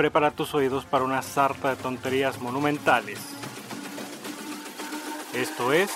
prepara 0.00 0.30
tus 0.30 0.54
oídos 0.54 0.86
para 0.86 1.04
una 1.04 1.20
sarta 1.20 1.68
de 1.68 1.76
tonterías 1.76 2.40
monumentales. 2.40 3.18
Esto 5.34 5.74
es... 5.74 5.90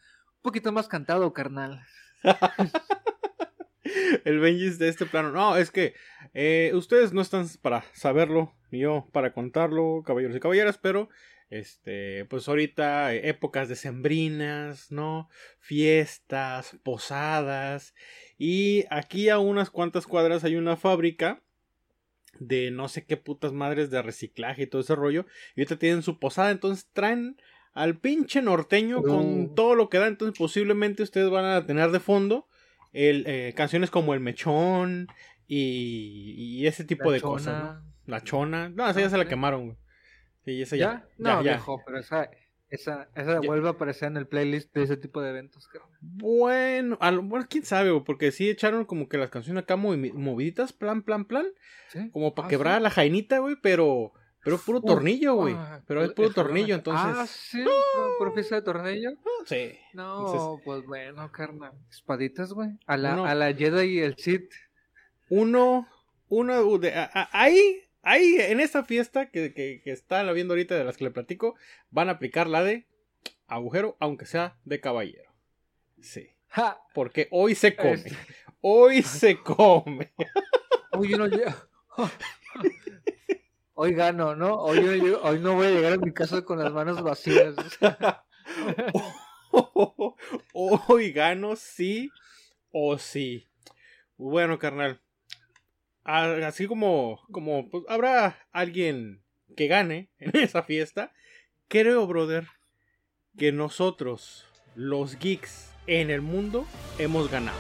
poquito 0.45 0.71
más 0.71 0.87
cantado, 0.87 1.33
carnal. 1.33 1.85
el 4.25 4.39
Benjis 4.39 4.79
de 4.79 4.89
este 4.89 5.07
plano. 5.07 5.33
No, 5.33 5.57
es 5.57 5.71
que 5.71 5.95
eh, 6.35 6.71
ustedes 6.75 7.13
no 7.13 7.23
están 7.23 7.49
para 7.63 7.85
saberlo, 7.95 8.55
ni 8.71 8.81
yo 8.81 9.09
para 9.11 9.33
contarlo, 9.33 10.03
caballeros 10.07 10.37
y 10.37 10.41
caballeras, 10.41 10.79
pero 10.79 11.09
este, 11.49 12.27
pues 12.27 12.47
ahorita 12.47 13.15
eh, 13.15 13.29
épocas 13.29 13.69
decembrinas, 13.69 14.93
¿no? 14.93 15.31
Fiestas, 15.61 16.77
posadas. 16.83 17.95
Y 18.37 18.85
aquí 18.91 19.31
a 19.31 19.39
unas 19.39 19.71
cuantas 19.71 20.07
cuadras 20.07 20.45
hay 20.45 20.57
una 20.57 20.77
fábrica 20.77 21.43
de 22.39 22.71
no 22.71 22.89
sé 22.89 23.07
qué 23.07 23.17
putas 23.17 23.53
madres 23.53 23.91
de 23.91 24.03
reciclaje 24.03 24.65
y 24.65 24.67
todo 24.67 24.83
ese 24.83 24.95
rollo. 24.95 25.25
Y 25.57 25.63
ahorita 25.63 25.79
tienen 25.79 26.03
su 26.03 26.19
posada, 26.19 26.51
entonces 26.51 26.87
traen 26.93 27.39
al 27.75 27.99
pinche 27.99 28.41
norteño 28.41 29.03
con 29.03 29.55
todo 29.55 29.75
lo 29.75 29.89
que 29.91 29.99
da. 29.99 30.07
Entonces 30.07 30.39
posiblemente 30.39 31.03
ustedes 31.03 31.29
van 31.31 31.45
a 31.45 31.67
tener 31.67 31.91
de 31.91 32.01
fondo 32.01 32.49
el, 32.93 33.25
eh, 33.27 33.53
canciones 33.57 33.91
como 33.91 34.15
El 34.15 34.21
Mechón 34.21 35.09
y, 35.47 36.35
y 36.39 36.67
ese 36.67 36.85
tipo 36.85 37.07
La 37.11 37.13
de 37.13 37.21
cosas. 37.21 37.83
La 38.07 38.21
chona. 38.23 38.69
No, 38.69 38.89
esa 38.89 39.01
ya 39.01 39.11
se 39.11 39.19
la 39.19 39.25
quemaron, 39.27 39.65
güey. 39.67 39.77
Sí, 40.45 40.63
esa 40.63 40.77
¿Ya? 40.77 40.85
ya. 40.85 41.09
No, 41.19 41.31
ya, 41.31 41.37
ya. 41.37 41.51
viejo, 41.53 41.81
pero 41.87 41.99
esa, 41.99 42.31
esa, 42.69 43.09
esa 43.15 43.41
vuelve 43.41 43.69
a 43.69 43.73
aparecer 43.73 44.09
en 44.09 44.19
el 44.19 44.27
playlist 44.27 44.75
de 44.75 44.83
ese 44.83 44.97
tipo 44.99 45.23
de 45.23 45.31
eventos, 45.31 45.67
carnal. 45.69 45.91
Bueno, 46.03 46.99
a 47.01 47.11
lo- 47.11 47.23
bueno, 47.23 47.47
quién 47.49 47.65
sabe, 47.65 47.91
güey, 47.91 48.05
porque 48.05 48.31
sí 48.31 48.51
echaron 48.51 48.85
como 48.85 49.09
que 49.09 49.17
las 49.17 49.31
canciones 49.31 49.63
acá 49.63 49.77
movi- 49.77 50.13
moviditas, 50.13 50.73
plan, 50.75 51.03
plan, 51.03 51.25
plan, 51.25 51.47
¿Sí? 51.89 52.11
como 52.11 52.35
para 52.35 52.47
Ah, 52.47 52.51
quebrar 52.51 52.77
¿sí? 52.79 52.83
la 52.83 52.91
jainita, 52.91 53.39
güey, 53.39 53.57
pero, 53.63 54.13
pero 54.45 54.59
puro 54.59 54.79
Uf, 54.79 54.85
tornillo, 54.87 55.35
güey, 55.37 55.55
ah, 55.57 55.81
pero 55.87 56.05
es 56.05 56.13
puro 56.13 56.31
tornillo, 56.31 56.75
entonces, 56.75 57.17
Ah, 57.17 57.27
sí, 57.27 57.63
puro, 57.63 58.09
puro 58.19 58.33
fiesta 58.33 58.57
de 58.57 58.63
tornillo. 58.63 59.11
sí, 59.47 59.79
No, 59.95 60.27
Entonces- 60.27 60.63
pues 60.65 60.85
bueno, 60.87 61.33
carnal. 61.33 61.73
Espaditas, 61.91 62.53
güey. 62.53 62.71
A 62.87 62.97
la, 62.97 63.15
Uno- 63.15 63.25
a 63.27 63.35
la 63.35 63.53
Jedi 63.55 63.87
y 63.87 63.99
el 64.01 64.17
Sith. 64.17 64.53
uno, 65.31 65.89
uno, 66.29 66.79
de, 66.79 66.95
a- 66.95 67.11
a- 67.13 67.29
ahí, 67.33 67.83
ahí, 68.03 68.37
en 68.39 68.61
esta 68.61 68.85
fiesta 68.85 69.31
que, 69.31 69.55
que, 69.55 69.81
que 69.83 69.91
están 69.93 70.33
viendo 70.35 70.53
ahorita 70.55 70.75
de 70.75 70.85
las 70.85 70.97
que 70.97 71.05
le 71.05 71.11
platico, 71.11 71.55
van 71.91 72.09
a 72.09 72.13
aplicar 72.13 72.47
la 72.47 72.63
de 72.63 72.87
agujero, 73.47 73.97
aunque 74.01 74.27
sea 74.27 74.57
de 74.65 74.81
caballero, 74.81 75.31
sí, 76.01 76.29
¡Ja! 76.49 76.79
porque 76.95 77.29
hoy 77.31 77.55
se 77.55 77.75
come, 77.77 77.95
Este- 77.95 78.17
hoy 78.61 79.03
se 79.03 79.39
come, 79.39 80.13
Hoy 80.93 81.09
no. 81.11 81.27
Hoy 83.77 83.93
gano, 83.93 84.37
¿no? 84.37 84.55
Hoy, 84.55 84.81
no 84.81 84.93
llego- 84.93 85.21
hoy 85.23 85.41
no 85.41 85.55
voy 85.55 85.67
a 85.67 85.71
llegar 85.71 85.93
a 85.95 85.99
mi 85.99 86.13
casa 86.13 86.43
con 86.45 86.59
las 86.59 86.73
manos 86.73 87.03
vacías. 87.03 87.55
Hoy 90.53 91.13
gano 91.13 91.57
sí 91.57 92.11
o 92.71 92.99
sí. 92.99 93.49
Bueno, 94.17 94.59
carnal. 94.61 95.01
Así 96.05 96.67
como, 96.67 97.21
como 97.33 97.69
pues, 97.69 97.83
habrá 97.89 98.47
alguien 98.53 99.25
que 99.57 99.67
gane 99.67 100.11
en 100.19 100.37
esa 100.41 100.63
fiesta, 100.63 101.13
creo, 101.69 102.07
brother, 102.07 102.47
que 103.37 103.51
nosotros, 103.51 104.47
los 104.77 105.19
geeks 105.19 105.73
en 105.89 106.11
el 106.11 106.21
mundo, 106.21 106.65
hemos 106.99 107.29
ganado. 107.31 107.59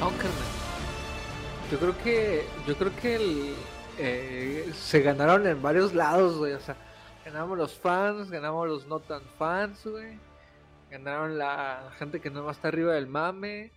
No, 0.00 0.10
carnal. 0.18 0.53
Yo 1.70 1.78
creo 1.78 1.96
que. 2.02 2.42
Yo 2.66 2.76
creo 2.76 2.94
que 2.96 3.14
el, 3.16 3.54
eh, 3.98 4.70
se 4.74 5.00
ganaron 5.00 5.46
en 5.46 5.60
varios 5.60 5.94
lados, 5.94 6.36
güey. 6.38 6.52
O 6.52 6.60
sea, 6.60 6.76
ganamos 7.24 7.56
los 7.58 7.74
fans, 7.74 8.30
ganamos 8.30 8.68
los 8.68 8.86
no 8.86 9.00
tan 9.00 9.22
fans, 9.38 9.84
güey. 9.86 10.18
Ganaron 10.90 11.38
la 11.38 11.92
gente 11.98 12.20
que 12.20 12.30
no 12.30 12.48
está 12.50 12.68
arriba 12.68 12.94
del 12.94 13.06
mame. 13.08 13.72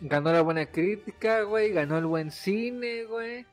Ganó 0.00 0.32
la 0.32 0.42
buena 0.42 0.66
crítica, 0.66 1.42
güey. 1.42 1.72
Ganó 1.72 1.98
el 1.98 2.06
buen 2.06 2.30
cine, 2.30 3.04
güey. 3.04 3.44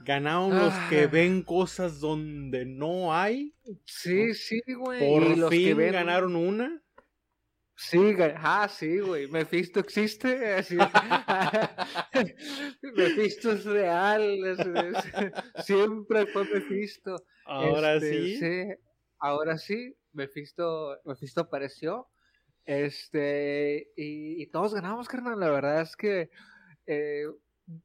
Ganaron 0.00 0.56
los 0.56 0.72
que 0.88 1.02
Ah. 1.04 1.08
ven 1.10 1.42
cosas 1.42 2.00
donde 2.00 2.64
no 2.64 3.12
hay. 3.14 3.52
Sí, 3.84 4.34
sí, 4.34 4.62
güey. 4.78 5.00
Por 5.00 5.22
y 5.24 5.36
los 5.36 5.50
que 5.50 5.56
fin 5.56 5.76
ven- 5.76 5.92
ganaron 5.92 6.36
una. 6.36 6.80
Sí, 7.78 8.14
ah, 8.36 8.68
sí, 8.68 8.98
güey. 9.00 9.28
Mephisto 9.28 9.80
existe. 9.80 10.54
Así. 10.54 10.76
Mephisto 12.96 13.52
es 13.52 13.64
real. 13.64 14.56
siempre 15.62 16.26
fue 16.26 16.44
Mephisto. 16.44 17.16
Ahora 17.44 17.94
Este, 17.96 18.38
sí. 18.38 18.74
Ahora 19.18 19.58
sí. 19.58 19.94
Mephisto, 20.12 20.98
Mephisto 21.04 21.42
apareció. 21.42 22.08
Este. 22.64 23.90
Y, 23.96 24.42
y 24.42 24.46
todos 24.50 24.74
ganamos, 24.74 25.08
carnal. 25.08 25.38
La 25.38 25.50
verdad 25.50 25.82
es 25.82 25.96
que. 25.96 26.30
eh, 26.86 27.24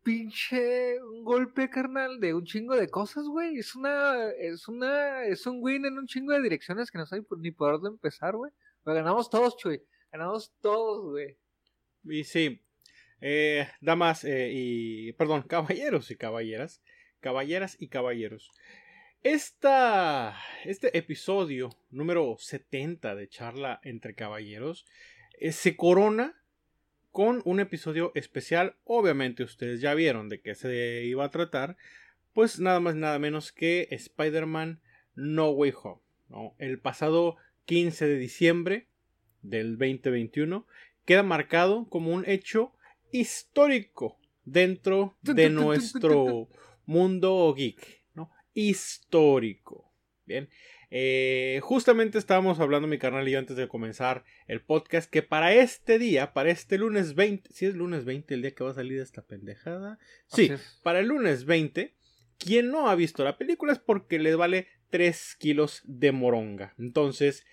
pinche 0.04 1.02
un 1.04 1.24
golpe, 1.24 1.68
carnal, 1.70 2.20
de 2.20 2.34
un 2.36 2.46
chingo 2.46 2.76
de 2.76 2.88
cosas, 2.90 3.26
güey. 3.28 3.58
Es 3.60 3.76
una. 3.76 4.30
Es 4.32 4.68
una. 4.68 5.26
Es 5.26 5.46
un 5.48 5.58
win 5.62 5.86
en 5.86 5.98
un 5.98 6.08
chingo 6.08 6.34
de 6.34 6.42
direcciones 6.42 6.92
que 6.92 6.98
no 6.98 7.06
sé 7.06 7.22
ni 7.40 7.52
por 7.52 7.74
dónde 7.74 7.90
empezar, 7.90 8.36
güey. 8.38 8.52
Pero 8.84 8.96
ganamos 8.96 9.30
todos, 9.30 9.58
Chuy. 9.58 9.82
Ganamos 10.12 10.54
todos, 10.62 11.12
güey. 11.12 11.38
Y 12.06 12.24
sí, 12.24 12.62
eh, 13.22 13.68
damas 13.82 14.24
eh, 14.24 14.50
y, 14.52 15.14
perdón, 15.14 15.44
caballeros 15.44 16.10
y 16.12 16.16
caballeras, 16.16 16.82
caballeras 17.20 17.78
y 17.80 17.88
caballeros. 17.88 18.52
Esta, 19.24 20.36
este 20.66 20.98
episodio 20.98 21.70
número 21.92 22.36
70 22.40 23.16
de 23.16 23.30
charla 23.30 23.80
entre 23.84 24.16
caballeros 24.16 24.88
eh, 25.40 25.52
se 25.52 25.76
corona 25.76 26.42
con 27.12 27.44
un 27.46 27.60
episodio 27.60 28.12
especial. 28.16 28.78
Obviamente 28.84 29.44
ustedes 29.44 29.80
ya 29.80 29.94
vieron 29.94 30.28
de 30.28 30.42
qué 30.42 30.56
se 30.56 31.04
iba 31.06 31.24
a 31.24 31.32
tratar. 31.32 31.78
Pues 32.34 32.60
nada 32.60 32.80
más 32.80 32.96
nada 32.96 33.20
menos 33.20 33.52
que 33.52 33.88
Spider-Man 33.92 34.82
No 35.14 35.52
Way 35.52 35.74
Home. 35.84 36.02
El 36.58 36.80
pasado 36.80 37.36
15 37.72 38.06
de 38.06 38.18
diciembre 38.18 38.88
del 39.44 39.78
2021 39.78 40.68
queda 41.06 41.24
marcado 41.24 41.88
como 41.88 42.12
un 42.12 42.28
hecho 42.28 42.74
histórico 43.14 44.20
dentro 44.44 45.16
de 45.22 45.50
nuestro 45.50 46.50
mundo 46.86 47.54
geek, 47.56 48.04
¿no? 48.14 48.30
Histórico. 48.54 49.90
Bien. 50.26 50.50
Eh, 50.90 51.62
justamente 51.64 52.18
estábamos 52.18 52.60
hablando 52.60 52.90
mi 52.90 52.98
carnal 52.98 53.26
y 53.30 53.32
yo 53.32 53.40
antes 53.40 53.56
de 53.56 53.70
comenzar 53.70 54.26
el 54.48 54.60
podcast 54.60 55.10
que 55.10 55.22
para 55.22 55.54
este 55.54 55.98
día, 55.98 56.34
para 56.34 56.52
este 56.52 56.78
lunes 56.78 57.16
20, 57.16 57.54
si 57.54 57.68
es 57.68 57.76
lunes 57.76 58.04
20 58.04 58.34
el 58.34 58.42
día 58.42 58.52
que 58.54 58.66
va 58.66 58.72
a 58.72 58.74
salir 58.74 59.00
esta 59.00 59.22
pendejada, 59.22 59.98
sí, 60.28 60.52
para 60.84 61.00
el 61.00 61.08
lunes 61.08 61.46
20, 61.46 61.96
quien 62.38 62.70
no 62.70 62.90
ha 62.90 62.96
visto 62.96 63.24
la 63.24 63.38
película 63.38 63.72
es 63.72 63.80
porque 63.80 64.20
le 64.20 64.36
vale 64.36 64.68
3 64.90 65.38
kilos 65.40 65.82
de 65.86 66.12
moronga. 66.12 66.76
Entonces, 66.78 67.46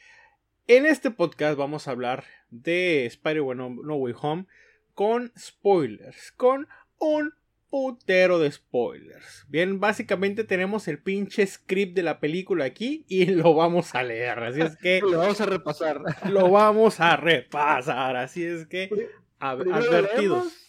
en 0.68 0.84
este 0.84 1.10
podcast 1.10 1.56
vamos 1.56 1.88
a 1.88 1.92
hablar 1.92 2.24
de 2.50 3.06
Spider-Man 3.06 3.56
No, 3.56 3.70
No 3.70 3.96
Way 3.96 4.14
Home 4.20 4.44
con 4.92 5.32
spoilers, 5.38 6.32
con 6.32 6.68
un 6.98 7.32
putero 7.70 8.38
de 8.38 8.52
spoilers. 8.52 9.46
Bien, 9.48 9.80
básicamente 9.80 10.44
tenemos 10.44 10.86
el 10.86 10.98
pinche 10.98 11.46
script 11.46 11.96
de 11.96 12.02
la 12.02 12.20
película 12.20 12.66
aquí 12.66 13.06
y 13.08 13.24
lo 13.34 13.54
vamos 13.54 13.94
a 13.94 14.02
leer. 14.02 14.38
Así 14.40 14.60
es 14.60 14.76
que. 14.76 15.00
lo 15.02 15.18
vamos 15.18 15.40
a 15.40 15.46
repasar. 15.46 16.02
Lo 16.28 16.50
vamos 16.50 17.00
a 17.00 17.16
repasar. 17.16 18.16
Así 18.16 18.44
es 18.44 18.66
que. 18.66 19.08
advertidos. 19.38 20.67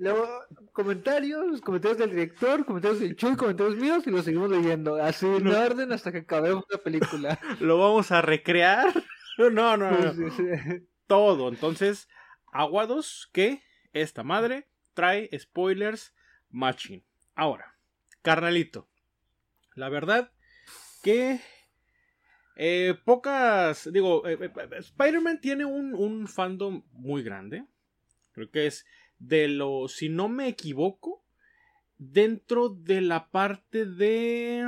Luego, 0.00 0.26
comentarios, 0.72 1.60
comentarios 1.60 1.98
del 1.98 2.08
director, 2.08 2.64
comentarios 2.64 3.00
del 3.00 3.16
Chuy, 3.16 3.36
comentarios 3.36 3.76
míos 3.76 4.02
y 4.06 4.10
lo 4.10 4.22
seguimos 4.22 4.48
leyendo. 4.48 4.96
Así 4.96 5.26
en 5.26 5.46
orden 5.46 5.92
hasta 5.92 6.10
que 6.10 6.18
acabemos 6.18 6.64
la 6.70 6.78
película. 6.78 7.38
Lo 7.60 7.78
vamos 7.78 8.10
a 8.10 8.22
recrear. 8.22 8.86
No, 9.38 9.48
no, 9.48 9.74
no. 9.74 9.90
Todo. 11.06 11.48
Entonces, 11.48 12.10
aguados 12.52 13.30
que 13.32 13.62
esta 13.94 14.22
madre 14.22 14.68
trae 14.92 15.30
spoilers 15.38 16.14
matching. 16.50 17.02
Ahora, 17.34 17.74
carnalito. 18.20 18.86
La 19.76 19.88
verdad 19.88 20.30
que 21.02 21.40
eh, 22.56 22.94
pocas, 23.02 23.90
digo, 23.90 24.28
eh, 24.28 24.36
eh, 24.42 24.68
Spider-Man 24.78 25.40
tiene 25.40 25.64
un, 25.64 25.94
un 25.94 26.28
fandom 26.28 26.82
muy 26.92 27.22
grande. 27.22 27.64
Creo 28.32 28.50
que 28.50 28.66
es 28.66 28.84
de 29.20 29.46
lo, 29.46 29.86
si 29.86 30.08
no 30.08 30.28
me 30.28 30.48
equivoco, 30.48 31.22
dentro 31.98 32.70
de 32.70 33.02
la 33.02 33.30
parte 33.30 33.84
de 33.84 34.66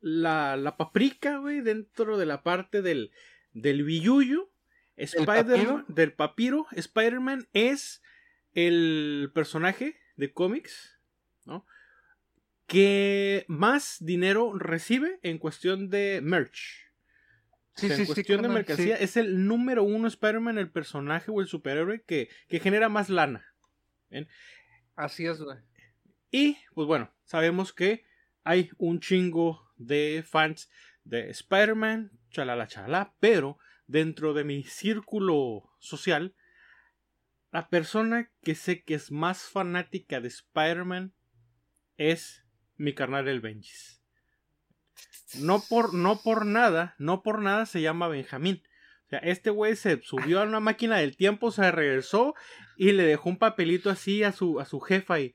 la, 0.00 0.56
la 0.56 0.76
paprika, 0.76 1.38
güey, 1.38 1.60
dentro 1.62 2.18
de 2.18 2.26
la 2.26 2.42
parte 2.42 2.82
del, 2.82 3.12
del 3.52 3.84
billuyo, 3.84 4.50
Spider 4.96 5.84
del 5.88 6.12
papiro, 6.12 6.66
Spider-Man 6.72 7.48
es 7.52 8.02
el 8.54 9.30
personaje 9.34 9.96
de 10.16 10.32
cómics, 10.32 10.98
¿no? 11.44 11.66
Que 12.66 13.44
más 13.46 13.98
dinero 14.00 14.58
recibe 14.58 15.20
en 15.22 15.38
cuestión 15.38 15.90
de 15.90 16.20
merch. 16.22 16.86
Sí, 17.74 17.92
en 17.92 18.06
cuestión 18.06 18.40
de 18.40 18.48
mercancía, 18.48 18.96
es 18.96 19.18
el 19.18 19.46
número 19.46 19.84
uno 19.84 20.08
Spider-Man, 20.08 20.56
el 20.56 20.70
personaje 20.70 21.30
o 21.30 21.42
el 21.42 21.46
superhéroe 21.46 22.02
que, 22.02 22.30
que 22.48 22.58
genera 22.58 22.88
más 22.88 23.10
lana. 23.10 23.44
Así 24.94 25.26
es, 25.26 25.40
güey. 25.40 25.58
Y, 26.30 26.56
pues 26.74 26.86
bueno, 26.86 27.12
sabemos 27.24 27.72
que 27.72 28.04
hay 28.44 28.70
un 28.78 29.00
chingo 29.00 29.70
de 29.76 30.24
fans 30.26 30.70
de 31.04 31.30
Spider-Man, 31.30 32.10
chalala 32.30 32.66
chalala, 32.66 33.14
pero 33.20 33.58
dentro 33.86 34.34
de 34.34 34.44
mi 34.44 34.64
círculo 34.64 35.70
social, 35.78 36.34
la 37.52 37.68
persona 37.68 38.30
que 38.42 38.54
sé 38.54 38.82
que 38.82 38.94
es 38.94 39.10
más 39.10 39.44
fanática 39.44 40.20
de 40.20 40.28
Spider-Man 40.28 41.14
es 41.96 42.44
mi 42.76 42.94
carnal 42.94 43.28
el 43.28 43.40
Benjis. 43.40 44.02
No 45.40 45.60
por, 45.60 45.94
no 45.94 46.20
por 46.22 46.46
nada, 46.46 46.94
no 46.98 47.22
por 47.22 47.40
nada 47.40 47.66
se 47.66 47.80
llama 47.80 48.08
Benjamín. 48.08 48.62
O 49.06 49.08
sea, 49.08 49.20
este 49.20 49.50
güey 49.50 49.76
se 49.76 50.02
subió 50.02 50.40
a 50.40 50.44
una 50.44 50.58
máquina 50.58 50.98
del 50.98 51.16
tiempo, 51.16 51.52
se 51.52 51.70
regresó 51.70 52.34
y 52.76 52.90
le 52.90 53.04
dejó 53.04 53.28
un 53.28 53.38
papelito 53.38 53.88
así 53.88 54.24
a 54.24 54.32
su, 54.32 54.58
a 54.58 54.64
su 54.64 54.80
jefa 54.80 55.20
y 55.20 55.34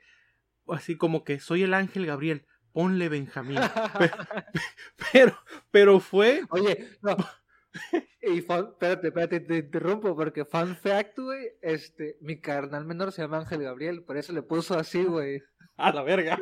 así 0.67 0.97
como 0.97 1.23
que 1.23 1.39
soy 1.39 1.63
el 1.63 1.73
ángel 1.73 2.05
Gabriel, 2.05 2.45
ponle 2.73 3.07
Benjamín. 3.07 3.59
pero, 5.13 5.37
pero, 5.71 5.99
fue. 6.01 6.43
Oye, 6.49 6.89
no. 7.01 7.15
Y 8.21 8.39
espérate, 8.39 9.07
espérate, 9.07 9.39
te 9.39 9.57
interrumpo 9.59 10.15
porque 10.15 10.43
fun 10.43 10.75
fact, 10.75 11.17
güey, 11.17 11.51
este, 11.61 12.17
mi 12.19 12.39
carnal 12.39 12.85
menor 12.85 13.13
se 13.13 13.21
llama 13.21 13.37
Ángel 13.37 13.63
Gabriel, 13.63 14.03
por 14.03 14.17
eso 14.17 14.33
le 14.33 14.41
puso 14.41 14.77
así, 14.77 15.03
güey. 15.03 15.41
A 15.77 15.91
la 15.91 16.03
verga. 16.03 16.37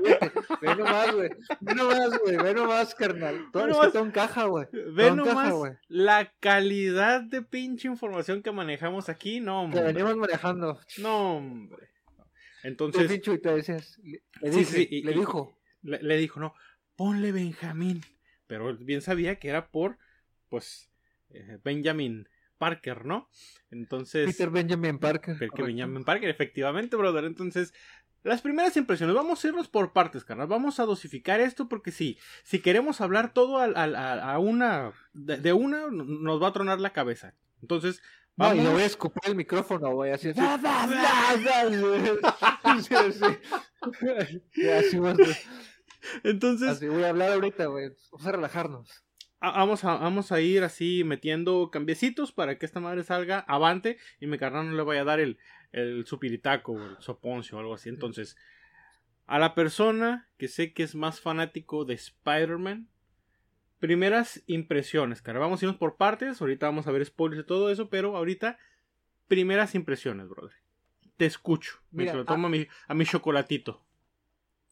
Ve 0.62 0.76
nomás, 0.76 1.14
güey. 1.14 1.30
Ve 1.62 1.76
nomás, 1.76 2.20
güey. 2.20 2.38
Ve 2.38 2.54
nomás, 2.54 2.96
carnal. 2.96 3.46
Todo 3.54 3.68
es 3.68 3.78
que 3.78 3.92
todo 3.92 4.06
encaja, 4.06 4.46
güey. 4.46 4.66
Ve 4.72 5.12
nomás 5.12 5.78
la 5.88 6.34
calidad 6.40 7.22
de 7.22 7.42
pinche 7.42 7.88
información 7.88 8.42
que 8.42 8.52
manejamos 8.52 9.08
aquí. 9.08 9.40
No, 9.40 9.64
hombre. 9.64 9.80
Que 9.80 9.88
venimos 9.88 10.18
manejando. 10.18 10.80
No, 10.98 11.38
hombre. 11.38 11.90
Entonces. 12.64 13.10
y 13.12 13.20
te 13.20 13.54
decías, 13.54 14.00
le, 14.42 14.52
sí, 14.52 14.66
sí, 14.66 15.02
le 15.04 15.14
dijo. 15.14 15.58
Le, 15.82 16.18
dijo, 16.18 16.40
no, 16.40 16.54
ponle 16.96 17.32
Benjamín. 17.32 18.02
Pero 18.48 18.76
bien 18.78 19.02
sabía 19.02 19.40
que 19.40 19.48
era 19.48 19.68
por, 19.68 19.98
pues, 20.50 20.90
eh, 21.30 21.60
Benjamin 21.64 22.28
Parker, 22.58 23.06
¿no? 23.06 23.30
Entonces. 23.72 24.26
Peter 24.28 24.50
Benjamin 24.50 25.00
Parker. 25.00 25.38
Peter 25.38 25.66
Benjamin 25.66 26.04
Parker, 26.04 26.30
efectivamente, 26.30 26.96
brother. 26.96 27.24
Entonces, 27.24 27.74
las 28.24 28.42
primeras 28.42 28.76
impresiones, 28.76 29.16
vamos 29.16 29.44
a 29.44 29.48
irnos 29.48 29.68
por 29.68 29.94
partes, 29.94 30.26
carnal. 30.26 30.48
Vamos 30.48 30.80
a 30.80 30.86
dosificar 30.86 31.40
esto 31.40 31.70
porque 31.70 31.92
sí, 31.92 32.18
si 32.44 32.60
queremos 32.60 33.02
hablar 33.02 33.34
todo 33.34 33.60
a, 33.60 33.66
a, 33.66 34.40
una, 34.40 34.92
de, 35.14 35.54
una, 35.54 35.88
nos 35.90 36.42
va 36.42 36.48
a 36.50 36.54
tronar 36.54 36.80
la 36.82 36.92
cabeza. 36.92 37.34
Entonces, 37.62 38.02
vamos. 38.36 38.58
No, 38.58 38.62
y 38.62 38.66
le 38.66 38.72
voy 38.74 38.82
a 38.84 38.88
escupir 38.88 39.22
el 39.26 39.36
micrófono, 39.36 39.94
güey, 39.94 40.12
así 40.12 40.30
así. 40.30 40.40
Entonces. 46.24 46.70
Así 46.70 46.88
voy 46.88 47.04
a 47.04 47.10
hablar 47.10 47.34
ahorita, 47.34 47.68
güey. 47.68 47.92
Vamos 48.12 48.28
a 48.28 48.32
relajarnos. 48.32 49.04
Vamos 49.42 49.86
a, 49.86 49.96
vamos 49.96 50.34
a 50.34 50.42
ir 50.42 50.66
así 50.66 51.04
metiendo 51.06 51.72
cambiecitos 51.72 52.34
para 52.34 52.60
que 52.60 52.66
esta 52.66 52.82
madre 52.82 53.06
salga 53.06 53.40
avante 53.40 53.98
y 54.20 54.28
mi 54.28 54.38
carnal 54.38 54.70
no 54.70 54.76
le 54.76 54.84
vaya 54.84 55.02
a 55.02 55.06
dar 55.06 55.22
el, 55.22 55.40
el 55.72 56.06
supiritaco 56.06 56.74
o 56.74 56.82
el 56.82 56.98
soponcio 57.00 57.58
o 57.58 57.60
algo 57.60 57.74
así. 57.74 57.90
Entonces, 57.90 58.38
a 59.26 59.40
la 59.40 59.56
persona 59.56 60.28
que 60.38 60.48
sé 60.48 60.74
que 60.74 60.84
es 60.84 60.96
más 60.96 61.22
fanático 61.22 61.86
de 61.86 61.94
Spider-Man, 61.94 62.88
primeras 63.80 64.44
impresiones, 64.48 65.22
cara. 65.22 65.40
Vamos 65.40 65.62
a 65.62 65.66
irnos 65.66 65.78
por 65.78 65.98
partes. 65.98 66.42
Ahorita 66.42 66.66
vamos 66.66 66.88
a 66.88 66.92
ver 66.92 67.06
spoilers 67.06 67.44
y 67.44 67.46
todo 67.46 67.70
eso, 67.70 67.90
pero 67.90 68.16
ahorita, 68.18 68.58
primeras 69.28 69.76
impresiones, 69.76 70.28
brother. 70.28 70.56
Te 71.18 71.26
escucho. 71.26 71.80
Mira, 71.92 72.14
lo 72.14 72.26
tomo 72.26 72.48
a, 72.48 72.50
mi, 72.50 72.68
a 72.88 72.94
mi 72.94 73.06
chocolatito. 73.06 73.84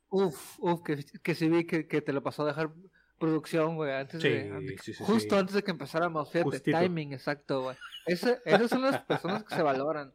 Uf, 0.10 0.60
uf, 0.60 0.84
que, 0.84 1.04
que 1.22 1.36
sí 1.36 1.50
vi 1.50 1.66
que, 1.66 1.88
que 1.88 2.02
te 2.02 2.14
lo 2.14 2.24
pasó 2.24 2.44
a 2.44 2.48
dejar 2.48 2.72
producción, 3.20 3.76
güey, 3.76 3.92
antes 3.92 4.22
de, 4.22 4.78
justo 5.00 5.38
antes 5.38 5.56
de 5.56 5.64
que 5.64 5.72
empezáramos, 5.72 6.32
fíjate, 6.32 6.60
timing 6.60 7.14
exacto, 7.14 7.64
güey. 7.64 7.78
esas 8.06 8.70
son 8.70 8.84
las 8.84 9.02
personas 9.04 9.44
que 9.44 9.56
se 9.56 9.62
valoran. 9.64 10.14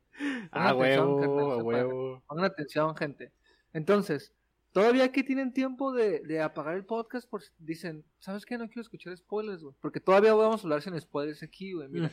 Ah, 0.50 0.74
huevo, 0.74 1.58
huevo. 1.58 2.22
Pongan 2.26 2.44
atención, 2.44 2.94
gente. 2.96 3.32
Entonces, 3.72 4.34
todavía 4.72 5.04
aquí 5.04 5.22
tienen 5.22 5.52
tiempo 5.52 5.92
de, 5.92 6.20
de 6.20 6.40
apagar 6.40 6.74
el 6.74 6.84
podcast 6.84 7.28
por 7.28 7.42
dicen, 7.58 8.04
¿sabes 8.18 8.44
qué? 8.44 8.58
No 8.58 8.66
quiero 8.66 8.82
escuchar 8.82 9.16
spoilers, 9.16 9.62
güey. 9.62 9.74
Porque 9.80 10.00
todavía 10.00 10.34
vamos 10.34 10.60
a 10.60 10.64
hablar 10.64 10.82
sin 10.82 11.00
spoilers 11.00 11.42
aquí, 11.42 11.72
güey. 11.72 11.88
Mira, 11.88 12.10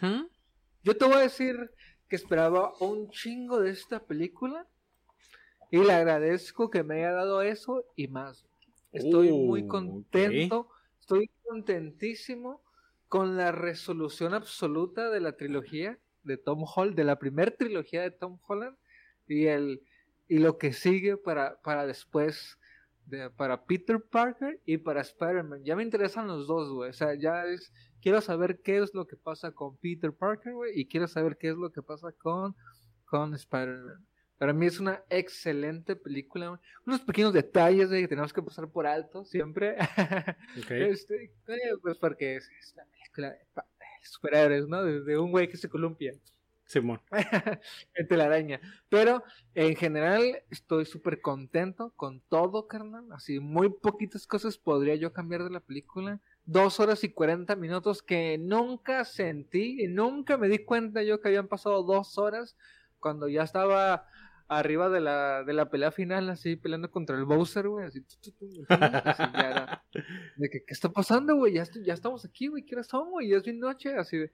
yo 0.84 0.98
te 0.98 1.06
voy 1.06 1.16
a 1.16 1.19
decir 1.19 1.72
que 2.07 2.16
esperaba 2.16 2.73
un 2.80 3.09
chingo 3.09 3.59
de 3.59 3.71
esta 3.71 4.00
película 4.00 4.66
y 5.69 5.78
le 5.78 5.94
agradezco 5.94 6.69
que 6.69 6.83
me 6.83 6.95
haya 6.95 7.12
dado 7.12 7.42
eso 7.42 7.85
y 7.95 8.07
más. 8.07 8.45
Estoy 8.92 9.31
muy 9.31 9.64
uh, 9.64 9.68
contento 9.68 10.69
estoy 11.09 11.31
contentísimo 11.44 12.62
con 13.07 13.35
la 13.35 13.52
resolución 13.52 14.35
absoluta 14.35 15.09
de 15.09 15.19
la 15.19 15.31
trilogía 15.31 15.97
de 16.23 16.38
Tom 16.38 16.64
Holland, 16.64 16.95
de 16.95 17.04
la 17.04 17.19
primera 17.19 17.52
trilogía 17.52 18.02
de 18.02 18.11
Tom 18.11 18.40
Holland 18.47 18.78
y 19.28 19.45
el 19.45 19.81
y 20.28 20.38
lo 20.38 20.57
que 20.57 20.73
sigue 20.73 21.18
para, 21.18 21.59
para 21.61 21.88
después 21.88 22.59
de, 23.07 23.31
para 23.31 23.66
Peter 23.66 23.99
Parker 23.99 24.61
y 24.64 24.78
para 24.78 25.02
Spider-Man. 25.02 25.64
Ya 25.64 25.76
me 25.76 25.81
interesan 25.81 26.28
los 26.28 26.45
dos, 26.45 26.71
güey. 26.71 26.92
O 26.92 26.94
sea, 26.94 27.16
ya 27.16 27.45
es 27.45 27.73
quiero 27.99 28.21
saber 28.21 28.61
qué 28.61 28.78
es 28.78 28.94
lo 28.94 29.07
que 29.07 29.18
pasa 29.18 29.52
con 29.52 29.78
Peter 29.78 30.14
Parker, 30.14 30.54
güey, 30.54 30.80
y 30.80 30.88
quiero 30.88 31.07
saber 31.07 31.38
qué 31.38 31.49
es 31.49 31.56
lo 31.56 31.71
que 31.71 31.81
pasa 31.81 32.11
con 32.11 32.56
con 33.06 33.33
Spider-Man. 33.33 34.06
Para 34.40 34.54
mí 34.54 34.68
es 34.68 34.80
una 34.80 35.04
excelente 35.09 35.97
película. 35.97 36.61
Unos 36.85 37.02
pequeños 37.02 37.33
detalles 37.33 37.90
de 37.90 37.99
que 37.99 38.07
tenemos 38.07 38.31
que 38.31 38.42
pasar 38.42 38.69
por 38.69 38.88
alto 38.88 39.26
siempre. 39.26 39.76
este, 40.69 41.33
pues 41.81 41.97
porque 41.97 42.38
es, 42.38 42.49
película 42.90 43.31
de, 43.31 43.40
superhéroes, 44.01 44.68
¿no? 44.68 44.83
De, 44.83 45.18
un 45.18 45.31
güey 45.31 45.47
que 45.49 45.57
se 45.57 45.69
columpia. 45.69 46.13
Simón. 46.65 47.01
Entre 47.95 48.18
la 48.18 48.25
araña. 48.25 48.61
Pero 48.89 49.23
en 49.56 49.75
general 49.75 50.44
estoy 50.51 50.85
súper 50.85 51.19
contento 51.19 51.91
con 51.95 52.21
todo, 52.21 52.68
carnal. 52.68 53.11
Así, 53.11 53.39
muy 53.39 53.69
poquitas 53.69 54.27
cosas 54.27 54.57
podría 54.57 54.95
yo 54.95 55.11
cambiar 55.11 55.44
de 55.44 55.49
la 55.49 55.61
película. 55.61 56.19
Dos 56.45 56.79
horas 56.79 57.03
y 57.03 57.09
cuarenta 57.09 57.56
minutos 57.56 58.03
que 58.03 58.37
nunca 58.37 59.03
sentí 59.03 59.83
y 59.83 59.87
nunca 59.87 60.37
me 60.37 60.47
di 60.47 60.59
cuenta 60.59 61.01
yo 61.01 61.19
que 61.19 61.29
habían 61.29 61.47
pasado 61.47 61.81
dos 61.83 62.18
horas 62.19 62.56
cuando 62.99 63.27
ya 63.27 63.44
estaba 63.44 64.07
arriba 64.49 64.89
de 64.89 64.99
la, 64.99 65.44
de 65.44 65.53
la 65.53 65.69
pelea 65.69 65.91
final, 65.91 66.29
así 66.29 66.56
peleando 66.56 66.89
contra 66.89 67.15
el 67.15 67.23
Bowser, 67.23 67.68
güey, 67.68 67.85
así, 67.85 68.03
de 70.37 70.49
que, 70.49 70.65
¿qué 70.65 70.73
está 70.73 70.89
pasando, 70.89 71.35
güey? 71.35 71.53
Ya, 71.53 71.65
ya 71.85 71.94
estamos 71.94 72.25
aquí, 72.25 72.47
güey, 72.47 72.65
¿qué 72.65 72.75
hora 72.75 72.83
son, 72.83 73.11
güey? 73.11 73.29
Ya 73.29 73.37
es 73.37 73.44
bien 73.44 73.59
noche, 73.59 73.95
así 73.95 74.18
de, 74.18 74.31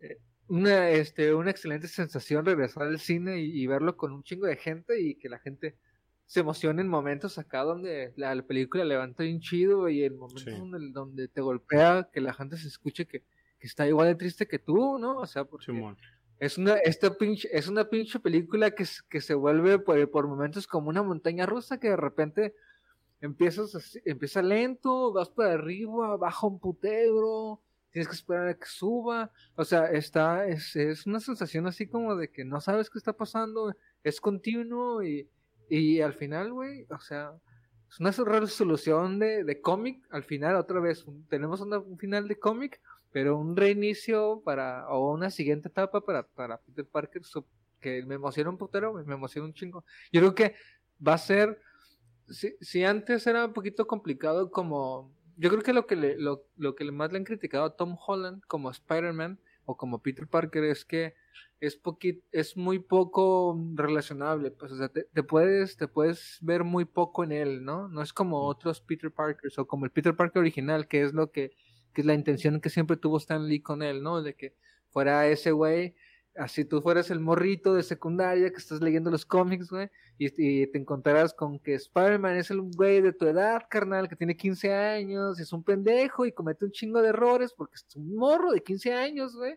eh, 0.00 0.18
una, 0.48 0.88
este, 0.90 1.34
una 1.34 1.50
excelente 1.50 1.86
sensación 1.86 2.46
regresar 2.46 2.84
al 2.84 2.98
cine 2.98 3.40
y, 3.40 3.66
verlo 3.66 3.96
con 3.96 4.12
un 4.12 4.22
chingo 4.24 4.46
de 4.46 4.56
gente 4.56 5.00
y 5.00 5.16
que 5.16 5.28
la 5.28 5.38
gente 5.38 5.76
se 6.24 6.40
emociona 6.40 6.80
en 6.80 6.88
momentos 6.88 7.36
acá 7.36 7.62
donde 7.62 8.14
la, 8.16 8.34
la 8.34 8.42
película 8.42 8.84
levanta 8.86 9.22
bien 9.22 9.40
chido 9.40 9.90
y 9.90 10.02
en 10.02 10.16
momentos 10.16 10.44
Sí. 10.44 10.50
donde, 10.50 10.90
donde 10.92 11.28
te 11.28 11.42
golpea 11.42 12.08
que 12.10 12.22
la 12.22 12.32
gente 12.32 12.56
se 12.56 12.68
escuche 12.68 13.06
que, 13.06 13.20
que 13.20 13.66
está 13.66 13.86
igual 13.86 14.08
de 14.08 14.14
triste 14.14 14.48
que 14.48 14.58
tú, 14.58 14.98
¿no? 14.98 15.18
O 15.18 15.26
sea, 15.26 15.44
porque 15.44 15.66
Simón. 15.66 15.98
Es 16.46 16.58
una, 16.58 16.74
esta 16.74 17.14
pinche, 17.16 17.48
es 17.52 17.68
una 17.68 17.84
pinche 17.88 18.18
película 18.18 18.72
que, 18.72 18.84
que 19.08 19.20
se 19.20 19.34
vuelve 19.34 19.78
por, 19.78 20.10
por 20.10 20.26
momentos 20.26 20.66
como 20.66 20.88
una 20.88 21.02
montaña 21.02 21.46
rusa 21.46 21.78
que 21.78 21.90
de 21.90 21.96
repente 21.96 22.54
empiezas 23.20 23.74
así- 23.74 24.00
empieza 24.04 24.42
lento, 24.42 25.12
vas 25.12 25.30
para 25.30 25.52
arriba, 25.54 26.16
baja 26.16 26.46
un 26.46 26.58
putero, 26.58 27.60
tienes 27.92 28.08
que 28.08 28.14
esperar 28.16 28.48
a 28.48 28.54
que 28.54 28.66
suba. 28.66 29.30
O 29.54 29.64
sea, 29.64 29.90
está, 29.92 30.46
es, 30.48 30.74
es 30.76 31.06
una 31.06 31.20
sensación 31.20 31.66
así 31.68 31.86
como 31.86 32.16
de 32.16 32.28
que 32.28 32.44
no 32.44 32.60
sabes 32.60 32.90
qué 32.90 32.98
está 32.98 33.12
pasando, 33.12 33.74
es 34.02 34.20
continuo 34.20 35.02
y, 35.04 35.28
y 35.68 36.00
al 36.00 36.14
final, 36.14 36.52
güey, 36.52 36.86
o 36.90 36.98
sea, 36.98 37.32
es 37.88 38.00
una 38.00 38.10
resolución 38.40 39.18
de, 39.20 39.44
de 39.44 39.60
cómic. 39.60 40.04
Al 40.10 40.24
final, 40.24 40.56
otra 40.56 40.80
vez, 40.80 41.04
tenemos 41.28 41.60
una- 41.60 41.78
un 41.78 41.98
final 41.98 42.26
de 42.26 42.36
cómic, 42.38 42.80
pero 43.12 43.36
un 43.36 43.56
reinicio 43.56 44.42
para, 44.44 44.88
o 44.88 45.12
una 45.12 45.30
siguiente 45.30 45.68
etapa 45.68 46.00
para, 46.00 46.22
para 46.26 46.58
Peter 46.58 46.86
Parker 46.86 47.22
que 47.80 48.04
me 48.06 48.14
emociona 48.14 48.50
un 48.50 48.58
putero, 48.58 48.94
me 48.94 49.14
emociona 49.14 49.46
un 49.46 49.54
chingo. 49.54 49.84
Yo 50.10 50.20
creo 50.20 50.34
que 50.34 50.54
va 51.06 51.14
a 51.14 51.18
ser, 51.18 51.60
si, 52.28 52.56
si 52.60 52.84
antes 52.84 53.26
era 53.26 53.46
un 53.46 53.52
poquito 53.52 53.86
complicado 53.86 54.50
como, 54.50 55.12
yo 55.36 55.50
creo 55.50 55.62
que 55.62 55.72
lo 55.72 55.86
que 55.86 55.96
le, 55.96 56.16
lo, 56.16 56.46
lo 56.56 56.74
que 56.74 56.90
más 56.90 57.12
le 57.12 57.18
han 57.18 57.24
criticado 57.24 57.64
a 57.64 57.76
Tom 57.76 57.96
Holland 58.06 58.42
como 58.46 58.70
Spider-Man 58.70 59.38
o 59.64 59.76
como 59.76 60.00
Peter 60.00 60.26
Parker 60.26 60.64
es 60.64 60.84
que 60.84 61.14
es 61.60 61.76
poquito, 61.76 62.24
es 62.32 62.56
muy 62.56 62.80
poco 62.80 63.56
relacionable, 63.74 64.50
pues, 64.50 64.72
o 64.72 64.76
sea, 64.76 64.88
te, 64.88 65.04
te 65.04 65.22
puedes, 65.22 65.76
te 65.76 65.86
puedes 65.86 66.38
ver 66.40 66.64
muy 66.64 66.84
poco 66.84 67.22
en 67.22 67.30
él, 67.30 67.64
¿no? 67.64 67.88
No 67.88 68.02
es 68.02 68.12
como 68.12 68.46
otros 68.46 68.80
Peter 68.80 69.12
Parkers 69.12 69.58
o 69.58 69.66
como 69.66 69.84
el 69.84 69.92
Peter 69.92 70.16
Parker 70.16 70.40
original, 70.40 70.88
que 70.88 71.02
es 71.02 71.12
lo 71.12 71.30
que, 71.30 71.52
que 71.92 72.02
es 72.02 72.06
la 72.06 72.14
intención 72.14 72.60
que 72.60 72.70
siempre 72.70 72.96
tuvo 72.96 73.18
Stan 73.18 73.46
Lee 73.46 73.60
con 73.60 73.82
él, 73.82 74.02
¿no? 74.02 74.22
De 74.22 74.34
que 74.34 74.54
fuera 74.90 75.26
ese 75.26 75.52
güey, 75.52 75.94
así 76.36 76.64
tú 76.64 76.80
fueras 76.82 77.10
el 77.10 77.20
morrito 77.20 77.74
de 77.74 77.82
secundaria 77.82 78.50
que 78.50 78.56
estás 78.56 78.80
leyendo 78.80 79.10
los 79.10 79.26
cómics, 79.26 79.70
güey, 79.70 79.90
y, 80.18 80.62
y 80.62 80.66
te 80.66 80.78
encontrarás 80.78 81.34
con 81.34 81.58
que 81.58 81.74
Spider-Man 81.74 82.36
es 82.36 82.50
el 82.50 82.60
güey 82.62 83.00
de 83.00 83.12
tu 83.12 83.26
edad, 83.26 83.62
carnal, 83.68 84.08
que 84.08 84.16
tiene 84.16 84.36
15 84.36 84.72
años, 84.72 85.38
es 85.40 85.52
un 85.52 85.62
pendejo 85.64 86.26
y 86.26 86.32
comete 86.32 86.64
un 86.64 86.72
chingo 86.72 87.02
de 87.02 87.08
errores 87.10 87.52
porque 87.56 87.76
es 87.76 87.96
un 87.96 88.14
morro 88.14 88.52
de 88.52 88.62
15 88.62 88.92
años, 88.92 89.36
güey, 89.36 89.54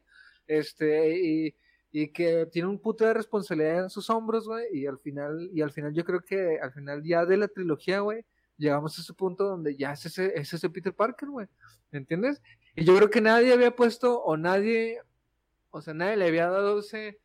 este, 0.47 1.17
y, 1.17 1.55
y 1.91 2.09
que 2.11 2.45
tiene 2.47 2.67
un 2.67 2.79
puto 2.79 3.05
de 3.05 3.13
responsabilidad 3.13 3.83
en 3.83 3.89
sus 3.89 4.09
hombros, 4.09 4.47
güey, 4.47 4.65
y 4.73 4.85
al 4.85 4.99
final, 4.99 5.49
y 5.53 5.61
al 5.61 5.71
final 5.71 5.93
yo 5.93 6.03
creo 6.03 6.21
que 6.21 6.59
al 6.59 6.73
final 6.73 7.03
ya 7.03 7.25
de 7.25 7.37
la 7.37 7.47
trilogía, 7.47 7.99
güey, 7.99 8.25
llegamos 8.57 8.97
a 8.97 9.01
ese 9.01 9.13
punto 9.13 9.45
donde 9.45 9.75
ya 9.75 9.91
es 9.93 10.05
ese, 10.05 10.33
es 10.39 10.53
ese 10.53 10.69
Peter 10.69 10.93
Parker, 10.93 11.29
güey, 11.29 11.47
¿me 11.91 11.99
entiendes? 11.99 12.41
Y 12.75 12.83
yo 12.85 12.95
creo 12.95 13.09
que 13.09 13.21
nadie 13.21 13.53
había 13.53 13.75
puesto, 13.75 14.21
o 14.23 14.37
nadie, 14.37 14.99
o 15.71 15.81
sea, 15.81 15.93
nadie 15.93 16.17
le 16.17 16.27
había 16.27 16.49
dado 16.49 16.79
ese, 16.79 17.19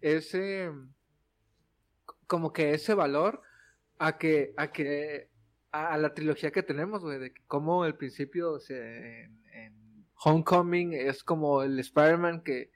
ese, 0.00 0.70
como 2.26 2.52
que 2.52 2.72
ese 2.74 2.94
valor 2.94 3.42
a 3.98 4.18
que, 4.18 4.52
a 4.56 4.72
que, 4.72 5.28
a, 5.72 5.96
la 5.98 6.14
trilogía 6.14 6.50
que 6.50 6.62
tenemos, 6.62 7.02
güey, 7.02 7.18
de 7.18 7.34
como 7.46 7.84
el 7.84 7.94
principio, 7.96 8.52
o 8.52 8.60
sea, 8.60 8.76
en, 9.24 9.42
en 9.52 10.06
Homecoming 10.24 10.92
es 10.94 11.22
como 11.22 11.62
el 11.62 11.78
Spider-Man 11.78 12.42
que, 12.42 12.70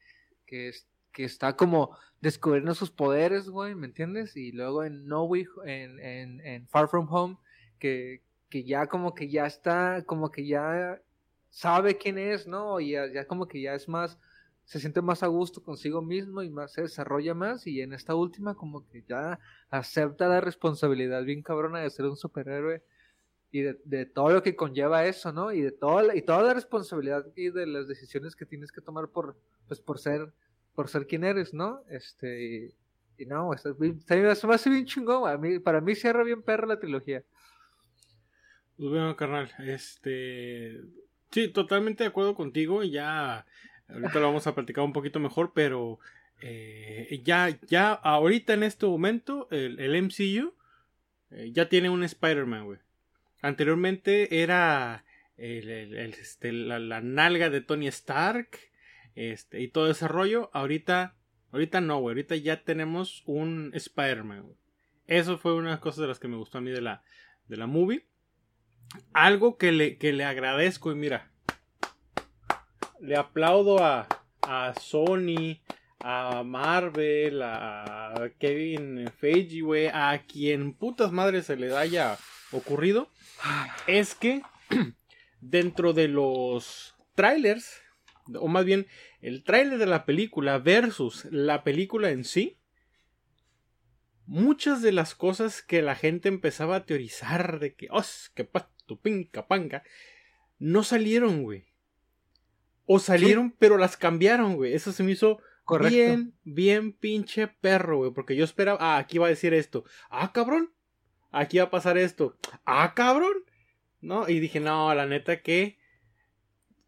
que, 0.47 0.69
es- 0.69 0.87
que 1.13 1.25
está 1.25 1.57
como 1.57 1.97
descubriendo 2.21 2.75
sus 2.75 2.91
poderes, 2.91 3.49
güey, 3.49 3.75
¿me 3.75 3.87
entiendes? 3.87 4.37
Y 4.37 4.53
luego 4.53 4.85
en 4.85 5.07
No 5.07 5.25
Way, 5.25 5.47
en, 5.65 5.99
en, 5.99 6.41
en 6.47 6.69
Far 6.69 6.89
From 6.89 7.09
Home, 7.13 7.39
que, 7.81 8.23
que 8.49 8.63
ya 8.63 8.87
como 8.87 9.15
que 9.15 9.29
ya 9.29 9.47
está, 9.47 10.05
como 10.07 10.31
que 10.31 10.47
ya 10.47 11.01
sabe 11.51 11.99
quién 11.99 12.19
es, 12.19 12.47
¿no? 12.47 12.81
Y 12.81 12.93
ya, 12.93 13.27
como 13.27 13.49
que 13.49 13.61
ya 13.61 13.75
es 13.75 13.89
más, 13.89 14.19
se 14.65 14.81
siente 14.81 15.03
más 15.03 15.23
a 15.23 15.27
gusto 15.27 15.63
consigo 15.63 16.01
mismo 16.01 16.43
y 16.43 16.51
más 16.51 16.73
se 16.73 16.83
desarrolla 16.83 17.35
más. 17.35 17.67
Y 17.67 17.81
en 17.81 17.93
esta 17.93 18.15
última, 18.15 18.55
como 18.55 18.87
que 18.89 19.03
ya 19.09 19.39
acepta 19.69 20.29
la 20.29 20.41
responsabilidad 20.41 21.25
bien 21.25 21.43
cabrona 21.43 21.81
de 21.81 21.91
ser 21.91 22.07
un 22.07 22.17
superhéroe 22.17 22.83
y 23.53 23.63
de, 23.63 24.07
todo 24.07 24.31
lo 24.31 24.43
que 24.45 24.55
conlleva 24.55 25.07
eso, 25.07 25.33
¿no? 25.33 25.53
Y 25.53 25.61
de 25.61 25.73
toda 25.73 26.05
la, 26.05 26.17
y 26.17 26.23
toda 26.23 26.43
la 26.43 26.55
responsabilidad 26.55 27.27
y 27.35 27.51
de 27.51 27.67
las 27.67 27.89
decisiones 27.89 28.37
que 28.37 28.47
tienes 28.47 28.71
que 28.71 28.81
tomar 28.81 29.09
por, 29.09 29.37
pues, 29.67 29.81
por 29.81 29.99
ser, 29.99 30.33
por 30.75 30.89
ser 30.89 31.09
quien 31.09 31.25
eres, 31.25 31.53
¿no? 31.53 31.83
Este, 31.89 32.73
y, 33.19 33.27
no, 33.27 33.53
está 33.53 33.71
está 33.71 34.47
me 34.47 34.55
hace 34.55 34.71
bien 34.71 34.87
chingón, 34.87 35.29
a 35.29 35.37
mí, 35.37 35.59
para 35.59 35.81
mí 35.81 35.97
cierra 35.97 36.23
bien 36.23 36.43
perra 36.43 36.67
la 36.67 36.79
trilogía. 36.79 37.25
Pues 38.81 38.93
bueno, 38.93 39.15
carnal, 39.15 39.51
este... 39.59 40.81
Sí, 41.31 41.49
totalmente 41.49 42.03
de 42.03 42.09
acuerdo 42.09 42.35
contigo. 42.35 42.83
Ya 42.83 43.45
ahorita 43.89 44.15
lo 44.21 44.27
vamos 44.29 44.47
a 44.47 44.55
platicar 44.55 44.83
un 44.85 44.95
poquito 44.95 45.21
mejor, 45.21 45.53
pero 45.55 45.99
eh, 46.41 47.21
ya, 47.23 47.59
ya 47.69 47.93
ahorita 47.93 48.55
en 48.55 48.63
este 48.63 48.87
momento 48.87 49.47
el, 49.51 49.79
el 49.81 49.95
MCU 50.03 50.55
eh, 51.31 51.51
ya 51.53 51.69
tiene 51.69 51.91
un 51.91 52.03
Spider-Man. 52.05 52.81
Anteriormente 53.43 54.43
era 54.43 55.05
el- 55.37 55.69
el- 55.69 55.95
este, 56.15 56.51
la, 56.51 56.79
la 56.79 57.03
nalga 57.03 57.51
de 57.51 57.61
Tony 57.61 57.87
Stark 57.89 58.49
este, 59.15 59.61
y 59.61 59.69
todo 59.69 59.91
ese 59.91 60.09
rollo. 60.09 60.49
Ahorita, 60.55 61.15
ahorita 61.53 61.83
no, 61.83 61.99
güey. 61.99 62.15
Ahorita 62.15 62.35
ya 62.37 62.65
tenemos 62.65 63.23
un 63.27 63.73
Spider-Man. 63.75 64.47
Eso 65.07 65.37
fue 65.37 65.55
una 65.55 65.67
de 65.69 65.75
las 65.75 65.81
cosas 65.81 66.01
de 66.01 66.07
las 66.09 66.19
que 66.19 66.29
me 66.29 66.37
gustó 66.39 66.57
a 66.57 66.63
mí 66.63 66.71
de 66.71 66.81
la, 66.81 67.03
de 67.47 67.57
la 67.59 67.67
movie. 67.67 68.07
Algo 69.13 69.57
que 69.57 69.73
le, 69.73 69.99
que 69.99 70.13
le 70.13 70.25
agradezco 70.25 70.93
y 70.93 70.95
mira, 70.95 71.31
le 73.01 73.17
aplaudo 73.17 73.83
a, 73.83 74.07
a 74.43 74.75
Sony, 74.81 75.61
a 76.01 76.43
Marvel, 76.43 77.43
a 77.43 78.31
Kevin 78.39 79.11
Feige, 79.19 79.91
a 79.91 80.23
quien 80.27 80.75
putas 80.75 81.13
madres 81.13 81.47
se 81.47 81.57
le 81.57 81.77
haya 81.77 82.19
ocurrido, 82.53 83.11
es 83.87 84.15
que 84.15 84.43
dentro 85.41 85.93
de 85.93 86.09
los 86.09 86.95
trailers, 87.15 87.83
o 88.35 88.49
más 88.49 88.65
bien 88.65 88.87
el 89.21 89.45
trailer 89.45 89.79
de 89.79 89.87
la 89.87 90.05
película 90.05 90.59
versus 90.59 91.27
la 91.31 91.65
película 91.65 92.11
en 92.11 92.25
sí, 92.25 92.59
muchas 94.27 94.81
de 94.81 94.93
las 94.93 95.15
cosas 95.15 95.63
que 95.63 95.83
la 95.83 95.97
gente 95.97 96.29
empezaba 96.29 96.77
a 96.77 96.87
teorizar 96.87 97.59
de 97.59 97.75
que, 97.75 97.89
os, 97.91 98.31
que 98.35 98.45
pa, 98.97 98.97
tu 98.97 99.01
pinca 99.01 99.47
panga, 99.47 99.83
no 100.59 100.83
salieron, 100.83 101.43
güey. 101.43 101.65
O 102.87 102.99
salieron, 102.99 103.53
pero 103.59 103.79
las 103.79 103.97
cambiaron, 103.97 104.57
güey. 104.57 104.75
Eso 104.75 104.93
se 104.93 105.03
me 105.05 105.13
hizo 105.13 105.39
Correcto. 105.65 105.95
bien, 105.95 106.35
bien 106.45 106.93
pinche 106.93 107.47
perro, 107.47 107.99
güey. 107.99 108.11
Porque 108.13 108.35
yo 108.35 108.45
esperaba, 108.45 108.79
ah, 108.81 108.99
aquí 108.99 109.19
va 109.19 109.27
a 109.27 109.31
decir 109.31 109.55
esto. 109.55 109.85
Ah, 110.11 110.33
cabrón. 110.33 110.73
Aquí 111.31 111.59
va 111.59 111.65
a 111.65 111.71
pasar 111.71 111.97
esto. 111.99 112.37
Ah, 112.65 112.93
cabrón. 112.97 113.35
¿No? 114.01 114.29
Y 114.29 114.41
dije, 114.41 114.59
no, 114.61 114.93
la 114.95 115.07
neta 115.07 115.41
que 115.43 115.79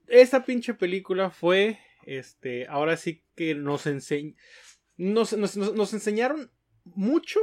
esa 0.09 0.45
pinche 0.45 0.75
película 0.75 1.31
fue, 1.31 1.79
este, 2.05 2.67
ahora 2.67 2.97
sí 2.97 3.23
que 3.37 3.55
nos 3.55 3.87
enseñó, 3.87 4.35
nos, 4.97 5.33
nos, 5.35 5.57
nos- 5.57 5.75
nos 5.75 5.93
enseñaron 5.95 6.51
mucho 6.85 7.39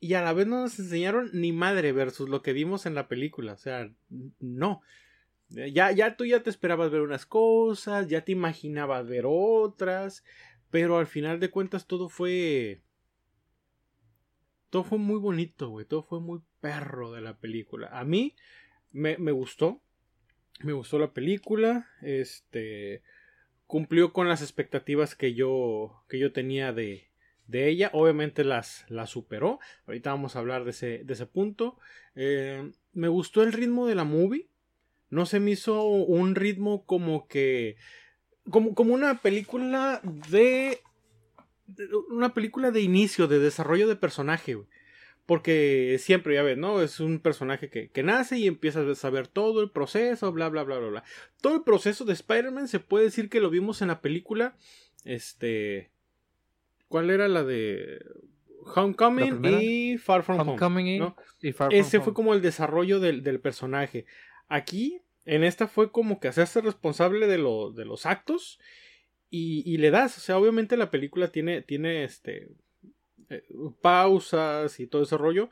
y 0.00 0.14
a 0.14 0.22
la 0.22 0.32
vez 0.32 0.46
no 0.46 0.60
nos 0.60 0.78
enseñaron 0.78 1.30
ni 1.32 1.52
madre 1.52 1.92
versus 1.92 2.28
lo 2.28 2.42
que 2.42 2.52
vimos 2.52 2.86
en 2.86 2.94
la 2.94 3.08
película. 3.08 3.54
O 3.54 3.56
sea, 3.56 3.90
no. 4.40 4.82
Ya, 5.48 5.92
ya 5.92 6.16
tú 6.16 6.24
ya 6.24 6.42
te 6.42 6.50
esperabas 6.50 6.90
ver 6.90 7.00
unas 7.00 7.26
cosas, 7.26 8.08
ya 8.08 8.24
te 8.24 8.32
imaginabas 8.32 9.06
ver 9.06 9.24
otras, 9.26 10.24
pero 10.70 10.98
al 10.98 11.06
final 11.06 11.40
de 11.40 11.50
cuentas 11.50 11.86
todo 11.86 12.08
fue... 12.08 12.82
Todo 14.70 14.82
fue 14.82 14.98
muy 14.98 15.20
bonito, 15.20 15.68
güey. 15.68 15.86
Todo 15.86 16.02
fue 16.02 16.20
muy 16.20 16.40
perro 16.60 17.12
de 17.12 17.20
la 17.20 17.38
película. 17.38 17.88
A 17.92 18.04
mí 18.04 18.34
me, 18.90 19.16
me 19.18 19.30
gustó. 19.30 19.80
Me 20.60 20.72
gustó 20.72 20.98
la 20.98 21.12
película. 21.12 21.88
Este. 22.02 23.02
Cumplió 23.68 24.12
con 24.12 24.28
las 24.28 24.42
expectativas 24.42 25.14
que 25.14 25.34
yo. 25.34 26.04
que 26.08 26.18
yo 26.18 26.32
tenía 26.32 26.72
de. 26.72 27.08
De 27.46 27.68
ella. 27.68 27.90
Obviamente 27.92 28.44
las, 28.44 28.84
las 28.88 29.10
superó. 29.10 29.60
Ahorita 29.86 30.10
vamos 30.10 30.36
a 30.36 30.40
hablar 30.40 30.64
de 30.64 30.70
ese, 30.70 31.04
de 31.04 31.12
ese 31.12 31.26
punto. 31.26 31.78
Eh, 32.14 32.72
me 32.92 33.08
gustó 33.08 33.42
el 33.42 33.52
ritmo 33.52 33.86
de 33.86 33.94
la 33.94 34.04
movie. 34.04 34.48
No 35.10 35.26
se 35.26 35.40
me 35.40 35.52
hizo 35.52 35.84
un 35.84 36.34
ritmo 36.34 36.84
como 36.86 37.28
que. 37.28 37.76
Como, 38.50 38.74
como 38.74 38.94
una 38.94 39.20
película 39.20 40.00
de. 40.30 40.80
Una 42.10 42.34
película 42.34 42.70
de 42.70 42.80
inicio, 42.80 43.26
de 43.26 43.38
desarrollo 43.38 43.88
de 43.88 43.96
personaje. 43.96 44.56
Porque 45.26 45.96
siempre, 45.98 46.34
ya 46.34 46.42
ves, 46.42 46.58
¿no? 46.58 46.82
Es 46.82 47.00
un 47.00 47.18
personaje 47.18 47.70
que, 47.70 47.88
que 47.88 48.02
nace 48.02 48.36
y 48.36 48.46
empiezas 48.46 48.86
a 48.86 48.94
saber 48.94 49.26
todo 49.26 49.62
el 49.62 49.70
proceso, 49.70 50.30
bla, 50.32 50.50
bla, 50.50 50.64
bla, 50.64 50.78
bla, 50.78 50.88
bla. 50.88 51.04
Todo 51.40 51.54
el 51.54 51.62
proceso 51.62 52.04
de 52.04 52.12
Spider-Man 52.12 52.68
se 52.68 52.80
puede 52.80 53.06
decir 53.06 53.30
que 53.30 53.40
lo 53.40 53.48
vimos 53.48 53.80
en 53.80 53.88
la 53.88 54.02
película. 54.02 54.56
Este. 55.04 55.93
¿Cuál 56.88 57.10
era 57.10 57.28
la 57.28 57.44
de. 57.44 57.98
Homecoming 58.76 59.42
La 59.42 59.62
y 59.62 59.98
Far 59.98 60.22
From 60.22 60.40
Home. 60.40 60.50
Homecoming 60.52 60.86
y, 60.86 60.98
¿no? 60.98 61.16
y 61.42 61.52
Far 61.52 61.68
From 61.70 61.78
Ese 61.80 61.98
fue 61.98 62.08
Home. 62.08 62.14
como 62.14 62.34
el 62.34 62.40
desarrollo 62.42 62.98
del, 62.98 63.22
del 63.22 63.40
personaje. 63.40 64.06
Aquí, 64.48 65.00
en 65.26 65.44
esta 65.44 65.68
fue 65.68 65.90
como 65.92 66.18
que 66.18 66.28
hacerse 66.28 66.60
responsable 66.62 67.26
de, 67.26 67.38
lo- 67.38 67.72
de 67.72 67.84
los 67.84 68.06
actos 68.06 68.58
y, 69.28 69.62
y 69.70 69.76
le 69.76 69.90
das. 69.90 70.16
O 70.16 70.20
sea, 70.20 70.38
obviamente 70.38 70.76
la 70.78 70.90
película 70.90 71.28
tiene, 71.28 71.60
tiene 71.60 72.04
este 72.04 72.48
eh, 73.28 73.42
pausas 73.82 74.80
y 74.80 74.86
todo 74.86 75.02
ese 75.02 75.16
rollo, 75.18 75.50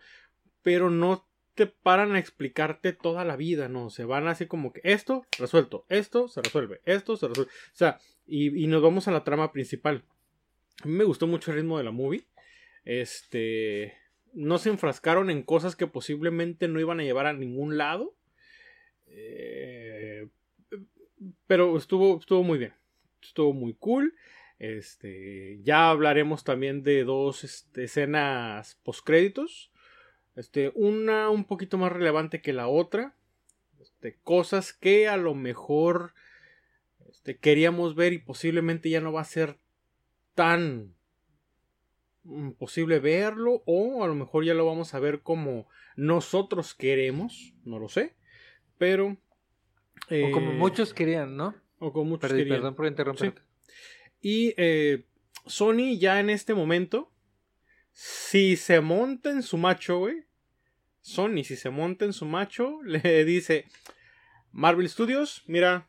pero 0.62 0.89
no 0.89 1.27
te 1.55 1.67
paran 1.67 2.12
a 2.15 2.19
explicarte 2.19 2.95
toda 2.95 3.27
la 3.27 3.37
vida, 3.37 3.69
no, 3.69 3.91
se 3.91 4.07
van 4.07 4.27
así 4.27 4.47
como 4.47 4.73
que 4.73 4.81
esto 4.85 5.27
resuelto, 5.39 5.85
esto 5.91 6.27
se 6.29 6.41
resuelve, 6.41 6.81
esto 6.87 7.15
se 7.19 7.29
resuelve, 7.29 7.51
o 7.53 7.75
sea, 7.77 7.99
y, 8.27 8.65
y 8.65 8.67
nos 8.69 8.81
vamos 8.83 9.07
a 9.07 9.12
la 9.12 9.23
trama 9.23 9.53
principal. 9.53 10.03
Me 10.85 11.05
gustó 11.05 11.27
mucho 11.27 11.51
el 11.51 11.59
ritmo 11.59 11.79
de 11.79 11.85
la 11.85 11.91
movie, 11.91 12.25
este, 12.85 13.95
no 14.33 14.59
se 14.59 14.71
enfrascaron 14.71 15.31
en 15.31 15.43
cosas 15.43 15.77
que 15.77 15.87
posiblemente 15.87 16.69
no 16.69 16.81
iban 16.81 17.01
a 17.01 17.05
llevar 17.05 17.27
a 17.27 17.33
ningún 17.33 17.77
lado, 17.77 18.15
eh, 19.07 20.29
pero 21.47 21.77
estuvo, 21.77 22.19
estuvo 22.19 22.43
muy 22.43 22.59
bien, 22.59 22.75
estuvo 23.23 23.53
muy 23.53 23.75
cool. 23.75 24.15
Este, 24.59 25.59
ya 25.62 25.91
hablaremos 25.91 26.45
también 26.45 26.83
de 26.83 27.05
dos 27.05 27.45
este, 27.45 27.85
escenas 27.85 28.79
postcréditos. 28.85 29.73
Este, 30.37 30.71
una 30.75 31.31
un 31.31 31.45
poquito 31.45 31.79
más 31.79 31.93
relevante 31.93 32.41
que 32.41 32.53
la 32.53 32.69
otra. 32.69 33.15
Este, 33.81 34.19
cosas 34.23 34.73
que 34.73 35.09
a 35.09 35.17
lo 35.17 35.35
mejor 35.35 36.15
este, 37.11 37.39
queríamos 37.39 37.95
ver 37.95 38.12
y 38.12 38.19
posiblemente 38.19 38.89
ya 38.89 39.01
no 39.01 39.12
va 39.12 39.23
a 39.23 39.25
ser 39.25 39.59
tan 40.35 40.95
mm, 42.25 42.53
posible 42.53 42.99
verlo 43.01 43.62
o 43.67 44.03
a 44.05 44.07
lo 44.07 44.15
mejor 44.15 44.45
ya 44.45 44.55
lo 44.55 44.67
vamos 44.67 44.95
a 44.95 45.01
ver 45.01 45.23
como 45.23 45.69
nosotros 45.97 46.75
queremos, 46.75 47.55
no 47.65 47.79
lo 47.79 47.89
sé, 47.89 48.15
pero 48.79 49.17
O 50.11 50.31
como 50.33 50.53
eh, 50.53 50.55
muchos 50.55 50.95
querían, 50.95 51.37
¿no? 51.37 51.55
o 51.79 51.93
como 51.93 52.11
muchos 52.11 52.31
Perdí, 52.31 52.45
querían. 52.45 52.59
perdón 52.59 52.75
por 52.77 52.87
interrumpirte. 52.87 53.43
Y 54.21 54.55
eh, 54.57 55.05
Sony 55.47 55.99
ya 55.99 56.21
en 56.21 56.31
este 56.31 56.55
momento, 56.55 57.11
si 57.91 58.57
se 58.57 58.81
monta 58.81 59.31
en 59.31 59.43
su 59.43 59.59
macho, 59.59 59.99
güey, 59.99 60.25
Sony, 61.01 61.43
si 61.43 61.57
se 61.57 61.71
monta 61.71 62.05
en 62.05 62.12
su 62.12 62.25
macho, 62.25 62.81
le 62.85 63.25
dice, 63.25 63.67
Marvel 64.53 64.89
Studios, 64.89 65.43
mira, 65.47 65.89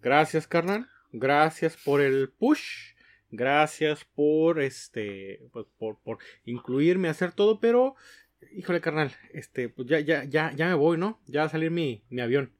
gracias 0.00 0.46
carnal, 0.46 0.88
gracias 1.10 1.76
por 1.76 2.00
el 2.00 2.30
push, 2.30 2.94
gracias 3.30 4.04
por 4.04 4.60
este, 4.60 5.40
pues, 5.52 5.66
por, 5.78 5.98
por 5.98 6.18
incluirme 6.44 7.08
hacer 7.08 7.32
todo, 7.32 7.60
pero, 7.60 7.94
híjole 8.52 8.80
carnal, 8.80 9.12
este, 9.32 9.68
pues 9.68 9.88
ya, 9.88 10.00
ya, 10.00 10.24
ya, 10.24 10.52
ya 10.52 10.68
me 10.68 10.74
voy, 10.74 10.98
¿no? 10.98 11.20
Ya 11.26 11.40
va 11.40 11.46
a 11.46 11.50
salir 11.50 11.70
mi, 11.70 12.02
mi 12.08 12.20
avión. 12.20 12.52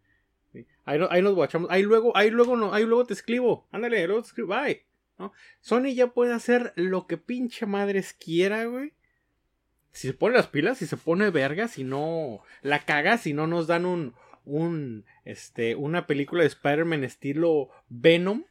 Ahí, 0.85 1.00
ahí 1.11 1.23
nos 1.23 1.35
guachamos. 1.35 1.70
Ahí 1.70 1.82
luego, 1.82 2.16
ahí 2.16 2.30
luego 2.30 2.56
no, 2.56 2.73
ahí 2.73 2.85
luego 2.85 3.04
te 3.04 3.14
escribo. 3.14 3.66
Ándale, 3.73 4.06
luego 4.06 4.23
te 4.23 4.28
escribo. 4.28 4.49
Bye. 4.49 4.85
¿no? 5.18 5.32
Sony 5.61 5.94
ya 5.94 6.08
puede 6.08 6.32
hacer 6.32 6.73
lo 6.76 7.06
que 7.06 7.16
pinche 7.16 7.66
madres 7.66 8.12
quiera, 8.12 8.64
güey. 8.64 8.92
Si 9.92 10.08
se 10.08 10.14
pone 10.14 10.37
las 10.37 10.46
pilas, 10.46 10.78
si 10.78 10.87
se 10.87 10.96
pone 10.96 11.30
verga, 11.30 11.68
si 11.68 11.82
no 11.82 12.42
la 12.62 12.85
caga, 12.85 13.16
si 13.16 13.32
no 13.32 13.46
nos 13.46 13.66
dan 13.66 13.87
un, 13.87 14.14
un, 14.44 15.06
este, 15.25 15.75
una 15.75 16.06
película 16.06 16.42
de 16.42 16.49
Spider-Man 16.49 17.02
estilo 17.02 17.70
Venom, 17.88 18.44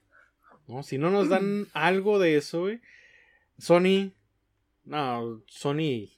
¿no? 0.67 0.83
Si 0.83 0.97
no 0.97 1.09
nos 1.09 1.29
dan 1.29 1.67
algo 1.73 2.19
de 2.19 2.37
eso, 2.37 2.61
güey. 2.61 2.81
Sony, 3.57 4.11
no, 4.83 5.41
Sony 5.47 6.09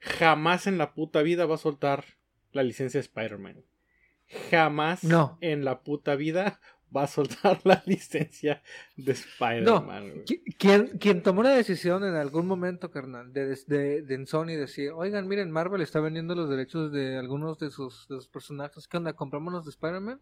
jamás 0.00 0.66
en 0.66 0.78
la 0.78 0.94
puta 0.94 1.22
vida 1.22 1.46
va 1.46 1.54
a 1.54 1.58
soltar 1.58 2.04
la 2.52 2.62
licencia 2.62 2.98
de 2.98 3.02
Spider-Man. 3.06 3.64
Jamás 4.50 5.04
No. 5.04 5.38
en 5.40 5.64
la 5.64 5.82
puta 5.82 6.16
vida 6.16 6.60
va 6.94 7.04
a 7.04 7.06
soltar 7.06 7.60
la 7.64 7.82
licencia 7.86 8.62
de 8.96 9.12
Spider-Man. 9.12 10.24
Qui- 10.24 10.42
Quien, 10.58 10.98
quien 10.98 11.22
tomó 11.22 11.42
la 11.42 11.50
decisión 11.54 12.04
en 12.04 12.14
algún 12.14 12.46
momento, 12.46 12.90
carnal, 12.90 13.32
de, 13.32 13.56
de, 13.66 14.02
de 14.02 14.14
en 14.14 14.26
Sony 14.26 14.48
decir, 14.56 14.90
oigan, 14.90 15.28
miren, 15.28 15.50
Marvel 15.50 15.80
está 15.80 16.00
vendiendo 16.00 16.34
los 16.34 16.50
derechos 16.50 16.92
de 16.92 17.16
algunos 17.16 17.58
de 17.58 17.70
sus, 17.70 18.06
de 18.08 18.16
sus 18.16 18.28
personajes, 18.28 18.88
¿qué 18.88 18.96
onda? 18.96 19.12
¿Comprámonos 19.14 19.64
de 19.64 19.70
Spider-Man? 19.70 20.20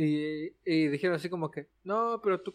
Y, 0.00 0.52
y 0.64 0.86
dijeron 0.88 1.16
así 1.16 1.28
como 1.28 1.50
que, 1.50 1.66
no, 1.82 2.20
pero 2.22 2.40
tú, 2.40 2.54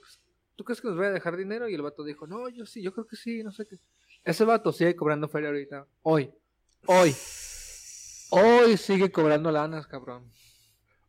¿tú 0.55 0.63
crees 0.63 0.79
que 0.79 0.87
nos 0.87 0.97
va 0.99 1.07
a 1.07 1.11
dejar 1.11 1.35
dinero? 1.35 1.67
Y 1.67 1.73
el 1.75 1.81
vato 1.81 2.03
dijo, 2.05 2.25
no, 2.25 2.47
yo 2.47 2.65
sí, 2.65 2.81
yo 2.81 2.93
creo 2.93 3.05
que 3.05 3.17
sí, 3.17 3.43
no 3.43 3.51
sé 3.51 3.65
qué. 3.67 3.77
Ese 4.23 4.45
vato 4.45 4.71
sigue 4.71 4.95
cobrando 4.95 5.27
feria 5.27 5.49
ahorita, 5.49 5.85
hoy, 6.03 6.31
hoy, 6.85 7.13
hoy 8.29 8.77
sigue 8.77 9.11
cobrando 9.11 9.51
lanas, 9.51 9.87
cabrón. 9.87 10.31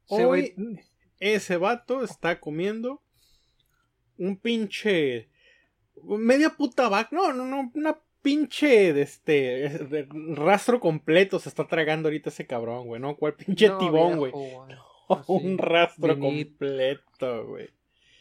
Hoy 0.09 0.55
güey- 0.57 0.85
ese 1.21 1.57
vato 1.57 2.03
está 2.03 2.41
comiendo 2.41 3.01
un 4.19 4.37
pinche 4.37 5.29
media 6.03 6.51
puta 6.51 6.89
vaca, 6.89 7.11
no, 7.13 7.33
no, 7.33 7.45
no, 7.47 7.71
una 7.75 7.99
pinche 8.23 8.93
de 8.93 9.03
este 9.03 9.69
de 9.87 10.09
rastro 10.35 10.81
completo 10.81 11.39
se 11.39 11.49
está 11.49 11.67
tragando 11.69 12.09
ahorita 12.09 12.31
ese 12.31 12.47
cabrón, 12.47 12.87
güey, 12.87 13.01
¿no? 13.01 13.17
¿Cuál 13.17 13.35
pinche 13.35 13.69
No, 13.69 13.79
tibón, 13.79 14.17
güey? 14.19 14.33
viejo, 14.33 14.65
güey. 14.65 14.73
un 14.77 14.94
Así. 15.39 15.57
rastro 15.57 16.15
Vinito. 16.17 16.51
completo, 16.59 17.47
güey. 17.47 17.71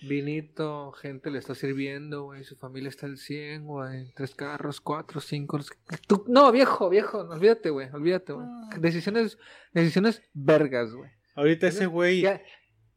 Vinito, 0.02 0.92
gente 0.92 1.32
le 1.32 1.40
está 1.40 1.56
sirviendo, 1.56 2.24
güey. 2.26 2.44
Su 2.44 2.58
familia 2.58 2.90
está 2.90 3.06
al 3.06 3.18
100, 3.18 3.66
güey. 3.66 4.12
Tres 4.14 4.36
carros, 4.36 4.82
cuatro, 4.82 5.22
cinco. 5.22 5.60
Tú- 6.08 6.26
No, 6.28 6.52
viejo, 6.52 6.90
viejo. 6.90 7.20
Olvídate, 7.20 7.70
güey. 7.70 7.90
Olvídate, 7.94 8.34
güey. 8.34 8.46
Ah. 8.50 8.70
Decisiones, 8.80 9.38
decisiones 9.72 10.22
vergas, 10.34 10.94
güey. 10.94 11.10
Ahorita 11.36 11.68
ese 11.68 11.86
güey, 11.86 12.26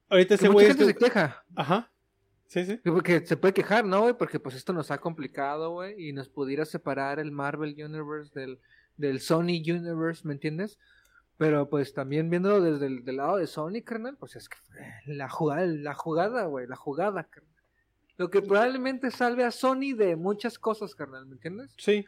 ahorita 0.09 0.35
ese 0.35 0.45
mucha 0.49 0.53
güey 0.53 0.67
gente 0.67 0.83
es 0.83 0.89
se 0.89 0.95
queja. 0.97 1.45
Ajá. 1.55 1.91
Sí, 2.49 2.65
sí. 2.65 2.81
Porque 2.85 3.25
se 3.25 3.37
puede 3.37 3.55
quejar, 3.55 3.85
¿no, 3.85 4.03
güey? 4.03 4.15
Porque 4.15 4.39
pues 4.41 4.55
esto 4.57 4.73
nos 4.73 4.91
ha 4.91 4.99
complicado, 4.99 5.71
güey. 5.73 6.09
Y 6.09 6.13
nos 6.13 6.29
pudiera 6.29 6.65
separar 6.65 7.19
el 7.21 7.31
Marvel 7.31 7.75
Universe 7.79 8.33
del, 8.39 8.59
del 8.97 9.21
Sony 9.21 9.63
Universe, 9.67 10.27
¿me 10.27 10.35
entiendes? 10.35 10.79
Pero 11.39 11.69
pues 11.69 11.93
también 11.93 12.31
viéndolo 12.31 12.61
desde 12.61 12.87
el 12.87 13.05
del 13.05 13.17
lado 13.17 13.37
de 13.37 13.47
Sony, 13.47 13.83
carnal, 13.85 14.17
pues 14.19 14.37
es 14.37 14.49
que 14.49 14.57
la 15.07 15.29
jugada, 15.29 15.67
la 15.67 15.95
jugada, 15.95 16.47
güey, 16.47 16.67
la 16.67 16.77
jugada, 16.77 17.25
carnal. 17.25 17.53
Lo 18.17 18.31
que 18.31 18.41
probablemente 18.41 19.11
salve 19.11 19.45
a 19.45 19.51
Sony 19.51 19.95
de 19.95 20.17
muchas 20.17 20.59
cosas, 20.59 20.95
carnal, 20.95 21.27
¿me 21.27 21.35
entiendes? 21.35 21.75
Sí. 21.77 22.07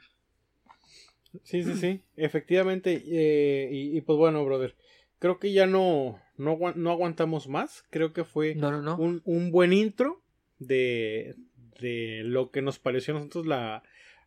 Sí, 1.43 1.63
sí, 1.63 1.75
sí. 1.77 2.03
Efectivamente. 2.17 3.03
eh, 3.07 3.69
y, 3.71 3.97
y, 3.97 4.01
pues 4.01 4.17
bueno, 4.19 4.45
brother. 4.45 4.75
Creo 5.19 5.39
que 5.39 5.53
ya 5.53 5.67
no, 5.67 6.19
no, 6.39 6.53
agua- 6.53 6.73
no 6.77 6.91
aguantamos 6.91 7.49
más. 7.49 7.85
Creo 7.91 8.13
que 8.15 8.25
fue 8.25 8.55
No, 8.55 8.71
no, 8.71 8.81
no. 8.81 8.97
un, 8.97 9.21
un 9.25 9.51
buen 9.51 9.73
intro 9.75 10.23
de, 10.59 11.35
de 11.81 12.23
lo 12.25 12.51
que 12.51 12.63
nos 12.63 12.79
pareció 12.79 13.15
a 13.15 13.19
nosotros 13.19 13.47
la, 13.47 13.83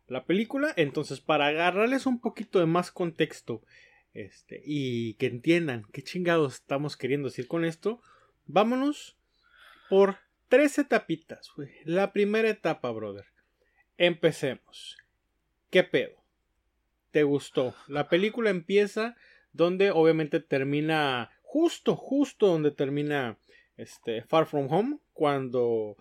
la 0.06 0.24
película. 0.26 0.72
Entonces, 0.76 1.20
para 1.20 1.46
agarrarles 1.48 2.06
un 2.06 2.20
poquito 2.20 2.60
de 2.60 2.66
más 2.66 2.92
contexto 2.92 3.62
este, 4.14 4.62
y 4.64 5.14
que 5.14 5.26
entiendan 5.26 5.84
qué 5.92 6.02
chingados 6.02 6.54
estamos 6.54 6.96
queriendo 6.96 7.28
decir 7.28 7.48
con 7.48 7.64
esto, 7.64 8.00
vámonos 8.46 9.16
por 9.88 10.18
tres 10.48 10.78
etapitas. 10.78 11.50
La 11.84 12.12
primera 12.12 12.48
etapa, 12.48 12.90
brother. 12.90 13.26
Empecemos. 13.96 14.98
¿Qué 15.70 15.82
pedo? 15.84 16.22
¿Te 17.10 17.22
gustó? 17.22 17.74
La 17.88 18.08
película 18.08 18.50
empieza 18.50 19.16
donde 19.52 19.90
obviamente 19.90 20.40
termina 20.40 21.30
justo, 21.42 21.96
justo 21.96 22.46
donde 22.46 22.70
termina 22.70 23.38
este, 23.76 24.22
Far 24.22 24.46
From 24.46 24.72
Home, 24.72 24.98
cuando 25.12 25.96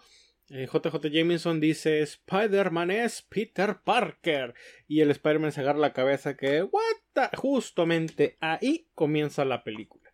eh, 0.49 0.67
JJ 0.71 1.09
Jameson 1.09 1.59
dice 1.59 2.01
Spider-Man 2.01 2.91
es 2.91 3.21
Peter 3.21 3.77
Parker 3.83 4.53
y 4.87 5.01
el 5.01 5.11
Spider-Man 5.11 5.51
se 5.51 5.61
agarra 5.61 5.79
la 5.79 5.93
cabeza 5.93 6.35
que, 6.35 6.63
what 6.63 7.00
the-?" 7.13 7.35
justamente 7.37 8.37
ahí 8.39 8.87
comienza 8.95 9.45
la 9.45 9.63
película. 9.63 10.11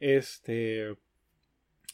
Este, 0.00 0.94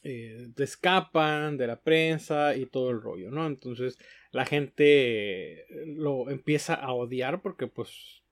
eh, 0.04 0.48
escapan 0.56 1.56
de 1.56 1.66
la 1.66 1.80
prensa 1.80 2.56
y 2.56 2.66
todo 2.66 2.90
el 2.90 3.00
rollo, 3.02 3.30
¿no? 3.30 3.46
Entonces 3.46 3.98
la 4.30 4.46
gente 4.46 5.60
eh, 5.60 5.66
lo 5.86 6.30
empieza 6.30 6.74
a 6.74 6.92
odiar 6.92 7.42
porque 7.42 7.66
pues 7.66 8.22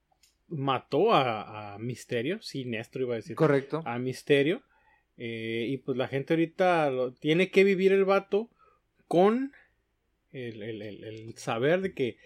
mató 0.49 1.13
a, 1.13 1.75
a 1.75 1.79
Misterio, 1.79 2.41
Sinestro 2.41 3.03
iba 3.03 3.15
a 3.15 3.17
decir 3.17 3.37
Correcto. 3.37 3.83
a 3.85 3.99
Misterio. 3.99 4.63
eh, 5.19 5.67
y 5.71 5.79
pues 5.79 5.97
la 5.97 6.09
gente 6.09 6.35
ahorita 6.35 6.91
lo- 6.91 7.13
tiene 7.13 7.51
que 7.51 7.65
vivir 7.65 7.93
el 7.93 8.05
vato 8.05 8.51
con 9.09 9.53
el, 10.31 10.63
el- 10.63 10.83
el- 10.83 11.05
el 11.05 11.35
saber 11.39 11.81
de 11.81 11.95
que 11.95 12.19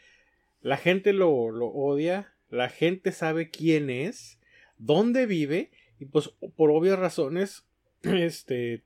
la 0.61 0.77
gente 0.77 1.13
lo, 1.13 1.51
lo 1.51 1.67
odia, 1.69 2.35
la 2.51 2.69
gente 2.69 3.13
sabe 3.13 3.51
quién 3.51 3.91
es, 3.91 4.39
dónde 4.79 5.27
vive, 5.27 5.71
y 5.99 6.07
pues 6.07 6.31
por 6.57 6.71
obvias 6.71 6.99
razones, 6.99 7.67
este, 8.03 8.83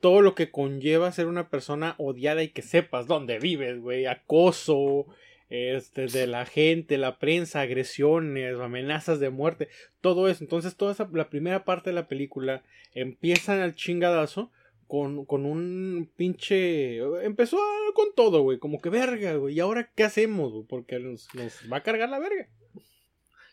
todo 0.00 0.20
lo 0.20 0.34
que 0.34 0.50
conlleva 0.50 1.12
ser 1.12 1.26
una 1.26 1.48
persona 1.48 1.94
odiada 1.98 2.42
y 2.42 2.48
que 2.48 2.62
sepas 2.62 3.06
dónde 3.06 3.38
vives, 3.38 3.80
güey, 3.80 4.06
acoso, 4.06 5.06
este, 5.52 6.06
de 6.06 6.26
la 6.26 6.46
gente, 6.46 6.96
la 6.96 7.18
prensa, 7.18 7.60
agresiones, 7.60 8.58
amenazas 8.58 9.20
de 9.20 9.28
muerte, 9.28 9.68
todo 10.00 10.28
eso. 10.28 10.42
Entonces, 10.42 10.76
toda 10.76 10.92
esa, 10.92 11.08
la 11.12 11.28
primera 11.28 11.66
parte 11.66 11.90
de 11.90 11.94
la 11.94 12.08
película 12.08 12.62
empiezan 12.94 13.60
al 13.60 13.74
chingadazo 13.74 14.50
con, 14.86 15.26
con 15.26 15.44
un 15.44 16.10
pinche... 16.16 16.96
Empezó 17.22 17.58
con 17.94 18.14
todo, 18.14 18.40
güey, 18.40 18.58
como 18.58 18.80
que 18.80 18.88
verga, 18.88 19.34
güey. 19.34 19.56
¿Y 19.56 19.60
ahora 19.60 19.90
qué 19.94 20.04
hacemos? 20.04 20.64
Porque 20.68 20.98
nos 20.98 21.28
va 21.70 21.76
a 21.76 21.82
cargar 21.82 22.08
la 22.08 22.18
verga. 22.18 22.48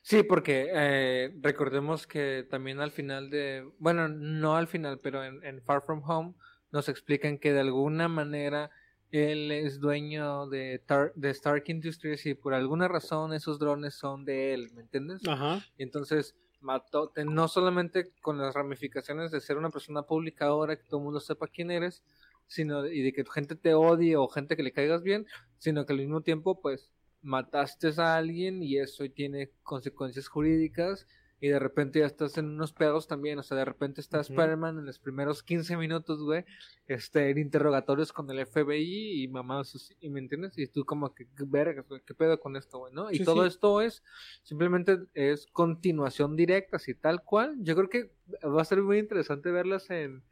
Sí, 0.01 0.23
porque 0.23 0.69
eh, 0.73 1.31
recordemos 1.41 2.07
que 2.07 2.47
también 2.49 2.79
al 2.79 2.91
final 2.91 3.29
de, 3.29 3.69
bueno, 3.79 4.07
no 4.07 4.55
al 4.55 4.67
final, 4.67 4.99
pero 4.99 5.23
en, 5.23 5.43
en, 5.43 5.62
Far 5.62 5.83
From 5.85 6.01
Home 6.09 6.33
nos 6.71 6.89
explican 6.89 7.38
que 7.38 7.53
de 7.53 7.59
alguna 7.59 8.07
manera 8.07 8.71
él 9.12 9.51
es 9.51 9.79
dueño 9.79 10.47
de, 10.47 10.81
de 11.15 11.29
Stark 11.31 11.63
Industries 11.67 12.25
y 12.25 12.33
por 12.35 12.53
alguna 12.53 12.88
razón 12.88 13.33
esos 13.33 13.59
drones 13.59 13.95
son 13.95 14.23
de 14.25 14.53
él, 14.53 14.71
¿me 14.73 14.81
entiendes? 14.81 15.21
Ajá. 15.27 15.63
Y 15.77 15.83
entonces 15.83 16.35
mató, 16.62 17.12
no 17.25 17.47
solamente 17.47 18.12
con 18.21 18.38
las 18.38 18.53
ramificaciones 18.53 19.31
de 19.31 19.41
ser 19.41 19.57
una 19.57 19.69
persona 19.69 20.03
pública 20.03 20.45
ahora, 20.45 20.75
que 20.75 20.83
todo 20.83 20.99
el 20.99 21.05
mundo 21.05 21.19
sepa 21.19 21.47
quién 21.47 21.71
eres, 21.71 22.03
sino 22.47 22.85
y 22.85 23.01
de 23.01 23.13
que 23.13 23.23
tu 23.23 23.31
gente 23.31 23.55
te 23.55 23.73
odie 23.73 24.15
o 24.15 24.27
gente 24.27 24.55
que 24.55 24.63
le 24.63 24.71
caigas 24.71 25.03
bien, 25.03 25.25
sino 25.57 25.85
que 25.85 25.93
al 25.93 25.99
mismo 25.99 26.21
tiempo, 26.21 26.59
pues, 26.62 26.91
mataste 27.21 27.91
a 27.97 28.17
alguien 28.17 28.63
y 28.63 28.77
eso 28.77 29.03
tiene 29.13 29.51
consecuencias 29.63 30.27
jurídicas 30.27 31.08
y 31.41 31.47
de 31.47 31.60
repente 31.60 31.99
ya 31.99 32.05
estás 32.05 32.38
en 32.38 32.47
unos 32.47 32.73
pedos 32.73 33.08
también, 33.08 33.39
o 33.39 33.43
sea, 33.43 33.58
de 33.58 33.65
repente 33.65 34.01
está 34.01 34.19
Spider-Man 34.19 34.79
en 34.79 34.86
los 34.86 34.99
primeros 34.99 35.41
15 35.41 35.77
minutos, 35.77 36.21
güey, 36.21 36.43
este, 36.88 37.29
en 37.29 37.38
interrogatorios 37.38 38.12
con 38.12 38.29
el 38.29 38.45
FBI 38.45 39.23
y 39.23 39.27
mamás, 39.29 39.95
y 40.01 40.10
me 40.10 40.19
entiendes, 40.19 40.58
y 40.58 40.67
tú 40.67 40.84
como 40.84 41.13
que, 41.13 41.27
verga, 41.47 41.86
qué 42.05 42.13
pedo 42.13 42.39
con 42.39 42.58
esto, 42.58 42.79
güey, 42.79 42.93
¿no? 42.93 43.10
Y 43.12 43.23
todo 43.23 43.45
esto 43.45 43.82
es, 43.82 44.03
simplemente 44.43 44.99
es 45.13 45.47
continuación 45.47 46.36
directa, 46.36 46.75
así 46.75 46.93
tal 46.93 47.23
cual, 47.23 47.55
yo 47.60 47.75
creo 47.75 47.89
que 47.89 48.12
va 48.45 48.62
a 48.62 48.65
ser 48.65 48.82
muy 48.82 48.99
interesante 48.99 49.51
verlas 49.51 49.89
en... 49.89 50.23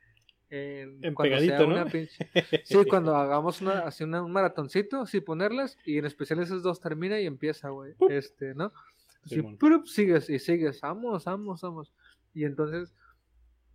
En, 0.49 1.13
pegadito, 1.15 1.67
¿no? 1.67 1.86
Sí, 2.63 2.77
cuando 2.89 3.15
hagamos 3.15 3.62
una, 3.62 3.79
así 3.79 4.03
un 4.03 4.31
maratoncito, 4.31 5.01
así 5.01 5.19
ponerlas, 5.19 5.77
y 5.86 5.97
en 5.97 6.05
especial 6.05 6.39
esos 6.39 6.63
dos 6.63 6.79
termina 6.79 7.19
y 7.19 7.25
empieza, 7.25 7.69
güey, 7.69 7.93
este, 8.10 8.55
¿no? 8.55 8.71
Sí, 9.25 9.43
sigues 9.86 10.29
y 10.29 10.39
sigues, 10.39 10.79
vamos, 10.81 11.25
vamos, 11.25 11.62
vamos. 11.62 11.91
Y 12.33 12.45
entonces, 12.45 12.93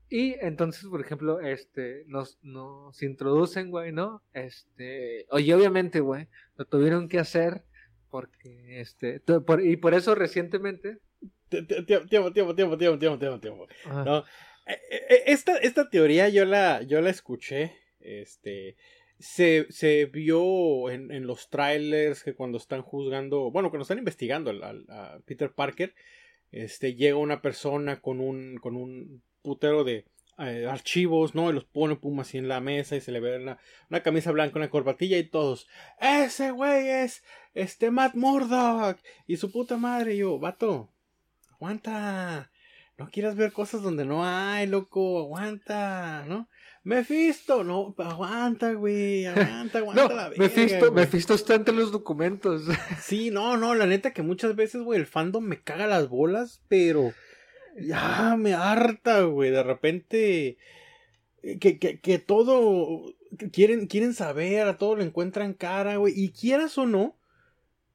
y 0.09 0.37
entonces, 0.41 0.89
por 0.89 1.01
ejemplo, 1.01 1.41
este, 1.41 2.05
nos, 2.07 2.39
nos 2.43 3.03
introducen, 3.03 3.71
güey, 3.71 3.93
¿no? 3.93 4.23
Este, 4.33 5.27
oye, 5.31 5.55
obviamente, 5.55 6.01
güey, 6.01 6.29
lo 6.57 6.65
tuvieron 6.65 7.09
que 7.09 7.19
hacer 7.19 7.65
porque, 8.11 8.81
este, 8.81 9.21
por, 9.21 9.65
y 9.65 9.77
por 9.77 9.95
eso 9.95 10.15
recientemente. 10.15 10.99
Tiempo, 11.49 12.33
tiempo, 12.33 12.33
tiempo, 12.33 12.55
tiempo, 12.55 12.79
tiempo, 12.79 13.19
tiempo, 13.19 13.41
tiempo. 13.41 13.67
No, 13.87 14.25
esta, 14.67 15.57
esta 15.59 15.91
teoría 15.91 16.29
yo 16.29 16.45
la, 16.45 16.83
yo 16.83 17.01
la 17.01 17.11
escuché, 17.11 17.73
este, 18.01 18.77
se, 19.19 19.67
se 19.71 20.07
vio 20.07 20.91
en, 20.91 21.11
en, 21.11 21.27
los 21.27 21.49
trailers 21.49 22.23
que 22.23 22.35
cuando 22.35 22.59
están 22.59 22.83
juzgando, 22.83 23.51
bueno, 23.51 23.71
cuando 23.71 23.83
están 23.83 23.99
investigando 23.99 24.51
a 24.91 25.19
Peter 25.25 25.53
Parker, 25.53 25.95
este, 26.53 26.95
llega 26.95 27.17
una 27.17 27.41
persona 27.41 28.01
con 28.01 28.21
un, 28.21 28.59
con 28.59 28.77
un 28.77 29.23
putero 29.43 29.85
de 29.85 30.05
eh, 30.39 30.67
archivos, 30.69 31.35
¿no? 31.35 31.51
Y 31.51 31.55
los 31.55 31.65
pone 31.65 31.97
pum 31.97 32.21
así 32.21 32.39
en 32.39 32.49
la 32.49 32.61
mesa 32.61 32.97
y 32.97 33.01
se 33.01 33.13
le 33.13 33.21
ve 33.21 33.37
una, 33.37 33.59
una 33.91 34.03
camisa 34.03 34.33
blanca, 34.33 34.59
una 34.59 34.71
corbatilla 34.71 35.19
y 35.19 35.25
todos, 35.25 35.67
ese 36.01 36.51
güey 36.51 36.89
es, 36.89 37.23
este 37.55 37.91
Matt 37.91 38.15
Murdock 38.15 38.99
y 39.27 39.37
su 39.37 39.51
puta 39.51 39.77
madre, 39.77 40.15
y 40.15 40.19
yo, 40.19 40.39
vato, 40.39 40.91
aguanta, 41.51 42.51
no 43.03 43.11
quieras 43.11 43.35
ver 43.35 43.53
cosas 43.53 43.83
donde 43.83 44.05
no 44.05 44.25
hay, 44.25 44.67
loco, 44.67 45.19
aguanta, 45.21 46.25
¿no? 46.29 46.49
Mephisto, 46.85 47.63
no, 47.65 47.95
aguanta, 47.99 48.73
güey, 48.75 49.27
aguanta, 49.27 49.79
aguanta 49.79 50.09
no, 50.09 50.15
la 50.15 50.29
verga. 50.29 50.43
Mephisto, 50.45 50.93
Mephisto 50.93 51.35
está 51.35 51.55
entre 51.55 51.75
los 51.75 51.93
documentos. 51.93 52.63
Sí, 53.01 53.31
no, 53.31 53.57
no, 53.57 53.75
la 53.75 53.87
neta 53.87 54.13
que 54.13 54.23
muchas 54.23 54.55
veces, 54.55 54.83
güey, 54.83 55.01
el 55.01 55.07
fandom 55.07 55.45
me 55.45 55.61
caga 55.61 55.87
las 55.87 56.09
bolas, 56.09 56.63
pero 56.69 57.13
ya 57.81 58.37
me 58.37 58.55
harta, 58.55 59.23
güey, 59.23 59.51
de 59.51 59.63
repente 59.63 60.59
eh, 61.43 61.59
que, 61.59 61.79
que, 61.79 62.01
que 62.01 62.19
todo 62.19 63.15
quieren, 63.53 63.87
quieren 63.87 64.15
saber, 64.15 64.67
a 64.67 64.79
todo 64.79 64.97
lo 64.97 65.03
encuentran 65.03 65.55
cara, 65.55 65.97
güey, 65.97 66.15
y 66.17 66.31
quieras 66.31 66.79
o 66.79 66.87
no, 66.87 67.17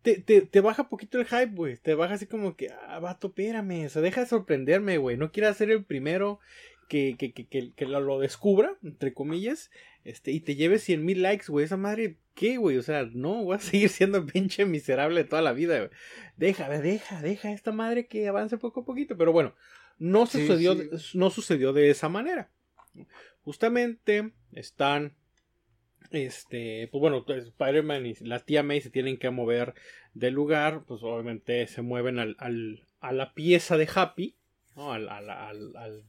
te, 0.02 0.20
te, 0.22 0.42
te, 0.42 0.62
baja 0.62 0.90
poquito 0.90 1.20
el 1.20 1.26
hype, 1.26 1.56
güey. 1.56 1.78
Te 1.78 1.94
baja 1.96 2.16
así 2.16 2.26
como 2.26 2.56
que, 2.56 2.70
ah, 2.88 3.00
vato, 3.00 3.28
espérame. 3.28 3.86
O 3.86 3.90
sea, 3.90 4.02
deja 4.02 4.22
de 4.22 4.28
sorprenderme, 4.28 4.98
güey. 4.98 5.18
No 5.18 5.32
quieras 5.32 5.58
ser 5.58 5.72
el 5.72 5.84
primero 5.84 6.40
que, 6.88 7.16
que, 7.18 7.34
que, 7.34 7.72
que, 7.74 7.86
lo, 7.86 8.20
descubra, 8.20 8.78
entre 8.84 9.14
comillas, 9.14 9.72
este, 10.04 10.32
y 10.32 10.40
te 10.40 10.56
lleves 10.56 10.84
cien 10.84 11.04
mil 11.06 11.22
likes, 11.22 11.48
güey, 11.48 11.66
esa 11.66 11.78
madre, 11.78 12.18
¿qué, 12.34 12.58
güey? 12.58 12.78
O 12.78 12.84
sea, 12.84 13.08
no, 13.14 13.44
voy 13.44 13.56
a 13.56 13.60
seguir 13.60 13.90
siendo 13.90 14.26
pinche 14.26 14.66
miserable 14.66 15.24
toda 15.24 15.42
la 15.42 15.54
vida, 15.54 15.78
güey. 15.78 15.90
Deja, 16.38 16.70
deja, 16.70 17.22
deja 17.22 17.52
esta 17.52 17.72
madre 17.72 18.08
que 18.08 18.28
avance 18.28 18.58
poco 18.58 18.82
a 18.82 18.86
poquito, 18.86 19.18
pero 19.18 19.32
bueno, 19.32 19.54
no 20.00 20.26
sucedió, 20.26 20.76
no 21.14 21.30
sucedió 21.30 21.74
de 21.74 21.90
esa 21.90 22.10
manera. 22.10 22.50
Justamente 23.44 24.32
están, 24.54 25.14
este, 26.12 26.88
pues 26.92 27.00
bueno, 27.00 27.26
Spider-Man 27.28 28.06
y 28.06 28.14
la 28.22 28.40
tía 28.40 28.64
May 28.64 28.82
se 28.82 28.90
tienen 28.90 29.18
que 29.18 29.30
mover 29.30 29.74
del 30.14 30.34
lugar, 30.34 30.84
pues 30.86 31.02
obviamente 31.04 31.68
se 31.68 31.82
mueven 31.82 32.20
al, 32.20 32.36
al 32.40 32.88
a 33.00 33.12
la 33.12 33.34
pieza 33.34 33.78
de 33.78 33.90
Happy, 33.94 34.36
¿no? 34.76 34.94
al, 34.94 35.10
al, 35.10 35.30
al 35.30 36.04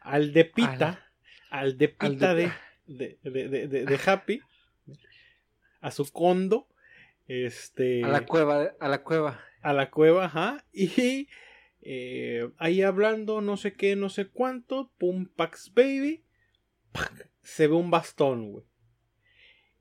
al 0.00 0.32
de 0.32 0.44
Pita, 0.44 1.10
al 1.50 1.78
de 1.78 1.88
Pita 1.88 2.34
de, 2.34 2.52
de, 2.86 3.18
de, 3.22 3.68
de, 3.68 4.00
Happy, 4.06 4.40
a 5.80 5.90
su 5.90 6.10
condo, 6.12 6.68
este... 7.26 8.04
A 8.04 8.08
la 8.08 8.26
cueva, 8.26 8.72
a 8.78 8.88
la 8.88 9.02
cueva. 9.02 9.40
A 9.62 9.72
la 9.72 9.90
cueva, 9.90 10.26
ajá, 10.26 10.64
y 10.72 11.28
eh, 11.80 12.50
ahí 12.58 12.82
hablando 12.82 13.40
no 13.40 13.56
sé 13.56 13.72
qué, 13.72 13.96
no 13.96 14.08
sé 14.08 14.26
cuánto, 14.26 14.90
pum, 14.98 15.26
Pax 15.26 15.72
Baby, 15.74 16.22
se 17.42 17.66
ve 17.66 17.74
un 17.74 17.90
bastón, 17.90 18.52
güey. 18.52 18.64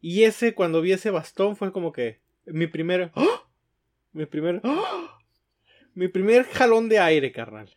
Y 0.06 0.26
ese, 0.26 0.54
cuando 0.54 0.82
vi 0.82 0.92
ese 0.92 1.12
bastón, 1.12 1.56
fue 1.56 1.72
como 1.72 1.94
que 1.94 2.20
mi 2.46 2.68
primer... 2.68 3.12
¡oh! 3.16 3.48
Mi 4.12 4.26
primer... 4.26 4.60
¡oh! 4.66 5.18
Mi 5.96 6.10
primer 6.10 6.44
jalón 6.44 6.90
de 6.90 7.00
aire, 7.00 7.32
carnal. 7.32 7.74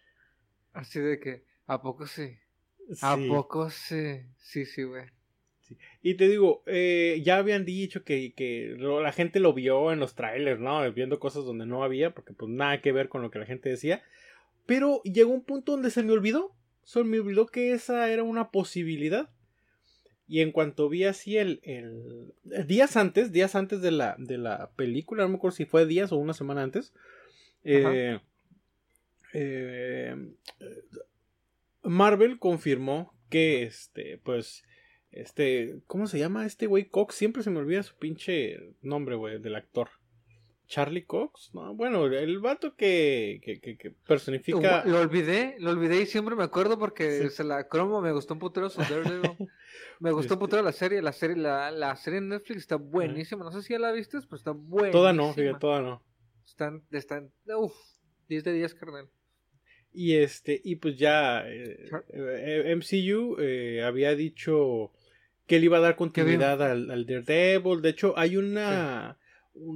Así 0.73 0.99
de 0.99 1.21
que... 1.21 1.45
¿A 1.69 1.81
poco 1.81 2.09
sí? 2.09 2.37
¿A 3.01 3.17
poco 3.29 3.71
sí? 3.71 4.23
Sí, 4.39 4.67
sí, 4.67 4.83
güey. 4.83 5.05
Y 6.03 6.15
te 6.15 6.29
digo, 6.29 6.65
eh, 6.67 7.23
ya 7.25 7.37
habían 7.37 7.65
dicho 7.65 8.03
que, 8.03 8.35
que 8.35 8.75
la 8.77 9.13
gente 9.13 9.39
lo 9.39 9.53
vio 9.53 9.93
en 9.93 10.01
los 10.01 10.17
trailers, 10.17 10.59
¿no? 10.59 10.91
Viendo 10.93 11.21
cosas 11.21 11.45
donde 11.45 11.65
no 11.65 11.85
había, 11.85 12.13
porque 12.13 12.33
pues 12.33 12.51
nada 12.51 12.81
que 12.81 12.91
ver 12.91 13.09
con 13.09 13.23
lo 13.23 13.31
que 13.31 13.39
la 13.39 13.47
gente 13.47 13.69
decía. 13.69 14.03
Pero 14.67 15.01
llegó 15.05 15.31
un 15.31 15.45
punto 15.45 15.73
donde 15.73 15.93
se 15.93 16.03
me 16.03 16.13
olvidó. 16.13 16.57
Se 16.83 17.05
me 17.05 17.21
olvidó 17.21 17.47
que 17.47 17.71
esa 17.71 18.11
era 18.11 18.25
una 18.25 18.51
posibilidad. 18.51 19.31
Y 20.29 20.41
en 20.41 20.51
cuanto 20.51 20.89
vi 20.89 21.05
así 21.05 21.37
el, 21.37 21.61
el, 21.63 22.35
días 22.67 22.97
antes, 22.97 23.31
días 23.33 23.55
antes 23.55 23.81
de 23.81 23.93
la, 23.93 24.17
de 24.19 24.39
la 24.39 24.71
película, 24.77 25.23
no 25.23 25.29
me 25.29 25.37
acuerdo 25.37 25.57
si 25.57 25.65
fue 25.65 25.87
días 25.87 26.11
o 26.11 26.17
una 26.17 26.35
semana 26.35 26.63
antes, 26.63 26.93
eh, 27.63 28.19
eh, 29.33 30.17
Marvel 31.83 32.39
confirmó 32.39 33.15
que 33.29 33.63
este, 33.63 34.19
pues, 34.19 34.65
este, 35.11 35.81
¿cómo 35.87 36.07
se 36.07 36.19
llama 36.19 36.47
este 36.47 36.67
güey? 36.67 36.87
Cox, 36.87 37.15
siempre 37.15 37.43
se 37.43 37.51
me 37.51 37.59
olvida 37.59 37.83
su 37.83 37.97
pinche 37.97 38.75
nombre, 38.83 39.15
güey, 39.15 39.41
del 39.41 39.55
actor. 39.55 39.89
Charlie 40.67 41.05
Cox, 41.05 41.55
no, 41.55 41.75
bueno, 41.75 42.07
el 42.07 42.41
vato 42.41 42.75
que, 42.75 43.41
que, 43.43 43.61
que, 43.61 43.91
personifica. 44.07 44.85
Lo, 44.85 45.01
olvidé, 45.01 45.57
lo 45.61 45.71
olvidé 45.71 46.03
y 46.03 46.07
siempre 46.07 46.35
me 46.35 46.43
acuerdo 46.43 46.79
porque 46.79 47.31
se 47.31 47.45
la 47.45 47.69
cromo, 47.69 48.01
me 48.01 48.13
gustó 48.13 48.35
un 48.35 48.41
putero 48.41 48.69
su 48.69 48.81
Me 50.01 50.11
gustó 50.11 50.35
un 50.35 50.41
putero 50.41 50.63
la 50.63 50.73
serie, 50.73 51.01
la 51.03 51.13
serie, 51.13 51.37
la, 51.37 51.71
la 51.71 51.95
serie 51.97 52.19
en 52.19 52.29
Netflix 52.29 52.59
está 52.61 52.77
buenísima. 52.77 53.45
No 53.45 53.53
sé 53.53 53.63
si 53.63 53.73
ya 53.73 53.79
la 53.79 53.93
viste, 53.93 54.19
pero 54.23 54.37
está 54.37 54.51
buena. 54.51 54.91
Toda 54.91 55.13
no, 55.13 55.33
fíjate, 55.33 55.59
toda 55.61 55.81
no. 55.81 56.03
Están, 56.45 56.83
están, 56.91 57.33
uff, 57.57 57.75
10 58.29 58.45
de 58.45 58.53
10, 58.53 58.75
carnal. 58.75 59.09
Y 59.93 60.17
este, 60.17 60.61
y 60.63 60.77
pues 60.77 60.99
ya 60.99 61.49
eh, 61.49 61.89
eh, 62.13 62.77
MCU 62.77 63.37
eh, 63.41 63.83
había 63.83 64.15
dicho 64.15 64.93
que 65.47 65.57
él 65.57 65.65
iba 65.65 65.79
a 65.79 65.81
dar 65.81 65.97
continuidad 65.97 66.63
al, 66.63 66.91
al, 66.91 67.07
Daredevil. 67.07 67.81
De 67.81 67.89
hecho, 67.91 68.13
hay 68.19 68.37
una, 68.37 69.19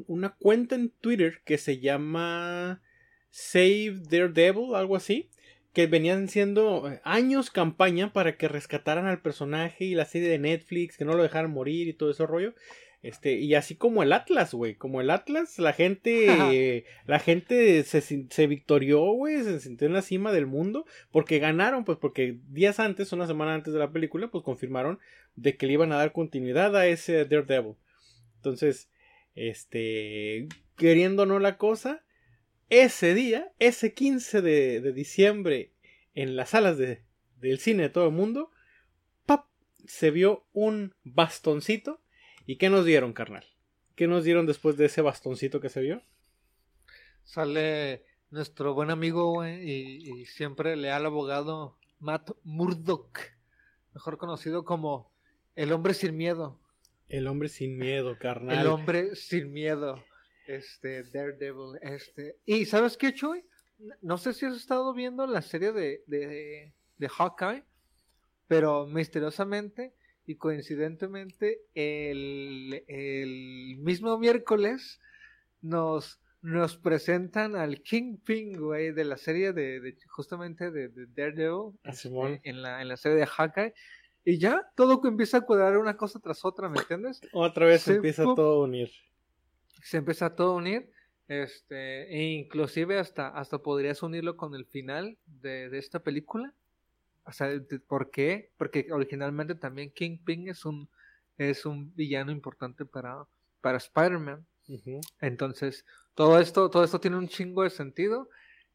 una 0.06 0.34
cuenta 0.36 0.74
en 0.74 0.90
Twitter 0.90 1.40
que 1.44 1.58
se 1.58 1.78
llama 1.78 2.82
Save 3.30 4.00
Daredevil, 4.08 4.74
algo 4.74 4.96
así. 4.96 5.28
Que 5.72 5.86
venían 5.86 6.28
siendo 6.28 6.90
años 7.04 7.50
campaña 7.50 8.12
para 8.12 8.36
que 8.36 8.48
rescataran 8.48 9.06
al 9.06 9.22
personaje 9.22 9.84
y 9.84 9.94
la 9.94 10.04
serie 10.04 10.28
de 10.28 10.38
Netflix, 10.38 10.96
que 10.96 11.04
no 11.04 11.14
lo 11.14 11.22
dejaran 11.22 11.52
morir 11.52 11.86
y 11.86 11.92
todo 11.92 12.10
ese 12.10 12.26
rollo. 12.26 12.54
Este, 13.02 13.34
y 13.34 13.54
así 13.54 13.76
como 13.76 14.02
el 14.02 14.12
Atlas, 14.12 14.52
güey. 14.52 14.74
Como 14.74 15.00
el 15.00 15.10
Atlas, 15.10 15.58
la 15.58 15.72
gente. 15.72 16.84
la 17.06 17.18
gente 17.18 17.82
se, 17.84 18.00
se 18.00 18.46
victorió, 18.46 19.00
güey. 19.12 19.42
Se 19.42 19.60
sintió 19.60 19.86
en 19.86 19.94
la 19.94 20.02
cima 20.02 20.32
del 20.32 20.46
mundo. 20.46 20.84
Porque 21.10 21.38
ganaron, 21.38 21.84
pues, 21.84 21.98
porque 21.98 22.38
días 22.48 22.80
antes, 22.80 23.12
una 23.12 23.26
semana 23.26 23.54
antes 23.54 23.72
de 23.72 23.78
la 23.78 23.92
película, 23.92 24.28
pues 24.28 24.44
confirmaron 24.44 24.98
de 25.36 25.56
que 25.56 25.66
le 25.66 25.74
iban 25.74 25.92
a 25.92 25.96
dar 25.96 26.12
continuidad 26.12 26.76
a 26.76 26.86
ese 26.86 27.24
Daredevil. 27.24 27.76
Entonces, 28.36 28.90
este. 29.34 30.48
Queriendo 30.76 31.26
no 31.26 31.38
la 31.38 31.58
cosa. 31.58 32.04
Ese 32.68 33.14
día, 33.14 33.52
ese 33.58 33.94
15 33.94 34.42
de, 34.42 34.92
diciembre, 34.92 35.72
en 36.14 36.36
las 36.36 36.50
salas 36.50 36.78
de, 36.78 37.02
del 37.40 37.58
cine 37.58 37.84
de 37.84 37.88
todo 37.90 38.06
el 38.06 38.12
mundo, 38.12 38.50
¡pap! 39.26 39.46
se 39.86 40.12
vio 40.12 40.46
un 40.52 40.94
bastoncito 41.02 42.00
¿Y 42.50 42.56
qué 42.56 42.68
nos 42.68 42.84
dieron, 42.84 43.12
carnal? 43.12 43.44
¿Qué 43.94 44.08
nos 44.08 44.24
dieron 44.24 44.44
después 44.44 44.76
de 44.76 44.86
ese 44.86 45.02
bastoncito 45.02 45.60
que 45.60 45.68
se 45.68 45.82
vio? 45.82 46.02
Sale 47.22 48.04
nuestro 48.30 48.74
buen 48.74 48.90
amigo, 48.90 49.30
güey, 49.30 49.70
y, 49.70 50.26
siempre 50.26 50.74
leal 50.74 51.06
abogado 51.06 51.78
Matt 52.00 52.32
Murdock, 52.42 53.20
mejor 53.94 54.18
conocido 54.18 54.64
como 54.64 55.12
el 55.54 55.70
hombre 55.70 55.94
sin 55.94 56.16
miedo. 56.16 56.58
El 57.10 57.26
hombre 57.26 57.48
sin 57.48 57.76
miedo, 57.76 58.16
carnal. 58.18 58.58
El 58.58 58.66
hombre 58.68 59.16
sin 59.16 59.52
miedo. 59.52 60.02
Este, 60.46 61.02
Daredevil, 61.02 61.78
este. 61.82 62.36
Y 62.46 62.64
¿sabes 62.64 62.96
qué, 62.96 63.12
Chuy? 63.12 63.44
No 64.00 64.16
sé 64.16 64.32
si 64.32 64.46
has 64.46 64.56
estado 64.56 64.94
viendo 64.94 65.26
la 65.26 65.42
serie 65.42 65.72
de, 65.72 66.02
de, 66.06 66.72
de 66.98 67.08
Hawkeye, 67.08 67.64
pero 68.46 68.86
misteriosamente 68.86 69.94
y 70.26 70.36
coincidentemente 70.36 71.62
el, 71.74 72.84
el 72.86 73.76
mismo 73.78 74.16
miércoles 74.18 75.00
nos, 75.60 76.20
nos 76.42 76.76
presentan 76.76 77.56
al 77.56 77.82
Kingpin, 77.82 78.56
güey, 78.56 78.92
de 78.92 79.04
la 79.04 79.16
serie 79.16 79.52
de, 79.52 79.96
justamente 80.08 80.70
de, 80.70 80.88
Daredevil 81.14 81.78
este, 81.84 82.40
en, 82.44 82.62
la, 82.62 82.80
en 82.80 82.88
la 82.88 82.96
serie 82.96 83.18
de 83.18 83.26
Hawkeye. 83.26 83.74
Y 84.24 84.38
ya 84.38 84.70
todo 84.76 85.00
empieza 85.04 85.38
a 85.38 85.40
cuadrar 85.40 85.78
una 85.78 85.96
cosa 85.96 86.18
tras 86.18 86.44
otra, 86.44 86.68
¿me 86.68 86.78
entiendes? 86.78 87.20
Otra 87.32 87.66
vez 87.66 87.82
se 87.82 87.96
empieza 87.96 88.22
todo 88.22 88.62
a 88.62 88.64
unir. 88.64 88.90
Se 89.82 89.96
empieza 89.96 90.26
a 90.26 90.34
todo 90.34 90.56
unir. 90.56 90.90
Este, 91.26 92.12
e 92.12 92.32
inclusive 92.32 92.98
hasta, 92.98 93.28
hasta 93.28 93.58
podrías 93.58 94.02
unirlo 94.02 94.36
con 94.36 94.54
el 94.54 94.66
final 94.66 95.16
de, 95.26 95.70
de 95.70 95.78
esta 95.78 96.00
película. 96.00 96.52
O 97.24 97.32
sea, 97.32 97.48
¿por 97.86 98.10
qué? 98.10 98.50
Porque 98.56 98.88
originalmente 98.90 99.54
también 99.54 99.92
Kingpin 99.92 100.48
es 100.48 100.64
un, 100.64 100.88
es 101.38 101.64
un 101.64 101.94
villano 101.94 102.32
importante 102.32 102.84
para, 102.84 103.24
para 103.60 103.78
Spider-Man. 103.78 104.44
Entonces, 105.20 105.84
todo 106.14 106.38
esto, 106.38 106.70
todo 106.70 106.84
esto 106.84 107.00
tiene 107.00 107.16
un 107.16 107.28
chingo 107.28 107.62
de 107.62 107.70
sentido. 107.70 108.28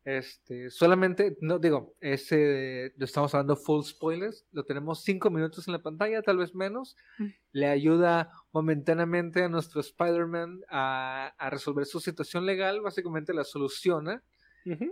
Este, 0.06 0.70
solamente, 0.70 1.36
no 1.42 1.58
digo, 1.58 1.96
ese, 2.00 2.94
estamos 3.00 3.34
hablando 3.34 3.56
full 3.56 3.84
spoilers, 3.84 4.46
lo 4.52 4.64
tenemos 4.64 5.04
cinco 5.04 5.32
minutos 5.32 5.68
en 5.68 5.74
la 5.74 5.82
pantalla, 5.82 6.22
tal 6.22 6.38
vez 6.38 6.54
menos. 6.54 6.96
Mm. 7.18 7.28
Le 7.54 7.68
ayuda 7.68 8.32
momentáneamente 8.52 9.44
a 9.44 9.50
nuestro 9.50 9.82
Spider-Man 9.82 10.62
a, 10.70 11.34
a, 11.40 11.50
resolver 11.50 11.88
su 11.88 12.00
situación 12.00 12.46
legal, 12.46 12.82
básicamente 12.82 13.34
la 13.34 13.44
soluciona. 13.44 14.22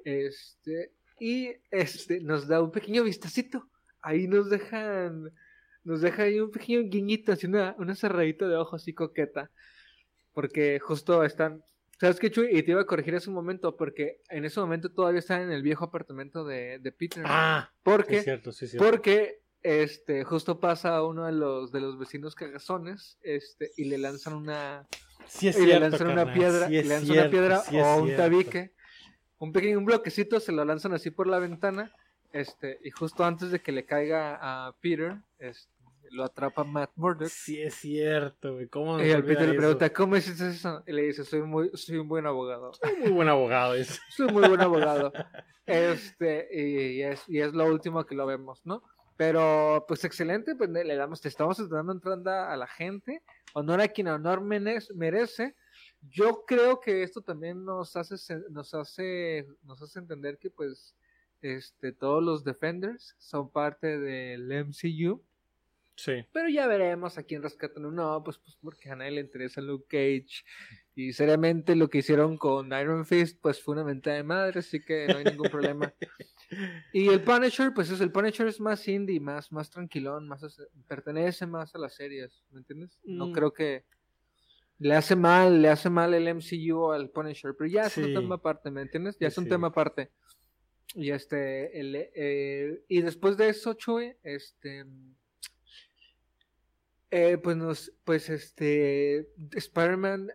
Este, 0.04 0.91
y 1.19 1.52
este 1.71 2.19
nos 2.19 2.47
da 2.47 2.62
un 2.62 2.71
pequeño 2.71 3.04
vistacito. 3.04 3.69
Ahí 4.02 4.28
nos 4.28 4.49
dejan, 4.49 5.32
nos 5.84 6.02
deja 6.02 6.23
ahí 6.23 6.39
un 6.39 6.52
pequeño 6.52 6.89
guiñito, 6.89 7.32
así 7.32 7.45
una, 7.45 7.76
una 7.78 7.95
cerradita 7.95 8.47
de 8.47 8.56
ojos 8.56 8.82
así 8.82 8.93
coqueta. 8.93 9.52
Porque 10.34 10.80
justo 10.80 11.23
están, 11.23 11.63
¿sabes 11.99 12.19
qué, 12.19 12.32
Chuy? 12.32 12.49
Y 12.51 12.63
te 12.63 12.71
iba 12.71 12.82
a 12.82 12.86
corregir 12.86 13.15
ese 13.15 13.29
momento, 13.29 13.75
porque 13.75 14.21
en 14.29 14.45
ese 14.45 14.60
momento 14.60 14.91
todavía 14.91 15.19
están 15.19 15.41
en 15.41 15.51
el 15.51 15.62
viejo 15.62 15.86
apartamento 15.86 16.45
de, 16.45 16.79
de 16.79 16.91
Peter. 16.91 17.23
Ah, 17.25 17.71
porque, 17.84 18.17
es 18.17 18.23
cierto, 18.23 18.51
sí, 18.51 18.67
cierto. 18.67 18.89
Porque 18.89 19.41
este, 19.62 20.23
justo 20.23 20.60
pasa 20.60 20.95
a 20.95 21.06
uno 21.06 21.25
de 21.25 21.32
los, 21.32 21.71
de 21.71 21.82
los 21.82 21.97
vecinos 21.97 22.36
cagazones, 22.36 23.17
este, 23.21 23.71
y 23.77 23.86
le 23.86 23.97
lanzan 23.97 24.34
una, 24.34 24.88
sí 25.25 25.47
es 25.47 25.56
y 25.58 25.63
cierto, 25.63 25.73
le 25.73 25.89
lanzan 25.89 26.10
una 26.10 26.34
piedra, 26.34 26.69
le 26.69 26.84
lanzan 26.84 27.12
una 27.12 27.29
piedra 27.29 27.63
o 27.71 28.01
un 28.01 28.15
tabique 28.15 28.73
un 29.43 29.51
pequeño 29.51 29.77
un 29.77 29.84
bloquecito, 29.84 30.39
se 30.39 30.53
lo 30.53 30.63
lanzan 30.63 30.93
así 30.93 31.12
por 31.12 31.27
la 31.27 31.38
ventana, 31.38 31.91
este, 32.32 32.79
y 32.82 32.91
justo 32.91 33.25
antes 33.25 33.51
de 33.51 33.60
que 33.60 33.73
le 33.73 33.86
caiga 33.86 34.39
a 34.41 34.73
Peter, 34.79 35.17
este, 35.38 35.69
lo 36.13 36.23
atrapa 36.23 36.63
Matt 36.63 36.91
Murdock. 36.95 37.28
Sí, 37.28 37.62
es 37.62 37.76
cierto, 37.76 38.54
güey. 38.54 38.67
¿Cómo 38.67 39.04
y 39.04 39.10
el 39.10 39.26
Peter 39.26 39.49
le 39.49 39.58
pregunta, 39.58 39.91
¿cómo 39.91 40.15
es 40.15 40.28
eso? 40.28 40.84
Y 40.86 40.93
le 40.93 41.02
dice, 41.04 41.23
soy 41.23 41.41
muy, 41.41 41.71
soy 41.73 41.97
un 41.97 42.08
buen 42.08 42.26
abogado. 42.26 42.73
Soy 42.73 42.95
muy 42.97 43.12
buen 43.12 43.30
abogado. 43.30 43.73
soy 44.15 44.28
muy 44.32 44.47
buen 44.47 44.62
abogado. 44.62 45.12
Este, 45.65 46.47
y, 46.52 47.02
es, 47.02 47.28
y 47.28 47.39
es 47.39 47.54
lo 47.54 47.65
último 47.65 48.06
que 48.06 48.15
lo 48.15 48.26
vemos, 48.26 48.62
¿no? 48.65 48.84
Pero, 49.17 49.86
pues 49.88 50.04
excelente, 50.04 50.56
pues 50.56 50.69
le 50.69 50.95
damos, 50.95 51.21
te 51.21 51.30
estamos 51.30 51.58
dando 51.69 51.93
entrada 51.93 52.52
a 52.52 52.58
la 52.58 52.67
gente. 52.67 53.23
Honor 53.54 53.82
a 53.82 53.88
quien 53.88 54.08
honor 54.08 54.41
merece. 54.41 55.56
Yo 56.02 56.43
creo 56.45 56.80
que 56.80 57.04
esto 57.04 57.21
también 57.21 57.63
nos 57.63 57.95
hace, 57.95 58.15
nos 58.49 58.73
hace, 58.73 59.47
nos 59.63 59.82
hace 59.82 59.99
entender 59.99 60.38
que 60.38 60.49
pues 60.49 60.95
este, 61.41 61.91
todos 61.91 62.23
los 62.23 62.43
Defenders 62.43 63.15
son 63.17 63.49
parte 63.49 63.99
del 63.99 64.65
MCU. 64.65 65.21
Sí. 65.95 66.25
Pero 66.32 66.49
ya 66.49 66.67
veremos 66.67 67.17
a 67.17 67.23
quién 67.23 67.43
rescatan 67.43 67.86
o 67.86 67.91
no, 67.91 68.23
pues, 68.23 68.39
pues 68.39 68.58
porque 68.62 68.89
a 68.89 68.95
nadie 68.95 69.12
le 69.12 69.21
interesa 69.21 69.62
Luke 69.62 69.86
Cage. 69.89 70.43
Y 70.95 71.13
seriamente 71.13 71.75
lo 71.75 71.89
que 71.89 71.99
hicieron 71.99 72.38
con 72.38 72.67
Iron 72.73 73.06
Fist, 73.06 73.39
pues 73.41 73.62
fue 73.62 73.73
una 73.73 73.84
venta 73.84 74.12
de 74.12 74.23
madre, 74.23 74.60
así 74.60 74.79
que 74.82 75.08
no 75.08 75.17
hay 75.17 75.23
ningún 75.25 75.49
problema. 75.49 75.93
Y 76.93 77.08
el 77.08 77.21
Punisher, 77.23 77.73
pues 77.73 77.89
es 77.89 77.99
el 77.99 78.12
Punisher 78.12 78.45
es 78.45 78.60
más 78.60 78.88
indie, 78.88 79.19
más, 79.19 79.51
más 79.51 79.71
tranquilón, 79.71 80.27
más 80.27 80.45
pertenece 80.88 81.47
más 81.47 81.73
a 81.73 81.79
las 81.79 81.95
series, 81.95 82.43
¿me 82.51 82.60
entiendes? 82.60 82.99
No 83.03 83.27
mm. 83.27 83.32
creo 83.32 83.53
que 83.53 83.86
le 84.77 84.95
hace 84.95 85.15
mal, 85.15 85.62
le 85.62 85.69
hace 85.69 85.89
mal 85.89 86.13
el 86.13 86.27
MCU 86.27 86.91
al 86.91 87.10
Punisher, 87.10 87.56
pero 87.58 87.69
ya 87.69 87.88
es 87.88 87.97
un 87.97 88.13
tema 88.13 88.36
aparte, 88.36 88.69
¿me 88.69 88.82
entiendes? 88.82 89.17
Ya 89.19 89.29
es 89.29 89.38
un 89.39 89.47
tema 89.47 89.69
aparte. 89.69 90.12
Y 90.95 91.10
este, 91.10 91.79
el, 91.79 91.95
eh, 91.95 92.84
y 92.88 93.01
después 93.01 93.38
de 93.38 93.49
eso, 93.49 93.73
Chue, 93.73 94.19
este, 94.23 94.86
eh, 97.15 97.38
pues 97.38 97.56
nos, 97.56 97.93
pues 98.06 98.28
este, 98.32 99.30
Spider-Man, 99.52 100.32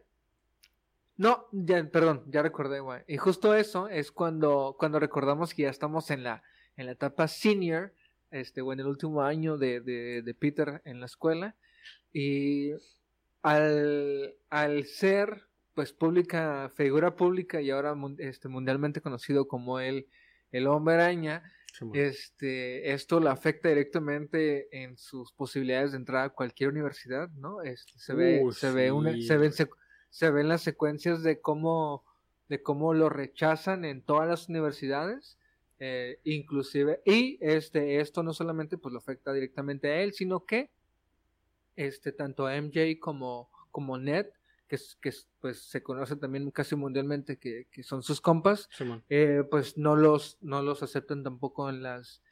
no, 1.17 1.49
ya, 1.51 1.85
perdón, 1.91 2.23
ya 2.29 2.41
recordé, 2.41 2.79
güey. 2.79 3.03
Y 3.09 3.17
justo 3.17 3.53
eso 3.57 3.89
es 3.89 4.13
cuando, 4.13 4.77
cuando 4.79 5.01
recordamos 5.01 5.53
que 5.53 5.63
ya 5.63 5.71
estamos 5.71 6.13
en 6.13 6.23
la, 6.23 6.45
en 6.77 6.87
la 6.87 6.93
etapa 6.93 7.27
senior, 7.27 7.93
este, 8.31 8.61
o 8.63 8.73
en 8.73 8.79
el 8.79 8.87
último 8.87 9.23
año 9.23 9.59
de, 9.59 9.81
de, 9.81 10.23
de 10.23 10.35
Peter 10.35 10.81
en 10.85 11.01
la 11.01 11.07
escuela. 11.07 11.57
Y 12.13 12.71
al, 13.43 14.37
al 14.49 14.85
ser 14.85 15.49
pues 15.75 15.93
pública, 15.93 16.71
figura 16.77 17.17
pública 17.17 17.61
y 17.61 17.71
ahora 17.71 17.97
este, 18.19 18.47
mundialmente 18.47 19.01
conocido 19.01 19.49
como 19.49 19.81
el, 19.81 20.07
el 20.53 20.69
hombre 20.69 20.95
araña, 20.95 21.43
este, 21.95 22.93
esto 22.93 23.21
le 23.21 23.31
afecta 23.31 23.69
directamente 23.69 24.69
en 24.71 24.97
sus 24.97 25.33
posibilidades 25.33 25.93
de 25.93 25.99
entrar 25.99 26.25
a 26.25 26.31
cualquier 26.31 26.71
universidad, 26.71 27.29
¿no? 27.31 27.63
Este, 27.63 27.99
se 27.99 28.15
ve, 28.15 28.43
se 28.53 28.71
ve 28.71 28.93
una, 28.93 29.13
se 29.21 29.37
ven, 29.37 29.53
se, 29.53 30.31
ven 30.31 30.49
las 30.49 30.63
secuencias 30.63 31.23
de 31.23 31.41
cómo, 31.41 32.05
de 32.49 32.63
cómo 32.63 32.95
lo 32.95 33.09
rechazan 33.09 33.85
en 33.85 34.03
todas 34.03 34.29
las 34.29 34.49
universidades, 34.49 35.39
eh, 35.79 36.21
inclusive, 36.25 37.03
y 37.05 37.39
este, 37.41 38.01
esto 38.01 38.23
no 38.23 38.33
solamente 38.33 38.79
pues 38.79 38.93
lo 38.93 38.99
afecta 38.99 39.33
directamente 39.33 39.91
a 39.91 40.01
él, 40.01 40.13
sino 40.13 40.45
que 40.45 40.71
este, 41.77 42.11
tanto 42.11 42.47
a 42.47 42.61
MJ 42.61 42.99
como, 42.99 43.51
como 43.71 43.99
Ned, 43.99 44.27
que, 44.69 44.79
que 45.01 45.13
pues 45.41 45.63
se 45.63 45.83
conocen 45.83 46.21
también 46.21 46.51
casi 46.51 46.77
mundialmente 46.77 47.39
que, 47.39 47.67
son 47.83 48.03
sus 48.03 48.21
compas, 48.21 48.69
eh, 49.09 49.43
pues 49.51 49.77
no 49.79 49.97
los, 49.97 50.39
no 50.41 50.63
los 50.63 50.83
aceptan 50.83 51.23
tampoco 51.25 51.69
en 51.71 51.83
las, 51.83 52.23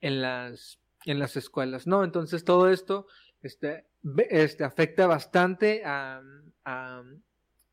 en 0.00 0.20
las, 0.20 0.80
en 1.04 1.18
las 1.18 1.36
escuelas, 1.36 1.86
¿no? 1.86 2.04
Entonces 2.04 2.44
todo 2.44 2.68
esto, 2.68 3.06
este, 3.42 3.86
este 4.28 4.64
afecta 4.64 5.06
bastante 5.06 5.82
a, 5.84 6.20
a, 6.64 7.02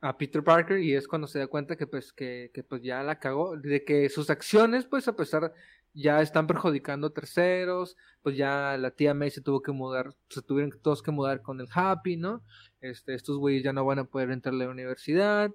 a 0.01 0.17
Peter 0.17 0.43
Parker 0.43 0.79
y 0.79 0.93
es 0.93 1.07
cuando 1.07 1.27
se 1.27 1.39
da 1.39 1.47
cuenta 1.47 1.75
que 1.75 1.87
pues 1.87 2.13
que, 2.13 2.51
que, 2.53 2.63
pues 2.63 2.81
ya 2.83 3.01
la 3.03 3.19
cagó 3.19 3.57
de 3.57 3.83
que 3.83 4.09
sus 4.09 4.29
acciones 4.29 4.85
pues 4.85 5.07
a 5.07 5.15
pesar 5.15 5.53
ya 5.93 6.21
están 6.21 6.47
perjudicando 6.47 7.11
terceros, 7.11 7.95
pues 8.21 8.35
ya 8.37 8.77
la 8.77 8.91
tía 8.91 9.13
May 9.13 9.29
se 9.31 9.41
tuvo 9.41 9.61
que 9.61 9.71
mudar, 9.71 10.15
se 10.29 10.41
tuvieron 10.41 10.77
todos 10.81 11.03
que 11.03 11.11
mudar 11.11 11.41
con 11.41 11.59
el 11.59 11.67
Happy, 11.73 12.17
¿no? 12.17 12.43
Este, 12.81 13.13
estos 13.13 13.37
güeyes 13.37 13.63
ya 13.63 13.73
no 13.73 13.85
van 13.85 13.99
a 13.99 14.05
poder 14.05 14.31
entrar 14.31 14.55
a 14.55 14.57
la 14.57 14.69
universidad. 14.69 15.51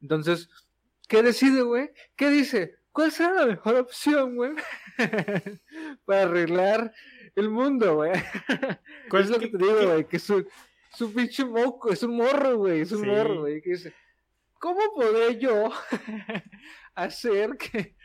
Entonces, 0.00 0.48
¿qué 1.08 1.22
decide, 1.22 1.62
güey? 1.62 1.90
¿Qué 2.16 2.30
dice? 2.30 2.76
¿Cuál 2.92 3.12
será 3.12 3.32
la 3.34 3.46
mejor 3.46 3.76
opción, 3.76 4.36
güey? 4.36 4.52
Para 6.04 6.22
arreglar 6.22 6.92
el 7.34 7.48
mundo, 7.50 7.96
güey. 7.96 8.12
¿Cuál 9.10 9.22
es 9.24 9.30
lo 9.30 9.38
que 9.38 9.48
te 9.48 9.58
digo, 9.58 9.86
güey? 9.86 10.06
Que 10.06 10.18
su, 10.18 10.46
su 10.94 11.12
pinche 11.12 11.44
moco, 11.44 11.90
es 11.92 12.02
un 12.02 12.16
morro, 12.16 12.56
güey, 12.58 12.80
es 12.82 12.92
un 12.92 13.00
Sí. 13.00 13.06
morro, 13.06 13.40
güey, 13.40 13.62
que 13.62 13.70
dice, 13.70 13.94
¿cómo 14.58 14.80
podré 14.94 15.38
yo 15.38 15.70
hacer 16.94 17.56
que, 17.56 17.96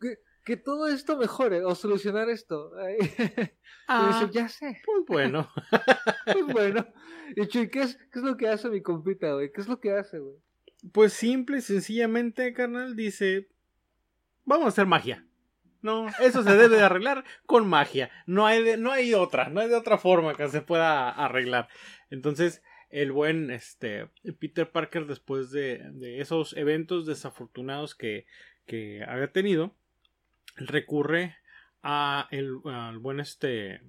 que, 0.00 0.18
que 0.44 0.56
todo 0.56 0.88
esto 0.88 1.16
mejore 1.16 1.64
o 1.64 1.74
solucionar 1.74 2.28
esto? 2.30 2.72
Y 3.90 3.92
Ah, 3.92 4.20
dice, 4.20 4.32
ya 4.32 4.48
sé, 4.48 4.80
pues 4.84 5.04
bueno. 5.08 5.50
pues 6.24 6.46
bueno. 6.52 6.86
Y 7.34 7.46
Chuy, 7.48 7.68
¿qué 7.70 7.80
es, 7.82 7.96
¿qué 8.12 8.20
es 8.20 8.24
lo 8.24 8.36
que 8.36 8.46
hace 8.48 8.68
mi 8.68 8.82
compita, 8.82 9.32
güey? 9.34 9.50
¿Qué 9.52 9.60
es 9.60 9.66
lo 9.68 9.80
que 9.80 9.92
hace, 9.92 10.20
güey? 10.20 10.36
Pues 10.92 11.12
simple 11.12 11.58
y 11.58 11.60
sencillamente, 11.60 12.52
carnal, 12.52 12.94
dice, 12.94 13.48
vamos 14.44 14.66
a 14.66 14.68
hacer 14.68 14.86
magia. 14.86 15.26
No, 15.82 16.06
eso 16.20 16.42
se 16.44 16.50
debe 16.56 16.76
de 16.76 16.82
arreglar 16.84 17.24
con 17.46 17.66
magia. 17.68 18.10
No 18.26 18.46
hay, 18.46 18.62
de- 18.62 18.76
no 18.76 18.92
hay 18.92 19.12
otra, 19.14 19.48
no 19.48 19.60
hay 19.60 19.68
de 19.68 19.74
otra 19.74 19.98
forma 19.98 20.34
que 20.34 20.46
se 20.48 20.60
pueda 20.62 21.10
arreglar. 21.10 21.68
Entonces, 22.10 22.62
el 22.90 23.10
buen 23.12 23.50
este, 23.50 24.08
Peter 24.38 24.70
Parker, 24.70 25.06
después 25.06 25.50
de, 25.50 25.80
de 25.94 26.20
esos 26.20 26.56
eventos 26.56 27.06
desafortunados 27.06 27.94
que, 27.96 28.26
que 28.66 29.02
había 29.08 29.32
tenido, 29.32 29.74
recurre 30.60 31.36
a 31.82 32.28
el, 32.30 32.58
al 32.64 32.98
buen 32.98 33.20
este, 33.20 33.80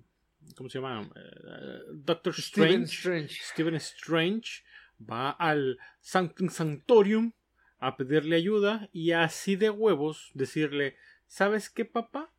¿cómo 0.56 0.70
se 0.70 0.80
llama? 0.80 1.10
Eh, 1.16 1.80
Doctor 1.94 2.34
Strange. 2.38 2.86
Strange. 2.86 3.42
Stephen 3.44 3.76
Strange 3.76 4.64
va 5.00 5.32
al 5.32 5.78
Sanctum 6.00 6.50
Sanctorium 6.50 7.34
a 7.80 7.98
pedirle 7.98 8.36
ayuda 8.36 8.90
y 8.94 9.12
así 9.12 9.56
de 9.56 9.70
huevos 9.70 10.32
decirle, 10.34 10.96
¿sabes 11.28 11.70
qué, 11.70 11.86
papá? 11.86 12.32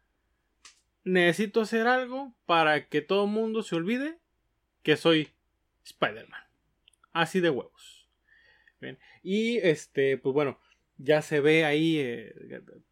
Necesito 1.04 1.60
hacer 1.60 1.88
algo 1.88 2.32
para 2.46 2.86
que 2.86 3.00
todo 3.00 3.24
el 3.24 3.30
mundo 3.30 3.62
se 3.62 3.74
olvide 3.74 4.18
que 4.82 4.96
soy 4.96 5.30
Spider-Man. 5.84 6.42
Así 7.12 7.40
de 7.40 7.50
huevos. 7.50 8.08
Bien. 8.80 8.98
Y 9.22 9.58
este, 9.58 10.16
pues 10.16 10.32
bueno, 10.32 10.58
ya 10.98 11.22
se 11.22 11.40
ve 11.40 11.64
ahí 11.64 11.98
eh, 11.98 12.32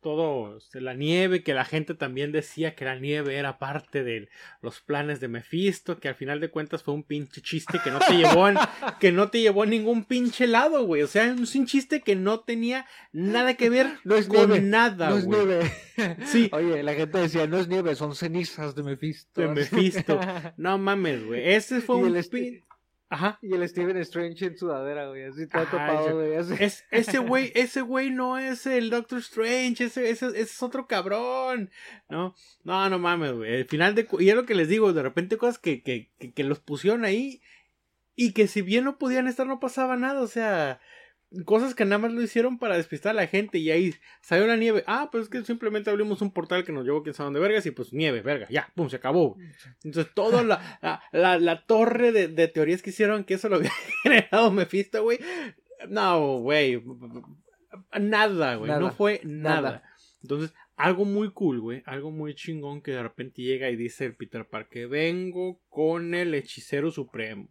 todo 0.01 0.57
este, 0.57 0.81
la 0.81 0.95
nieve, 0.95 1.43
que 1.43 1.55
la 1.55 1.65
gente 1.65 1.95
también 1.95 2.33
decía 2.33 2.75
que 2.75 2.85
la 2.85 2.99
nieve 2.99 3.37
era 3.37 3.59
parte 3.59 4.03
de 4.03 4.29
los 4.63 4.81
planes 4.81 5.21
de 5.21 5.29
Mephisto, 5.29 6.01
que 6.01 6.09
al 6.09 6.15
final 6.15 6.41
de 6.41 6.51
cuentas 6.51 6.83
fue 6.83 6.95
un 6.95 7.05
pinche 7.05 7.41
chiste 7.41 7.79
que 7.85 7.91
no 7.91 7.99
te 8.01 8.15
llevó 8.17 8.49
en, 8.49 8.57
que 9.01 9.13
no 9.13 9.29
te 9.31 9.41
llevó 9.41 9.63
a 9.63 9.67
ningún 9.67 10.05
pinche 10.05 10.47
lado, 10.47 10.85
güey. 10.87 11.03
O 11.03 11.07
sea, 11.07 11.27
es 11.27 11.55
un 11.55 11.67
chiste 11.67 12.01
que 12.01 12.17
no 12.17 12.41
tenía 12.41 12.87
nada 13.13 13.55
que 13.55 13.69
ver 13.71 13.87
No 14.05 14.17
es 14.17 14.27
con 14.27 14.49
nieve, 14.51 14.61
nada, 14.61 15.11
No 15.11 15.19
es 15.19 15.25
güey. 15.27 15.39
nieve. 15.47 15.71
Sí. 16.25 16.49
Oye, 16.53 16.83
la 16.83 16.95
gente 16.95 17.19
decía, 17.19 17.47
no 17.47 17.59
es 17.59 17.69
nieve, 17.69 17.95
son 17.95 18.15
cenizas 18.15 18.75
de 18.75 18.83
Mephisto. 18.83 19.41
De 19.43 19.49
Mephisto. 19.49 20.19
No 20.57 20.79
mames, 20.79 21.25
güey. 21.25 21.53
Ese 21.53 21.81
fue 21.81 21.97
un 21.97 22.17
este- 22.17 22.65
Ajá. 23.13 23.39
Y 23.43 23.53
el 23.55 23.69
Steven 23.69 23.97
Strange 23.99 24.47
en 24.47 24.57
sudadera, 24.57 25.09
güey, 25.09 25.25
así 25.25 25.49
todo 25.49 25.65
topado, 25.65 26.09
yo- 26.11 26.15
güey, 26.17 26.37
así. 26.37 26.55
Es, 26.61 26.85
ese 26.93 27.19
güey, 27.19 27.51
ese 27.57 27.81
güey 27.81 28.11
no 28.11 28.39
es 28.39 28.67
el 28.67 28.89
Doctor 28.89 29.19
Strange, 29.19 29.85
ese, 29.85 30.09
ese, 30.11 30.27
ese 30.29 30.41
es 30.41 30.63
otro 30.63 30.87
cabrón. 30.87 31.71
No, 32.09 32.35
no, 32.63 32.89
no 32.89 32.99
mames, 33.01 33.33
güey. 33.33 33.57
Al 33.57 33.65
final 33.67 33.97
de 33.97 34.07
y 34.21 34.29
es 34.29 34.35
lo 34.37 34.47
que 34.47 34.55
les 34.55 34.69
digo, 34.69 34.93
de 34.93 35.03
repente 35.03 35.37
cosas 35.39 35.59
que, 35.59 35.83
que, 35.83 36.09
que, 36.21 36.33
que 36.33 36.45
los 36.45 36.61
pusieron 36.61 37.05
ahí 37.05 37.43
y 38.15 38.33
que 38.33 38.47
si 38.47 38.63
bien 38.63 38.85
no 38.85 38.97
podían 38.97 39.27
estar, 39.27 39.47
no 39.47 39.59
pasaba 39.59 39.97
nada. 39.97 40.21
O 40.21 40.29
sea, 40.29 40.81
cosas 41.45 41.75
que 41.75 41.85
nada 41.85 41.99
más 41.99 42.13
lo 42.13 42.23
hicieron 42.23 42.59
para 42.59 42.77
despistar 42.77 43.11
a 43.11 43.15
la 43.15 43.27
gente 43.27 43.59
y 43.59 43.71
ahí 43.71 43.95
salió 44.21 44.47
la 44.47 44.57
nieve. 44.57 44.83
Ah, 44.87 45.09
pues 45.11 45.25
es 45.25 45.31
que 45.31 45.45
simplemente 45.45 45.91
abrimos 45.91 46.23
un 46.23 46.33
portal 46.33 46.65
que 46.65 46.73
nos 46.73 46.85
llevó 46.85 47.03
quién 47.03 47.15
sabe 47.15 47.27
dónde 47.27 47.41
vergas 47.41 47.65
y 47.67 47.71
pues 47.71 47.93
nieve, 47.93 48.21
verga, 48.21 48.47
ya, 48.51 48.71
pum, 48.75 48.89
se 48.89 48.97
acabó. 48.97 49.37
Entonces, 49.85 50.13
toda 50.15 50.43
la, 50.43 50.79
la, 50.83 51.03
la, 51.13 51.39
la 51.39 51.65
torre 51.65 52.13
de, 52.13 52.29
de 52.29 52.49
teorías 52.49 52.83
que 52.83 52.91
hicieron 52.91 53.25
que 53.25 53.35
eso 53.35 53.49
lo 53.49 53.57
había 53.57 53.73
generado 54.03 54.51
Mephisto, 54.51 55.03
güey. 55.03 55.19
No, 55.89 56.39
güey. 56.39 56.83
Nada, 57.99 58.57
güey. 58.57 58.71
No 58.71 58.93
fue 58.93 59.21
nada. 59.25 59.61
nada. 59.61 59.83
Entonces, 60.23 60.53
algo 60.77 61.05
muy 61.05 61.31
cool, 61.33 61.61
güey. 61.61 61.83
Algo 61.87 62.11
muy 62.11 62.35
chingón 62.35 62.83
que 62.83 62.91
de 62.91 63.03
repente 63.03 63.43
llega 63.43 63.71
y 63.71 63.77
dice 63.77 64.05
el 64.05 64.17
Peter 64.17 64.47
Parker: 64.47 64.89
Vengo 64.89 65.61
con 65.69 66.15
el 66.15 66.35
hechicero 66.35 66.91
supremo. 66.91 67.49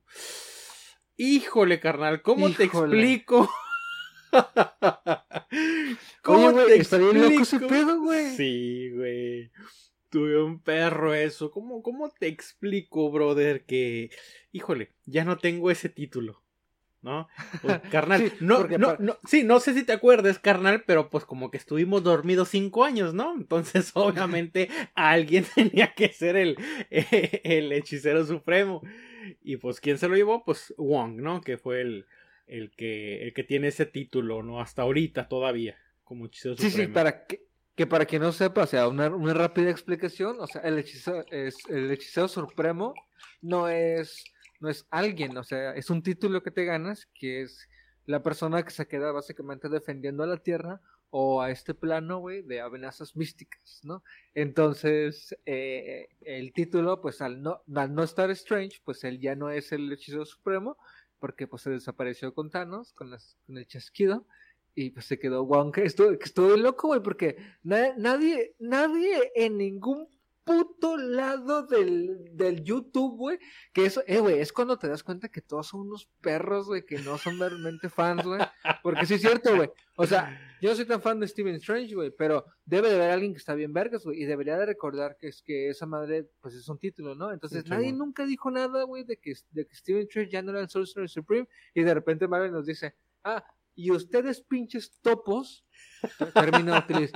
Híjole, 1.18 1.80
carnal, 1.80 2.22
¿cómo 2.22 2.50
te 2.52 2.66
Híjole. 2.66 3.26
explico? 6.22 6.50
Oye, 6.50 6.52
güey, 6.52 6.80
está 6.80 6.98
bien 6.98 7.22
loco 7.22 7.42
ese 7.42 7.60
pedo, 7.60 8.00
güey. 8.02 8.36
Sí, 8.36 8.92
güey. 8.92 9.52
Tuve 10.10 10.42
un 10.42 10.60
perro 10.60 11.14
eso. 11.14 11.52
¿Cómo, 11.52 11.82
¿Cómo 11.82 12.10
te 12.10 12.28
explico, 12.28 13.12
brother? 13.12 13.66
Que, 13.66 14.10
híjole, 14.52 14.92
ya 15.06 15.24
no 15.24 15.38
tengo 15.38 15.72
ese 15.72 15.90
título. 15.90 16.42
¿No? 17.02 17.30
Pues, 17.62 17.80
carnal, 17.92 18.20
Sí, 18.20 18.36
no, 18.42 18.68
no, 18.68 18.98
no, 19.00 19.18
sí, 19.26 19.46
no 19.46 19.62
sé 19.62 19.74
si 19.74 19.84
te 19.84 19.94
acuerdas, 19.94 20.38
carnal, 20.38 20.84
pero 20.86 21.10
pues 21.10 21.24
como 21.24 21.50
que 21.50 21.56
estuvimos 21.56 22.04
dormidos 22.04 22.50
cinco 22.50 22.84
años, 22.84 23.14
¿no? 23.14 23.36
Entonces, 23.36 23.92
obviamente, 23.96 24.70
alguien 24.96 25.46
tenía 25.56 25.94
que 25.94 26.10
ser 26.10 26.36
el, 26.36 26.58
el 26.90 27.72
hechicero 27.72 28.26
supremo. 28.26 28.82
Y 29.42 29.58
pues, 29.58 29.80
¿quién 29.80 29.98
se 29.98 30.10
lo 30.10 30.16
llevó? 30.16 30.44
Pues 30.44 30.74
Wong, 30.78 31.22
¿no? 31.22 31.40
Que 31.40 31.58
fue 31.58 31.82
el, 31.82 32.06
el 32.50 32.72
que, 32.76 33.24
el 33.24 33.34
que 33.34 33.44
tiene 33.44 33.68
ese 33.70 33.86
título, 33.86 34.44
¿no? 34.44 34.60
Hasta 34.62 34.82
ahorita 34.84 35.28
todavía, 35.28 35.78
como 36.04 36.26
hechicero 36.26 36.56
Sí, 36.58 36.70
supremo. 36.72 36.88
sí, 36.88 36.88
para 36.94 37.26
que, 37.26 37.42
que 37.76 37.88
para 37.88 38.06
que 38.06 38.20
no 38.20 38.32
sepa, 38.32 38.64
o 38.64 38.68
sea, 38.68 38.88
una, 38.88 39.08
una 39.10 39.34
rápida 39.34 39.70
explicación, 39.70 40.38
o 40.40 40.48
sea, 40.48 40.62
el 40.62 40.78
hechicero, 40.80 41.26
es, 41.32 41.70
el 41.70 41.92
hechicero 41.92 42.28
supremo 42.28 42.94
no 43.42 43.70
es, 43.70 44.24
no 44.60 44.70
es 44.70 44.86
alguien, 44.92 45.38
o 45.38 45.44
sea, 45.44 45.74
es 45.76 45.90
un 45.90 46.04
título 46.04 46.44
que 46.44 46.52
te 46.52 46.66
ganas, 46.66 47.08
que 47.14 47.42
es 47.44 47.68
la 48.06 48.24
persona 48.24 48.64
que 48.64 48.72
se 48.72 48.88
queda 48.88 49.12
básicamente 49.12 49.70
defendiendo 49.70 50.24
a 50.24 50.28
la 50.28 50.38
Tierra 50.38 50.82
o 51.12 51.42
a 51.42 51.52
este 51.52 51.74
plano, 51.74 52.20
güey, 52.20 52.44
de 52.44 52.62
amenazas 52.62 53.16
místicas, 53.16 53.80
¿no? 53.84 54.04
Entonces, 54.36 55.36
eh, 55.46 56.08
el 56.22 56.54
título, 56.54 57.02
pues 57.02 57.22
al 57.22 57.42
no, 57.42 57.64
al 57.76 57.94
no 57.96 58.04
estar 58.04 58.30
Strange, 58.32 58.80
pues 58.84 59.04
él 59.04 59.20
ya 59.20 59.36
no 59.36 59.50
es 59.50 59.72
el 59.72 59.92
hechicero 59.92 60.26
supremo, 60.26 60.78
porque 61.20 61.48
pues 61.48 61.62
se 61.64 61.70
desapareció 61.70 62.34
con 62.34 62.50
Thanos, 62.50 62.94
con, 62.94 63.10
las, 63.12 63.38
con 63.46 63.58
el 63.58 63.68
chasquido, 63.68 64.26
y 64.76 64.92
pues 64.92 65.06
se 65.06 65.20
quedó 65.20 65.46
Wong, 65.46 65.74
que 65.74 65.84
estuvo, 65.84 66.12
estuvo 66.12 66.56
loco, 66.56 66.88
güey, 66.88 67.02
porque 67.02 67.38
na- 67.64 67.94
nadie, 67.98 68.56
nadie 68.60 69.32
en 69.36 69.58
ningún 69.58 70.08
puto 70.50 70.98
lado 70.98 71.64
del, 71.68 72.26
del 72.36 72.64
YouTube, 72.64 73.16
güey, 73.16 73.40
que 73.72 73.86
eso, 73.86 74.02
eh, 74.08 74.20
güey, 74.20 74.40
es 74.40 74.52
cuando 74.52 74.80
te 74.80 74.88
das 74.88 75.04
cuenta 75.04 75.30
que 75.30 75.42
todos 75.42 75.68
son 75.68 75.82
unos 75.82 76.10
perros, 76.22 76.66
güey, 76.66 76.84
que 76.86 76.98
no 77.00 77.20
son 77.20 77.38
realmente 77.38 77.88
fans, 77.90 78.24
güey, 78.26 78.42
porque 78.82 79.06
sí 79.06 79.14
es 79.14 79.22
cierto, 79.22 79.56
güey, 79.56 79.70
o 79.96 80.08
sea, 80.08 80.40
yo 80.60 80.70
no 80.72 80.76
soy 80.76 80.86
tan 80.86 81.02
fan 81.02 81.20
de 81.20 81.28
Steven 81.28 81.54
Strange, 81.56 81.94
güey, 81.94 82.10
pero 82.10 82.46
debe 82.66 82.90
de 82.90 82.96
haber 82.96 83.12
alguien 83.12 83.34
que 83.34 83.38
está 83.38 83.54
bien 83.54 83.74
vergas, 83.74 84.04
güey, 84.04 84.22
y 84.22 84.26
debería 84.26 84.58
de 84.58 84.66
recordar 84.66 85.18
que 85.20 85.28
es 85.28 85.44
que 85.44 85.70
esa 85.70 85.86
madre, 85.86 86.28
pues 86.42 86.56
es 86.56 86.68
un 86.68 86.80
título, 86.80 87.14
¿no? 87.14 87.32
Entonces, 87.32 87.64
Sí, 87.64 87.70
nadie 87.70 87.90
bueno. 87.90 88.06
nunca 88.06 88.26
dijo 88.26 88.50
nada, 88.50 88.84
güey, 88.86 89.04
de 89.04 89.18
que, 89.18 89.34
de 89.52 89.68
que 89.68 89.76
Steven 89.76 90.02
Strange 90.04 90.32
ya 90.32 90.42
no 90.42 90.50
era 90.50 90.62
el 90.62 90.70
Sorcerer 90.70 91.10
Supreme, 91.10 91.48
y 91.76 91.84
de 91.84 91.94
repente 91.94 92.28
Marvel 92.28 92.52
nos 92.52 92.66
dice, 92.66 92.96
ah, 93.24 93.44
y 93.76 93.92
ustedes 93.92 94.42
pinches 94.42 95.00
topos, 95.02 95.66
término, 96.34 96.76
utiliz- 96.76 97.12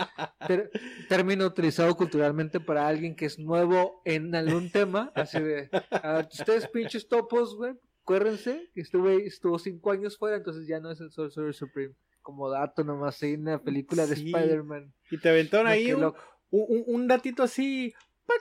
ter- 0.48 0.70
término 1.10 1.46
utilizado 1.46 1.96
culturalmente 1.96 2.60
para 2.60 2.88
alguien 2.88 3.16
que 3.16 3.26
es 3.26 3.40
nuevo 3.40 4.02
en 4.06 4.34
algún 4.36 4.72
tema, 4.72 5.12
así 5.16 5.40
de, 5.40 5.70
ustedes 6.32 6.68
pinches 6.70 7.08
topos, 7.08 7.56
güey, 7.56 7.74
acuérdense 8.02 8.70
que 8.74 8.82
este 8.82 8.98
güey 8.98 9.26
estuvo 9.26 9.58
cinco 9.60 9.92
años 9.92 10.18
fuera, 10.18 10.38
entonces 10.38 10.68
ya 10.68 10.80
no 10.80 10.92
es 10.92 11.00
el 11.02 11.12
Sorcerer 11.12 11.54
Supreme. 11.54 11.94
Como 12.22 12.50
dato 12.50 12.86
nomás, 12.86 13.22
en 13.24 13.44
la 13.44 13.62
película 13.62 14.08
de 14.08 14.16
Sí. 14.16 14.28
Spider-Man. 14.28 14.94
Y 15.12 15.18
te 15.20 15.28
aventaron 15.30 15.68
ahí 15.68 15.92
un, 15.92 16.14
un, 16.50 17.08
datito 17.10 17.44
así, 17.44 17.94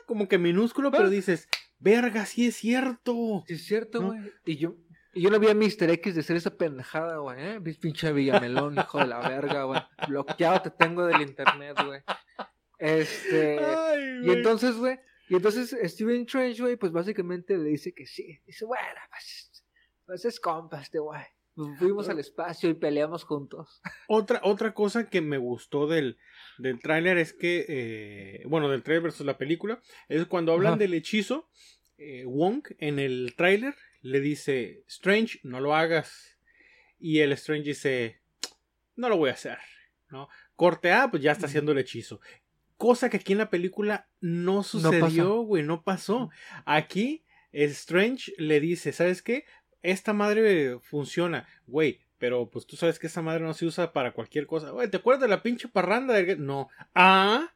como 0.07 0.29
que 0.29 0.39
minúsculo, 0.39 0.93
pero 0.93 1.11
dices, 1.11 1.49
verga, 1.81 2.25
sí 2.27 2.47
es 2.47 2.55
cierto. 2.55 3.43
Sí, 3.49 3.55
es 3.55 3.65
cierto, 3.67 4.01
¿No? 4.01 4.07
güey. 4.09 4.21
Y 4.45 4.57
yo, 4.59 4.77
yo 5.15 5.31
no 5.31 5.39
vi 5.39 5.49
a 5.49 5.55
Mr. 5.55 5.91
X 5.91 6.15
de 6.15 6.21
hacer 6.21 6.37
esa 6.37 6.57
pendejada, 6.57 7.19
güey, 7.19 7.39
¿eh? 7.41 7.59
Vis 7.61 7.79
pinche 7.79 8.13
Villamelón, 8.13 8.79
hijo 8.79 8.99
de 8.99 9.07
la 9.07 9.29
verga, 9.29 9.65
güey. 9.65 9.81
Bloqueado 10.09 10.63
te 10.63 10.71
tengo 10.71 11.07
del 11.07 11.23
internet, 11.23 11.77
güey. 11.85 12.01
Este. 12.79 13.59
Ay, 13.59 14.21
Y 14.25 14.31
entonces, 14.31 14.77
güey, 14.77 14.99
y 15.29 15.37
entonces 15.37 15.77
Steven 15.93 16.23
Strange, 16.23 16.61
güey, 16.61 16.77
pues 16.77 16.93
básicamente 16.93 17.57
le 17.57 17.71
dice 17.71 17.95
que 17.95 18.07
sí. 18.07 18.41
Dice, 18.45 18.65
bueno, 18.65 19.01
pues, 19.11 19.65
pues 20.05 20.25
es 20.25 20.41
compa 20.41 20.81
este 20.81 20.99
güey. 20.99 21.23
Fuimos 21.79 22.09
al 22.09 22.19
espacio 22.19 22.71
y 22.71 22.75
peleamos 22.75 23.25
juntos. 23.25 23.83
Otra, 24.09 24.41
otra 24.43 24.73
cosa 24.73 25.11
que 25.11 25.21
me 25.21 25.37
gustó 25.37 25.87
del, 25.87 26.19
del 26.59 26.81
tráiler 26.81 27.19
es 27.19 27.35
que, 27.35 27.67
eh, 27.69 28.43
bueno, 28.47 28.71
del 28.71 28.83
tráiler 28.83 29.03
versus 29.05 29.27
la 29.27 29.37
película, 29.37 29.83
es 30.09 30.25
cuando 30.27 30.53
hablan 30.53 30.73
Ajá. 30.73 30.79
del 30.79 30.95
hechizo, 30.95 31.51
eh, 31.99 32.25
Wong 32.25 32.63
en 32.79 32.99
el 32.99 33.35
tráiler 33.37 33.75
le 34.03 34.21
dice, 34.21 34.85
Strange, 34.87 35.41
no 35.43 35.61
lo 35.61 35.75
hagas. 35.75 36.39
Y 36.99 37.21
el 37.21 37.33
Strange 37.33 37.65
dice, 37.71 38.21
no 38.97 39.09
lo 39.09 39.17
voy 39.17 39.31
a 39.31 39.35
hacer, 39.35 39.59
¿no? 40.11 40.29
Corte 40.55 40.93
A, 40.93 41.11
pues 41.11 41.23
ya 41.23 41.33
está 41.33 41.47
haciendo 41.47 41.73
el 41.73 41.79
hechizo. 41.79 42.21
Cosa 42.77 43.09
que 43.09 43.17
aquí 43.17 43.33
en 43.33 43.39
la 43.39 43.51
película 43.51 44.09
no 44.21 44.63
sucedió, 44.63 45.41
güey, 45.43 45.63
no 45.63 45.83
pasó. 45.83 46.31
Aquí, 46.65 47.25
Strange 47.53 48.33
le 48.39 48.61
dice, 48.61 48.93
¿sabes 48.93 49.23
qué? 49.23 49.45
esta 49.83 50.13
madre 50.13 50.79
funciona, 50.81 51.45
güey, 51.67 52.01
pero 52.19 52.49
pues 52.49 52.67
tú 52.67 52.77
sabes 52.77 53.01
que 53.01 53.09
esa 53.09 53.21
madre 53.21 53.43
no 53.43 53.53
se 53.53 53.67
usa 53.67 53.93
para 53.93 54.13
cualquier 54.13 54.47
cosa. 54.47 54.71
Güey, 54.71 54.89
¿te 54.89 54.99
acuerdas 54.99 55.23
de 55.23 55.29
la 55.29 55.43
pinche 55.43 55.67
parranda? 55.67 56.15
Del... 56.15 56.45
No. 56.47 56.69
Ah, 56.95 57.49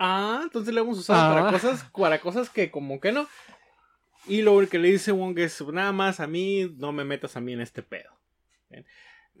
ah, 0.00 0.40
entonces 0.42 0.74
le 0.74 0.80
hemos 0.80 0.98
usado 0.98 1.32
para 1.32 1.48
Ah. 1.48 1.52
cosas, 1.52 1.84
para 1.96 2.20
cosas 2.20 2.50
que 2.50 2.72
como 2.72 2.98
que 2.98 3.12
no. 3.12 3.28
Y 4.26 4.42
lo 4.42 4.66
que 4.68 4.78
le 4.78 4.90
dice 4.90 5.12
Wong 5.12 5.38
es, 5.38 5.60
nada 5.68 5.92
más 5.92 6.20
a 6.20 6.26
mí, 6.26 6.70
no 6.76 6.92
me 6.92 7.04
metas 7.04 7.36
a 7.36 7.40
mí 7.40 7.52
en 7.52 7.60
este 7.60 7.82
pedo. 7.82 8.10
¿Bien? 8.68 8.86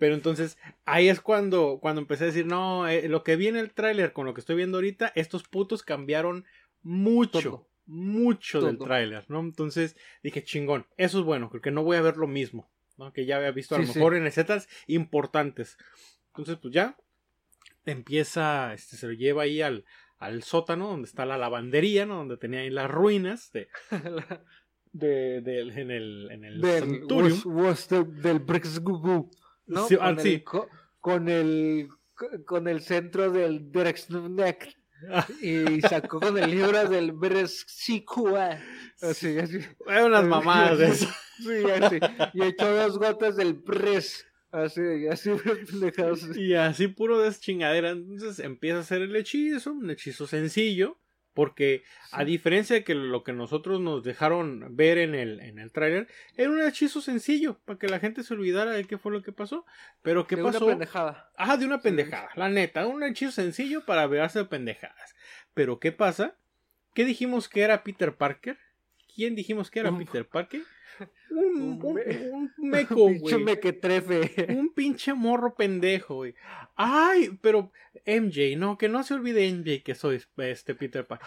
Pero 0.00 0.14
entonces, 0.14 0.56
ahí 0.86 1.10
es 1.10 1.20
cuando, 1.20 1.78
cuando 1.80 2.00
empecé 2.00 2.24
a 2.24 2.28
decir, 2.28 2.46
no, 2.46 2.88
eh, 2.88 3.06
lo 3.08 3.22
que 3.22 3.36
vi 3.36 3.48
en 3.48 3.56
el 3.56 3.72
tráiler 3.72 4.14
con 4.14 4.24
lo 4.24 4.32
que 4.32 4.40
estoy 4.40 4.56
viendo 4.56 4.78
ahorita, 4.78 5.12
estos 5.14 5.42
putos 5.46 5.82
cambiaron 5.82 6.46
mucho, 6.82 7.42
Todo. 7.42 7.68
mucho 7.84 8.62
del 8.62 8.78
tráiler, 8.78 9.26
¿no? 9.28 9.40
Entonces 9.40 9.96
dije, 10.22 10.42
chingón, 10.42 10.86
eso 10.96 11.18
es 11.18 11.24
bueno, 11.26 11.50
porque 11.50 11.70
no 11.70 11.84
voy 11.84 11.98
a 11.98 12.02
ver 12.02 12.16
lo 12.16 12.26
mismo, 12.26 12.70
¿no? 12.96 13.12
Que 13.12 13.26
ya 13.26 13.36
había 13.36 13.50
visto 13.50 13.74
a 13.74 13.78
lo 13.78 13.84
sí. 13.84 13.92
mejor 13.94 14.16
en 14.16 14.22
recetas 14.22 14.68
importantes. 14.86 15.76
Entonces, 16.28 16.56
pues 16.56 16.72
ya 16.72 16.96
empieza, 17.84 18.72
este, 18.72 18.96
se 18.96 19.06
lo 19.06 19.12
lleva 19.12 19.42
ahí 19.42 19.60
al, 19.60 19.84
al 20.16 20.42
sótano 20.42 20.88
donde 20.88 21.08
está 21.08 21.26
la 21.26 21.36
lavandería, 21.36 22.06
¿no? 22.06 22.16
Donde 22.16 22.38
tenía 22.38 22.60
ahí 22.60 22.70
las 22.70 22.90
ruinas 22.90 23.52
de, 23.52 23.68
de, 24.92 25.40
de- 25.40 25.60
en 25.80 25.90
el, 25.90 26.28
en 26.30 26.44
el 26.44 26.60
del, 26.60 26.82
Centurium. 26.84 27.32
was- 27.32 27.46
was 27.46 27.86
the- 27.88 28.04
del 28.04 28.38
Brix 28.40 28.78
Gugu, 28.80 29.30
¿no? 29.66 29.86
Sí, 29.88 29.96
con, 29.96 30.06
ah, 30.06 30.10
el, 30.10 30.20
sí. 30.20 30.40
co- 30.40 30.68
con 30.98 31.28
el 31.28 31.88
co- 32.14 32.44
con 32.44 32.68
el 32.68 32.80
centro 32.80 33.30
del 33.30 33.70
Drexneck 33.70 34.68
y 35.42 35.80
sacó 35.82 36.20
con 36.20 36.36
el 36.38 36.50
libro 36.50 36.88
del 36.88 37.12
Brexicua. 37.12 38.58
Así, 39.00 39.38
así. 39.38 39.58
Hay 39.86 40.04
unas 40.04 40.24
mamadas 40.26 40.78
de 40.78 40.86
eso. 40.88 41.08
Sí, 41.38 41.70
así. 41.82 41.98
Y 42.34 42.42
echó 42.42 42.74
dos 42.74 42.98
gotas 42.98 43.36
del 43.36 43.56
Pres. 43.62 44.26
Así, 44.52 44.80
y 45.04 45.06
así. 45.06 45.30
Y 46.36 46.54
así 46.54 46.88
puro 46.88 47.18
de 47.20 47.32
chingadera. 47.32 47.90
Entonces 47.90 48.40
empieza 48.40 48.78
a 48.78 48.80
hacer 48.80 49.00
el 49.02 49.14
hechizo, 49.16 49.72
un 49.72 49.88
hechizo 49.90 50.26
sencillo. 50.26 50.98
Porque 51.40 51.84
a 52.12 52.22
diferencia 52.22 52.76
de 52.76 52.84
que 52.84 52.94
lo 52.94 53.24
que 53.24 53.32
nosotros 53.32 53.80
nos 53.80 54.04
dejaron 54.04 54.76
ver 54.76 54.98
en 54.98 55.14
el, 55.14 55.40
en 55.40 55.58
el 55.58 55.72
tráiler, 55.72 56.06
era 56.36 56.50
un 56.50 56.60
hechizo 56.60 57.00
sencillo, 57.00 57.58
para 57.64 57.78
que 57.78 57.88
la 57.88 57.98
gente 57.98 58.22
se 58.22 58.34
olvidara 58.34 58.72
de 58.72 58.84
qué 58.84 58.98
fue 58.98 59.10
lo 59.10 59.22
que 59.22 59.32
pasó. 59.32 59.64
Pero 60.02 60.26
¿qué 60.26 60.36
De 60.36 60.42
pasó? 60.42 60.66
Una 60.66 60.74
pendejada. 60.74 61.30
Ajá, 61.38 61.56
de 61.56 61.64
una 61.64 61.80
pendejada, 61.80 62.28
la 62.34 62.50
neta, 62.50 62.86
un 62.86 63.02
hechizo 63.04 63.32
sencillo 63.32 63.86
para 63.86 64.06
verse 64.06 64.40
de 64.40 64.44
pendejadas. 64.44 65.16
Pero 65.54 65.80
¿qué 65.80 65.92
pasa? 65.92 66.36
¿Qué 66.92 67.06
dijimos 67.06 67.48
que 67.48 67.62
era 67.62 67.84
Peter 67.84 68.14
Parker? 68.14 68.58
¿Quién 69.14 69.34
dijimos 69.34 69.70
que 69.70 69.80
era 69.80 69.90
Un- 69.90 69.98
Peter 69.98 70.26
Parker? 70.28 70.62
Un, 71.30 71.62
un 71.62 71.80
un, 71.82 72.52
un 72.58 72.68
meco, 72.68 73.06
Pinche 73.06 73.18
güey. 73.36 73.44
mequetrefe. 73.44 74.46
Un 74.58 74.74
pinche 74.74 75.14
morro 75.14 75.54
pendejo, 75.54 76.16
güey. 76.16 76.34
Ay, 76.76 77.38
pero 77.40 77.72
MJ, 78.04 78.56
no, 78.58 78.76
que 78.76 78.88
no 78.90 79.02
se 79.02 79.14
olvide 79.14 79.50
MJ 79.50 79.82
que 79.82 79.94
soy 79.94 80.22
este 80.36 80.74
Peter 80.74 81.06
Parker. 81.06 81.26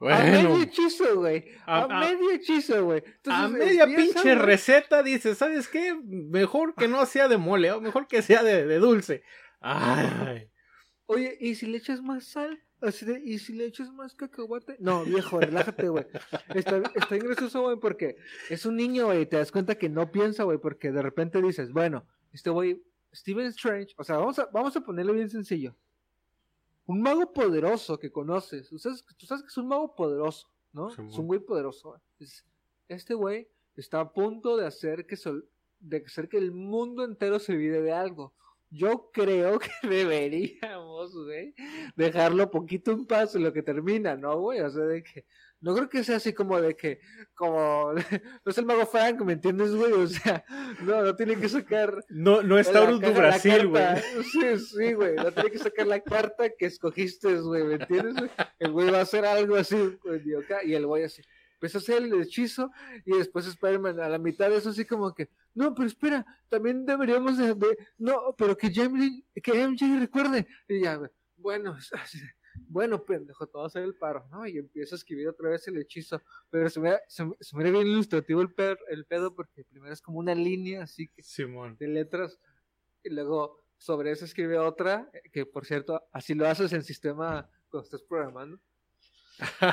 A 0.00 0.22
medio 0.24 0.60
hechizo, 0.60 1.16
güey. 1.16 1.46
A, 1.64 1.86
medio 1.86 2.30
hechizo, 2.32 2.84
güey. 2.84 3.02
a 3.26 3.48
media 3.48 3.84
empieza, 3.84 4.20
pinche 4.22 4.34
receta 4.34 5.02
dice, 5.02 5.34
¿sabes 5.34 5.68
qué? 5.68 5.94
Mejor 6.04 6.74
que 6.74 6.88
no 6.88 7.06
sea 7.06 7.28
de 7.28 7.38
mole, 7.38 7.70
o 7.72 7.80
mejor 7.80 8.06
que 8.08 8.20
sea 8.20 8.42
de, 8.42 8.66
de 8.66 8.78
dulce. 8.78 9.22
Ay. 9.60 10.50
Oye, 11.06 11.38
¿y 11.40 11.54
si 11.54 11.66
le 11.66 11.78
echas 11.78 12.02
más 12.02 12.24
sal? 12.26 12.60
Así 12.84 13.04
de, 13.06 13.20
¿y 13.24 13.38
si 13.38 13.52
le 13.54 13.66
echas 13.66 13.90
más 13.92 14.14
cacahuate? 14.14 14.76
No, 14.78 15.04
viejo, 15.04 15.40
relájate, 15.40 15.88
güey. 15.88 16.06
Está, 16.54 16.78
está 16.94 17.16
gracioso, 17.16 17.62
güey, 17.62 17.76
porque 17.78 18.16
es 18.50 18.66
un 18.66 18.76
niño, 18.76 19.06
güey, 19.06 19.22
y 19.22 19.26
te 19.26 19.36
das 19.36 19.50
cuenta 19.50 19.74
que 19.76 19.88
no 19.88 20.10
piensa, 20.12 20.44
güey, 20.44 20.58
porque 20.58 20.92
de 20.92 21.02
repente 21.02 21.40
dices, 21.40 21.72
bueno, 21.72 22.04
este 22.32 22.50
güey, 22.50 22.82
Steven 23.14 23.46
Strange, 23.46 23.94
o 23.96 24.04
sea, 24.04 24.18
vamos 24.18 24.38
a, 24.38 24.46
vamos 24.46 24.76
a 24.76 24.80
ponerlo 24.80 25.12
bien 25.12 25.30
sencillo. 25.30 25.74
Un 26.86 27.00
mago 27.00 27.32
poderoso 27.32 27.98
que 27.98 28.10
conoces, 28.12 28.68
tú 28.68 28.78
sabes, 28.78 29.04
tú 29.16 29.24
sabes 29.26 29.42
que 29.42 29.48
es 29.48 29.56
un 29.56 29.68
mago 29.68 29.94
poderoso, 29.94 30.48
¿no? 30.72 30.90
Sí, 30.90 31.00
es 31.08 31.16
un 31.18 31.26
güey 31.26 31.40
poderoso, 31.40 31.90
güey. 31.90 32.00
Es- 32.20 32.44
Este 32.88 33.14
güey 33.14 33.48
está 33.76 34.00
a 34.00 34.12
punto 34.12 34.56
de 34.58 34.66
hacer 34.66 35.06
que, 35.06 35.16
sol- 35.16 35.48
de 35.80 36.04
hacer 36.06 36.28
que 36.28 36.36
el 36.36 36.52
mundo 36.52 37.02
entero 37.04 37.38
se 37.38 37.52
olvide 37.52 37.80
de 37.80 37.92
algo. 37.92 38.34
Yo 38.74 39.10
creo 39.12 39.58
que 39.60 39.88
deberíamos, 39.88 41.14
güey, 41.14 41.54
dejarlo 41.94 42.50
poquito 42.50 42.90
en 42.90 43.06
paz 43.06 43.34
en 43.36 43.44
lo 43.44 43.52
que 43.52 43.62
termina, 43.62 44.16
¿no, 44.16 44.38
güey? 44.40 44.60
O 44.60 44.70
sea, 44.70 44.84
de 44.84 45.02
que, 45.02 45.24
no 45.60 45.74
creo 45.76 45.88
que 45.88 46.02
sea 46.02 46.16
así 46.16 46.32
como 46.32 46.60
de 46.60 46.74
que, 46.76 46.98
como, 47.34 47.92
no 48.44 48.50
es 48.50 48.58
el 48.58 48.66
mago 48.66 48.84
Frank, 48.86 49.20
¿me 49.20 49.34
entiendes, 49.34 49.74
güey? 49.76 49.92
O 49.92 50.06
sea, 50.08 50.44
no, 50.82 51.02
no 51.02 51.14
tiene 51.14 51.36
que 51.36 51.48
sacar 51.48 52.04
No, 52.08 52.42
no 52.42 52.60
do 52.60 53.00
la 53.00 53.10
Brasil, 53.10 53.68
güey. 53.68 53.84
Sí, 54.32 54.58
sí, 54.58 54.92
güey, 54.94 55.14
no 55.14 55.30
tiene 55.30 55.50
que 55.52 55.58
sacar 55.58 55.86
la 55.86 56.00
carta 56.00 56.50
que 56.50 56.66
escogiste, 56.66 57.40
güey, 57.40 57.62
¿me 57.62 57.74
entiendes? 57.74 58.30
El 58.58 58.72
güey 58.72 58.90
va 58.90 58.98
a 58.98 59.02
hacer 59.02 59.24
algo 59.24 59.54
así, 59.54 59.76
güey, 60.02 60.20
y 60.64 60.74
el 60.74 60.86
güey 60.86 61.04
así. 61.04 61.22
Empieza 61.64 61.78
a 61.78 61.80
hacer 61.80 62.02
el 62.02 62.20
hechizo 62.20 62.70
y 63.06 63.16
después 63.16 63.46
Spider-Man 63.46 63.98
a 64.00 64.08
la 64.10 64.18
mitad 64.18 64.50
de 64.50 64.56
eso 64.56 64.68
así 64.68 64.84
como 64.84 65.14
que, 65.14 65.30
no, 65.54 65.74
pero 65.74 65.86
espera, 65.86 66.26
también 66.50 66.84
deberíamos 66.84 67.38
de, 67.38 67.54
de- 67.54 67.78
no, 67.96 68.34
pero 68.36 68.54
que 68.54 68.66
MJ, 68.68 69.24
que 69.42 69.66
MJ 69.66 69.98
recuerde. 69.98 70.46
Y 70.68 70.82
ya, 70.82 71.00
bueno, 71.36 71.74
bueno, 72.68 73.02
pendejo, 73.02 73.48
a 73.54 73.66
hacer 73.66 73.82
el 73.82 73.94
paro, 73.94 74.26
¿no? 74.30 74.46
Y 74.46 74.58
empieza 74.58 74.94
a 74.94 74.98
escribir 74.98 75.26
otra 75.28 75.48
vez 75.48 75.66
el 75.68 75.78
hechizo. 75.78 76.20
Pero 76.50 76.68
se 76.68 76.80
me, 76.80 76.98
se, 77.08 77.24
se 77.40 77.56
ve 77.56 77.70
bien 77.70 77.86
ilustrativo 77.86 78.42
el, 78.42 78.52
per- 78.52 78.78
el 78.90 79.06
pedo 79.06 79.34
porque 79.34 79.64
primero 79.64 79.92
es 79.94 80.02
como 80.02 80.18
una 80.18 80.34
línea 80.34 80.82
así 80.82 81.08
que 81.08 81.22
Simón. 81.22 81.76
de 81.78 81.88
letras 81.88 82.38
y 83.02 83.08
luego 83.08 83.64
sobre 83.78 84.10
eso 84.10 84.26
escribe 84.26 84.58
otra, 84.58 85.08
eh, 85.14 85.22
que 85.32 85.46
por 85.46 85.64
cierto, 85.64 86.02
así 86.12 86.34
lo 86.34 86.46
haces 86.46 86.72
en 86.74 86.82
sistema 86.82 87.48
cuando 87.70 87.84
estás 87.84 88.02
programando. 88.02 88.60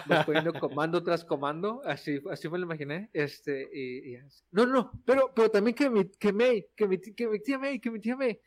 Vas 0.08 0.26
poniendo 0.26 0.54
comando 0.54 1.04
tras 1.04 1.24
comando, 1.24 1.82
así, 1.86 2.22
así 2.30 2.50
me 2.50 2.58
lo 2.58 2.66
imaginé. 2.66 3.10
Este, 3.14 3.70
y, 3.74 4.12
y 4.12 4.16
así. 4.18 4.44
No, 4.52 4.66
no, 4.66 4.92
pero, 5.06 5.32
pero 5.36 5.50
también 5.52 5.76
que 5.76 5.90
mi, 5.90 6.06
que 6.10 6.34
May, 6.34 6.68
que 6.76 6.88
mi, 6.88 7.00
que 7.00 7.28
mi 7.28 7.40
tía 7.40 7.60
May, 7.60 7.80
que 7.80 7.92
mi 7.92 8.00
tía 8.00 8.16
May. 8.16 8.40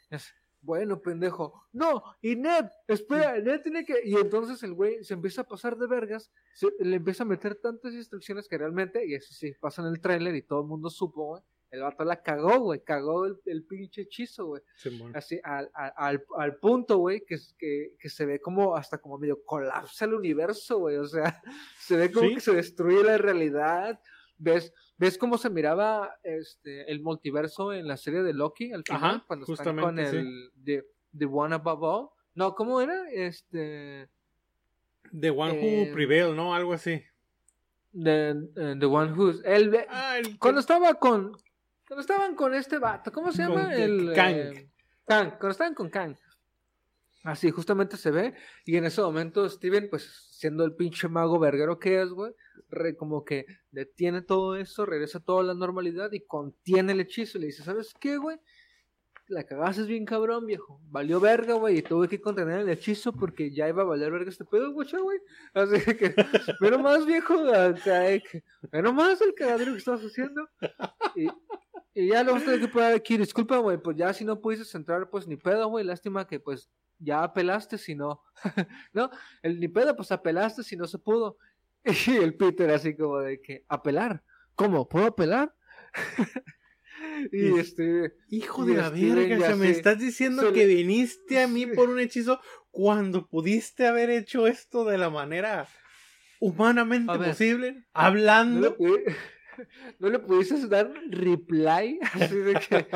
Bueno, 0.61 0.99
pendejo. 1.01 1.67
No, 1.73 2.03
y 2.23 2.37
Ned, 2.37 2.65
espera, 2.89 3.39
Ned 3.39 3.61
tiene 3.61 3.85
que. 3.85 4.01
Y 4.03 4.15
entonces 4.17 4.63
el 4.63 4.73
güey 4.73 5.05
se 5.05 5.13
empieza 5.13 5.43
a 5.43 5.47
pasar 5.47 5.77
de 5.77 5.87
vergas, 5.87 6.33
se- 6.55 6.73
le 6.81 6.97
empieza 6.97 7.23
a 7.23 7.27
meter 7.27 7.57
tantas 7.57 7.93
instrucciones 7.93 8.49
que 8.49 8.57
realmente, 8.57 9.07
y 9.07 9.15
eso 9.15 9.35
sí, 9.35 9.53
pasa 9.61 9.83
en 9.83 9.89
el 9.89 10.01
tráiler 10.01 10.35
y 10.35 10.43
todo 10.43 10.63
el 10.63 10.67
mundo 10.67 10.89
supo, 10.89 11.27
güey. 11.27 11.43
El 11.75 11.83
vato 11.83 12.05
la 12.05 12.23
cagó, 12.23 12.59
güey, 12.61 12.83
cagó 12.85 13.27
el, 13.27 13.39
el 13.47 13.65
pinche 13.65 14.03
hechizo, 14.03 14.47
güey 14.47 14.63
así 15.15 15.41
al, 15.43 15.71
al, 15.75 16.25
al, 16.37 16.57
punto, 16.57 16.99
güey, 16.99 17.25
que, 17.27 17.37
que, 17.59 17.97
que 17.99 18.09
se 18.09 18.25
ve 18.27 18.41
como 18.41 18.77
hasta 18.77 18.99
como 18.99 19.19
medio 19.19 19.45
colapsa 19.45 20.05
el 20.05 20.15
universo, 20.15 20.79
güey, 20.79 20.97
o 20.97 21.07
sea, 21.07 21.43
se 21.79 21.97
ve 21.97 22.11
como 22.13 22.29
Sí. 22.29 22.35
que 22.35 22.41
se 22.41 22.55
destruye 22.55 23.03
la 23.03 23.19
realidad, 23.19 24.01
ves, 24.39 24.73
ves 24.97 25.19
cómo 25.19 25.37
se 25.39 25.51
miraba 25.51 26.15
este 26.23 26.91
el 26.91 27.01
multiverso 27.03 27.73
en 27.73 27.87
la 27.89 27.97
serie 27.97 28.23
de 28.23 28.33
Loki 28.35 28.73
al 28.73 28.85
final, 28.85 29.03
Ajá, 29.05 29.25
cuando 29.27 29.45
están 29.53 29.77
con 29.77 29.85
justamente, 29.97 30.11
sí. 30.11 30.17
el 30.17 30.51
the, 30.65 30.87
the 31.19 31.27
One 31.27 31.55
Above 31.55 31.83
All, 31.83 32.09
no, 32.35 32.55
¿cómo 32.55 32.81
era? 32.81 33.11
Este, 33.11 34.09
The 35.19 35.31
One 35.31 35.55
Eh, 35.61 35.87
Who 35.89 35.95
Prevail, 35.95 36.35
¿no? 36.35 36.55
Algo 36.55 36.73
así. 36.73 37.03
the, 37.93 38.31
eh, 38.31 38.75
the 38.79 38.87
One 38.87 39.13
Who's, 39.13 39.41
el, 39.45 39.85
Ah, 39.89 40.19
el- 40.19 40.37
cuando 40.39 40.61
estaba 40.61 40.95
con, 40.95 41.37
cuando 41.87 42.01
estaban 42.01 42.35
con 42.35 42.55
este 42.55 42.79
vato, 42.79 43.13
¿cómo 43.13 43.33
se 43.33 43.45
Con 43.47 43.57
llama? 43.57 43.71
que- 43.71 43.85
el 43.85 44.13
Kang. 44.15 44.35
eh, 44.37 44.71
Kang, 45.07 45.29
cuando 45.31 45.51
estaban 45.51 45.75
con 45.75 45.91
Kang. 45.91 46.17
Así 47.25 47.51
justamente 47.51 47.97
se 47.97 48.11
ve, 48.11 48.35
y 48.67 48.77
en 48.77 48.85
ese 48.85 49.01
momento 49.01 49.49
Steven, 49.49 49.89
pues 49.89 50.29
siendo 50.31 50.63
el 50.65 50.75
pinche 50.75 51.09
mago 51.09 51.39
verguero 51.39 51.79
que 51.79 52.03
es, 52.03 52.11
güey, 52.11 52.33
re- 52.69 52.97
como 52.97 53.25
que 53.25 53.47
detiene 53.71 54.21
todo 54.21 54.57
eso, 54.57 54.85
regresa 54.85 55.21
toda 55.21 55.43
la 55.43 55.55
normalidad 55.55 56.13
y 56.13 56.21
contiene 56.21 56.93
el 56.93 57.01
hechizo 57.01 57.39
y 57.39 57.41
le 57.43 57.47
dice, 57.47 57.63
¿sabes 57.63 57.95
qué, 57.99 58.19
güey? 58.19 58.39
La 59.29 59.45
cagaste 59.45 59.85
bien 59.85 60.05
cabrón, 60.05 60.45
viejo. 60.45 60.83
Valió 60.91 61.19
verga, 61.19 61.55
güey, 61.55 61.79
y 61.79 61.83
tuve 61.83 62.09
que 62.09 62.21
contener 62.21 62.61
el 62.61 62.69
hechizo 62.69 63.11
porque 63.15 63.51
ya 63.51 63.71
iba 63.71 63.81
a 63.81 63.87
valer 63.87 64.13
verga 64.13 64.29
este 64.29 64.45
pedo, 64.45 64.73
güey. 64.75 64.87
Así 65.55 65.77
que, 65.99 66.15
pero 66.61 66.79
más 66.79 67.07
viejo, 67.07 67.35
acá, 67.55 68.11
eh, 68.11 68.23
que- 68.23 68.45
pero 68.71 68.93
más 68.93 69.19
el 69.23 69.33
cagadero 69.35 69.73
que 69.73 69.79
estabas 69.79 70.03
haciendo. 70.03 70.47
Y, 71.17 71.27
y 71.95 72.09
ya 72.09 72.25
lo 72.25 72.33
vamos 72.33 72.43
a 72.43 72.47
tener 72.47 72.61
que 72.61 72.69
poner 72.69 72.95
aquí. 72.95 73.17
Disculpa, 73.17 73.59
güey, 73.59 73.79
pues 73.79 73.97
ya 73.97 74.13
si 74.13 74.25
no 74.25 74.41
pudiste 74.41 74.77
entrar, 74.77 75.09
pues 75.11 75.29
ni 75.29 75.37
pedo, 75.37 75.69
güey. 75.69 75.85
Lástima 75.85 76.27
que 76.27 76.41
pues 76.41 76.69
ya 76.99 77.23
apelaste 77.23 77.79
si 77.79 77.95
no. 77.95 78.23
no, 78.93 79.11
el 79.43 79.61
ni 79.61 79.69
pedo, 79.69 79.95
pues 79.95 80.11
apelaste 80.11 80.63
si 80.63 80.77
no 80.77 80.87
se 80.87 80.99
pudo. 80.99 81.39
Y 82.07 82.17
el 82.17 82.35
Peter 82.35 82.71
así 82.71 82.97
como 82.97 83.19
de 83.19 83.41
que, 83.41 83.65
¿apelar? 83.69 84.23
¿Cómo? 84.55 84.89
¿Puedo 84.89 85.07
apelar? 85.07 85.55
y 87.33 87.59
este, 87.59 88.15
Hijo 88.31 88.65
Y 88.65 88.69
de 88.69 88.77
la 88.77 88.89
Steven 88.89 89.15
verga, 89.17 89.37
o 89.37 89.41
sea, 89.41 89.57
me 89.57 89.71
estás 89.71 89.99
diciendo 89.99 90.43
se 90.43 90.53
que 90.53 90.67
viniste 90.67 91.43
a 91.43 91.47
mí 91.47 91.67
por 91.67 91.91
un 91.91 92.01
hechizo 92.01 92.41
cuando 92.71 93.29
pudiste 93.29 93.87
haber 93.87 94.11
hecho 94.11 94.47
esto 94.47 94.85
de 94.85 94.97
la 94.97 95.11
manera 95.11 95.69
humanamente 96.41 97.17
ver. 97.19 97.31
posible, 97.31 97.85
hablando. 97.93 98.77
no 99.99 100.09
le 100.09 100.19
pudiste 100.19 100.67
dar 100.69 100.91
reply, 101.11 101.99
así 102.15 102.37
de 102.37 102.55
que 102.55 102.87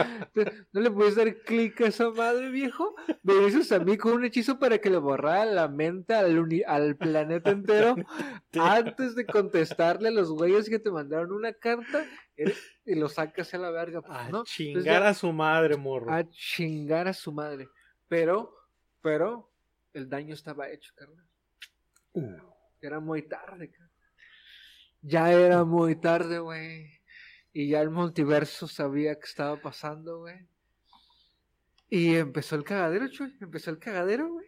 no 0.72 0.80
le 0.80 0.90
pudiste 0.90 1.24
dar 1.24 1.36
clic 1.42 1.80
a 1.80 1.86
esa 1.86 2.10
madre, 2.10 2.50
viejo. 2.50 2.94
Me 3.22 3.34
dices 3.44 3.70
a 3.72 3.78
mí 3.78 3.96
con 3.96 4.12
un 4.12 4.24
hechizo 4.24 4.58
para 4.58 4.78
que 4.78 4.90
le 4.90 4.98
borrara 4.98 5.44
la 5.44 5.68
mente 5.68 6.14
al, 6.14 6.38
uni- 6.38 6.62
al 6.66 6.96
planeta 6.96 7.50
entero 7.50 7.96
antes 8.60 9.14
de 9.14 9.26
contestarle 9.26 10.08
a 10.08 10.12
los 10.12 10.30
güeyes 10.30 10.68
que 10.68 10.78
te 10.78 10.90
mandaron 10.90 11.32
una 11.32 11.52
carta 11.52 12.04
y 12.84 12.94
lo 12.94 13.08
sacas 13.08 13.52
a 13.54 13.58
la 13.58 13.70
verga. 13.70 14.00
pues, 14.02 14.16
A 14.16 14.22
¿no? 14.24 14.28
Entonces 14.38 14.54
chingar 14.54 15.02
ya- 15.02 15.08
a 15.08 15.14
su 15.14 15.32
madre, 15.32 15.76
morro. 15.76 16.12
a 16.12 16.28
chingar 16.30 17.08
a 17.08 17.12
su 17.12 17.32
madre. 17.32 17.68
Pero, 18.08 18.54
pero, 19.02 19.50
el 19.92 20.08
daño 20.08 20.34
estaba 20.34 20.68
hecho, 20.70 20.92
carnal. 20.94 21.26
Uh. 22.12 22.36
Era 22.80 23.00
muy 23.00 23.22
tarde, 23.22 23.68
carnal. 23.70 23.87
Ya 25.00 25.32
era 25.32 25.64
muy 25.64 25.96
tarde, 25.96 26.38
güey. 26.38 27.00
Y 27.52 27.68
ya 27.68 27.80
el 27.80 27.90
multiverso 27.90 28.68
sabía 28.68 29.14
que 29.14 29.26
estaba 29.26 29.60
pasando, 29.60 30.18
güey. 30.20 30.36
Y 31.90 32.16
empezó 32.16 32.56
el 32.56 32.64
cagadero, 32.64 33.08
chuy. 33.08 33.34
Empezó 33.40 33.70
el 33.70 33.78
cagadero, 33.78 34.28
güey. 34.30 34.46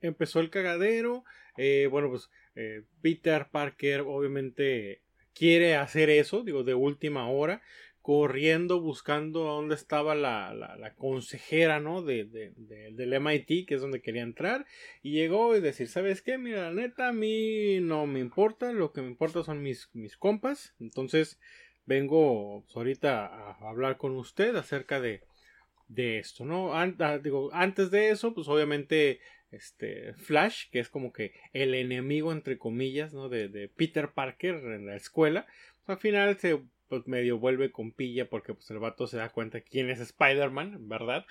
empezó 0.00 0.40
el 0.40 0.50
cagadero. 0.50 1.24
eh, 1.56 1.88
bueno, 1.90 2.08
pues 2.10 2.30
eh, 2.54 2.84
Peter 3.00 3.48
Parker 3.50 4.00
obviamente 4.02 5.02
quiere 5.34 5.76
hacer 5.76 6.10
eso, 6.10 6.42
digo, 6.42 6.64
de 6.64 6.74
última 6.74 7.28
hora, 7.28 7.62
corriendo, 8.06 8.80
buscando 8.80 9.40
dónde 9.40 9.74
estaba 9.74 10.14
la, 10.14 10.54
la, 10.54 10.94
consejera, 10.94 11.80
¿no? 11.80 12.02
De, 12.02 12.24
de- 12.24 12.52
de- 12.56 12.92
del 12.92 13.12
MIT, 13.14 13.66
que 13.66 13.74
es 13.74 13.80
donde 13.80 14.00
quería 14.00 14.22
entrar, 14.22 14.64
y 15.02 15.10
llegó 15.10 15.56
y 15.56 15.60
decir, 15.60 15.88
¿sabes 15.88 16.22
qué? 16.22 16.38
Mira, 16.38 16.70
la 16.70 16.72
neta, 16.72 17.08
a 17.08 17.12
mí 17.12 17.80
no 17.80 18.06
me 18.06 18.20
importa, 18.20 18.72
lo 18.72 18.92
que 18.92 19.02
me 19.02 19.08
importa 19.08 19.42
son 19.42 19.60
mis, 19.60 19.90
mis 19.92 20.16
compas, 20.16 20.72
entonces 20.78 21.40
vengo 21.84 22.62
pues, 22.66 22.76
ahorita 22.76 23.26
a 23.26 23.68
hablar 23.68 23.96
con 23.96 24.12
usted 24.14 24.54
acerca 24.54 25.00
de, 25.00 25.22
de 25.88 26.20
esto, 26.20 26.44
¿no? 26.44 26.74
Ah, 26.76 27.18
digo, 27.20 27.50
antes 27.52 27.90
de 27.90 28.10
eso, 28.10 28.34
pues 28.34 28.46
obviamente 28.46 29.18
este 29.50 30.14
Flash, 30.14 30.70
que 30.70 30.78
es 30.78 30.88
como 30.88 31.12
que 31.12 31.32
el 31.52 31.74
enemigo 31.74 32.30
entre 32.30 32.56
comillas, 32.56 33.12
¿no? 33.12 33.28
De, 33.28 33.48
de 33.48 33.68
Peter 33.68 34.12
Parker 34.12 34.54
en 34.54 34.86
la 34.86 34.94
escuela, 34.94 35.44
pues 35.84 35.96
al 35.96 36.00
final 36.00 36.38
se 36.38 36.60
pues, 36.88 37.06
medio 37.06 37.38
vuelve 37.38 37.70
con 37.72 37.92
pilla 37.92 38.28
porque 38.28 38.54
pues 38.54 38.70
el 38.70 38.78
vato 38.78 39.06
se 39.06 39.16
da 39.16 39.28
cuenta 39.30 39.60
quién 39.60 39.90
es 39.90 40.00
Spider-Man, 40.00 40.88
¿verdad? 40.88 41.24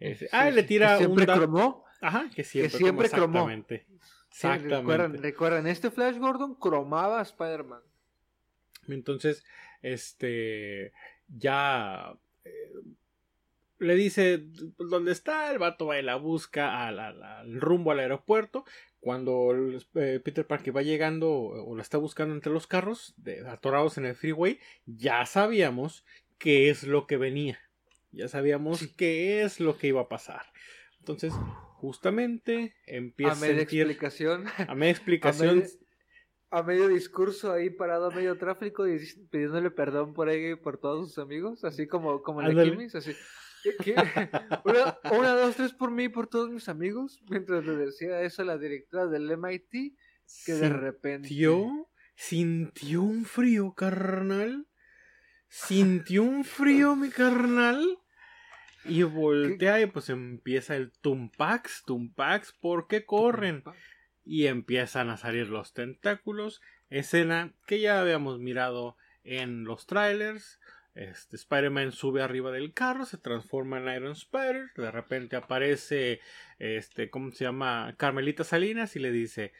Este, 0.00 0.26
Sí, 0.26 0.30
ah, 0.36 0.50
le 0.50 0.62
que 0.62 0.68
tira 0.68 0.92
un 0.92 0.98
siempre 0.98 1.26
da- 1.26 1.34
cromó. 1.36 1.84
Ajá, 2.00 2.30
que 2.34 2.44
siempre, 2.44 2.78
siempre 2.78 3.10
cromó, 3.10 3.50
exactamente. 3.50 3.86
Sí, 4.30 4.46
Exactamente. 4.46 5.18
recuerdan, 5.18 5.66
este 5.66 5.90
Flash 5.90 6.18
Gordon 6.18 6.54
cromaba 6.54 7.18
a 7.18 7.22
Spider-Man. 7.22 7.80
Entonces, 8.88 9.44
este, 9.82 10.92
ya 11.28 12.14
eh, 12.44 12.72
le 13.80 13.94
dice 13.96 14.44
dónde 14.78 15.12
está, 15.12 15.50
el 15.50 15.58
vato 15.58 15.86
va 15.86 15.98
y 15.98 16.02
la 16.02 16.16
busca 16.16 16.86
al, 16.86 16.98
al- 17.00 17.22
al 17.22 17.60
rumbo 17.60 17.90
al 17.92 17.98
aeropuerto. 18.00 18.64
Cuando 19.00 19.52
el- 19.52 19.86
eh, 19.94 20.20
Peter 20.22 20.46
Parker 20.46 20.76
va 20.76 20.82
llegando 20.82 21.30
o 21.30 21.76
la 21.76 21.82
está 21.82 21.98
buscando 21.98 22.34
entre 22.34 22.52
los 22.52 22.66
carros, 22.66 23.14
de- 23.16 23.46
atorados 23.48 23.96
en 23.98 24.06
el 24.06 24.14
freeway, 24.16 24.58
ya 24.86 25.24
sabíamos 25.26 26.04
qué 26.38 26.68
es 26.70 26.82
lo 26.84 27.06
que 27.06 27.16
venía. 27.16 27.58
Ya 28.10 28.26
sabíamos 28.28 28.78
Sí. 28.80 28.94
qué 28.96 29.42
es 29.42 29.60
lo 29.60 29.76
que 29.78 29.88
iba 29.88 30.00
a 30.00 30.08
pasar. 30.08 30.42
Entonces, 30.98 31.32
justamente 31.76 32.74
empieza 32.86 33.32
A 33.32 33.36
media 33.36 33.56
sentir 33.58 33.80
explicación. 33.82 34.44
a 34.66 34.74
media 34.74 34.90
explicación. 34.98 35.50
A 35.50 35.52
medio, 35.54 35.68
a 36.50 36.62
medio 36.62 36.88
discurso 36.88 37.52
ahí 37.52 37.70
parado 37.70 38.06
a 38.06 38.10
medio 38.10 38.36
tráfico 38.36 38.88
y 38.88 38.98
pidiéndole 39.30 39.70
perdón 39.70 40.12
por 40.14 40.28
ahí 40.28 40.54
por 40.56 40.78
todos 40.78 41.08
sus 41.08 41.18
amigos, 41.18 41.64
así 41.64 41.86
como, 41.86 42.22
como 42.22 42.40
en 42.40 42.46
la 42.46 42.50
Ándale. 42.50 42.70
Kimis, 42.72 42.94
así. 42.94 43.12
¿Qué- 43.82 43.94
una, 45.12 45.30
dos, 45.34 45.56
tres 45.56 45.72
por 45.72 45.90
mí 45.90 46.04
y 46.04 46.08
por 46.08 46.26
todos 46.28 46.50
mis 46.50 46.68
amigos. 46.68 47.20
Mientras 47.28 47.64
le 47.64 47.76
decía 47.76 48.22
eso 48.22 48.42
a 48.42 48.44
la 48.44 48.58
directora 48.58 49.06
del 49.06 49.30
MIT, 49.36 49.96
que 50.44 50.52
de 50.52 50.68
repente. 50.68 51.28
sintió, 51.28 51.88
sintió 52.14 53.02
un 53.02 53.24
frío, 53.24 53.72
carnal. 53.74 54.66
Sintió 55.48 56.22
un 56.24 56.44
frío, 56.44 56.94
mi 56.96 57.08
carnal. 57.10 57.98
Y 58.84 59.02
voltea 59.02 59.80
y 59.80 59.86
pues 59.86 60.08
empieza 60.08 60.76
el 60.76 60.92
Tumpax, 61.00 61.82
Tumpax, 61.86 62.52
¿por 62.60 62.86
qué 62.86 63.04
corren? 63.04 63.62
Y 64.24 64.46
empiezan 64.46 65.10
a 65.10 65.16
salir 65.16 65.48
los 65.48 65.72
tentáculos. 65.74 66.60
Escena 66.88 67.54
que 67.66 67.80
ya 67.80 68.00
habíamos 68.00 68.38
mirado 68.38 68.96
en 69.24 69.64
los 69.64 69.86
trailers. 69.86 70.57
Este, 70.98 71.36
Spider-Man 71.36 71.92
sube 71.92 72.22
arriba 72.22 72.50
del 72.50 72.72
carro, 72.74 73.04
se 73.04 73.18
transforma 73.18 73.78
en 73.78 73.88
Iron 73.94 74.12
Spider. 74.12 74.72
De 74.74 74.90
repente 74.90 75.36
aparece, 75.36 76.20
este, 76.58 77.08
¿cómo 77.08 77.30
se 77.30 77.44
llama? 77.44 77.94
Carmelita 77.96 78.42
Salinas 78.42 78.96
y 78.96 78.98
le 78.98 79.12
dice, 79.12 79.52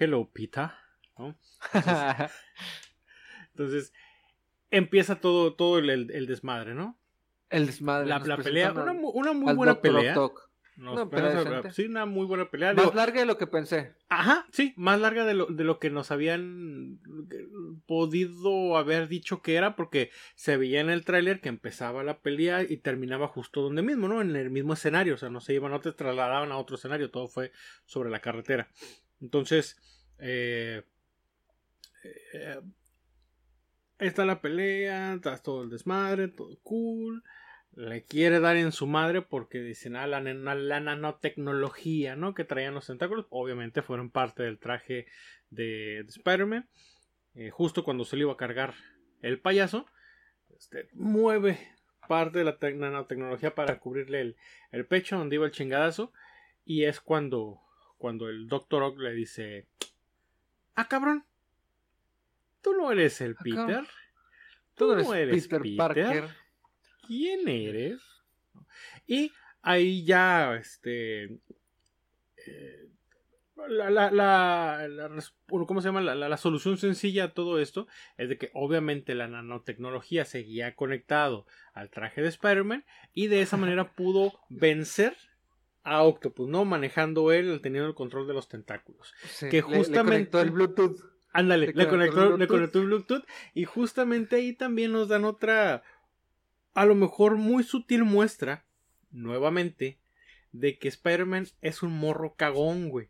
Hello, 0.00 0.28
Pita. 0.32 0.80
¿no? 1.16 1.38
Entonces, 3.52 3.92
empieza 4.72 5.20
todo, 5.20 5.54
todo 5.54 5.78
el, 5.78 6.26
desmadre, 6.26 6.74
¿no? 6.74 6.98
el 7.50 7.66
desmadre. 7.66 8.08
La, 8.08 8.18
la 8.18 8.36
pelea, 8.38 8.72
una, 8.72 8.90
una 8.90 9.32
muy 9.32 9.54
buena 9.54 9.80
pelea. 9.80 10.16
Nos 10.80 10.98
a- 10.98 11.06
decente. 11.06 11.72
sí, 11.72 11.84
una 11.84 12.06
muy 12.06 12.24
buena 12.24 12.50
pelea. 12.50 12.72
Más 12.72 12.84
Digo, 12.86 12.96
larga 12.96 13.20
de 13.20 13.26
lo 13.26 13.36
que 13.36 13.46
pensé. 13.46 13.92
Ajá, 14.08 14.46
sí, 14.50 14.72
más 14.76 14.98
larga 14.98 15.26
de 15.26 15.34
lo, 15.34 15.46
de 15.46 15.62
lo 15.64 15.78
que 15.78 15.90
nos 15.90 16.10
habían 16.10 16.98
podido 17.86 18.78
haber 18.78 19.06
dicho 19.06 19.42
que 19.42 19.56
era, 19.56 19.76
porque 19.76 20.10
se 20.34 20.56
veía 20.56 20.80
en 20.80 20.88
el 20.88 21.04
tráiler 21.04 21.40
que 21.42 21.50
empezaba 21.50 22.02
la 22.02 22.20
pelea 22.20 22.62
y 22.62 22.78
terminaba 22.78 23.28
justo 23.28 23.60
donde 23.60 23.82
mismo, 23.82 24.08
¿no? 24.08 24.22
En 24.22 24.34
el 24.34 24.50
mismo 24.50 24.72
escenario, 24.72 25.14
o 25.14 25.18
sea, 25.18 25.28
no 25.28 25.40
se 25.42 25.52
iban, 25.52 25.70
no 25.70 25.80
te 25.80 25.92
trasladaban 25.92 26.50
a 26.50 26.56
otro 26.56 26.76
escenario, 26.76 27.10
todo 27.10 27.28
fue 27.28 27.52
sobre 27.84 28.08
la 28.10 28.20
carretera. 28.20 28.68
Entonces, 29.20 29.76
eh, 30.18 30.82
eh, 32.32 32.60
está 33.98 34.24
la 34.24 34.40
pelea, 34.40 35.12
está 35.14 35.36
todo 35.36 35.62
el 35.62 35.68
desmadre, 35.70 36.28
todo 36.28 36.58
cool. 36.62 37.22
Le 37.76 38.02
quiere 38.02 38.40
dar 38.40 38.56
en 38.56 38.72
su 38.72 38.86
madre 38.86 39.22
porque 39.22 39.60
dicen, 39.60 39.96
ah, 39.96 40.06
la, 40.06 40.20
la 40.20 40.80
nanotecnología, 40.80 42.16
¿no? 42.16 42.34
Que 42.34 42.44
traían 42.44 42.74
los 42.74 42.86
tentáculos. 42.88 43.26
Obviamente 43.30 43.80
fueron 43.82 44.10
parte 44.10 44.42
del 44.42 44.58
traje 44.58 45.06
de, 45.50 46.02
de 46.02 46.08
Spider-Man. 46.08 46.68
Eh, 47.36 47.50
justo 47.50 47.84
cuando 47.84 48.04
se 48.04 48.16
le 48.16 48.22
iba 48.22 48.32
a 48.32 48.36
cargar 48.36 48.74
el 49.22 49.38
payaso, 49.38 49.86
este, 50.56 50.88
mueve 50.94 51.58
parte 52.08 52.38
de 52.40 52.44
la 52.44 52.58
tec- 52.58 52.76
nanotecnología 52.76 53.54
para 53.54 53.78
cubrirle 53.78 54.20
el, 54.20 54.36
el 54.72 54.84
pecho 54.84 55.16
donde 55.16 55.36
iba 55.36 55.46
el 55.46 55.52
chingadazo. 55.52 56.12
Y 56.64 56.84
es 56.84 57.00
cuando, 57.00 57.60
cuando 57.98 58.28
el 58.28 58.48
Doctor 58.48 58.82
Ock 58.82 58.98
le 58.98 59.12
dice, 59.12 59.66
ah, 60.74 60.88
cabrón, 60.88 61.24
tú 62.62 62.74
no 62.74 62.90
eres 62.90 63.20
el 63.20 63.36
Ah, 63.38 63.42
Peter. 63.44 63.84
Tú 64.74 64.86
no 64.88 64.94
eres 64.94 65.08
eres 65.10 65.48
Peter, 65.48 65.62
Peter. 65.62 65.76
Parker. 65.76 66.39
¿Quién 67.10 67.48
eres? 67.48 68.00
Y 69.06 69.32
ahí 69.62 70.04
ya, 70.04 70.54
este, 70.54 71.24
eh, 72.46 72.86
la, 73.68 73.90
la, 73.90 74.10
la, 74.10 74.88
¿cómo 75.48 75.80
se 75.82 75.88
llama? 75.88 76.00
La, 76.00 76.36
solución 76.36 76.78
sencilla 76.78 77.24
a 77.24 77.34
todo 77.34 77.58
esto 77.58 77.86
es 78.16 78.28
de 78.28 78.38
que 78.38 78.50
obviamente 78.54 79.14
la 79.14 79.28
nanotecnología 79.28 80.24
seguía 80.24 80.74
conectado 80.76 81.46
al 81.74 81.90
traje 81.90 82.22
de 82.22 82.28
Spider-Man 82.28 82.84
y 83.12 83.26
de 83.26 83.42
esa 83.42 83.56
manera 83.56 83.92
pudo 83.96 84.32
vencer 84.48 85.16
a 85.82 86.02
Octopus, 86.04 86.48
¿no? 86.48 86.64
Manejando 86.64 87.32
él, 87.32 87.60
teniendo 87.62 87.88
el 87.88 87.94
control 87.94 88.26
de 88.26 88.34
los 88.34 88.48
tentáculos. 88.48 89.12
Sí, 89.24 89.48
Que 89.50 89.62
le- 89.62 89.68
le 89.68 89.76
justamente- 89.78 90.10
conectó 90.30 90.40
el 90.40 90.50
Bluetooth. 90.50 91.00
Ándale, 91.32 91.66
Le 91.68 91.72
le 91.74 91.88
conectó 91.88 92.16
el 92.22 92.28
le 92.30 92.34
Bluetooth. 92.36 92.48
conectó 92.48 92.78
el 92.80 92.86
Bluetooth 92.86 93.24
y 93.54 93.64
justamente 93.64 94.36
ahí 94.36 94.52
también 94.54 94.92
nos 94.92 95.08
dan 95.08 95.24
otra, 95.24 95.82
a 96.74 96.84
lo 96.86 96.94
mejor 96.94 97.36
muy 97.36 97.62
sutil 97.64 98.04
muestra, 98.04 98.64
nuevamente, 99.10 99.98
de 100.52 100.78
que 100.78 100.88
Spider-Man 100.88 101.46
es 101.60 101.82
un 101.82 101.92
morro 101.92 102.34
cagón, 102.34 102.88
güey. 102.88 103.08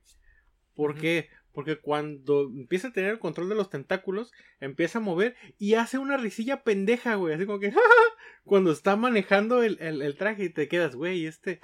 ¿Por 0.74 0.94
qué? 0.98 1.28
Porque 1.52 1.76
cuando 1.78 2.42
empieza 2.44 2.88
a 2.88 2.92
tener 2.92 3.11
el 3.11 3.18
control 3.18 3.48
de 3.48 3.54
los 3.56 3.70
tentáculos, 3.70 4.32
empieza 4.61 4.98
a 4.98 5.02
mover 5.02 5.34
y 5.58 5.74
hace 5.74 5.98
una 5.98 6.16
risilla 6.16 6.62
pendeja, 6.62 7.16
güey. 7.16 7.34
Así 7.34 7.44
como 7.46 7.58
que, 7.58 7.72
cuando 8.44 8.72
está 8.72 8.96
manejando 8.96 9.62
el, 9.62 9.76
el- 9.80 10.02
el 10.02 10.16
traje 10.16 10.44
y 10.44 10.50
te 10.50 10.68
quedas, 10.68 10.94
güey, 10.94 11.26
este, 11.26 11.61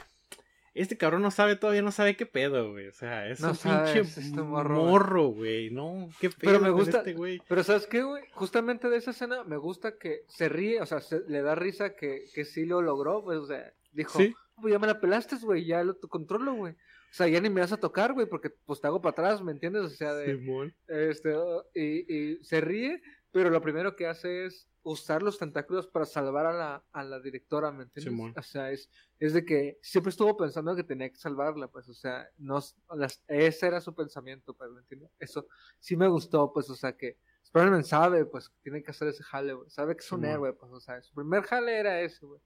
este 0.82 0.96
cabrón 0.96 1.22
no 1.22 1.30
sabe, 1.30 1.56
todavía 1.56 1.82
no 1.82 1.92
sabe 1.92 2.16
qué 2.16 2.26
pedo, 2.26 2.72
güey. 2.72 2.88
O 2.88 2.92
sea, 2.92 3.28
es 3.28 3.40
No 3.40 3.50
un 3.50 3.56
pinche 3.56 4.00
es 4.00 4.18
este 4.18 4.40
morro, 4.42 4.78
güey. 4.80 4.90
morro, 4.90 5.26
güey. 5.28 5.70
No, 5.70 6.08
qué 6.20 6.30
pedo 6.30 6.38
Pero 6.52 6.60
me 6.60 6.70
gusta- 6.70 6.98
este 6.98 7.14
güey. 7.14 7.40
Pero 7.48 7.62
¿sabes 7.64 7.86
qué, 7.86 8.02
güey? 8.02 8.24
Justamente 8.32 8.88
de 8.88 8.96
esa 8.96 9.10
escena 9.12 9.44
me 9.44 9.56
gusta 9.56 9.96
que 9.98 10.22
se 10.28 10.48
ríe, 10.48 10.80
o 10.80 10.86
sea, 10.86 11.00
se- 11.00 11.22
le 11.28 11.42
da 11.42 11.54
risa 11.54 11.94
que, 11.94 12.24
que 12.34 12.44
sí 12.44 12.64
lo 12.66 12.82
logró, 12.82 13.22
pues, 13.24 13.38
o 13.38 13.46
sea, 13.46 13.72
dijo, 13.92 14.18
Sí. 14.18 14.34
pues 14.60 14.72
ya 14.72 14.78
me 14.78 14.86
la 14.86 15.00
pelaste, 15.00 15.36
güey, 15.42 15.64
ya 15.64 15.82
lo 15.84 15.98
controlo, 16.00 16.54
güey. 16.54 16.72
O 16.72 17.14
sea, 17.16 17.28
ya 17.28 17.40
ni 17.40 17.48
me 17.48 17.60
vas 17.62 17.72
a 17.72 17.76
tocar, 17.78 18.12
güey, 18.12 18.26
porque 18.26 18.50
pues 18.50 18.80
te 18.80 18.86
hago 18.88 19.00
para 19.00 19.12
atrás, 19.12 19.42
¿me 19.42 19.52
entiendes? 19.52 19.82
O 19.82 19.88
sea, 19.88 20.12
de, 20.14 20.36
Simón. 20.36 20.74
este, 20.88 21.34
y, 21.74 22.14
y 22.14 22.44
se 22.44 22.60
ríe, 22.60 23.00
pero 23.32 23.48
lo 23.48 23.62
primero 23.62 23.96
que 23.96 24.06
hace 24.06 24.44
es 24.46 24.68
usar 24.88 25.20
los 25.20 25.36
tentáculos 25.36 25.88
para 25.88 26.04
salvar 26.04 26.46
a 26.46 26.52
la, 26.52 26.84
a 26.92 27.02
la 27.02 27.18
directora, 27.18 27.72
¿me 27.72 27.82
entiendes? 27.82 28.12
Simón. 28.12 28.32
O 28.36 28.42
sea, 28.42 28.70
es, 28.70 28.88
es 29.18 29.32
de 29.32 29.44
que 29.44 29.78
siempre 29.82 30.10
estuvo 30.10 30.36
pensando 30.36 30.76
que 30.76 30.84
tenía 30.84 31.10
que 31.10 31.16
salvarla, 31.16 31.66
pues, 31.66 31.88
o 31.88 31.92
sea, 31.92 32.28
no, 32.38 32.60
las, 32.94 33.20
ese 33.26 33.66
era 33.66 33.80
su 33.80 33.92
pensamiento, 33.96 34.54
pues, 34.54 34.70
¿me 34.70 34.78
entiendes? 34.78 35.10
Eso 35.18 35.48
sí 35.80 35.96
me 35.96 36.06
gustó, 36.06 36.52
pues, 36.52 36.70
o 36.70 36.76
sea, 36.76 36.96
que 36.96 37.18
Spider-Man 37.42 37.82
sabe, 37.82 38.26
pues, 38.26 38.48
que 38.48 38.60
tiene 38.62 38.80
que 38.84 38.92
hacer 38.92 39.08
ese 39.08 39.24
jale, 39.24 39.54
güey, 39.54 39.68
sabe 39.70 39.96
que 39.96 40.04
es 40.04 40.12
un 40.12 40.20
Simón. 40.20 40.30
héroe, 40.30 40.52
pues, 40.52 40.70
o 40.70 40.78
sea, 40.80 41.02
su 41.02 41.12
primer 41.14 41.42
jale 41.42 41.80
era 41.80 42.00
ese, 42.00 42.24
güey, 42.24 42.40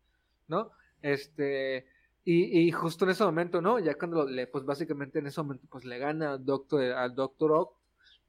¿no? 0.48 0.70
Este, 1.02 1.84
y, 2.24 2.58
y 2.60 2.72
justo 2.72 3.04
en 3.04 3.10
ese 3.10 3.24
momento, 3.24 3.60
¿no? 3.60 3.78
Ya 3.78 3.94
cuando 3.96 4.24
le, 4.24 4.46
pues, 4.46 4.64
básicamente 4.64 5.18
en 5.18 5.26
ese 5.26 5.42
momento, 5.42 5.66
pues, 5.70 5.84
le 5.84 5.98
gana 5.98 6.32
al 6.32 6.44
Doctor, 6.46 6.80
al 6.92 7.14
Doctor 7.14 7.52
Ock, 7.52 7.79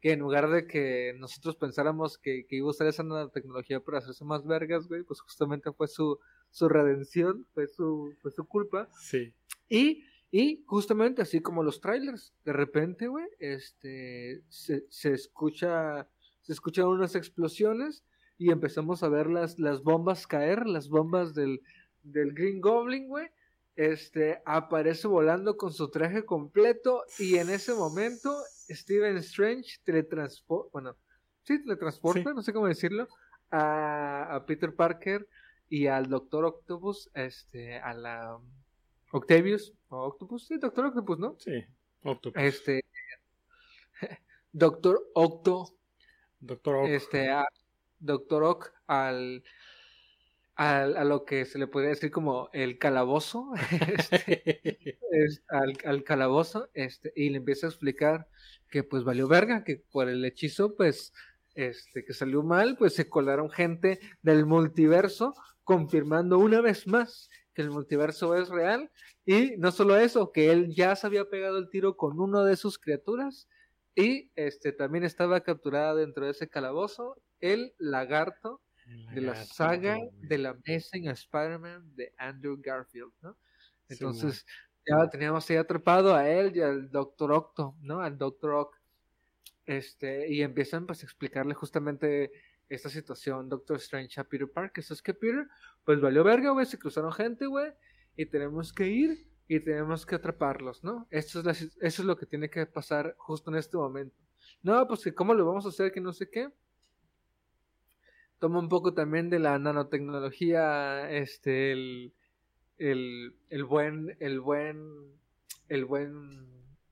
que 0.01 0.13
en 0.13 0.19
lugar 0.19 0.49
de 0.49 0.65
que 0.65 1.13
nosotros 1.19 1.55
pensáramos 1.55 2.17
que, 2.17 2.45
que 2.47 2.55
iba 2.55 2.67
a 2.67 2.71
usar 2.71 2.87
esa 2.87 3.03
nanotecnología 3.03 3.79
para 3.79 3.99
hacerse 3.99 4.25
más 4.25 4.45
vergas, 4.45 4.87
güey, 4.87 5.03
pues 5.03 5.21
justamente 5.21 5.71
fue 5.71 5.87
su, 5.87 6.19
su 6.49 6.67
redención, 6.67 7.45
fue 7.53 7.67
su, 7.67 8.13
fue 8.21 8.31
su 8.31 8.45
culpa. 8.45 8.89
Sí. 8.99 9.31
Y, 9.69 10.03
y 10.31 10.63
justamente 10.65 11.21
así 11.21 11.39
como 11.39 11.61
los 11.61 11.81
trailers, 11.81 12.33
de 12.43 12.53
repente, 12.53 13.07
güey, 13.07 13.27
este, 13.37 14.41
se, 14.49 14.85
se 14.89 15.13
escucha, 15.13 16.09
se 16.41 16.53
escuchan 16.53 16.87
unas 16.87 17.15
explosiones 17.15 18.03
y 18.39 18.49
empezamos 18.49 19.03
a 19.03 19.09
ver 19.09 19.27
las, 19.27 19.59
las 19.59 19.83
bombas 19.83 20.25
caer, 20.25 20.65
las 20.65 20.89
bombas 20.89 21.35
del, 21.35 21.61
del 22.01 22.33
Green 22.33 22.59
Goblin, 22.59 23.07
güey. 23.07 23.27
Este, 23.75 24.41
aparece 24.45 25.07
volando 25.07 25.57
con 25.57 25.71
su 25.71 25.89
traje 25.89 26.25
completo 26.25 27.03
y 27.19 27.37
en 27.37 27.49
ese 27.49 27.73
momento 27.73 28.35
Steven 28.75 29.17
Strange 29.17 29.77
teletransporta, 29.83 30.69
bueno, 30.73 30.97
sí, 31.43 31.61
teletransporta, 31.63 32.29
Sí. 32.29 32.35
no 32.35 32.41
sé 32.41 32.53
cómo 32.53 32.67
decirlo, 32.67 33.07
a, 33.49 34.35
a 34.35 34.45
Peter 34.45 34.73
Parker 34.75 35.27
y 35.69 35.87
al 35.87 36.07
Doctor 36.09 36.45
Octopus, 36.45 37.09
este, 37.13 37.77
a 37.77 37.93
la 37.93 38.37
Octavius, 39.11 39.73
o 39.89 39.97
Octopus, 40.03 40.47
sí, 40.47 40.57
Doctor 40.57 40.85
Octopus, 40.87 41.19
¿no? 41.19 41.35
Sí. 41.39 41.63
Octopus. 42.03 42.41
Este, 42.41 42.83
Doctor 44.51 45.01
Octo, 45.13 45.67
Doctor 46.39 46.75
Ock. 46.77 46.87
este, 46.87 47.29
a 47.29 47.45
Doctor 47.99 48.43
Ock 48.43 48.73
al, 48.87 49.43
al, 50.55 50.97
a 50.97 51.03
lo 51.03 51.23
que 51.25 51.45
se 51.45 51.57
le 51.59 51.67
podría 51.67 51.89
decir 51.91 52.11
como 52.11 52.49
el 52.53 52.77
calabozo, 52.79 53.51
este, 53.71 54.97
es- 55.11 55.43
al, 55.49 55.77
al 55.85 56.03
calabozo, 56.03 56.69
este, 56.73 57.13
y 57.15 57.29
le 57.29 57.37
empieza 57.37 57.67
a 57.67 57.69
explicar 57.69 58.27
que 58.71 58.83
pues 58.83 59.03
valió 59.03 59.27
verga, 59.27 59.63
que 59.63 59.83
por 59.91 60.09
el 60.09 60.25
hechizo, 60.25 60.75
pues, 60.75 61.13
este, 61.53 62.03
que 62.03 62.13
salió 62.13 62.41
mal, 62.41 62.77
pues 62.77 62.95
se 62.95 63.07
colaron 63.07 63.51
gente 63.51 63.99
del 64.23 64.47
multiverso, 64.47 65.35
confirmando 65.63 66.39
una 66.39 66.61
vez 66.61 66.87
más 66.87 67.29
que 67.53 67.61
el 67.61 67.69
multiverso 67.69 68.35
es 68.35 68.49
real, 68.49 68.89
y 69.25 69.57
no 69.57 69.71
solo 69.71 69.97
eso, 69.97 70.31
que 70.31 70.51
él 70.51 70.73
ya 70.73 70.95
se 70.95 71.05
había 71.05 71.29
pegado 71.29 71.59
el 71.59 71.69
tiro 71.69 71.97
con 71.97 72.19
uno 72.19 72.45
de 72.45 72.55
sus 72.55 72.79
criaturas, 72.79 73.49
y 73.93 74.31
este 74.35 74.71
también 74.71 75.03
estaba 75.03 75.41
capturada 75.41 75.93
dentro 75.93 76.25
de 76.25 76.31
ese 76.31 76.47
calabozo 76.47 77.21
el 77.41 77.73
lagarto 77.77 78.61
de 79.13 79.21
la 79.21 79.35
saga 79.35 79.97
de 80.13 80.37
la 80.37 80.51
Amazing 80.51 81.09
Spider-Man 81.09 81.93
de 81.95 82.13
Andrew 82.17 82.57
Garfield, 82.61 83.11
¿no? 83.21 83.37
Sí, 83.89 84.05
Ya 84.87 85.09
teníamos 85.09 85.49
ahí 85.49 85.57
atrapado 85.57 86.15
a 86.15 86.27
él 86.27 86.55
y 86.55 86.61
al 86.61 86.89
Doctor 86.89 87.31
Octo, 87.31 87.75
¿no? 87.81 88.01
Al 88.01 88.17
Doctor 88.17 88.51
Ock. 88.51 88.77
Este, 89.65 90.31
y 90.33 90.41
empiezan 90.41 90.87
pues 90.87 91.03
a 91.03 91.05
explicarle 91.05 91.53
justamente 91.53 92.31
esta 92.67 92.89
situación 92.89 93.49
Doctor 93.49 93.77
Strange 93.77 94.19
a 94.19 94.23
Peter 94.23 94.49
Parker. 94.49 94.83
Es 94.89 95.01
que 95.01 95.13
Peter, 95.13 95.47
pues 95.83 96.01
valió 96.01 96.23
verga, 96.23 96.51
güey, 96.51 96.65
se 96.65 96.79
cruzaron 96.79 97.11
gente, 97.11 97.45
güey, 97.45 97.71
y 98.15 98.25
tenemos 98.25 98.73
que 98.73 98.87
ir 98.87 99.27
y 99.47 99.59
tenemos 99.59 100.05
que 100.05 100.15
atraparlos, 100.15 100.83
¿no? 100.83 101.07
Esto 101.09 101.39
es 101.39 101.45
la 101.45 101.51
eso 101.51 101.77
es 101.81 101.99
lo 101.99 102.15
que 102.15 102.25
tiene 102.25 102.49
que 102.49 102.65
pasar 102.65 103.15
justo 103.17 103.51
en 103.51 103.57
este 103.57 103.77
momento. 103.77 104.15
No, 104.63 104.87
pues 104.87 105.03
que 105.03 105.13
cómo 105.13 105.33
lo 105.33 105.45
vamos 105.45 105.65
a 105.65 105.69
hacer, 105.69 105.91
que 105.91 106.01
no 106.01 106.13
sé 106.13 106.29
qué. 106.29 106.49
Toma 108.39 108.59
un 108.59 108.69
poco 108.69 108.93
también 108.93 109.29
de 109.29 109.39
la 109.39 109.59
nanotecnología, 109.59 111.11
este, 111.11 111.73
el, 111.73 112.13
el, 112.81 113.35
el 113.49 113.63
buen, 113.63 114.15
el 114.19 114.39
buen, 114.39 114.79
el 115.69 115.85
buen, 115.85 116.47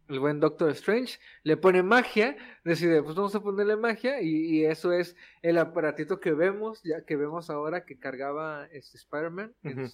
el 0.08 0.20
buen 0.20 0.40
Doctor 0.40 0.72
Strange, 0.72 1.20
le 1.44 1.58
pone 1.58 1.84
magia, 1.84 2.36
decide, 2.64 3.02
pues 3.04 3.16
vamos 3.16 3.36
a 3.36 3.42
ponerle 3.42 3.76
magia, 3.76 4.22
y, 4.22 4.30
y 4.58 4.66
eso 4.66 4.92
es 4.94 5.16
el 5.42 5.58
aparatito 5.58 6.20
que 6.20 6.32
vemos, 6.34 6.82
ya 6.84 7.04
que 7.06 7.16
vemos 7.16 7.50
ahora 7.50 7.86
que 7.86 7.98
cargaba 8.00 8.68
este 8.72 8.98
Spider-Man 8.98 9.54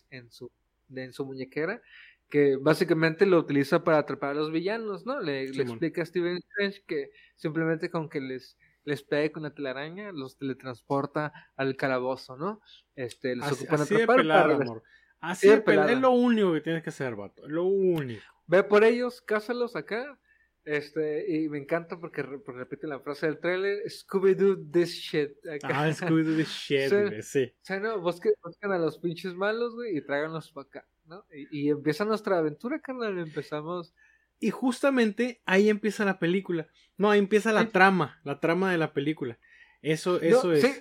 en, 0.09 0.31
su, 0.31 0.51
de- 0.87 1.03
en 1.05 1.13
su 1.13 1.25
muñequera, 1.25 1.81
que 2.29 2.57
básicamente 2.57 3.25
lo 3.25 3.37
utiliza 3.39 3.83
para 3.83 3.99
atrapar 3.99 4.31
a 4.31 4.33
los 4.33 4.51
villanos, 4.51 5.05
¿no? 5.05 5.19
Le, 5.21 5.43
explica 5.43 6.01
a 6.01 6.05
Steven 6.05 6.37
Strange 6.37 6.83
que 6.87 7.11
simplemente 7.35 7.89
con 7.89 8.09
que 8.09 8.19
les 8.21 8.57
les 8.83 9.01
pegue 9.01 9.31
con 9.31 9.41
la 9.41 9.49
telaraña, 9.49 10.11
los 10.11 10.37
teletransporta 10.37 11.33
al 11.55 11.75
calabozo, 11.75 12.37
¿no? 12.37 12.61
Este, 12.95 13.35
los 13.35 13.47
Así, 13.47 13.63
ocupan 13.63 13.81
así 13.81 13.95
de 13.95 14.03
atrapar 14.03 14.27
para 14.27 14.53
amor. 14.55 14.83
Así 15.19 15.47
pelada. 15.47 15.59
Es 15.59 15.63
pelada. 15.65 15.99
lo 15.99 16.11
único 16.11 16.53
que 16.53 16.61
tienes 16.61 16.83
que 16.83 16.89
hacer, 16.89 17.15
vato. 17.15 17.45
Es 17.45 17.51
lo 17.51 17.65
único. 17.65 18.21
Ve 18.47 18.63
por 18.63 18.83
ellos, 18.83 19.21
cásalos 19.21 19.75
acá. 19.75 20.19
Este, 20.63 21.31
y 21.31 21.47
me 21.47 21.59
encanta 21.59 21.99
porque, 21.99 22.23
porque 22.23 22.59
repite 22.59 22.87
la 22.87 22.99
frase 22.99 23.27
del 23.27 23.39
trailer, 23.39 23.83
Scooby-Doo 23.85 24.71
this 24.71 24.93
shit. 24.93 25.31
Acá. 25.47 25.67
Ah, 25.71 25.89
Scooby-Doo 25.89 26.37
the 26.37 26.43
shit, 26.43 26.91
güey. 26.91 27.21
Sí. 27.21 27.53
O 27.55 27.65
sea, 27.65 27.79
no, 27.79 27.99
busquen, 27.99 28.33
busquen 28.43 28.71
a 28.71 28.79
los 28.79 28.97
pinches 28.97 29.35
malos, 29.35 29.75
güey, 29.75 29.95
y 29.95 30.01
tráiganlos 30.01 30.51
para 30.51 30.67
acá, 30.67 30.87
¿no? 31.05 31.23
Y, 31.31 31.67
y 31.67 31.69
empieza 31.69 32.03
nuestra 32.03 32.39
aventura, 32.39 32.79
carnal. 32.79 33.19
Empezamos. 33.19 33.93
Y 34.39 34.49
justamente 34.49 35.41
ahí 35.45 35.69
empieza 35.69 36.03
la 36.03 36.17
película. 36.17 36.67
No, 36.97 37.11
ahí 37.11 37.19
empieza 37.19 37.51
la 37.51 37.67
trama, 37.69 38.19
la 38.23 38.39
trama 38.39 38.71
de 38.71 38.77
la 38.77 38.93
película. 38.93 39.37
Eso, 39.81 40.19
eso 40.19 40.47
No, 40.47 40.53
es. 40.53 40.61
Sí, 40.61 40.73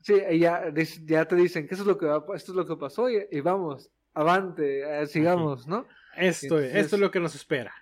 sí 0.00 0.14
y 0.30 0.38
ya, 0.40 0.72
ya 1.04 1.24
te 1.26 1.36
dicen 1.36 1.66
que 1.68 1.74
eso 1.74 1.82
es 1.82 1.86
lo 1.88 1.98
que 1.98 2.06
va, 2.06 2.24
esto 2.34 2.52
es 2.52 2.56
lo 2.56 2.66
que 2.66 2.76
pasó 2.76 3.08
y, 3.10 3.26
y 3.30 3.40
vamos, 3.40 3.90
avante, 4.14 5.02
eh, 5.02 5.06
sigamos, 5.06 5.66
¿no? 5.66 5.86
Esto, 6.16 6.46
Entonces- 6.58 6.74
esto 6.76 6.96
es 6.96 7.02
lo 7.02 7.10
que 7.10 7.20
nos 7.20 7.34
espera. 7.34 7.72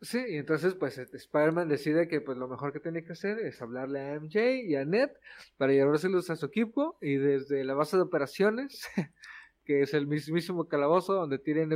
Sí, 0.00 0.20
y 0.30 0.36
entonces 0.36 0.74
pues 0.74 0.98
este, 0.98 1.16
Spider-Man 1.16 1.68
decide 1.68 2.08
que 2.08 2.20
pues 2.20 2.36
lo 2.36 2.48
mejor 2.48 2.72
que 2.72 2.80
tiene 2.80 3.04
que 3.04 3.12
hacer 3.12 3.38
es 3.38 3.62
hablarle 3.62 4.00
a 4.00 4.14
MJ 4.18 4.62
y 4.64 4.74
a 4.74 4.84
Ned 4.84 5.10
para 5.56 5.72
llevárselos 5.72 6.28
a 6.28 6.34
su 6.34 6.46
equipo 6.46 6.98
y 7.00 7.14
desde 7.14 7.62
la 7.62 7.74
base 7.74 7.96
de 7.96 8.02
operaciones, 8.02 8.82
que 9.64 9.82
es 9.82 9.94
el 9.94 10.08
mismísimo 10.08 10.66
calabozo 10.66 11.14
donde 11.14 11.38
tienen 11.38 11.70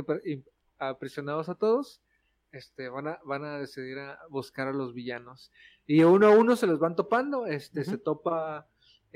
aprisionados 0.77 1.47
a 1.47 1.55
todos, 1.55 2.01
este, 2.51 2.89
van 2.89 3.07
a, 3.07 3.19
van 3.23 3.45
a 3.45 3.59
decidir 3.59 3.97
a 3.99 4.19
buscar 4.29 4.67
a 4.67 4.73
los 4.73 4.93
villanos. 4.93 5.51
Y 5.85 6.03
uno 6.03 6.27
a 6.27 6.31
uno 6.31 6.57
se 6.57 6.67
los 6.67 6.79
van 6.79 6.97
topando, 6.97 7.45
este, 7.45 7.85
se 7.85 7.97
topa 7.97 8.67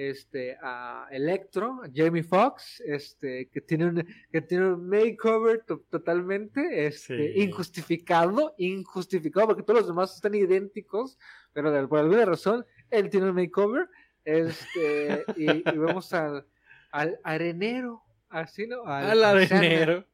este 0.10 0.58
a 0.62 1.08
Electro, 1.12 1.82
a 1.84 1.90
Jamie 1.94 2.24
Foxx, 2.24 2.82
este, 2.82 3.50
que 3.50 3.62
tiene 3.62 3.86
un, 3.86 4.08
que 4.32 4.42
tiene 4.42 4.74
un 4.74 4.88
makeover 4.88 5.64
to- 5.66 5.84
totalmente 5.90 6.88
este, 6.88 7.34
Sí. 7.34 7.42
injustificado, 7.44 8.56
injustificado, 8.58 9.48
porque 9.48 9.64
todos 9.64 9.82
los 9.82 9.88
demás 9.88 10.16
están 10.16 10.34
idénticos, 10.36 11.18
pero 11.54 11.72
de- 11.72 11.88
por 11.88 12.00
alguna 12.00 12.26
razón 12.26 12.66
él 12.90 13.10
tiene 13.10 13.30
un 13.30 13.36
makeover, 13.36 13.88
este, 14.26 15.24
y, 15.38 15.70
y 15.70 15.78
vemos 15.78 16.14
al, 16.14 16.46
al 16.92 17.20
arenero, 17.24 18.02
así, 18.30 18.68
¿no? 18.68 18.86
Al 18.86 19.12
al 19.12 19.24
arenero. 19.24 20.06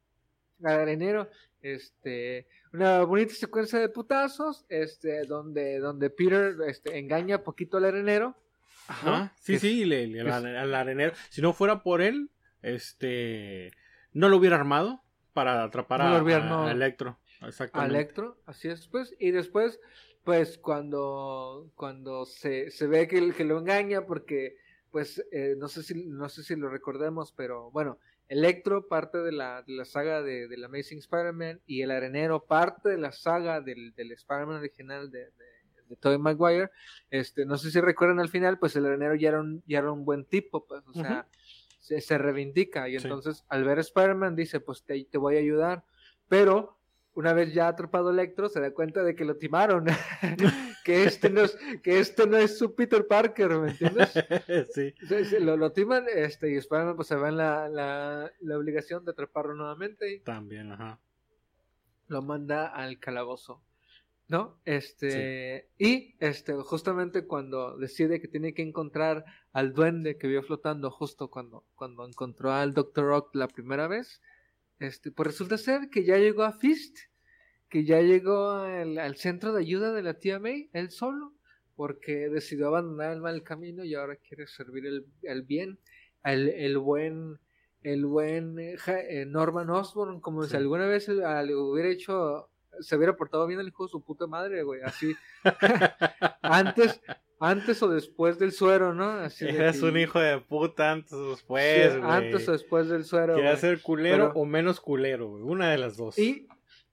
al 0.64 0.80
arenero, 0.80 1.30
este, 1.62 2.48
una 2.74 3.04
bonita 3.04 3.34
secuencia 3.34 3.80
de 3.80 3.90
putazos, 3.90 4.66
este, 4.70 5.24
donde, 5.26 5.80
donde 5.80 6.10
Peter, 6.10 6.56
este, 6.68 6.98
engaña 6.98 7.44
poquito 7.44 7.78
al 7.78 7.86
arenero, 7.86 8.36
Ajá. 8.88 9.10
¿no? 9.10 9.32
Sí, 9.40 9.60
sí, 9.60 9.86
le- 9.86 10.08
le- 10.08 10.22
al, 10.22 10.46
al 10.56 10.76
arenero. 10.76 11.14
Si 11.30 11.42
no 11.42 11.54
fuera 11.54 11.84
por 11.84 12.02
él, 12.02 12.30
este. 12.62 13.72
No 14.14 14.30
lo 14.30 14.38
hubiera 14.38 14.56
armado 14.56 15.04
para 15.34 15.64
atrapar 15.64 16.00
No 16.00 16.06
a, 16.16 16.24
hubiera, 16.24 16.44
a- 16.46 16.50
no. 16.50 16.68
a 16.68 16.72
Electro. 16.72 17.20
a 17.42 17.48
Exactamente. 17.48 17.96
Electro, 17.96 18.38
así 18.46 18.68
es, 18.68 18.88
pues, 18.88 19.14
y 19.20 19.30
después, 19.32 19.80
pues, 20.24 20.58
cuando, 20.58 21.70
cuando 21.76 22.26
se, 22.26 22.72
se 22.72 22.88
ve 22.88 23.08
que, 23.08 23.32
que 23.34 23.44
lo 23.46 23.60
engaña, 23.60 24.06
porque, 24.08 24.56
pues, 24.90 25.24
eh, 25.32 25.54
no 25.58 25.68
sé 25.68 25.84
si, 25.84 26.06
no 26.08 26.30
sé 26.30 26.44
si 26.44 26.56
lo 26.56 26.70
recordemos, 26.70 27.32
pero, 27.34 27.70
bueno, 27.72 28.00
Electro 28.30 28.88
parte 28.90 29.20
de 29.20 29.32
la, 29.32 29.62
de 29.62 29.74
la 29.74 29.86
saga 29.86 30.22
de, 30.24 30.48
del 30.50 30.64
Amazing 30.66 30.98
Spider-Man, 31.00 31.62
y 31.68 31.82
el 31.84 31.92
arenero 31.92 32.44
parte 32.46 32.90
de 32.90 32.98
la 32.98 33.12
saga 33.14 33.62
del, 33.62 33.94
del 33.94 34.12
Spider-Man 34.12 34.58
original 34.58 35.12
de, 35.12 35.20
de, 35.20 35.46
de 35.90 35.96
Tobey 35.96 36.18
Maguire, 36.18 36.70
este, 37.10 37.46
no 37.46 37.58
sé 37.58 37.72
si 37.72 37.80
recuerdan 37.82 38.20
al 38.20 38.30
final, 38.30 38.60
pues, 38.60 38.76
el 38.76 38.86
arenero 38.86 39.16
ya 39.16 39.30
era 39.30 39.40
un, 39.40 39.64
ya 39.68 39.80
era 39.80 39.92
un 39.92 40.06
buen 40.06 40.26
tipo, 40.26 40.66
pues, 40.66 40.84
o 40.88 40.94
sea, 40.94 41.28
se, 41.80 42.02
se 42.02 42.18
reivindica, 42.18 42.90
y 42.90 43.00
Sí. 43.00 43.06
entonces, 43.08 43.46
al 43.50 43.64
ver 43.64 43.80
Spider-Man, 43.80 44.36
dice, 44.36 44.60
pues, 44.60 44.84
te, 44.84 45.04
te 45.06 45.18
voy 45.18 45.36
a 45.36 45.40
ayudar, 45.40 45.84
pero 46.28 46.78
una 47.14 47.34
vez 47.34 47.52
ya 47.54 47.68
atrapado 47.68 48.12
Electro, 48.12 48.48
se 48.48 48.60
da 48.60 48.72
cuenta 48.72 49.04
de 49.04 49.16
que 49.16 49.26
lo 49.26 49.38
timaron, 49.38 49.86
que 50.86 51.04
este 51.06 51.30
no 51.32 51.42
es, 51.42 51.58
que 51.82 52.00
este 52.00 52.28
no 52.28 52.38
es 52.38 52.58
su 52.60 52.76
Peter 52.76 53.08
Parker, 53.08 53.50
¿me 53.58 53.72
entiendes? 53.72 54.12
sí. 54.74 54.94
Sí, 55.08 55.26
sí, 55.26 55.40
lo, 55.40 55.58
lo 55.58 55.72
timan 55.72 56.06
este, 56.14 56.52
y 56.52 56.58
Spider-Man 56.58 56.96
pues 56.96 57.08
se 57.08 57.16
va 57.16 57.30
en 57.30 57.38
la, 57.38 57.68
la, 57.70 58.32
la 58.42 58.58
obligación 58.58 59.04
de 59.04 59.12
atraparlo 59.12 59.56
nuevamente 59.56 60.12
y 60.14 60.20
También, 60.20 60.72
ajá. 60.72 61.00
lo 62.08 62.22
manda 62.22 62.68
al 62.68 63.00
calabozo. 63.00 63.62
¿No? 64.30 64.60
Este, 64.66 65.70
y 65.78 66.16
este, 66.20 66.54
justamente 66.54 67.26
cuando 67.26 67.78
decide 67.78 68.20
que 68.20 68.28
tiene 68.28 68.54
que 68.54 68.62
encontrar 68.62 69.24
al 69.54 69.74
duende 69.74 70.18
que 70.18 70.28
vio 70.28 70.44
flotando 70.44 70.92
justo 70.92 71.30
cuando, 71.30 71.64
cuando 71.76 72.06
encontró 72.06 72.52
al 72.52 72.74
Dr. 72.74 73.06
Rock 73.06 73.36
la 73.36 73.48
primera 73.48 73.88
vez, 73.88 74.22
este, 74.80 75.12
pues 75.12 75.28
resulta 75.28 75.58
ser 75.58 75.90
que 75.90 76.04
ya 76.04 76.18
llegó 76.18 76.44
a 76.44 76.52
Fist, 76.52 76.98
que 77.70 77.86
ya 77.86 78.02
llegó 78.02 78.50
al, 78.52 78.98
al 78.98 79.16
centro 79.16 79.54
de 79.54 79.62
ayuda 79.62 79.94
de 79.94 80.04
la 80.04 80.16
tía 80.16 80.40
May, 80.40 80.70
él 80.74 80.92
solo, 80.92 81.34
porque 81.78 82.28
decidió 82.28 82.68
abandonar 82.68 83.14
el 83.14 83.22
mal 83.22 83.44
camino 83.44 83.86
y 83.86 83.96
ahora 83.96 84.18
quiere 84.18 84.46
servir 84.48 84.86
el, 84.88 85.06
el 85.22 85.44
bien, 85.44 85.80
el, 86.26 86.50
el 86.50 86.78
buen, 86.80 87.40
el 87.82 88.06
buen 88.06 88.60
eh, 88.60 88.76
eh, 88.88 89.26
Norman 89.26 89.70
Osborn, 89.70 90.20
como 90.20 90.44
Sí. 90.44 90.50
si 90.52 90.58
alguna 90.58 90.86
vez 90.88 91.08
hubiera 91.08 91.90
hecho, 91.90 92.50
se 92.82 92.96
hubiera 92.96 93.16
portado 93.16 93.46
bien 93.48 93.60
el 93.60 93.68
hijo 93.68 93.84
de 93.86 93.90
su 93.90 94.02
puta 94.02 94.28
madre, 94.28 94.64
güey, 94.64 94.82
así, 94.82 95.14
antes, 96.42 97.02
antes 97.40 97.82
o 97.84 97.90
después 97.90 98.40
del 98.40 98.52
suero, 98.52 98.94
¿no? 98.94 99.10
Así 99.12 99.46
Eres 99.46 99.80
que- 99.80 99.86
un 99.86 99.98
hijo 99.98 100.20
de 100.20 100.40
puta 100.40 100.92
antes 100.92 101.14
o 101.14 101.24
sí, 101.24 101.30
después, 101.32 101.98
güey. 101.98 102.12
antes 102.12 102.48
o 102.48 102.52
después 102.52 102.88
del 102.90 103.04
suero. 103.06 103.36
Quería 103.36 103.56
ser 103.58 103.82
culero 103.82 104.30
Pero- 104.30 104.40
o 104.42 104.46
menos 104.46 104.80
culero, 104.80 105.30
güey. 105.30 105.44
Una 105.44 105.70
de 105.72 105.78
las 105.78 105.98
dos. 105.98 106.18
Y, 106.18 106.48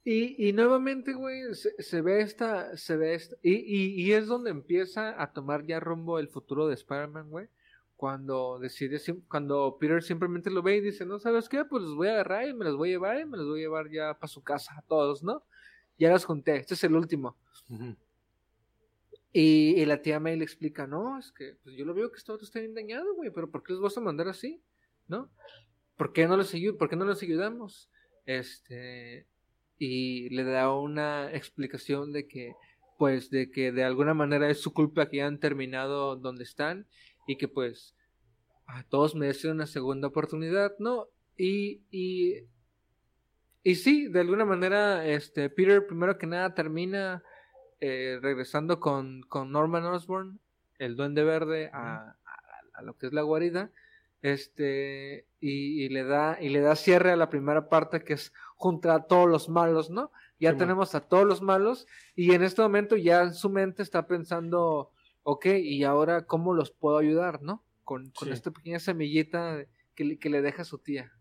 y, 0.05 0.49
y 0.49 0.53
nuevamente, 0.53 1.14
güey, 1.14 1.55
se, 1.55 1.70
se 1.82 2.03
ve 2.03 2.20
esta, 2.20 2.76
se 2.76 2.97
ve 2.97 3.14
esta, 3.14 3.37
y, 3.43 3.55
y, 3.55 4.03
y 4.03 4.12
es 4.12 4.26
donde 4.26 4.51
empieza 4.51 5.20
a 5.22 5.32
tomar 5.32 5.64
ya 5.66 5.80
rumbo 5.80 6.18
el 6.18 6.28
futuro 6.28 6.66
de 6.68 6.74
Spider-Man, 6.74 7.30
güey. 7.30 7.49
Cuando 7.97 8.59
decide, 8.59 9.01
cuando 9.28 9.78
Peter 9.80 10.03
simplemente 10.03 10.51
lo 10.51 10.62
ve 10.62 10.76
y 10.76 10.80
dice, 10.80 11.07
no, 11.07 11.20
¿sabes 11.20 11.49
qué? 11.49 11.64
Pues 11.64 11.85
los 11.85 11.95
voy 11.95 12.09
a 12.09 12.14
agarrar 12.14 12.47
y 12.49 12.53
me 12.53 12.64
los 12.64 12.76
voy 12.76 12.91
a 12.91 12.93
llevar 12.93 13.20
y 13.20 13.24
me 13.24 13.37
los 13.39 13.47
voy 13.47 13.61
a 13.61 13.62
llevar 13.62 13.89
ya 13.89 14.14
para 14.14 14.28
su 14.28 14.43
casa 14.43 14.74
a 14.76 14.82
todos, 14.82 15.22
¿no? 15.22 15.43
Ya 15.99 16.11
los 16.11 16.24
junté, 16.24 16.57
este 16.57 16.74
es 16.74 16.84
el 16.84 16.95
último. 16.95 17.36
Y, 19.32 19.80
y 19.80 19.84
la 19.86 20.01
tía 20.01 20.20
May 20.20 20.36
le 20.36 20.45
explica, 20.45 20.86
no, 20.86 21.18
es 21.18 21.32
que 21.32 21.57
pues 21.62 21.76
yo 21.76 21.84
lo 21.84 21.95
veo 21.95 22.11
que 22.12 22.20
otro 22.20 22.45
está 22.45 22.61
bien 22.61 22.74
dañado, 22.74 23.14
güey, 23.14 23.30
pero 23.30 23.51
¿por 23.51 23.62
qué 23.62 23.72
los 23.72 23.82
vas 23.82 23.97
a 23.99 24.01
mandar 24.01 24.28
así? 24.28 24.62
¿No? 25.09 25.30
¿Por 25.97 26.12
qué 26.12 26.26
no 26.26 26.36
ayu- 26.36 26.76
¿por 26.76 26.88
qué 26.88 26.97
no 26.97 27.05
les 27.05 27.22
ayudamos? 27.22 27.90
Este, 28.26 29.26
y 29.78 30.28
le 30.30 30.45
da 30.45 30.72
una 30.72 31.32
explicación 31.32 32.12
de 32.12 32.26
que, 32.26 32.53
pues, 32.99 33.30
de 33.30 33.51
que 33.51 33.72
de 33.72 33.84
alguna 33.84 34.14
manera 34.14 34.49
es 34.51 34.61
su 34.61 34.72
culpa 34.72 35.09
que 35.09 35.22
han 35.22 35.38
terminado 35.40 36.16
donde 36.16 36.45
están 36.45 36.86
y 37.26 37.36
que, 37.36 37.49
pues, 37.49 37.95
a 38.66 38.82
todos 38.84 39.14
merecen 39.14 39.53
una 39.53 39.66
segunda 39.66 40.09
oportunidad, 40.09 40.72
¿no? 40.78 41.09
Y, 41.36 41.82
y, 41.90 42.45
y 43.64 43.74
sí, 43.76 44.06
de 44.08 44.20
alguna 44.20 44.44
manera, 44.44 45.04
este, 45.06 45.50
Peter 45.50 45.86
primero 45.86 46.16
que 46.18 46.26
nada 46.26 46.54
termina 46.54 47.22
eh, 47.80 48.18
regresando 48.22 48.78
con, 48.78 49.22
con 49.22 49.50
Norman 49.50 49.84
Osborn, 49.86 50.38
el 50.78 50.94
Duende 50.96 51.24
Verde, 51.24 51.70
a, 51.72 52.10
a- 52.10 52.16
a 52.74 52.82
lo 52.82 52.96
que 52.96 53.06
es 53.06 53.12
la 53.12 53.22
guarida, 53.22 53.70
este, 54.34 55.26
y, 55.40 55.84
y 55.84 55.88
le 55.90 56.04
da, 56.04 56.38
y 56.40 56.48
le 56.48 56.60
da 56.60 56.76
cierre 56.76 57.12
a 57.12 57.16
la 57.16 57.30
primera 57.30 57.68
parte 57.68 58.02
que 58.02 58.14
es 58.14 58.32
junto 58.56 58.90
a 58.90 59.06
todos 59.06 59.28
los 59.28 59.48
malos, 59.48 59.90
¿no? 59.90 60.10
Ya 60.40 60.56
tenemos 60.56 60.94
a 60.94 61.00
todos 61.00 61.24
los 61.24 61.40
malos, 61.42 61.86
y 62.16 62.32
en 62.32 62.42
este 62.42 62.60
momento 62.62 62.96
ya 62.96 63.22
en 63.22 63.34
su 63.34 63.48
mente 63.50 63.82
está 63.82 64.06
pensando, 64.06 64.90
ok, 65.22 65.46
y 65.62 65.84
ahora 65.84 66.26
cómo 66.26 66.52
los 66.54 66.70
puedo 66.72 66.98
ayudar, 66.98 67.42
¿no? 67.42 67.62
Con, 67.84 68.10
con 68.10 68.28
Sí. 68.28 68.34
esta 68.34 68.50
pequeña 68.50 68.78
semillita 68.80 69.64
que, 69.94 70.04
le- 70.04 70.18
que 70.18 70.30
le 70.30 70.42
deja 70.42 70.64
su 70.64 70.78
tía. 70.78 71.12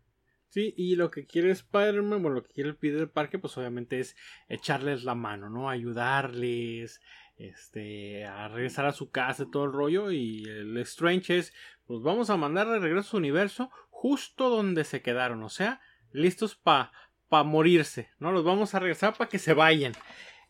Sí, 0.54 0.72
y 0.76 0.94
lo 0.94 1.10
que 1.10 1.26
quiere 1.26 1.50
Spider-Man, 1.50 2.22
bueno, 2.22 2.36
lo 2.36 2.44
que 2.44 2.52
quiere 2.52 2.70
el 2.70 2.76
Peter 2.76 3.10
Parker, 3.10 3.40
pues 3.40 3.58
obviamente 3.58 3.98
es 3.98 4.14
echarles 4.48 5.02
la 5.02 5.16
mano, 5.16 5.50
¿no? 5.50 5.68
Ayudarles, 5.68 7.00
este, 7.36 8.24
a 8.24 8.46
regresar 8.46 8.86
a 8.86 8.92
su 8.92 9.10
casa 9.10 9.42
y 9.42 9.50
todo 9.50 9.64
el 9.64 9.72
rollo. 9.72 10.12
Y 10.12 10.44
el 10.44 10.76
Strange 10.76 11.38
es, 11.38 11.52
pues 11.86 12.02
vamos 12.02 12.30
a 12.30 12.36
mandar 12.36 12.68
de 12.68 12.78
regreso 12.78 13.08
a 13.08 13.10
su 13.10 13.16
universo 13.16 13.68
justo 13.90 14.48
donde 14.48 14.84
se 14.84 15.02
quedaron, 15.02 15.42
o 15.42 15.48
sea, 15.48 15.80
listos 16.12 16.54
para 16.54 16.92
pa 17.28 17.42
morirse, 17.42 18.10
¿no? 18.20 18.30
Los 18.30 18.44
vamos 18.44 18.76
a 18.76 18.78
regresar 18.78 19.16
para 19.16 19.28
que 19.28 19.40
se 19.40 19.54
vayan. 19.54 19.94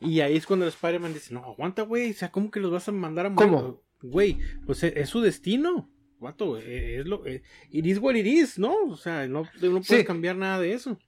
Y 0.00 0.20
ahí 0.20 0.36
es 0.36 0.44
cuando 0.44 0.66
el 0.66 0.72
Spider-Man 0.72 1.14
dice, 1.14 1.32
no, 1.32 1.46
aguanta, 1.46 1.80
güey, 1.80 2.10
o 2.10 2.14
sea, 2.14 2.30
¿cómo 2.30 2.50
que 2.50 2.60
los 2.60 2.70
vas 2.70 2.86
a 2.90 2.92
mandar 2.92 3.24
a 3.24 3.30
morir? 3.30 3.50
¿Cómo? 3.50 3.82
Güey, 4.02 4.38
pues 4.66 4.82
es, 4.82 4.94
es 4.96 5.08
su 5.08 5.22
destino. 5.22 5.90
Vato, 6.18 6.58
eh, 6.58 7.00
es 7.00 7.06
lo, 7.06 7.26
eh, 7.26 7.42
it 7.70 7.84
is 7.86 7.98
what 7.98 8.14
it 8.14 8.26
is, 8.26 8.58
¿no? 8.58 8.74
O 8.84 8.96
sea, 8.96 9.26
no, 9.28 9.42
no 9.42 9.50
puedes 9.60 9.86
Sí. 9.86 10.04
cambiar 10.04 10.36
nada 10.36 10.58
de 10.60 10.72
eso. 10.72 10.98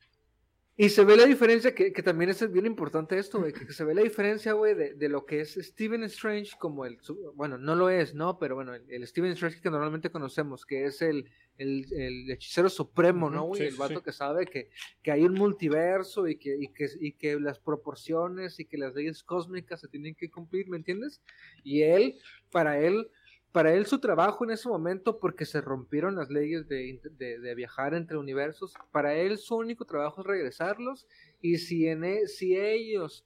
Y 0.78 0.90
se 0.90 1.04
ve 1.06 1.16
la 1.16 1.24
diferencia, 1.24 1.74
que, 1.74 1.90
que 1.90 2.02
también 2.02 2.28
es 2.28 2.52
bien 2.52 2.66
importante 2.66 3.18
esto, 3.18 3.38
güey, 3.38 3.50
que 3.50 3.72
se 3.72 3.82
ve 3.82 3.94
la 3.94 4.02
diferencia, 4.02 4.52
güey, 4.52 4.74
de, 4.74 4.92
de 4.92 5.08
lo 5.08 5.24
que 5.24 5.40
es 5.40 5.54
Stephen 5.54 6.02
Strange 6.04 6.50
como 6.58 6.84
el, 6.84 6.98
bueno, 7.34 7.56
no 7.56 7.74
lo 7.74 7.88
es, 7.88 8.14
¿no? 8.14 8.38
Pero 8.38 8.56
bueno, 8.56 8.74
el, 8.74 8.82
el 8.90 9.06
Stephen 9.06 9.30
Strange 9.32 9.62
que 9.62 9.70
normalmente 9.70 10.10
conocemos, 10.10 10.66
que 10.66 10.84
es 10.84 11.00
el, 11.00 11.30
el, 11.56 11.86
el 11.94 12.30
hechicero 12.30 12.68
supremo, 12.68 13.30
¿no, 13.30 13.44
güey? 13.44 13.62
sí, 13.62 13.68
el 13.68 13.76
vato 13.76 14.00
sí. 14.00 14.04
que 14.04 14.12
sabe 14.12 14.44
que, 14.44 14.68
que 15.02 15.12
hay 15.12 15.22
un 15.22 15.32
multiverso 15.32 16.28
y 16.28 16.36
que, 16.36 16.54
y, 16.60 16.68
que, 16.68 16.90
y 17.00 17.12
que 17.12 17.40
las 17.40 17.58
proporciones 17.58 18.60
y 18.60 18.66
que 18.66 18.76
las 18.76 18.94
leyes 18.94 19.22
cósmicas 19.22 19.80
se 19.80 19.88
tienen 19.88 20.14
que 20.14 20.30
cumplir, 20.30 20.68
¿me 20.68 20.76
entiendes? 20.76 21.22
Y 21.64 21.84
él, 21.84 22.18
para 22.52 22.78
él, 22.78 23.08
para 23.56 23.72
él 23.72 23.86
su 23.86 23.98
trabajo 24.00 24.44
en 24.44 24.50
ese 24.50 24.68
momento, 24.68 25.18
porque 25.18 25.46
se 25.46 25.62
rompieron 25.62 26.14
las 26.14 26.28
leyes 26.28 26.68
de, 26.68 26.82
int- 26.92 27.10
de- 27.16 27.38
de 27.38 27.54
viajar 27.54 27.94
entre 27.94 28.18
universos, 28.18 28.74
para 28.92 29.14
él 29.14 29.38
su 29.38 29.56
único 29.56 29.86
trabajo 29.86 30.20
es 30.20 30.26
regresarlos 30.26 31.06
y 31.40 31.56
si, 31.56 31.86
en 31.88 32.04
e- 32.04 32.26
si 32.26 32.54
ellos 32.54 33.24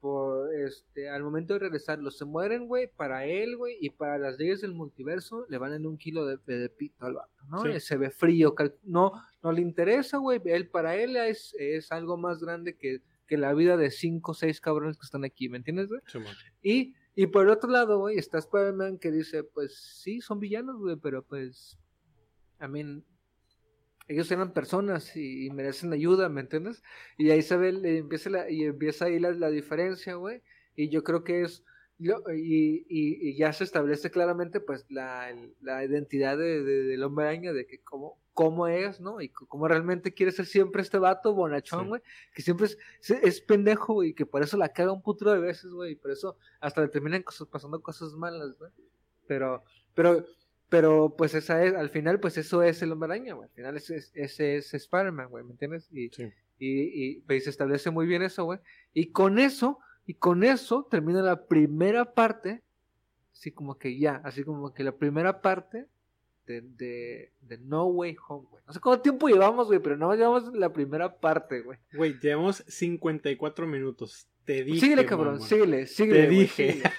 por, 0.00 0.54
este, 0.54 1.08
al 1.08 1.22
momento 1.22 1.54
de 1.54 1.60
regresarlos 1.60 2.18
se 2.18 2.26
mueren, 2.26 2.66
güey, 2.66 2.88
para 2.94 3.24
él, 3.24 3.56
güey, 3.56 3.78
y 3.80 3.88
para 3.88 4.18
las 4.18 4.38
leyes 4.38 4.60
del 4.60 4.74
multiverso 4.74 5.46
le 5.48 5.56
van 5.56 5.72
en 5.72 5.86
un 5.86 5.96
kilo 5.96 6.26
de, 6.26 6.36
de, 6.46 6.58
de 6.58 6.68
pito 6.68 7.06
al 7.06 7.14
vato, 7.14 7.42
¿no? 7.48 7.62
Sí. 7.62 7.80
Se 7.80 7.96
ve 7.96 8.10
frío, 8.10 8.54
no, 8.82 9.12
no 9.42 9.50
le 9.52 9.62
interesa, 9.62 10.18
güey, 10.18 10.42
él, 10.44 10.68
para 10.68 10.94
él 10.96 11.16
es, 11.16 11.54
es 11.58 11.90
algo 11.90 12.18
más 12.18 12.40
grande 12.40 12.76
que, 12.76 13.00
que 13.26 13.38
la 13.38 13.54
vida 13.54 13.78
de 13.78 13.90
cinco 13.90 14.32
o 14.32 14.34
seis 14.34 14.60
cabrones 14.60 14.98
que 14.98 15.04
están 15.06 15.24
aquí, 15.24 15.48
¿me 15.48 15.56
entiendes, 15.56 15.88
güey? 15.88 16.00
Y, 16.62 16.94
y 17.20 17.26
por 17.26 17.50
otro 17.50 17.68
lado, 17.68 17.98
güey, 17.98 18.16
está 18.16 18.38
Spider-Man 18.38 18.98
que 18.98 19.10
dice, 19.10 19.44
pues 19.44 19.74
sí, 20.02 20.22
son 20.22 20.40
villanos, 20.40 20.78
güey, 20.78 20.96
pero 20.96 21.22
pues, 21.22 21.78
I 22.58 22.66
mean, 22.66 23.04
ellos 24.08 24.30
eran 24.30 24.54
personas 24.54 25.14
y, 25.14 25.50
merecen 25.50 25.92
ayuda, 25.92 26.30
¿me 26.30 26.40
entiendes? 26.40 26.82
Y 27.18 27.28
ahí 27.28 27.42
se 27.42 27.58
ve, 27.58 27.72
le 27.72 27.98
empieza 27.98 28.30
la, 28.30 28.50
y 28.50 28.64
empieza 28.64 29.04
ahí 29.04 29.18
la, 29.18 29.32
la 29.32 29.50
diferencia, 29.50 30.14
güey, 30.14 30.40
y 30.74 30.88
yo 30.88 31.04
creo 31.04 31.22
que 31.22 31.42
es, 31.42 31.62
y, 32.00 32.86
y, 32.88 33.28
y 33.28 33.36
ya 33.36 33.52
se 33.52 33.64
establece 33.64 34.10
claramente, 34.10 34.60
pues, 34.60 34.86
la, 34.88 35.34
la 35.60 35.84
identidad 35.84 36.38
de, 36.38 36.62
de- 36.62 36.84
del 36.84 37.02
hombre 37.02 37.26
araña, 37.26 37.52
de 37.52 37.66
que 37.66 37.78
cómo, 37.80 38.18
cómo 38.32 38.66
es, 38.68 39.00
¿no? 39.00 39.20
Y 39.20 39.28
cómo 39.28 39.68
realmente 39.68 40.14
quiere 40.14 40.32
ser 40.32 40.46
siempre 40.46 40.80
este 40.82 40.98
vato 40.98 41.34
bonachón, 41.34 41.82
Sí. 41.82 41.88
güey, 41.88 42.02
que 42.34 42.42
siempre 42.42 42.66
es, 42.66 42.78
es, 43.22 43.40
pendejo, 43.42 43.94
güey, 43.94 44.10
y 44.10 44.14
que 44.14 44.24
por 44.26 44.42
eso 44.42 44.56
la 44.56 44.70
caga 44.70 44.92
un 44.92 45.02
putro 45.02 45.30
de 45.32 45.40
veces, 45.40 45.70
güey, 45.72 45.92
y 45.92 45.96
por 45.96 46.10
eso 46.10 46.36
hasta 46.60 46.80
le 46.80 46.88
terminan 46.88 47.22
cosas, 47.22 47.46
pasando 47.48 47.80
cosas 47.82 48.12
malas, 48.14 48.56
güey. 48.58 48.70
Pero, 49.26 49.62
pero, 49.94 50.24
pero, 50.68 51.14
pues 51.18 51.34
esa 51.34 51.62
es, 51.64 51.74
al 51.74 51.90
final, 51.90 52.18
pues 52.18 52.38
eso 52.38 52.62
es 52.62 52.80
el 52.82 52.92
hombre 52.92 53.06
araña, 53.12 53.34
güey. 53.34 53.48
Al 53.48 53.54
final 53.54 53.76
ese 53.76 53.96
es, 53.96 54.10
ese 54.14 54.56
es 54.56 54.72
Spider-Man, 54.72 55.28
güey, 55.28 55.44
¿me 55.44 55.50
entiendes? 55.52 55.88
Y, 55.92 56.08
Sí. 56.10 56.24
y, 56.58 57.04
y 57.16 57.20
pues, 57.20 57.44
se 57.44 57.50
establece 57.50 57.90
muy 57.90 58.06
bien 58.06 58.22
eso, 58.22 58.44
güey. 58.44 58.58
Y 58.94 59.10
con 59.12 59.38
eso, 59.38 59.78
y 60.10 60.14
con 60.14 60.42
eso 60.42 60.88
termina 60.90 61.22
la 61.22 61.46
primera 61.46 62.14
parte, 62.14 62.64
así 63.32 63.52
como 63.52 63.78
que 63.78 63.96
ya, 63.96 64.20
así 64.24 64.42
como 64.42 64.74
que 64.74 64.82
la 64.82 64.90
primera 64.90 65.40
parte 65.40 65.86
de, 66.48 66.62
de, 66.62 67.32
de 67.42 67.58
No 67.58 67.84
Way 67.84 68.16
Home, 68.26 68.48
güey. 68.50 68.60
No 68.66 68.72
sé 68.72 68.80
cuánto 68.80 69.02
tiempo 69.02 69.28
llevamos, 69.28 69.68
güey, 69.68 69.78
pero 69.78 69.96
no 69.96 70.12
llevamos 70.12 70.52
la 70.52 70.72
primera 70.72 71.20
parte, 71.20 71.60
güey. 71.60 71.78
Güey, 71.94 72.18
llevamos 72.20 72.64
54 72.66 73.68
minutos. 73.68 74.26
Te 74.44 74.64
dije. 74.64 74.80
Síguele, 74.80 75.06
cabrón, 75.06 75.34
mamón. 75.34 75.48
síguele, 75.48 75.86
síguele. 75.86 76.20
Te 76.22 76.26
güey, 76.26 76.38
dije. 76.40 76.72
síguele, 76.72 76.90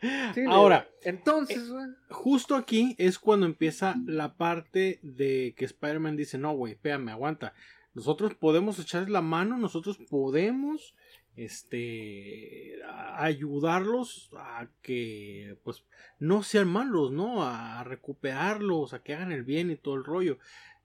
síguele, 0.32 0.54
Ahora, 0.54 0.88
güey. 0.88 1.14
entonces, 1.14 1.68
güey. 1.68 1.88
justo 2.08 2.54
aquí 2.56 2.94
es 2.96 3.18
cuando 3.18 3.44
empieza 3.44 3.96
la 4.06 4.34
parte 4.38 4.98
de 5.02 5.52
que 5.58 5.66
Spider-Man 5.66 6.16
dice, 6.16 6.38
no, 6.38 6.54
güey, 6.54 6.72
espérame, 6.72 7.10
aguanta. 7.10 7.52
Nosotros 7.92 8.34
podemos 8.34 8.78
echarles 8.78 9.10
la 9.10 9.20
mano, 9.20 9.58
nosotros 9.58 9.98
podemos 10.08 10.94
este 11.38 12.74
ayudarlos 13.16 14.30
a 14.36 14.68
que 14.82 15.56
pues 15.64 15.84
no 16.18 16.42
sean 16.42 16.68
malos, 16.68 17.10
¿no? 17.12 17.42
A 17.44 17.82
recuperarlos, 17.84 18.92
a 18.92 19.02
que 19.02 19.14
hagan 19.14 19.32
el 19.32 19.44
bien 19.44 19.70
y 19.70 19.76
todo 19.76 19.94
el 19.96 20.04
rollo. 20.04 20.38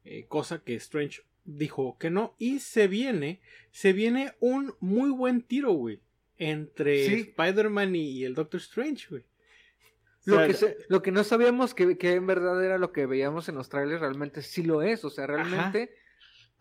Eh, 0.06 0.26
cosa 0.28 0.64
que 0.64 0.76
Strange 0.76 1.22
dijo 1.46 1.98
que 2.00 2.10
no. 2.10 2.36
Y 2.38 2.60
se 2.60 2.88
viene, 2.88 3.40
se 3.72 3.94
viene 3.94 4.34
un 4.40 4.74
muy 4.80 5.10
buen 5.12 5.42
tiro, 5.42 5.72
güey. 5.74 6.00
entre 6.40 7.06
Sí. 7.06 7.14
Spider-Man 7.30 7.96
y, 7.96 8.24
el 8.24 8.34
Doctor 8.34 8.60
Strange, 8.60 9.06
güey. 9.10 9.22
O 9.22 10.32
Lo 10.32 10.36
sea, 10.38 10.48
que, 10.48 10.54
se- 10.56 10.78
lo 10.90 11.02
que 11.04 11.12
no 11.12 11.24
sabíamos 11.24 11.74
que, 11.76 11.96
que 11.98 12.14
en 12.14 12.26
verdad 12.26 12.62
era 12.66 12.78
lo 12.80 12.92
que 12.92 13.06
veíamos 13.06 13.48
en 13.50 13.56
los 13.56 13.70
trailers, 13.70 14.02
realmente 14.02 14.42
sí 14.42 14.64
lo 14.64 14.82
es. 14.82 15.06
O 15.06 15.10
sea, 15.12 15.28
realmente, 15.28 15.94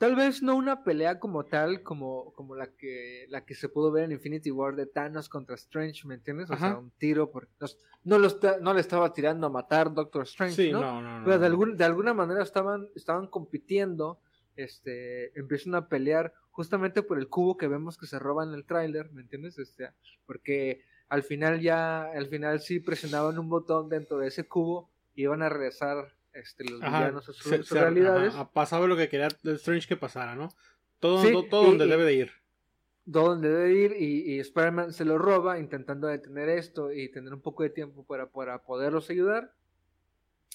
tal 0.03 0.17
vez 0.17 0.43
no 0.43 0.57
una 0.57 0.83
pelea 0.83 1.21
como 1.21 1.45
tal, 1.45 1.85
como, 1.85 2.33
como 2.33 2.57
la 2.57 2.67
que 2.67 3.27
la 3.29 3.45
que 3.45 3.55
se 3.55 3.69
pudo 3.69 3.93
ver 3.93 4.03
en 4.03 4.11
Infinity 4.11 4.51
War 4.51 4.75
de 4.75 4.87
Thanos 4.87 5.29
contra 5.29 5.55
Strange, 5.55 6.09
¿me 6.09 6.15
entiendes? 6.15 6.51
O 6.51 6.57
sea, 6.57 6.77
un 6.77 6.91
tiro, 6.91 7.31
porque 7.31 7.53
no, 7.61 7.69
no, 8.03 8.19
lo 8.19 8.27
está- 8.27 8.59
no 8.59 8.75
le 8.75 8.81
estaba 8.81 9.13
tirando 9.13 9.47
a 9.47 9.51
matar 9.51 9.95
Doctor 9.95 10.25
Strange, 10.25 10.57
Sí, 10.57 10.73
¿no? 10.73 10.81
no, 10.81 11.01
no. 11.21 11.25
Pero 11.25 11.39
de, 11.39 11.47
algún, 11.47 11.77
de 11.77 11.85
alguna 11.85 12.15
manera 12.15 12.43
estaban, 12.43 12.89
estaban 12.97 13.29
compitiendo, 13.29 14.19
este, 14.57 15.39
empiezan 15.39 15.77
a 15.77 15.87
pelear 15.89 16.35
justamente 16.51 17.03
por 17.05 17.19
el 17.19 17.29
cubo 17.29 17.57
que 17.57 17.69
vemos 17.69 17.97
que 17.97 18.07
se 18.07 18.19
roba 18.19 18.43
en 18.43 18.55
el 18.55 18.65
tráiler, 18.65 19.13
¿me 19.13 19.23
entiendes? 19.23 19.57
Este, 19.61 19.89
porque 20.27 20.83
al 21.09 21.23
final 21.23 21.61
ya, 21.61 22.03
al 22.11 22.27
final 22.27 22.61
sí 22.61 22.81
presionaban 22.81 23.39
un 23.39 23.49
botón 23.49 23.89
dentro 23.89 24.19
de 24.19 24.27
ese 24.27 24.49
cubo 24.49 24.91
y 25.15 25.23
iban 25.23 25.43
a 25.43 25.49
regresar 25.49 26.13
este, 26.35 26.65
los 26.65 26.83
Ajá, 26.83 26.99
villanos 27.01 27.29
a 27.29 27.33
su- 27.33 27.49
se- 27.49 27.63
sus 27.63 27.79
realidades, 27.79 28.35
ajá, 28.35 28.51
pasaba 28.53 28.87
lo 28.87 28.97
que 28.97 29.09
quería 29.09 29.29
Strange 29.45 29.87
que 29.89 29.97
pasara, 29.97 30.35
¿no? 30.35 30.49
Todo, 31.01 31.23
Sí, 31.23 31.33
todo, 31.33 31.45
todo 31.49 31.63
y- 31.65 31.67
donde 31.71 31.87
y- 31.87 31.89
debe 31.91 32.05
de 32.05 32.15
ir. 32.15 32.31
donde 33.05 33.49
debe 33.51 33.73
ir 33.75 33.93
y, 33.99 34.35
y 34.35 34.39
Spider-Man 34.41 34.93
se 34.93 35.05
lo 35.05 35.19
roba 35.19 35.59
intentando 35.59 36.07
detener 36.07 36.49
esto 36.49 36.93
y 36.93 37.11
tener 37.11 37.33
un 37.35 37.41
poco 37.43 37.65
de 37.65 37.71
tiempo 37.71 38.05
para, 38.07 38.31
para 38.31 38.63
poderlos 38.63 39.11
ayudar. 39.11 39.53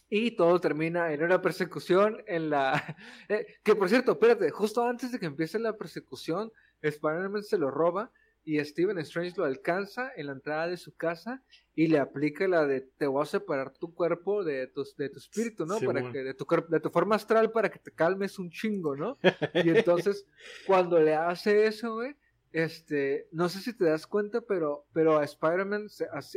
Y 0.10 0.32
todo 0.38 0.62
termina 0.62 1.12
en 1.12 1.22
una 1.24 1.42
persecución 1.42 2.24
en 2.28 2.50
la... 2.50 2.96
eh, 3.30 3.46
que 3.64 3.76
por 3.76 3.90
cierto, 3.90 4.14
espérate, 4.14 4.50
justo 4.52 4.82
antes 4.88 5.12
de 5.12 5.20
que 5.20 5.26
empiece 5.26 5.60
la 5.60 5.76
persecución, 5.76 6.52
Spider-Man 6.82 7.44
se 7.44 7.58
lo 7.58 7.70
roba 7.70 8.12
y 8.48 8.64
Stephen 8.64 8.98
Strange 9.00 9.34
lo 9.36 9.44
alcanza 9.44 10.10
en 10.16 10.28
la 10.28 10.32
entrada 10.32 10.68
de 10.68 10.78
su 10.78 10.96
casa 10.96 11.44
y 11.76 11.88
le 11.88 12.00
aplica 12.00 12.48
la 12.48 12.66
de 12.66 12.80
te 12.80 13.06
voy 13.06 13.22
a 13.22 13.26
separar 13.26 13.74
tu 13.74 13.94
cuerpo 13.94 14.42
de 14.46 14.68
tu, 14.68 14.86
de 14.98 15.10
tu 15.10 15.18
espíritu, 15.20 15.66
¿no? 15.66 15.78
para 15.82 16.10
que, 16.14 16.24
de, 16.24 16.34
tu, 16.34 16.48
de 16.70 16.80
tu 16.80 16.90
forma 16.90 17.18
astral 17.18 17.52
para 17.52 17.70
que 17.70 17.78
te 17.78 17.92
calmes 17.92 18.40
un 18.40 18.50
chingo, 18.50 18.96
¿no? 18.96 19.18
Y 19.66 19.70
entonces, 19.70 20.26
cuando 20.66 20.98
le 20.98 21.14
hace 21.14 21.66
eso, 21.66 21.96
güey, 21.96 22.16
este, 22.54 23.28
no 23.34 23.50
sé 23.50 23.60
si 23.60 23.74
te 23.74 23.84
das 23.84 24.08
cuenta, 24.08 24.40
pero, 24.40 24.86
pero 24.94 25.18
a 25.18 25.26
Spider-Man 25.26 25.90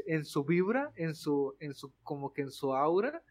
en 0.06 0.24
su 0.24 0.44
vibra, 0.44 0.90
en 0.96 1.14
su, 1.14 1.54
en 1.60 1.74
su, 1.74 1.92
como 2.02 2.32
que 2.32 2.42
en 2.42 2.50
su 2.50 2.74
aura, 2.74 3.22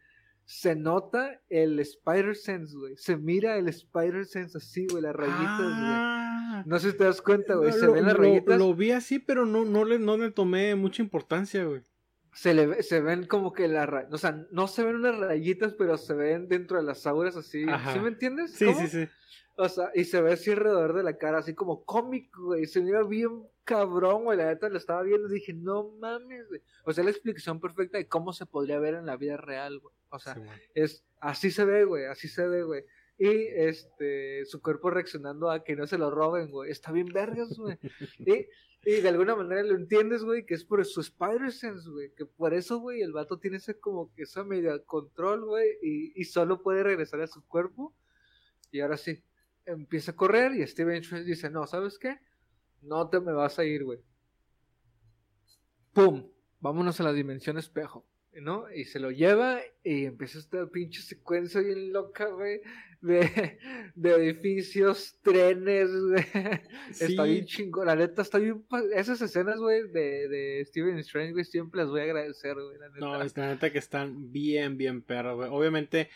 se 0.52 0.74
nota 0.74 1.40
el 1.48 1.78
Spider-Sense, 1.78 2.76
güey. 2.76 2.96
Se 2.96 3.16
mira 3.16 3.56
el 3.56 3.68
Spider-Sense 3.68 4.58
así, 4.58 4.84
güey, 4.90 5.00
las 5.02 5.14
rayitas, 5.14 5.58
güey. 5.58 5.70
Ah, 5.76 6.64
No 6.66 6.80
sé 6.80 6.90
si 6.90 6.96
te 6.98 7.04
das 7.04 7.22
cuenta, 7.22 7.54
güey. 7.54 7.72
Se 7.72 7.86
lo, 7.86 7.92
ven 7.92 8.04
las 8.06 8.14
lo- 8.14 8.20
rayitas. 8.22 8.58
lo 8.58 8.74
vi 8.74 8.90
así, 8.90 9.20
pero 9.20 9.46
no, 9.46 9.64
no, 9.64 9.84
le, 9.84 10.00
no 10.00 10.16
le 10.16 10.32
tomé 10.32 10.74
mucha 10.74 11.02
importancia, 11.02 11.64
güey. 11.64 11.82
Se, 12.32 12.52
le, 12.52 12.82
se 12.82 13.00
ven 13.00 13.26
como 13.26 13.52
que 13.52 13.68
las 13.68 13.88
rayitas. 13.88 14.12
O 14.14 14.18
sea, 14.18 14.44
no 14.50 14.66
se 14.66 14.82
ven 14.82 14.96
unas 14.96 15.18
rayitas, 15.18 15.74
pero 15.74 15.96
se 15.96 16.14
ven 16.14 16.48
dentro 16.48 16.78
de 16.78 16.82
las 16.82 17.06
auras 17.06 17.36
así. 17.36 17.62
Ajá. 17.68 17.92
¿Sí 17.92 18.00
me 18.00 18.08
entiendes? 18.08 18.50
Sí, 18.52 18.64
¿Cómo? 18.64 18.80
sí, 18.80 18.88
sí. 18.88 19.08
O 19.56 19.68
sea, 19.68 19.90
y 19.94 20.02
se 20.04 20.20
ve 20.20 20.32
así 20.32 20.50
alrededor 20.50 20.94
de 20.94 21.04
la 21.04 21.16
cara, 21.16 21.38
así 21.38 21.54
como 21.54 21.84
cómic, 21.84 22.28
güey. 22.36 22.66
Se 22.66 22.80
mira 22.80 23.04
bien 23.04 23.44
cabrón, 23.62 24.24
güey. 24.24 24.36
La 24.36 24.46
neta 24.46 24.68
lo 24.68 24.78
estaba 24.78 25.02
viendo 25.02 25.28
y 25.28 25.34
dije, 25.34 25.52
no 25.52 25.90
mames, 26.00 26.48
güey. 26.48 26.60
O 26.84 26.92
sea, 26.92 27.04
la 27.04 27.10
explicación 27.10 27.60
perfecta 27.60 27.98
de 27.98 28.08
cómo 28.08 28.32
se 28.32 28.46
podría 28.46 28.80
ver 28.80 28.94
en 28.94 29.06
la 29.06 29.16
vida 29.16 29.36
real, 29.36 29.78
güey. 29.78 29.94
O 30.10 30.18
sea, 30.18 30.36
es 30.74 31.04
así 31.20 31.50
se 31.50 31.64
ve, 31.64 31.84
güey, 31.84 32.06
así 32.06 32.28
se 32.28 32.46
ve, 32.46 32.62
güey. 32.62 32.84
Y 33.18 33.28
este, 33.28 34.44
su 34.46 34.62
cuerpo 34.62 34.90
reaccionando 34.90 35.50
a 35.50 35.62
que 35.62 35.76
no 35.76 35.86
se 35.86 35.98
lo 35.98 36.10
roben, 36.10 36.50
güey. 36.50 36.70
Está 36.70 36.90
bien 36.90 37.08
vergas, 37.08 37.56
güey. 37.58 37.78
y, 38.18 38.46
y 38.90 39.00
de 39.02 39.08
alguna 39.08 39.36
manera 39.36 39.62
lo 39.62 39.76
entiendes, 39.76 40.24
güey, 40.24 40.46
que 40.46 40.54
es 40.54 40.64
por 40.64 40.84
su 40.86 41.02
Spider-Sense, 41.02 41.90
güey. 41.90 42.14
Que 42.16 42.24
por 42.24 42.54
eso, 42.54 42.78
güey, 42.78 43.02
el 43.02 43.12
vato 43.12 43.38
tiene 43.38 43.58
ese 43.58 43.78
como 43.78 44.12
que 44.14 44.22
esa 44.22 44.42
media 44.42 44.78
control, 44.86 45.44
güey. 45.44 45.68
Y, 45.82 46.18
y 46.18 46.24
solo 46.24 46.62
puede 46.62 46.82
regresar 46.82 47.20
a 47.20 47.26
su 47.26 47.46
cuerpo. 47.46 47.94
Y 48.72 48.80
ahora 48.80 48.96
sí, 48.96 49.22
empieza 49.66 50.12
a 50.12 50.16
correr 50.16 50.54
y 50.54 50.66
Steven 50.66 50.96
Strange 50.96 51.24
dice, 51.26 51.50
no, 51.50 51.66
¿sabes 51.66 51.98
qué? 51.98 52.18
No 52.82 53.08
te 53.08 53.20
me 53.20 53.32
vas 53.32 53.58
a 53.58 53.64
ir, 53.64 53.84
güey. 53.84 54.00
¡Pum! 55.92 56.30
Vámonos 56.60 57.00
a 57.00 57.04
la 57.04 57.12
dimensión 57.12 57.58
espejo. 57.58 58.06
¿No? 58.34 58.70
Y 58.72 58.84
se 58.84 59.00
lo 59.00 59.10
lleva 59.10 59.60
y 59.82 60.04
empieza 60.04 60.38
esta 60.38 60.66
pinche 60.66 61.02
secuencia 61.02 61.60
bien 61.60 61.92
loca, 61.92 62.26
güey, 62.28 62.60
de, 63.00 63.58
de 63.94 64.14
edificios, 64.14 65.18
trenes, 65.22 65.90
güey. 65.90 66.24
Está 66.90 67.24
bien 67.24 67.44
chingón, 67.44 67.86
la 67.86 67.96
neta, 67.96 68.22
está 68.22 68.38
bien... 68.38 68.64
Esas 68.94 69.20
escenas, 69.22 69.58
güey, 69.58 69.88
de, 69.88 70.28
de 70.28 70.64
Steven 70.66 70.98
Strange, 70.98 71.32
güey, 71.32 71.44
siempre 71.44 71.80
las 71.80 71.90
voy 71.90 72.00
a 72.00 72.04
agradecer, 72.04 72.54
güey, 72.54 72.78
la 72.78 72.88
neta. 72.88 73.00
No, 73.00 73.22
es 73.22 73.36
la 73.36 73.48
neta 73.48 73.70
que 73.72 73.78
están 73.78 74.30
bien, 74.30 74.76
bien 74.76 75.02
perros, 75.02 75.36
güey. 75.36 75.48
Obviamente, 75.50 76.08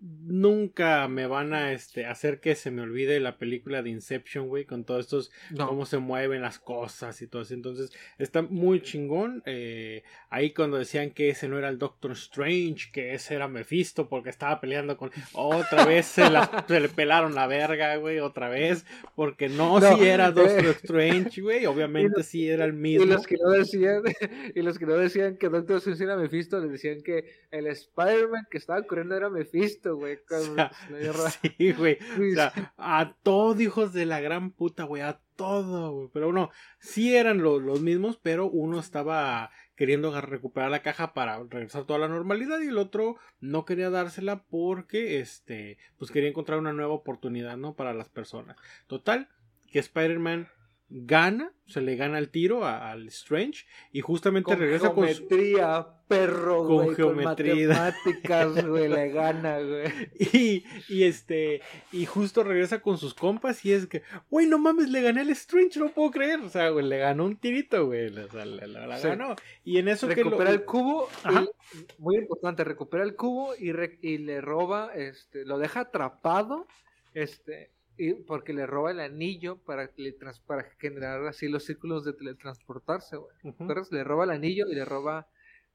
nunca 0.00 1.08
me 1.08 1.26
van 1.26 1.52
a 1.54 1.72
este, 1.72 2.06
hacer 2.06 2.40
que 2.40 2.54
se 2.54 2.70
me 2.70 2.82
olvide 2.82 3.20
la 3.20 3.38
película 3.38 3.82
de 3.82 3.90
Inception, 3.90 4.48
güey, 4.48 4.64
con 4.64 4.84
todos 4.84 5.00
estos, 5.06 5.30
No. 5.50 5.66
cómo 5.68 5.86
se 5.86 5.98
mueven 5.98 6.42
las 6.42 6.58
cosas 6.58 7.20
y 7.22 7.26
todo 7.26 7.42
eso. 7.42 7.54
Entonces, 7.54 7.92
está 8.18 8.42
muy 8.42 8.80
chingón. 8.82 9.42
Eh, 9.46 10.02
ahí 10.30 10.52
cuando 10.52 10.78
decían 10.78 11.10
que 11.10 11.30
ese 11.30 11.48
no 11.48 11.58
era 11.58 11.68
el 11.68 11.78
Doctor 11.78 12.12
Strange, 12.12 12.90
que 12.92 13.14
ese 13.14 13.34
era 13.34 13.48
Mephisto 13.48 14.08
porque 14.08 14.30
estaba 14.30 14.60
peleando 14.60 14.96
con... 14.96 15.10
Otra 15.32 15.84
vez 15.84 16.06
se, 16.06 16.28
la- 16.30 16.64
se 16.68 16.80
le 16.80 16.88
pelaron 16.88 17.34
la 17.34 17.46
verga, 17.46 17.96
güey, 17.96 18.18
otra 18.20 18.48
vez. 18.48 18.84
Porque 19.14 19.48
no, 19.48 19.80
No, 19.80 19.96
si 19.96 20.04
era 20.04 20.30
Doctor 20.30 20.64
eh. 20.66 20.70
Strange, 20.82 21.40
güey. 21.40 21.66
Obviamente 21.66 22.22
sí 22.22 22.48
era 22.48 22.64
el 22.64 22.74
Y 22.74 22.76
mismo. 22.76 23.06
los 23.06 23.26
que 23.26 23.36
no 23.36 23.50
decían, 23.50 24.02
y 24.54 24.62
los 24.62 24.78
que 24.78 24.86
no 24.86 24.94
decían 24.94 25.36
que 25.36 25.48
Doctor 25.48 25.78
Strange 25.78 26.04
era 26.04 26.16
Mephisto, 26.16 26.60
les 26.60 26.70
decían 26.72 27.02
que 27.02 27.24
el 27.50 27.66
Spider-Man 27.66 28.46
que 28.50 28.58
estaba 28.58 28.82
corriendo 28.82 29.16
era 29.16 29.28
Mephisto, 29.30 29.47
güey. 29.96 30.18
O 30.30 30.54
sea, 30.54 30.70
sí, 31.58 31.72
güey. 31.72 31.98
O 32.32 32.34
sea, 32.34 32.52
a 32.78 33.14
todos 33.22 33.60
hijos 33.60 33.92
de 33.92 34.06
la 34.06 34.20
gran 34.20 34.50
puta, 34.50 34.84
güey, 34.84 35.02
a 35.02 35.20
todo, 35.36 35.92
güey. 35.92 36.08
Pero 36.12 36.28
uno, 36.28 36.50
sí 36.80 37.14
eran 37.16 37.38
lo- 37.42 37.60
los 37.60 37.80
mismos, 37.80 38.18
pero 38.22 38.46
uno 38.50 38.78
estaba 38.80 39.50
queriendo 39.76 40.18
recuperar 40.20 40.70
la 40.70 40.82
caja 40.82 41.14
para 41.14 41.38
regresar 41.44 41.84
toda 41.84 42.00
la 42.00 42.08
normalidad 42.08 42.60
y 42.60 42.66
el 42.66 42.78
otro 42.78 43.16
no 43.40 43.64
quería 43.64 43.90
dársela 43.90 44.42
porque, 44.50 45.20
este, 45.20 45.78
pues 45.98 46.10
quería 46.10 46.28
encontrar 46.28 46.58
una 46.58 46.72
nueva 46.72 46.94
oportunidad, 46.94 47.56
¿no? 47.56 47.74
Para 47.76 47.94
las 47.94 48.08
personas. 48.08 48.56
Total, 48.88 49.28
que 49.70 49.78
Spider-Man 49.78 50.48
gana, 50.90 51.52
se 51.66 51.82
le 51.82 51.96
gana 51.96 52.18
el 52.18 52.30
tiro 52.30 52.64
al 52.66 53.08
Strange 53.08 53.66
y 53.92 54.00
justamente 54.00 54.46
con 54.52 54.58
regresa 54.58 54.90
con 54.94 55.06
su... 55.08 55.28
geometría, 55.28 55.86
perro, 56.08 56.64
Con 56.66 56.84
güey. 56.84 56.94
geometría. 56.96 57.52
Con 57.54 57.76
matemáticas, 57.76 58.66
güey, 58.66 58.88
le 58.88 59.10
gana, 59.10 59.58
güey. 59.60 59.92
Y, 60.32 60.64
y 60.88 61.02
este, 61.04 61.60
y 61.92 62.06
justo 62.06 62.42
regresa 62.42 62.80
con 62.80 62.96
sus 62.96 63.12
compas 63.12 63.62
y 63.66 63.72
es 63.72 63.86
que, 63.86 64.02
güey, 64.30 64.46
no 64.46 64.58
mames, 64.58 64.88
le 64.88 65.02
gané 65.02 65.20
al 65.20 65.28
Strange, 65.30 65.78
no 65.78 65.90
puedo 65.90 66.10
creer. 66.10 66.40
O 66.40 66.48
sea, 66.48 66.70
güey, 66.70 66.86
le 66.86 66.96
ganó 66.98 67.26
un 67.26 67.36
tirito, 67.36 67.84
güey. 67.86 68.06
O 68.16 68.28
sea, 68.30 68.46
le- 68.46 68.66
la, 68.66 68.86
la 68.86 68.96
Sí. 68.98 69.08
ganó. 69.08 69.36
Y 69.64 69.76
en 69.78 69.88
eso 69.88 70.08
que 70.08 70.14
recupera 70.14 70.50
lo. 70.50 70.56
el 70.56 70.64
cubo 70.64 71.08
y, 71.30 72.00
muy 72.00 72.16
importante 72.16 72.64
recupera 72.64 73.04
el 73.04 73.14
cubo 73.14 73.54
y, 73.58 73.72
re- 73.72 73.98
y 74.00 74.16
le 74.16 74.40
roba 74.40 74.90
este 74.94 75.44
lo 75.44 75.58
deja 75.58 75.80
atrapado 75.80 76.66
este 77.12 77.70
y 77.98 78.14
porque 78.14 78.52
le 78.52 78.66
roba 78.66 78.90
el 78.92 79.00
anillo 79.00 79.58
para 79.58 79.90
le 79.96 80.12
trans- 80.12 80.40
para 80.40 80.62
generar 80.78 81.26
así 81.26 81.48
los 81.48 81.64
círculos 81.64 82.04
de 82.04 82.12
teletransportarse 82.14 83.16
güey. 83.16 83.30
¿Recuerdas? 83.42 83.90
le 83.92 84.04
roba 84.04 84.24
el 84.24 84.30
anillo 84.30 84.66
y 84.68 84.74
le 84.74 84.84
roba 84.84 85.28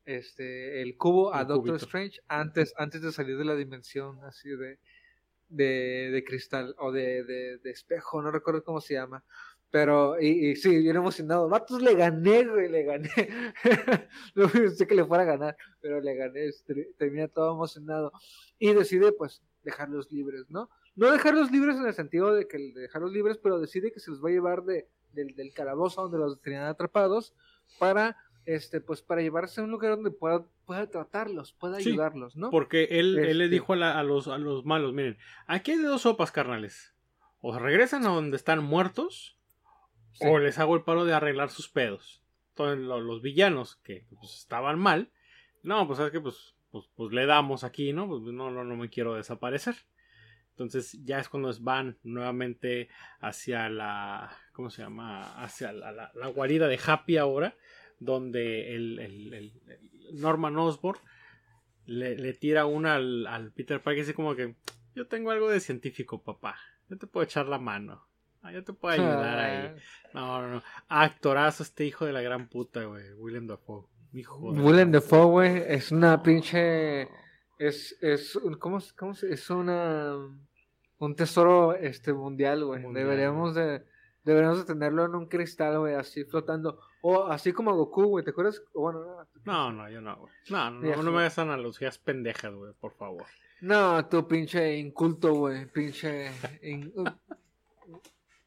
este 0.06 0.82
el 0.82 0.98
cubo 0.98 1.34
a 1.34 1.46
Doctor 1.46 1.72
cubito. 1.74 1.86
Strange 1.86 2.20
antes 2.28 2.74
antes 2.78 3.02
de 3.02 3.12
salir 3.12 3.38
de 3.38 3.46
la 3.46 3.56
dimensión 3.56 4.20
así 4.24 4.50
de 4.50 4.80
de, 5.50 6.10
de 6.12 6.24
cristal 6.24 6.74
o 6.80 6.92
de, 6.92 7.24
de, 7.24 7.58
de 7.60 7.70
espejo 7.72 8.22
no 8.22 8.32
recuerdo 8.32 8.64
cómo 8.64 8.82
se 8.82 8.96
llama 8.96 9.24
pero, 9.70 10.22
y, 10.22 10.52
y 10.52 10.56
sí, 10.56 10.70
bien 10.84 10.98
emocionado. 10.98 11.50
Matos 11.50 11.82
le 11.82 11.96
gané, 11.96 12.46
güey, 12.46 12.70
le 12.70 12.84
gané. 12.84 13.10
no 14.36 14.48
pensé 14.48 14.86
que 14.86 14.94
le 14.94 15.04
fuera 15.04 15.24
a 15.24 15.26
ganar, 15.26 15.58
pero 15.82 16.00
le 16.00 16.14
gané. 16.14 16.46
este, 16.46 16.92
Termina 16.96 17.28
todo 17.28 17.56
emocionado. 17.56 18.12
Y 18.60 18.72
decide, 18.76 19.14
pues, 19.14 19.42
dejarlos 19.64 20.12
libres, 20.12 20.46
¿no? 20.52 20.70
No 20.96 21.12
dejarlos 21.12 21.52
libres 21.52 21.76
en 21.78 21.86
el 21.88 21.94
sentido 21.94 22.34
de 22.34 22.48
que 22.48 22.58
dejarlos 22.76 23.12
libres, 23.12 23.38
pero 23.38 23.60
decide 23.60 23.92
que 23.92 24.00
se 24.00 24.12
los 24.12 24.24
va 24.24 24.30
a 24.30 24.34
llevar 24.34 24.64
de, 24.64 24.88
del, 25.12 25.36
del 25.36 25.54
calabozo 25.54 26.04
donde 26.04 26.20
los 26.20 26.40
tenían 26.42 26.66
atrapados 26.66 27.34
para, 27.80 28.18
este, 28.46 28.80
pues, 28.82 29.02
para 29.02 29.22
llevarse 29.22 29.60
a 29.62 29.64
un 29.64 29.72
lugar 29.72 29.96
donde 29.96 30.12
pueda, 30.12 30.46
pueda 30.66 30.88
tratarlos, 30.90 31.54
pueda 31.54 31.80
Sí, 31.80 31.90
ayudarlos, 31.90 32.36
¿no? 32.36 32.52
Porque 32.52 32.84
él, 32.92 33.18
él 33.18 33.38
le 33.40 33.46
Este. 33.46 33.54
dijo 33.56 33.74
a, 33.74 33.76
la- 33.78 34.00
a 34.00 34.04
los, 34.04 34.28
a 34.28 34.38
los 34.38 34.66
malos: 34.66 34.94
Miren, 34.94 35.18
aquí 35.48 35.72
hay 35.72 35.78
de 35.80 35.86
dos 35.88 36.02
sopas, 36.04 36.32
carnales. 36.32 36.94
O 37.42 37.58
regresan 37.58 38.06
a 38.06 38.10
donde 38.10 38.38
están 38.38 38.64
muertos, 38.64 39.38
Sí. 40.14 40.28
o 40.28 40.38
les 40.38 40.60
hago 40.60 40.76
el 40.76 40.84
paro 40.84 41.06
de 41.06 41.14
arreglar 41.14 41.50
sus 41.50 41.70
pedos. 41.70 42.22
Entonces, 42.50 42.86
lo- 42.86 43.02
los 43.02 43.24
villanos 43.24 43.78
que 43.78 44.06
pues, 44.20 44.36
estaban 44.36 44.78
mal, 44.78 45.10
no, 45.64 45.88
pues 45.88 45.98
es 46.00 46.12
que 46.12 46.22
pues, 46.22 46.54
pues, 46.70 46.86
pues 46.96 47.12
le 47.14 47.26
damos 47.26 47.64
aquí, 47.64 47.94
¿no? 47.94 48.08
Pues 48.08 48.22
no, 48.22 48.52
no, 48.52 48.64
no 48.64 48.76
me 48.76 48.90
quiero 48.92 49.16
desaparecer. 49.16 49.76
Entonces 50.54 50.98
ya 51.04 51.20
es 51.20 51.30
cuando 51.30 51.52
van 51.62 51.98
nuevamente 52.04 52.88
hacia 53.20 53.70
la, 53.70 54.32
¿cómo 54.52 54.70
se 54.70 54.84
llama? 54.84 55.42
Hacia 55.44 55.72
la, 55.74 55.92
la- 55.92 56.12
la 56.14 56.28
guarida 56.28 56.68
de 56.68 56.80
Happy 56.86 57.18
ahora, 57.18 57.56
donde 58.00 58.76
el, 58.76 59.00
el- 59.00 59.34
el- 59.34 59.62
el 59.68 60.22
Norman 60.22 60.58
Osborn 60.58 61.00
le, 61.86 62.16
le 62.18 62.34
tira 62.34 62.66
una 62.66 62.96
al, 62.96 63.26
al 63.28 63.52
Peter 63.52 63.82
Parker 63.82 63.98
y 63.98 64.02
dice 64.02 64.14
como 64.14 64.36
que 64.36 64.56
yo 64.96 65.08
tengo 65.08 65.32
algo 65.32 65.50
de 65.50 65.60
científico, 65.60 66.22
papá. 66.22 66.56
Yo 66.90 66.98
te 66.98 67.08
puedo 67.08 67.24
echar 67.24 67.48
la 67.48 67.58
mano. 67.58 68.06
Ah, 68.44 68.52
yo 68.52 68.64
te 68.64 68.74
puedo 68.74 68.94
ayudar 68.94 69.40
ahí. 69.40 69.76
No, 70.14 70.42
no, 70.42 70.48
no. 70.56 70.64
Actorazo 70.88 71.64
este 71.64 71.86
hijo 71.86 72.06
de 72.06 72.14
la 72.14 72.22
gran 72.22 72.48
puta, 72.48 72.84
güey. 72.84 73.14
William 73.14 73.48
Dafoe. 73.48 73.86
Hijo 74.14 74.54
de 74.54 74.62
Willem 74.62 74.92
Dafoe, 74.92 75.26
güey, 75.26 75.64
es 75.68 75.92
una 75.92 76.22
pinche. 76.22 77.08
Es, 77.68 77.98
es, 78.02 78.36
un- 78.36 78.56
¿cómo, 78.56 78.80
se- 78.80 78.96
cómo 78.96 79.14
se- 79.14 79.32
es 79.34 79.50
una. 79.50 80.16
Un 81.00 81.16
tesoro 81.16 81.74
este 81.76 82.14
mundial, 82.14 82.64
güey. 82.66 82.82
Deberíamos 82.94 83.56
de. 83.56 83.84
Deberíamos 84.24 84.60
de 84.60 84.74
tenerlo 84.74 85.06
en 85.06 85.16
un 85.16 85.26
cristal, 85.28 85.80
güey, 85.80 85.96
así 85.96 86.24
flotando. 86.24 86.80
O 87.02 87.26
así 87.26 87.52
como 87.52 87.76
Goku, 87.76 88.04
güey, 88.06 88.24
¿te 88.24 88.32
acuerdas? 88.32 88.64
Bueno, 88.74 89.00
no, 89.04 89.28
No, 89.44 89.72
no, 89.74 89.90
yo 89.90 90.00
no, 90.00 90.16
güey. 90.16 90.32
No, 90.50 90.72
no, 90.72 90.80
no, 91.04 91.12
me 91.12 91.20
hagas 91.20 91.40
analogías 91.40 91.98
pendejas, 91.98 92.54
güey, 92.54 92.72
por 92.80 92.94
favor. 92.94 93.26
no, 93.60 94.06
tú 94.08 94.26
pinche 94.26 94.78
inculto, 94.78 95.34
güey, 95.34 95.66
pinche... 95.66 96.32
in- 96.62 96.94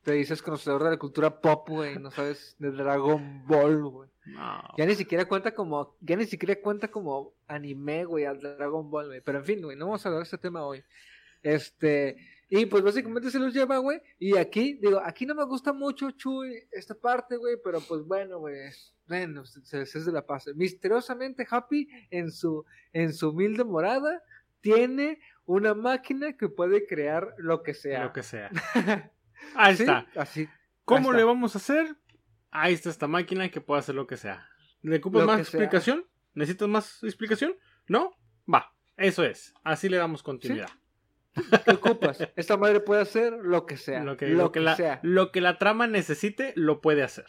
Te 0.07 0.13
dices 0.13 0.41
conocedor 0.41 0.85
de 0.85 0.91
la 0.91 0.99
cultura 0.99 1.41
pop, 1.41 1.69
güey, 1.69 1.99
no 1.99 2.13
sabes 2.13 2.55
de 2.61 2.71
Dragon 2.71 3.45
Ball, 3.45 3.83
güey. 3.83 4.09
No. 4.27 4.63
Ya 4.79 4.87
ni 4.87 4.95
siquiera 4.95 5.25
cuenta 5.25 5.53
como, 5.53 5.97
ya 6.01 6.15
ni 6.15 6.27
siquiera 6.27 6.55
cuenta 6.61 6.87
como 6.93 7.35
anime, 7.49 8.05
güey, 8.05 8.25
al 8.25 8.39
Dragon 8.39 8.89
Ball, 8.89 9.09
güey. 9.09 9.21
Pero 9.21 9.39
en 9.39 9.45
fin, 9.45 9.61
güey, 9.61 9.77
no 9.77 9.87
vamos 9.87 10.07
a 10.07 10.09
hablar 10.09 10.21
de 10.21 10.27
este 10.27 10.39
tema 10.39 10.65
hoy. 10.65 10.85
Este, 11.43 12.17
y 12.49 12.67
pues 12.67 12.85
básicamente 12.85 13.33
se 13.33 13.41
los 13.41 13.53
lleva, 13.53 13.79
güey. 13.79 14.01
Y 14.21 14.37
aquí, 14.37 14.75
digo, 14.75 15.03
aquí 15.05 15.27
no 15.27 15.35
me 15.35 15.45
gusta 15.45 15.73
mucho, 15.73 16.13
Chuy, 16.13 16.55
esta 16.71 16.95
parte, 16.95 17.37
güey, 17.37 17.57
pero 17.65 17.81
pues 17.81 18.05
bueno, 18.05 18.39
güey. 18.39 18.61
Bueno, 19.09 19.45
se, 19.45 19.87
se, 19.87 20.13
la 20.13 20.25
paz. 20.25 20.47
Misteriosamente, 20.55 21.45
Happy, 21.51 21.89
en 22.13 22.31
su, 22.31 22.65
en 22.93 23.13
su 23.13 23.31
humilde 23.31 23.65
morada, 23.65 24.23
tiene 24.61 25.19
una 25.47 25.75
máquina 25.75 26.37
que 26.37 26.49
puede 26.49 26.87
crear 26.87 27.35
lo 27.39 27.65
que 27.65 27.75
sea. 27.75 28.05
Lo 28.05 28.13
que 28.13 28.23
sea. 28.23 28.51
Ahí 29.55 29.77
Sí, 29.77 29.83
está. 29.83 30.07
Así. 30.17 30.49
¿Cómo 30.85 31.11
está. 31.11 31.17
le 31.19 31.25
vamos 31.25 31.55
a 31.55 31.59
hacer? 31.59 31.97
Ahí 32.51 32.75
está 32.75 32.91
esta 32.91 33.07
máquina 33.07 33.49
que 33.51 33.61
puede 33.61 33.81
hacer 33.81 33.95
lo 33.95 34.07
que 34.07 34.17
sea. 34.17 34.49
¿Le 34.83 34.97
ocupas 34.99 35.25
más 35.25 35.37
sea. 35.37 35.43
explicación? 35.43 36.05
¿Necesitas 36.35 36.69
más 36.69 37.03
explicación? 37.03 37.55
¿No? 37.89 38.13
Va. 38.53 38.73
Eso 38.97 39.25
es. 39.25 39.55
Así 39.65 39.89
le 39.89 39.97
damos 39.99 40.23
continuidad. 40.23 40.71
¿Qué 41.65 41.73
ocupas? 41.73 42.19
Esta 42.37 42.57
madre 42.57 42.81
puede 42.81 43.03
hacer 43.03 43.33
lo 43.33 43.67
que 43.67 43.77
sea. 43.77 44.03
Lo 44.05 44.17
que, 44.17 44.29
lo 44.29 44.53
que 44.53 44.61
la, 44.61 44.77
sea. 44.77 45.01
lo 45.03 45.33
que 45.33 45.41
la 45.41 45.59
trama 45.59 45.87
necesite, 45.87 46.53
lo 46.57 46.81
puede 46.81 47.03
hacer. 47.03 47.27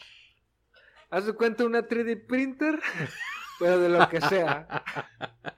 Haz 1.10 1.26
de 1.26 1.32
cuenta 1.34 1.64
una 1.64 1.86
3D 1.86 2.26
printer, 2.26 2.80
pero 3.58 3.78
de 3.80 3.88
lo 3.88 4.08
que 4.08 4.20
sea. 4.20 4.66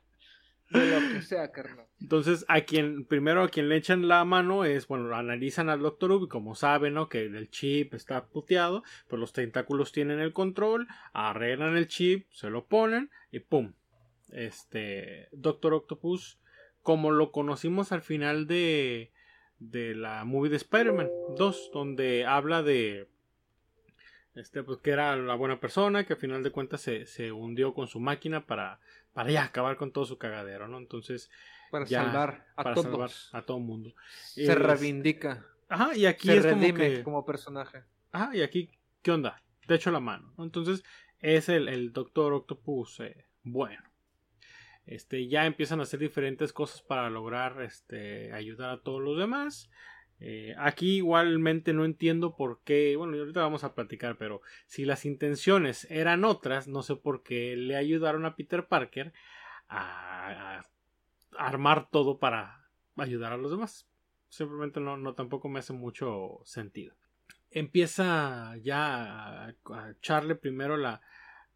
Entonces, 2.00 2.44
a 2.48 2.62
quien, 2.62 3.04
primero 3.04 3.42
a 3.42 3.48
quien 3.48 3.68
le 3.68 3.76
echan 3.76 4.08
la 4.08 4.24
mano 4.24 4.64
es, 4.64 4.86
bueno, 4.86 5.14
analizan 5.14 5.68
al 5.68 5.80
Doctor 5.80 6.12
Who 6.12 6.28
como 6.28 6.54
saben, 6.54 6.94
¿no? 6.94 7.08
Que 7.08 7.24
el 7.24 7.50
chip 7.50 7.94
está 7.94 8.26
puteado, 8.26 8.82
pues 9.08 9.20
los 9.20 9.32
tentáculos 9.32 9.92
tienen 9.92 10.20
el 10.20 10.32
control, 10.32 10.86
arreglan 11.12 11.76
el 11.76 11.88
chip, 11.88 12.26
se 12.32 12.50
lo 12.50 12.66
ponen 12.66 13.10
y 13.32 13.40
¡pum! 13.40 13.72
Este, 14.32 15.28
Doctor 15.32 15.74
Octopus, 15.74 16.38
como 16.82 17.10
lo 17.10 17.32
conocimos 17.32 17.92
al 17.92 18.02
final 18.02 18.46
de, 18.46 19.10
de 19.58 19.94
la 19.94 20.24
movie 20.24 20.50
de 20.50 20.56
Spider-Man 20.56 21.10
2, 21.36 21.70
donde 21.72 22.24
habla 22.24 22.62
de, 22.62 23.08
este, 24.34 24.62
pues 24.62 24.78
que 24.78 24.90
era 24.90 25.16
la 25.16 25.34
buena 25.34 25.60
persona, 25.60 26.04
que 26.04 26.12
al 26.12 26.18
final 26.18 26.42
de 26.42 26.52
cuentas 26.52 26.80
se, 26.80 27.06
se 27.06 27.32
hundió 27.32 27.74
con 27.74 27.88
su 27.88 28.00
máquina 28.00 28.46
para, 28.46 28.80
para 29.12 29.30
ya 29.30 29.44
acabar 29.44 29.76
con 29.76 29.92
todo 29.92 30.04
su 30.04 30.18
cagadero, 30.18 30.68
¿no? 30.68 30.78
Entonces, 30.78 31.30
Para 31.70 31.84
Ya, 31.86 32.02
salvar 32.04 32.46
a 32.56 32.62
para 32.64 32.74
todos. 32.74 32.90
salvar 32.90 33.10
a 33.32 33.42
todo 33.46 33.58
mundo. 33.60 33.94
Se 34.16 34.54
reivindica. 34.54 35.46
Ajá, 35.68 35.94
y 35.96 36.06
aquí 36.06 36.26
Se 36.28 36.38
es 36.38 36.46
como 36.46 36.74
que. 36.74 37.02
como 37.04 37.24
personaje. 37.24 37.84
Ajá, 38.10 38.34
y 38.34 38.42
aquí, 38.42 38.70
¿qué 39.02 39.12
onda? 39.12 39.40
Te 39.66 39.74
echo 39.76 39.90
la 39.92 40.00
mano. 40.00 40.34
¿no? 40.36 40.42
Entonces, 40.44 40.82
es 41.20 41.48
el, 41.48 41.68
el 41.68 41.92
Doctor 41.92 42.32
Octopus. 42.32 43.00
eh, 43.00 43.24
bueno. 43.44 43.82
Este, 44.86 45.28
ya 45.28 45.46
empiezan 45.46 45.78
a 45.78 45.84
hacer 45.84 46.00
diferentes 46.00 46.52
cosas 46.52 46.82
para 46.82 47.08
lograr 47.10 47.62
este, 47.62 48.32
ayudar 48.32 48.70
a 48.70 48.82
todos 48.82 49.00
los 49.00 49.16
demás. 49.16 49.70
Eh, 50.22 50.54
aquí 50.58 50.96
igualmente 50.96 51.72
no 51.72 51.86
entiendo 51.86 52.36
por 52.36 52.60
qué, 52.62 52.94
bueno, 52.96 53.16
ahorita 53.16 53.40
vamos 53.40 53.64
a 53.64 53.74
platicar, 53.74 54.18
pero 54.18 54.42
si 54.66 54.84
las 54.84 55.06
intenciones 55.06 55.90
eran 55.90 56.24
otras, 56.24 56.68
no 56.68 56.82
sé 56.82 56.96
por 56.96 57.22
qué 57.22 57.56
le 57.56 57.76
ayudaron 57.76 58.26
a 58.26 58.36
Peter 58.36 58.66
Parker 58.66 59.14
a, 59.68 60.66
armar 61.38 61.88
todo 61.90 62.18
para 62.18 62.68
ayudar 62.96 63.32
a 63.32 63.38
los 63.38 63.50
demás. 63.50 63.88
Simplemente 64.28 64.78
no, 64.78 64.98
no 64.98 65.14
tampoco 65.14 65.48
me 65.48 65.60
hace 65.60 65.72
mucho 65.72 66.40
sentido. 66.44 66.94
Empieza 67.50 68.56
ya 68.58 69.46
a, 69.46 69.54
echarle 69.90 70.34
primero 70.34 70.76
la, 70.76 71.00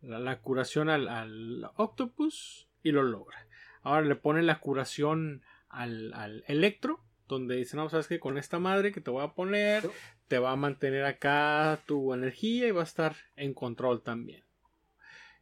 la, 0.00 0.18
la 0.18 0.40
curación 0.40 0.88
al, 0.88 1.06
al 1.08 1.70
Octopus 1.76 2.66
y 2.82 2.92
lo 2.92 3.02
logra. 3.02 3.46
Ahora 3.82 4.06
le 4.06 4.16
pone 4.16 4.42
la 4.42 4.58
curación 4.60 5.42
al, 5.68 6.14
al 6.14 6.44
Electro, 6.46 7.04
donde 7.28 7.56
dice, 7.56 7.76
no, 7.76 7.88
sabes 7.88 8.06
que 8.06 8.20
con 8.20 8.38
esta 8.38 8.58
madre 8.58 8.92
que 8.92 9.00
te 9.00 9.10
voy 9.10 9.24
a 9.24 9.34
poner, 9.34 9.88
te 10.28 10.38
va 10.38 10.52
a 10.52 10.56
mantener 10.56 11.04
acá 11.04 11.82
tu 11.86 12.12
energía 12.12 12.68
y 12.68 12.72
va 12.72 12.82
a 12.82 12.84
estar 12.84 13.16
en 13.36 13.54
control 13.54 14.02
también. 14.02 14.44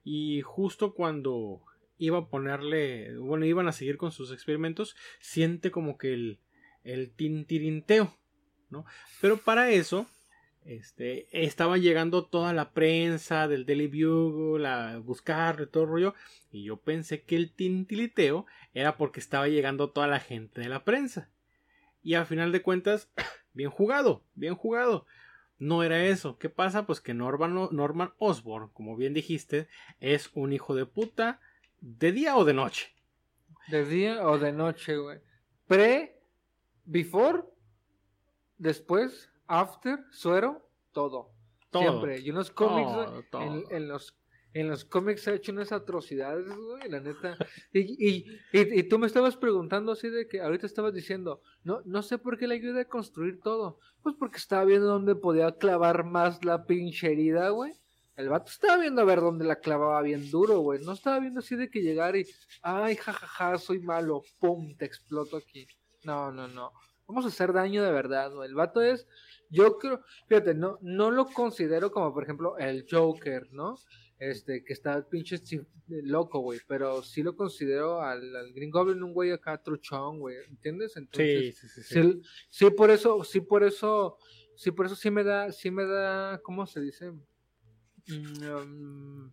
Y 0.04 0.42
justo 0.42 0.94
cuando 0.94 1.62
iba 1.98 2.18
a 2.18 2.28
ponerle, 2.28 3.16
bueno, 3.18 3.44
iban 3.46 3.68
a 3.68 3.72
seguir 3.72 3.96
con 3.96 4.12
sus 4.12 4.32
experimentos, 4.32 4.96
siente 5.20 5.70
como 5.70 5.98
que 5.98 6.12
el, 6.14 6.38
el 6.84 7.12
tintirinteo, 7.12 8.12
¿no? 8.70 8.84
Pero 9.20 9.36
para 9.38 9.70
eso, 9.70 10.06
este, 10.64 11.28
estaba 11.30 11.78
llegando 11.78 12.24
toda 12.24 12.52
la 12.52 12.72
prensa 12.72 13.48
del 13.48 13.66
Daily 13.66 13.86
Bugle 13.86 14.66
a 14.66 14.98
buscarlo 14.98 15.64
y 15.64 15.68
todo 15.68 15.84
el 15.84 15.88
rollo, 15.90 16.14
y 16.50 16.64
yo 16.64 16.76
pensé 16.76 17.22
que 17.22 17.36
el 17.36 17.52
tintiliteo 17.52 18.46
era 18.74 18.96
porque 18.96 19.20
estaba 19.20 19.48
llegando 19.48 19.90
toda 19.90 20.06
la 20.06 20.20
gente 20.20 20.60
de 20.60 20.68
la 20.68 20.84
prensa. 20.84 21.30
Y 22.02 22.14
al 22.14 22.26
final 22.26 22.52
de 22.52 22.62
cuentas, 22.62 23.10
bien 23.52 23.70
jugado, 23.70 24.24
bien 24.34 24.54
jugado. 24.54 25.06
No 25.58 25.84
era 25.84 26.04
eso. 26.04 26.38
¿Qué 26.38 26.48
pasa? 26.48 26.86
Pues 26.86 27.00
que 27.00 27.14
Norman, 27.14 27.68
Norman 27.70 28.12
Osborn, 28.18 28.70
como 28.70 28.96
bien 28.96 29.14
dijiste, 29.14 29.68
es 30.00 30.30
un 30.34 30.52
hijo 30.52 30.74
de 30.74 30.86
puta 30.86 31.40
de 31.80 32.10
día 32.10 32.36
o 32.36 32.44
de 32.44 32.54
noche. 32.54 32.92
De 33.68 33.84
día 33.84 34.26
o 34.26 34.38
de 34.38 34.52
noche, 34.52 34.96
güey. 34.96 35.20
Pre, 35.68 36.20
before, 36.84 37.44
después, 38.58 39.30
after, 39.46 40.00
suero, 40.10 40.68
todo. 40.92 41.30
Todo. 41.70 41.82
Siempre. 41.82 42.18
Y 42.20 42.30
en 42.30 42.34
los 42.34 42.50
cómics, 42.50 42.90
Todo, 42.90 43.10
güey, 43.12 43.30
todo. 43.30 43.42
En, 43.42 43.64
en 43.70 43.88
los 43.88 44.18
en 44.54 44.68
los 44.68 44.84
cómics 44.84 45.26
ha 45.28 45.34
hecho 45.34 45.52
unas 45.52 45.72
atrocidades, 45.72 46.46
güey, 46.46 46.88
la 46.90 47.00
neta. 47.00 47.36
Y, 47.72 47.80
y, 47.80 48.40
y, 48.52 48.82
tú 48.84 48.98
me 48.98 49.06
estabas 49.06 49.36
preguntando 49.36 49.92
así 49.92 50.08
de 50.08 50.28
que 50.28 50.40
ahorita 50.40 50.66
estabas 50.66 50.92
diciendo, 50.92 51.40
no, 51.64 51.80
no 51.84 52.02
sé 52.02 52.18
por 52.18 52.38
qué 52.38 52.46
le 52.46 52.56
ayuda 52.56 52.82
a 52.82 52.88
construir 52.88 53.40
todo. 53.40 53.78
Pues 54.02 54.14
porque 54.18 54.38
estaba 54.38 54.64
viendo 54.64 54.86
dónde 54.86 55.14
podía 55.14 55.52
clavar 55.52 56.04
más 56.04 56.44
la 56.44 56.66
pinche 56.66 57.12
herida, 57.12 57.48
güey. 57.50 57.72
El 58.16 58.28
vato 58.28 58.50
estaba 58.50 58.76
viendo 58.76 59.00
a 59.00 59.06
ver 59.06 59.20
dónde 59.20 59.46
la 59.46 59.56
clavaba 59.56 60.02
bien 60.02 60.30
duro, 60.30 60.58
güey. 60.58 60.84
No 60.84 60.92
estaba 60.92 61.18
viendo 61.18 61.40
así 61.40 61.56
de 61.56 61.70
que 61.70 61.80
llegar 61.80 62.14
y, 62.14 62.26
ay, 62.62 62.96
jajaja, 62.96 63.58
soy 63.58 63.80
malo, 63.80 64.22
pum, 64.38 64.76
te 64.76 64.84
exploto 64.84 65.38
aquí. 65.38 65.66
No, 66.04 66.30
no, 66.30 66.46
no. 66.46 66.72
Vamos 67.06 67.24
a 67.24 67.28
hacer 67.28 67.52
daño 67.52 67.82
de 67.82 67.90
verdad, 67.90 68.32
güey. 68.32 68.48
El 68.48 68.54
vato 68.54 68.82
es, 68.82 69.06
yo 69.48 69.78
creo, 69.78 70.02
fíjate, 70.28 70.54
no, 70.54 70.78
no 70.82 71.10
lo 71.10 71.26
considero 71.26 71.90
como, 71.90 72.12
por 72.12 72.24
ejemplo, 72.24 72.58
el 72.58 72.86
Joker, 72.90 73.48
¿no? 73.52 73.76
Este, 74.30 74.62
que 74.64 74.72
está 74.72 75.08
pinche 75.08 75.40
chi- 75.42 75.60
loco, 75.88 76.38
güey. 76.40 76.60
Pero 76.68 77.02
sí 77.02 77.22
lo 77.22 77.34
considero 77.34 78.00
al, 78.02 78.36
al 78.36 78.52
Green 78.52 78.70
Goblin 78.70 79.02
un 79.02 79.12
güey 79.12 79.32
acá 79.32 79.60
truchón, 79.60 80.20
güey. 80.20 80.36
¿Entiendes? 80.48 80.96
Entonces, 80.96 81.56
sí, 81.58 81.68
sí. 81.68 81.82
sí. 81.82 82.02
sí, 82.02 82.22
sí, 82.48 82.70
por 82.70 82.90
eso, 82.90 83.24
sí, 83.24 83.40
por 83.40 83.64
eso, 83.64 84.16
sí, 84.54 84.70
por 84.70 84.86
eso 84.86 84.94
sí 84.94 85.10
me 85.10 85.24
da, 85.24 85.50
sí 85.50 85.70
me 85.72 85.84
da, 85.84 86.40
¿cómo 86.42 86.66
se 86.66 86.80
dice? 86.80 87.10
Mm, 88.08 88.46
um, 88.56 89.32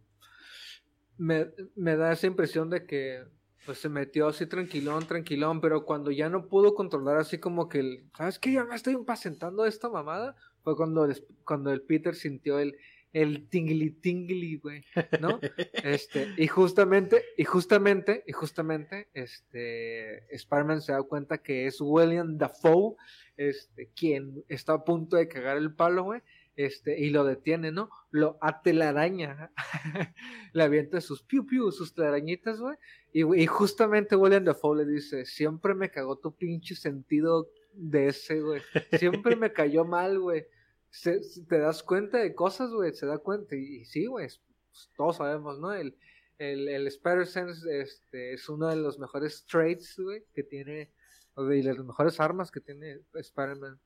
me, 1.18 1.52
me 1.76 1.96
da 1.96 2.12
esa 2.14 2.28
impresión 2.28 2.70
de 2.70 2.86
que 2.86 3.24
pues 3.66 3.78
se 3.78 3.90
metió 3.90 4.28
así 4.28 4.46
tranquilón, 4.48 5.06
tranquilón, 5.06 5.60
pero 5.62 5.86
cuando 5.86 6.12
ya 6.12 6.30
no 6.30 6.48
pudo 6.48 6.74
controlar 6.74 7.18
así 7.18 7.38
como 7.40 7.68
que 7.70 7.80
el, 7.80 8.10
¿sabes 8.18 8.40
qué? 8.40 8.54
Ya 8.54 8.64
me 8.64 8.76
estoy 8.76 8.94
impacientando 8.94 9.64
de 9.64 9.70
esta 9.70 9.90
mamada, 9.90 10.36
fue 10.64 10.76
cuando, 10.76 11.06
des- 11.06 11.26
cuando 11.44 11.72
el 11.72 11.82
Peter 11.82 12.16
sintió 12.16 12.58
el, 12.58 12.76
el 13.14 13.49
tingly 13.49 13.91
tingly, 13.91 14.57
güey, 14.57 14.84
¿no? 15.20 15.39
Este, 15.84 16.28
y 16.38 16.47
justamente, 16.47 17.24
y 17.38 17.43
justamente, 17.43 18.24
y 18.28 18.32
justamente, 18.32 19.10
este, 19.14 20.34
Spider-Man 20.36 20.82
se 20.82 20.91
da 20.91 21.01
cuenta 21.03 21.39
que 21.39 21.68
es 21.68 21.78
William 21.80 22.38
Dafoe, 22.38 22.95
este, 23.38 23.89
quien 23.95 24.43
está 24.47 24.74
a 24.74 24.84
punto 24.84 25.18
de 25.18 25.28
cagar 25.28 25.57
el 25.57 25.74
palo, 25.74 26.03
güey, 26.03 26.22
este, 26.55 26.99
y 26.99 27.10
lo 27.10 27.24
detiene, 27.24 27.72
¿no? 27.72 27.89
Lo 28.12 28.38
atelaraña, 28.41 29.51
le 30.53 30.64
avienta 30.64 30.99
sus 30.99 31.24
piu 31.24 31.45
piu, 31.45 31.72
sus 31.72 31.93
telarañitas, 31.93 32.60
güey, 32.60 32.76
y, 33.14 33.41
y 33.41 33.45
justamente 33.47 34.16
William 34.16 34.43
Dafoe 34.43 34.84
le 34.84 34.91
dice, 34.91 35.26
siempre 35.26 35.74
me 35.74 35.89
cagó 35.89 36.18
tu 36.18 36.36
pinche 36.36 36.76
sentido 36.76 37.49
de 37.74 38.10
ese, 38.10 38.41
güey, 38.41 38.62
siempre 38.97 39.36
me 39.36 39.53
cayó 39.53 39.86
mal, 39.86 40.20
güey, 40.20 40.45
se, 40.90 41.22
te 41.48 41.60
das 41.60 41.84
cuenta 41.84 42.18
de 42.18 42.34
cosas, 42.34 42.72
güey, 42.72 42.94
se 42.94 43.06
da 43.06 43.18
cuenta, 43.18 43.56
y, 43.56 43.86
sí, 43.86 44.06
güey, 44.06 44.28
pues, 44.28 44.92
todos 44.96 45.18
sabemos, 45.18 45.60
¿no? 45.60 45.74
El, 45.74 45.98
el, 46.38 46.68
el 46.68 46.88
Spider-Sense 46.88 47.82
este, 47.82 48.34
es 48.34 48.48
uno 48.50 48.68
de 48.68 48.78
los 48.78 48.98
mejores 49.00 49.46
traits, 49.46 50.00
güey, 50.00 50.24
que 50.34 50.44
tiene, 50.44 50.92
o 51.36 51.44
de 51.44 51.64
las 51.64 51.78
mejores 51.78 52.20
armas 52.20 52.52
que 52.52 52.62
tiene 52.62 53.02
Spider-Man. 53.14 53.80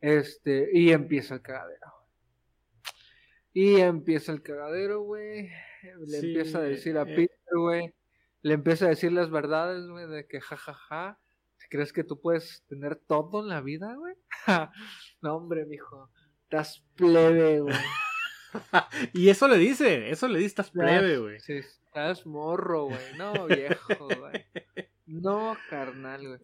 Este, 0.00 0.68
y 0.72 0.90
empieza 0.90 1.34
el 1.34 1.42
cagadero. 1.42 1.92
Y 3.52 3.76
empieza 3.76 4.32
el 4.32 4.42
cagadero, 4.42 5.00
güey. 5.00 5.48
Le 6.06 6.18
empieza 6.18 6.58
a 6.58 6.62
decir 6.62 6.98
a 6.98 7.02
eh. 7.02 7.16
Peter, 7.16 7.56
güey. 7.56 7.94
Le 8.42 8.54
empieza 8.54 8.86
a 8.86 8.90
decir 8.90 9.12
las 9.12 9.30
verdades, 9.30 9.86
güey, 9.86 10.06
de 10.08 10.26
que 10.26 10.40
jajaja. 10.40 10.74
Ja, 10.74 11.18
ja, 11.58 11.66
¿Crees 11.70 11.92
que 11.92 12.04
tú 12.04 12.20
puedes 12.20 12.62
tener 12.68 12.96
todo 12.96 13.40
en 13.42 13.48
la 13.48 13.60
vida, 13.60 13.94
güey? 13.94 14.14
no, 15.22 15.36
hombre, 15.36 15.64
mijo. 15.66 16.10
Estás 16.46 16.84
plebe, 16.94 17.60
güey. 17.60 17.74
y 19.12 19.30
eso 19.30 19.48
le 19.48 19.58
dice, 19.58 20.10
eso 20.10 20.28
le 20.28 20.38
dice, 20.38 20.46
estás 20.46 20.70
plebe, 20.70 21.18
güey. 21.18 21.40
Sí, 21.40 21.54
estás 21.54 22.24
morro, 22.24 22.84
güey. 22.84 23.00
No, 23.18 23.46
viejo, 23.46 24.06
güey. 24.06 24.44
No, 25.06 25.56
carnal, 25.68 26.28
güey. 26.28 26.40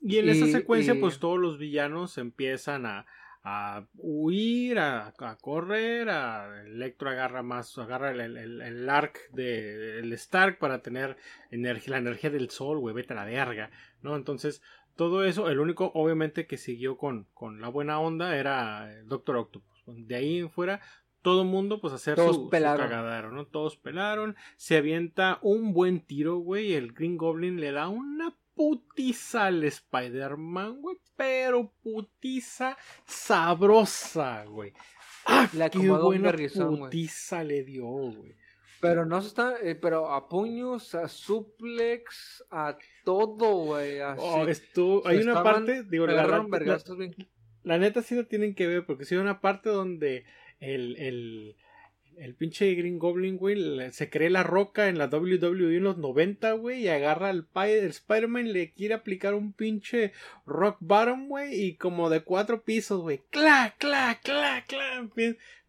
Y 0.00 0.16
en 0.16 0.30
esa 0.30 0.46
secuencia, 0.46 0.98
pues 0.98 1.18
todos 1.18 1.38
los 1.38 1.58
villanos 1.58 2.16
empiezan 2.16 2.86
a, 2.86 3.04
a 3.44 3.84
huir, 3.98 4.78
a, 4.78 5.12
correr, 5.42 6.08
a 6.08 6.62
Electro 6.64 7.10
agarra 7.10 7.42
más, 7.42 7.76
agarra 7.76 8.12
el, 8.12 8.20
el, 8.38 8.62
el 8.62 8.88
arc 8.88 9.30
de 9.32 9.98
el 9.98 10.14
Stark 10.14 10.58
para 10.58 10.80
tener 10.80 11.18
energía, 11.50 11.92
la 11.92 11.98
energía 11.98 12.30
del 12.30 12.48
sol, 12.48 12.78
güey, 12.78 12.94
vete 12.94 13.12
a 13.12 13.16
la 13.16 13.26
verga, 13.26 13.70
¿no? 14.00 14.16
Entonces, 14.16 14.62
todo 14.96 15.24
eso, 15.24 15.48
el 15.48 15.60
único, 15.60 15.90
obviamente, 15.94 16.46
que 16.46 16.56
siguió 16.56 16.96
con, 16.96 17.26
con 17.34 17.60
la 17.60 17.68
buena 17.68 18.00
onda 18.00 18.36
era 18.36 18.92
el 18.92 19.06
Doctor 19.06 19.36
Octopus. 19.36 19.84
De 19.86 20.14
ahí 20.14 20.38
en 20.38 20.50
fuera, 20.50 20.80
todo 21.22 21.42
el 21.42 21.48
mundo, 21.48 21.80
pues, 21.80 21.92
hacer 21.92 22.16
su, 22.16 22.48
cagadero, 22.48 23.32
¿no? 23.32 23.46
Todos 23.46 23.76
pelaron, 23.76 24.36
se 24.56 24.76
avienta 24.76 25.38
un 25.42 25.72
buen 25.72 26.00
tiro, 26.00 26.36
güey, 26.38 26.74
el 26.74 26.92
Green 26.92 27.16
Goblin 27.16 27.60
le 27.60 27.72
da 27.72 27.88
una 27.88 28.36
putiza 28.54 29.46
al 29.46 29.64
Spider-Man, 29.64 30.82
güey. 30.82 30.98
Pero 31.16 31.72
putiza 31.82 32.76
sabrosa, 33.06 34.44
güey. 34.44 34.72
¡Ah, 35.26 35.48
qué 35.70 35.90
buena 35.90 36.32
putiza 36.32 37.44
le 37.44 37.64
dio, 37.64 37.86
güey! 37.86 38.36
Pero 38.80 39.04
no 39.04 39.18
está, 39.18 39.56
eh, 39.62 39.74
pero 39.74 40.10
a 40.10 40.28
puños, 40.28 40.94
a 40.94 41.06
suplex, 41.06 42.44
a 42.50 42.78
todo, 43.04 43.64
güey. 43.64 44.00
Oh, 44.00 44.46
hay 45.04 45.18
una 45.18 45.42
parte, 45.42 45.84
digo, 45.84 46.06
la, 46.06 46.26
la, 47.62 47.78
neta 47.78 48.00
sí 48.00 48.14
lo 48.14 48.26
tienen 48.26 48.54
que 48.54 48.66
ver, 48.66 48.86
porque 48.86 49.04
si 49.04 49.14
hay 49.14 49.20
una 49.20 49.42
parte 49.42 49.68
donde 49.68 50.24
el, 50.60 50.96
el 50.96 51.56
el 52.20 52.34
pinche 52.34 52.74
Green 52.74 52.98
Goblin, 52.98 53.38
güey, 53.38 53.90
se 53.92 54.10
cree 54.10 54.28
la 54.28 54.42
roca 54.42 54.88
en 54.88 54.98
la 54.98 55.06
WWE 55.06 55.76
en 55.76 55.84
los 55.84 55.96
90, 55.96 56.52
güey, 56.52 56.82
y 56.82 56.88
agarra 56.88 57.30
al 57.30 57.48
Spider-Man 57.54 58.52
le 58.52 58.72
quiere 58.72 58.92
aplicar 58.92 59.32
un 59.32 59.54
pinche 59.54 60.12
rock 60.44 60.76
bottom, 60.80 61.28
güey, 61.28 61.54
y 61.54 61.76
como 61.76 62.10
de 62.10 62.22
cuatro 62.22 62.62
pisos, 62.62 63.00
güey. 63.00 63.22
¡Cla, 63.30 63.74
cla, 63.78 64.20
cla, 64.22 64.62
cla! 64.68 65.08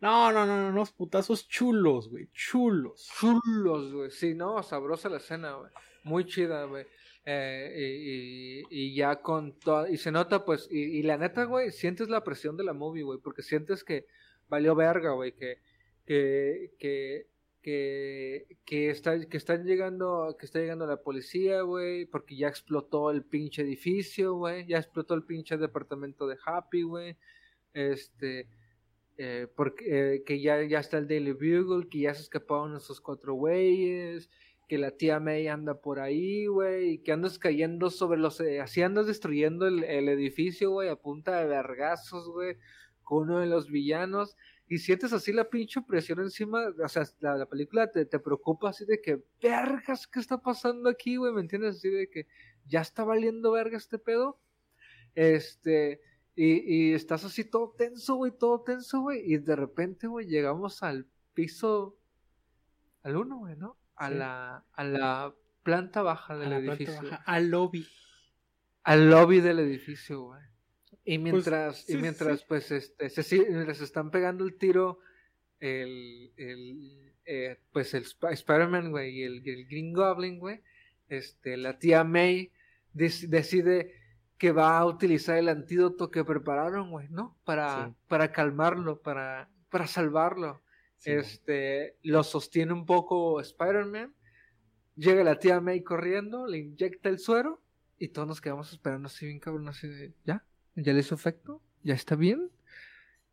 No, 0.01 0.33
no, 0.33 0.45
no, 0.45 0.61
no, 0.61 0.69
unos 0.69 0.91
putazos 0.91 1.47
chulos, 1.47 2.09
güey, 2.09 2.27
chulos. 2.33 3.09
Chulos, 3.17 3.93
güey, 3.93 4.11
sí, 4.11 4.33
no, 4.33 4.61
sabrosa 4.61 5.07
la 5.07 5.17
escena, 5.17 5.53
güey. 5.53 5.71
Muy 6.03 6.25
chida, 6.25 6.65
güey. 6.65 6.85
Eh, 7.23 7.73
y, 7.77 8.63
y, 8.69 8.95
ya 8.95 9.21
con 9.21 9.57
todo, 9.59 9.87
y 9.87 9.97
se 9.97 10.11
nota 10.11 10.43
pues, 10.43 10.67
y, 10.69 10.79
y 10.79 11.03
la 11.03 11.17
neta, 11.17 11.45
güey, 11.45 11.71
sientes 11.71 12.09
la 12.09 12.25
presión 12.25 12.57
de 12.57 12.65
la 12.65 12.73
movie, 12.73 13.03
güey, 13.03 13.19
porque 13.23 13.41
sientes 13.41 13.85
que 13.85 14.05
valió 14.49 14.75
verga, 14.75 15.11
güey, 15.11 15.31
que 15.31 15.59
que, 16.11 16.73
que, 16.77 17.27
que, 17.61 18.57
que, 18.65 18.89
está, 18.89 19.17
que 19.29 19.37
están 19.37 19.63
llegando, 19.63 20.35
que 20.37 20.45
está 20.45 20.59
llegando 20.59 20.85
la 20.85 21.01
policía, 21.01 21.61
güey, 21.61 22.05
porque 22.05 22.35
ya 22.35 22.49
explotó 22.49 23.11
el 23.11 23.23
pinche 23.23 23.61
edificio, 23.61 24.33
güey, 24.35 24.65
ya 24.67 24.77
explotó 24.77 25.13
el 25.13 25.23
pinche 25.23 25.55
departamento 25.55 26.27
de 26.27 26.35
Happy, 26.45 26.81
güey, 26.81 27.15
este, 27.73 28.49
eh, 29.17 29.47
porque 29.55 30.15
eh, 30.15 30.23
que 30.25 30.41
ya, 30.41 30.61
ya 30.63 30.79
está 30.79 30.97
el 30.97 31.07
Daily 31.07 31.31
Bugle, 31.31 31.87
que 31.87 31.99
ya 31.99 32.13
se 32.13 32.23
escaparon 32.23 32.75
esos 32.75 32.99
cuatro 32.99 33.35
güeyes, 33.35 34.29
que 34.67 34.77
la 34.77 34.91
tía 34.91 35.21
May 35.21 35.47
anda 35.47 35.75
por 35.79 36.01
ahí, 36.01 36.45
güey, 36.47 36.95
y 36.95 36.97
que 36.97 37.13
andas 37.13 37.39
cayendo 37.39 37.89
sobre 37.89 38.19
los, 38.19 38.41
eh, 38.41 38.59
así 38.59 38.81
andas 38.81 39.07
destruyendo 39.07 39.65
el, 39.65 39.85
el 39.85 40.09
edificio, 40.09 40.71
güey, 40.71 40.89
a 40.89 40.97
punta 40.97 41.39
de 41.39 41.45
vergazos, 41.45 42.27
güey, 42.27 42.57
con 43.01 43.29
uno 43.29 43.39
de 43.39 43.47
los 43.47 43.69
villanos, 43.69 44.35
y 44.71 44.77
sientes 44.77 45.11
así 45.11 45.33
la 45.33 45.49
pinche 45.49 45.81
presión 45.81 46.21
encima, 46.21 46.61
o 46.81 46.87
sea, 46.87 47.03
la, 47.19 47.45
película 47.45 47.91
te, 47.91 48.05
preocupa 48.05 48.69
así 48.69 48.85
de 48.85 49.01
que, 49.01 49.21
vergas, 49.43 50.07
¿qué 50.07 50.21
está 50.21 50.41
pasando 50.41 50.89
aquí, 50.89 51.17
güey? 51.17 51.33
¿Me 51.33 51.41
entiendes? 51.41 51.75
Así 51.75 51.89
de 51.89 52.09
que 52.09 52.25
ya 52.67 52.79
está 52.79 53.03
valiendo 53.03 53.51
verga 53.51 53.75
este 53.75 53.99
pedo. 53.99 54.39
Este, 55.13 55.99
y, 56.37 56.73
y 56.73 56.93
estás 56.93 57.25
así 57.25 57.43
todo 57.43 57.75
tenso, 57.77 58.15
güey, 58.15 58.31
todo 58.31 58.61
tenso, 58.61 59.01
güey, 59.01 59.19
y 59.25 59.39
de 59.39 59.57
repente, 59.57 60.07
güey, 60.07 60.27
llegamos 60.27 60.83
al 60.83 61.05
piso, 61.33 61.97
al 63.03 63.17
uno, 63.17 63.39
güey, 63.39 63.57
¿no? 63.57 63.77
A, 63.95 64.09
la, 64.09 64.65
a 64.71 64.83
la 64.85 65.35
planta 65.63 66.01
baja 66.01 66.37
del 66.37 66.53
edificio. 66.53 67.09
al 67.25 67.49
lobby. 67.49 67.85
Al 68.83 69.09
lobby 69.09 69.41
del 69.41 69.59
edificio, 69.59 70.21
güey. 70.21 70.43
Y 71.03 71.17
pues, 71.17 71.33
mientras, 71.33 71.89
y 71.89 71.97
mientras 71.97 72.43
pues, 72.43 72.71
este, 72.71 73.09
se, 73.09 73.39
mientras 73.49 73.81
están 73.81 74.11
pegando 74.11 74.43
el 74.43 74.55
tiro, 74.55 74.99
el, 75.59 76.31
el 76.37 77.11
eh, 77.25 77.59
pues 77.71 77.93
el 77.93 78.03
Spider-Man, 78.03 78.91
güey, 78.91 79.19
y 79.19 79.23
el, 79.23 79.41
Green 79.41 79.93
Goblin, 79.93 80.39
güey, 80.39 80.61
este, 81.07 81.57
la 81.57 81.77
tía 81.79 82.03
May 82.03 82.51
decide 82.93 83.95
que 84.37 84.51
va 84.51 84.77
a 84.77 84.85
utilizar 84.85 85.37
el 85.37 85.49
antídoto 85.49 86.09
que 86.09 86.25
prepararon, 86.25 86.89
güey, 86.89 87.07
¿no? 87.09 87.37
Para, 87.43 87.93
para 88.07 88.31
calmarlo, 88.31 89.01
para, 89.01 89.49
para 89.69 89.87
salvarlo. 89.87 90.61
este, 91.05 91.95
lo 92.03 92.23
sostiene 92.23 92.73
un 92.73 92.85
poco 92.85 93.39
Spider-Man. 93.39 94.13
Llega 94.95 95.23
la 95.23 95.39
tía 95.39 95.61
May 95.61 95.83
corriendo, 95.83 96.47
le 96.47 96.57
inyecta 96.57 97.09
el 97.09 97.19
suero 97.19 97.61
y 97.97 98.09
todos 98.09 98.27
nos 98.27 98.41
quedamos 98.41 98.71
esperando 98.73 99.07
así 99.07 99.25
bien 99.25 99.39
cabrón, 99.39 99.69
así 99.69 99.87
de, 99.87 100.13
¿ya? 100.25 100.43
¿Ya 100.75 100.93
le 100.93 100.99
hizo 100.99 101.15
efecto? 101.15 101.61
¿Ya 101.83 101.93
está 101.93 102.15
bien? 102.15 102.49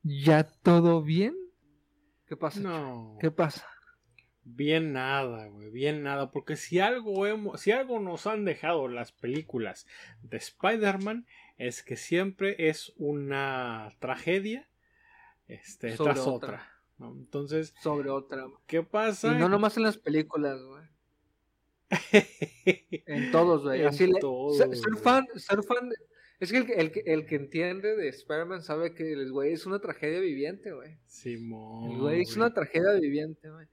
¿Ya 0.02 0.44
todo 0.44 1.02
bien? 1.02 1.36
¿Qué 2.26 2.36
pasa? 2.36 2.60
No. 2.60 3.16
¿Qué 3.20 3.30
pasa? 3.30 3.66
Bien 4.44 4.92
nada, 4.92 5.46
güey, 5.48 5.70
bien 5.70 6.02
nada, 6.02 6.30
porque 6.30 6.56
si 6.56 6.80
algo 6.80 7.26
hemos, 7.26 7.60
si 7.60 7.70
algo 7.70 8.00
nos 8.00 8.26
han 8.26 8.46
dejado 8.46 8.88
las 8.88 9.12
películas 9.12 9.86
de 10.22 10.38
Spider-Man 10.38 11.26
es 11.58 11.82
que 11.82 11.96
siempre 11.96 12.68
es 12.70 12.94
una 12.96 13.92
tragedia 13.98 14.66
este 15.48 15.92
tras 15.96 16.20
otra. 16.20 16.66
Entonces, 16.98 17.74
sobre 17.80 18.10
otra. 18.10 18.46
¿Qué 18.66 18.82
pasa? 18.82 19.32
Y 19.32 19.38
no 19.38 19.48
nomás 19.48 19.76
en 19.76 19.84
las 19.84 19.98
películas, 19.98 20.60
güey. 20.62 20.82
en 23.06 23.30
todos, 23.30 23.62
güey. 23.62 23.84
Así 23.84 24.06
ser, 24.06 24.96
fan, 24.96 25.26
ser 25.36 25.62
fan 25.62 25.90
es 26.40 26.52
que 26.52 26.58
el, 26.58 26.70
el, 26.70 26.92
el, 27.04 27.26
que 27.26 27.34
entiende 27.34 27.96
de 27.96 28.08
Spider-Man 28.08 28.62
sabe 28.62 28.94
que 28.94 29.12
el 29.12 29.32
güey 29.32 29.52
es 29.52 29.66
una 29.66 29.80
tragedia 29.80 30.20
viviente, 30.20 30.72
güey. 30.72 30.96
Simón. 31.06 31.90
El 31.92 31.98
güey 31.98 32.22
es 32.22 32.36
una 32.36 32.54
tragedia 32.54 32.92
viviente, 32.92 33.50
güey. 33.50 33.66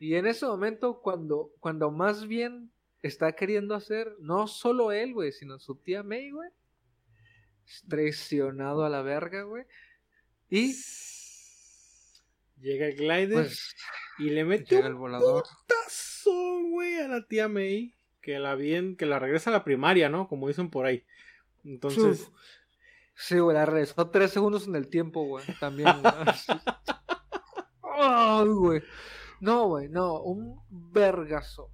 Y 0.00 0.14
en 0.14 0.26
ese 0.26 0.46
momento, 0.46 1.00
cuando, 1.00 1.52
cuando 1.60 1.90
más 1.90 2.26
bien 2.26 2.72
está 3.02 3.32
queriendo 3.32 3.74
hacer, 3.74 4.16
no 4.18 4.48
solo 4.48 4.90
él, 4.90 5.14
güey, 5.14 5.32
sino 5.32 5.60
su 5.60 5.76
tía 5.76 6.02
May, 6.02 6.30
güey. 6.30 6.50
Traicionado 7.88 8.84
a 8.84 8.88
la 8.88 9.02
verga, 9.02 9.42
güey. 9.42 9.64
Y. 10.50 10.74
Llega 12.60 12.86
el 12.86 12.96
glider 12.96 13.44
pues, 13.44 13.76
y 14.18 14.30
le 14.30 14.44
mete 14.44 14.78
el 14.78 14.94
volador. 14.94 15.44
putazo, 15.44 16.62
güey, 16.70 16.96
a 16.96 17.06
la 17.06 17.26
tía 17.26 17.46
May. 17.46 17.94
Que 18.20 18.40
la 18.40 18.56
bien, 18.56 18.96
que 18.96 19.06
la 19.06 19.20
regresa 19.20 19.50
a 19.50 19.52
la 19.52 19.64
primaria, 19.64 20.08
¿no? 20.08 20.26
Como 20.26 20.48
dicen 20.48 20.70
por 20.70 20.86
ahí. 20.86 21.04
Entonces. 21.72 22.30
Sí, 23.14 23.38
güey, 23.38 23.54
la 23.56 23.66
regresó 23.66 24.08
tres 24.10 24.30
segundos 24.30 24.66
en 24.68 24.76
el 24.76 24.88
tiempo, 24.88 25.24
güey. 25.26 25.44
También, 25.60 25.94
güey. 26.02 26.14
No, 29.40 29.68
güey, 29.68 29.88
no, 29.88 30.20
un 30.22 30.60
vergazo. 30.92 31.70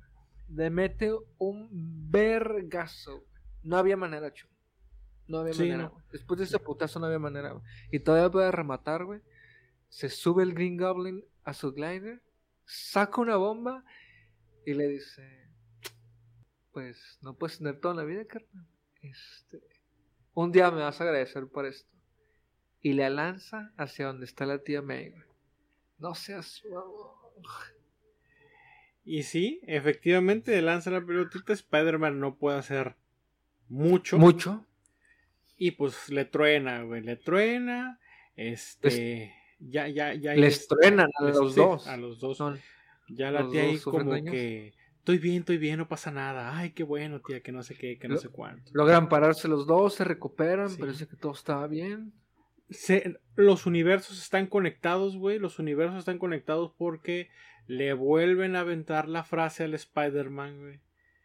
Le 0.49 0.69
mete 0.71 1.13
un 1.39 1.69
vergazo. 2.11 3.25
No 3.63 3.77
había 3.79 3.97
manera, 3.97 4.33
chu. 4.33 4.47
No 5.27 5.39
había 5.39 5.55
Sí, 5.55 5.61
manera. 5.63 5.85
no. 5.85 5.91
güey. 5.91 6.05
Después 6.13 6.39
de 6.39 6.45
ese 6.45 6.59
putazo 6.59 7.01
no 7.01 7.07
había 7.07 7.19
manera, 7.19 7.53
güey. 7.53 7.65
Y 7.91 8.01
todavía 8.01 8.31
puede 8.31 8.51
rematar, 8.53 9.05
güey. 9.05 9.21
Se 9.89 10.11
sube 10.11 10.43
el 10.43 10.53
Green 10.55 10.77
Goblin 10.77 11.25
a 11.45 11.55
su 11.55 11.73
glider, 11.73 12.23
saca 12.67 13.21
una 13.23 13.37
bomba 13.37 13.85
y 14.67 14.75
le 14.75 14.87
dice: 14.89 15.49
Pues 16.73 17.19
no 17.23 17.35
puedes 17.37 17.59
tener 17.59 17.81
toda 17.81 17.95
la 17.95 18.05
vida, 18.05 18.27
carnal. 18.27 18.69
Este, 19.01 19.63
un 20.35 20.53
día 20.53 20.71
me 20.71 20.83
vas 20.83 21.01
a 21.01 21.05
agradecer 21.05 21.47
por 21.47 21.67
esto. 21.67 21.89
Y 22.81 22.93
le 22.93 23.09
lanza 23.09 23.73
hacia 23.77 24.07
donde 24.07 24.27
está 24.27 24.45
la 24.45 24.59
tía 24.59 24.83
May. 24.83 25.15
No 25.99 26.15
seas. 26.15 26.63
Y 29.05 29.23
sí, 29.23 29.61
efectivamente, 29.67 30.51
le 30.53 30.63
lanza 30.63 30.91
la 30.91 31.05
pelotita. 31.05 31.53
Spider-Man 31.53 32.21
no 32.21 32.37
puede 32.37 32.59
hacer 32.59 32.97
mucho. 33.69 34.19
Mucho. 34.19 34.67
Y 35.57 35.73
pues 35.73 36.11
le 36.11 36.25
truena, 36.25 36.83
güey. 36.83 37.03
Le 37.03 37.17
truena. 37.17 38.01
Este. 38.37 39.33
ya, 39.61 39.89
ya, 39.89 40.15
ya. 40.15 40.35
Les 40.35 40.61
este, 40.61 40.75
truenan 40.75 41.09
a 41.19 41.25
los 41.25 41.55
dos. 41.55 41.87
A 41.87 41.97
los 41.97 42.19
dos. 42.19 42.37
Son 42.37 42.61
Ya 43.09 43.31
la 43.31 43.49
tía 43.49 43.63
ahí 43.63 43.79
como 43.79 44.11
daños. 44.11 44.33
que. 44.33 44.75
Estoy 45.05 45.19
bien, 45.19 45.41
estoy 45.41 45.59
bien, 45.59 45.77
no 45.77 45.87
pasa 45.87 46.11
nada. 46.11 46.57
Ay, 46.57 46.71
qué 46.71 46.83
bueno, 46.83 47.21
tía, 47.21 47.43
que 47.43 47.53
no 47.53 47.63
sé 47.63 47.75
qué, 47.75 47.99
que 47.99 48.09
no 48.09 48.15
Lo- 48.15 48.21
sé 48.23 48.31
cuánto. 48.31 48.71
Logran 48.73 49.11
pararse 49.11 49.49
los 49.49 49.67
dos, 49.67 49.93
se 49.97 50.03
recuperan, 50.05 50.71
Sí. 50.71 50.79
parece 50.81 51.07
que 51.07 51.15
todo 51.17 51.33
estaba 51.33 51.67
bien. 51.67 52.15
Se- 52.71 53.19
los 53.37 53.67
universos 53.67 54.23
están 54.23 54.47
conectados, 54.47 55.19
güey. 55.19 55.39
Los 55.39 55.59
universos 55.59 55.99
están 55.99 56.17
conectados 56.19 56.73
porque 56.79 57.29
le 57.67 57.93
vuelven 57.93 58.57
a 58.57 58.61
aventar 58.61 59.07
la 59.11 59.25
frase 59.25 59.65
al 59.65 59.75
Spider-Man, 59.75 60.59
güey. 60.59 60.81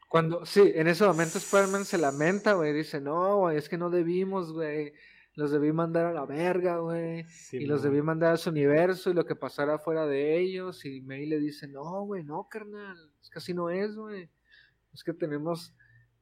Cuando, 0.10 0.46
sí, 0.46 0.74
en 0.76 0.88
ese 0.90 1.06
momento 1.06 1.38
Spider-Man 1.38 1.86
se 1.86 1.98
lamenta, 2.00 2.54
güey, 2.56 2.74
dice, 2.74 3.00
no, 3.00 3.38
güey, 3.38 3.56
es 3.58 3.70
que 3.70 3.78
no 3.78 3.90
debimos, 3.90 4.52
güey. 4.52 4.92
Los 5.40 5.52
debí 5.52 5.72
mandar 5.72 6.06
a 6.08 6.12
la 6.14 6.26
verga, 6.26 6.80
güey. 6.80 7.26
y 7.54 7.66
los 7.66 7.82
debí 7.82 8.02
mandar 8.02 8.34
a 8.34 8.38
su 8.38 8.50
universo 8.50 9.10
y 9.10 9.14
lo 9.14 9.26
que 9.26 9.36
pasara 9.36 9.80
fuera 9.80 10.06
de 10.06 10.38
ellos. 10.38 10.84
Y 10.84 11.00
May 11.02 11.26
le 11.26 11.40
dice, 11.40 11.66
no, 11.68 12.04
güey, 12.04 12.24
no, 12.24 12.48
carnal. 12.50 12.98
Es 13.22 13.30
que 13.30 13.40
así 13.40 13.54
no 13.54 13.70
es, 13.70 13.96
güey. 13.96 14.30
Es 14.94 15.02
que 15.04 15.14
tenemos, 15.14 15.74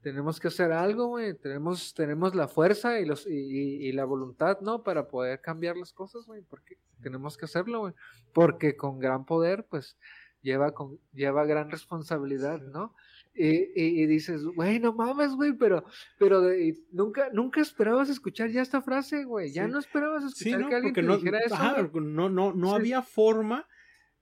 tenemos 0.02 0.40
que 0.40 0.50
hacer 0.50 0.72
algo, 0.72 1.08
güey. 1.08 1.34
Tenemos, 1.34 1.96
tenemos 1.96 2.36
la 2.36 2.48
fuerza 2.48 3.00
y, 3.00 3.06
los, 3.06 3.26
y, 3.26 3.32
y- 3.34 3.88
y 3.88 3.92
la 3.92 4.06
voluntad, 4.06 4.60
¿no? 4.62 4.84
Para 4.84 5.08
poder 5.08 5.42
cambiar 5.42 5.78
las 5.78 5.94
cosas, 5.94 6.26
güey. 6.28 6.44
Porque 6.44 6.78
tenemos 7.02 7.38
que 7.38 7.46
hacerlo, 7.46 7.80
güey. 7.80 7.94
Porque 8.34 8.76
con 8.78 9.00
gran 9.00 9.26
poder, 9.26 9.66
pues, 9.68 9.98
lleva, 10.44 10.74
con, 10.74 11.00
lleva 11.12 11.44
gran 11.46 11.72
responsabilidad, 11.72 12.60
Sí. 12.60 12.68
¿no? 12.72 12.94
Y, 13.38 13.72
y- 13.76 14.02
y 14.02 14.06
dices, 14.08 14.44
güey, 14.44 14.80
no 14.80 14.94
mames, 14.94 15.32
güey, 15.36 15.54
pero, 15.54 15.86
pero 16.18 16.42
de- 16.42 16.76
nunca, 16.92 17.30
nunca 17.32 17.62
esperabas 17.62 18.10
escuchar 18.10 18.50
ya 18.50 18.62
esta 18.62 18.82
frase, 18.82 19.24
güey. 19.26 19.52
Ya 19.52 19.66
Sí. 19.66 19.72
no 19.72 19.80
esperabas 19.80 20.24
Sí, 20.34 20.50
escuchar 20.50 20.60
no, 20.62 20.70
que 20.70 20.76
alguien 20.76 20.94
porque 20.94 21.02
te 21.02 21.08
no, 21.08 21.18
dijera 21.18 21.40
eso. 21.40 21.56
ajá, 21.56 21.90
no, 21.94 22.30
no, 22.30 22.54
no 22.54 22.70
Sí. 22.70 22.76
había 22.76 23.02
forma 23.04 23.68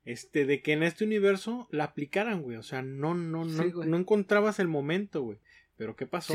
este, 0.03 0.45
de 0.45 0.61
que 0.61 0.73
en 0.73 0.83
este 0.83 1.03
universo 1.03 1.67
la 1.71 1.85
aplicaran, 1.85 2.43
güey. 2.43 2.57
O 2.57 2.63
sea, 2.63 2.83
no, 2.83 3.15
no, 3.15 3.43
no, 3.45 3.63
Sí, 3.63 3.71
no 3.87 3.97
encontrabas 3.97 4.59
el 4.59 4.67
momento, 4.67 5.23
güey. 5.23 5.39
Pero 5.77 5.95
¿qué 5.95 6.05
pasó? 6.05 6.33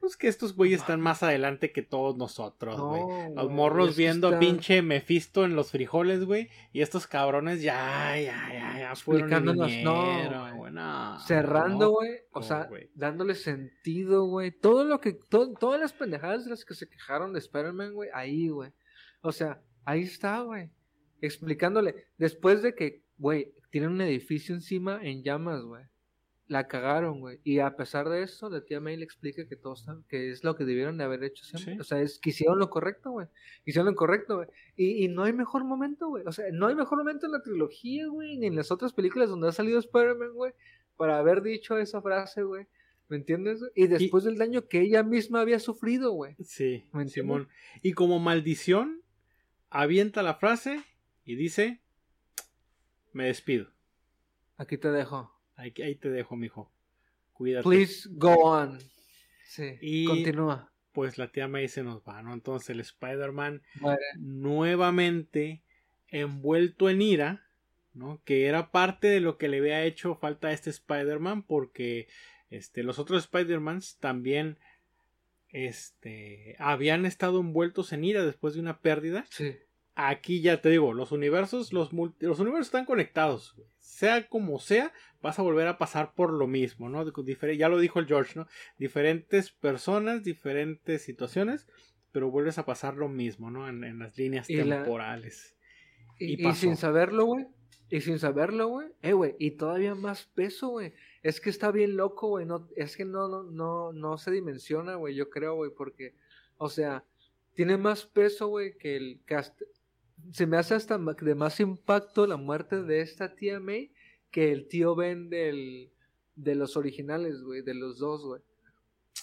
Pues 0.00 0.16
que 0.16 0.28
estos 0.28 0.54
güeyes 0.54 0.80
están 0.80 1.00
más 1.00 1.22
adelante 1.22 1.72
que 1.72 1.82
todos 1.82 2.16
nosotros, 2.16 2.80
güey. 2.80 3.02
No, 3.34 3.42
Los 3.42 3.50
morros 3.50 3.96
viendo 3.96 4.28
está 4.28 4.38
pinche 4.38 4.80
Mefisto 4.80 5.44
en 5.44 5.56
los 5.56 5.70
frijoles, 5.72 6.24
güey. 6.24 6.48
Y 6.72 6.82
estos 6.82 7.06
cabrones 7.06 7.60
ya, 7.62 8.16
ya, 8.16 8.48
ya, 8.52 8.78
ya 8.78 8.96
fueron 8.96 9.24
Explicándonos, 9.32 9.70
no, 9.82 10.30
no, 10.30 11.20
Cerrando, 11.20 11.78
no, 11.86 11.90
güey. 11.90 12.10
o 12.32 12.42
sea, 12.42 12.68
dándole 12.94 13.34
sentido, 13.34 14.24
güey. 14.26 14.52
Todo 14.52 14.84
lo 14.84 15.00
que, 15.00 15.12
to- 15.14 15.52
todas 15.54 15.80
las 15.80 15.92
pendejadas 15.92 16.44
de 16.44 16.50
las 16.50 16.64
que 16.64 16.74
se 16.74 16.88
quejaron 16.88 17.32
de 17.32 17.40
Spider-Man, 17.40 17.92
güey, 17.94 18.08
ahí, 18.14 18.48
güey. 18.48 18.70
O 19.20 19.32
sea, 19.32 19.60
ahí 19.84 20.02
está, 20.02 20.40
güey. 20.42 20.70
Explicándole. 21.20 22.06
Después 22.16 22.62
de 22.62 22.74
que, 22.74 23.02
güey, 23.18 23.52
tienen 23.70 23.90
un 23.90 24.00
edificio 24.00 24.54
encima 24.54 25.00
en 25.02 25.22
llamas, 25.24 25.62
güey. 25.62 25.84
La 26.48 26.66
cagaron, 26.66 27.20
güey. 27.20 27.40
Y 27.44 27.58
a 27.58 27.76
pesar 27.76 28.08
de 28.08 28.22
eso, 28.22 28.48
la 28.48 28.64
tía 28.64 28.80
May 28.80 28.96
le 28.96 29.04
explica 29.04 29.46
que 29.46 29.54
todo 29.54 29.74
está, 29.74 29.98
que 30.08 30.30
es 30.30 30.42
lo 30.44 30.56
que 30.56 30.64
debieron 30.64 30.96
de 30.96 31.04
haber 31.04 31.22
hecho 31.22 31.44
siempre. 31.44 31.74
Sí. 31.74 31.80
O 31.80 31.84
sea, 31.84 32.00
es 32.00 32.18
que 32.18 32.30
hicieron 32.30 32.58
lo 32.58 32.70
correcto, 32.70 33.10
güey. 33.10 33.26
Hicieron 33.66 33.92
lo 33.92 33.94
correcto, 33.94 34.36
güey. 34.36 34.48
Y, 34.74 35.04
y 35.04 35.08
no 35.08 35.24
hay 35.24 35.34
mejor 35.34 35.64
momento, 35.64 36.08
güey. 36.08 36.24
O 36.26 36.32
sea, 36.32 36.46
no 36.50 36.66
hay 36.66 36.74
mejor 36.74 36.98
momento 36.98 37.26
en 37.26 37.32
la 37.32 37.42
trilogía, 37.42 38.06
güey, 38.08 38.38
ni 38.38 38.46
en 38.46 38.56
las 38.56 38.70
otras 38.70 38.94
películas 38.94 39.28
donde 39.28 39.48
ha 39.48 39.52
salido 39.52 39.78
Spider-Man, 39.78 40.32
güey, 40.32 40.54
para 40.96 41.18
haber 41.18 41.42
dicho 41.42 41.76
esa 41.76 42.00
frase, 42.00 42.42
güey. 42.42 42.66
¿Me 43.08 43.16
entiendes? 43.16 43.60
Y 43.74 43.86
después 43.86 44.24
del 44.24 44.36
daño 44.36 44.68
que 44.68 44.80
ella 44.80 45.02
misma 45.02 45.40
había 45.40 45.60
sufrido, 45.60 46.12
güey. 46.12 46.34
Sí. 46.42 46.88
Simón. 47.06 47.48
Y 47.82 47.92
como 47.92 48.18
maldición, 48.18 49.02
avienta 49.70 50.22
la 50.22 50.34
frase 50.34 50.82
y 51.24 51.34
dice: 51.34 51.82
Me 53.12 53.26
despido. 53.26 53.70
Aquí 54.58 54.76
te 54.76 54.90
dejo. 54.90 55.37
Ahí, 55.58 55.74
ahí 55.84 55.96
te 55.96 56.08
dejo, 56.08 56.36
mijo. 56.36 56.70
Cuídate. 57.32 57.64
Please 57.64 58.08
go 58.12 58.34
on. 58.44 58.78
Sí. 59.44 59.76
Y- 59.80 60.04
Continúa. 60.06 60.70
Pues 60.92 61.18
la 61.18 61.30
tía 61.30 61.46
May 61.48 61.68
se 61.68 61.82
nos 61.82 62.02
va, 62.02 62.22
¿no? 62.22 62.32
Entonces 62.32 62.70
el 62.70 62.80
Spider-Man 62.80 63.62
nuevamente 64.16 65.62
envuelto 66.08 66.88
en 66.90 67.02
ira, 67.02 67.44
¿no? 67.92 68.20
Que 68.24 68.46
era 68.46 68.70
parte 68.70 69.08
de 69.08 69.20
lo 69.20 69.36
que 69.36 69.48
le 69.48 69.58
había 69.58 69.84
hecho 69.84 70.14
falta 70.16 70.48
a 70.48 70.52
este 70.52 70.70
Spider-Man 70.70 71.42
porque 71.42 72.08
este, 72.50 72.82
los 72.82 72.98
otros 72.98 73.24
Spider-Mans 73.24 73.98
también 73.98 74.58
este, 75.50 76.56
habían 76.58 77.06
estado 77.06 77.40
envueltos 77.40 77.92
en 77.92 78.04
ira 78.04 78.24
después 78.24 78.54
de 78.54 78.60
una 78.60 78.80
pérdida. 78.80 79.24
Sí. 79.30 79.56
Aquí 80.00 80.40
ya 80.42 80.60
te 80.62 80.68
digo, 80.70 80.94
los 80.94 81.10
universos, 81.10 81.72
los, 81.72 81.92
multi- 81.92 82.26
los 82.26 82.38
universos 82.38 82.68
están 82.68 82.84
conectados. 82.84 83.52
güey. 83.56 83.66
Sea 83.80 84.28
como 84.28 84.60
sea, 84.60 84.92
vas 85.20 85.40
a 85.40 85.42
volver 85.42 85.66
a 85.66 85.76
pasar 85.76 86.14
por 86.14 86.32
lo 86.32 86.46
mismo, 86.46 86.88
¿no? 86.88 87.04
Difer- 87.04 87.56
ya 87.56 87.68
lo 87.68 87.80
dijo 87.80 87.98
el 87.98 88.06
George, 88.06 88.38
¿no? 88.38 88.46
Diferentes 88.78 89.50
personas, 89.50 90.22
diferentes 90.22 91.02
situaciones, 91.02 91.66
pero 92.12 92.30
vuelves 92.30 92.58
a 92.58 92.64
pasar 92.64 92.94
lo 92.96 93.08
mismo, 93.08 93.50
¿no? 93.50 93.68
En, 93.68 93.82
en 93.82 93.98
las 93.98 94.16
líneas 94.16 94.48
Y 94.48 94.56
la- 94.62 94.76
temporales. 94.84 95.56
Y 96.20 96.26
Y, 96.26 96.32
y 96.34 96.42
pasó. 96.44 96.60
sin 96.60 96.76
saberlo, 96.76 97.24
güey. 97.24 97.46
Y 97.90 98.00
sin 98.02 98.20
saberlo, 98.20 98.68
güey. 98.68 98.86
Eh, 99.02 99.14
güey. 99.14 99.34
Y 99.40 99.52
todavía 99.52 99.96
más 99.96 100.26
peso, 100.26 100.68
güey. 100.68 100.92
Es 101.24 101.40
que 101.40 101.50
está 101.50 101.72
bien 101.72 101.96
loco, 101.96 102.28
güey. 102.28 102.46
No, 102.46 102.68
es 102.76 102.96
que 102.96 103.04
no, 103.04 103.26
no, 103.28 103.42
no, 103.42 103.92
no 103.92 104.16
se 104.18 104.30
dimensiona, 104.30 104.94
güey. 104.94 105.16
Yo 105.16 105.28
creo, 105.28 105.54
güey. 105.56 105.72
Porque, 105.76 106.14
o 106.58 106.68
sea, 106.68 107.02
tiene 107.54 107.76
más 107.78 108.04
peso, 108.06 108.46
güey, 108.46 108.76
que 108.78 108.94
el 108.96 109.20
cast. 109.24 109.60
Se 110.32 110.46
me 110.46 110.56
hace 110.56 110.74
hasta 110.74 110.98
de 110.98 111.34
más 111.34 111.60
impacto 111.60 112.26
la 112.26 112.36
muerte 112.36 112.82
de 112.82 113.00
esta 113.00 113.34
tía 113.34 113.60
May 113.60 113.92
que 114.30 114.52
el 114.52 114.68
tío 114.68 114.94
Ben 114.94 115.30
del, 115.30 115.90
de 116.36 116.54
los 116.54 116.76
originales, 116.76 117.42
güey. 117.42 117.62
De 117.62 117.74
los 117.74 117.98
dos, 117.98 118.24
güey. 118.24 118.42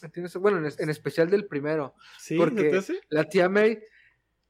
¿Entiendes? 0.02 0.36
Bueno, 0.38 0.58
en, 0.58 0.66
es- 0.66 0.80
en 0.80 0.90
especial 0.90 1.30
del 1.30 1.46
primero. 1.46 1.94
¿Sí? 2.20 2.38
porque-. 2.38 2.82
La 3.10 3.26
tía 3.30 3.48
May 3.50 3.80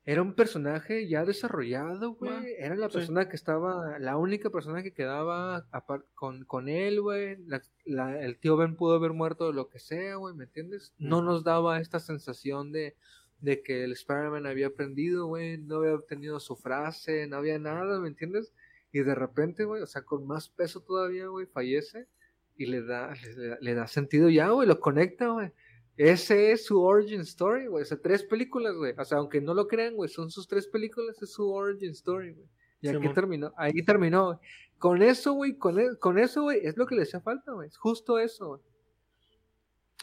era 0.06 0.22
un 0.22 0.34
personaje 0.34 1.08
ya 1.08 1.26
desarrollado, 1.26 2.14
güey. 2.14 2.32
Ah, 2.32 2.44
Era 2.60 2.76
la 2.76 2.90
sí. 2.90 2.94
persona 2.94 3.28
que 3.28 3.36
estaba, 3.36 3.98
la 4.00 4.18
única 4.18 4.50
persona 4.52 4.84
que 4.84 4.94
quedaba 4.94 5.66
con, 6.14 6.46
con 6.46 6.70
él, 6.70 7.02
güey. 7.02 7.38
El 7.86 8.38
tío 8.40 8.56
Ben 8.56 8.76
pudo 8.76 8.96
haber 8.96 9.14
muerto 9.14 9.48
de 9.48 9.54
lo 9.54 9.68
que 9.68 9.80
sea, 9.80 10.16
güey, 10.18 10.36
¿me 10.36 10.44
entiendes? 10.46 10.94
No 11.00 11.22
nos 11.22 11.44
daba 11.44 11.80
esta 11.80 12.00
sensación 12.00 12.72
de, 12.72 12.96
de 13.42 13.62
que 13.62 13.84
el 13.84 13.92
Spider-Man 13.94 14.46
había 14.48 14.68
aprendido, 14.68 15.28
güey. 15.28 15.58
No 15.58 15.78
había 15.78 15.96
obtenido 15.96 16.40
su 16.40 16.56
frase, 16.56 17.28
no 17.28 17.38
había 17.38 17.60
nada, 17.60 18.00
¿me 18.00 18.08
entiendes? 18.08 18.54
Y 18.92 19.02
de 19.04 19.14
repente, 19.16 19.66
güey, 19.66 19.82
o 19.82 19.88
sea, 19.88 20.04
con 20.04 20.26
más 20.26 20.50
peso 20.50 20.82
todavía, 20.82 21.28
güey, 21.28 21.46
fallece 21.48 22.08
y 22.56 22.66
le 22.68 22.82
da, 22.84 23.14
le, 23.14 23.48
da- 23.48 23.58
le 23.60 23.74
da 23.74 23.88
sentido 23.88 24.30
ya, 24.30 24.50
güey, 24.50 24.68
lo 24.68 24.80
conecta, 24.80 25.28
güey. 25.30 25.52
Ese 25.98 26.52
es 26.52 26.66
su 26.66 26.82
origin 26.82 27.22
story, 27.22 27.68
güey. 27.68 27.84
O 27.84 27.86
sea, 27.86 27.98
tres 28.02 28.24
películas, 28.24 28.76
güey. 28.76 28.94
O 28.98 29.06
sea, 29.06 29.18
aunque 29.20 29.40
no 29.42 29.54
lo 29.54 29.68
crean, 29.68 29.96
güey, 29.96 30.10
son 30.10 30.30
sus 30.32 30.48
tres 30.48 30.68
películas, 30.68 31.22
es 31.22 31.32
su 31.34 31.50
origin 31.52 31.92
story, 31.92 32.34
güey. 32.34 32.48
Y 32.82 32.88
aquí 32.98 33.08
terminó, 33.16 33.54
ahí 33.58 33.84
terminó, 33.86 34.26
güey. 34.28 34.38
Con 34.78 35.02
eso, 35.02 35.34
güey, 35.34 35.58
con, 35.58 35.80
e- 35.80 35.98
con 36.00 36.18
eso, 36.20 36.44
güey, 36.44 36.60
es 36.66 36.76
lo 36.78 36.86
que 36.86 36.96
le 36.96 37.04
hacía 37.04 37.22
falta, 37.22 37.52
güey. 37.54 37.68
Es 37.70 37.78
justo 37.78 38.20
eso, 38.20 38.48
güey. 38.48 38.62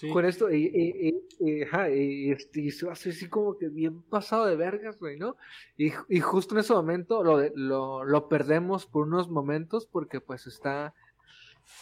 Sí. 0.02 0.10
Con 0.10 0.24
esto, 0.24 0.50
y, 0.50 0.64
y, 0.66 1.08
y, 1.38 1.62
y, 1.94 2.30
este, 2.32 2.60
y 2.60 2.70
se 2.72 2.90
así 2.90 3.28
como 3.28 3.56
que 3.56 3.68
bien 3.68 4.02
pasado 4.02 4.46
de 4.46 4.56
vergas, 4.56 4.98
güey, 4.98 5.16
¿no? 5.16 5.36
Y, 5.78 5.92
y 6.08 6.18
justo 6.18 6.54
en 6.56 6.60
ese 6.60 6.72
momento 6.72 7.22
lo, 7.22 7.38
de- 7.38 7.52
lo, 7.54 8.02
lo 8.04 8.28
perdemos 8.28 8.84
por 8.84 9.06
unos 9.06 9.30
momentos 9.30 9.86
porque 9.86 10.20
pues 10.20 10.48
está, 10.48 10.92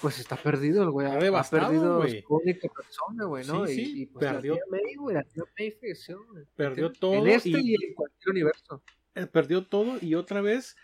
pues 0.02 0.18
está 0.18 0.36
perdido 0.36 0.82
el 0.82 0.90
güey. 0.90 1.06
Ha- 1.06 1.16
devastado, 1.16 1.62
ha 1.64 1.68
perdido 1.70 2.02
su 2.26 2.34
única 2.34 2.68
persona, 2.68 3.24
güey, 3.24 3.46
¿no? 3.46 3.66
Sí, 3.66 3.72
y, 3.72 3.84
sí, 3.86 4.02
y, 4.02 4.06
pues 4.06 4.26
perdió- 4.26 4.58
May, 4.70 4.82
tía 5.32 5.44
May 5.58 5.70
falleció, 5.72 6.20
Perdió 6.54 6.92
todo 6.92 7.14
En 7.14 7.26
este 7.28 7.48
y- 7.48 7.72
y... 7.72 7.74
en 7.86 7.94
cualquier 7.94 8.30
universo. 8.32 8.82
Eh, 9.14 9.26
Perdió 9.26 9.66
todo 9.66 9.96
y 9.98 10.14
otra 10.14 10.42
vez 10.42 10.76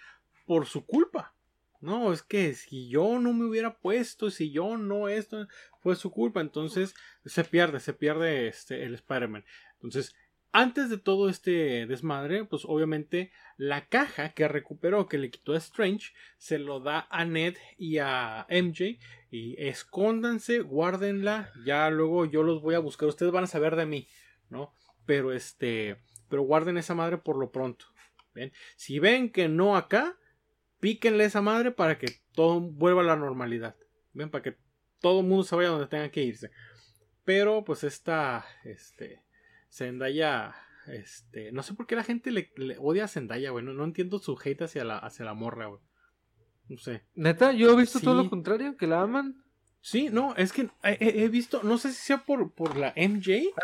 por 0.47 0.65
su 0.65 0.87
culpa. 0.87 1.35
No, 1.83 2.13
es 2.15 2.23
que 2.23 2.55
si 2.55 2.89
yo 2.89 3.19
no 3.19 3.35
me 3.35 3.45
hubiera 3.45 3.77
puesto, 3.77 4.31
si 4.31 4.51
yo 4.51 4.79
no 4.79 5.09
esto, 5.09 5.47
fue 5.87 5.95
su 5.95 6.11
culpa. 6.11 6.41
Entonces 6.41 6.97
se 7.25 7.45
pierde, 7.45 7.79
se 7.79 7.93
pierde 7.93 8.49
este, 8.49 8.83
el 8.83 8.95
Spider-Man. 8.95 9.45
Entonces, 9.75 10.17
antes 10.51 10.91
de 10.91 10.99
todo 10.99 11.29
este 11.29 11.87
desmadre, 11.87 12.45
pues 12.45 12.65
obviamente 12.65 13.31
la 13.57 13.87
caja 13.87 14.31
que 14.31 14.49
recuperó, 14.49 15.07
que 15.07 15.17
le 15.17 15.31
quitó 15.31 15.53
a 15.53 15.59
Strange, 15.59 16.13
se 16.39 16.59
lo 16.59 16.81
da 16.81 17.07
a 17.09 17.25
Ned 17.25 17.55
y 17.79 17.99
a 17.99 18.49
MJ. 18.51 18.99
Y 19.31 19.55
escóndanse, 19.63 20.59
guárdenla. 20.59 21.53
Ya 21.65 21.89
luego 21.91 22.25
yo 22.25 22.43
los 22.43 22.63
voy 22.63 22.75
a 22.75 22.81
buscar. 22.81 23.09
Ustedes 23.09 23.31
van 23.31 23.45
a 23.45 23.47
saber 23.47 23.77
de 23.77 23.87
mí, 23.87 24.09
¿no? 24.51 24.75
Pero 25.05 25.33
este, 25.33 26.03
pero 26.29 26.43
guarden 26.43 26.79
esa 26.79 26.97
madre 26.97 27.19
por 27.19 27.39
lo 27.39 27.53
pronto. 27.53 27.87
¿Ven? 28.35 28.53
Si 28.75 28.99
ven 28.99 29.31
que 29.31 29.47
no 29.47 29.77
acá, 29.77 30.19
píquenle 30.81 31.27
esa 31.27 31.43
madre 31.43 31.71
para 31.71 31.97
que 31.97 32.09
todo 32.33 32.61
vuelva 32.61 33.03
a 33.03 33.05
la 33.07 33.15
normalidad. 33.15 33.77
Ven, 34.15 34.31
para 34.31 34.43
que 34.43 34.66
todo 35.07 35.21
el 35.21 35.27
mundo 35.27 35.45
se 35.45 35.55
vaya 35.55 35.69
donde 35.69 35.87
tenga 35.87 36.09
que 36.09 36.21
irse. 36.21 36.51
Pero 37.25 37.65
pues 37.65 37.85
esta, 37.85 38.45
este, 38.65 39.23
Zendaya, 39.73 40.53
este, 40.89 41.53
no 41.53 41.63
sé 41.63 41.75
por 41.75 41.87
qué 41.87 41.95
la 41.95 42.03
gente 42.03 42.33
le, 42.33 42.51
odia 42.81 43.05
a 43.05 43.09
Zendaya, 43.09 43.51
güey. 43.51 43.65
No, 43.65 43.85
entiendo 43.85 44.19
su 44.19 44.37
hate 44.37 44.63
hacia 44.63 44.83
la, 44.83 44.99
hacia 44.99 45.25
la 45.25 45.35
morra, 45.35 45.67
güey. 45.67 45.81
No 46.69 46.77
sé. 46.79 47.05
Neta, 47.15 47.53
yo 47.53 47.71
he 47.71 47.77
visto 47.77 48.01
todo 48.01 48.21
lo 48.21 48.29
contrario, 48.29 48.77
que 48.77 48.89
la 48.89 49.03
aman. 49.03 49.45
Sí, 49.81 50.09
no, 50.11 50.35
es 50.35 50.53
que 50.53 50.71
he, 50.83 51.29
visto, 51.29 51.63
no 51.63 51.79
sé 51.79 51.93
si 51.93 52.03
sea 52.05 52.25
por, 52.25 52.53
por 52.53 52.77
la 52.77 52.93
MJ. 52.97 53.55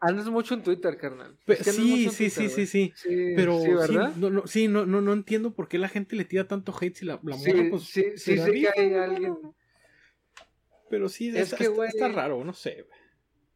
Andas, 0.00 0.30
mucho 0.30 0.54
en 0.54 0.62
Twitter, 0.62 0.96
carnal. 0.96 1.36
sí, 1.60 2.08
sí, 2.08 2.30
sí, 2.30 2.48
sí, 2.48 2.66
sí, 2.66 2.94
Pero 3.36 3.60
sí, 3.60 3.68
¿verdad? 3.68 4.16
no, 4.16 4.30
no, 4.30 4.46
sí 4.46 4.66
no, 4.66 4.86
no, 4.86 5.02
no 5.02 5.12
entiendo 5.12 5.52
por 5.52 5.68
qué 5.68 5.76
la 5.76 5.90
gente 5.90 6.16
le 6.16 6.24
tira 6.24 6.48
tanto 6.48 6.74
hate 6.74 6.96
si 6.96 7.04
la, 7.04 7.20
la 7.22 7.36
morra, 7.36 7.66
pues. 7.68 7.82
Sí, 7.82 8.04
sí, 8.16 8.38
sí, 8.38 8.62
que 8.74 8.80
hay 8.80 8.94
alguien. 8.94 9.36
Pero 10.90 11.08
sí, 11.08 11.28
es 11.34 11.54
que, 11.54 11.64
está, 11.64 11.86
está, 11.86 12.08
raro, 12.08 12.44
no 12.44 12.52
sé. 12.52 12.84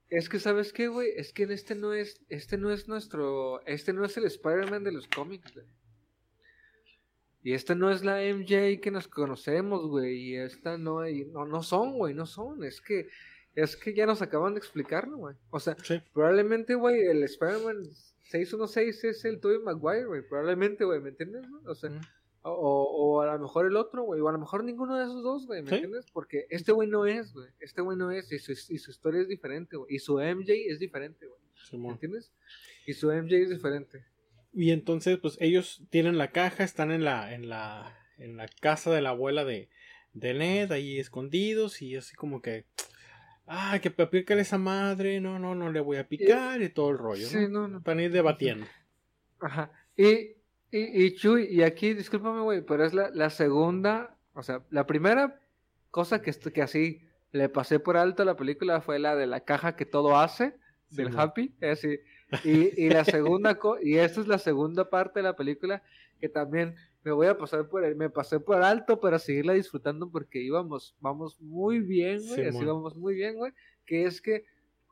Es 0.08 0.28
que, 0.28 0.38
¿sabes 0.38 0.72
qué, 0.72 0.86
güey? 0.86 1.08
Es 1.16 1.32
que 1.32 1.42
este 1.42 1.74
no 1.74 1.92
es, 1.92 2.22
este 2.28 2.56
no 2.56 2.70
es 2.70 2.86
nuestro, 2.86 3.60
este 3.66 3.92
no 3.92 4.04
es 4.04 4.16
el 4.16 4.24
Spider-Man 4.24 4.84
de 4.84 4.92
los 4.92 5.08
cómics, 5.08 5.52
güey. 5.52 5.66
Y 7.42 7.52
esta 7.52 7.74
no 7.74 7.90
es 7.90 8.04
la 8.04 8.20
MJ 8.22 8.80
que 8.80 8.90
nos 8.90 9.08
conocemos, 9.08 9.86
güey. 9.86 10.16
Y 10.16 10.36
esta 10.36 10.78
no, 10.78 11.00
no, 11.02 11.44
no 11.44 11.62
son, 11.62 11.98
güey, 11.98 12.14
no 12.14 12.24
son. 12.24 12.64
Es 12.64 12.80
que, 12.80 13.08
es 13.54 13.76
que 13.76 13.92
ya 13.92 14.06
nos 14.06 14.22
acaban 14.22 14.54
de 14.54 14.60
explicarlo, 14.60 15.18
güey. 15.18 15.36
O 15.50 15.60
sea, 15.60 15.76
probablemente, 16.14 16.74
güey, 16.74 17.02
el 17.02 17.22
Spider-Man 17.24 17.84
616 18.22 19.04
es 19.04 19.24
el 19.26 19.40
Tobey 19.40 19.58
Maguire, 19.58 20.06
güey. 20.06 20.22
Probablemente, 20.26 20.84
güey, 20.84 21.00
¿me 21.00 21.10
entiendes? 21.10 21.44
O 21.66 21.74
sea, 21.74 21.90
o, 22.52 23.22
a 23.22 23.26
lo 23.34 23.38
mejor 23.38 23.66
el 23.66 23.76
otro, 23.76 24.02
güey. 24.02 24.20
O 24.20 24.28
a 24.28 24.32
lo 24.32 24.38
mejor 24.38 24.64
ninguno 24.64 24.96
de 24.96 25.04
esos 25.04 25.22
dos, 25.22 25.46
güey. 25.46 25.62
¿Me 25.62 25.70
entiendes? 25.70 26.06
Porque 26.12 26.46
este 26.50 26.72
güey 26.72 26.88
no 26.88 27.06
es, 27.06 27.32
güey. 27.32 27.48
Este 27.60 27.80
güey 27.80 27.96
no 27.96 28.10
es. 28.10 28.30
Y 28.30 28.38
su, 28.38 28.52
y 28.52 28.78
su 28.78 28.90
historia 28.90 29.22
es 29.22 29.28
diferente, 29.28 29.76
güey. 29.76 29.94
Y 29.94 29.98
su 29.98 30.18
MJ 30.18 30.52
es 30.68 30.78
diferente, 30.78 31.26
güey. 31.26 31.40
¿Me 31.80 31.88
entiendes? 31.88 32.32
Y 32.86 32.92
su 32.92 33.10
MJ 33.10 33.36
es 33.36 33.50
diferente. 33.50 34.04
Y 34.52 34.70
entonces, 34.70 35.18
pues 35.18 35.36
ellos 35.40 35.82
tienen 35.90 36.18
la 36.18 36.30
caja, 36.30 36.64
están 36.64 36.90
en 36.92 37.04
la, 37.04 37.34
en 37.34 37.48
la, 37.48 37.98
en 38.18 38.36
la 38.36 38.46
casa 38.46 38.92
de 38.92 39.00
la 39.00 39.10
abuela 39.10 39.44
de, 39.44 39.68
de 40.12 40.34
Ned, 40.34 40.70
ahí 40.70 40.98
escondidos, 40.98 41.82
y 41.82 41.96
así 41.96 42.14
como 42.14 42.42
que. 42.42 42.66
Ah, 43.46 43.78
que 43.82 43.90
pícale 43.90 44.40
esa 44.40 44.56
madre, 44.56 45.20
no, 45.20 45.38
no, 45.38 45.54
no 45.54 45.70
le 45.70 45.80
voy 45.80 45.98
a 45.98 46.08
picar 46.08 46.62
y 46.62 46.70
todo 46.70 46.90
el 46.90 46.98
rollo, 46.98 47.26
sí, 47.26 47.46
no, 47.48 47.68
no. 47.68 47.82
Para 47.82 48.02
ir 48.02 48.10
debatiendo. 48.10 48.66
Ajá. 49.38 49.70
Y 49.98 50.36
y, 50.76 51.04
y 51.04 51.14
Chuy, 51.14 51.44
y 51.44 51.62
aquí, 51.62 51.94
discúlpame, 51.94 52.40
güey, 52.40 52.60
pero 52.62 52.84
es 52.84 52.92
la, 52.92 53.10
la, 53.10 53.30
segunda, 53.30 54.16
o 54.32 54.42
sea, 54.42 54.64
la 54.70 54.86
primera 54.86 55.40
cosa 55.92 56.20
que, 56.20 56.32
que 56.32 56.62
así 56.62 57.02
le 57.30 57.48
pasé 57.48 57.78
por 57.78 57.96
alto 57.96 58.22
a 58.22 58.26
la 58.26 58.36
película 58.36 58.80
fue 58.80 58.98
la 58.98 59.14
de 59.14 59.28
la 59.28 59.40
caja 59.40 59.76
que 59.76 59.86
todo 59.86 60.18
hace, 60.18 60.56
del 60.90 61.16
Happy, 61.16 61.54
así. 61.62 62.00
Y, 62.42 62.86
y 62.86 62.90
la 62.90 63.04
segunda, 63.04 63.56
y 63.80 63.98
esta 63.98 64.20
es 64.20 64.26
la 64.26 64.38
segunda 64.38 64.90
parte 64.90 65.20
de 65.20 65.22
la 65.22 65.36
película 65.36 65.84
que 66.20 66.28
también 66.28 66.74
me 67.04 67.12
voy 67.12 67.28
a 67.28 67.38
pasar 67.38 67.68
por 67.68 67.94
me 67.94 68.10
pasé 68.10 68.40
por 68.40 68.60
alto 68.60 68.98
para 68.98 69.20
seguirla 69.20 69.52
disfrutando 69.52 70.10
porque 70.10 70.40
íbamos, 70.40 70.96
vamos 71.00 71.40
muy 71.40 71.78
bien, 71.78 72.26
güey, 72.26 72.48
así 72.48 72.64
vamos 72.64 72.96
muy 72.96 73.14
bien, 73.14 73.36
güey, 73.36 73.52
que 73.86 74.06
es 74.06 74.20
que 74.20 74.46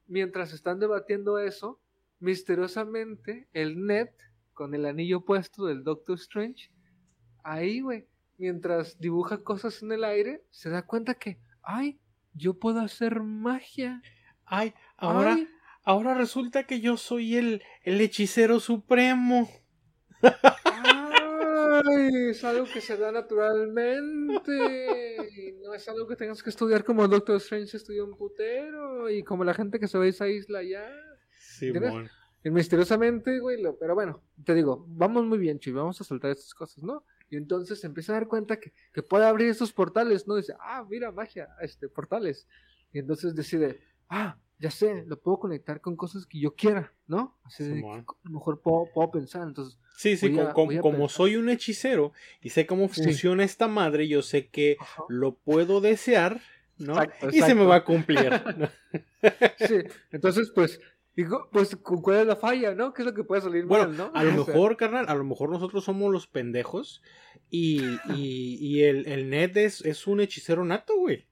mientras 0.06 0.52
están 0.52 0.78
debatiendo 0.78 1.40
eso, 1.40 1.80
misteriosamente 2.20 3.48
el 3.54 3.84
net 3.84 4.12
con 4.54 4.74
el 4.74 4.86
anillo 4.86 5.24
puesto 5.24 5.66
del 5.66 5.84
Doctor 5.84 6.16
Strange, 6.16 6.70
ahí, 7.42 7.80
güey, 7.80 8.06
mientras 8.38 8.98
dibuja 8.98 9.42
cosas 9.42 9.82
en 9.82 9.92
el 9.92 10.04
aire, 10.04 10.44
se 10.50 10.70
da 10.70 10.82
cuenta 10.82 11.14
que, 11.14 11.38
ay, 11.62 12.00
yo 12.34 12.58
puedo 12.58 12.80
hacer 12.80 13.20
magia. 13.20 14.02
Ay, 14.44 14.74
ahora, 14.96 15.38
ahora 15.84 16.14
resulta 16.14 16.64
que 16.64 16.80
yo 16.80 16.96
soy 16.96 17.36
el, 17.36 17.62
el 17.82 18.00
hechicero 18.00 18.60
supremo. 18.60 19.48
Ay, 21.84 22.30
es 22.30 22.44
algo 22.44 22.66
que 22.72 22.80
se 22.80 22.96
da 22.96 23.12
naturalmente. 23.12 24.52
Y 25.36 25.52
no 25.62 25.74
es 25.74 25.88
algo 25.88 26.06
que 26.06 26.16
tengas 26.16 26.42
que 26.42 26.50
estudiar 26.50 26.84
como 26.84 27.06
Doctor 27.08 27.36
Strange 27.36 27.76
estudió 27.76 28.04
un 28.04 28.16
putero. 28.16 29.10
Y 29.10 29.22
como 29.22 29.44
la 29.44 29.54
gente 29.54 29.78
que 29.78 29.88
se 29.88 29.98
ve 29.98 30.08
esa 30.08 30.28
isla 30.28 30.62
ya. 30.62 30.88
Sí, 31.38 31.68
y 31.68 31.72
misteriosamente, 32.50 33.38
güey, 33.38 33.62
pero 33.78 33.94
bueno, 33.94 34.22
te 34.44 34.54
digo, 34.54 34.84
vamos 34.88 35.24
muy 35.24 35.38
bien, 35.38 35.58
Chuy, 35.58 35.72
vamos 35.72 36.00
a 36.00 36.04
soltar 36.04 36.30
estas 36.30 36.54
cosas, 36.54 36.82
¿no? 36.82 37.04
Y 37.30 37.36
entonces 37.36 37.80
se 37.80 37.86
empieza 37.86 38.12
a 38.12 38.16
dar 38.16 38.28
cuenta 38.28 38.58
que, 38.58 38.72
que 38.92 39.02
puede 39.02 39.26
abrir 39.26 39.48
esos 39.48 39.72
portales, 39.72 40.26
¿no? 40.26 40.36
Dice, 40.36 40.54
ah, 40.60 40.84
mira, 40.88 41.12
magia, 41.12 41.48
este, 41.60 41.88
portales. 41.88 42.46
Y 42.92 42.98
entonces 42.98 43.34
decide, 43.34 43.80
ah, 44.08 44.36
ya 44.58 44.70
sé, 44.70 45.04
lo 45.06 45.18
puedo 45.18 45.40
conectar 45.40 45.80
con 45.80 45.96
cosas 45.96 46.24
que 46.24 46.38
yo 46.38 46.54
quiera, 46.54 46.92
¿no? 47.08 47.36
Así 47.42 47.64
de, 47.64 47.80
a 47.80 48.04
lo 48.22 48.30
mejor 48.30 48.60
puedo, 48.60 48.86
puedo, 48.94 49.10
pensar, 49.10 49.42
entonces... 49.48 49.78
Sí, 49.96 50.16
sí, 50.16 50.32
como 50.54 51.08
soy 51.08 51.36
un 51.36 51.48
hechicero 51.48 52.12
y 52.40 52.50
sé 52.50 52.66
cómo 52.66 52.88
funciona 52.88 53.44
esta 53.44 53.66
madre, 53.66 54.08
yo 54.08 54.22
sé 54.22 54.48
que 54.48 54.76
lo 55.08 55.34
puedo 55.34 55.80
desear, 55.80 56.40
¿no? 56.78 56.94
Y 57.32 57.40
se 57.40 57.54
me 57.54 57.64
va 57.64 57.76
a 57.76 57.84
cumplir. 57.84 58.30
sí, 59.68 59.78
entonces 60.10 60.52
pues 60.54 60.80
Digo, 61.14 61.48
pues, 61.52 61.76
¿cuál 61.76 62.20
es 62.20 62.26
la 62.26 62.36
falla, 62.36 62.74
no? 62.74 62.94
¿Qué 62.94 63.02
es 63.02 63.06
lo 63.06 63.14
que 63.14 63.24
puede 63.24 63.42
salir 63.42 63.66
bueno, 63.66 63.88
mal, 63.88 63.96
no? 63.96 64.10
A 64.14 64.24
lo 64.24 64.32
mejor, 64.32 64.76
carnal, 64.78 65.06
a 65.08 65.14
lo 65.14 65.24
mejor 65.24 65.50
nosotros 65.50 65.84
somos 65.84 66.10
los 66.10 66.26
pendejos 66.26 67.02
y, 67.50 67.82
y, 68.14 68.56
y 68.60 68.84
el, 68.84 69.06
el 69.06 69.28
Ned 69.28 69.56
es, 69.58 69.82
es 69.82 70.06
un 70.06 70.20
hechicero 70.20 70.64
nato, 70.64 70.96
güey. 70.96 71.26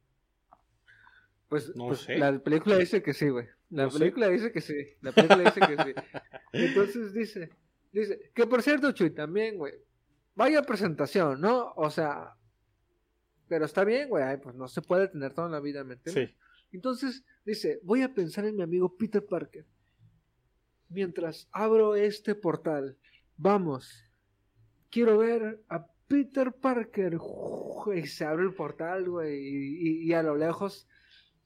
Pues, 1.49 1.75
no 1.75 1.89
pues, 1.89 2.01
sé. 2.01 2.19
la 2.19 2.39
película 2.39 2.77
dice 2.77 3.03
que 3.03 3.15
sí, 3.15 3.29
güey. 3.29 3.47
La 3.71 3.89
película 3.89 4.29
dice 4.29 4.53
que 4.53 4.61
sí. 4.61 4.75
La 5.01 5.13
película 5.13 5.45
dice 5.45 5.61
que 5.61 5.83
sí. 5.83 5.95
Entonces 6.53 7.13
dice, 7.15 7.51
dice, 7.91 8.31
que 8.35 8.47
por 8.47 8.63
cierto, 8.63 8.93
Chuy, 8.93 9.11
también, 9.11 9.57
güey, 9.57 9.75
vaya 10.35 10.63
presentación, 10.63 11.41
¿no? 11.41 11.73
O 11.77 11.89
sea, 11.91 12.37
pero 13.49 13.65
está 13.65 13.85
bien, 13.85 14.09
güey, 14.09 14.41
pues 14.41 14.55
no 14.55 14.69
se 14.69 14.83
puede 14.83 15.09
tener 15.09 15.33
toda 15.33 15.49
la 15.49 15.61
vida, 15.61 15.83
¿me 15.85 15.95
entiendes? 15.95 16.31
Sí. 16.31 16.37
Entonces 16.73 17.25
dice, 17.45 17.81
voy 17.83 18.03
a 18.03 18.15
pensar 18.15 18.45
en 18.45 18.57
mi 18.57 18.63
amigo 18.63 18.97
Peter 18.97 19.25
Parker. 19.25 19.67
Mientras 20.89 21.49
abro 21.53 21.95
este 21.95 22.35
portal, 22.35 22.97
vamos, 23.37 24.05
quiero 24.91 25.19
ver 25.19 25.63
a 25.69 25.87
Peter 26.09 26.53
Parker. 26.53 27.19
Y 27.95 28.07
se 28.07 28.25
abre 28.25 28.45
el 28.45 28.53
portal, 28.53 29.09
güey, 29.09 29.39
y, 30.07 30.13
a 30.13 30.23
lo 30.23 30.37
lejos, 30.37 30.87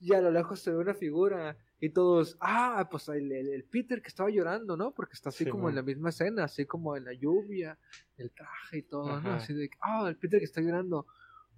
y 0.01 0.15
a 0.15 0.21
lo 0.21 0.31
lejos 0.31 0.61
se 0.61 0.71
ve 0.71 0.79
una 0.79 0.95
figura. 0.95 1.57
Y 1.79 1.91
todos, 1.91 2.37
ah, 2.41 2.89
pues 2.91 3.09
el, 3.09 3.65
Peter 3.71 4.01
que 4.01 4.09
estaba 4.09 4.31
llorando, 4.31 4.77
¿no? 4.77 4.93
Porque 4.93 5.13
está 5.13 5.29
así 5.29 5.45
como 5.45 5.69
en 5.69 5.75
la 5.75 5.83
misma 5.83 6.09
escena, 6.09 6.45
así 6.45 6.65
como 6.65 6.97
en 6.97 7.05
la 7.05 7.13
lluvia, 7.13 7.79
el 8.17 8.31
traje 8.31 8.79
y 8.79 8.83
todo, 8.83 9.21
¿no? 9.21 9.35
Así 9.35 9.53
de, 9.53 9.69
ah, 9.81 10.07
el 10.09 10.17
Peter 10.17 10.39
que 10.39 10.47
está 10.47 10.63
llorando. 10.63 11.07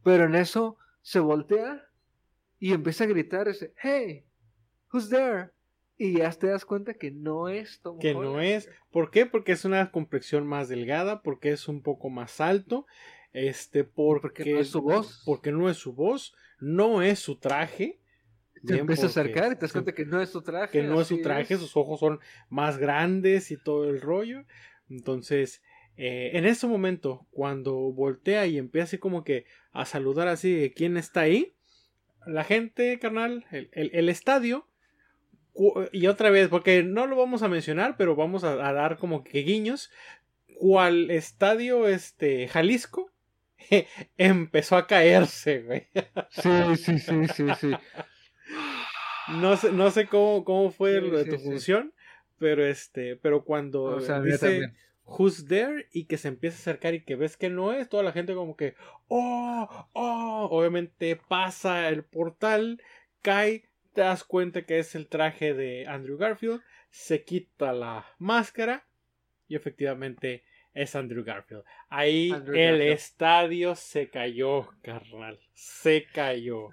Pero 0.03 0.25
en 0.25 0.35
eso 0.35 0.77
se 1.01 1.21
voltea 1.21 1.89
y 2.59 2.73
empieza 2.73 3.05
a 3.05 3.09
gritar 3.09 3.49
ese, 3.49 3.73
hey, 3.83 4.25
who's 4.93 5.09
there? 5.09 5.51
Y 5.99 6.19
ya 6.19 6.31
te 6.31 6.49
das 6.49 6.65
cuenta 6.65 6.95
que 6.95 7.11
no 7.11 7.49
es 7.49 7.81
Tom 7.81 7.99
Que 7.99 8.13
no 8.13 8.41
es. 8.41 8.69
¿Por 8.91 9.11
qué? 9.11 9.25
Porque 9.25 9.53
es 9.53 9.65
una 9.65 9.91
complexión 9.91 10.47
más 10.47 10.69
delgada, 10.69 11.23
porque 11.23 11.53
es 11.53 11.69
un 11.69 11.83
poco 11.83 12.11
más 12.11 12.41
alto, 12.41 12.87
este, 13.33 13.85
porque, 13.85 14.53
no 14.53 14.61
es 14.61 14.69
su 14.69 14.83
voz. 14.83 15.23
Porque 15.25 15.53
no 15.53 15.71
es 15.71 15.79
su 15.79 15.95
voz, 15.95 16.35
no 16.61 17.03
es 17.03 17.19
su 17.19 17.39
traje. 17.39 18.01
Te 18.67 18.79
empieza 18.79 19.05
a 19.05 19.09
acercar 19.09 19.53
y 19.53 19.55
te 19.55 19.63
das 19.63 19.73
cuenta 19.73 19.95
que 19.95 20.05
no 20.05 20.21
es 20.21 20.31
su 20.31 20.43
traje. 20.43 20.73
Que 20.73 20.87
no 20.87 21.01
es 21.01 21.07
su 21.07 21.23
traje, 21.23 21.57
sus 21.57 21.77
ojos 21.77 22.01
son 22.01 22.21
más 22.49 22.79
grandes 22.79 23.51
y 23.51 23.57
todo 23.57 23.89
el 23.89 24.01
rollo. 24.01 24.45
Entonces, 24.89 25.63
eh, 25.97 26.31
en 26.35 26.45
ese 26.45 26.67
momento, 26.67 27.27
cuando 27.31 27.75
voltea 27.75 28.47
y 28.47 28.59
empieza 28.59 28.85
así 28.85 28.99
como 28.99 29.25
que 29.25 29.47
a 29.73 29.87
saludar 29.87 30.29
así 30.29 30.53
de 30.53 30.73
quién 30.73 30.97
está 30.97 31.21
ahí, 31.21 31.56
la 32.27 32.45
gente, 32.45 32.99
carnal, 32.99 33.45
el, 33.51 34.09
estadio, 34.09 34.67
y 35.93 36.07
otra 36.07 36.31
vez, 36.31 36.49
porque 36.49 36.83
no 36.83 37.07
lo 37.07 37.17
vamos 37.17 37.43
a 37.43 37.49
mencionar, 37.49 37.97
pero 37.97 38.15
vamos 38.15 38.45
a, 38.45 38.57
dar 38.57 38.99
como 38.99 39.25
que 39.25 39.41
guiños, 39.41 39.91
cual 40.59 41.11
estadio, 41.11 41.89
este, 41.89 42.49
Jalisco, 42.49 43.11
empezó 44.19 44.77
a 44.77 44.87
caerse, 44.87 45.63
güey. 45.63 45.87
Sí, 46.31 46.77
sí, 46.77 46.99
sí, 46.99 47.27
sí, 47.35 47.47
sí. 47.61 47.71
No 49.29 49.57
sé, 49.57 49.73
no 49.73 49.91
sé 49.91 50.07
cómo, 50.07 50.45
cómo 50.45 50.71
fue 50.71 51.01
Sí, 51.01 51.01
lo 51.01 51.19
de 51.19 51.25
sí, 51.25 51.31
tu 51.31 51.39
sí. 51.39 51.45
función, 51.45 51.93
pero 52.39 52.65
este, 52.65 53.17
pero 53.17 53.45
cuando 53.45 53.85
O 53.85 54.01
sea, 54.01 54.21
dice 54.21 54.39
también. 54.39 54.77
Who's 55.07 55.47
there 55.47 55.89
y 55.93 56.07
que 56.07 56.19
se 56.19 56.29
empieza 56.29 56.57
a 56.57 56.61
acercar 56.61 56.95
y 56.95 57.05
que 57.05 57.17
ves 57.17 57.37
que 57.37 57.49
no 57.49 57.73
es, 57.73 57.89
toda 57.89 58.03
la 58.03 58.13
gente 58.13 58.35
como 58.35 58.57
que, 58.57 58.75
oh, 59.09 59.89
oh, 59.93 60.49
obviamente 60.51 61.17
pasa 61.17 61.89
el 61.89 62.05
portal, 62.05 62.83
cae, 63.23 63.69
te 63.93 64.01
das 64.01 64.25
cuenta 64.25 64.67
que 64.67 64.79
es 64.81 64.95
el 64.95 65.09
traje 65.09 65.55
de 65.55 65.87
Andrew 65.87 66.19
Garfield, 66.19 66.61
se 66.91 67.25
quita 67.25 67.73
la 67.73 68.05
máscara 68.19 68.87
y 69.49 69.55
efectivamente 69.55 70.43
es 70.75 70.95
Andrew 70.97 71.25
Garfield. 71.25 71.63
Ahí 71.89 72.33
Andrew 72.33 72.57
el 72.57 72.79
Garfield. 72.79 72.93
estadio 72.93 73.75
se 73.77 74.11
cayó, 74.11 74.69
carnal, 74.83 75.39
se 75.55 76.07
cayó. 76.13 76.71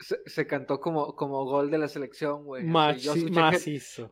Se, 0.00 0.18
se 0.26 0.46
cantó 0.46 0.80
como, 0.80 1.14
como 1.16 1.44
gol 1.44 1.70
de 1.70 1.78
la 1.78 1.88
selección, 1.88 2.44
güey. 2.44 2.64
macizo. 3.30 4.10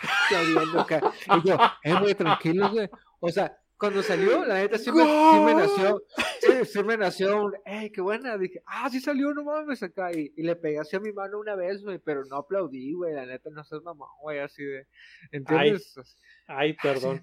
Acá. 0.78 1.00
Y 1.36 1.48
yo, 1.48 1.56
eh, 1.82 1.94
güey, 2.00 2.14
tranquilo, 2.14 2.70
güey. 2.70 2.88
O 3.20 3.28
sea, 3.30 3.56
cuando 3.80 4.02
salió, 4.02 4.44
la 4.44 4.56
neta 4.56 4.76
sí 4.76 4.92
me, 4.92 5.02
sí 5.04 5.40
me 5.40 5.54
nació, 5.54 6.02
sí, 6.40 6.64
sí 6.66 6.82
me 6.82 6.98
nació 6.98 7.44
un, 7.44 7.54
ey, 7.64 7.90
qué 7.90 8.02
buena. 8.02 8.36
Dije, 8.36 8.62
ah, 8.66 8.90
sí 8.90 9.00
salió, 9.00 9.32
no 9.32 9.42
mames, 9.42 9.82
acá. 9.82 10.12
Y, 10.12 10.34
y 10.36 10.42
le 10.42 10.54
pegué 10.54 10.78
así 10.78 10.96
a 10.96 11.00
mi 11.00 11.12
mano 11.12 11.38
una 11.38 11.56
vez, 11.56 11.82
güey, 11.82 11.98
pero 11.98 12.24
no 12.26 12.36
aplaudí, 12.36 12.92
güey. 12.92 13.14
La 13.14 13.24
neta 13.24 13.48
no 13.50 13.64
seas 13.64 13.82
mamón, 13.82 14.08
güey, 14.20 14.38
así 14.40 14.62
de, 14.62 14.86
¿entiendes? 15.32 15.94
Ay, 16.46 16.74
perdón. 16.74 17.22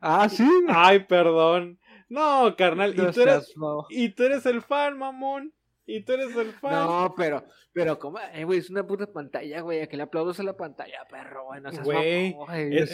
Ah, 0.00 0.28
sí. 0.28 0.48
Ay, 0.68 1.04
perdón. 1.04 1.78
No, 2.08 2.54
carnal. 2.56 2.96
No 2.96 3.10
y, 3.10 3.12
tú 3.12 3.20
eres, 3.22 3.46
seas 3.46 3.54
y 3.90 4.08
tú 4.10 4.22
eres 4.24 4.46
el 4.46 4.62
fan, 4.62 4.98
mamón. 4.98 5.52
Y 5.90 6.02
tú 6.02 6.12
eres 6.12 6.36
el 6.36 6.52
fan. 6.52 6.70
No, 6.70 7.14
pero, 7.16 7.42
pero, 7.72 7.98
¿cómo? 7.98 8.18
Eh, 8.34 8.44
güey, 8.44 8.58
es 8.58 8.68
una 8.68 8.86
puta 8.86 9.10
pantalla, 9.10 9.62
güey. 9.62 9.80
¿A 9.80 9.86
que 9.86 9.96
le 9.96 10.02
aplaudas 10.02 10.38
a 10.38 10.42
la 10.42 10.54
pantalla, 10.54 11.06
perro? 11.08 11.46
Güey, 11.46 11.62
no 11.62 11.72
seas 11.72 11.82
Güey, 11.82 12.32
mamón, 12.34 12.46
güey. 12.46 12.76
Yo 12.76 12.84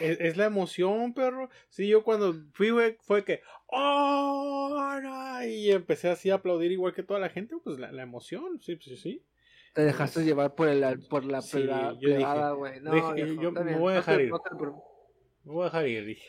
Es, 0.00 0.36
la 0.36 0.44
emoción, 0.44 1.12
perro. 1.12 1.50
Sí, 1.70 1.88
yo 1.88 2.04
cuando 2.04 2.34
fui, 2.52 2.70
güey, 2.70 2.98
fue 3.02 3.24
que. 3.24 3.42
¡Oh! 3.66 4.96
no", 5.02 5.44
Y 5.44 5.72
empecé 5.72 6.08
así 6.08 6.30
a 6.30 6.36
aplaudir 6.36 6.70
igual 6.70 6.94
que 6.94 7.02
toda 7.02 7.18
la 7.18 7.30
gente. 7.30 7.56
Pues 7.64 7.80
la, 7.80 7.90
la 7.90 8.04
emoción, 8.04 8.60
sí, 8.62 8.78
sí, 8.80 8.96
sí. 8.96 9.26
Te 9.74 9.82
dejaste 9.82 10.24
llevar 10.24 10.54
por, 10.54 10.68
el, 10.68 11.00
por 11.08 11.24
la 11.24 11.42
Sí, 11.42 11.66
güey. 11.98 12.80
No, 12.80 12.92
dije, 12.94 13.12
viejo, 13.12 13.42
yo 13.42 13.50
me 13.50 13.76
voy 13.76 13.94
a 13.94 13.96
dejar 13.96 14.20
ir. 14.20 14.30
Me 14.30 15.52
voy 15.52 15.62
a 15.62 15.64
dejar 15.64 15.88
ir, 15.88 16.06
dije. 16.06 16.28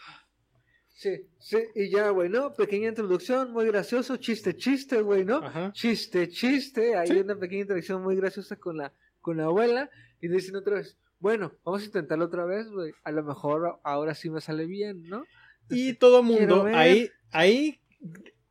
Sí, 0.97 1.27
sí, 1.37 1.59
y 1.75 1.91
ya, 1.91 2.09
güey, 2.09 2.27
¿no? 2.27 2.55
Pequeña 2.55 2.89
introducción, 2.89 3.51
muy 3.51 3.67
gracioso, 3.67 4.17
chiste, 4.17 4.55
chiste, 4.55 4.99
güey, 5.01 5.23
¿no? 5.23 5.37
Ajá. 5.37 5.71
Chiste, 5.71 6.27
chiste, 6.27 6.97
hay 6.97 7.07
Sí. 7.09 7.19
una 7.19 7.35
pequeña 7.35 7.61
introducción 7.61 8.01
muy 8.01 8.15
graciosa 8.15 8.55
con 8.55 8.77
la, 8.77 8.91
con 9.21 9.37
la 9.37 9.43
abuela, 9.43 9.91
y 10.19 10.27
dicen 10.27 10.55
otra 10.55 10.77
vez, 10.77 10.97
bueno, 11.19 11.53
vamos 11.63 11.83
a 11.83 11.85
intentarlo 11.85 12.25
otra 12.25 12.45
vez, 12.45 12.67
güey, 12.69 12.93
a 13.03 13.11
lo 13.11 13.23
mejor 13.23 13.79
ahora 13.83 14.15
sí 14.15 14.31
me 14.31 14.41
sale 14.41 14.65
bien, 14.65 15.03
¿no? 15.03 15.23
Y 15.69 15.93
todo 15.93 16.23
mundo, 16.23 16.65
ahí, 16.73 17.11
ahí, 17.31 17.79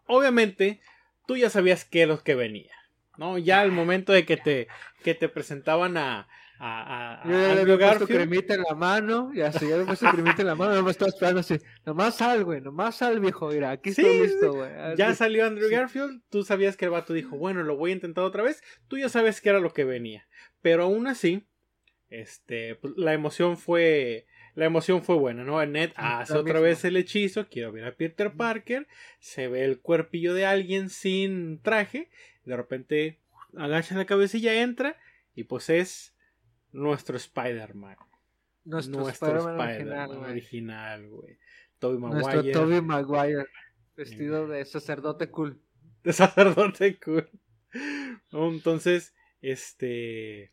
obviamente, 0.07 0.81
tú 1.27 1.37
ya 1.37 1.51
sabías 1.51 1.85
qué 1.85 2.03
es 2.03 2.09
lo 2.09 2.23
que 2.23 2.37
venía. 2.37 2.73
¿No? 3.19 3.39
Ya 3.39 3.61
al 3.63 3.73
momento 3.73 4.13
de 4.13 4.27
que 4.27 4.37
te, 4.37 4.69
que 5.03 5.15
te 5.15 5.29
presentaban 5.31 5.97
a, 5.97 6.29
a, 6.59 7.23
a- 7.23 7.29
Yo 7.29 7.37
a 7.37 7.41
ya 7.41 7.55
le 7.55 7.61
Andrew 7.61 7.75
había 7.75 7.89
puesto 7.91 8.07
cremita 8.07 8.55
en 8.55 8.63
la 8.63 8.75
mano, 8.75 9.31
y 9.35 9.41
así, 9.41 9.69
ya 9.69 9.77
le 9.77 9.85
puesto 9.85 10.11
cremita 10.11 10.41
en 10.43 10.47
la 10.49 10.55
mano, 10.55 10.75
no 10.75 10.83
me 10.83 10.91
estaba 10.91 11.09
esperando 11.09 11.41
así, 11.41 11.59
nomás 11.85 12.17
sal, 12.17 12.45
güey, 12.45 12.61
nomás 12.61 12.97
sal, 12.97 13.21
viejo, 13.21 13.49
mira, 13.49 13.71
aquí 13.73 13.93
Sí, 13.93 14.03
estoy 14.03 14.21
listo, 14.21 14.53
güey. 14.55 14.71
Ya 14.97 15.15
salió 15.15 15.45
Andrew. 15.47 15.69
Garfield, 15.71 16.23
tú 16.31 16.43
sabías 16.45 16.77
que 16.77 16.87
el 16.87 16.91
vato 16.93 17.13
dijo, 17.13 17.37
bueno, 17.37 17.63
lo 17.63 17.77
voy 17.77 17.91
a 17.91 17.95
intentar 17.95 18.25
otra 18.25 18.43
vez, 18.43 18.63
tú 18.89 18.99
ya 18.99 19.09
sabes 19.09 19.41
que 19.41 19.49
era 19.51 19.61
lo 19.61 19.73
que 19.73 19.85
venía. 19.85 20.27
Pero 20.63 20.85
aún 20.85 21.07
así, 21.07 21.47
este, 22.09 22.77
pues, 22.77 22.95
la 22.97 23.13
emoción 23.13 23.57
fue, 23.57 24.27
la 24.55 24.65
emoción 24.65 25.03
fue 25.03 25.17
buena, 25.17 25.45
¿no? 25.45 25.65
Ned 25.67 25.91
hace 25.97 26.35
otra 26.39 26.61
vez 26.61 26.85
el 26.85 26.97
hechizo, 26.97 27.49
quiero 27.49 27.73
ver 27.73 27.85
a 27.85 27.95
Peter 27.97 28.33
Parker, 28.33 28.87
se 29.19 29.49
ve 29.49 29.65
el 29.65 29.81
cuerpillo 29.81 30.33
de 30.35 30.47
alguien 30.47 30.89
sin 30.89 31.61
traje, 31.61 32.09
de 32.45 32.57
repente 32.57 33.19
agacha 33.57 33.97
la 33.97 34.07
cabecilla, 34.07 34.63
entra, 34.63 34.97
y 35.35 35.45
pues 35.45 35.69
es 35.69 36.15
nuestro 36.77 37.17
Spider-Man. 37.17 37.97
Nuestro, 38.65 39.01
Nuestro 39.01 39.29
Spider-Man 39.39 40.11
original, 40.25 41.09
güey. 41.09 41.21
güey. 41.21 41.39
Tobey 41.79 41.99
Nuestro 41.99 42.37
Maguire. 42.37 42.53
Tobey 42.53 42.81
Maguire, 42.81 43.47
vestido 43.97 44.47
de 44.49 44.65
sacerdote 44.65 45.31
cool. 45.31 45.61
de 46.03 46.13
sacerdote 46.13 46.99
cool. 47.01 47.29
Entonces, 48.33 49.15
este 49.41 50.53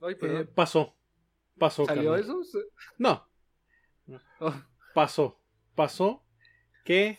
Ay, 0.00 0.16
eh, 0.22 0.44
pasó. 0.54 0.96
Pasó. 1.58 1.86
¿Salió 1.86 2.12
carnal. 2.12 2.40
eso? 2.42 2.58
No, 2.98 3.28
Oh, 4.40 4.54
pasó. 4.94 5.40
Pasó 5.74 6.24
que 6.84 7.18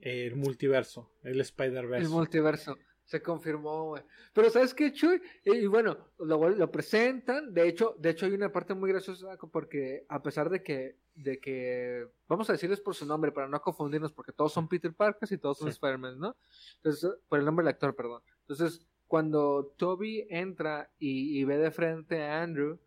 el 0.00 0.34
multiverso, 0.36 1.10
el 1.22 1.40
Spider-Verse. 1.40 2.04
el 2.06 2.10
multiverso. 2.10 2.76
Se 3.04 3.20
confirmó, 3.20 3.88
güey. 3.88 4.02
Pero 4.32 4.48
¿sabes 4.50 4.72
qué, 4.72 4.92
Chuy? 4.92 5.20
Y, 5.44 5.52
y 5.52 5.66
bueno, 5.66 5.96
lo, 6.18 6.48
lo 6.48 6.70
presentan. 6.70 7.52
De 7.52 7.68
hecho, 7.68 7.94
de 7.98 8.10
hecho 8.10 8.26
hay 8.26 8.32
una 8.32 8.50
parte 8.50 8.74
muy 8.74 8.90
graciosa 8.90 9.36
porque 9.52 10.06
a 10.08 10.22
pesar 10.22 10.48
de 10.48 10.62
que, 10.62 10.96
de 11.14 11.38
que, 11.38 12.08
vamos 12.26 12.48
a 12.48 12.54
decirles 12.54 12.80
por 12.80 12.94
su 12.94 13.04
nombre 13.06 13.30
para 13.30 13.46
no 13.46 13.60
confundirnos, 13.60 14.12
porque 14.12 14.32
todos 14.32 14.52
son 14.52 14.68
Peter 14.68 14.92
Parker 14.94 15.28
y 15.30 15.38
todos 15.38 15.58
son 15.58 15.68
Sí. 15.68 15.72
Spider-Man, 15.74 16.18
¿no? 16.18 16.36
Entonces, 16.76 17.10
por 17.28 17.38
el 17.38 17.44
nombre 17.44 17.64
del 17.64 17.74
actor, 17.74 17.94
perdón. 17.94 18.22
Entonces, 18.40 18.86
cuando 19.06 19.74
Toby 19.76 20.26
entra 20.30 20.90
y, 20.98 21.38
y 21.38 21.44
ve 21.44 21.58
de 21.58 21.70
frente 21.70 22.22
a 22.22 22.42
Andrew, 22.42 22.80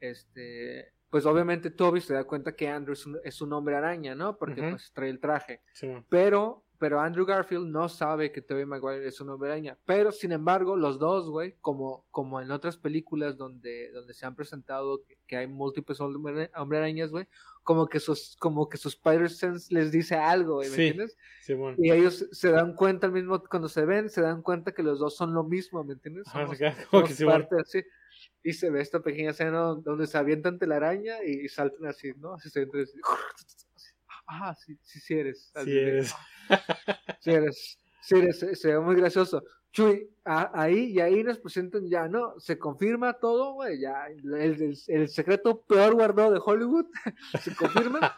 este, 0.00 0.92
pues 1.10 1.26
obviamente 1.26 1.70
Toby 1.70 2.00
se 2.00 2.14
da 2.14 2.24
cuenta 2.24 2.54
que 2.54 2.68
Andrew 2.68 2.92
es 2.92 3.06
un, 3.06 3.18
es 3.24 3.40
un 3.40 3.52
hombre 3.52 3.76
araña, 3.76 4.14
¿no? 4.14 4.36
Porque 4.36 4.62
pues 4.70 4.92
trae 4.92 5.10
el 5.10 5.20
traje. 5.20 5.62
Sí. 5.72 5.88
Pero, 6.08 6.64
pero 6.84 7.00
Andrew 7.00 7.24
Garfield 7.24 7.66
no 7.66 7.88
sabe 7.88 8.30
que 8.30 8.42
Tobey 8.42 8.66
Maguire 8.66 9.08
es 9.08 9.18
una 9.18 9.32
hombre 9.32 9.52
araña. 9.52 9.78
Pero, 9.86 10.12
sin 10.12 10.32
embargo, 10.32 10.76
los 10.76 10.98
dos, 10.98 11.30
güey, 11.30 11.56
como, 11.62 12.04
como 12.10 12.42
en 12.42 12.50
otras 12.50 12.76
películas 12.76 13.38
donde, 13.38 13.90
donde 13.92 14.12
se 14.12 14.26
han 14.26 14.36
presentado 14.36 15.02
que, 15.02 15.16
que 15.26 15.38
hay 15.38 15.46
múltiples 15.46 15.98
hombre, 16.02 16.50
hombre 16.54 16.76
arañas, 16.78 17.10
güey, 17.10 17.26
como 17.62 17.86
que 17.86 18.00
sus, 18.00 18.36
como 18.38 18.68
que 18.68 18.76
su 18.76 18.88
Spider-Sense 18.88 19.72
les 19.72 19.92
dice 19.92 20.16
algo, 20.16 20.56
güey, 20.56 20.68
¿me 20.68 20.76
Sí. 20.76 20.82
entiendes? 20.88 21.16
Sí, 21.40 21.54
man. 21.54 21.74
Y 21.78 21.90
ellos 21.90 22.28
se 22.32 22.50
dan 22.50 22.74
cuenta 22.74 23.06
al 23.06 23.14
mismo, 23.14 23.42
cuando 23.44 23.70
se 23.70 23.86
ven, 23.86 24.10
se 24.10 24.20
dan 24.20 24.42
cuenta 24.42 24.72
que 24.72 24.82
los 24.82 24.98
dos 24.98 25.16
son 25.16 25.32
lo 25.32 25.42
mismo, 25.42 25.82
¿me 25.84 25.94
entiendes? 25.94 26.26
Somos- 26.26 26.58
queda 26.58 26.72
como 26.90 27.06
somos 27.06 27.08
que 27.08 27.14
sí, 27.14 27.24
parte 27.24 27.56
así. 27.58 27.82
Y 28.42 28.52
se 28.52 28.68
ve 28.68 28.82
esta 28.82 29.00
pequeña 29.00 29.30
escena 29.30 29.60
donde 29.82 30.06
se 30.06 30.18
avientan 30.18 30.58
telaraña 30.58 31.24
y 31.24 31.48
saltan 31.48 31.86
así, 31.86 32.12
¿no? 32.18 32.34
Así 32.34 32.50
se. 32.50 32.66
Ah, 34.26 34.54
sí, 34.54 34.76
sí, 34.82 35.00
sí 35.00 35.14
eres. 35.14 35.52
Sí 35.64 35.70
de- 35.70 35.88
eres. 35.88 36.14
Sí 37.20 37.30
eres, 37.30 37.78
sí 38.02 38.14
eres, 38.16 38.38
se, 38.38 38.54
se 38.54 38.68
ve 38.68 38.80
muy 38.80 38.96
gracioso. 38.96 39.42
Chuy, 39.72 40.08
a- 40.24 40.50
ahí 40.62 40.92
y 40.92 41.00
ahí 41.00 41.24
nos 41.24 41.38
presentan 41.38 41.88
ya, 41.88 42.06
¿no? 42.06 42.38
Se 42.38 42.58
confirma 42.58 43.14
todo, 43.14 43.54
güey, 43.54 43.80
ya, 43.80 44.06
el, 44.08 44.34
el- 44.34 44.78
el 44.88 45.08
secreto 45.08 45.62
peor 45.62 45.94
guardado 45.94 46.32
de 46.32 46.40
Hollywood, 46.44 46.86
se 47.42 47.54
confirma, 47.56 48.14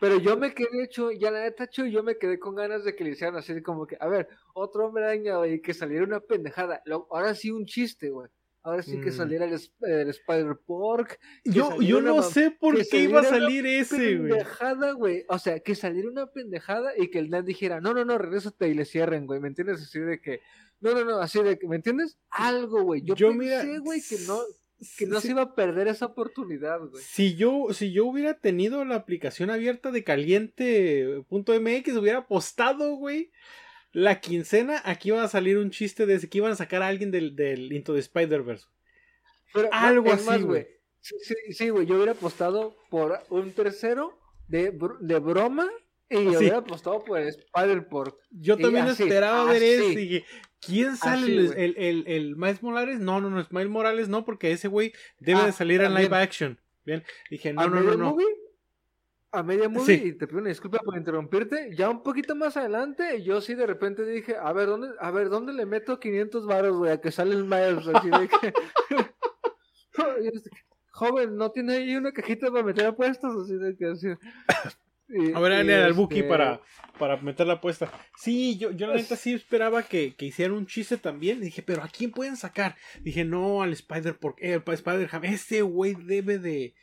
pero 0.00 0.18
yo 0.18 0.36
me 0.36 0.52
quedé, 0.54 0.88
Chuy, 0.88 1.18
ya 1.18 1.30
la 1.30 1.40
neta, 1.42 1.68
Chuy, 1.68 1.90
yo 1.90 2.02
me 2.02 2.16
quedé 2.18 2.38
con 2.38 2.54
ganas 2.54 2.84
de 2.84 2.94
que 2.94 3.04
le 3.04 3.10
hicieran 3.10 3.36
así 3.36 3.62
como 3.62 3.86
que, 3.86 3.96
a 4.00 4.06
ver, 4.08 4.28
otro 4.54 4.86
hombre 4.86 5.04
araña, 5.04 5.36
güey, 5.36 5.54
y 5.54 5.60
que 5.62 5.72
saliera 5.74 6.04
una 6.04 6.20
pendejada, 6.20 6.82
Lo- 6.84 7.06
ahora 7.10 7.34
sí 7.34 7.50
un 7.50 7.64
chiste, 7.66 8.10
güey. 8.10 8.28
Ahora 8.66 8.82
sí 8.82 9.00
que 9.00 9.10
Mm. 9.10 9.16
saliera 9.16 9.44
el, 9.44 9.52
Sp- 9.54 9.86
el 9.86 10.08
Spider-Pork. 10.10 11.20
Yo, 11.44 11.80
yo 11.80 12.00
no 12.00 12.20
sé 12.22 12.50
por 12.50 12.76
qué 12.88 12.98
iba 13.04 13.20
a 13.20 13.24
salir 13.24 13.64
ese, 13.64 14.16
güey. 14.16 14.30
pendejada, 14.30 14.90
güey. 14.90 15.24
O 15.28 15.38
sea, 15.38 15.60
que 15.60 15.76
saliera 15.76 16.08
una 16.10 16.26
pendejada 16.26 16.90
y 16.98 17.08
que 17.08 17.20
el 17.20 17.30
Ned 17.30 17.44
dijera, 17.44 17.80
no, 17.80 17.94
no, 17.94 18.04
no, 18.04 18.18
regrésate 18.18 18.68
y 18.68 18.74
le 18.74 18.84
cierren, 18.84 19.26
güey. 19.26 19.38
¿Me 19.38 19.46
entiendes? 19.48 19.80
Así 19.82 20.00
de 20.00 20.20
que, 20.20 20.40
no, 20.80 20.92
no, 20.94 21.04
no, 21.04 21.18
así 21.20 21.40
de 21.44 21.56
que, 21.60 21.68
¿me 21.68 21.76
entiendes? 21.76 22.18
Algo, 22.30 22.82
güey. 22.82 23.02
Yo, 23.02 23.14
Yo, 23.14 23.28
pensé, 23.28 23.64
mira, 23.66 23.78
güey, 23.78 24.00
que 24.02 24.16
no, 24.26 24.40
que 24.98 25.06
no 25.06 25.20
se 25.20 25.30
iba 25.30 25.42
a 25.42 25.54
perder 25.54 25.86
esa 25.86 26.06
oportunidad, 26.06 26.80
güey. 26.80 27.02
Si 27.04 27.36
yo, 27.36 27.68
si 27.72 27.92
yo 27.92 28.04
hubiera 28.04 28.34
tenido 28.40 28.84
la 28.84 28.96
aplicación 28.96 29.50
abierta 29.50 29.92
de 29.92 30.02
caliente.mx, 30.02 31.96
hubiera 31.96 32.18
apostado, 32.18 32.96
güey. 32.96 33.30
La 33.98 34.20
quincena, 34.20 34.82
aquí 34.84 35.08
iba 35.08 35.22
a 35.22 35.28
salir 35.28 35.56
un 35.56 35.70
chiste 35.70 36.04
de 36.04 36.18
que 36.28 36.36
iban 36.36 36.52
a 36.52 36.56
sacar 36.56 36.82
a 36.82 36.88
alguien 36.88 37.10
del, 37.10 37.34
del 37.34 37.72
Into 37.72 37.94
the 37.94 38.00
Spider-Verse. 38.00 38.66
No, 39.54 39.62
Algo 39.72 40.12
así, 40.12 40.42
güey. 40.42 40.66
Sí, 41.00 41.14
sí, 41.22 41.34
sí, 41.52 41.68
güey. 41.70 41.86
Yo 41.86 41.94
hubiera 41.94 42.12
apostado 42.12 42.76
por 42.90 43.18
un 43.30 43.52
tercero 43.52 44.18
de, 44.48 44.70
br- 44.70 44.98
de 44.98 45.18
broma 45.18 45.66
y 46.10 46.24
yo 46.24 46.30
Sí. 46.32 46.36
hubiera 46.36 46.58
apostado 46.58 47.02
por 47.04 47.18
el 47.20 47.28
Spider-Pork. 47.28 48.16
Yo 48.32 48.58
también 48.58 48.84
así, 48.84 49.04
esperaba 49.04 49.44
ver 49.50 49.62
eso. 49.62 49.88
y 49.88 49.96
dije, 49.96 50.24
¿quién 50.60 50.96
sale? 50.98 51.22
Así, 51.22 51.32
el, 51.32 51.52
el, 51.56 51.74
el, 51.78 52.04
el 52.06 52.36
Miles 52.36 52.62
Morales? 52.62 52.98
No, 53.00 53.22
no, 53.22 53.30
no, 53.30 53.40
es 53.40 53.50
Miles 53.50 53.70
Morales, 53.70 54.08
no, 54.10 54.26
porque 54.26 54.52
ese 54.52 54.68
güey 54.68 54.92
debe 55.20 55.40
Ah, 55.40 55.46
de 55.46 55.52
salir 55.52 55.80
en 55.80 55.94
live 55.94 56.14
action. 56.14 56.60
Bien, 56.84 57.02
dije, 57.30 57.52
no, 57.54 57.62
¿A 57.62 57.66
no, 57.68 57.80
no, 57.80 57.94
no. 57.96 58.10
movie? 58.10 58.26
A 59.32 59.42
media 59.42 59.68
movie 59.68 59.98
Sí. 59.98 60.02
y 60.08 60.12
te 60.12 60.26
pido 60.26 60.38
una 60.40 60.48
disculpa 60.48 60.78
por 60.78 60.96
interrumpirte. 60.96 61.70
Ya 61.76 61.90
un 61.90 62.02
poquito 62.02 62.34
más 62.36 62.56
adelante, 62.56 63.22
yo 63.22 63.40
sí 63.40 63.54
de 63.54 63.66
repente 63.66 64.04
dije, 64.06 64.36
a 64.36 64.52
ver, 64.52 64.66
¿dónde, 64.68 64.88
a 64.98 65.10
ver, 65.10 65.28
¿dónde 65.28 65.52
le 65.52 65.66
meto 65.66 65.98
500 66.00 66.46
varos, 66.46 66.76
güey? 66.76 66.92
A 66.92 67.00
que 67.00 67.10
sale 67.12 67.34
el 67.34 67.44
Miles, 67.44 67.86
así 67.92 68.08
de 68.08 68.28
que... 68.28 68.54
Y 70.22 70.28
es 70.28 70.44
de 70.44 70.50
que, 70.50 70.56
Joven, 70.90 71.36
¿no 71.36 71.50
tiene 71.50 71.74
ahí 71.74 71.96
una 71.96 72.12
cajita 72.12 72.50
para 72.50 72.62
meter 72.62 72.86
apuestas? 72.86 73.32
Así 73.34 73.54
de 73.56 73.76
que 73.76 73.86
así... 73.86 74.08
Y- 75.08 75.32
A 75.34 75.40
ver, 75.40 75.52
y, 75.52 75.56
dale 75.56 75.74
al 75.84 75.92
Buki 75.92 76.16
este, 76.18 76.28
para, 76.28 76.60
para 76.98 77.16
meter 77.18 77.46
la 77.46 77.54
apuesta. 77.54 77.90
Sí, 78.16 78.56
yo, 78.58 78.70
yo 78.72 78.86
la 78.86 78.94
Pues- 78.94 79.04
neta 79.04 79.16
sí 79.16 79.32
esperaba 79.34 79.82
que, 79.82 80.14
que 80.16 80.26
hicieran 80.26 80.56
un 80.56 80.66
chiste 80.66 80.96
también. 80.96 81.40
Dije, 81.40 81.62
pero 81.62 81.82
¿a 81.82 81.88
quién 81.88 82.10
pueden 82.10 82.36
sacar? 82.36 82.76
Dije, 83.02 83.24
no, 83.24 83.62
al 83.62 83.72
Spider, 83.72 84.18
porque 84.18 84.52
eh, 84.54 84.62
al 84.64 84.74
Spider-Ham. 84.74 85.24
Ese 85.24 85.62
güey 85.62 85.94
debe 85.94 86.38
de, 86.38 86.74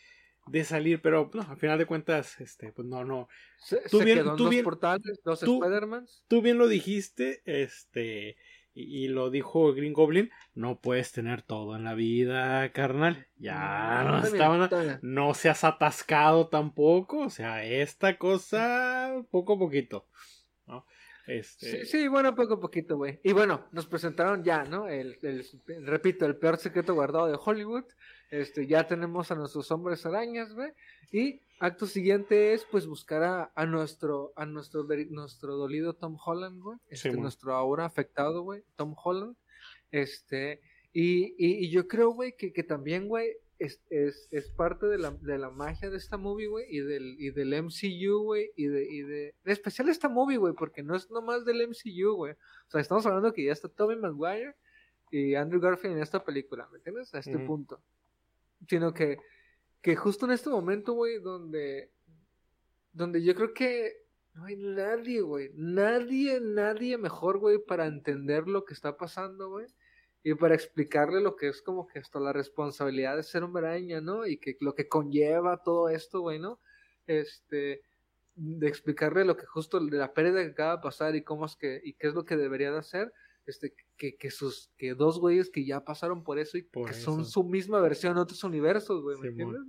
de 0.47 0.63
salir. 0.63 1.01
Pero 1.01 1.29
no, 1.33 1.41
al 1.41 1.57
final 1.57 1.77
de 1.77 1.85
cuentas, 1.85 2.39
este, 2.41 2.71
pues 2.71 2.87
no, 2.87 3.03
no. 3.03 3.27
Se, 3.57 3.81
tú 3.89 3.99
se 3.99 4.05
bien- 4.05 4.17
quedó 4.19 4.31
en 4.31 4.37
tú 4.37 4.43
dos 4.43 4.49
bien- 4.51 4.63
portales, 4.63 5.19
dos 5.23 5.39
tú-. 5.39 5.61
Tú 6.27 6.41
bien 6.41 6.57
lo 6.57 6.67
dijiste, 6.67 7.41
este, 7.45 8.35
y, 8.73 9.05
y 9.05 9.07
lo 9.07 9.29
dijo 9.29 9.73
Green 9.73 9.93
Goblin. 9.93 10.31
No 10.53 10.79
puedes 10.79 11.11
tener 11.11 11.41
todo 11.43 11.75
en 11.75 11.83
la 11.83 11.93
vida, 11.93 12.71
carnal. 12.71 13.27
Ya 13.37 14.03
no 14.07 14.23
estaban. 14.23 14.69
bien. 14.69 14.99
no 15.01 15.33
seas 15.33 15.63
atascado 15.63 16.47
tampoco. 16.47 17.19
O 17.19 17.29
sea, 17.29 17.63
esta 17.63 18.17
cosa 18.17 19.23
poco 19.31 19.53
a 19.53 19.59
poquito. 19.59 20.07
¿no? 20.65 20.85
Este, 21.27 21.85
Sí, 21.85 21.85
sí, 21.85 22.07
bueno, 22.07 22.35
poco 22.35 22.55
a 22.55 22.59
poquito, 22.59 22.97
güey. 22.97 23.19
Y 23.23 23.31
bueno, 23.31 23.67
nos 23.71 23.85
presentaron 23.85 24.43
ya, 24.43 24.63
¿no? 24.65 24.87
El, 24.89 25.17
el- 25.21 25.45
repito, 25.85 26.25
el 26.25 26.35
peor 26.37 26.57
secreto 26.57 26.93
guardado 26.93 27.27
de 27.27 27.37
Hollywood. 27.41 27.85
Este, 28.33 28.65
ya 28.65 28.87
tenemos 28.87 29.29
a 29.29 29.35
nuestros 29.35 29.69
hombres 29.69 30.07
arañas, 30.07 30.51
güey. 30.55 30.71
Y 31.11 31.41
acto 31.59 31.85
siguiente 31.85 32.53
es, 32.53 32.65
pues, 32.65 32.87
buscar 32.87 33.21
a, 33.21 33.51
a 33.53 33.67
nuestro, 33.67 34.33
a 34.35 34.47
nuestro, 34.47 34.87
nuestro 35.11 35.55
dolido 35.55 35.93
Tom 35.93 36.17
Holland, 36.25 36.59
güey. 36.59 36.79
Este, 36.89 37.11
nuestro 37.11 37.53
ahora 37.53 37.85
afectado, 37.85 38.41
güey, 38.41 38.63
Tom 38.75 38.95
Holland. 38.97 39.35
Este, 39.91 40.61
y, 40.91 41.35
y, 41.37 41.63
y 41.63 41.69
yo 41.69 41.87
creo, 41.87 42.09
güey, 42.09 42.35
que, 42.35 42.51
que 42.51 42.63
también, 42.63 43.07
güey, 43.07 43.37
es, 43.59 43.83
es, 43.91 44.27
es 44.31 44.49
parte 44.49 44.87
de 44.87 44.97
la, 44.97 45.11
de 45.11 45.37
la 45.37 45.51
magia 45.51 45.91
de 45.91 45.97
esta 45.97 46.17
movie, 46.17 46.47
güey, 46.47 46.65
y 46.75 46.79
del, 46.79 47.15
y 47.19 47.29
del 47.29 47.53
MCU, 47.61 48.23
güey, 48.23 48.49
y 48.55 48.65
de, 48.65 48.83
y 48.91 49.01
de, 49.03 49.35
en 49.45 49.51
especial 49.51 49.89
esta 49.89 50.09
movie, 50.09 50.37
güey, 50.37 50.55
porque 50.55 50.81
no 50.81 50.95
es 50.95 51.11
nomás 51.11 51.45
del 51.45 51.67
MCU, 51.67 52.15
güey. 52.15 52.33
O 52.33 52.71
sea, 52.71 52.81
estamos 52.81 53.05
hablando 53.05 53.31
que 53.31 53.43
ya 53.43 53.51
está 53.51 53.69
Tobey 53.69 53.95
Maguire 53.95 54.55
y 55.11 55.35
Andrew 55.35 55.61
Garfield 55.61 55.97
en 55.97 56.01
esta 56.01 56.25
película, 56.25 56.67
¿me 56.71 56.77
entiendes? 56.77 57.13
A 57.13 57.19
este 57.19 57.37
punto. 57.37 57.79
Sino 58.67 58.93
que, 58.93 59.17
que 59.81 59.95
justo 59.95 60.25
en 60.25 60.31
este 60.31 60.49
momento, 60.49 60.93
güey, 60.93 61.19
donde, 61.19 61.91
donde 62.91 63.23
yo 63.23 63.35
creo 63.35 63.53
que 63.53 64.03
no 64.33 64.45
hay 64.45 64.55
nadie, 64.55 65.21
güey, 65.21 65.51
nadie, 65.53 66.39
nadie 66.41 66.97
mejor, 66.97 67.37
güey, 67.37 67.59
para 67.59 67.85
entender 67.85 68.47
lo 68.47 68.65
que 68.65 68.73
está 68.73 68.97
pasando, 68.97 69.49
güey. 69.49 69.67
Y 70.23 70.35
para 70.35 70.55
explicarle 70.55 71.19
lo 71.19 71.35
que 71.35 71.49
es 71.49 71.61
como 71.61 71.85
que 71.85 71.99
hasta 71.99 72.19
la 72.19 72.31
responsabilidad 72.31 73.17
de 73.17 73.23
ser 73.23 73.43
araña, 73.43 73.99
¿no? 73.99 74.25
Y 74.25 74.37
que 74.37 74.55
lo 74.61 74.73
que 74.73 74.87
conlleva 74.87 75.61
todo 75.61 75.89
esto, 75.89 76.21
güey, 76.21 76.39
¿no? 76.39 76.59
Este, 77.07 77.81
de 78.35 78.67
explicarle 78.67 79.25
lo 79.25 79.37
que 79.37 79.45
justo 79.45 79.79
de 79.79 79.97
la 79.97 80.13
pérdida 80.13 80.43
que 80.43 80.51
acaba 80.51 80.77
de 80.77 80.81
pasar 80.81 81.15
y 81.15 81.23
cómo 81.23 81.45
es 81.45 81.55
que, 81.55 81.81
y 81.83 81.93
qué 81.93 82.07
es 82.07 82.13
lo 82.13 82.25
que 82.25 82.37
debería 82.37 82.71
de 82.71 82.79
hacer, 82.79 83.13
este, 83.45 83.75
que, 83.97 84.15
que 84.15 84.31
sus, 84.31 84.71
que 84.77 84.93
dos 84.93 85.19
güeyes 85.19 85.49
que 85.49 85.65
ya 85.65 85.83
pasaron 85.83 86.23
por 86.23 86.39
eso 86.39 86.57
y 86.57 86.63
Por 86.63 86.89
que 86.89 86.93
son 86.93 87.25
su 87.25 87.43
misma 87.43 87.79
versión 87.81 88.13
en 88.13 88.19
otros 88.19 88.43
universos, 88.43 89.01
güey, 89.01 89.17
¿me 89.19 89.27
entiendes? 89.29 89.61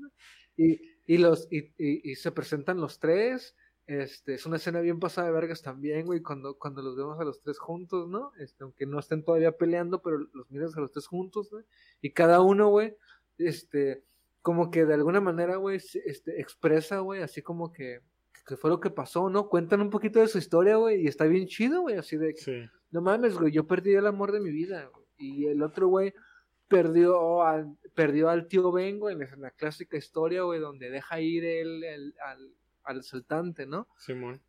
Y, 0.57 0.81
y 1.07 1.19
los, 1.19 1.49
y, 1.51 1.73
y, 1.79 2.11
y 2.11 2.15
se 2.15 2.33
presentan 2.33 2.81
los 2.81 2.99
tres, 2.99 3.57
este, 3.87 4.35
es 4.35 4.47
una 4.47 4.57
escena 4.57 4.81
bien 4.81 4.99
pasada 4.99 5.27
de 5.27 5.35
vergas 5.35 5.61
también, 5.61 6.07
güey, 6.07 6.21
cuando, 6.21 6.57
cuando 6.57 6.81
los 6.81 6.97
vemos 6.97 7.21
a 7.21 7.25
los 7.25 7.41
tres 7.43 7.59
juntos, 7.59 8.09
¿no? 8.09 8.33
Este, 8.39 8.65
aunque 8.65 8.87
no 8.87 8.99
estén 8.99 9.23
todavía 9.23 9.53
peleando, 9.53 10.01
pero 10.01 10.19
los 10.19 10.51
miras 10.51 10.75
a 10.77 10.81
los 10.81 10.91
tres 10.91 11.07
juntos, 11.07 11.51
güey. 11.51 11.65
Y 12.01 12.13
cada 12.13 12.41
uno, 12.41 12.69
güey, 12.69 12.97
este, 13.37 14.03
como 14.41 14.71
que 14.71 14.87
de 14.87 14.95
alguna 14.95 15.21
manera, 15.21 15.57
güey, 15.57 15.77
este, 15.77 16.41
expresa, 16.41 17.01
güey, 17.01 17.23
así 17.23 17.43
como 17.43 17.73
que, 17.73 18.01
que 18.47 18.57
fue 18.57 18.71
lo 18.71 18.81
que 18.81 18.91
pasó, 18.91 19.29
¿no? 19.29 19.51
Cuentan 19.51 19.83
un 19.83 19.91
poquito 19.91 20.19
de 20.19 20.29
su 20.29 20.39
historia, 20.39 20.77
güey, 20.77 21.03
y 21.03 21.07
está 21.07 21.27
bien 21.27 21.47
chido, 21.47 21.83
güey, 21.83 21.97
así 21.97 22.17
de 22.17 22.35
que, 22.35 22.41
sí. 22.41 22.71
No 22.95 23.03
mames, 23.03 23.37
güey, 23.37 23.53
yo 23.53 23.67
perdí 23.67 23.93
el 23.95 24.07
amor 24.07 24.31
de 24.31 24.39
mi 24.41 24.51
vida. 24.51 24.89
Y 25.19 25.47
el 25.47 25.63
otro, 25.63 25.89
güey, 25.89 26.15
perdió 26.69 27.43
perdió 27.95 28.29
al 28.31 28.47
tío 28.47 28.71
Ben, 28.71 29.01
güey, 29.01 29.17
en 29.17 29.41
la 29.41 29.51
clásica 29.51 29.97
historia, 29.97 30.43
güey, 30.43 30.61
donde 30.61 30.91
deja 30.91 31.21
ir 31.21 31.45
el- 31.45 32.15
al, 32.25 32.55
al 32.85 33.01
asaltante, 33.01 33.67
¿no? 33.67 33.89
Simón. 33.99 34.41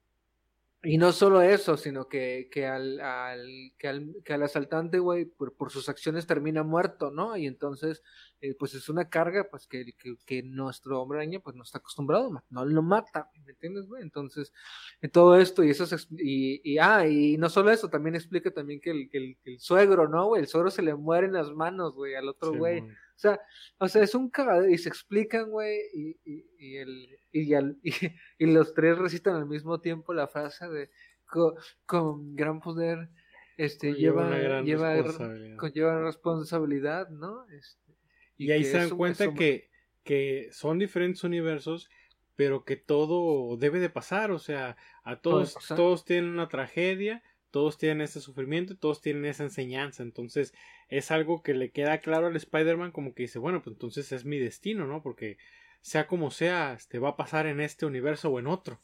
Y 0.85 0.99
no 0.99 1.11
solo 1.11 1.41
eso, 1.41 1.77
sino 1.77 2.07
que, 2.07 2.47
que, 2.51 2.67
al, 2.67 3.01
al, 3.01 3.73
que, 3.77 3.87
al, 3.87 4.15
que 4.23 4.33
al 4.33 4.43
asaltante, 4.43 4.99
güey, 4.99 5.25
por, 5.25 5.55
por 5.55 5.71
sus 5.71 5.89
acciones 5.89 6.27
termina 6.27 6.61
muerto, 6.61 7.09
¿no? 7.09 7.35
Y 7.35 7.47
entonces, 7.47 8.03
eh, 8.39 8.53
pues 8.53 8.75
es 8.75 8.87
una 8.87 9.09
carga, 9.09 9.47
pues 9.49 9.65
que, 9.67 9.93
que, 9.97 10.15
que 10.25 10.43
nuestro 10.43 11.01
hombre 11.01 11.17
araña, 11.17 11.39
pues 11.39 11.55
no 11.55 11.63
está 11.63 11.79
acostumbrado, 11.79 12.31
no 12.49 12.65
lo 12.65 12.83
mata, 12.83 13.31
¿me 13.43 13.51
entiendes, 13.51 13.87
güey? 13.87 14.03
Entonces, 14.03 14.53
en 15.01 15.09
todo 15.09 15.37
esto, 15.37 15.63
y 15.63 15.71
eso 15.71 15.83
es, 15.83 16.07
y, 16.11 16.61
y, 16.63 16.77
ah, 16.77 17.07
y 17.07 17.37
no 17.37 17.49
solo 17.49 17.71
eso, 17.71 17.89
también 17.89 18.15
explica 18.15 18.51
también 18.51 18.79
que 18.79 18.91
el, 18.91 19.09
que 19.09 19.17
el, 19.17 19.37
el 19.43 19.59
suegro, 19.59 20.07
¿no, 20.07 20.27
güey? 20.27 20.43
El 20.43 20.47
suegro 20.47 20.69
se 20.69 20.83
le 20.83 20.93
muere 20.93 21.25
en 21.25 21.33
las 21.33 21.51
manos, 21.51 21.95
güey, 21.95 22.13
al 22.13 22.29
otro 22.29 22.53
güey. 22.53 22.83
O 23.15 23.17
sea, 23.17 23.39
o 23.79 23.87
sea, 23.87 24.03
es 24.03 24.13
un 24.13 24.29
cagadero 24.29 24.69
y 24.69 24.77
se 24.77 24.89
explican, 24.89 25.49
güey, 25.49 25.79
y, 25.93 26.09
y, 26.25 26.45
y, 26.59 26.77
el, 26.77 27.19
y, 27.31 27.53
al- 27.53 27.77
y, 27.83 27.93
y 28.37 28.45
los 28.47 28.73
tres 28.73 28.97
recitan 28.97 29.35
al 29.35 29.45
mismo 29.45 29.79
tiempo 29.79 30.13
la 30.13 30.27
frase 30.27 30.67
de 30.67 30.89
"Co- 31.25 31.55
con, 31.85 32.35
gran 32.35 32.59
poder 32.59 33.09
este 33.57 33.93
lleva, 33.93 34.29
lleva 34.63 34.93
responsabilidad. 34.95 35.57
conlleva 35.57 36.01
responsabilidad, 36.03 37.09
¿no? 37.09 37.45
Este, 37.49 37.93
Y 38.37 38.51
ahí 38.51 38.63
se 38.65 38.77
dan 38.79 38.89
cuenta 38.97 39.33
que, 39.33 39.69
que 40.03 40.49
son 40.51 40.77
diferentes 40.77 41.23
universos, 41.23 41.89
pero 42.35 42.65
que 42.65 42.75
todo 42.75 43.55
debe 43.55 43.79
de 43.79 43.89
pasar. 43.89 44.31
O 44.31 44.39
sea, 44.39 44.75
a 45.05 45.21
todos, 45.21 45.55
todos 45.77 46.03
tienen 46.03 46.31
una 46.31 46.49
tragedia, 46.49 47.23
todos 47.55 47.77
tienen 47.77 48.01
ese 48.01 48.19
sufrimiento, 48.19 48.73
y 48.73 48.75
todos 48.75 48.99
tienen 48.99 49.23
esa 49.23 49.43
enseñanza. 49.43 50.03
Entonces, 50.03 50.53
es 50.89 51.09
algo 51.09 51.41
que 51.41 51.53
le 51.53 51.71
queda 51.71 51.99
claro 51.99 52.27
al 52.27 52.35
Spider-Man, 52.35 52.91
como 52.91 53.13
que 53.13 53.23
dice, 53.23 53.39
bueno, 53.39 53.61
pues 53.63 53.77
entonces 53.77 54.11
es 54.11 54.25
mi 54.25 54.37
destino, 54.39 54.85
¿no? 54.85 55.01
Porque 55.01 55.37
sea 55.79 56.05
como 56.05 56.31
sea, 56.31 56.73
este 56.73 56.99
va 56.99 57.11
a 57.11 57.15
pasar 57.15 57.47
en 57.47 57.61
este 57.61 57.85
universo 57.85 58.27
o 58.27 58.39
en 58.39 58.47
otro. 58.47 58.81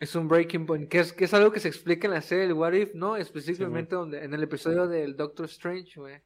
Es 0.00 0.16
un 0.16 0.26
breaking 0.26 0.66
point, 0.66 0.88
que 0.88 0.98
es, 0.98 1.12
que 1.12 1.26
es 1.26 1.34
algo 1.34 1.52
que 1.52 1.60
se 1.60 1.68
explica 1.68 2.08
en 2.08 2.14
la 2.14 2.22
serie 2.22 2.48
del 2.48 2.54
What 2.54 2.72
If, 2.72 2.94
¿no? 2.94 3.16
Específicamente 3.16 3.94
donde, 3.94 4.24
en 4.24 4.34
el 4.34 4.42
episodio 4.42 4.88
del 4.88 5.14
Doctor 5.14 5.46
Strange, 5.46 6.00
güey. 6.00 6.22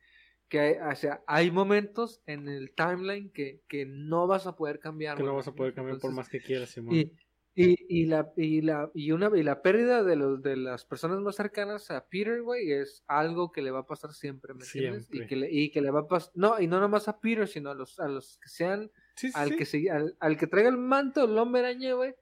Que 0.49 0.61
hay, 0.61 0.75
o 0.77 0.97
sea, 0.97 1.23
hay 1.27 1.51
momentos 1.51 2.23
en 2.25 2.49
el 2.49 2.73
timeline 2.75 3.29
que, 3.33 3.61
que 3.69 3.85
no 3.85 4.27
vas 4.27 4.47
a 4.47 4.57
poder 4.57 4.81
cambiar. 4.81 5.19
Que 5.19 5.25
no 5.25 5.35
vas 5.35 5.47
a 5.47 5.53
poder 5.53 5.75
cambiar 5.75 5.99
por 5.99 6.13
más 6.13 6.31
que 6.31 6.41
quieras, 6.41 6.71
Simón. 6.71 6.95
Y, 6.95 7.13
y, 7.55 8.03
y 8.03 8.07
la 8.07 8.33
y 8.37 8.61
la 8.63 8.91
y 8.95 9.13
una 9.13 9.31
y 9.37 9.43
la 9.43 9.63
pérdida 9.63 10.03
de 10.05 10.17
los 10.17 10.41
de 10.43 10.57
las 10.57 10.85
personas 10.85 11.21
más 11.21 11.37
cercanas 11.37 11.91
a 11.91 12.07
Peter, 12.09 12.43
güey, 12.43 12.73
es 12.73 13.05
algo 13.09 13.51
que 13.53 13.63
le 13.63 13.71
va 13.73 13.81
a 13.81 13.87
pasar 13.87 14.13
siempre, 14.13 14.55
¿me 14.55 14.65
entiendes? 14.65 15.09
Y 15.11 15.27
que 15.27 15.37
le, 15.37 15.51
y 15.51 15.71
que 15.71 15.81
le 15.81 15.91
va 15.91 16.01
a 16.01 16.07
pasar 16.09 16.33
no, 16.37 16.61
y 16.61 16.67
no 16.69 16.81
nomás 16.81 17.09
a 17.09 17.21
Peter, 17.21 17.49
sino 17.49 17.71
a 17.71 17.75
los 17.75 17.99
a 17.99 18.09
los 18.09 18.39
que 18.39 18.49
sean 18.49 18.91
Sí, 19.15 19.33
sí, 19.33 19.35
al 19.35 19.49
sí. 19.49 19.57
que 19.57 19.67
se 19.67 19.91
al, 19.91 20.17
al 20.21 20.37
que 20.37 20.47
traiga 20.47 20.69
el 20.71 20.79
manto 20.79 21.27
del 21.27 21.37
hombre 21.39 21.61
araña, 21.63 21.95
güey, 21.95 22.15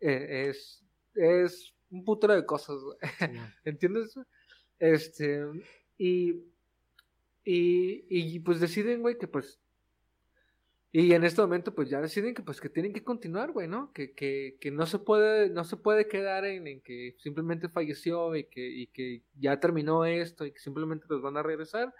eh, 0.00 0.48
es 0.50 0.84
es 1.14 1.74
un 1.90 2.04
putero 2.04 2.34
de 2.34 2.44
cosas, 2.46 2.76
güey. 2.82 2.98
Simón. 3.18 3.56
¿Entiendes? 3.64 4.14
Este, 4.78 5.42
y, 5.98 6.32
y, 7.44 8.04
y 8.08 8.40
pues 8.40 8.60
deciden, 8.60 9.00
güey, 9.02 9.18
que 9.18 9.28
pues, 9.28 9.60
y 10.92 11.12
en 11.12 11.24
este 11.24 11.42
momento 11.42 11.74
pues 11.74 11.90
ya 11.90 12.00
deciden 12.00 12.34
que 12.34 12.42
pues 12.42 12.60
que 12.60 12.70
tienen 12.70 12.92
que 12.92 13.04
continuar, 13.04 13.52
güey, 13.52 13.68
¿no? 13.68 13.92
Que, 13.92 14.14
que, 14.14 14.56
que 14.60 14.70
no 14.70 14.86
se 14.86 14.98
puede, 14.98 15.50
no 15.50 15.64
se 15.64 15.76
puede 15.76 16.08
quedar 16.08 16.44
en, 16.46 16.66
en 16.66 16.80
que 16.80 17.14
simplemente 17.18 17.68
falleció 17.68 18.34
y 18.34 18.44
que, 18.44 18.66
y 18.66 18.86
que 18.88 19.22
ya 19.38 19.60
terminó 19.60 20.04
esto 20.04 20.46
y 20.46 20.52
que 20.52 20.58
simplemente 20.60 21.06
los 21.08 21.20
van 21.20 21.36
a 21.36 21.42
regresar 21.42 21.92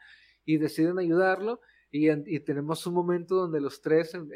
y 0.45 0.57
deciden 0.59 0.99
ayudarlo 0.99 1.61
y, 1.91 2.09
en- 2.09 2.25
y 2.27 2.41
tenemos 2.41 2.87
un 2.87 2.95
momento 2.95 3.35
donde 3.35 3.61
los 3.61 3.81
tres 3.83 4.15
en, 4.15 4.29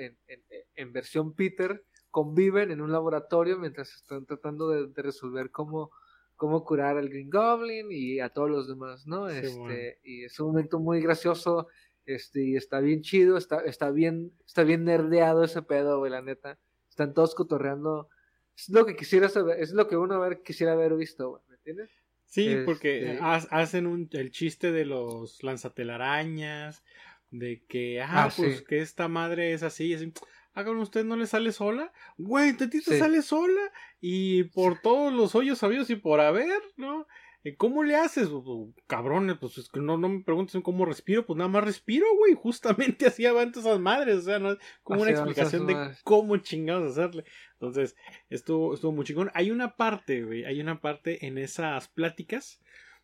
en, 0.76 0.92
versión 0.92 1.34
Peter 1.34 1.84
conviven 2.10 2.70
en 2.70 2.80
un 2.80 2.90
laboratorio 2.92 3.58
mientras 3.58 3.94
están 3.94 4.26
tratando 4.26 4.68
de, 4.70 4.88
de 4.88 5.02
resolver 5.02 5.50
cómo, 5.50 5.90
cómo 6.36 6.64
curar 6.64 6.96
al 6.98 7.08
Green 7.08 7.30
Goblin 7.30 7.86
y 7.92 8.18
a 8.20 8.28
todos 8.30 8.50
los 8.50 8.68
demás, 8.68 9.06
¿no? 9.06 9.28
Sí, 9.30 9.36
este, 9.36 9.58
bueno. 9.58 9.74
Y 10.02 10.24
es 10.24 10.38
un 10.40 10.48
momento 10.48 10.80
muy 10.80 11.00
gracioso, 11.00 11.68
este, 12.14 12.42
y 12.44 12.56
está 12.56 12.80
bien 12.80 13.02
chido, 13.02 13.36
está, 13.36 13.60
está 13.64 13.90
bien, 13.90 14.32
está 14.46 14.62
bien 14.64 14.84
nerdeado 14.84 15.44
ese 15.44 15.62
pedo, 15.62 15.98
güey, 15.98 16.10
la 16.10 16.22
neta. 16.22 16.58
Están 16.88 17.14
todos 17.14 17.34
cotorreando. 17.34 18.08
Es 18.56 18.68
lo 18.68 18.84
que 18.86 18.96
quisiera 18.96 19.28
saber, 19.28 19.60
es 19.60 19.72
lo 19.72 19.88
que 19.88 19.96
uno 19.96 20.20
ver, 20.20 20.42
quisiera 20.42 20.72
haber 20.72 20.94
visto, 20.96 21.30
güey, 21.30 21.42
¿me 21.48 21.54
entiendes? 21.56 21.90
Sí, 22.26 22.56
porque 22.64 23.12
Este- 23.12 23.18
ha- 23.22 23.34
hacen 23.50 23.86
un, 23.86 24.08
el 24.12 24.30
chiste 24.30 24.70
de 24.70 24.84
los 24.84 25.42
lanzatelarañas, 25.42 26.82
de 27.30 27.64
que, 27.68 28.00
ah, 28.02 28.24
Ah, 28.24 28.32
pues 28.36 28.58
sí. 28.58 28.64
que 28.64 28.80
esta 28.80 29.08
madre 29.08 29.52
es 29.52 29.62
así, 29.62 29.94
así. 29.94 30.12
hagan 30.52 30.76
usted 30.78 31.04
no 31.04 31.16
le 31.16 31.26
sale 31.26 31.52
sola. 31.52 31.92
Güey, 32.18 32.54
te 32.56 32.66
te 32.66 32.80
Sí. 32.80 32.98
sale 32.98 33.22
sola 33.22 33.60
y 34.00 34.44
por 34.44 34.80
todos 34.80 35.12
los 35.12 35.34
hoyos 35.36 35.58
sabidos 35.58 35.90
y 35.90 35.96
por 35.96 36.20
haber, 36.20 36.60
¿no? 36.76 37.06
Eh, 37.42 37.56
¿Cómo 37.56 37.82
le 37.82 37.96
haces? 37.96 38.28
Pues, 38.28 38.42
pues, 38.44 38.84
Cabrones, 38.86 39.38
pues 39.38 39.56
es 39.56 39.68
que 39.68 39.80
no, 39.80 39.96
no 39.96 40.08
me 40.08 40.22
preguntes 40.22 40.60
cómo 40.62 40.84
respiro, 40.84 41.24
pues 41.24 41.36
nada 41.38 41.48
más 41.48 41.64
respiro, 41.64 42.06
güey. 42.18 42.34
Justamente 42.34 43.06
así 43.06 43.24
avanto 43.24 43.60
esas 43.60 43.80
madres, 43.80 44.16
o 44.16 44.22
sea, 44.22 44.38
no 44.38 44.52
es 44.52 44.58
como 44.82 45.02
una 45.02 45.12
Así 45.12 45.20
explicación 45.20 45.66
de 45.66 45.96
cómo 46.04 46.36
chingados 46.38 46.92
hacerle. 46.92 47.24
Entonces, 47.54 47.96
estuvo, 48.28 48.74
estuvo 48.74 48.92
muy 48.92 49.04
chingón. 49.04 49.30
Hay 49.34 49.50
una 49.50 49.76
parte, 49.76 50.22
güey, 50.22 50.44
hay 50.44 50.60
una 50.60 50.80
parte 50.80 51.26
en 51.26 51.38
esas 51.38 51.88
pláticas 51.88 52.60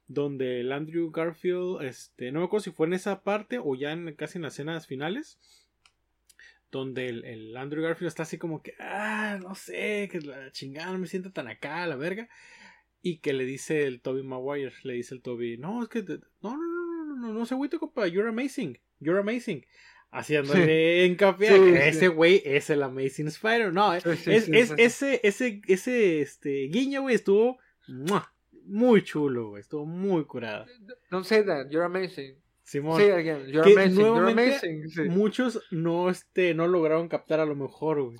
donde 0.09 0.61
el 0.61 0.71
Andrew 0.71 1.11
Garfield, 1.11 1.83
este, 1.83 2.31
no 2.31 2.41
me 2.41 2.47
acuerdo 2.47 2.65
si 2.65 2.71
fue 2.71 2.87
en 2.87 2.93
esa 2.93 3.23
parte 3.23 3.59
o 3.59 3.75
ya 3.75 3.93
en, 3.93 4.15
casi 4.15 4.39
en 4.39 4.43
las 4.43 4.55
escenas 4.55 4.87
finales, 4.87 5.39
donde 6.71 7.09
el, 7.09 7.25
el 7.25 7.57
Andrew 7.57 7.83
Garfield 7.83 8.09
está 8.09 8.23
así 8.23 8.39
como 8.39 8.63
que, 8.63 8.75
ah, 8.79 9.39
no 9.43 9.55
sé, 9.55 10.09
que 10.11 10.21
la 10.21 10.53
chingada 10.53 10.93
no 10.93 10.99
me 10.99 11.07
siento 11.07 11.33
tan 11.33 11.49
acá, 11.49 11.87
la 11.87 11.97
verga. 11.97 12.29
Y 13.09 13.19
que 13.19 13.33
le 13.33 13.45
dice 13.45 13.85
el 13.85 14.01
Toby 14.01 14.23
Maguire, 14.23 14.73
le 14.83 14.95
dice 14.95 15.15
el 15.15 15.23
Toby, 15.23 15.59
no, 15.59 15.83
es 15.83 15.89
que, 15.89 16.03
no, 16.03 16.17
no, 16.43 16.57
no, 16.57 16.57
no, 16.57 17.05
no, 17.07 17.17
no, 17.17 17.33
no 17.33 17.47
se 17.47 17.55
agüite, 17.55 17.79
compa, 17.79 18.07
you're 18.09 18.29
amazing, 18.29 18.77
you're 19.01 19.21
amazing. 19.21 19.65
Haciéndole 20.11 21.05
hincapié 21.07 21.49
a 21.49 21.53
Sí, 21.53 21.59
que 21.61 21.73
sí. 21.83 21.89
ese 21.89 22.09
güey 22.09 22.43
es 22.45 22.71
el 22.71 22.83
Amazing 22.83 23.29
Spider. 23.29 23.73
No, 23.73 23.93
Sí, 24.01 24.17
sí, 24.17 24.31
es, 24.33 24.45
sí, 24.47 24.53
es- 24.55 24.69
sí. 24.69 24.75
ese, 24.79 25.21
ese, 25.23 25.61
ese, 25.67 26.21
este, 26.21 26.69
guiño, 26.69 27.03
güey, 27.03 27.15
estuvo 27.17 27.59
¡mua! 27.89 28.33
muy 28.65 29.03
chulo, 29.03 29.51
güey, 29.51 29.61
estuvo 29.61 29.85
muy 29.87 30.25
curado. 30.25 30.67
Don't 31.11 31.25
say 31.27 31.45
that, 31.45 31.69
you're 31.71 31.85
amazing. 31.85 32.35
Simón, 32.65 33.01
it 33.01 33.13
again, 33.13 33.47
you're 33.47 33.63
Que 33.63 33.75
amazing, 33.75 34.01
you're 34.01 34.21
nuevamente 34.21 34.57
amazing. 34.69 34.89
sí. 34.91 35.03
muchos 35.09 35.61
no, 35.71 36.11
este, 36.11 36.55
no 36.55 36.67
lograron 36.67 37.09
captar 37.09 37.39
a 37.39 37.45
lo 37.45 37.55
mejor, 37.55 38.03
güey. 38.03 38.19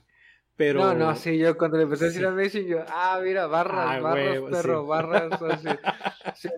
Pero. 0.57 0.81
No, 0.81 0.95
no, 0.95 1.15
sí, 1.17 1.37
yo 1.39 1.57
cuando 1.59 1.77
le 1.77 1.83
empecé 1.85 2.05
a 2.05 2.07
decir 2.09 2.23
Sí. 2.23 2.27
amazing, 2.27 2.67
yo, 2.67 2.79
ah, 2.89 3.21
mira, 3.23 3.47
barras, 3.47 3.87
Ah, 3.99 4.01
barras, 4.01 4.41
perro, 4.51 4.83
sí. 4.83 4.89
barras, 4.89 5.43
así. 5.43 5.69
Sí, 6.37 6.49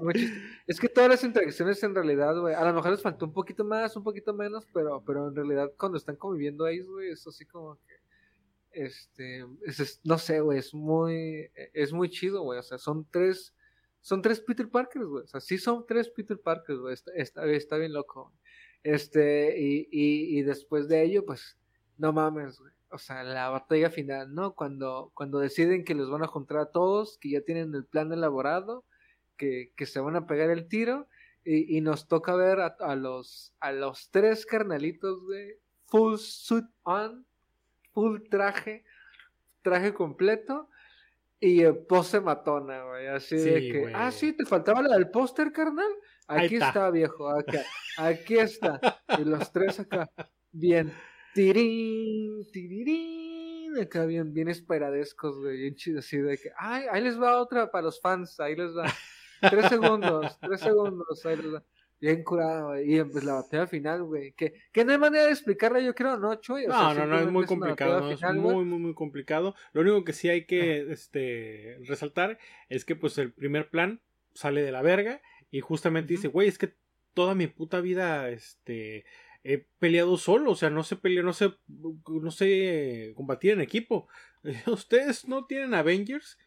Es 0.67 0.81
que 0.81 0.89
todas 0.89 1.11
las 1.11 1.23
interacciones 1.25 1.83
en 1.83 1.95
realidad, 1.95 2.37
güey, 2.41 2.55
a 2.55 2.65
lo 2.65 2.73
mejor 2.75 2.93
les 2.93 3.03
faltó 3.03 3.27
un 3.27 3.33
poquito 3.33 3.65
más, 3.65 3.95
un 3.97 4.03
poquito 4.03 4.33
menos, 4.35 4.67
pero, 4.73 5.03
pero 5.05 5.29
en 5.29 5.37
realidad 5.37 5.71
cuando 5.79 5.99
están 5.99 6.17
conviviendo 6.17 6.65
ahí, 6.65 6.81
güey, 6.81 7.11
es 7.11 7.27
así 7.27 7.45
como 7.45 7.77
que, 7.87 7.95
este, 8.73 9.45
es- 9.67 9.81
es- 9.81 10.01
no 10.05 10.19
sé, 10.19 10.41
güey, 10.41 10.59
es 10.59 10.73
muy, 10.75 11.51
es 11.75 11.93
muy 11.93 12.09
chido, 12.11 12.43
güey, 12.43 12.59
o 12.59 12.63
sea, 12.63 12.79
son 12.79 13.07
tres, 13.11 13.55
son 14.01 14.23
tres 14.23 14.41
Peter 14.41 14.69
Parkers, 14.69 15.07
güey, 15.07 15.25
o 15.25 15.27
sea, 15.27 15.41
sí 15.41 15.59
son 15.59 15.85
tres 15.87 16.09
Peter 16.11 16.39
Parkers, 16.41 16.79
güey, 16.79 16.95
está, 16.95 17.13
está, 17.15 17.45
está 17.47 17.77
bien 17.77 17.93
loco, 17.93 18.25
güey. 18.25 18.37
Este, 18.85 19.61
y, 19.61 19.89
y, 19.91 20.39
y 20.39 20.43
después 20.43 20.89
de 20.89 21.03
ello, 21.03 21.25
pues, 21.27 21.59
no 21.99 22.13
mames, 22.13 22.59
güey. 22.59 22.73
O 22.91 22.99
sea, 22.99 23.23
la 23.23 23.51
batalla 23.51 23.91
final, 23.91 24.35
¿no? 24.35 24.55
Cuando, 24.55 25.13
cuando 25.15 25.39
deciden 25.39 25.85
que 25.85 25.95
los 25.95 26.11
van 26.11 26.23
a 26.23 26.29
juntar 26.29 26.59
a 26.59 26.71
todos, 26.71 27.19
que 27.19 27.31
ya 27.31 27.43
tienen 27.43 27.75
el 27.75 27.85
plan 27.85 28.13
elaborado, 28.13 28.85
que, 29.37 29.73
que 29.77 29.87
se 29.87 30.01
van 30.01 30.17
a 30.17 30.27
pegar 30.27 30.51
el 30.51 30.69
tiro, 30.69 31.07
y, 31.45 31.77
y 31.77 31.81
nos 31.81 32.09
toca 32.09 32.35
ver 32.35 32.61
a, 32.61 32.77
a 32.81 32.97
los, 32.97 33.55
a 33.61 33.73
los 33.73 34.11
tres 34.11 34.47
carnalitos, 34.47 35.23
güey, 35.25 35.57
full 35.87 36.17
suit 36.17 36.67
on, 36.83 37.27
full 37.93 38.21
traje, 38.31 38.85
traje 39.63 39.95
completo, 39.95 40.69
y 41.41 41.63
eh, 41.63 41.73
pose 41.73 42.21
matona, 42.21 42.85
güey, 42.85 43.07
así 43.07 43.37
de 43.37 43.61
que, 43.61 43.81
güey. 43.81 43.95
ah, 43.95 44.11
sí, 44.11 44.33
te 44.33 44.45
faltaba 44.45 44.83
la 44.83 44.97
del 44.97 45.11
póster, 45.11 45.53
carnal. 45.53 45.91
Aquí 46.27 46.55
está. 46.55 46.69
está. 46.69 46.91
viejo, 46.91 47.29
acá, 47.29 47.63
aquí 47.97 48.39
está, 48.39 48.81
y 49.19 49.25
los 49.25 49.53
tres 49.53 49.81
acá, 49.81 50.11
bien, 50.53 50.93
tirín, 51.39 52.51
tirirín, 52.51 53.79
acá 53.79 54.05
bien, 54.07 54.35
bien 54.35 54.49
esperadescos, 54.49 55.39
güey, 55.39 55.57
bien 55.57 55.77
chido, 55.77 56.01
así 56.01 56.17
de 56.17 56.37
que, 56.37 56.51
ay, 56.59 56.87
ahí 56.91 57.01
les 57.01 57.21
va 57.21 57.41
otra 57.41 57.71
para 57.71 57.85
los 57.85 58.01
fans, 58.01 58.41
ahí 58.41 58.57
les 58.57 58.77
va, 58.77 58.93
tres 59.49 59.67
segundos, 59.69 60.37
tres 60.41 60.61
segundos, 60.61 61.25
ahí 61.25 61.37
les 61.37 61.55
va, 61.55 61.65
bien 62.01 62.25
curado, 62.25 62.71
güey, 62.71 62.93
y 62.93 63.05
pues 63.05 63.23
la 63.23 63.35
batalla 63.35 63.69
final, 63.69 64.03
güey, 64.03 64.33
que, 64.33 64.53
que 64.73 64.85
no 64.85 64.91
hay 64.91 64.99
manera 64.99 65.27
de 65.27 65.31
explicarla, 65.31 65.79
yo 65.79 65.95
creo, 65.95 66.17
¿no, 66.17 66.35
Chuy? 66.41 66.67
O 66.67 66.73
sea, 66.73 66.93
No, 66.93 66.95
no, 66.95 67.07
no, 67.07 67.21
es 67.21 67.31
muy 67.31 67.47
complicado, 67.47 68.01
no, 68.01 68.11
es 68.11 68.19
final, 68.19 68.35
muy, 68.35 68.65
muy, 68.65 68.81
muy 68.81 68.95
complicado. 68.95 69.55
Lo 69.73 69.83
único 69.83 70.03
que 70.03 70.15
sí 70.15 70.29
hay 70.29 70.45
que 70.45 70.91
este, 70.91 71.79
resaltar 71.85 72.41
es 72.69 72.85
que 72.85 72.97
pues 72.97 73.17
el 73.19 73.33
primer 73.33 73.71
plan 73.71 74.01
sale 74.35 74.63
de 74.63 74.73
la 74.73 74.83
verga 74.83 75.23
y 75.53 75.61
justamente 75.61 76.15
dice, 76.15 76.27
güey, 76.27 76.49
es 76.49 76.59
que 76.59 76.75
toda 77.15 77.37
mi 77.37 77.47
puta 77.47 77.81
vida, 77.81 78.29
este, 78.29 79.05
he 79.45 79.67
peleado 79.79 80.17
solo, 80.17 80.53
o 80.53 80.57
sea, 80.57 80.71
no 80.71 80.83
sé 80.83 80.97
pelear, 80.97 81.25
no 81.25 81.33
sé, 81.33 81.53
no 81.69 82.31
sé 82.31 83.13
combatir 83.17 83.53
en 83.53 83.61
equipo. 83.61 84.09
Ustedes 84.67 85.27
no 85.29 85.47
tienen 85.47 85.75
Avengers. 85.75 86.39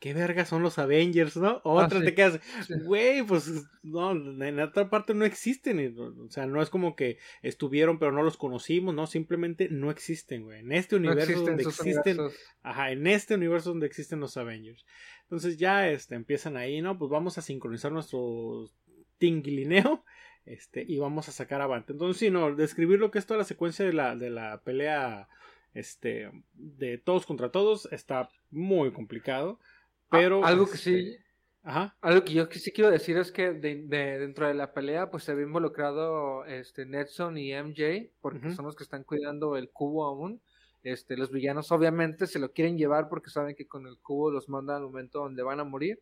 ¿Qué 0.00 0.12
verga 0.12 0.44
son 0.44 0.62
los 0.62 0.78
Avengers, 0.78 1.38
no? 1.38 1.62
Otra 1.64 1.96
Ah, 1.96 2.00
sí. 2.00 2.04
te 2.04 2.14
quedas, 2.14 2.40
Sí. 2.66 2.74
güey, 2.84 3.22
pues 3.22 3.50
no, 3.82 4.10
en 4.12 4.60
otra 4.60 4.90
parte 4.90 5.14
no 5.14 5.24
existen. 5.24 5.96
O 5.98 6.30
sea, 6.30 6.44
no 6.46 6.60
es 6.60 6.68
como 6.68 6.94
que 6.94 7.16
estuvieron 7.40 7.98
pero 7.98 8.12
no 8.12 8.22
los 8.22 8.36
conocimos, 8.36 8.94
no, 8.94 9.06
simplemente 9.06 9.68
no 9.70 9.90
existen, 9.90 10.42
güey. 10.44 10.60
En 10.60 10.72
este 10.72 10.96
No 10.96 11.06
universo 11.08 11.30
existen 11.30 11.46
donde 11.56 11.62
existen, 11.62 12.20
universos. 12.20 12.40
ajá, 12.62 12.90
en 12.92 13.06
este 13.06 13.34
universo 13.36 13.70
donde 13.70 13.86
existen 13.86 14.20
los 14.20 14.36
Avengers. 14.36 14.84
Entonces 15.22 15.56
ya 15.56 15.88
este 15.88 16.16
empiezan 16.16 16.58
ahí, 16.58 16.82
¿no? 16.82 16.98
Pues 16.98 17.10
vamos 17.10 17.38
a 17.38 17.42
sincronizar 17.42 17.90
nuestro 17.90 18.70
tinguilineo 19.16 20.04
este 20.46 20.84
y 20.86 20.98
vamos 20.98 21.28
a 21.28 21.32
sacar 21.32 21.60
avante. 21.60 21.92
Entonces, 21.92 22.18
sí, 22.18 22.30
no, 22.30 22.54
describir 22.54 22.98
lo 22.98 23.10
que 23.10 23.18
es 23.18 23.26
toda 23.26 23.38
la 23.38 23.44
secuencia 23.44 23.84
de 23.84 23.92
la 23.92 24.14
de 24.16 24.30
la 24.30 24.60
pelea 24.62 25.28
este 25.72 26.30
de 26.54 26.98
todos 26.98 27.26
contra 27.26 27.50
todos 27.50 27.88
está 27.90 28.28
muy 28.50 28.92
complicado, 28.92 29.58
pero 30.10 30.44
Ah, 30.44 30.48
algo 30.48 30.66
que 30.66 30.74
este, 30.76 31.02
sí, 31.02 31.16
Ajá. 31.66 31.96
Algo 32.02 32.24
que 32.26 32.34
yo 32.34 32.46
sí 32.50 32.72
quiero 32.72 32.90
decir 32.90 33.16
es 33.16 33.32
que 33.32 33.52
de, 33.52 33.84
de- 33.86 34.18
dentro 34.18 34.46
de 34.46 34.52
la 34.52 34.74
pelea 34.74 35.10
pues 35.10 35.24
se 35.24 35.32
había 35.32 35.46
involucrado 35.46 36.44
este 36.44 36.84
Nelson 36.84 37.38
y 37.38 37.52
MJ 37.54 38.10
porque 38.20 38.52
son 38.52 38.66
los 38.66 38.76
que 38.76 38.84
están 38.84 39.02
cuidando 39.02 39.56
el 39.56 39.70
cubo 39.70 40.04
aún. 40.04 40.42
Este, 40.82 41.16
los 41.16 41.30
villanos 41.30 41.72
obviamente 41.72 42.26
se 42.26 42.38
lo 42.38 42.52
quieren 42.52 42.76
llevar 42.76 43.08
porque 43.08 43.30
saben 43.30 43.54
que 43.56 43.66
con 43.66 43.86
el 43.86 43.96
cubo 43.96 44.30
los 44.30 44.50
mandan 44.50 44.76
al 44.76 44.82
momento 44.82 45.20
donde 45.20 45.42
van 45.42 45.58
a 45.58 45.64
morir. 45.64 45.98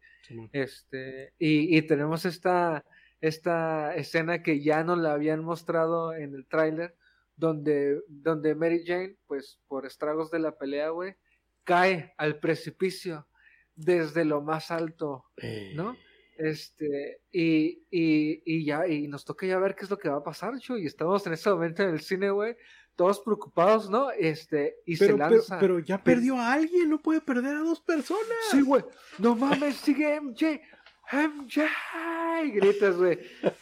Este, 0.50 1.32
y, 1.38 1.76
y 1.78 1.82
tenemos 1.82 2.24
esta, 2.24 2.84
esta 3.22 3.94
escena 3.94 4.42
que 4.42 4.60
ya 4.62 4.84
nos 4.84 4.98
la 4.98 5.14
habían 5.14 5.42
mostrado 5.42 6.12
en 6.12 6.34
el 6.34 6.46
tráiler 6.46 6.96
donde, 7.36 8.02
donde 8.08 8.54
Mary 8.54 8.84
Jane, 8.84 9.16
pues 9.26 9.60
por 9.68 9.86
estragos 9.86 10.30
de 10.30 10.40
la 10.40 10.58
pelea, 10.58 10.90
güey, 10.90 11.14
cae 11.64 12.12
al 12.18 12.40
precipicio 12.40 13.28
desde 13.74 14.24
lo 14.24 14.42
más 14.42 14.70
alto 14.70 15.24
¿no? 15.74 15.96
Este, 16.36 17.20
y, 17.30 17.84
y, 17.90 18.42
y 18.44 18.64
ya, 18.64 18.86
y 18.88 19.06
nos 19.06 19.24
toca 19.24 19.46
ya 19.46 19.58
ver 19.58 19.76
qué 19.76 19.84
es 19.84 19.90
lo 19.90 19.98
que 19.98 20.08
va 20.08 20.16
a 20.16 20.24
pasar, 20.24 20.58
Chu, 20.58 20.76
y 20.76 20.86
estamos 20.86 21.24
en 21.26 21.34
ese 21.34 21.50
momento 21.50 21.84
en 21.84 21.90
el 21.90 22.00
cine, 22.00 22.30
güey, 22.30 22.56
todos 22.96 23.20
preocupados, 23.20 23.88
¿no? 23.88 24.10
Este, 24.10 24.76
y 24.84 24.96
Pero, 24.96 25.12
se 25.12 25.18
pero, 25.18 25.30
lanza. 25.30 25.58
pero 25.60 25.78
ya 25.78 26.02
perdió 26.02 26.36
a 26.36 26.54
alguien, 26.54 26.90
no 26.90 27.00
puede 27.00 27.20
perder 27.20 27.56
a 27.56 27.60
dos 27.60 27.80
personas. 27.80 28.22
Sí, 28.50 28.62
güey, 28.62 28.82
no 29.18 29.36
mames, 29.36 29.76
sigue 29.76 30.20
MJ, 30.20 30.60
MJ, 31.12 31.68
y 32.44 32.50
gritas, 32.50 32.96
güey, 32.96 33.18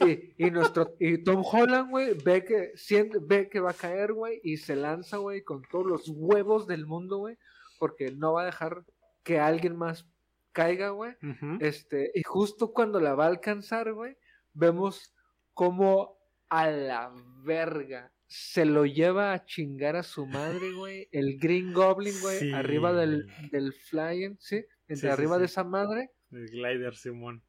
y, 0.06 0.46
y 0.46 0.50
nuestro, 0.50 0.94
y 0.98 1.18
Tom 1.24 1.42
Holland, 1.44 1.90
güey, 1.90 2.14
ve 2.24 2.44
que, 2.44 2.72
siente, 2.76 3.18
ve 3.20 3.48
que 3.48 3.60
va 3.60 3.70
a 3.70 3.74
caer, 3.74 4.12
güey, 4.12 4.40
y 4.42 4.56
se 4.56 4.76
lanza, 4.76 5.18
güey, 5.18 5.42
con 5.42 5.62
todos 5.70 5.86
los 5.86 6.08
huevos 6.08 6.66
del 6.66 6.86
mundo, 6.86 7.18
güey, 7.18 7.36
porque 7.78 8.10
no 8.12 8.34
va 8.34 8.42
a 8.42 8.46
dejar 8.46 8.84
que 9.22 9.38
alguien 9.38 9.76
más 9.76 10.06
caiga, 10.52 10.90
güey. 10.90 11.12
Este, 11.60 12.10
y 12.14 12.22
justo 12.22 12.72
cuando 12.72 13.00
la 13.00 13.14
va 13.14 13.24
a 13.24 13.28
alcanzar, 13.28 13.92
güey, 13.92 14.16
vemos 14.52 15.14
como 15.54 16.18
a 16.48 16.68
la 16.68 17.12
verga 17.44 18.12
se 18.30 18.64
lo 18.64 18.86
lleva 18.86 19.32
a 19.32 19.44
chingar 19.44 19.96
a 19.96 20.04
su 20.04 20.24
madre, 20.24 20.72
güey. 20.72 21.08
El 21.10 21.36
Green 21.40 21.72
Goblin, 21.72 22.14
güey, 22.22 22.38
Sí. 22.38 22.52
arriba 22.52 22.92
del, 22.92 23.26
del 23.50 23.72
Flying, 23.72 24.36
¿sí? 24.38 24.64
Entre 24.86 25.08
sí, 25.08 25.12
arriba 25.12 25.34
sí. 25.34 25.40
de 25.40 25.46
esa 25.46 25.64
madre. 25.64 26.10
El 26.32 26.48
glider, 26.48 26.94
Simón. 26.96 27.42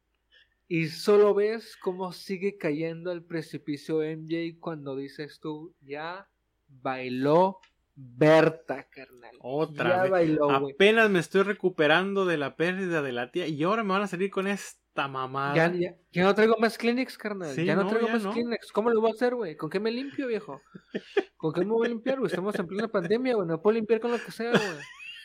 Y 0.68 0.88
solo 0.88 1.34
ves 1.34 1.76
cómo 1.76 2.12
sigue 2.12 2.56
cayendo 2.56 3.10
al 3.10 3.24
precipicio 3.24 4.00
MJ 4.00 4.58
cuando 4.58 4.96
dices 4.96 5.38
tú, 5.40 5.74
ya 5.80 6.28
bailó 6.68 7.58
Berta, 7.94 8.88
carnal. 8.88 9.36
Otra 9.40 9.88
ya 9.90 10.02
vez. 10.02 10.10
bailó, 10.10 10.60
güey. 10.60 10.74
Apenas 10.74 11.10
me 11.10 11.18
estoy 11.18 11.42
recuperando 11.42 12.24
de 12.24 12.38
la 12.38 12.56
pérdida 12.56 13.02
de 13.02 13.12
la 13.12 13.30
tía 13.30 13.46
y 13.46 13.62
ahora 13.62 13.84
me 13.84 13.90
van 13.90 14.02
a 14.02 14.06
salir 14.06 14.30
con 14.30 14.46
esta 14.46 15.08
mamada. 15.08 15.54
Ya, 15.54 15.72
ya, 15.74 15.96
ya 16.10 16.24
no 16.24 16.34
traigo 16.34 16.56
más 16.58 16.78
Kleenex, 16.78 17.18
carnal. 17.18 17.54
Sí, 17.54 17.66
ya 17.66 17.76
no, 17.76 17.84
no, 17.84 17.90
traigo 17.90 18.08
más 18.08 18.24
no. 18.24 18.32
Kleenex. 18.32 18.72
¿Cómo 18.72 18.88
lo 18.90 19.00
voy 19.00 19.10
a 19.10 19.14
hacer, 19.14 19.34
güey? 19.34 19.56
¿Con 19.56 19.68
qué 19.68 19.78
me 19.78 19.90
limpio, 19.90 20.26
viejo? 20.26 20.62
¿Con 21.36 21.52
qué 21.52 21.60
me 21.60 21.72
voy 21.72 21.86
a 21.86 21.90
limpiar, 21.90 22.18
güey? 22.18 22.30
Estamos 22.30 22.58
en 22.58 22.66
plena 22.66 22.88
pandemia, 22.88 23.34
güey. 23.34 23.46
No 23.46 23.60
puedo 23.60 23.74
limpiar 23.74 24.00
con 24.00 24.10
lo 24.10 24.18
que 24.18 24.32
sea, 24.32 24.52
güey. 24.52 24.62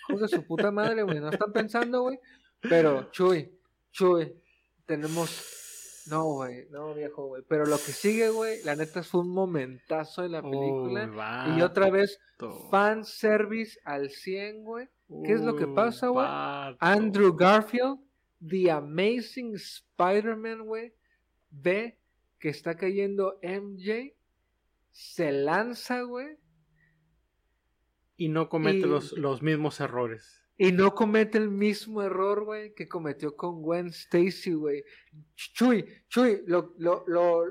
Hijos 0.10 0.22
de 0.22 0.28
su 0.28 0.46
puta 0.46 0.70
madre, 0.70 1.04
güey. 1.04 1.22
No 1.22 1.30
están 1.30 1.54
pensando, 1.54 2.02
güey. 2.02 2.20
Pero, 2.62 3.10
Chuy, 3.12 3.52
Chuy, 3.92 4.34
tenemos 4.86 6.06
No, 6.10 6.24
güey, 6.24 6.68
no, 6.70 6.94
viejo, 6.94 7.28
güey. 7.28 7.44
Pero 7.48 7.66
lo 7.66 7.76
que 7.76 7.92
sigue, 7.92 8.30
güey, 8.30 8.64
la 8.64 8.76
neta 8.76 9.04
fue 9.04 9.22
un 9.22 9.30
momentazo 9.30 10.22
de 10.22 10.30
la 10.30 10.42
película. 10.42 11.56
y 11.58 11.62
otra 11.62 11.90
vez, 11.90 12.20
fan 12.72 13.04
service 13.04 13.80
al 13.84 14.10
100, 14.10 14.64
güey. 14.64 14.88
¿Qué 15.26 15.34
es 15.34 15.42
lo 15.42 15.56
que 15.56 15.68
pasa, 15.68 16.08
güey? 16.08 16.26
Andrew 16.80 17.36
Garfield, 17.36 18.00
The 18.46 18.72
Amazing 18.72 19.56
Spider-Man, 19.56 20.66
güey, 20.66 20.94
ve 21.50 22.00
que 22.40 22.50
está 22.50 22.76
cayendo 22.76 23.40
MJ, 23.42 24.14
se 24.92 25.32
lanza, 25.32 26.02
güey. 26.02 26.38
Y 28.16 28.30
no 28.30 28.50
comete 28.50 28.88
los, 28.88 29.14
los 29.14 29.42
mismos 29.42 29.80
errores. 29.80 30.47
Y 30.60 30.72
no 30.72 30.96
comete 30.96 31.38
el 31.38 31.50
mismo 31.50 32.02
error, 32.02 32.44
güey, 32.44 32.74
que 32.74 32.88
cometió 32.88 33.36
con 33.36 33.62
Gwen 33.62 33.88
Stacy, 33.88 34.54
güey. 34.54 34.84
Chuy, 35.36 35.86
Chuy, 36.10 36.42
lo, 36.48 36.74
lo, 36.80 37.04
lo, 37.06 37.44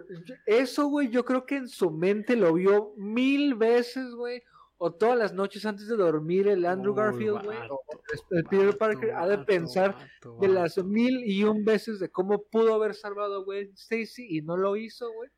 eso, 0.45 0.89
güey, 0.89 1.09
yo 1.09 1.25
creo 1.25 1.47
que 1.47 1.57
en 1.57 1.69
su 1.69 1.93
mente 1.93 2.35
lo 2.35 2.53
vio 2.55 2.95
mil 2.97 3.55
veces, 3.55 4.13
güey. 4.13 4.43
O 4.79 4.93
todas 4.93 5.17
las 5.17 5.33
noches 5.33 5.65
antes 5.65 5.89
de 5.89 5.97
dormir 5.97 6.49
el 6.49 6.67
Andrew 6.67 6.95
Garfield, 6.95 7.45
güey, 7.45 7.57
o 7.71 7.81
el 8.31 8.45
Peter 8.45 8.77
Parker, 8.77 9.13
ha 9.13 9.27
de 9.27 9.39
pensar 9.39 9.97
de 10.41 10.49
las 10.49 10.77
mil 10.85 11.25
y 11.25 11.45
un 11.45 11.65
veces 11.65 11.99
de 11.99 12.11
cómo 12.11 12.43
pudo 12.43 12.75
haber 12.75 12.95
salvado 12.95 13.37
a 13.37 13.45
Gwen 13.45 13.73
Stacy 13.73 14.37
y 14.37 14.43
no 14.43 14.57
lo 14.57 14.77
hizo, 14.77 15.11
güey. 15.13 15.31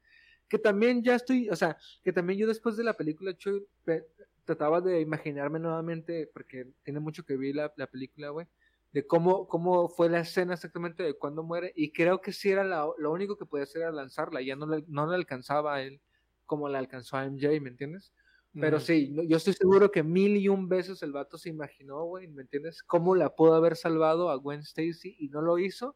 Que 0.49 0.59
también 0.59 1.05
ya 1.05 1.15
estoy, 1.15 1.49
o 1.51 1.55
sea, 1.57 1.77
que 2.03 2.13
también 2.13 2.41
yo 2.41 2.49
después 2.49 2.77
de 2.77 2.83
la 2.83 2.95
película, 2.95 3.37
Chuy, 3.37 3.65
trataba 4.49 4.81
de 4.81 5.03
imaginarme 5.03 5.59
nuevamente, 5.59 6.27
porque 6.33 6.73
tiene 6.83 7.01
mucho 7.01 7.23
que 7.23 7.37
ver 7.37 7.55
la, 7.55 7.71
la 7.77 7.87
película, 7.87 8.31
güey, 8.31 8.47
de 8.93 9.07
cómo, 9.07 9.47
cómo 9.47 9.91
fue 9.91 10.09
la 10.09 10.21
escena 10.21 10.55
exactamente 10.55 11.03
de 11.03 11.13
cuando 11.13 11.43
muere, 11.43 11.71
y 11.77 11.93
creo 11.93 12.23
que 12.23 12.33
sí 12.33 12.51
era 12.51 12.65
lo 12.65 13.13
único 13.13 13.37
que 13.37 13.45
podía 13.45 13.65
hacer 13.65 13.83
era 13.83 13.93
lanzarla, 13.93 14.41
ya 14.41 14.57
no 14.57 14.67
le, 14.67 14.85
no 14.89 15.07
le 15.07 15.17
alcanzaba 15.17 15.75
a 15.75 15.83
él 15.83 16.01
como 16.47 16.71
le 16.71 16.79
alcanzó 16.79 17.19
a 17.19 17.27
MJ, 17.27 17.61
¿me 17.61 17.69
entiendes? 17.69 18.15
Pero 18.55 18.81
sí, 18.81 19.15
yo 19.29 19.37
estoy 19.37 19.53
seguro 19.53 19.91
que 19.91 20.03
mil 20.03 20.37
y 20.39 20.49
un 20.49 20.69
veces 20.69 21.03
el 21.03 21.13
vato 21.13 21.37
se 21.37 21.51
imaginó, 21.51 22.05
güey, 22.07 22.27
¿me 22.27 22.43
entiendes? 22.43 22.83
Cómo 22.83 23.15
la 23.15 23.37
pudo 23.37 23.55
haber 23.55 23.77
salvado 23.77 24.31
a 24.31 24.37
Gwen 24.37 24.61
Stacy 24.61 25.15
y 25.19 25.29
no 25.29 25.43
lo 25.43 25.59
hizo. 25.59 25.95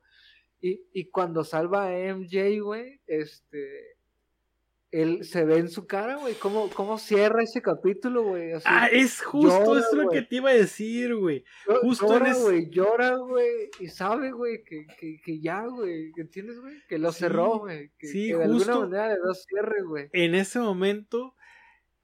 Y, 0.61 0.85
y 0.93 1.07
cuando 1.11 1.43
salva 1.43 1.87
a 1.87 1.99
MJ, 1.99 2.61
güey, 2.61 3.01
este, 3.07 3.97
él 4.93 5.25
se 5.25 5.45
ve 5.45 5.57
en 5.57 5.71
su 5.71 5.87
cara, 5.87 6.17
güey, 6.17 6.35
cómo, 6.35 6.69
cómo 6.69 6.99
cierra 6.99 7.43
ese 7.43 7.63
capítulo, 7.63 8.25
güey. 8.25 8.53
ah, 8.67 8.89
es 8.93 9.23
justo 9.23 9.79
eso 9.79 9.97
lo 9.97 10.11
que 10.11 10.21
te 10.21 10.37
iba 10.37 10.51
a 10.51 10.55
decir, 10.55 11.17
güey. 11.17 11.45
Justo 11.81 12.07
llora, 12.07 12.35
güey, 12.35 12.69
llora, 12.69 13.17
güey, 13.17 13.71
y 13.81 13.89
sabe, 13.89 14.33
güey, 14.33 14.63
que, 14.63 14.87
que, 15.01 15.19
que, 15.25 15.41
ya, 15.41 15.67
güey, 15.67 16.13
¿entiendes, 16.19 16.61
güey? 16.61 16.75
Que 16.89 16.99
lo 16.99 17.11
cerró, 17.11 17.61
güey. 17.61 17.91
Que, 17.99 18.07
sí, 18.07 18.29
que 18.29 18.37
de 18.37 18.45
alguna 18.45 18.81
manera 18.81 19.09
le 19.09 19.19
da 19.19 19.35
cierre, 19.35 19.83
güey. 19.83 20.11
En 20.13 20.35
ese 20.35 20.59
momento, 20.59 21.37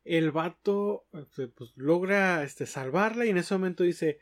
el 0.04 0.30
vato, 0.30 1.04
este, 1.12 1.48
pues, 1.48 1.72
logra, 1.76 2.42
este, 2.42 2.64
salvarla 2.64 3.26
y 3.26 3.30
en 3.30 3.38
ese 3.38 3.52
momento 3.52 3.84
dice, 3.84 4.18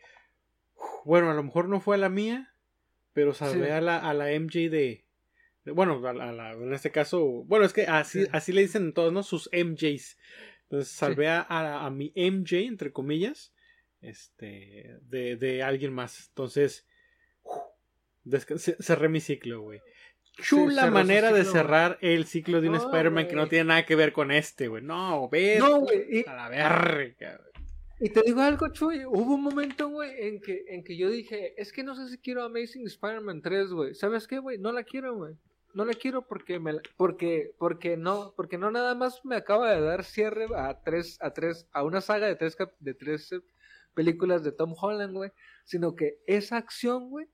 bueno, 1.05 1.30
a 1.30 1.34
lo 1.34 1.44
mejor 1.44 1.68
no 1.68 1.80
fue 1.80 1.94
a 1.94 1.98
la 1.98 2.09
mía, 2.09 2.52
pero 3.12 3.32
salvé 3.32 3.70
a, 3.70 3.80
la, 3.80 3.97
a 3.97 4.12
la 4.12 4.26
MJ 4.38 4.68
de 4.70 5.06
bueno, 5.74 6.01
en 6.09 6.72
este 6.72 6.90
caso, 6.90 7.24
bueno, 7.44 7.64
es 7.64 7.72
que 7.72 7.82
así, 7.86 8.26
así 8.32 8.52
le 8.52 8.62
dicen 8.62 8.93
todos, 8.93 9.12
¿no? 9.12 9.22
Sus 9.22 9.51
MJs. 9.52 10.16
Entonces 10.64 10.93
salvé 10.93 11.28
a, 11.28 11.47
a, 11.48 11.90
mi 11.90 12.12
MJ, 12.16 12.66
entre 12.66 12.93
comillas, 12.93 13.52
este, 14.01 14.98
de, 15.02 15.36
de 15.36 15.62
alguien 15.62 15.93
más. 15.93 16.28
Entonces, 16.28 16.86
cerré 18.80 19.09
mi 19.09 19.20
ciclo, 19.20 19.62
güey. 19.62 19.80
Chula 20.43 20.90
manera 20.90 21.32
de 21.32 21.44
cerrar 21.44 21.98
el 22.02 22.26
ciclo 22.26 22.60
de 22.60 22.68
un 22.68 22.74
Spider-Man 22.74 23.26
que 23.26 23.36
no 23.36 23.48
tiene 23.48 23.64
nada 23.64 23.86
que 23.86 23.97
ver 23.97 24.12
con 24.12 24.30
este, 24.30 24.68
güey. 24.68 24.82
No, 24.82 25.28
ve 25.30 25.59
no, 25.59 25.86
a 26.26 26.34
la 26.34 26.48
verga, 26.48 27.40
Y 28.01 28.10
te 28.10 28.20
digo 28.22 28.43
algo, 28.43 28.68
Chuy, 28.70 29.06
hubo 29.06 29.34
un 29.34 29.43
momento, 29.43 29.88
güey, 29.88 30.10
en 30.18 30.40
que, 30.40 30.64
en 30.68 30.84
que 30.84 30.97
yo 30.97 31.09
dije, 31.09 31.55
es 31.56 31.72
que 31.72 31.82
no 31.82 31.94
sé 31.94 32.09
si 32.09 32.18
quiero 32.18 32.43
Amazing 32.43 32.86
Spider-Man 32.86 33.40
3, 33.40 33.70
güey. 33.70 33.94
¿Sabes 33.94 34.26
qué, 34.26 34.38
güey? 34.38 34.59
No 34.59 34.72
la 34.72 34.82
quiero, 34.82 35.16
güey 35.16 35.36
no 35.77 35.85
la 35.85 35.93
quiero 35.93 36.27
porque 36.27 36.59
me 36.59 36.81
porque 36.97 37.55
porque 37.59 37.98
no 37.98 38.32
porque 38.35 38.57
no 38.57 38.70
nada 38.70 38.94
más 38.94 39.23
me 39.27 39.36
acaba 39.36 39.70
de 39.70 39.82
dar 39.82 40.05
cierre 40.05 40.47
a 40.57 40.81
tres 40.82 41.19
a 41.20 41.35
tres 41.35 41.69
a 41.70 41.85
una 41.85 42.01
saga 42.01 42.27
de 42.27 42.35
tres 42.35 42.57
de 42.81 42.94
tres 42.94 43.31
eh, 43.32 43.40
películas 43.93 44.43
de 44.43 44.53
Tom 44.53 44.74
Holland 44.74 45.12
güey 45.12 45.32
sino 45.65 45.94
que 45.94 46.19
esa 46.27 46.57
acción 46.57 47.11
güey 47.11 47.28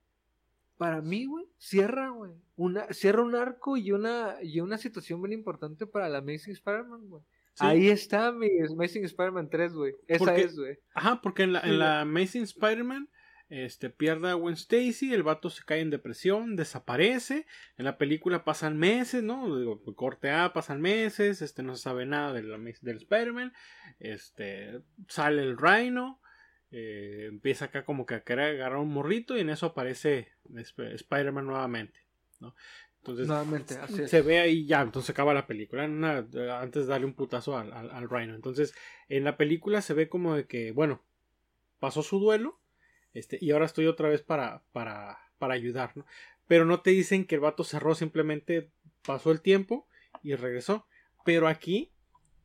para 0.77 1.03
mí 1.03 1.25
güey 1.25 1.47
cierra 1.57 2.11
güey 2.11 2.33
una 2.57 2.93
cierra 2.93 3.23
un 3.23 3.37
arco 3.37 3.77
y 3.77 3.93
una 3.93 4.35
y 4.43 4.59
una 4.59 4.77
situación 4.77 5.23
bien 5.23 5.35
importante 5.35 5.87
para 5.87 6.09
la 6.09 6.19
Amazing 6.19 6.55
Spider-Man 6.55 7.09
güey 7.09 7.23
Ahí 7.59 7.91
está 7.91 8.33
mi 8.33 8.49
Amazing 8.61 9.05
Spider-Man 9.05 9.51
3, 9.51 9.75
güey. 9.75 9.95
Esa 10.09 10.35
es, 10.37 10.59
güey. 10.59 10.79
Ajá, 10.95 11.21
porque 11.21 11.43
en 11.43 11.53
la, 11.53 11.61
en 11.61 11.79
la 11.79 12.01
Amazing 12.01 12.45
Spider-Man 12.45 13.11
este, 13.53 13.91
pierde 13.91 14.31
a 14.31 14.33
Gwen 14.33 14.55
Stacy, 14.55 15.13
el 15.13 15.23
vato 15.23 15.51
se 15.51 15.63
cae 15.63 15.81
en 15.81 15.91
depresión, 15.91 16.57
desaparece, 16.57 17.45
en 17.77 17.85
la 17.85 17.99
película 17.99 18.45
pasan 18.45 18.79
meses, 18.79 19.23
¿no? 19.23 19.59
Digo, 19.59 19.79
corte 19.95 20.31
A, 20.31 20.55
pasan 20.55 20.81
meses, 20.81 21.43
este, 21.43 21.63
no 21.63 21.77
se 21.77 21.83
sabe 21.83 22.07
nada 22.07 22.33
del, 22.33 22.49
del 22.49 22.97
Spider-Man, 22.97 23.53
este, 24.01 24.81
sale 25.07 25.43
el 25.43 25.59
Rhino, 25.59 26.23
eh, 26.71 27.27
empieza 27.29 27.67
acá 27.67 27.85
como 27.85 28.07
que 28.07 28.15
a 28.15 28.25
querer 28.25 28.55
agarrar 28.55 28.79
un 28.79 28.89
morrito 28.89 29.37
y 29.37 29.41
en 29.41 29.51
eso 29.51 29.67
aparece 29.67 30.29
Spider-Man 30.55 31.45
nuevamente, 31.45 32.01
¿no? 32.41 32.55
Entonces, 33.01 33.29
Nuevamente, 33.29 33.75
se 34.09 34.23
ve 34.23 34.39
ahí 34.39 34.65
ya, 34.65 34.81
entonces 34.81 35.11
acaba 35.11 35.35
la 35.35 35.47
película, 35.47 35.85
antes 35.85 36.33
de 36.33 36.87
darle 36.87 37.05
un 37.05 37.15
putazo 37.15 37.59
al, 37.59 37.71
al, 37.75 37.91
al 37.91 38.09
Rhino. 38.09 38.35
Entonces, 38.35 38.75
en 39.11 39.25
la 39.25 39.37
película 39.37 39.83
se 39.83 39.93
ve 39.93 40.09
como 40.09 40.37
de 40.37 40.47
que, 40.47 40.71
bueno, 40.71 41.03
pasó 41.81 42.03
su 42.03 42.19
duelo, 42.19 42.62
este, 43.15 43.39
y 43.41 43.51
ahora 43.51 43.67
estoy 43.67 43.87
otra 43.87 44.09
vez 44.09 44.23
para, 44.23 44.63
para, 44.73 45.19
para 45.39 45.55
ayudar, 45.55 45.93
¿no? 45.97 46.07
Pero 46.47 46.65
no 46.65 46.81
te 46.81 46.91
dicen 46.91 47.25
que 47.25 47.37
el 47.37 47.41
vato 47.41 47.65
cerró, 47.65 47.95
simplemente 47.95 48.71
pasó 49.07 49.31
el 49.31 49.41
tiempo 49.41 49.87
y 50.23 50.35
regresó. 50.35 50.87
Pero 51.25 51.49
aquí, 51.49 51.93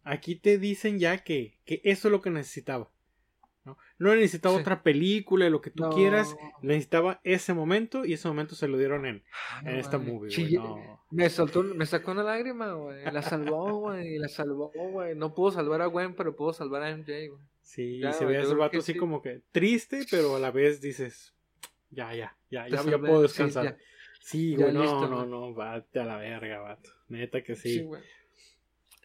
aquí 0.04 0.36
te 0.36 0.58
dicen 0.58 1.00
ya 1.00 1.24
que, 1.24 1.60
que 1.66 1.82
eso 1.84 2.08
es 2.08 2.12
lo 2.12 2.22
que 2.22 2.30
necesitaba. 2.30 2.90
No, 3.66 3.78
no 3.98 4.16
necesitaba 4.16 4.56
otra 4.56 4.82
película, 4.82 5.50
lo 5.50 5.60
que 5.60 5.72
tú 5.72 5.90
quieras. 5.90 6.38
Necesitaba 6.62 7.20
ese 7.26 7.54
momento 7.54 8.06
y 8.06 8.14
ese 8.14 8.28
momento 8.30 8.56
se 8.56 8.70
lo 8.70 8.78
dieron 8.78 9.06
en, 9.06 9.24
ah, 9.52 9.62
en 9.66 9.76
esta 9.76 9.98
movie. 9.98 10.32
Me, 11.12 11.30
soltó, 11.30 11.64
me 11.64 11.86
sacó 11.86 12.12
una 12.12 12.24
lágrima, 12.24 12.72
güey. 12.72 13.04
La 13.12 13.22
salvó, 13.22 13.80
güey. 13.80 14.20
La 14.20 14.30
salvó, 14.30 14.72
güey. 14.74 15.16
No 15.16 15.34
pudo 15.34 15.52
salvar 15.52 15.82
a 15.82 15.88
Gwen, 15.88 16.16
pero 16.16 16.34
pudo 16.34 16.54
salvar 16.54 16.84
a 16.84 16.96
MJ, 16.96 17.28
güey. 17.28 17.42
Sí, 17.68 18.02
se 18.18 18.26
ve 18.26 18.40
ese 18.40 18.56
vato 18.56 18.78
así 18.78 18.96
como 18.96 19.22
que 19.22 19.42
triste, 19.52 20.06
pero 20.10 20.38
a 20.38 20.40
la 20.40 20.52
vez 20.52 20.80
dices, 20.80 21.34
ya, 21.90 22.16
ya, 22.16 22.34
ya, 22.50 22.66
ya, 22.70 22.82
ya 22.82 22.98
puedo 22.98 23.24
descansar. 23.24 23.78
Sí, 24.22 24.56
güey, 24.56 24.72
no, 24.72 25.06
no, 25.06 25.26
no, 25.26 25.54
vate 25.54 26.00
a 26.00 26.06
la 26.06 26.16
verga, 26.16 26.60
vato. 26.60 26.92
Neta 27.10 27.44
que 27.44 27.58
sí. 27.58 27.82
güey. 27.82 28.02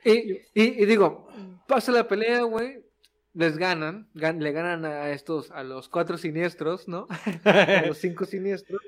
Y, 0.05 0.43
y, 0.55 0.86
digo, 0.86 1.26
pasa 1.66 1.90
la 1.90 2.06
pelea, 2.06 2.43
güey. 2.43 2.84
Les 3.34 3.59
ganan, 3.59 4.09
le 4.14 4.52
ganan 4.52 4.84
a 4.84 5.10
estos, 5.10 5.51
a 5.51 5.64
los 5.64 5.89
cuatro 5.89 6.16
siniestros, 6.16 6.86
¿no? 6.86 7.09
a 7.44 7.86
los 7.89 7.98
cinco 7.98 8.26
siniestros. 8.26 8.80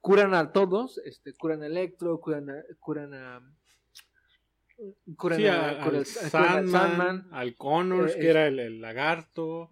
Curan 0.00 0.32
a 0.32 0.52
todos, 0.52 1.02
este, 1.04 1.34
curan 1.34 1.62
a 1.62 1.66
Electro, 1.66 2.18
curan 2.18 2.48
a, 2.48 2.62
curan 2.80 3.12
a 3.12 3.42
sí, 5.36 5.46
al, 5.46 6.06
Sandman, 6.06 7.28
al 7.32 7.56
Connors, 7.56 8.14
eh, 8.14 8.18
que 8.20 8.28
era 8.30 8.46
el, 8.46 8.80
lagarto. 8.80 9.70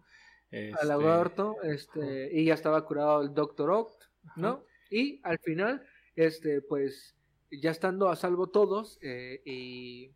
Este... 0.50 0.78
Al 0.80 0.88
lagarto, 0.88 1.56
este, 1.62 2.30
y 2.32 2.46
ya 2.46 2.54
estaba 2.54 2.84
curado 2.84 3.22
el 3.22 3.34
Doctor 3.34 3.70
Oct, 3.70 4.04
¿no? 4.36 4.64
Y 4.90 5.20
al 5.24 5.38
final, 5.38 5.82
este, 6.14 6.60
pues, 6.60 7.16
ya 7.50 7.70
estando 7.70 8.08
a 8.08 8.16
salvo 8.16 8.48
todos, 8.48 8.98
eh, 9.02 9.42
y 9.44 10.12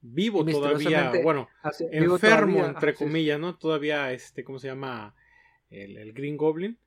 vivo 0.00 0.44
todavía, 0.44 1.12
bueno, 1.22 1.48
enfermo 1.90 2.64
entre 2.64 2.94
comillas, 2.94 3.38
¿no? 3.40 3.56
Todavía 3.56 4.12
este, 4.12 4.44
¿cómo 4.44 4.58
se 4.58 4.68
llama? 4.68 5.14
El, 5.70 5.96
el 5.96 6.12
Green 6.12 6.36
Goblin. 6.36 6.78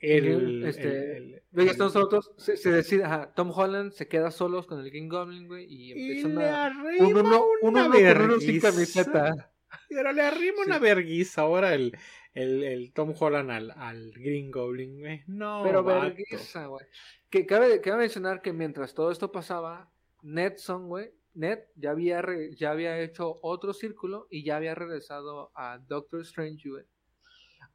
El, 0.00 0.64
este, 0.64 1.42
nosotros, 1.52 2.32
se, 2.38 2.56
se 2.56 2.72
decide, 2.72 3.04
Tom 3.34 3.52
Holland 3.54 3.92
se 3.92 4.08
queda 4.08 4.30
solos 4.30 4.66
con 4.66 4.80
el 4.80 4.90
King 4.90 5.08
Goblin, 5.08 5.46
güey, 5.46 5.66
y 5.68 5.92
empieza 5.92 6.28
y 6.28 6.32
una, 6.32 6.84
un 7.00 7.16
uno, 7.16 7.44
una 7.60 7.86
uno 7.86 8.40
sin 8.40 8.60
camiseta. 8.60 9.52
Pero 9.90 10.12
le 10.12 10.22
arrima 10.22 10.62
una 10.64 10.78
verguiza 10.78 11.42
ahora 11.42 11.74
el, 11.74 11.96
el, 12.32 12.64
el, 12.64 12.92
Tom 12.92 13.12
Holland 13.18 13.50
al, 13.50 13.70
al 13.72 14.12
Green 14.12 14.50
Goblin, 14.50 15.00
güey. 15.00 15.22
No, 15.26 15.62
Pero 15.64 15.84
verguiza, 15.84 16.66
güey. 16.66 16.86
Que 17.28 17.44
cabe, 17.44 17.80
cabe 17.82 17.98
mencionar 17.98 18.40
que 18.40 18.54
mientras 18.54 18.94
todo 18.94 19.10
esto 19.10 19.30
pasaba, 19.30 19.92
Netson, 20.22 20.88
güey, 20.88 21.12
Ned 21.34 21.60
ya 21.76 21.90
había, 21.90 22.24
ya 22.56 22.70
había 22.70 22.98
hecho 23.00 23.38
otro 23.42 23.72
círculo 23.72 24.26
y 24.30 24.44
ya 24.44 24.56
había 24.56 24.74
regresado 24.74 25.52
a 25.54 25.78
Doctor 25.78 26.22
Strange, 26.22 26.68
güey. 26.68 26.84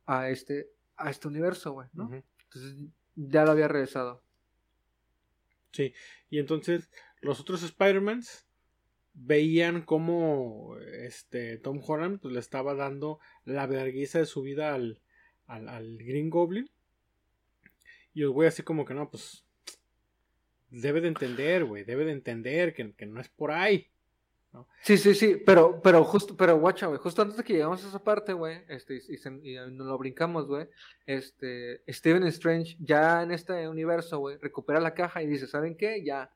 A 0.06 0.30
este, 0.30 0.70
a 0.98 1.10
este 1.10 1.28
universo, 1.28 1.74
güey, 1.74 1.88
¿no? 1.94 2.10
Entonces 2.14 2.90
ya 3.16 3.46
lo 3.46 3.52
había 3.52 3.68
regresado. 3.68 4.24
Sí, 5.72 5.94
y 6.30 6.40
entonces 6.40 6.90
los 7.22 7.40
otros 7.40 7.64
Spider-Mans 7.64 8.48
veían 9.14 9.82
cómo 9.82 10.78
este 10.80 11.58
Tom 11.58 11.82
Holland 11.86 12.20
pues, 12.20 12.34
le 12.34 12.40
estaba 12.40 12.76
dando 12.76 13.20
la 13.44 13.66
vergüenza 13.66 14.20
de 14.20 14.26
su 14.26 14.42
vida 14.42 14.74
al, 14.74 15.02
al, 15.48 15.68
al 15.70 15.98
Green 15.98 16.30
Goblin. 16.30 16.70
Y 18.14 18.22
el 18.22 18.30
güey 18.30 18.48
así 18.48 18.64
como 18.64 18.86
que 18.86 18.94
no, 18.94 19.10
pues 19.10 19.46
debe 20.70 21.02
de 21.02 21.10
entender, 21.10 21.66
güey, 21.66 21.84
debe 21.84 22.06
de 22.06 22.12
entender 22.12 22.74
que, 22.74 22.94
que 22.94 23.06
no 23.06 23.20
es 23.20 23.30
por 23.30 23.52
ahí. 23.52 23.90
¿No? 24.56 24.68
Sí, 24.82 24.98
sí, 24.98 25.14
sí, 25.14 25.42
pero, 25.46 25.82
pero 25.82 26.04
justo, 26.04 26.36
pero 26.36 26.58
guacha, 26.58 26.88
güey, 26.88 27.00
justo 27.00 27.22
antes 27.22 27.38
de 27.38 27.44
que 27.44 27.54
llegamos 27.54 27.84
a 27.84 27.88
esa 27.90 28.04
parte, 28.04 28.34
güey, 28.34 28.64
este, 28.68 28.96
y, 28.96 29.18
se- 29.18 29.40
y 29.44 29.56
nos 29.72 29.88
lo 29.88 29.98
brincamos, 29.98 30.48
güey, 30.48 30.68
este, 31.06 31.84
Steven 31.92 32.24
Strange 32.28 32.76
ya 32.80 33.22
en 33.22 33.32
este 33.32 33.68
universo, 33.68 34.20
güey, 34.20 34.38
recupera 34.38 34.80
la 34.80 34.94
caja 34.94 35.22
y 35.22 35.28
dice, 35.28 35.48
¿saben 35.48 35.76
qué? 35.78 36.04
Ya, 36.04 36.32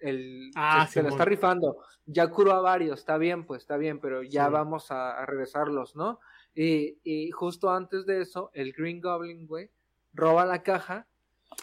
el, 0.00 0.50
Ah, 0.54 0.86
se, 0.86 0.94
se 0.94 1.02
la 1.02 1.08
está 1.08 1.24
rifando, 1.24 1.78
ya 2.04 2.26
curó 2.28 2.52
a 2.52 2.60
varios, 2.60 2.98
está 2.98 3.16
bien, 3.16 3.46
pues, 3.46 3.62
está 3.62 3.76
bien, 3.78 4.00
pero 4.00 4.22
ya 4.22 4.46
Sí. 4.46 4.52
vamos 4.52 4.90
a, 4.90 5.18
a 5.18 5.24
regresarlos, 5.26 5.96
¿no? 5.96 6.20
Y, 6.54 6.98
y 7.04 7.30
justo 7.30 7.70
antes 7.70 8.04
de 8.04 8.20
eso, 8.20 8.50
el 8.52 8.72
Green 8.74 9.00
Goblin, 9.00 9.46
güey, 9.46 9.70
roba 10.12 10.44
la 10.44 10.62
caja 10.62 11.06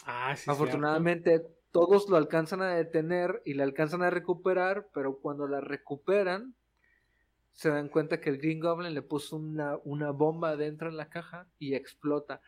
Ah, 0.06 0.34
sí. 0.36 0.48
Afortunadamente 0.48 1.42
todos 1.72 2.08
lo 2.08 2.16
alcanzan 2.16 2.62
a 2.62 2.74
detener 2.74 3.42
y 3.44 3.54
la 3.54 3.64
alcanzan 3.64 4.02
a 4.02 4.10
recuperar, 4.10 4.88
pero 4.92 5.18
cuando 5.20 5.46
la 5.46 5.60
recuperan 5.60 6.54
se 7.52 7.68
dan 7.68 7.88
cuenta 7.88 8.20
que 8.20 8.30
el 8.30 8.38
Green 8.38 8.60
Goblin 8.60 8.94
le 8.94 9.02
puso 9.02 9.36
una, 9.36 9.76
una 9.84 10.10
bomba 10.12 10.56
dentro 10.56 10.88
en 10.88 10.96
la 10.96 11.08
caja 11.10 11.46
y 11.58 11.74
explota, 11.74 12.40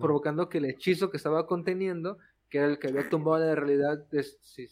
provocando 0.00 0.48
que 0.48 0.58
el 0.58 0.66
hechizo 0.66 1.10
que 1.10 1.16
estaba 1.16 1.46
conteniendo, 1.46 2.18
que 2.48 2.58
era 2.58 2.66
el 2.66 2.78
que 2.78 2.88
había 2.88 3.08
tumbado 3.08 3.38
la 3.44 3.54
realidad, 3.54 4.06
des- 4.10 4.38
si 4.42 4.68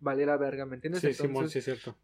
valiera 0.00 0.36
verga, 0.36 0.64
¿me 0.66 0.76
entiendes? 0.76 1.00
Sí, 1.00 1.08
Simón, 1.28 1.48
sí 1.48 1.58
es 1.58 1.64
cierto. 1.64 1.96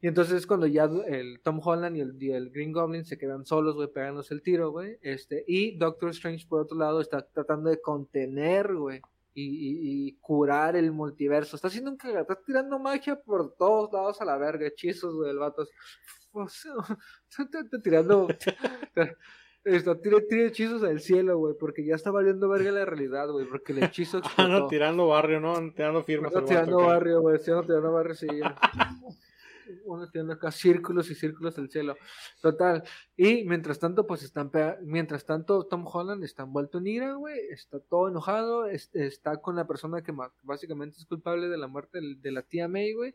y 0.00 0.06
entonces 0.08 0.34
es 0.36 0.46
cuando 0.46 0.66
ya 0.66 0.84
el 1.08 1.40
Tom 1.42 1.60
Holland 1.62 1.96
y 1.96 2.00
el, 2.00 2.22
y 2.22 2.30
el 2.30 2.50
Green 2.50 2.72
Goblin 2.72 3.04
se 3.04 3.18
quedan 3.18 3.44
solos, 3.44 3.74
güey, 3.74 3.92
pegándose 3.92 4.32
el 4.32 4.40
tiro, 4.42 4.70
güey. 4.70 4.98
Este, 5.02 5.44
y 5.46 5.76
Doctor 5.76 6.10
Strange, 6.10 6.46
por 6.48 6.60
otro 6.62 6.78
lado, 6.78 7.00
está 7.02 7.26
tratando 7.26 7.68
de 7.68 7.80
contener, 7.82 8.74
güey, 8.74 9.02
y, 9.38 9.44
y- 9.44 10.08
y 10.08 10.12
curar 10.20 10.76
el 10.76 10.90
multiverso. 10.92 11.56
Está 11.56 11.68
haciendo 11.68 11.90
un 11.90 11.96
cagado, 11.96 12.22
está 12.22 12.40
tirando 12.44 12.78
magia 12.78 13.20
por 13.20 13.54
todos 13.54 13.92
lados 13.92 14.20
a 14.20 14.24
la 14.24 14.36
verga, 14.38 14.66
hechizos, 14.66 15.14
güey, 15.14 15.30
el 15.30 15.38
vato. 15.38 15.62
es- 15.62 15.70
o 16.32 16.48
sea, 16.48 16.72
está, 17.38 17.80
tirando. 17.82 18.26
Está, 19.64 20.00
tira, 20.00 20.18
tira 20.28 20.46
hechizos 20.46 20.84
al 20.84 21.00
cielo, 21.00 21.38
güey, 21.38 21.54
porque 21.58 21.84
ya 21.84 21.96
está 21.96 22.12
valiendo 22.12 22.48
verga 22.48 22.70
la 22.70 22.84
realidad, 22.84 23.28
güey, 23.28 23.46
porque 23.46 23.72
el 23.72 23.82
hechizo 23.82 24.20
Ah, 24.36 24.46
no, 24.46 24.68
tirando 24.68 25.08
barrio, 25.08 25.40
¿no? 25.40 25.54
Tirando 25.72 26.04
firmas. 26.04 26.32
El 26.36 26.44
tirando 26.44 26.76
barrio, 26.78 27.20
güey. 27.20 27.40
Tirando 27.40 27.90
barrio, 27.92 28.14
sí. 28.14 28.28
Uno 29.84 30.08
tirando 30.10 30.32
acá 30.34 30.50
círculos 30.50 31.10
y 31.10 31.14
círculos 31.14 31.56
del 31.56 31.70
cielo. 31.70 31.96
Total. 32.40 32.82
Y 33.16 33.44
mientras 33.44 33.78
tanto, 33.78 34.06
pues 34.06 34.22
están. 34.22 34.50
Mientras 34.82 35.24
tanto, 35.24 35.64
Tom 35.66 35.84
Holland 35.86 36.22
está 36.24 36.42
envuelto 36.44 36.78
en 36.78 36.86
ira, 36.86 37.12
güey. 37.14 37.38
Está 37.50 37.80
todo 37.80 38.08
enojado. 38.08 38.66
es- 38.66 38.90
Está 38.94 39.36
con 39.38 39.56
la 39.56 39.66
persona 39.66 40.02
que 40.02 40.12
básicamente 40.42 40.98
es 40.98 41.06
culpable 41.06 41.48
de 41.48 41.58
la 41.58 41.66
muerte 41.66 41.98
de 42.02 42.32
la 42.32 42.42
tía 42.42 42.68
May, 42.68 42.92
güey. 42.94 43.14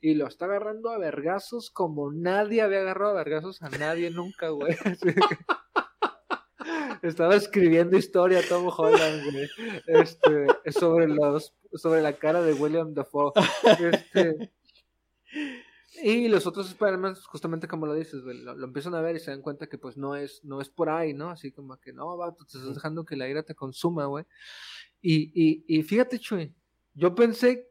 Y 0.00 0.14
lo 0.14 0.26
está 0.26 0.46
agarrando 0.46 0.90
a 0.90 0.98
vergazos 0.98 1.70
como 1.70 2.10
nadie 2.12 2.60
había 2.62 2.80
agarrado 2.80 3.12
a 3.12 3.22
vergazos 3.22 3.62
a 3.62 3.68
nadie 3.70 4.10
nunca, 4.10 4.48
güey. 4.48 4.76
Estaba 7.02 7.34
escribiendo 7.34 7.96
historia 7.96 8.40
Tom 8.48 8.68
Holland, 8.76 9.32
güey. 9.32 9.48
Este, 9.86 10.46
sobre 10.70 11.08
los, 11.08 11.52
sobre 11.72 12.00
la 12.02 12.12
cara 12.12 12.40
de 12.42 12.52
William 12.52 12.94
Dafoe. 12.94 13.32
Este, 13.80 14.50
y 16.00 16.28
los 16.28 16.46
otros 16.46 16.68
Spider-Man, 16.70 17.16
justamente 17.26 17.68
como 17.68 17.86
lo 17.86 17.94
dices, 17.94 18.22
güey, 18.22 18.38
lo, 18.38 18.54
lo 18.54 18.66
empiezan 18.66 18.94
a 18.94 19.00
ver 19.00 19.16
y 19.16 19.20
se 19.20 19.30
dan 19.30 19.42
cuenta 19.42 19.66
que 19.66 19.76
pues 19.78 19.96
no 19.96 20.16
es, 20.16 20.42
no 20.44 20.60
es 20.60 20.68
por 20.70 20.88
ahí, 20.88 21.12
¿no? 21.12 21.28
Así 21.28 21.52
como 21.52 21.78
que 21.78 21.92
no, 21.92 22.16
vato, 22.16 22.44
te 22.44 22.56
estás 22.56 22.74
dejando 22.74 23.04
que 23.04 23.16
la 23.16 23.28
ira 23.28 23.42
te 23.42 23.54
consuma, 23.54 24.06
güey. 24.06 24.24
Y, 25.02 25.32
y, 25.34 25.64
y 25.66 25.82
fíjate, 25.82 26.18
Chuy, 26.18 26.54
yo 26.94 27.14
pensé, 27.14 27.68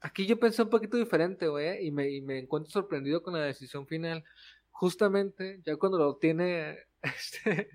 aquí 0.00 0.26
yo 0.26 0.38
pensé 0.38 0.62
un 0.62 0.70
poquito 0.70 0.96
diferente, 0.96 1.48
güey, 1.48 1.86
y 1.86 1.90
me, 1.90 2.10
y 2.10 2.20
me 2.20 2.38
encuentro 2.38 2.70
sorprendido 2.70 3.22
con 3.22 3.34
la 3.34 3.40
decisión 3.40 3.86
final. 3.86 4.22
Justamente, 4.70 5.62
ya 5.64 5.76
cuando 5.76 5.98
lo 5.98 6.16
tiene 6.16 6.78
este, 7.02 7.70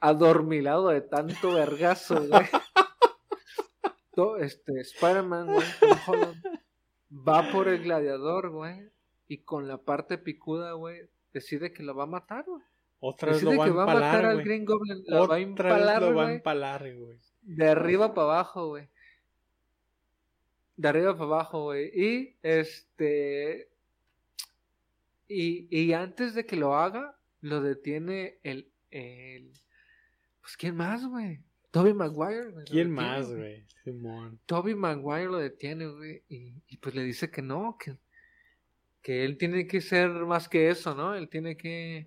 adormilado 0.00 0.88
de 0.88 1.00
tanto 1.00 1.54
vergazo, 1.54 2.26
güey. 2.26 2.42
Este, 4.40 4.80
Spider-Man, 4.80 5.46
güey, 5.46 5.66
va 7.08 7.52
por 7.52 7.68
el 7.68 7.84
gladiador, 7.84 8.50
güey, 8.50 8.90
y 9.28 9.38
con 9.38 9.68
la 9.68 9.78
parte 9.78 10.16
picuda, 10.18 10.72
güey, 10.72 11.02
decide 11.32 11.72
que 11.72 11.82
lo 11.82 11.94
va 11.94 12.04
a 12.04 12.06
matar, 12.06 12.44
güey. 12.46 12.62
Otra 13.00 13.32
vez 13.32 13.42
lo 13.42 13.50
Decide 13.50 13.58
va 13.60 13.64
que 13.66 13.70
va 13.70 13.82
a 13.84 13.94
matar 13.94 14.24
al. 14.24 14.42
Green 14.42 14.64
Goblin, 14.64 15.04
lo 15.06 15.28
va 15.28 15.36
a 15.36 15.38
vez 15.38 15.46
empalar, 15.46 16.02
lo 16.02 16.14
va 16.14 16.22
a 16.22 16.24
güey, 16.24 16.36
empalar, 16.36 16.96
güey. 16.96 17.18
de 17.42 17.68
arriba 17.68 18.14
para 18.14 18.26
abajo, 18.26 18.68
güey. 18.68 18.88
De 20.76 20.88
arriba 20.88 21.12
para 21.12 21.24
abajo, 21.24 21.64
güey. 21.64 21.90
Y 21.94 22.36
este. 22.42 23.68
Y, 25.28 25.68
y 25.70 25.92
antes 25.92 26.34
de 26.34 26.46
que 26.46 26.56
lo 26.56 26.74
haga, 26.74 27.16
lo 27.40 27.60
detiene 27.60 28.38
el. 28.42 28.72
el 28.90 29.52
pues, 30.40 30.56
¿quién 30.56 30.74
más, 30.74 31.06
güey? 31.06 31.40
Toby 31.70 31.92
Maguire. 31.92 32.50
güey, 32.50 32.64
¿Quién 32.64 32.90
más, 32.90 33.30
güey? 33.30 33.64
Simón. 33.84 34.40
Toby 34.46 34.74
Maguire 34.74 35.26
lo 35.26 35.38
detiene, 35.38 35.86
güey. 35.86 36.24
Y, 36.28 36.54
y 36.66 36.76
pues 36.78 36.94
le 36.94 37.02
dice 37.02 37.30
que 37.30 37.42
no, 37.42 37.76
que, 37.78 37.96
que 39.08 39.24
él 39.24 39.38
tiene 39.38 39.66
que 39.66 39.80
ser 39.80 40.10
más 40.10 40.50
que 40.50 40.68
eso, 40.68 40.94
¿no? 40.94 41.14
Él 41.14 41.30
tiene 41.30 41.56
que. 41.56 42.06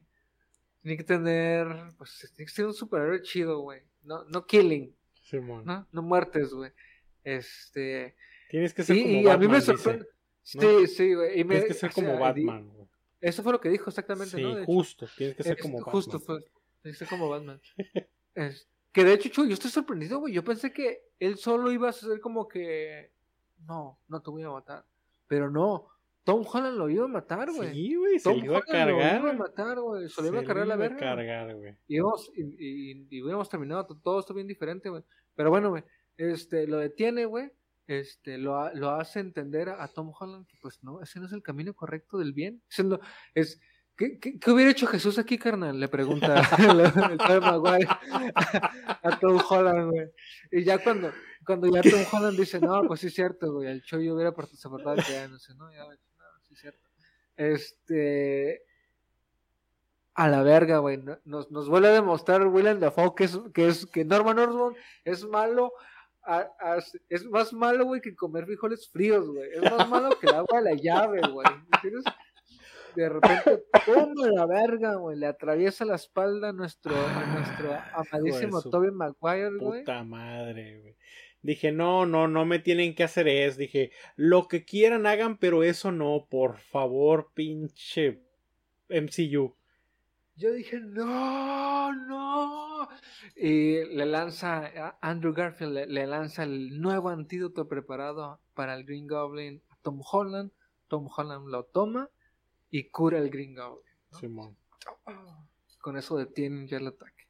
Tiene 0.84 0.98
que 0.98 1.04
tener. 1.04 1.66
Pues 1.98 2.32
tiene 2.36 2.46
que 2.48 2.54
ser 2.56 2.68
un 2.68 2.76
superhéroe 2.76 3.24
chido, 3.24 3.60
güey. 3.62 3.82
No, 4.04 4.24
no 4.26 4.46
killing. 4.46 4.96
Simón. 5.24 5.66
¿no? 5.66 5.88
No 5.92 6.04
muertes, 6.04 6.54
güey. 6.54 6.70
Este. 7.24 8.16
Tienes 8.52 8.76
que 8.76 8.84
ser 8.84 8.98
Y, 8.98 9.02
como 9.02 9.14
y 9.14 9.24
Batman, 9.24 9.36
a 9.36 9.40
mí 9.40 9.48
me 9.48 9.62
sorprende. 9.62 10.06
¿no? 10.06 10.12
Sí, 10.44 10.88
sí, 10.88 11.14
güey. 11.16 11.40
y 11.40 11.44
me- 11.44 11.56
Tienes 11.56 11.68
que 11.70 11.74
ser 11.74 11.90
o 11.90 11.94
como 11.94 12.08
sea, 12.10 12.20
Batman, 12.20 12.70
güey. 12.70 12.88
Eso 13.20 13.42
fue 13.42 13.52
lo 13.52 13.60
que 13.62 13.70
dijo 13.70 13.90
exactamente, 13.90 14.38
Sí, 14.38 14.44
¿no? 14.44 14.50
De 14.56 14.62
hecho, 14.62 14.66
justo. 14.72 15.08
Tienes 15.18 15.36
que 15.36 15.42
ser 15.44 15.56
es- 15.58 15.62
como 15.64 15.82
Justo 15.82 16.20
Batman. 16.20 16.26
fue. 16.42 16.52
Tienes 16.84 17.00
que 17.00 17.06
ser 17.06 17.08
como 17.08 17.30
Batman. 17.30 17.60
Es- 18.36 18.68
que 18.92 19.04
de 19.04 19.14
hecho, 19.14 19.30
Chuy, 19.30 19.48
yo 19.48 19.54
estoy 19.56 19.72
sorprendido, 19.72 20.20
güey. 20.20 20.36
Yo 20.36 20.44
pensé 20.44 20.72
que 20.72 21.02
él 21.20 21.38
solo 21.40 21.72
iba 21.72 21.90
a 21.90 21.94
ser 21.94 22.20
como 22.20 22.48
que. 22.48 23.10
No, 23.66 23.98
no 24.08 24.22
te 24.22 24.30
voy 24.30 24.44
a 24.44 24.50
matar. 24.52 24.86
Pero 25.28 25.50
no. 25.50 25.88
Tom 26.24 26.46
Holland 26.46 26.78
lo 26.78 26.90
iba 26.90 27.06
a 27.06 27.08
matar, 27.08 27.52
güey. 27.52 27.74
Sí, 27.74 27.96
güey, 27.96 28.20
se 28.20 28.30
Tom 28.30 28.44
iba 28.44 28.58
a 28.58 28.62
Holland 28.68 28.90
lo 28.92 28.98
cargar. 28.98 29.22
iba 29.22 29.30
a 29.32 29.34
matar, 29.34 29.80
güey. 29.80 30.10
Se 30.10 30.22
lo 30.22 30.28
iba 30.28 30.38
a 30.38 30.42
Se 30.42 30.48
cargar 30.48 30.68
la 30.68 30.76
iba 30.76 30.86
a 30.86 30.88
verga. 30.90 31.16
güey. 31.16 31.28
cargar, 31.28 31.56
güey. 31.56 31.78
y, 31.88 31.98
y, 31.98 32.02
y- 32.60 33.08
y 33.10 33.22
hubiéramos 33.24 33.50
terminado 33.50 33.86
to- 33.88 34.00
todo 34.04 34.20
esto 34.20 34.34
bien 34.34 34.48
diferente, 34.48 34.90
güey. 34.90 35.04
Pero 35.36 35.50
bueno, 35.50 35.70
güey, 35.72 35.84
este, 36.18 36.68
lo 36.68 36.78
detiene, 36.78 37.26
güey. 37.26 37.50
Este, 37.88 38.38
lo, 38.38 38.72
lo 38.76 38.92
hace 38.92 39.20
entender 39.20 39.70
a, 39.70 39.84
a 39.84 39.88
Tom 39.88 40.14
Holland 40.18 40.46
que, 40.48 40.56
pues, 40.62 40.82
no, 40.84 41.02
ese 41.02 41.20
no 41.20 41.26
es 41.26 41.34
el 41.34 41.42
camino 41.42 41.74
correcto 41.74 42.18
del 42.20 42.34
bien. 42.34 42.62
Ese 42.70 42.84
no- 42.84 43.00
es, 43.34 43.60
¿qué, 43.98 44.20
qué, 44.20 44.40
qué 44.40 44.52
hubiera 44.52 44.72
hecho 44.72 44.86
Jesús 44.88 45.18
aquí, 45.18 45.38
carnal? 45.40 45.80
Le 45.80 45.88
pregunta 45.90 46.36
el, 47.12 47.18
padre 47.18 47.40
Maguire 47.42 47.88
a, 47.90 49.00
a 49.04 49.20
Tom 49.20 49.40
Holland, 49.50 49.92
güey. 49.92 50.08
Y 50.52 50.64
ya 50.64 50.78
cuando, 50.82 51.12
cuando 51.46 51.68
ya 51.68 51.82
Tom 51.82 52.02
Holland 52.14 52.38
dice, 52.38 52.60
no, 52.62 52.84
pues 52.88 53.00
sí 53.02 53.08
es 53.08 53.14
cierto, 53.16 53.52
güey, 53.52 53.68
el 53.70 53.82
show 53.82 54.00
yo 54.00 54.14
hubiera 54.16 54.32
part- 54.34 54.54
soportado 54.56 54.96
que 54.98 55.12
ya 55.14 55.28
no 55.28 55.38
sé, 55.40 55.54
no, 55.56 55.70
ya, 55.74 55.84
sí 56.56 56.62
cierto. 56.62 56.80
Este, 57.38 58.62
a 60.14 60.28
la 60.28 60.44
verga, 60.44 60.78
güey. 60.80 60.98
no- 60.98 61.18
Nos, 61.26 61.50
nos 61.52 61.70
vuelve 61.70 61.88
a 61.90 61.94
demostrar 61.94 62.46
William 62.48 62.80
Dafoe 62.80 63.14
que 63.16 63.24
es, 63.26 63.40
que 63.54 63.68
es, 63.68 63.86
que 63.86 64.06
Norman 64.06 64.38
Osborn 64.40 64.76
es 65.06 65.26
malo. 65.26 65.74
a- 66.24 66.48
a- 66.60 66.78
es 67.10 67.26
más 67.26 67.52
malo, 67.52 67.86
güey, 67.86 68.00
que 68.00 68.14
comer 68.16 68.46
frijoles 68.46 68.88
fríos, 68.90 69.28
güey. 69.28 69.50
Es 69.54 69.72
más 69.72 69.90
malo 69.90 70.20
que 70.20 70.28
el 70.28 70.36
agua 70.36 70.62
de 70.62 70.76
la 70.76 70.80
llave, 70.80 71.20
güey. 71.32 71.48
De 72.96 73.10
repente, 73.10 73.64
¡pum! 73.88 74.14
a 74.24 74.28
la 74.28 74.46
verga, 74.46 74.96
güey. 74.96 75.18
Le 75.18 75.26
atraviesa 75.26 75.84
la 75.86 75.96
espalda 75.96 76.50
a 76.50 76.54
nuestro, 76.54 76.94
a 76.96 77.26
nuestro 77.26 77.72
amadísimo 77.96 78.62
su 78.62 78.70
Tobey 78.70 78.92
Maguire, 78.92 79.58
güey. 79.58 79.80
Puta 79.80 80.04
madre, 80.04 80.80
güey. 80.82 80.96
Dije, 81.42 81.72
no, 81.72 82.06
no, 82.06 82.28
no 82.28 82.46
me 82.46 82.60
tienen 82.60 82.94
que 82.94 83.04
hacer 83.04 83.28
eso. 83.28 83.58
Dije, 83.58 83.92
lo 84.16 84.48
que 84.48 84.64
quieran 84.64 85.08
hagan, 85.08 85.38
pero 85.38 85.64
eso 85.64 85.92
no, 85.92 86.28
por 86.30 86.60
favor, 86.60 87.32
pinche 87.34 88.22
MCU. 88.90 89.56
Yo 90.36 90.52
dije, 90.52 90.80
no, 90.80 91.94
no. 91.94 92.90
Y 93.36 93.84
le 93.86 94.06
lanza, 94.06 94.98
Andrew 95.02 95.34
Garfield 95.34 95.74
le, 95.74 95.88
le 95.88 96.08
lanza 96.08 96.44
el 96.44 96.80
nuevo 96.82 97.10
antídoto 97.10 97.68
preparado 97.68 98.40
para 98.54 98.76
el 98.76 98.86
Green 98.86 99.08
Goblin 99.08 99.62
a 99.70 99.76
Tom 99.82 100.02
Holland. 100.10 100.52
Tom 100.88 101.08
Holland 101.16 101.48
lo 101.48 101.64
toma 101.66 102.10
y 102.70 102.86
cura 102.90 103.18
el 103.20 103.30
Green 103.30 103.56
Goblin. 103.56 103.92
Simón. 104.20 104.58
Con 105.80 105.98
eso 105.98 106.18
detienen 106.18 106.68
ya 106.68 106.78
el 106.78 106.88
ataque. 106.88 107.28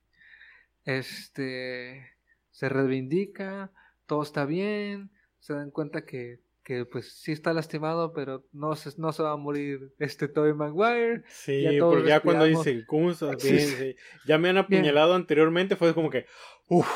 Este 0.86 2.12
se 2.50 2.70
reivindica, 2.70 3.72
todo 4.12 4.24
está 4.24 4.44
bien, 4.46 5.10
se 5.40 5.54
dan 5.54 5.72
cuenta 5.72 6.04
que, 6.04 6.42
que 6.66 6.86
pues 6.86 7.14
sí 7.22 7.32
está 7.32 7.54
lastimado, 7.54 8.12
pero 8.12 8.46
no 8.52 8.76
se, 8.76 8.90
no 9.00 9.14
se 9.14 9.24
va 9.24 9.32
a 9.32 9.38
morir 9.38 9.94
este 10.00 10.28
Tobey 10.28 10.54
Maguire. 10.54 11.24
Sí, 11.30 11.62
Ya 11.64 11.80
porque 11.80 12.10
ya 12.10 12.20
cuando 12.20 12.44
respiramos. 12.44 12.66
dice, 12.66 12.86
¿cómo? 12.86 13.14
Sí, 13.14 13.26
Bien, 13.54 13.60
sí. 13.68 13.76
sí. 13.78 13.96
Ya 14.28 14.38
me 14.38 14.50
han 14.50 14.58
apuñalado 14.58 15.14
anteriormente, 15.16 15.78
fue 15.78 15.94
como 15.94 16.10
que, 16.10 16.26
uff, 16.68 16.90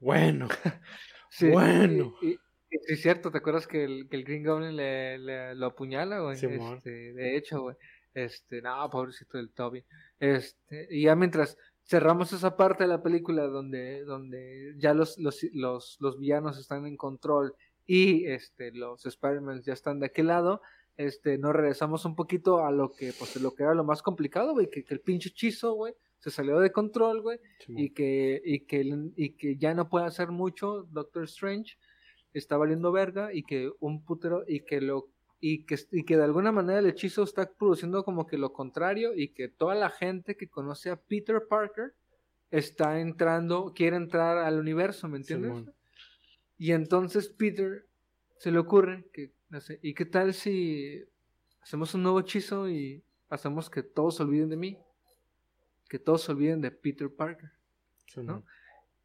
bueno, 0.00 0.48
Sí, 1.30 1.48
Bueno. 1.48 2.14
Y, 2.20 2.28
y- 2.32 2.38
y 2.70 2.78
sí, 2.78 2.92
es 2.92 3.00
cierto, 3.00 3.30
¿te 3.30 3.38
acuerdas 3.38 3.66
que 3.66 3.84
el, 3.84 4.06
que 4.10 4.16
el 4.16 4.24
Green 4.24 4.44
Goblin 4.44 4.76
le, 4.76 5.16
le- 5.18 5.54
lo 5.54 5.66
apuñala, 5.66 6.18
güey? 6.20 6.36
Simón. 6.36 6.76
Este, 6.76 6.90
de 7.14 7.36
hecho, 7.38 7.62
güey. 7.62 7.76
Este, 8.12 8.60
no, 8.60 8.90
pobrecito 8.90 9.38
del 9.38 9.50
Toby. 9.50 9.82
Este, 10.20 10.86
y 10.90 11.04
ya 11.04 11.16
mientras 11.16 11.56
cerramos 11.84 12.32
esa 12.32 12.56
parte 12.56 12.84
de 12.84 12.88
la 12.88 13.02
película 13.02 13.46
donde, 13.46 14.04
donde 14.04 14.74
ya 14.78 14.94
los, 14.94 15.18
los, 15.18 15.42
los, 15.52 15.96
los 16.00 16.18
villanos 16.18 16.58
están 16.58 16.86
en 16.86 16.96
control 16.96 17.54
y 17.86 18.26
este, 18.26 18.72
los 18.72 19.04
Spider-Man 19.04 19.62
ya 19.62 19.74
están 19.74 20.00
de 20.00 20.06
aquel 20.06 20.28
lado, 20.28 20.62
este, 20.96 21.38
nos 21.38 21.52
regresamos 21.54 22.04
un 22.04 22.16
poquito 22.16 22.64
a 22.64 22.70
lo 22.70 22.92
que, 22.92 23.12
pues, 23.18 23.36
lo 23.36 23.54
que 23.54 23.64
era 23.64 23.74
lo 23.74 23.84
más 23.84 24.02
complicado, 24.02 24.52
güey, 24.52 24.70
que, 24.70 24.84
que 24.84 24.94
el 24.94 25.00
pinche 25.00 25.28
hechizo, 25.28 25.74
güey, 25.74 25.94
se 26.18 26.30
salió 26.30 26.58
de 26.60 26.72
control, 26.72 27.20
güey, 27.20 27.38
y 27.68 27.90
que, 27.90 28.40
y 28.42 28.60
que, 28.60 29.10
y 29.16 29.30
que 29.30 29.56
ya 29.56 29.74
no 29.74 29.90
puede 29.90 30.06
hacer 30.06 30.30
mucho 30.30 30.84
Doctor 30.90 31.24
Strange, 31.24 31.76
está 32.32 32.56
valiendo 32.56 32.92
verga 32.92 33.32
y 33.32 33.42
que 33.42 33.70
un 33.80 34.04
putero 34.04 34.42
y 34.46 34.60
que 34.60 34.80
lo 34.80 35.08
y 35.40 35.64
que, 35.66 35.76
y 35.92 36.04
que 36.04 36.16
de 36.16 36.24
alguna 36.24 36.52
manera 36.52 36.78
el 36.78 36.86
hechizo 36.86 37.22
está 37.22 37.50
produciendo 37.52 38.04
como 38.04 38.26
que 38.26 38.38
lo 38.38 38.52
contrario 38.52 39.12
y 39.14 39.28
que 39.28 39.48
toda 39.48 39.74
la 39.74 39.90
gente 39.90 40.36
que 40.36 40.48
conoce 40.48 40.90
a 40.90 40.96
Peter 40.96 41.42
Parker 41.48 41.94
está 42.50 43.00
entrando, 43.00 43.72
quiere 43.74 43.96
entrar 43.96 44.38
al 44.38 44.58
universo, 44.58 45.08
¿me 45.08 45.18
entiendes? 45.18 45.50
Simón. 45.50 45.74
Y 46.56 46.72
entonces 46.72 47.28
Peter 47.28 47.86
se 48.38 48.50
le 48.50 48.58
ocurre 48.58 49.06
que, 49.12 49.32
no 49.48 49.60
sé, 49.60 49.78
¿y 49.82 49.94
qué 49.94 50.04
tal 50.04 50.34
si 50.34 51.04
hacemos 51.60 51.94
un 51.94 52.04
nuevo 52.04 52.20
hechizo 52.20 52.68
y 52.68 53.02
hacemos 53.28 53.68
que 53.68 53.82
todos 53.82 54.16
se 54.16 54.22
olviden 54.22 54.50
de 54.50 54.56
mí? 54.56 54.78
Que 55.88 55.98
todos 55.98 56.22
se 56.22 56.32
olviden 56.32 56.60
de 56.60 56.70
Peter 56.70 57.10
Parker. 57.12 57.50
Simón. 58.06 58.44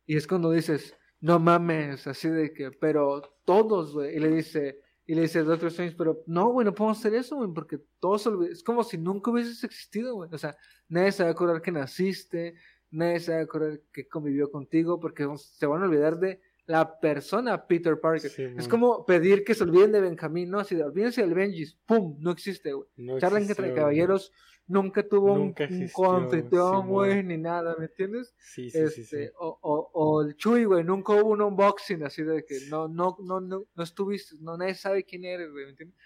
Y 0.05 0.15
es 0.15 0.27
cuando 0.27 0.51
dices, 0.51 0.95
no 1.21 1.39
mames, 1.39 2.07
así 2.07 2.29
de 2.29 2.53
que, 2.53 2.71
pero 2.71 3.21
todos, 3.45 3.93
güey. 3.93 4.15
Y 4.15 4.19
le 4.19 4.29
dice, 4.29 4.79
y 5.09 5.15
le 5.15 5.21
dice 5.21 5.41
Doctor 5.41 5.69
Strange, 5.69 5.95
pero 5.97 6.21
no, 6.27 6.51
güey, 6.51 6.63
no 6.65 6.75
podemos 6.75 6.99
hacer 6.99 7.15
eso, 7.15 7.35
güey, 7.37 7.49
porque 7.51 7.79
todos 7.99 8.29
Es 8.51 8.61
como 8.61 8.83
si 8.83 8.99
nunca 8.99 9.31
hubieses 9.31 9.63
existido, 9.63 10.13
güey. 10.13 10.29
O 10.31 10.37
sea, 10.37 10.55
nadie 10.87 11.11
se 11.11 11.23
va 11.23 11.29
a 11.29 11.31
acordar 11.31 11.63
que 11.63 11.71
naciste, 11.71 12.53
nadie 12.91 13.19
se 13.19 13.31
va 13.31 13.39
a 13.39 13.41
acordar 13.41 13.81
que 13.91 14.07
convivió 14.07 14.51
contigo, 14.51 14.99
porque 14.99 15.27
se 15.37 15.65
van 15.65 15.81
a 15.81 15.85
olvidar 15.85 16.19
de 16.19 16.39
la 16.67 16.99
persona 16.99 17.65
Peter 17.65 17.99
Parker. 17.99 18.31
Es 18.55 18.67
como 18.67 19.03
pedir 19.03 19.43
que 19.43 19.55
se 19.55 19.63
olviden 19.63 19.93
de 19.93 20.01
Benjamín, 20.01 20.51
¿no? 20.51 20.59
Así 20.59 20.75
de, 20.75 20.83
olvídense 20.83 21.21
del 21.21 21.33
Benji, 21.33 21.65
¡pum! 21.87 22.15
No 22.19 22.29
existe, 22.29 22.73
güey. 22.73 22.87
No 22.95 23.17
Charla 23.17 23.39
existió, 23.39 23.65
entre 23.65 23.81
caballeros 23.81 24.31
nunca 24.69 25.03
tuvo 25.05 25.33
un- 25.33 25.39
Nunca 25.47 25.65
un, 25.65 25.73
existió, 25.73 26.69
Simón. 26.69 26.87
güey, 26.87 27.23
ni 27.23 27.37
nada, 27.37 27.75
¿me 27.77 27.85
entiendes? 27.85 28.33
Sí, 28.37 28.69
sí, 28.69 28.77
este, 28.77 28.89
sí, 28.89 29.03
sí. 29.03 29.29
O, 29.37 29.59
o, 29.61 29.89
o 29.93 30.21
el 30.21 30.35
Chuy, 30.37 30.63
güey, 30.63 30.83
nunca 30.85 31.13
hubo 31.13 31.31
un 31.31 31.41
unboxing 31.41 32.03
así 32.03 32.23
de 32.23 32.45
que 32.45 32.59
no, 32.69 32.87
no, 32.87 33.17
no, 33.21 33.41
no, 33.41 33.65
no 33.75 33.83
estuviste, 33.83 34.35
no 34.39 34.55
nadie 34.57 34.75
sabe 34.75 35.03
quién 35.03 35.25
eres, 35.25 35.51
güey, 35.51 35.65
¿me 35.65 35.71
entiendes? 35.71 35.97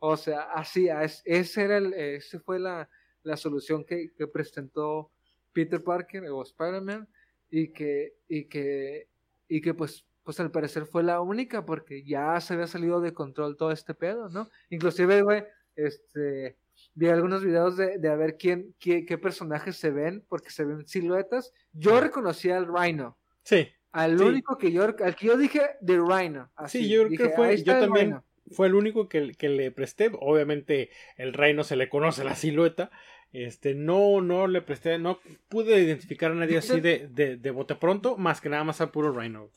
O 0.00 0.16
sea, 0.16 0.42
así, 0.52 0.88
es, 0.88 1.22
ese 1.24 1.62
era 1.62 1.76
el, 1.76 1.92
ese 1.94 2.40
fue 2.40 2.58
la, 2.58 2.88
la 3.22 3.36
solución 3.36 3.84
que, 3.84 4.12
que 4.16 4.26
presentó 4.26 5.10
Peter 5.52 5.82
Parker 5.82 6.24
o 6.30 6.42
Spider-Man 6.42 7.08
y 7.50 7.68
que, 7.68 8.14
y 8.28 8.44
que, 8.46 9.08
y 9.48 9.60
que 9.60 9.74
pues, 9.74 10.04
pues 10.22 10.38
al 10.40 10.50
parecer 10.50 10.86
fue 10.86 11.02
la 11.02 11.20
única 11.20 11.64
porque 11.64 12.04
ya 12.04 12.40
se 12.40 12.54
había 12.54 12.66
salido 12.66 13.00
de 13.00 13.12
control 13.12 13.56
todo 13.56 13.72
este 13.72 13.94
pedo, 13.94 14.28
¿no? 14.28 14.48
Inclusive, 14.70 15.22
güey, 15.22 15.42
este, 15.74 16.56
vi 16.98 17.08
algunos 17.08 17.44
videos 17.44 17.76
de, 17.76 17.98
de 17.98 18.08
a 18.08 18.16
ver 18.16 18.36
quién, 18.36 18.74
qué, 18.80 19.06
qué 19.06 19.18
personajes 19.18 19.76
se 19.76 19.90
ven, 19.90 20.24
porque 20.28 20.50
se 20.50 20.64
ven 20.64 20.86
siluetas. 20.88 21.52
Yo 21.72 22.00
reconocí 22.00 22.50
al 22.50 22.66
Rhino. 22.66 23.16
Sí, 23.44 23.68
Al 23.92 24.18
Sí. 24.18 24.24
único 24.24 24.58
que 24.58 24.70
yo, 24.72 24.82
al 24.84 25.16
que 25.16 25.26
yo 25.26 25.36
dije 25.36 25.62
The 25.84 25.96
Rhino. 25.98 26.50
Así, 26.56 26.80
Sí, 26.82 26.88
yo 26.90 27.00
creo 27.02 27.08
dije, 27.10 27.22
que 27.24 27.30
fue- 27.30 27.46
"Ahí 27.48 27.54
está 27.54 27.72
yo 27.72 27.78
el 27.78 27.84
también 27.84 28.06
Rhino". 28.08 28.24
fue 28.50 28.66
el 28.66 28.74
único 28.74 29.08
que, 29.08 29.32
que 29.32 29.48
le 29.48 29.70
presté. 29.70 30.10
Obviamente, 30.20 30.90
el 31.16 31.32
reino 31.32 31.62
se 31.64 31.76
le 31.76 31.88
conoce 31.88 32.22
la 32.24 32.34
silueta. 32.34 32.90
Este, 33.32 33.74
no, 33.74 34.20
no 34.20 34.46
le 34.46 34.60
presté, 34.62 34.98
no 34.98 35.20
pude 35.48 35.80
identificar 35.80 36.30
a 36.32 36.34
nadie 36.34 36.58
así 36.58 36.80
de, 36.80 37.08
de, 37.10 37.36
de 37.36 37.50
bote 37.50 37.76
pronto, 37.76 38.16
más 38.16 38.40
que 38.40 38.48
nada 38.48 38.64
más 38.64 38.80
al 38.80 38.90
puro 38.90 39.12
Rhino. 39.12 39.50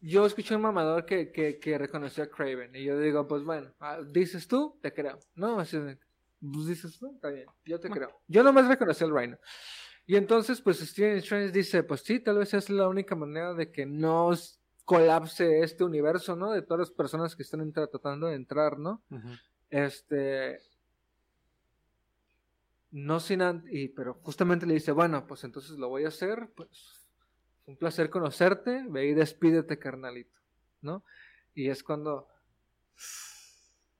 Yo 0.00 0.26
escuché 0.26 0.54
un 0.56 0.62
mamador 0.62 1.06
que, 1.06 1.30
que, 1.32 1.58
que 1.58 1.78
reconoció 1.78 2.24
a 2.24 2.28
Craven. 2.28 2.74
Y 2.76 2.84
yo 2.84 2.98
digo, 2.98 3.26
pues 3.26 3.42
bueno, 3.44 3.72
ah, 3.80 4.00
dices 4.06 4.46
tú, 4.48 4.78
te 4.82 4.92
creo. 4.92 5.18
No, 5.34 5.58
así 5.60 5.78
de, 5.78 5.96
pues 6.52 6.66
dices 6.66 6.98
tú, 6.98 7.12
está 7.14 7.28
bien, 7.30 7.46
yo 7.64 7.78
te 7.80 7.88
creo. 7.88 8.20
Yo 8.28 8.42
nomás 8.42 8.68
reconocí 8.68 9.04
al 9.04 9.14
Rhino. 9.14 9.38
Y 10.06 10.16
entonces, 10.16 10.60
pues 10.60 10.78
Steven 10.78 11.16
Strange 11.18 11.50
dice, 11.50 11.82
pues 11.82 12.02
sí, 12.02 12.20
tal 12.20 12.38
vez 12.38 12.52
es 12.52 12.68
la 12.68 12.88
única 12.88 13.14
manera 13.14 13.54
de 13.54 13.70
que 13.70 13.86
no 13.86 14.30
colapse 14.84 15.60
este 15.60 15.82
universo, 15.82 16.36
¿no? 16.36 16.52
De 16.52 16.62
todas 16.62 16.80
las 16.80 16.90
personas 16.90 17.34
que 17.34 17.42
están 17.42 17.72
tratando 17.72 18.26
de 18.26 18.34
entrar, 18.34 18.78
¿no? 18.78 19.02
Este. 19.70 20.60
No 22.90 23.18
sin 23.18 23.42
y 23.70 23.88
pero 23.88 24.14
justamente 24.22 24.66
le 24.66 24.74
dice, 24.74 24.92
bueno, 24.92 25.26
pues 25.26 25.42
entonces 25.42 25.78
lo 25.78 25.88
voy 25.88 26.04
a 26.04 26.08
hacer, 26.08 26.48
pues 26.54 27.08
un 27.66 27.76
placer 27.76 28.08
conocerte, 28.08 28.84
ve 28.88 29.06
y 29.06 29.14
despídete, 29.14 29.78
carnalito, 29.78 30.38
¿no? 30.82 31.02
Y 31.54 31.70
es 31.70 31.82
cuando 31.82 32.28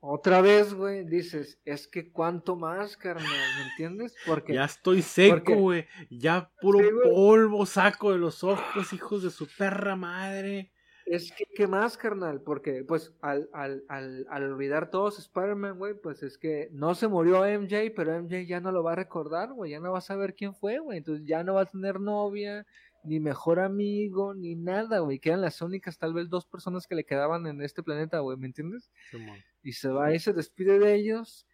otra 0.06 0.40
vez, 0.40 0.74
güey, 0.74 1.05
dices, 1.05 1.59
es 1.64 1.89
que 1.89 2.10
cuánto 2.12 2.56
más, 2.56 2.97
carnal, 2.97 3.26
¿me 3.59 3.70
entiendes? 3.70 4.14
Porque 4.26 4.55
Ya 4.55 4.64
estoy 4.64 5.02
seco, 5.02 5.36
porque- 5.36 5.55
güey. 5.55 5.86
Ya 6.10 6.51
puro 6.60 6.78
Sí, 6.81 6.86
polvo 7.10 7.66
saco 7.66 8.12
de 8.12 8.18
los 8.18 8.44
ojos, 8.44 8.93
hijos 8.93 9.22
de 9.22 9.31
su 9.31 9.47
perra 9.56 9.97
madre. 9.97 10.70
Es 11.06 11.32
que, 11.32 11.44
¿qué 11.55 11.66
más, 11.66 11.98
carnal? 11.98 12.40
Porque, 12.40 12.82
pues, 12.82 13.12
al, 13.20 13.51
al, 13.52 13.85
al, 13.89 14.26
al 14.31 14.52
olvidar 14.52 14.89
todos 14.90 15.18
Spider-Man, 15.18 15.76
güey, 15.76 15.93
pues 15.94 16.22
es 16.22 16.39
que 16.39 16.68
no 16.72 16.94
se 16.94 17.09
murió 17.09 17.44
MJ, 17.44 17.93
pero 17.94 18.14
MJ 18.18 18.47
ya 18.47 18.60
no 18.60 18.72
lo 18.72 18.82
va 18.82 18.93
a 18.93 18.97
recordar, 18.97 19.52
güey, 19.52 19.72
ya 19.72 19.81
no 19.81 19.93
va 19.93 19.98
a 19.98 20.02
saber 20.02 20.35
quién 20.35 20.55
fue, 20.55 20.78
güey, 20.78 20.98
entonces 20.98 21.26
ya 21.26 21.44
no 21.44 21.55
va 21.55 21.62
a 21.62 21.66
tener 21.66 22.01
novia, 22.01 22.66
ni 23.05 23.20
mejor 23.20 23.60
amigo, 23.60 24.35
ni 24.35 24.55
nada, 24.55 25.01
güey, 25.01 25.18
quedan 25.18 25.43
las 25.43 25.60
únicas, 25.62 25.98
tal 25.98 26.14
vez 26.14 26.28
dos 26.28 26.47
personas 26.47 26.86
que 26.86 26.94
le 26.94 27.05
quedaban 27.05 27.47
en 27.47 27.62
este 27.62 27.82
planeta, 27.82 28.20
güey, 28.20 28.36
¿me 28.39 28.47
entiendes? 28.47 28.90
Y 29.62 29.72
se 29.72 29.89
va 29.89 30.14
y 30.14 30.18
se 30.18 30.32
despide 30.32 30.78
de 30.78 30.94
ellos 30.94 31.47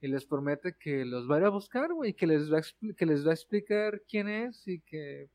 y 0.00 0.08
les 0.08 0.26
promete 0.26 0.76
que 0.78 1.04
los 1.04 1.28
va 1.28 1.36
a 1.36 1.38
ir 1.38 1.44
a 1.44 1.50
buscar, 1.50 1.92
güey, 1.92 2.14
que 2.14 2.26
les 2.26 2.52
va 2.52 2.58
a, 2.58 2.94
que 2.94 3.06
les 3.06 3.26
va 3.26 3.30
a 3.30 3.34
explicar 3.34 4.02
quién 4.08 4.28
es 4.28 4.68
y 4.68 4.80
que 4.80 5.30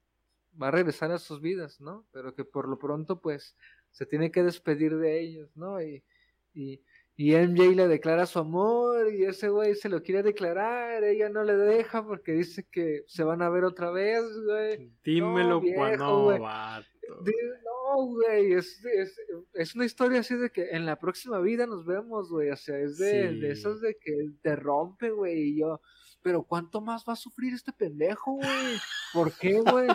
va 0.62 0.68
a 0.68 0.72
regresar 0.72 1.12
a 1.12 1.18
sus 1.18 1.42
vidas, 1.42 1.82
¿no? 1.82 2.06
Pero 2.12 2.36
que 2.36 2.46
por 2.46 2.70
lo 2.70 2.78
pronto, 2.78 3.20
pues, 3.20 3.58
se 3.92 4.06
tiene 4.06 4.32
que 4.32 4.44
despedir 4.44 4.98
de 4.98 5.20
ellos, 5.20 5.56
¿no? 5.56 5.82
Y, 5.82 6.04
y, 6.54 6.82
y 7.16 7.36
MJ 7.36 7.76
le 7.76 7.88
declara 7.88 8.26
su 8.26 8.40
amor 8.40 9.12
y 9.14 9.24
ese 9.26 9.50
güey 9.50 9.76
se 9.76 9.90
lo 9.90 10.02
quiere 10.02 10.24
declarar, 10.24 11.04
ella 11.04 11.30
no 11.30 11.44
le 11.44 11.56
deja 11.56 12.06
porque 12.06 12.32
dice 12.34 12.66
que 12.72 13.04
se 13.08 13.24
van 13.24 13.42
a 13.42 13.50
ver 13.50 13.64
otra 13.64 13.92
vez, 13.92 14.24
güey. 14.46 14.92
Dímelo 15.04 15.60
viejo, 15.62 15.78
cuando 15.78 16.24
güey. 16.24 16.40
No, 16.40 18.06
güey, 18.08 18.54
es, 18.54 18.84
es, 18.86 19.16
es 19.54 19.76
una 19.76 19.86
historia 19.86 20.22
así 20.22 20.36
de 20.36 20.50
que 20.50 20.70
en 20.72 20.86
la 20.86 20.98
próxima 20.98 21.40
vida 21.40 21.68
nos 21.68 21.86
vemos, 21.86 22.30
güey. 22.30 22.50
O 22.50 22.56
sea, 22.56 22.78
es 22.80 22.98
de, 22.98 23.30
Sí. 23.30 23.40
de 23.40 23.52
esos 23.52 23.82
de 23.82 23.96
que 23.96 24.32
te 24.42 24.56
rompe, 24.56 25.12
güey. 25.12 25.50
Y 25.50 25.60
yo, 25.60 25.82
pero 26.24 26.44
¿cuánto 26.44 26.82
más 26.82 27.04
va 27.08 27.14
a 27.14 27.18
sufrir 27.18 27.54
este 27.54 27.74
pendejo, 27.74 28.34
güey? 28.34 28.78
¿Por 29.14 29.32
qué, 29.34 29.60
güey? 29.60 29.88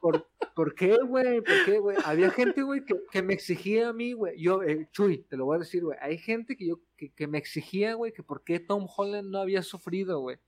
¿Por, 0.00 0.26
¿Por 0.58 0.74
qué, 0.74 0.98
güey? 1.06 1.40
¿Por 1.40 1.64
qué, 1.66 1.78
güey? 1.78 1.96
Había 2.04 2.32
gente, 2.32 2.62
güey, 2.62 2.84
que, 2.84 2.96
que 3.12 3.22
me 3.22 3.32
exigía 3.32 3.90
a 3.90 3.92
mí, 3.92 4.12
güey. 4.12 4.42
Yo, 4.42 4.64
eh, 4.64 4.88
Chuy, 4.90 5.18
te 5.18 5.36
lo 5.36 5.44
voy 5.44 5.54
a 5.54 5.60
decir, 5.60 5.84
güey. 5.84 5.96
Hay 6.02 6.18
gente 6.18 6.56
que 6.56 6.66
yo 6.66 6.80
que, 6.96 7.12
que 7.12 7.28
me 7.28 7.38
exigía, 7.38 7.94
güey, 7.94 8.12
que 8.12 8.24
por 8.24 8.42
qué 8.42 8.58
Tom 8.58 8.88
Holland 8.96 9.30
no 9.30 9.38
había 9.38 9.62
sufrido, 9.62 10.18
güey. 10.18 10.38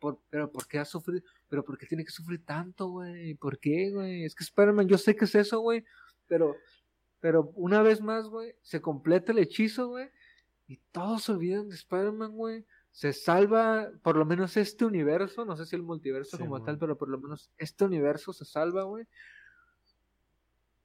Por, 0.00 0.18
pero 0.28 0.50
¿por 0.50 0.66
qué 0.66 0.80
ha 0.80 0.84
sufrido? 0.84 1.22
Pero 1.48 1.64
¿por 1.64 1.78
qué 1.78 1.86
tiene 1.86 2.04
que 2.04 2.10
sufrir 2.10 2.44
tanto, 2.44 2.88
güey? 2.88 3.34
¿Por 3.34 3.60
qué, 3.60 3.92
güey? 3.92 4.24
Es 4.24 4.34
que 4.34 4.42
Spider-Man, 4.42 4.88
yo 4.88 4.98
sé 4.98 5.14
que 5.14 5.26
es 5.26 5.36
eso, 5.36 5.60
güey. 5.60 5.84
Pero, 6.26 6.56
pero 7.20 7.52
una 7.54 7.80
vez 7.80 8.00
más, 8.00 8.26
güey, 8.26 8.56
se 8.62 8.80
completa 8.80 9.30
el 9.30 9.38
hechizo, 9.38 9.86
güey. 9.86 10.08
Y 10.66 10.80
todos 10.90 11.22
se 11.22 11.30
olvidan 11.30 11.68
de 11.68 11.76
Spider-Man, 11.76 12.32
güey. 12.32 12.66
Se 12.90 13.12
salva, 13.12 13.88
por 14.02 14.16
lo 14.16 14.24
menos 14.24 14.56
este 14.56 14.84
universo, 14.84 15.44
no 15.44 15.56
sé 15.56 15.64
si 15.64 15.76
el 15.76 15.84
multiverso 15.84 16.38
Sí, 16.38 16.42
como 16.42 16.60
tal, 16.60 16.76
pero 16.76 16.98
por 16.98 17.08
lo 17.08 17.20
menos 17.20 17.52
este 17.56 17.84
universo 17.84 18.32
se 18.32 18.44
salva, 18.44 18.82
güey. 18.82 19.06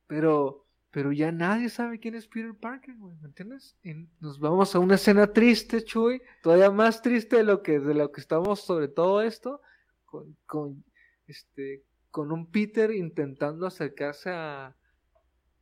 Pero, 0.07 0.65
pero 0.91 1.11
ya 1.11 1.31
nadie 1.31 1.69
sabe 1.69 1.99
quién 1.99 2.15
es 2.15 2.27
Peter 2.27 2.53
Parker, 2.53 2.95
güey, 2.97 3.15
¿me 3.21 3.27
entiendes? 3.27 3.75
Y 3.83 4.07
nos 4.19 4.39
vamos 4.39 4.75
a 4.75 4.79
una 4.79 4.95
escena 4.95 5.27
triste, 5.27 5.83
Chuy, 5.83 6.21
todavía 6.41 6.71
más 6.71 7.01
triste 7.01 7.37
de 7.37 7.43
lo 7.43 7.61
que, 7.63 7.79
de 7.79 7.93
lo 7.93 8.11
que 8.11 8.21
estamos 8.21 8.61
sobre 8.61 8.87
todo 8.87 9.21
esto, 9.21 9.61
con, 10.05 10.37
con, 10.45 10.83
este, 11.27 11.83
con 12.11 12.31
un 12.31 12.49
Peter 12.51 12.91
intentando 12.91 13.65
acercarse 13.65 14.29
a, 14.29 14.75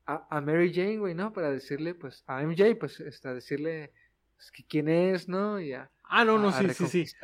a, 0.05 0.27
a 0.29 0.41
Mary 0.41 0.73
Jane, 0.73 0.99
güey, 0.99 1.15
¿no? 1.15 1.31
Para 1.33 1.51
decirle, 1.51 1.95
pues, 1.95 2.23
a 2.27 2.43
MJ, 2.43 2.75
pues, 2.79 2.99
este, 2.99 3.33
decirle 3.33 3.93
pues, 4.35 4.51
que 4.51 4.63
quién 4.65 4.89
es, 4.89 5.27
¿no? 5.27 5.59
Y 5.59 5.73
a, 5.73 5.89
Ah, 6.15 6.23
no, 6.25 6.37
no, 6.37 6.49
a 6.49 6.53
sí, 6.53 6.69
sí, 6.73 7.07
sí. 7.07 7.15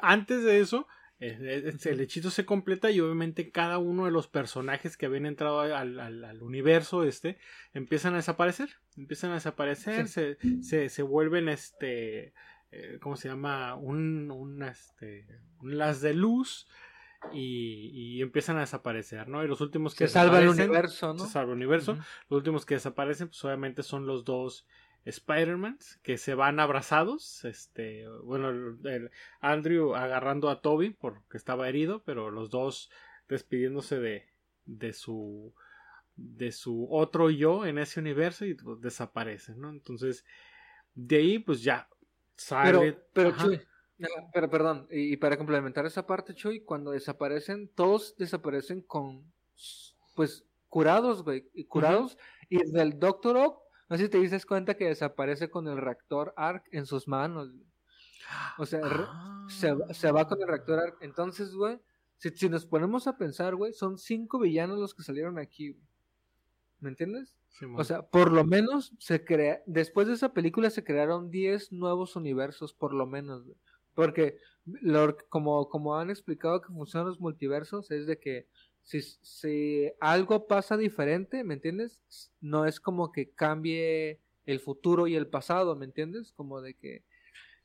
Antes 0.00 0.44
de 0.44 0.60
eso, 0.60 0.86
el 1.18 2.00
hechizo 2.00 2.30
se 2.30 2.44
completa 2.44 2.90
y 2.90 3.00
obviamente 3.00 3.50
cada 3.50 3.78
uno 3.78 4.04
de 4.04 4.10
los 4.10 4.28
personajes 4.28 4.96
que 4.96 5.06
habían 5.06 5.26
entrado 5.26 5.60
al, 5.60 5.98
al- 5.98 6.24
al 6.24 6.42
universo 6.42 7.04
este 7.04 7.38
empiezan 7.72 8.12
a 8.14 8.16
desaparecer. 8.18 8.68
Empiezan 8.96 9.30
a 9.30 9.34
desaparecer, 9.34 10.08
se, 10.08 10.36
se, 10.62 10.88
se 10.88 11.02
vuelven 11.02 11.48
este. 11.48 12.34
eh, 12.70 12.98
¿Cómo 13.00 13.16
se 13.16 13.28
llama? 13.28 13.74
Un, 13.76 14.30
un, 14.30 14.62
este, 14.62 15.26
un 15.60 15.78
las 15.78 16.00
de 16.00 16.14
luz 16.14 16.66
y, 17.32 17.90
y 18.18 18.22
empiezan 18.22 18.56
a 18.58 18.60
desaparecer, 18.60 19.26
¿no? 19.28 19.42
Y 19.44 19.48
los 19.48 19.60
últimos 19.60 19.94
que 19.94 20.06
Se 20.06 20.12
salva 20.14 20.38
el 20.40 20.48
universo, 20.66 21.12
¿no? 21.14 21.24
Se 21.24 21.32
salva 21.32 21.52
el 21.52 21.56
universo. 21.56 21.94
Los 22.28 22.36
últimos 22.38 22.66
que 22.66 22.74
desaparecen, 22.74 23.28
pues 23.28 23.44
obviamente 23.44 23.82
son 23.82 24.06
los 24.06 24.24
dos 24.24 24.66
Spider-Mans 25.06 25.98
que 26.02 26.18
se 26.18 26.34
van 26.34 26.60
abrazados. 26.60 27.44
Este, 27.44 28.06
bueno, 28.24 28.50
el, 28.50 28.78
el 28.86 29.10
Andrew 29.40 29.94
agarrando 29.94 30.50
a 30.50 30.60
Toby 30.60 30.90
porque 30.90 31.36
estaba 31.38 31.68
herido, 31.68 32.02
pero 32.04 32.30
los 32.30 32.50
dos 32.50 32.90
despidiéndose 33.28 33.98
de, 34.00 34.26
de 34.66 34.92
su 34.92 35.54
de 36.16 36.52
su 36.52 36.88
otro 36.90 37.30
yo 37.30 37.66
en 37.66 37.78
ese 37.78 38.00
universo 38.00 38.44
y 38.46 38.54
pues, 38.54 38.80
desaparecen, 38.80 39.60
¿no? 39.60 39.70
Entonces, 39.70 40.24
de 40.94 41.16
ahí 41.16 41.38
pues 41.38 41.62
ya 41.62 41.88
Pero, 42.60 42.80
sale. 42.80 42.98
pero 43.12 43.30
Ajá. 43.30 43.44
Chuy, 43.44 43.60
pero 44.32 44.50
perdón, 44.50 44.86
y, 44.90 45.12
y 45.14 45.16
para 45.16 45.36
complementar 45.38 45.86
esa 45.86 46.06
parte, 46.06 46.34
Chuy, 46.34 46.62
cuando 46.64 46.90
desaparecen, 46.92 47.68
todos 47.74 48.16
desaparecen 48.16 48.82
con, 48.82 49.32
pues, 50.14 50.46
curados, 50.68 51.22
güey, 51.22 51.50
y 51.54 51.64
curados, 51.66 52.18
y 52.48 52.58
del 52.72 52.98
Doctor 52.98 53.36
Ock, 53.38 53.62
no 53.88 53.96
sé 53.96 54.04
si 54.04 54.08
te 54.08 54.18
dices 54.18 54.46
cuenta 54.46 54.74
que 54.76 54.86
desaparece 54.86 55.50
con 55.50 55.68
el 55.68 55.76
reactor 55.78 56.32
ARC 56.36 56.66
en 56.72 56.86
sus 56.86 57.06
manos, 57.08 57.52
güey. 57.52 57.66
o 58.58 58.66
sea, 58.66 58.80
Ah. 58.84 59.46
se, 59.48 59.72
va- 59.72 59.94
se 59.94 60.10
va 60.10 60.26
con 60.26 60.40
el 60.42 60.48
reactor 60.48 60.78
ARC, 60.80 60.96
entonces, 61.02 61.54
güey, 61.54 61.78
si, 62.18 62.30
si 62.30 62.48
nos 62.48 62.66
ponemos 62.66 63.06
a 63.06 63.16
pensar, 63.16 63.54
güey, 63.54 63.72
son 63.72 63.98
cinco 63.98 64.38
villanos 64.40 64.78
los 64.78 64.94
que 64.94 65.02
salieron 65.02 65.38
aquí, 65.38 65.70
güey. 65.72 65.84
¿me 66.80 66.90
entiendes? 66.90 67.34
O 67.74 67.84
sea, 67.84 68.02
por 68.02 68.30
lo 68.32 68.44
menos 68.44 68.92
se 68.98 69.24
crea, 69.24 69.62
después 69.66 70.06
de 70.08 70.14
esa 70.14 70.34
película 70.34 70.68
se 70.68 70.84
crearon 70.84 71.30
10 71.30 71.72
nuevos 71.72 72.16
universos, 72.16 72.74
por 72.74 72.92
lo 72.92 73.06
menos, 73.06 73.44
güey. 73.44 73.56
Porque 73.94 74.38
lo- 74.66 75.16
como, 75.30 75.68
como 75.70 75.96
han 75.96 76.10
explicado 76.10 76.60
que 76.60 76.68
funcionan 76.72 77.08
los 77.08 77.18
multiversos, 77.18 77.90
es 77.90 78.06
de 78.06 78.18
que 78.18 78.46
si, 78.86 79.02
si 79.02 79.90
algo 80.00 80.46
pasa 80.46 80.76
diferente, 80.76 81.42
¿me 81.42 81.54
entiendes? 81.54 81.98
No 82.40 82.66
es 82.66 82.78
como 82.78 83.10
que 83.10 83.30
cambie 83.30 84.20
el 84.46 84.60
futuro 84.60 85.08
y 85.08 85.16
el 85.16 85.26
pasado, 85.26 85.74
¿me 85.74 85.86
entiendes? 85.86 86.32
Como 86.36 86.60
de 86.60 86.74
que 86.74 87.02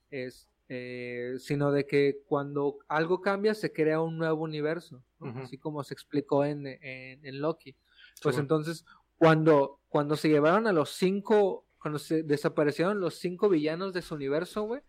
es, 0.09 0.47
eh, 0.67 1.35
sino 1.37 1.71
de 1.71 1.85
que 1.85 2.23
cuando 2.25 2.79
algo 2.87 3.21
cambia 3.21 3.53
se 3.53 3.71
crea 3.71 4.01
un 4.01 4.17
nuevo 4.17 4.43
universo, 4.43 5.03
así 5.35 5.59
como 5.59 5.83
se 5.83 5.93
explicó 5.93 6.43
en, 6.43 6.65
en, 6.65 7.23
en 7.23 7.39
Loki. 7.39 7.75
Pues 8.23 8.39
entonces, 8.39 8.83
cuando, 9.19 9.79
cuando 9.89 10.15
se 10.15 10.27
llevaron 10.27 10.65
a 10.65 10.73
los 10.73 10.89
cinco, 10.89 11.67
cuando 11.79 11.99
se 11.99 12.23
desaparecieron 12.23 12.99
los 12.99 13.19
cinco 13.19 13.47
villanos 13.47 13.93
de 13.93 14.01
su 14.01 14.15
universo, 14.15 14.63
güey, 14.63 14.81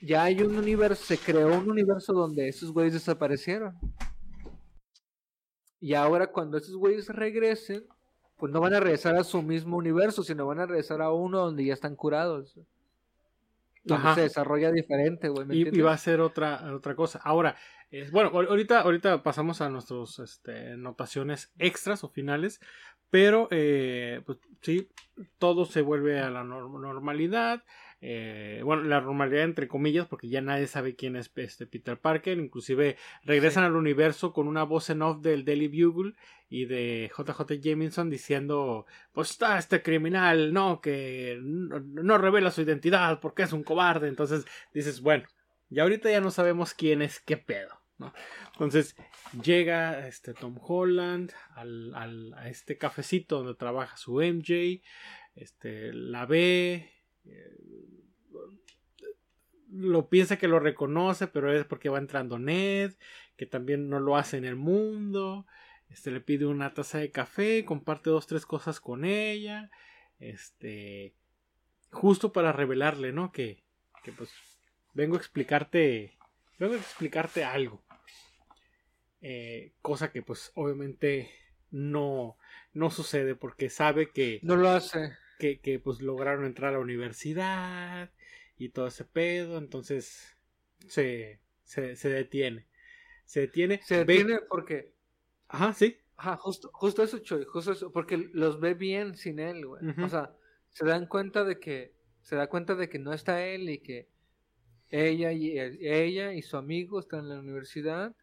ya 0.00 0.22
hay 0.22 0.40
un 0.40 0.56
universo, 0.56 1.04
se 1.04 1.18
creó 1.18 1.58
un 1.58 1.68
universo 1.68 2.12
donde 2.12 2.46
esos 2.46 2.70
güeyes 2.70 2.92
desaparecieron. 2.92 3.74
Y 5.80 5.94
ahora 5.94 6.28
cuando 6.28 6.58
esos 6.58 6.74
güeyes 6.76 7.08
regresen, 7.08 7.84
pues 8.36 8.52
no 8.52 8.60
van 8.60 8.74
a 8.74 8.80
regresar 8.80 9.16
a 9.16 9.24
su 9.24 9.42
mismo 9.42 9.76
universo, 9.76 10.22
sino 10.22 10.46
van 10.46 10.60
a 10.60 10.66
regresar 10.66 11.02
a 11.02 11.10
uno 11.12 11.38
donde 11.40 11.64
ya 11.64 11.74
están 11.74 11.96
curados. 11.96 12.54
Donde 13.84 14.04
Ajá. 14.06 14.14
se 14.16 14.20
desarrolla 14.22 14.70
diferente, 14.70 15.28
güey. 15.28 15.46
¿me 15.46 15.56
y, 15.56 15.80
va 15.80 15.92
a 15.92 15.98
ser 15.98 16.20
otra, 16.20 16.74
otra 16.74 16.94
cosa. 16.94 17.20
Ahora, 17.24 17.56
es, 17.90 18.10
bueno, 18.10 18.30
ahor- 18.30 18.48
ahorita, 18.48 18.80
ahorita 18.80 19.22
pasamos 19.22 19.60
a 19.60 19.70
nuestras 19.70 20.18
este, 20.18 20.76
notaciones 20.76 21.52
extras 21.58 22.04
o 22.04 22.08
finales, 22.08 22.60
pero 23.10 23.48
eh, 23.50 24.20
pues 24.26 24.38
sí, 24.60 24.88
todo 25.38 25.64
se 25.64 25.80
vuelve 25.80 26.20
a 26.20 26.28
la 26.28 26.42
nor- 26.44 26.68
normalidad. 26.80 27.62
Eh, 28.00 28.60
bueno, 28.64 28.84
la 28.84 29.00
normalidad 29.00 29.42
entre 29.44 29.66
comillas, 29.68 30.06
porque 30.06 30.28
ya 30.28 30.40
nadie 30.40 30.66
sabe 30.66 30.94
quién 30.94 31.16
es 31.16 31.30
este 31.36 31.66
Peter 31.66 31.98
Parker. 31.98 32.38
Inclusive 32.38 32.96
regresan 33.24 33.64
al 33.64 33.74
universo 33.76 34.32
con 34.32 34.46
una 34.46 34.62
voz 34.62 34.88
en 34.90 35.02
off 35.02 35.20
del 35.20 35.44
Daily 35.44 35.68
Bugle 35.68 36.14
y 36.48 36.64
de 36.66 37.10
JJ 37.16 37.60
Jameson 37.60 38.08
diciendo, 38.08 38.86
pues 39.12 39.30
está 39.32 39.58
este 39.58 39.82
criminal, 39.82 40.52
no, 40.52 40.80
que 40.80 41.38
no, 41.42 41.80
no 41.80 42.18
revela 42.18 42.50
su 42.50 42.62
identidad 42.62 43.20
porque 43.20 43.42
es 43.42 43.52
un 43.52 43.64
cobarde. 43.64 44.08
Entonces 44.08 44.46
dices, 44.72 45.00
bueno, 45.00 45.24
y 45.70 45.80
ahorita 45.80 46.10
ya 46.10 46.20
no 46.20 46.30
sabemos 46.30 46.74
quién 46.74 47.02
es 47.02 47.20
qué 47.20 47.36
pedo, 47.36 47.82
¿no? 47.98 48.14
Entonces 48.52 48.96
llega 49.42 50.06
este 50.08 50.32
Tom 50.34 50.56
Holland 50.60 51.32
al, 51.54 51.94
al- 51.94 52.32
a 52.34 52.48
este 52.48 52.78
cafecito 52.78 53.38
donde 53.38 53.54
trabaja 53.54 53.96
su 53.96 54.22
MJ, 54.22 54.82
este, 55.34 55.92
la 55.92 56.24
ve, 56.26 56.90
lo 59.70 60.08
piensa 60.08 60.38
que 60.38 60.48
lo 60.48 60.60
reconoce, 60.60 61.26
pero 61.26 61.52
es 61.52 61.64
porque 61.64 61.88
va 61.88 61.98
entrando 61.98 62.38
Ned, 62.38 62.94
que 63.36 63.46
también 63.46 63.88
no 63.88 64.00
lo 64.00 64.16
hace 64.16 64.36
en 64.36 64.44
el 64.44 64.56
mundo. 64.56 65.46
Este 65.88 66.10
le 66.10 66.20
pide 66.20 66.46
una 66.46 66.74
taza 66.74 66.98
de 66.98 67.10
café, 67.10 67.64
comparte 67.64 68.10
dos, 68.10 68.26
tres 68.26 68.46
cosas 68.46 68.80
con 68.80 69.04
ella. 69.04 69.70
Este. 70.18 71.14
Justo 71.90 72.32
para 72.32 72.52
revelarle, 72.52 73.12
¿no? 73.12 73.32
Que. 73.32 73.62
Que 74.02 74.12
pues. 74.12 74.30
Vengo 74.94 75.16
a 75.16 75.18
explicarte. 75.18 76.18
Vengo 76.58 76.74
a 76.74 76.78
explicarte 76.78 77.44
algo. 77.44 77.82
Eh, 79.20 79.72
cosa 79.82 80.12
que 80.12 80.22
pues 80.22 80.52
obviamente 80.54 81.30
no. 81.70 82.36
No 82.72 82.90
sucede 82.90 83.34
porque 83.34 83.70
sabe 83.70 84.10
que 84.10 84.40
No 84.42 84.56
lo 84.56 84.68
hace. 84.68 85.16
Que, 85.38 85.60
que, 85.60 85.78
pues 85.78 86.00
lograron 86.00 86.44
entrar 86.44 86.70
a 86.70 86.78
la 86.78 86.82
universidad 86.82 88.10
y 88.56 88.70
todo 88.70 88.88
ese 88.88 89.04
pedo, 89.04 89.58
entonces 89.58 90.36
se, 90.86 91.40
se, 91.62 91.96
se 91.96 92.08
detiene. 92.08 92.66
Se 93.24 93.40
detiene. 93.40 93.80
Se 93.84 94.04
ve- 94.04 94.04
detiene 94.04 94.40
porque 94.48 94.92
Ajá, 95.48 95.72
sí. 95.72 95.96
Ajá, 96.16 96.36
justo, 96.36 96.70
justo 96.72 97.02
eso, 97.02 97.18
Choy, 97.18 97.44
justo 97.44 97.72
eso, 97.72 97.92
porque 97.92 98.16
los 98.32 98.60
ve 98.60 98.74
bien 98.74 99.14
sin 99.14 99.38
él, 99.38 99.64
güey. 99.64 99.82
O 100.02 100.08
sea, 100.08 100.34
se 100.70 100.84
dan 100.84 101.06
cuenta 101.06 101.44
de 101.44 101.58
que, 101.60 101.94
se 102.22 102.36
da 102.36 102.48
cuenta 102.48 102.74
de 102.74 102.88
que 102.88 102.98
no 102.98 103.12
está 103.12 103.46
él 103.46 103.70
y 103.70 103.78
que 103.78 104.08
ella 104.90 105.32
y 105.32 105.58
ella 105.58 106.32
y 106.32 106.42
su 106.42 106.56
amigo 106.56 106.98
están 106.98 107.20
en 107.20 107.28
la 107.28 107.38
universidad. 107.38 108.16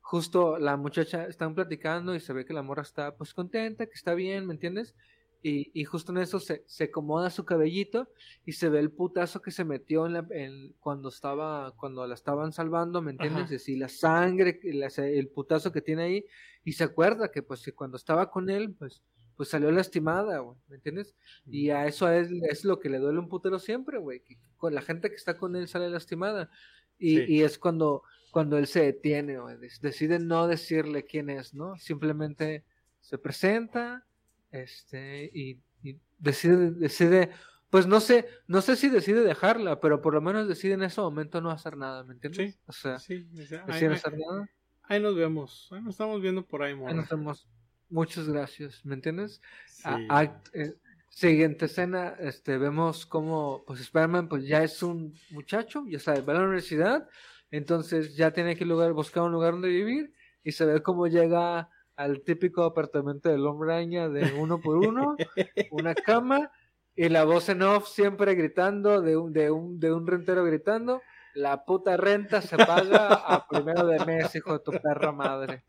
Justo 0.00 0.58
la 0.58 0.76
muchacha 0.76 1.26
están 1.26 1.54
platicando 1.54 2.14
y 2.14 2.20
se 2.20 2.32
ve 2.32 2.44
que 2.44 2.54
la 2.54 2.62
morra 2.62 2.82
está 2.82 3.14
pues 3.16 3.34
contenta, 3.34 3.86
que 3.86 3.94
está 3.94 4.14
bien, 4.14 4.46
¿me 4.46 4.54
entiendes? 4.54 4.94
Y, 5.42 5.70
y 5.72 5.84
justo 5.84 6.12
en 6.12 6.18
eso 6.18 6.38
se, 6.38 6.64
se 6.66 6.84
acomoda 6.84 7.30
su 7.30 7.44
cabellito 7.46 8.08
y 8.44 8.52
se 8.52 8.68
ve 8.68 8.78
el 8.80 8.90
putazo 8.90 9.40
que 9.40 9.50
se 9.50 9.64
metió 9.64 10.04
en 10.06 10.12
la, 10.12 10.26
en- 10.30 10.74
cuando 10.80 11.08
estaba, 11.08 11.72
cuando 11.76 12.06
la 12.06 12.14
estaban 12.14 12.52
salvando, 12.52 13.00
¿me 13.00 13.12
entiendes? 13.12 13.44
Ajá. 13.46 13.70
Y 13.72 13.76
la 13.76 13.88
sangre, 13.88 14.60
la- 14.64 14.88
el 14.98 15.28
putazo 15.28 15.72
que 15.72 15.80
tiene 15.80 16.02
ahí 16.02 16.24
y 16.64 16.72
se 16.72 16.84
acuerda 16.84 17.30
que 17.30 17.42
pues 17.42 17.62
que 17.64 17.72
cuando 17.72 17.96
estaba 17.96 18.30
con 18.30 18.50
él, 18.50 18.74
pues, 18.78 19.02
pues 19.36 19.48
salió 19.48 19.70
lastimada, 19.70 20.40
güey, 20.40 20.58
¿me 20.68 20.76
entiendes? 20.76 21.14
Y 21.46 21.70
a 21.70 21.86
eso 21.86 22.10
es, 22.12 22.30
es 22.30 22.64
lo 22.66 22.78
que 22.78 22.90
le 22.90 22.98
duele 22.98 23.18
un 23.18 23.28
putero 23.30 23.58
siempre, 23.58 23.96
güey, 23.98 24.20
que 24.20 24.36
con 24.58 24.74
la 24.74 24.82
gente 24.82 25.08
que 25.08 25.16
está 25.16 25.38
con 25.38 25.56
él 25.56 25.66
sale 25.68 25.88
lastimada. 25.88 26.50
Y, 26.98 27.16
Sí. 27.16 27.24
y 27.28 27.42
es 27.44 27.58
cuando, 27.58 28.02
cuando 28.30 28.58
él 28.58 28.66
se 28.66 28.82
detiene, 28.82 29.38
güey, 29.40 29.56
decide 29.80 30.18
no 30.18 30.46
decirle 30.46 31.06
quién 31.06 31.30
es, 31.30 31.54
¿no? 31.54 31.76
Simplemente 31.78 32.66
se 33.00 33.16
presenta, 33.16 34.04
este, 34.50 35.30
y, 35.32 35.60
y 35.82 35.98
decide, 36.18 36.70
decide, 36.72 37.30
pues 37.70 37.86
no 37.86 38.00
sé, 38.00 38.26
no 38.46 38.60
sé 38.62 38.76
si 38.76 38.88
decide 38.88 39.20
dejarla, 39.22 39.80
pero 39.80 40.02
por 40.02 40.14
lo 40.14 40.20
menos 40.20 40.48
decide 40.48 40.74
en 40.74 40.82
ese 40.82 41.00
momento 41.00 41.40
no 41.40 41.50
hacer 41.50 41.76
nada, 41.76 42.04
¿me 42.04 42.14
entiendes? 42.14 42.54
Sí, 42.54 42.58
O 42.66 42.72
sea, 42.72 42.98
Sí, 42.98 43.26
decide 43.32 43.58
no 43.66 43.72
ahí- 43.72 43.84
hacer 43.86 44.18
nada. 44.18 44.48
ahí 44.84 45.00
nos 45.00 45.14
vemos. 45.14 45.68
Ahí 45.72 45.80
nos 45.80 45.94
estamos 45.94 46.20
viendo 46.20 46.44
por 46.46 46.62
ahí, 46.62 46.72
Ahí 46.86 46.94
nos 46.94 47.08
vemos. 47.08 47.48
Muchas 47.88 48.28
gracias, 48.28 48.84
¿me 48.84 48.94
entiendes? 48.94 49.40
Sí. 49.66 49.82
A- 49.84 50.22
act- 50.22 50.50
eh, 50.52 50.74
siguiente 51.08 51.64
escena, 51.64 52.14
este, 52.20 52.56
vemos 52.56 53.04
como, 53.04 53.64
pues 53.66 53.80
Spider-Man, 53.80 54.28
pues 54.28 54.46
ya 54.46 54.62
es 54.62 54.80
un 54.82 55.12
muchacho, 55.30 55.84
ya 55.88 55.98
sabe, 55.98 56.20
va 56.22 56.32
a 56.34 56.36
la 56.36 56.42
universidad, 56.44 57.08
entonces 57.50 58.14
ya 58.14 58.32
tiene 58.32 58.54
que 58.56 58.64
lugar, 58.64 58.92
buscar 58.92 59.24
un 59.24 59.32
lugar 59.32 59.52
donde 59.54 59.68
vivir 59.70 60.12
y 60.44 60.52
se 60.52 60.64
ve 60.64 60.82
cómo 60.82 61.08
llega 61.08 61.68
al 62.00 62.22
típico 62.22 62.62
apartamento 62.62 63.28
del 63.28 63.46
hombre 63.46 63.74
araña 63.74 64.08
de 64.08 64.32
uno 64.32 64.58
por 64.58 64.76
uno, 64.78 65.16
una 65.70 65.94
cama 65.94 66.50
y 66.96 67.10
la 67.10 67.24
voz 67.24 67.50
en 67.50 67.60
off 67.60 67.88
siempre 67.88 68.34
gritando 68.34 69.02
de 69.02 69.18
un, 69.18 69.34
de 69.34 69.50
un, 69.50 69.78
de 69.78 69.92
un 69.92 70.06
rentero 70.06 70.42
gritando. 70.42 71.02
La 71.34 71.62
puta 71.66 71.98
renta 71.98 72.40
se 72.40 72.56
paga 72.56 73.12
a 73.12 73.46
primero 73.46 73.86
de 73.86 74.02
mes, 74.06 74.34
hijo 74.34 74.54
de 74.54 74.60
tu 74.60 74.72
perra 74.72 75.12
madre. 75.12 75.62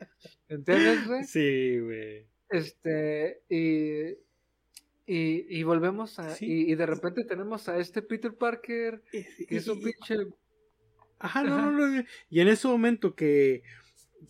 ¿Entiendes, 0.48 1.06
güey? 1.06 1.24
Sí, 1.26 1.80
güey. 1.80 2.28
Este, 2.50 3.44
y, 3.50 4.12
y, 5.06 5.60
y 5.60 5.64
volvemos 5.64 6.18
a. 6.18 6.30
Sí. 6.30 6.46
Y, 6.46 6.72
y 6.72 6.76
de 6.76 6.86
repente 6.86 7.26
tenemos 7.26 7.68
a 7.68 7.78
este 7.78 8.02
Peter 8.02 8.34
Parker, 8.34 9.04
que 9.12 9.58
es 9.58 9.68
un 9.68 9.82
pinche. 9.82 10.16
Ajá, 11.20 11.44
no, 11.44 11.72
no, 11.72 11.88
no, 11.88 12.04
Y 12.30 12.40
en 12.40 12.48
ese 12.48 12.68
momento 12.68 13.16
que, 13.16 13.64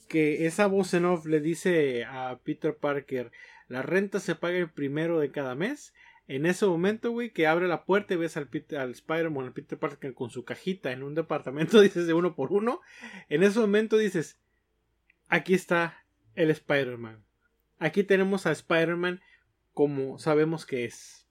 que 0.07 0.45
esa 0.45 0.67
voz 0.67 0.93
en 0.93 1.05
off 1.05 1.25
le 1.25 1.39
dice 1.41 2.05
a 2.05 2.39
Peter 2.43 2.75
Parker, 2.75 3.31
la 3.67 3.81
renta 3.81 4.19
se 4.19 4.35
paga 4.35 4.57
el 4.57 4.69
primero 4.69 5.19
de 5.19 5.31
cada 5.31 5.55
mes. 5.55 5.93
En 6.27 6.45
ese 6.45 6.65
momento, 6.65 7.11
güey, 7.11 7.31
que 7.31 7.47
abre 7.47 7.67
la 7.67 7.83
puerta 7.83 8.13
y 8.13 8.17
ves 8.17 8.37
al, 8.37 8.47
Peter- 8.47 8.79
al 8.79 8.91
Spider-Man, 8.91 9.45
al 9.47 9.53
Peter 9.53 9.77
Parker 9.77 10.13
con 10.13 10.29
su 10.29 10.45
cajita 10.45 10.91
en 10.91 11.03
un 11.03 11.13
departamento, 11.15 11.81
dices 11.81 12.07
de 12.07 12.13
uno 12.13 12.35
por 12.35 12.51
uno. 12.53 12.79
En 13.29 13.43
ese 13.43 13.59
momento 13.59 13.97
dices, 13.97 14.39
aquí 15.27 15.53
está 15.53 16.05
el 16.35 16.49
Spider-Man. 16.51 17.23
Aquí 17.79 18.03
tenemos 18.03 18.45
a 18.45 18.51
Spider-Man 18.51 19.19
como 19.73 20.19
sabemos 20.19 20.65
que 20.65 20.85
es. 20.85 21.27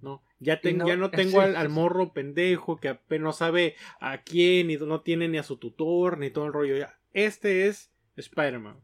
¿No? 0.00 0.22
Ya, 0.38 0.60
ten- 0.62 0.78
no- 0.78 0.86
ya 0.88 0.96
no 0.96 1.10
tengo 1.10 1.40
al, 1.42 1.56
al 1.56 1.68
morro 1.68 2.12
pendejo 2.14 2.78
que 2.78 2.88
apenas 2.88 3.24
no 3.24 3.32
sabe 3.32 3.74
a 4.00 4.22
quién 4.22 4.70
y 4.70 4.76
no 4.78 5.02
tiene 5.02 5.28
ni 5.28 5.36
a 5.36 5.42
su 5.42 5.58
tutor 5.58 6.16
ni 6.18 6.30
todo 6.30 6.46
el 6.46 6.52
rollo. 6.54 6.76
Ya, 6.78 6.98
este 7.12 7.66
es 7.66 7.90
Spider-Man. 8.16 8.80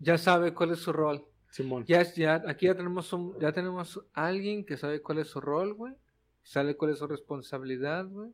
Ya 0.00 0.18
sabe 0.18 0.54
cuál 0.54 0.72
es 0.72 0.78
su 0.78 0.92
rol. 0.92 1.26
Simón. 1.50 1.84
Ya, 1.86 2.02
ya, 2.02 2.42
aquí 2.46 2.66
ya 2.66 2.74
tenemos 2.74 3.12
un, 3.12 3.38
ya 3.40 3.52
tenemos 3.52 4.00
alguien 4.12 4.64
que 4.64 4.76
sabe 4.76 5.00
cuál 5.00 5.18
es 5.18 5.28
su 5.28 5.40
rol, 5.40 5.74
güey. 5.74 5.94
Sabe 6.42 6.76
cuál 6.76 6.92
es 6.92 6.98
su 6.98 7.06
responsabilidad, 7.06 8.06
güey. 8.06 8.32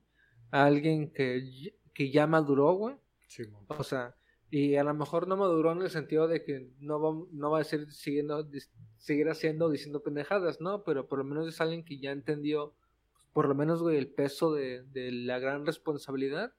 Alguien 0.50 1.12
que, 1.12 1.72
que 1.92 2.10
ya 2.10 2.26
maduró, 2.26 2.72
güey. 2.74 2.96
Simón. 3.26 3.64
O 3.68 3.84
sea, 3.84 4.14
y 4.50 4.76
a 4.76 4.84
lo 4.84 4.94
mejor 4.94 5.26
no 5.26 5.36
maduró 5.36 5.72
en 5.72 5.82
el 5.82 5.90
sentido 5.90 6.28
de 6.28 6.44
que 6.44 6.70
no 6.78 7.00
va, 7.00 7.26
no 7.32 7.50
va 7.50 7.60
a 7.60 7.64
ser 7.64 7.90
siguiendo, 7.90 8.48
seguir 8.98 9.28
haciendo, 9.28 9.68
diciendo 9.68 10.02
pendejadas, 10.02 10.60
¿no? 10.60 10.84
Pero 10.84 11.08
por 11.08 11.18
lo 11.18 11.24
menos 11.24 11.48
es 11.48 11.60
alguien 11.60 11.84
que 11.84 11.98
ya 11.98 12.12
entendió, 12.12 12.74
por 13.32 13.48
lo 13.48 13.54
menos, 13.54 13.82
güey, 13.82 13.96
el 13.96 14.08
peso 14.08 14.52
de, 14.52 14.84
de 14.84 15.10
la 15.10 15.38
gran 15.38 15.66
responsabilidad. 15.66 16.52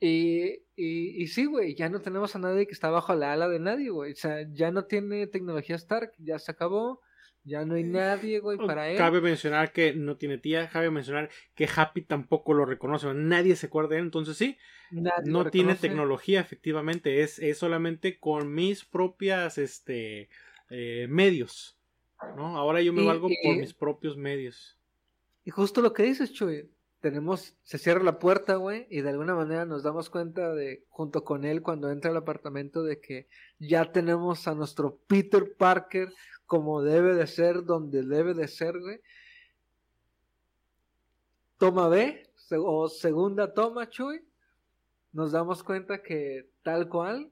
Y, 0.00 0.62
y, 0.76 1.22
y 1.22 1.26
sí, 1.28 1.44
güey, 1.44 1.74
ya 1.74 1.88
no 1.90 2.00
tenemos 2.00 2.34
a 2.34 2.38
nadie 2.38 2.66
que 2.66 2.72
está 2.72 2.88
bajo 2.90 3.14
la 3.14 3.32
ala 3.34 3.48
de 3.48 3.60
nadie, 3.60 3.90
güey. 3.90 4.12
O 4.12 4.16
sea, 4.16 4.46
ya 4.52 4.70
no 4.70 4.86
tiene 4.86 5.26
tecnología 5.26 5.76
Stark, 5.76 6.12
ya 6.18 6.38
se 6.38 6.50
acabó. 6.50 7.00
Ya 7.42 7.64
no 7.64 7.74
hay 7.74 7.84
nadie, 7.84 8.38
güey, 8.38 8.58
para 8.58 8.90
él. 8.90 8.98
Cabe 8.98 9.22
mencionar 9.22 9.72
que 9.72 9.94
no 9.94 10.18
tiene 10.18 10.36
tía, 10.36 10.68
cabe 10.68 10.90
mencionar 10.90 11.30
que 11.54 11.66
Happy 11.74 12.02
tampoco 12.02 12.52
lo 12.52 12.66
reconoce, 12.66 13.14
nadie 13.14 13.56
se 13.56 13.66
acuerda 13.66 13.90
de 13.94 13.96
él, 13.96 14.04
entonces 14.04 14.36
sí, 14.36 14.58
Nadie 14.90 15.30
no 15.32 15.50
tiene 15.50 15.74
tecnología, 15.74 16.40
efectivamente, 16.40 17.22
es, 17.22 17.38
es 17.38 17.56
solamente 17.56 18.18
con 18.18 18.52
mis 18.52 18.84
propias 18.84 19.56
este 19.56 20.28
eh, 20.68 21.06
medios. 21.08 21.78
¿no? 22.36 22.58
Ahora 22.58 22.82
yo 22.82 22.92
me 22.92 23.02
Y- 23.04 23.06
valgo 23.06 23.28
por 23.42 23.56
mis 23.56 23.72
propios 23.72 24.18
medios. 24.18 24.76
Y 25.42 25.50
justo 25.50 25.80
lo 25.80 25.94
que 25.94 26.02
dices, 26.02 26.34
Chuy, 26.34 26.68
tenemos, 27.00 27.56
se 27.62 27.78
cierra 27.78 28.02
la 28.02 28.18
puerta, 28.18 28.56
güey, 28.56 28.86
y 28.90 29.00
de 29.00 29.08
alguna 29.08 29.34
manera 29.34 29.64
nos 29.64 29.82
damos 29.82 30.10
cuenta 30.10 30.54
de, 30.54 30.84
junto 30.90 31.24
con 31.24 31.44
él, 31.44 31.62
cuando 31.62 31.90
entra 31.90 32.10
al 32.10 32.16
apartamento, 32.18 32.82
de 32.82 33.00
que 33.00 33.26
ya 33.58 33.90
tenemos 33.90 34.46
a 34.46 34.54
nuestro 34.54 34.98
Peter 35.06 35.56
Parker 35.56 36.12
como 36.46 36.82
debe 36.82 37.14
de 37.14 37.26
ser, 37.26 37.64
donde 37.64 38.02
debe 38.02 38.34
de 38.34 38.48
ser, 38.48 38.78
güey. 38.78 39.00
Toma 41.56 41.88
B, 41.88 42.30
o 42.50 42.88
segunda 42.88 43.54
toma, 43.54 43.88
Chuy, 43.88 44.22
nos 45.12 45.32
damos 45.32 45.62
cuenta 45.62 46.02
que 46.02 46.50
tal 46.62 46.88
cual 46.88 47.30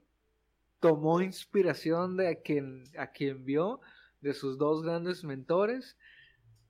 tomó 0.79 1.21
inspiración 1.21 2.17
de 2.17 2.29
a 2.29 2.35
quien, 2.35 2.83
a 2.97 3.07
quien 3.07 3.45
vio, 3.45 3.81
de 4.21 4.33
sus 4.33 4.57
dos 4.57 4.83
grandes 4.83 5.23
mentores, 5.23 5.97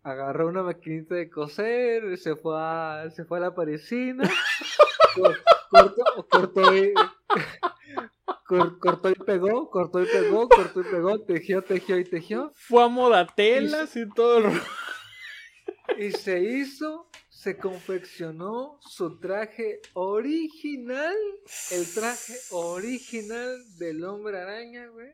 agarró 0.04 0.48
una 0.48 0.64
maquinita 0.64 1.16
de 1.16 1.30
coser, 1.30 2.18
se 2.18 2.36
fue 2.36 2.56
a, 2.58 3.10
se 3.16 3.26
fue 3.26 3.38
a 3.38 3.42
la 3.42 3.56
parisina, 3.56 4.30
cor- 5.16 5.40
cortó, 5.70 6.28
cortó 6.30 6.76
y, 6.76 6.94
cor- 8.48 8.80
cortó 8.80 9.10
y 9.10 9.16
pegó, 9.16 9.70
cortó 9.70 10.02
y 10.02 10.06
pegó, 10.06 10.48
cortó 10.50 10.82
y 10.82 10.84
pegó, 10.84 11.20
tejió, 11.20 11.62
tejió 11.62 11.98
y 12.00 12.06
tejió, 12.06 12.52
Fue 12.56 12.84
a 12.84 12.88
modatelas 12.88 13.96
y 13.96 14.10
todo 14.10 14.38
el 14.38 14.44
rollo. 14.46 14.62
y 15.98 16.12
se 16.12 16.40
hizo, 16.40 17.10
se 17.30 17.58
confeccionó 17.58 18.80
su 18.82 19.20
traje 19.20 19.82
original, 19.94 21.16
el 21.72 21.94
traje 21.94 22.34
original 22.52 23.58
del 23.78 24.04
hombre 24.06 24.40
araña, 24.40 24.88
güey. 24.88 25.14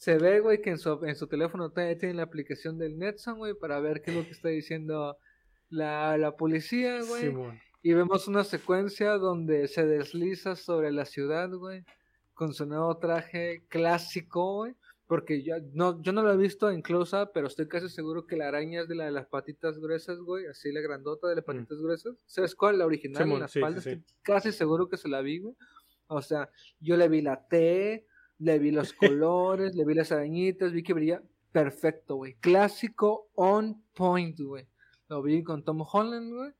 Se 0.00 0.16
ve, 0.16 0.40
güey, 0.40 0.62
que 0.62 0.70
en 0.70 0.78
su, 0.78 0.98
en 1.04 1.14
su 1.14 1.26
teléfono 1.26 1.68
todavía 1.68 1.98
tiene 1.98 2.14
la 2.14 2.22
aplicación 2.22 2.78
del 2.78 2.98
Netson, 2.98 3.36
güey, 3.36 3.52
para 3.52 3.80
ver 3.80 4.00
qué 4.00 4.12
es 4.12 4.16
lo 4.16 4.24
que 4.24 4.30
está 4.30 4.48
diciendo 4.48 5.18
la, 5.68 6.16
la 6.16 6.38
policía, 6.38 7.02
güey. 7.02 7.34
Y 7.82 7.92
vemos 7.92 8.26
una 8.26 8.42
secuencia 8.44 9.18
donde 9.18 9.68
se 9.68 9.84
desliza 9.84 10.56
sobre 10.56 10.90
la 10.90 11.04
ciudad, 11.04 11.50
güey, 11.50 11.84
con 12.32 12.54
su 12.54 12.64
nuevo 12.64 12.96
traje 12.96 13.62
clásico, 13.68 14.54
güey. 14.54 14.74
Porque 15.06 15.42
yo 15.42 15.56
no, 15.74 16.00
yo 16.00 16.12
no 16.12 16.22
lo 16.22 16.32
he 16.32 16.36
visto 16.38 16.70
en 16.70 16.80
close-up, 16.80 17.32
pero 17.34 17.48
estoy 17.48 17.68
casi 17.68 17.90
seguro 17.90 18.26
que 18.26 18.38
la 18.38 18.48
araña 18.48 18.80
es 18.80 18.88
de 18.88 18.94
la 18.94 19.04
de 19.04 19.10
las 19.10 19.26
patitas 19.26 19.78
gruesas, 19.78 20.18
güey. 20.20 20.46
Así 20.46 20.72
la 20.72 20.80
grandota 20.80 21.28
de 21.28 21.34
las 21.34 21.44
patitas 21.44 21.78
gruesas. 21.78 22.16
¿Sabes 22.24 22.54
cuál? 22.54 22.78
La 22.78 22.86
original, 22.86 23.30
en 23.30 23.40
la 23.40 23.48
sí, 23.48 23.58
espalda. 23.58 23.82
sí, 23.82 23.90
sí. 23.90 23.96
Estoy 23.96 24.14
casi 24.22 24.50
seguro 24.50 24.88
que 24.88 24.96
se 24.96 25.10
la 25.10 25.20
vi, 25.20 25.40
güey. 25.40 25.54
O 26.06 26.22
sea, 26.22 26.48
yo 26.78 26.96
le 26.96 27.06
vi 27.10 27.20
la 27.20 27.46
T, 27.46 28.06
le 28.40 28.58
vi 28.58 28.70
los 28.72 28.92
colores, 28.92 29.74
le 29.74 29.84
vi 29.84 29.94
las 29.94 30.10
arañitas, 30.10 30.72
vi 30.72 30.82
que 30.82 30.94
brilla 30.94 31.22
perfecto, 31.52 32.16
güey. 32.16 32.34
Clásico 32.34 33.30
on 33.34 33.82
point, 33.94 34.38
güey. 34.38 34.66
Lo 35.08 35.22
vi 35.22 35.42
con 35.42 35.64
Tom 35.64 35.84
Holland, 35.90 36.32
güey. 36.32 36.52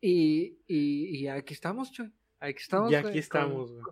Y, 0.00 0.58
y, 0.66 1.18
y 1.18 1.28
aquí 1.28 1.54
estamos, 1.54 1.92
Chuy. 1.92 2.12
Aquí 2.40 2.58
estamos, 2.58 2.90
Y 2.90 2.94
aquí 2.96 3.18
estamos, 3.18 3.70
güey. 3.70 3.84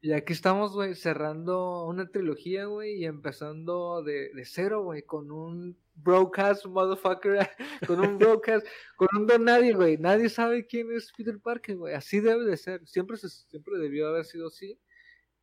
y 0.00 0.12
aquí 0.12 0.32
estamos, 0.32 0.72
güey, 0.72 0.96
cerrando 0.96 1.86
una 1.86 2.08
trilogía, 2.08 2.64
güey, 2.64 2.96
y 2.96 3.04
empezando 3.04 4.02
de, 4.02 4.32
de 4.34 4.44
cero, 4.44 4.82
güey, 4.82 5.02
con 5.02 5.30
un 5.30 5.78
broadcast, 5.94 6.66
motherfucker, 6.66 7.48
con 7.86 8.00
un 8.00 8.18
broadcast, 8.18 8.66
con 8.96 9.06
un 9.16 9.28
don 9.28 9.44
nadie, 9.44 9.72
güey. 9.72 9.98
Nadie 9.98 10.28
sabe 10.28 10.66
quién 10.66 10.90
es 10.90 11.12
Peter 11.16 11.38
Parker, 11.38 11.76
güey. 11.76 11.94
Así 11.94 12.18
debe 12.18 12.44
de 12.44 12.56
ser. 12.56 12.84
Siempre, 12.88 13.16
se, 13.16 13.28
siempre 13.28 13.78
debió 13.78 14.08
haber 14.08 14.24
sido 14.24 14.48
así. 14.48 14.76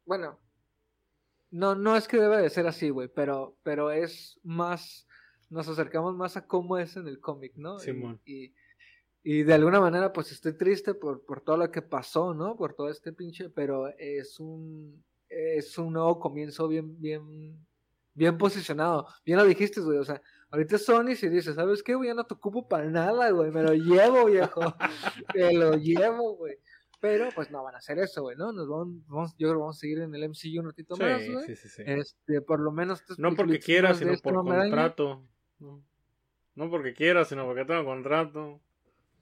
Bueno, 0.04 0.38
no, 1.52 1.76
no 1.76 1.96
es 1.96 2.08
que 2.08 2.18
debe 2.18 2.38
de 2.38 2.50
ser 2.50 2.68
así, 2.68 2.90
güey, 2.90 3.08
pero, 3.08 3.58
pero 3.64 3.92
es 3.92 4.40
más, 4.44 5.08
nos 5.50 5.68
acercamos 5.68 6.16
más 6.16 6.38
a 6.38 6.46
cómo 6.46 6.78
es 6.78 6.96
en 6.96 7.08
el 7.08 7.20
cómic, 7.20 7.54
¿no? 7.56 7.80
Simón. 7.80 8.22
y, 8.26 8.54
y 9.24 9.44
de 9.44 9.54
alguna 9.54 9.80
manera, 9.80 10.14
pues 10.14 10.32
estoy 10.32 10.54
triste 10.54 10.94
por, 10.94 11.26
por 11.26 11.42
todo 11.42 11.58
lo 11.58 11.72
que 11.72 11.82
pasó, 11.82 12.34
¿no? 12.34 12.56
Por 12.56 12.74
todo 12.74 12.90
este 12.90 13.12
pinche, 13.12 13.50
pero 13.50 13.88
es 13.98 14.40
un, 14.40 15.04
es 15.28 15.78
un 15.78 15.94
nuevo 15.94 16.20
comienzo 16.20 16.68
bien, 16.68 17.00
bien, 17.02 17.58
bien 18.14 18.38
posicionado. 18.38 19.08
Bien 19.26 19.38
lo 19.38 19.46
dijiste, 19.46 19.82
güey, 19.82 19.98
o 19.98 20.06
sea, 20.06 20.22
ahorita 20.52 20.78
es 20.78 20.86
Sony 20.86 21.16
si 21.16 21.30
dice, 21.30 21.54
¿sabes 21.54 21.84
qué, 21.84 21.96
güey? 21.96 22.10
Ya 22.10 22.14
no 22.14 22.26
te 22.26 22.34
ocupo 22.34 22.68
para 22.68 22.86
nada, 22.86 23.30
güey, 23.32 23.52
me 23.52 23.64
lo 23.64 23.74
llevo, 23.74 24.26
viejo. 24.26 24.62
me 25.36 25.54
lo 25.54 25.74
llevo, 25.76 26.36
güey. 26.38 26.58
Pero, 27.02 27.30
pues 27.34 27.50
no 27.50 27.64
van 27.64 27.76
a 27.76 27.78
hacer 27.78 27.98
eso, 28.00 28.24
güey, 28.24 28.36
¿no? 28.36 28.52
Nos 28.52 28.68
vamos, 28.68 29.08
vamos, 29.08 29.32
yo 29.38 29.48
creo 29.48 29.54
que 29.54 29.60
vamos 29.60 29.78
a 29.78 29.80
seguir 29.80 30.00
en 30.00 30.14
el 30.14 30.30
MCU 30.30 30.60
un 30.60 30.66
ratito 30.66 30.98
más, 30.98 31.22
Sí, 31.22 31.32
güey. 31.32 31.46
sí, 31.46 31.56
sí, 31.56 31.70
sí. 31.70 31.84
Este, 31.86 32.42
por 32.42 32.60
lo 32.60 32.72
menos... 32.72 33.04
No 33.18 33.36
porque 33.36 33.60
quiera, 33.60 33.94
sino 33.94 34.18
por 34.18 34.34
contrato. 34.34 35.24
No. 35.60 35.82
No 36.56 36.70
porque 36.70 36.94
quiera, 36.94 37.24
sino 37.24 37.46
porque 37.46 37.64
tengo 37.64 37.86
contrato. 37.86 38.62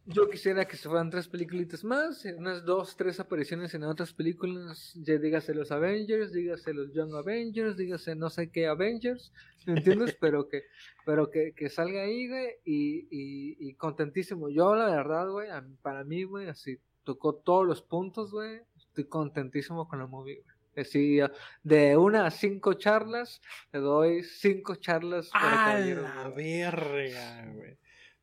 Yo 0.09 0.29
quisiera 0.29 0.65
que 0.65 0.77
se 0.77 0.87
fueran 0.87 1.09
tres 1.09 1.27
peliculitas 1.27 1.83
más, 1.83 2.25
eh, 2.25 2.33
unas 2.33 2.63
dos, 2.63 2.95
tres 2.95 3.19
apariciones 3.19 3.73
en 3.73 3.83
otras 3.83 4.13
películas, 4.13 4.93
ya 4.95 5.17
dígase 5.17 5.53
los 5.53 5.69
Avengers, 5.69 6.31
dígase 6.31 6.73
los 6.73 6.93
Young 6.93 7.13
Avengers, 7.13 7.75
dígase 7.75 8.15
no 8.15 8.29
sé 8.29 8.49
qué 8.49 8.67
Avengers, 8.67 9.33
¿me 9.65 9.73
entiendes? 9.73 10.15
pero 10.21 10.47
que, 10.47 10.63
pero 11.05 11.29
que, 11.29 11.51
que 11.53 11.69
salga 11.69 12.03
ahí, 12.03 12.29
güey, 12.29 12.47
y, 12.63 12.99
y, 13.11 13.57
y 13.59 13.73
contentísimo. 13.73 14.47
Yo, 14.49 14.73
la 14.75 14.89
verdad, 14.89 15.29
güey, 15.29 15.49
para 15.81 16.05
mí, 16.05 16.23
güey, 16.23 16.47
así 16.47 16.79
tocó 17.07 17.35
todos 17.35 17.65
los 17.65 17.81
puntos, 17.81 18.31
güey, 18.33 18.59
estoy 18.75 19.05
contentísimo 19.05 19.87
con 19.87 19.99
la 19.99 20.07
movie, 20.07 20.41
güey. 20.43 20.57
Así, 20.85 21.19
de 21.63 21.95
una 21.95 22.25
a 22.27 22.31
cinco 22.31 22.73
charlas, 22.73 23.41
le 23.71 23.79
doy 23.79 24.23
cinco 24.23 24.75
charlas 24.75 25.29
para 25.29 25.71
¡A 25.71 25.79
la 25.79 26.29
verga, 26.29 27.45
güey! 27.53 27.77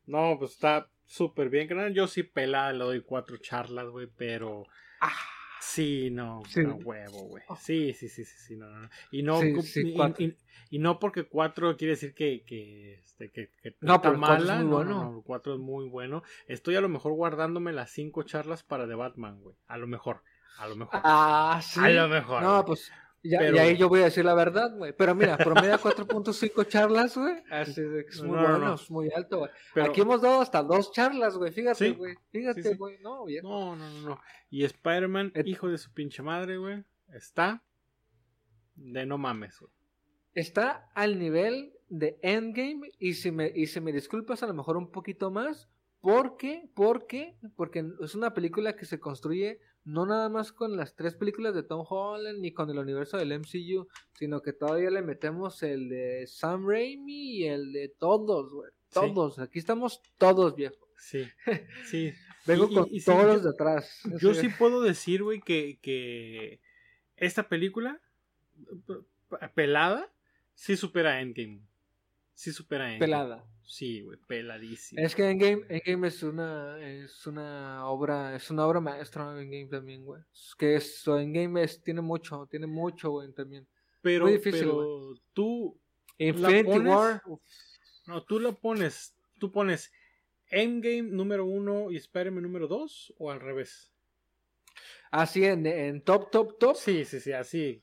No, 0.05 0.37
pues 0.37 0.51
está 0.51 0.87
súper 1.03 1.49
bien. 1.49 1.67
Yo 1.95 2.07
sí 2.07 2.21
pelada 2.21 2.71
le 2.73 2.83
doy 2.83 3.01
cuatro 3.01 3.37
charlas, 3.37 3.87
güey, 3.87 4.07
pero... 4.15 4.63
Ah, 5.01 5.11
Sí, 5.67 6.09
no, 6.11 6.41
Sí. 6.47 6.61
a 6.61 6.73
huevo, 6.73 7.23
güey. 7.23 7.43
Sí, 7.59 7.91
sí, 7.93 8.07
sí, 8.07 8.23
sí, 8.23 8.37
sí, 8.37 8.55
no, 8.55 8.69
no, 8.69 8.81
no. 8.81 8.89
Y 9.11 9.23
no, 9.23 9.41
Sí, 9.41 9.53
cu- 9.53 9.61
sí, 9.63 9.81
y- 9.89 9.93
cuatro. 9.95 10.23
y, 10.23 10.37
y 10.69 10.79
no 10.79 10.99
porque 10.99 11.23
cuatro 11.23 11.75
quiere 11.75 11.91
decir 11.93 12.13
que, 12.13 12.43
que, 12.45 12.99
este, 13.03 13.31
que, 13.31 13.49
que 13.61 13.75
No, 13.81 13.95
está 13.95 14.09
pero 14.09 14.19
cuatro 14.19 14.35
es 14.43 14.49
mala. 14.49 14.55
muy 14.57 14.65
no, 14.65 14.75
bueno. 14.75 14.91
no, 15.03 15.11
no, 15.13 15.21
cuatro 15.23 15.53
es 15.55 15.59
muy 15.59 15.87
bueno. 15.89 16.23
Estoy 16.47 16.75
a 16.75 16.81
lo 16.81 16.89
mejor 16.89 17.13
guardándome 17.13 17.73
las 17.73 17.89
cinco 17.91 18.23
charlas 18.23 18.63
para 18.63 18.87
The 18.87 18.95
Batman, 18.95 19.41
güey. 19.41 19.55
A 19.67 19.77
lo 19.77 19.87
mejor, 19.87 20.21
a 20.59 20.67
lo 20.67 20.75
mejor. 20.75 20.99
Ah, 21.03 21.59
sí. 21.63 21.79
A 21.79 21.89
lo 21.89 22.07
mejor. 22.09 22.41
No, 22.43 22.53
güey. 22.53 22.65
pues 22.67 22.91
Ya, 23.27 23.39
Pero- 23.39 23.55
Y 23.55 23.59
ahí 23.59 23.77
yo 23.77 23.89
voy 23.89 24.01
a 24.01 24.05
decir 24.05 24.23
la 24.23 24.35
verdad, 24.35 24.75
güey. 24.77 24.93
Pero 24.95 25.15
mira, 25.15 25.35
promedia 25.37 25.77
4.5 25.79 26.63
charlas, 26.67 27.17
güey. 27.17 27.35
Así 27.49 27.81
de 27.81 28.05
que 28.05 28.11
es 28.11 28.21
muy 28.21 28.35
No, 28.37 28.41
no, 28.43 28.49
bueno, 28.49 28.65
no. 28.67 28.73
es 28.75 28.91
muy 28.91 29.09
alto, 29.15 29.39
güey. 29.39 29.51
Pero- 29.73 29.87
Aquí 29.89 30.01
hemos 30.01 30.21
dado 30.21 30.41
hasta 30.41 30.61
dos 30.61 30.91
charlas, 30.91 31.37
güey. 31.37 31.51
Fíjate, 31.51 31.91
güey. 31.91 32.13
sí, 32.13 32.19
Fíjate, 32.31 32.63
sí. 32.63 32.75
güey. 32.77 32.99
No, 33.01 33.25
viejo. 33.25 33.47
No, 33.47 33.75
no, 33.75 33.89
no, 33.89 34.09
no. 34.09 34.21
Y 34.49 34.63
Spider-Man, 34.63 35.31
Et- 35.33 35.47
hijo 35.47 35.67
de 35.69 35.77
su 35.77 35.91
pinche 35.93 36.21
madre, 36.21 36.57
güey, 36.57 36.83
está 37.13 37.63
de 38.75 39.05
no 39.05 39.17
mames, 39.17 39.59
güey. 39.59 39.71
Está 40.33 40.89
al 40.93 41.17
nivel 41.17 41.73
de 41.89 42.19
Endgame. 42.21 42.91
Y 42.99 43.13
si 43.13 43.31
me, 43.31 43.51
y 43.55 43.67
si 43.67 43.79
me 43.81 43.91
disculpas, 43.93 44.43
a 44.43 44.47
lo 44.47 44.53
mejor 44.53 44.77
un 44.77 44.91
poquito 44.91 45.31
más. 45.31 45.69
¿Por 46.01 46.37
qué? 46.37 46.69
¿Por 46.75 47.07
qué? 47.07 47.35
Porque 47.55 47.83
es 48.01 48.13
una 48.13 48.33
película 48.33 48.75
que 48.75 48.85
se 48.85 48.99
construye 48.99 49.59
no 49.85 50.05
nada 50.05 50.29
más 50.29 50.51
con 50.51 50.75
las 50.75 50.95
tres 50.95 51.15
películas 51.15 51.53
de 51.55 51.63
Tom 51.63 51.85
Holland 51.87 52.39
ni 52.41 52.51
con 52.51 52.69
el 52.69 52.77
universo 52.79 53.17
del 53.17 53.39
MCU, 53.39 53.87
sino 54.13 54.41
que 54.41 54.51
todavía 54.51 54.89
le 54.89 55.01
metemos 55.01 55.61
el 55.63 55.87
de 55.89 56.25
Sam 56.27 56.67
Raimi 56.67 57.37
y 57.37 57.45
el 57.47 57.71
de 57.71 57.89
todos, 57.97 58.51
güey. 58.51 58.71
Sí. 58.89 58.99
Todos. 58.99 59.39
Aquí 59.39 59.59
estamos 59.59 60.01
todos, 60.17 60.55
viejo. 60.55 60.87
Sí, 60.97 61.23
sí. 61.85 62.11
Vengo 62.45 62.67
Y- 62.69 62.73
con 62.75 62.87
y 62.91 62.99
sí, 62.99 63.05
todos 63.05 63.25
los 63.25 63.43
de 63.43 63.49
atrás. 63.51 64.01
Yo 64.19 64.33
sí 64.33 64.49
puedo 64.49 64.81
decir, 64.81 65.23
güey, 65.23 65.39
que, 65.41 65.79
que 65.81 66.61
esta 67.15 67.47
película 67.47 68.01
pelada 69.53 70.11
sí 70.53 70.77
supera 70.77 71.11
a 71.11 71.21
Endgame. 71.21 71.61
Sí 72.35 72.51
supera 72.51 72.85
Endgame. 72.85 72.99
Pelada. 72.99 73.45
Sí, 73.63 74.01
güey, 74.01 74.19
peladísimo. 74.27 75.01
Es 75.01 75.15
que 75.15 75.27
Endgame, 75.27 75.65
Endgame 75.69 76.07
es 76.09 76.21
una 76.21 76.77
es 76.79 77.25
una 77.25 77.87
obra, 77.87 78.35
es 78.35 78.51
una 78.51 78.67
obra 78.67 78.79
maestra 78.79 79.41
Endgame 79.41 79.67
también, 79.67 80.03
güey. 80.05 80.21
Es 80.31 80.53
que 80.55 80.75
eso, 80.75 81.17
Endgame 81.17 81.63
es, 81.63 81.81
tiene 81.81 82.01
mucho, 82.01 82.45
tiene 82.51 82.67
mucho, 82.67 83.09
güey, 83.11 83.31
también. 83.33 83.65
pero, 84.01 84.25
muy 84.25 84.33
difícil, 84.33 84.67
pero 84.67 85.15
tú, 85.33 85.79
Infinity 86.17 86.63
pones? 86.63 86.93
War, 86.93 87.21
uf, 87.25 87.41
no, 88.05 88.23
tú 88.23 88.39
lo 88.39 88.59
pones, 88.59 89.17
tú 89.39 89.51
pones 89.51 89.91
Endgame 90.49 91.03
número 91.03 91.45
uno 91.45 91.89
y 91.89 91.95
Spider-Man 91.95 92.43
número 92.43 92.67
dos 92.67 93.13
o 93.17 93.31
al 93.31 93.39
revés. 93.39 93.91
así 95.09 95.45
en, 95.45 95.65
en 95.65 96.01
top, 96.01 96.29
top, 96.29 96.59
top. 96.59 96.75
Sí, 96.75 97.05
sí, 97.05 97.19
sí, 97.19 97.31
así. 97.31 97.81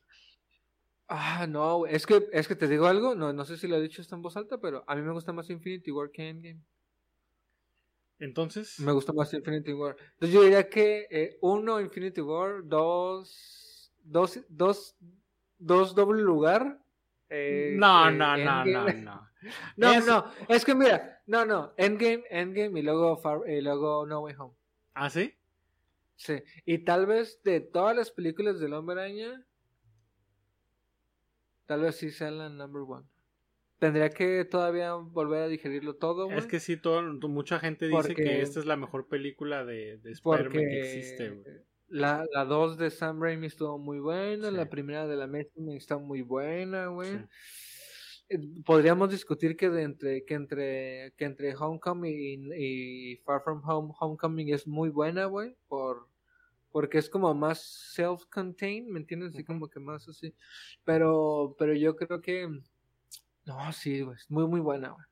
Ah, 1.08 1.46
no, 1.46 1.84
es 1.86 2.06
que, 2.06 2.26
es 2.32 2.48
que 2.48 2.56
te 2.56 2.68
digo 2.68 2.86
algo, 2.86 3.14
no, 3.14 3.32
no 3.32 3.44
sé 3.44 3.56
si 3.58 3.68
lo 3.68 3.76
he 3.76 3.82
dicho 3.82 4.00
esto 4.00 4.14
en 4.14 4.22
voz 4.22 4.36
alta, 4.36 4.58
pero 4.58 4.82
a 4.86 4.94
mí 4.96 5.02
me 5.02 5.12
gusta 5.12 5.32
más 5.32 5.50
Infinity 5.50 5.90
War 5.90 6.10
que 6.10 6.28
Endgame. 6.28 6.60
Entonces, 8.18 8.78
Me 8.78 8.92
gusta 8.92 9.12
más 9.12 9.32
Infinity 9.34 9.72
War. 9.72 9.96
Entonces 10.12 10.32
yo 10.32 10.42
diría 10.42 10.68
que 10.68 11.06
eh, 11.10 11.38
uno, 11.40 11.80
Infinity 11.80 12.20
War, 12.20 12.60
dos, 12.64 13.92
dos, 14.04 14.40
dos, 14.48 14.96
dos 15.58 15.94
doble 15.94 16.22
lugar. 16.22 16.78
eh, 17.28 17.76
no, 17.78 18.08
eh, 18.08 18.12
no, 18.12 18.36
no, 18.36 18.64
no, 18.64 18.84
Endgame. 18.84 18.94
no. 19.02 19.28
No, 19.76 19.92
Es- 19.92 20.06
no, 20.06 20.24
es 20.48 20.64
que 20.64 20.74
mira, 20.74 21.20
no, 21.26 21.44
no, 21.44 21.74
Endgame, 21.76 22.22
Endgame 22.30 22.78
y 22.78 22.82
luego, 22.84 23.16
Far- 23.16 23.48
y 23.50 23.60
luego 23.60 24.06
No 24.06 24.20
Way 24.20 24.34
Home. 24.38 24.54
¿Ah, 24.94 25.10
sí? 25.10 25.34
Sí, 26.14 26.40
y 26.64 26.78
tal 26.84 27.06
vez 27.06 27.42
de 27.42 27.60
todas 27.60 27.96
las 27.96 28.12
películas 28.12 28.60
del 28.60 28.74
Hombre 28.74 29.00
Araña, 29.00 29.44
tal 31.66 31.82
vez 31.82 31.96
sí 31.96 32.10
sea 32.10 32.30
la 32.30 32.48
number 32.48 32.82
one. 32.86 33.06
Tendría 33.78 34.10
que 34.10 34.44
todavía 34.44 34.94
volver 34.94 35.42
a 35.42 35.48
digerirlo 35.48 35.96
todo, 35.96 36.26
güey. 36.26 36.38
Es 36.38 36.46
que 36.46 36.60
sí, 36.60 36.76
todo, 36.76 37.02
mucha 37.28 37.58
gente 37.58 37.86
dice 37.86 37.96
Porque- 37.96 38.14
que 38.14 38.40
esta 38.40 38.60
es 38.60 38.66
la 38.66 38.76
mejor 38.76 39.08
película 39.08 39.64
de, 39.64 39.98
de 39.98 40.12
Spider-Man 40.12 40.52
que 40.52 40.80
existe, 40.80 41.30
güey. 41.30 41.56
la, 41.88 42.24
la 42.32 42.44
2 42.44 42.78
de 42.78 42.90
Sam 42.90 43.20
Raimi 43.20 43.48
estuvo 43.48 43.78
muy 43.78 43.98
buena, 43.98 44.50
Sí. 44.50 44.54
la 44.56 44.68
primera 44.70 45.06
de 45.06 45.16
la 45.16 45.24
Amazing 45.24 45.70
está 45.72 45.98
muy 45.98 46.22
buena, 46.22 46.86
güey. 46.86 47.10
Sí. 47.10 47.24
Eh, 48.28 48.38
Podríamos 48.64 49.10
discutir 49.10 49.56
que 49.56 49.68
de 49.68 49.82
entre 49.82 50.24
que 50.24 50.34
entre 50.34 51.12
que 51.18 51.24
entre 51.24 51.54
Homecoming 51.56 52.52
y, 52.56 53.12
y 53.12 53.16
Far 53.26 53.42
From 53.42 53.60
Home 53.68 53.92
Homecoming 53.98 54.54
es 54.54 54.66
muy 54.66 54.88
buena, 54.90 55.26
güey, 55.26 55.56
por 55.68 56.08
porque 56.72 56.98
es 56.98 57.10
como 57.10 57.34
más 57.34 57.94
self-contained, 57.96 58.88
¿me 58.88 59.00
entiendes? 59.00 59.34
Así 59.34 59.44
como 59.44 59.68
que 59.68 59.80
más 59.80 60.08
así. 60.08 60.34
Pero 60.84 61.54
pero 61.58 61.74
yo 61.74 61.96
creo 61.96 62.20
que 62.22 62.48
no, 63.44 63.72
sí, 63.72 64.02
güey, 64.02 64.16
es 64.16 64.30
muy 64.30 64.46
muy 64.46 64.60
buena, 64.60 64.90
güey. 64.90 65.04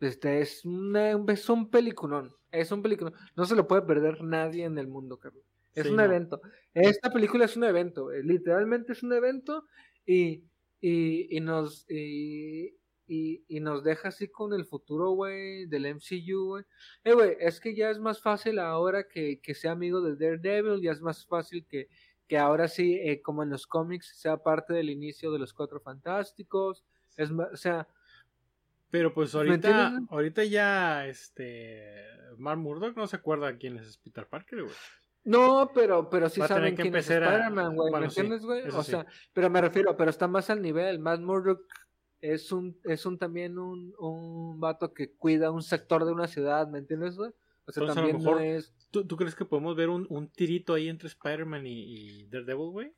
Este 0.00 0.40
es 0.40 0.64
una, 0.64 1.12
es 1.32 1.48
un 1.48 1.70
peliculón, 1.70 2.34
es 2.52 2.70
un 2.72 2.82
peliculón. 2.82 3.14
No 3.36 3.44
se 3.46 3.56
lo 3.56 3.66
puede 3.66 3.82
perder 3.82 4.22
nadie 4.22 4.64
en 4.64 4.78
el 4.78 4.86
mundo, 4.88 5.18
Carlos. 5.18 5.44
Es 5.74 5.88
Sí, 5.88 5.90
un 5.90 6.00
no. 6.00 6.02
evento. 6.02 6.40
Esta 6.74 7.10
película 7.12 7.44
es 7.46 7.56
un 7.56 7.64
evento, 7.64 8.10
literalmente 8.10 8.92
es 8.92 9.02
un 9.02 9.12
evento 9.12 9.64
y, 10.06 10.44
y, 10.80 11.36
y 11.36 11.40
nos 11.40 11.84
y, 11.90 12.76
y, 13.08 13.42
y 13.48 13.60
nos 13.60 13.82
deja 13.82 14.08
así 14.08 14.28
con 14.28 14.52
el 14.52 14.66
futuro, 14.66 15.10
güey, 15.12 15.66
del 15.66 15.86
MCU, 15.86 16.46
güey. 16.46 16.64
Eh, 17.02 17.14
güey, 17.14 17.36
es 17.40 17.58
que 17.58 17.74
ya 17.74 17.90
es 17.90 17.98
más 17.98 18.20
fácil 18.20 18.58
ahora 18.58 19.08
que, 19.08 19.40
que 19.40 19.54
sea 19.54 19.72
amigo 19.72 20.02
de 20.02 20.14
Daredevil, 20.14 20.82
ya 20.82 20.92
es 20.92 21.00
más 21.00 21.26
fácil 21.26 21.66
que, 21.66 21.88
que 22.28 22.36
ahora 22.36 22.68
sí, 22.68 23.00
eh, 23.02 23.22
como 23.22 23.42
en 23.42 23.50
los 23.50 23.66
cómics, 23.66 24.12
sea 24.20 24.36
parte 24.36 24.74
del 24.74 24.90
inicio 24.90 25.32
de 25.32 25.38
los 25.38 25.54
Cuatro 25.54 25.80
Fantásticos. 25.80 26.84
Es 27.16 27.32
más, 27.32 27.48
o 27.52 27.56
sea, 27.56 27.88
Pero 28.90 29.14
pues 29.14 29.34
¿Me 29.34 29.40
ahorita, 29.40 29.98
ahorita 30.10 30.44
ya, 30.44 31.06
este, 31.06 32.04
Mark 32.36 32.60
Murdock 32.60 32.94
no 32.94 33.06
se 33.06 33.16
acuerda 33.16 33.56
quién 33.56 33.78
es 33.78 33.96
Peter 33.96 34.28
Parker, 34.28 34.64
güey. 34.64 34.74
No, 35.24 35.70
pero, 35.74 36.08
pero 36.08 36.28
sí 36.28 36.40
saben 36.42 36.76
que 36.76 36.82
quién 36.82 36.96
es 36.96 37.10
Spider-Man, 37.10 37.74
güey. 37.74 37.92
¿Me 37.92 38.04
entiendes, 38.06 38.42
güey? 38.44 38.68
O 38.68 38.82
sí. 38.82 38.92
sea, 38.92 39.06
pero 39.32 39.50
me 39.50 39.60
refiero, 39.60 39.96
pero 39.96 40.10
está 40.10 40.28
más 40.28 40.48
al 40.48 40.62
nivel. 40.62 40.98
Matt 40.98 41.20
Murdock 41.20 41.60
es 42.20 42.50
un, 42.52 42.78
es 42.84 43.06
un 43.06 43.18
también 43.18 43.58
un, 43.58 43.94
un 43.98 44.58
vato 44.60 44.92
que 44.92 45.12
cuida 45.12 45.50
un 45.50 45.62
sector 45.62 46.04
de 46.04 46.12
una 46.12 46.26
ciudad, 46.28 46.68
¿me 46.68 46.78
entiendes, 46.78 47.16
güey? 47.16 47.30
O 47.66 47.72
sea, 47.72 47.82
Entonces, 47.82 47.96
a 47.98 48.06
lo 48.06 48.08
también 48.12 48.22
no 48.24 48.38
es. 48.40 48.74
¿Tú, 48.90 49.06
tú 49.06 49.16
crees 49.16 49.34
que 49.34 49.44
podemos 49.44 49.76
ver 49.76 49.90
un, 49.90 50.06
un 50.08 50.28
tirito 50.28 50.74
ahí 50.74 50.88
entre 50.88 51.08
Spider-Man 51.08 51.66
y, 51.66 52.22
y 52.22 52.26
Daredevil, 52.28 52.70
güey? 52.70 52.92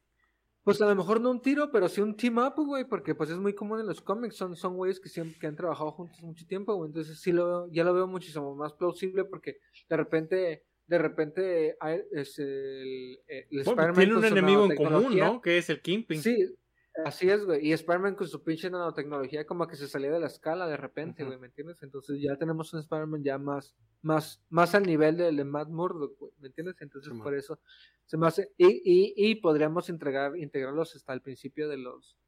Pues 0.63 0.81
a 0.83 0.87
lo 0.87 0.95
mejor 0.95 1.21
no 1.21 1.31
un 1.31 1.41
tiro, 1.41 1.71
pero 1.73 1.89
sí 1.89 2.01
un 2.03 2.15
team 2.15 2.37
up, 2.39 2.55
güey, 2.57 2.85
porque 2.85 3.15
pues 3.15 3.31
es 3.31 3.39
muy 3.39 3.55
común 3.55 3.81
en 3.81 3.87
los 3.87 4.01
cómics, 4.03 4.37
son, 4.37 4.55
son 4.55 4.77
güeyes 4.77 5.01
que 5.01 5.09
siempre 5.09 5.39
que 5.41 5.47
han 5.47 5.57
trabajado 5.57 5.91
juntos 5.91 6.23
mucho 6.23 6.47
tiempo, 6.47 6.75
güey, 6.75 6.89
entonces 6.89 7.19
sí 7.19 7.33
lo 7.33 7.67
ya 7.73 7.83
lo 7.83 7.95
veo 7.95 8.07
muchísimo 8.07 8.55
más 8.55 8.75
plausible 8.75 9.25
porque 9.25 9.57
de 9.89 9.97
repente, 9.97 10.65
de 10.87 10.99
repente 10.99 11.77
hay- 11.81 12.03
es 12.13 12.39
el, 12.39 13.19
el 13.27 13.47
Bueno, 13.65 13.71
Spider-Man 13.71 13.95
tiene 13.95 14.15
un 14.15 14.25
enemigo 14.27 14.65
en 14.71 14.77
común. 14.77 15.17
¿no? 15.19 15.41
Que 15.41 15.57
es 15.59 15.71
el 15.71 15.81
Kingpin. 15.81 16.21
Sí, 16.23 16.55
así 17.05 17.29
es, 17.29 17.45
güey. 17.45 17.67
Y 17.67 17.73
Spider-Man 17.73 18.15
con 18.15 18.29
su 18.29 18.43
pinche 18.43 18.71
nanotecnología 18.71 19.47
como 19.47 19.67
que 19.67 19.77
se 19.77 19.89
salía 19.89 20.11
de 20.11 20.21
la 20.21 20.27
escala 20.27 20.67
de 20.67 20.77
repente, 20.77 21.25
güey, 21.25 21.39
¿me 21.39 21.47
entiendes? 21.47 21.83
Entonces 21.83 22.21
ya 22.21 22.37
tenemos 22.37 22.73
un 22.73 22.81
Spider-Man 22.81 23.23
ya 23.23 23.39
más, 23.39 23.75
más, 24.03 24.43
más 24.49 24.75
al 24.75 24.85
nivel 24.85 25.17
del 25.17 25.37
de 25.37 25.45
Matt 25.45 25.69
Murdock, 25.69 26.19
güey, 26.19 26.33
¿me 26.39 26.49
entiendes? 26.49 26.77
Entonces 26.81 27.13
por 27.23 27.35
eso 27.35 27.59
se 28.07 28.17
me 28.17 28.27
hace... 28.27 28.53
Y, 28.57 28.67
y, 28.67 29.15
y 29.17 29.35
podríamos 29.37 29.89
entregar, 29.89 30.37
integrarlos 30.37 30.97
hasta 30.97 31.13
el 31.13 31.23
principio 31.23 31.69
de 31.69 31.77
los... 31.77 32.19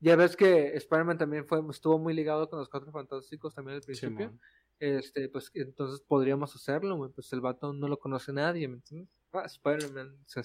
Ya 0.00 0.16
ves 0.16 0.36
que 0.36 0.74
Spider-Man 0.76 1.18
también 1.18 1.46
fue, 1.46 1.62
estuvo 1.70 1.98
muy 1.98 2.14
ligado 2.14 2.48
con 2.48 2.58
los 2.58 2.68
Cuatro 2.68 2.92
Fantásticos 2.92 3.54
también 3.54 3.76
al 3.76 3.82
principio. 3.82 4.32
Este, 4.78 5.28
pues 5.28 5.50
entonces 5.54 6.00
podríamos 6.00 6.54
hacerlo, 6.54 6.96
güey. 6.96 7.10
Pues 7.10 7.32
el 7.32 7.40
vato 7.40 7.72
no 7.72 7.88
lo 7.88 7.98
conoce 7.98 8.32
nadie, 8.32 8.68
¿me 8.68 8.74
entiendes? 8.74 9.08
Ah, 9.32 9.44
Spider-Man, 9.46 10.18
o 10.20 10.28
sea, 10.28 10.42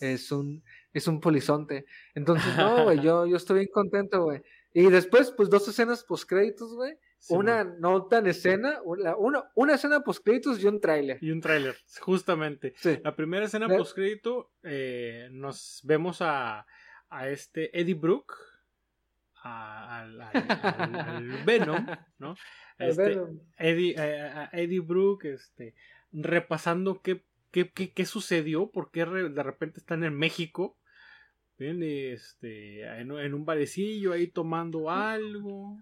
es- 0.00 0.30
un, 0.32 0.62
es 0.92 1.06
un 1.08 1.20
polizonte. 1.20 1.86
Entonces, 2.14 2.56
no, 2.56 2.84
güey, 2.84 3.00
yo, 3.02 3.26
yo 3.26 3.36
estoy 3.36 3.56
bien 3.60 3.68
contento, 3.72 4.22
güey. 4.24 4.42
Y 4.72 4.90
después, 4.90 5.30
pues 5.36 5.48
dos 5.48 5.66
escenas 5.68 6.04
post 6.04 6.28
créditos, 6.28 6.74
güey. 6.74 6.98
Una 7.30 7.64
no 7.64 8.06
tan 8.06 8.26
escena, 8.26 8.78
una, 8.84 9.16
una, 9.16 9.44
una 9.54 9.74
escena 9.74 10.00
post 10.00 10.22
créditos 10.22 10.62
y 10.62 10.66
un 10.66 10.80
tráiler. 10.80 11.18
Y 11.22 11.30
un 11.30 11.40
tráiler, 11.40 11.74
justamente. 12.00 12.74
Sí. 12.76 12.98
La 13.02 13.16
primera 13.16 13.46
escena 13.46 13.66
Ve- 13.68 13.78
postcrédito 13.78 14.50
eh, 14.62 15.28
nos 15.32 15.80
vemos 15.82 16.20
a, 16.20 16.66
a 17.08 17.28
este 17.28 17.76
Eddie 17.80 17.94
Brooke, 17.94 18.34
a- 19.42 20.00
al, 20.02 20.20
al- 20.20 20.32
al- 20.34 20.96
al 21.00 21.44
Venom, 21.46 21.86
¿no? 22.18 22.36
Este, 22.78 23.08
Venom. 23.08 23.40
Eddie, 23.58 23.94
eh, 23.96 24.20
a 24.22 24.50
Eddie 24.52 24.80
Brooke, 24.80 25.32
este, 25.32 25.74
repasando 26.12 27.00
qué, 27.02 27.24
qué, 27.50 27.70
qué, 27.70 27.92
qué 27.92 28.06
sucedió, 28.06 28.70
por 28.70 28.90
qué 28.90 29.04
de 29.04 29.42
repente 29.42 29.80
están 29.80 30.04
en 30.04 30.14
México, 30.14 30.76
¿ven? 31.58 31.82
este, 31.82 32.82
en, 33.00 33.12
en 33.12 33.34
un 33.34 33.44
barecillo 33.44 34.12
ahí 34.12 34.28
tomando 34.28 34.90
algo. 34.90 35.78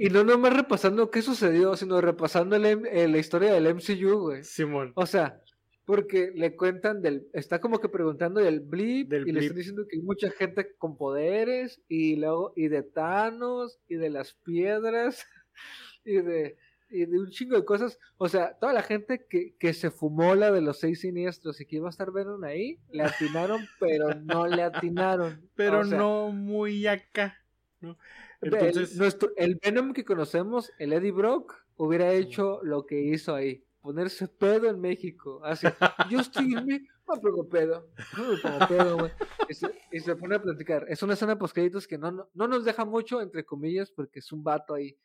Y 0.00 0.10
no 0.10 0.22
nomás 0.22 0.56
repasando 0.56 1.10
qué 1.10 1.22
sucedió, 1.22 1.74
sino 1.74 2.00
repasando 2.00 2.54
el 2.54 2.64
eh, 2.64 3.08
la 3.08 3.18
historia 3.18 3.52
del 3.52 3.74
MCU, 3.74 4.18
güey. 4.20 4.44
Simón. 4.44 4.92
O 4.94 5.06
sea, 5.06 5.42
porque 5.84 6.30
le 6.36 6.54
cuentan 6.54 7.02
del. 7.02 7.26
Está 7.32 7.60
como 7.60 7.80
que 7.80 7.88
preguntando 7.88 8.40
del 8.40 8.60
blip. 8.60 9.08
Del 9.08 9.26
y 9.26 9.32
le 9.32 9.40
están 9.40 9.56
diciendo 9.56 9.86
que 9.88 9.96
hay 9.96 10.02
mucha 10.02 10.30
gente 10.30 10.76
con 10.78 10.96
poderes. 10.96 11.80
Y 11.88 12.14
luego. 12.14 12.52
Y 12.54 12.68
de 12.68 12.84
Thanos. 12.84 13.80
Y 13.88 13.96
de 13.96 14.10
las 14.10 14.34
piedras. 14.34 15.26
Y 16.04 16.22
de. 16.22 16.56
Y 16.90 17.04
de 17.06 17.18
un 17.18 17.28
chingo 17.30 17.56
de 17.56 17.64
cosas. 17.64 17.98
O 18.16 18.28
sea, 18.28 18.56
toda 18.58 18.72
la 18.72 18.82
gente 18.82 19.26
que, 19.28 19.54
que 19.58 19.72
se 19.74 19.90
fumó 19.90 20.34
la 20.34 20.50
de 20.50 20.60
los 20.60 20.78
seis 20.80 21.00
siniestros 21.00 21.60
y 21.60 21.66
que 21.66 21.76
iba 21.76 21.86
a 21.88 21.90
estar 21.90 22.10
Venom 22.12 22.42
ahí, 22.44 22.78
le 22.90 23.02
atinaron, 23.02 23.60
pero 23.80 24.14
no 24.14 24.46
le 24.46 24.62
atinaron. 24.62 25.48
Pero 25.54 25.80
O 25.80 25.84
sea, 25.84 25.98
no 25.98 26.30
muy 26.32 26.86
acá. 26.86 27.36
¿no? 27.80 27.96
el- 28.40 28.54
Entonces, 28.54 28.96
nuestro, 28.96 29.30
el 29.36 29.58
Venom 29.62 29.92
que 29.92 30.04
conocemos, 30.04 30.72
el 30.78 30.92
Eddie 30.92 31.12
Brock, 31.12 31.54
hubiera 31.76 32.12
hecho 32.12 32.60
lo 32.62 32.86
que 32.86 33.00
hizo 33.00 33.34
ahí. 33.34 33.64
Ponerse 33.80 34.26
pedo 34.28 34.68
en 34.68 34.80
México. 34.80 35.40
Así, 35.44 35.66
yo 36.10 36.20
estoy 36.20 36.48
me 36.48 36.80
pongo 37.06 37.48
pedo. 37.48 37.88
No 38.16 38.28
me 38.32 38.36
pongo 38.38 38.68
pedo, 38.68 38.98
güey. 38.98 39.12
Y 39.48 39.54
se, 39.54 39.66
y 39.92 40.00
se 40.00 40.14
pone 40.16 40.34
a 40.34 40.42
platicar. 40.42 40.84
Es 40.88 41.02
una 41.02 41.14
escena 41.14 41.38
post 41.38 41.54
créditos 41.54 41.86
que 41.86 41.96
no, 41.96 42.10
no, 42.10 42.28
no 42.34 42.48
nos 42.48 42.64
deja 42.64 42.84
mucho, 42.84 43.22
entre 43.22 43.44
comillas, 43.44 43.90
porque 43.90 44.18
es 44.18 44.30
un 44.32 44.42
vato 44.42 44.74
ahí 44.74 44.96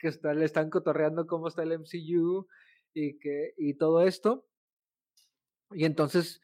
que 0.00 0.08
está, 0.08 0.34
le 0.34 0.44
están 0.44 0.70
cotorreando 0.70 1.26
cómo 1.26 1.48
está 1.48 1.62
el 1.62 1.78
MCU 1.78 2.48
y, 2.94 3.18
que, 3.18 3.54
y 3.56 3.74
todo 3.74 4.02
esto. 4.02 4.46
Y 5.72 5.84
entonces 5.84 6.40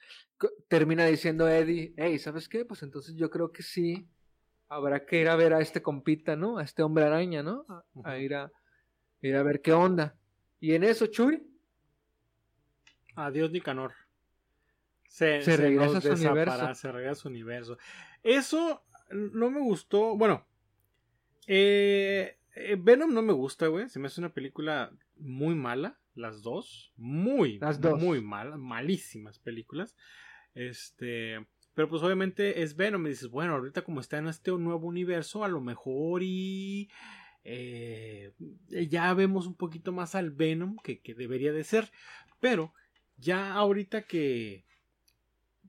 termina 0.68 1.06
diciendo 1.06 1.48
Eddie, 1.48 1.94
hey, 1.96 2.18
¿sabes 2.18 2.48
qué? 2.48 2.64
Pues 2.64 2.82
entonces 2.82 3.16
yo 3.16 3.30
creo 3.30 3.50
que 3.50 3.62
sí, 3.62 4.06
habrá 4.68 5.06
que 5.06 5.20
ir 5.20 5.28
a 5.28 5.36
ver 5.36 5.54
a 5.54 5.60
este 5.60 5.82
compita, 5.82 6.36
¿no? 6.36 6.58
A 6.58 6.62
este 6.62 6.82
hombre 6.82 7.04
araña, 7.04 7.42
¿no? 7.42 7.64
A, 8.04 8.18
ir, 8.18 8.34
a, 8.34 8.52
ir 9.22 9.34
a 9.34 9.42
ver 9.42 9.62
qué 9.62 9.72
onda. 9.72 10.16
Y 10.60 10.74
en 10.74 10.84
eso, 10.84 11.06
Chuy, 11.06 11.42
Adiós, 13.16 13.50
Nicanor. 13.50 13.94
Se, 15.08 15.40
Se 15.40 15.56
regresa 15.56 15.98
a 15.98 16.00
su 16.02 16.12
universo. 16.12 16.74
Se 16.74 16.92
regresa 16.92 17.12
a 17.12 17.14
su 17.14 17.28
universo. 17.28 17.78
Eso 18.22 18.84
no 19.10 19.50
me 19.50 19.60
gustó. 19.60 20.16
Bueno, 20.16 20.46
eh, 21.46 22.38
eh, 22.56 22.76
Venom 22.78 23.12
no 23.12 23.22
me 23.22 23.32
gusta, 23.32 23.66
güey. 23.68 23.88
Se 23.88 23.98
me 23.98 24.06
hace 24.08 24.20
una 24.20 24.32
película 24.32 24.92
muy 25.16 25.54
mala. 25.54 25.98
Las 26.14 26.42
dos. 26.42 26.92
Muy, 26.96 27.58
Las 27.58 27.80
dos. 27.80 28.00
muy 28.00 28.20
malas. 28.20 28.58
Malísimas 28.58 29.38
películas. 29.38 29.96
Este. 30.54 31.46
Pero 31.74 31.88
pues 31.88 32.02
obviamente 32.02 32.62
es 32.62 32.74
Venom. 32.76 33.06
Y 33.06 33.10
dices, 33.10 33.28
bueno, 33.28 33.54
ahorita 33.54 33.82
como 33.82 34.00
está 34.00 34.18
en 34.18 34.28
este 34.28 34.50
nuevo 34.52 34.86
universo, 34.86 35.44
a 35.44 35.48
lo 35.48 35.60
mejor 35.60 36.22
y. 36.22 36.88
eh, 37.44 38.32
ya 38.68 39.12
vemos 39.14 39.46
un 39.46 39.54
poquito 39.54 39.92
más 39.92 40.14
al 40.14 40.30
Venom 40.30 40.76
que, 40.82 41.00
que 41.00 41.14
debería 41.14 41.52
de 41.52 41.64
ser. 41.64 41.90
Pero 42.40 42.72
ya 43.18 43.52
ahorita 43.54 44.02
que, 44.02 44.64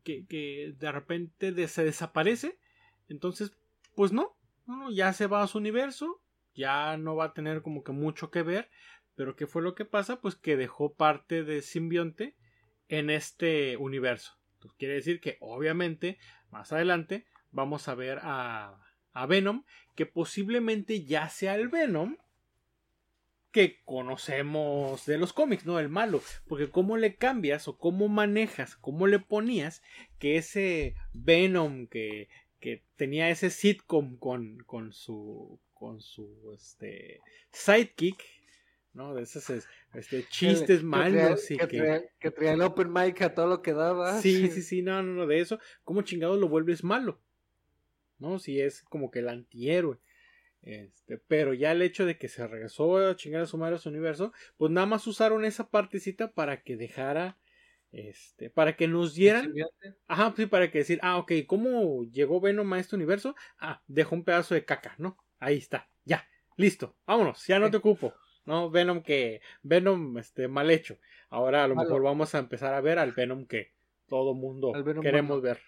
que, 0.03 0.25
que 0.25 0.73
de 0.79 0.91
repente 0.91 1.67
se 1.67 1.83
desaparece, 1.83 2.57
entonces, 3.09 3.51
pues 3.95 4.11
no, 4.11 4.35
ya 4.91 5.13
se 5.13 5.27
va 5.27 5.43
a 5.43 5.47
su 5.47 5.57
universo, 5.57 6.21
ya 6.57 6.97
no 6.97 7.15
va 7.15 7.25
a 7.25 7.33
tener 7.33 7.61
como 7.61 7.83
que 7.83 7.93
mucho 7.93 8.31
que 8.31 8.41
ver, 8.41 8.69
pero 9.15 9.35
¿qué 9.35 9.47
fue 9.47 9.61
lo 9.61 9.75
que 9.75 9.85
pasa? 9.85 10.19
Pues 10.19 10.35
que 10.35 10.57
dejó 10.57 10.95
parte 10.95 11.43
de 11.43 11.61
simbionte 11.61 12.35
en 12.89 13.09
este 13.09 13.77
universo. 13.77 14.37
Entonces, 14.55 14.77
quiere 14.77 14.95
decir 14.95 15.21
que 15.21 15.37
obviamente 15.39 16.17
más 16.49 16.73
adelante 16.73 17.25
vamos 17.51 17.87
a 17.87 17.95
ver 17.95 18.19
a, 18.23 18.81
a 19.13 19.25
Venom, 19.27 19.63
que 19.95 20.07
posiblemente 20.07 21.05
ya 21.05 21.29
sea 21.29 21.55
el 21.55 21.69
Venom 21.69 22.17
que 23.51 23.81
conocemos 23.85 25.05
de 25.05 25.17
los 25.17 25.33
cómics, 25.33 25.65
¿no? 25.65 25.79
El 25.79 25.89
malo. 25.89 26.21
Porque 26.47 26.69
cómo 26.69 26.97
le 26.97 27.15
cambias 27.15 27.67
o 27.67 27.77
cómo 27.77 28.07
manejas, 28.07 28.75
cómo 28.75 29.07
le 29.07 29.19
ponías 29.19 29.81
que 30.19 30.37
ese 30.37 30.95
Venom 31.13 31.87
que, 31.87 32.29
que 32.59 32.83
tenía 32.95 33.29
ese 33.29 33.49
sitcom 33.49 34.17
con, 34.17 34.59
con 34.65 34.91
su 34.91 35.59
con 35.79 36.01
su 36.01 36.51
este 36.53 37.19
sidekick, 37.51 38.23
¿no? 38.93 39.13
De 39.13 39.23
esos 39.23 39.49
es- 39.49 39.67
este, 39.93 40.27
chistes 40.27 40.83
malos 40.83 41.49
y 41.51 41.57
que, 41.57 41.67
que... 41.67 41.77
traía, 41.77 42.03
que 42.19 42.31
traía 42.31 42.53
el 42.53 42.61
open 42.61 42.91
mic 42.91 43.21
a 43.21 43.33
todo 43.33 43.47
lo 43.47 43.61
que 43.61 43.73
daba. 43.73 44.21
Sí, 44.21 44.47
sí, 44.51 44.61
sí, 44.61 44.81
no, 44.81 45.01
no, 45.03 45.13
no, 45.13 45.27
de 45.27 45.39
eso. 45.39 45.59
¿Cómo 45.83 46.01
chingados 46.01 46.39
lo 46.39 46.47
vuelves 46.49 46.83
malo? 46.83 47.19
¿No? 48.19 48.39
Si 48.39 48.59
es 48.59 48.81
como 48.81 49.11
que 49.11 49.19
el 49.19 49.29
antihéroe. 49.29 49.99
Este, 50.61 51.17
pero 51.17 51.53
ya 51.53 51.71
el 51.71 51.81
hecho 51.81 52.05
de 52.05 52.17
que 52.17 52.27
se 52.27 52.45
regresó 52.47 52.97
a 52.97 53.15
chingar 53.15 53.41
a 53.43 53.45
su 53.45 53.57
madre 53.57 53.75
a 53.75 53.79
su 53.79 53.89
universo, 53.89 54.33
pues 54.57 54.71
nada 54.71 54.87
más 54.87 55.07
usaron 55.07 55.45
esa 55.45 55.69
partecita 55.69 56.33
para 56.33 56.63
que 56.63 56.75
dejara, 56.77 57.37
este, 57.91 58.49
para 58.49 58.75
que 58.75 58.87
nos 58.87 59.13
dieran, 59.15 59.53
ajá, 60.07 60.33
sí, 60.35 60.45
para 60.47 60.69
que 60.71 60.79
decir, 60.79 60.99
ah, 61.03 61.17
ok, 61.19 61.33
¿cómo 61.47 62.03
llegó 62.05 62.41
Venom 62.41 62.73
a 62.73 62.79
este 62.79 62.95
universo? 62.95 63.35
Ah, 63.59 63.83
dejó 63.87 64.15
un 64.15 64.25
pedazo 64.25 64.55
de 64.55 64.65
caca, 64.65 64.95
¿no? 64.97 65.17
Ahí 65.39 65.57
está, 65.57 65.89
ya, 66.05 66.27
listo, 66.55 66.95
vámonos, 67.05 67.45
ya 67.45 67.59
no 67.59 67.69
te 67.69 67.77
ocupo, 67.77 68.13
¿no? 68.45 68.69
Venom 68.69 69.01
que, 69.01 69.41
Venom, 69.63 70.17
este, 70.17 70.47
mal 70.47 70.69
hecho. 70.71 70.97
Ahora 71.29 71.63
a 71.63 71.67
lo 71.67 71.75
Malo. 71.75 71.89
mejor 71.89 72.03
vamos 72.03 72.33
a 72.35 72.39
empezar 72.39 72.73
a 72.73 72.81
ver 72.81 72.99
al 72.99 73.11
Venom 73.11 73.45
que 73.45 73.73
todo 74.07 74.33
mundo 74.33 74.73
queremos 75.01 75.41
ver. 75.41 75.59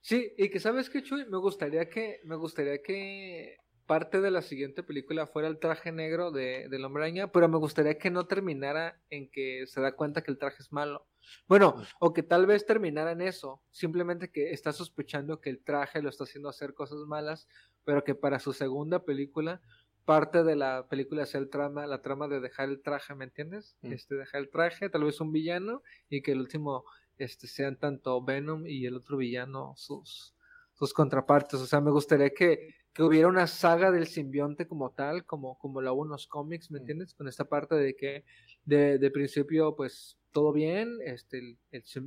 Sí, 0.00 0.32
y 0.38 0.48
que 0.48 0.60
sabes 0.60 0.88
que 0.88 1.02
Chuy, 1.02 1.26
me 1.26 1.36
gustaría 1.36 1.88
que, 1.90 2.20
me 2.24 2.36
gustaría 2.36 2.82
que 2.82 3.58
parte 3.86 4.20
de 4.20 4.30
la 4.30 4.40
siguiente 4.40 4.82
película 4.82 5.26
fuera 5.26 5.48
el 5.48 5.58
traje 5.58 5.92
negro 5.92 6.30
de, 6.30 6.68
del 6.68 6.84
hombre 6.84 7.02
araña, 7.02 7.32
pero 7.32 7.48
me 7.48 7.58
gustaría 7.58 7.98
que 7.98 8.08
no 8.08 8.26
terminara 8.26 9.00
en 9.10 9.28
que 9.28 9.64
se 9.66 9.80
da 9.80 9.96
cuenta 9.96 10.22
que 10.22 10.30
el 10.30 10.38
traje 10.38 10.62
es 10.62 10.72
malo. 10.72 11.06
Bueno, 11.48 11.76
o 12.00 12.12
que 12.12 12.22
tal 12.22 12.46
vez 12.46 12.66
terminara 12.66 13.12
en 13.12 13.20
eso, 13.20 13.62
simplemente 13.70 14.30
que 14.30 14.52
está 14.52 14.72
sospechando 14.72 15.40
que 15.40 15.50
el 15.50 15.62
traje 15.64 16.02
lo 16.02 16.08
está 16.08 16.24
haciendo 16.24 16.48
hacer 16.48 16.74
cosas 16.74 17.00
malas, 17.06 17.48
pero 17.84 18.04
que 18.04 18.14
para 18.14 18.38
su 18.38 18.52
segunda 18.52 19.04
película 19.04 19.60
parte 20.04 20.42
de 20.44 20.56
la 20.56 20.88
película 20.88 21.26
sea 21.26 21.40
el 21.40 21.50
trama, 21.50 21.86
la 21.86 22.02
trama 22.02 22.26
de 22.28 22.40
dejar 22.40 22.68
el 22.68 22.82
traje, 22.82 23.14
¿me 23.14 23.24
entiendes? 23.24 23.76
Mm. 23.82 23.92
Este 23.92 24.14
dejar 24.16 24.40
el 24.40 24.50
traje, 24.50 24.88
tal 24.90 25.04
vez 25.04 25.20
un 25.20 25.30
villano 25.32 25.82
y 26.08 26.22
que 26.22 26.32
el 26.32 26.40
último 26.40 26.84
este 27.18 27.46
sean 27.46 27.78
tanto 27.78 28.22
Venom 28.24 28.66
y 28.66 28.86
el 28.86 28.96
otro 28.96 29.16
villano 29.18 29.74
sus 29.76 30.34
sus 30.72 30.94
contrapartes, 30.94 31.60
o 31.60 31.66
sea, 31.66 31.80
me 31.82 31.90
gustaría 31.90 32.30
que, 32.30 32.74
que 32.94 33.02
hubiera 33.02 33.28
una 33.28 33.46
saga 33.46 33.90
del 33.90 34.06
simbionte 34.06 34.66
como 34.66 34.92
tal, 34.92 35.26
como 35.26 35.58
como 35.58 35.82
la 35.82 35.92
hubo 35.92 36.04
en 36.04 36.10
los 36.12 36.26
cómics, 36.26 36.70
¿me 36.70 36.78
Mm. 36.78 36.80
entiendes? 36.80 37.14
Con 37.14 37.28
esta 37.28 37.44
parte 37.44 37.74
de 37.74 37.94
que 37.96 38.24
de, 38.64 38.98
de 38.98 39.10
principio 39.10 39.76
pues 39.76 40.18
todo 40.32 40.52
bien, 40.52 40.98
este 41.04 41.38
el, 41.38 41.58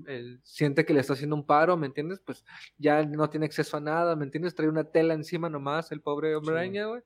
el 0.08 0.40
siente 0.44 0.86
que 0.86 0.94
le 0.94 1.00
está 1.02 1.14
haciendo 1.14 1.36
un 1.36 1.46
paro, 1.46 1.76
¿me 1.78 1.88
entiendes? 1.88 2.20
Pues 2.26 2.44
ya 2.78 3.04
no 3.06 3.30
tiene 3.30 3.46
acceso 3.46 3.78
a 3.78 3.82
nada, 3.82 4.16
¿me 4.16 4.26
entiendes? 4.26 4.56
Trae 4.56 4.70
una 4.70 4.84
tela 4.86 5.14
encima 5.14 5.50
nomás 5.50 5.92
el 5.92 6.02
pobre 6.02 6.36
hombre 6.36 6.54
Sí. 6.54 6.58
araña, 6.58 6.86
güey. 6.88 7.02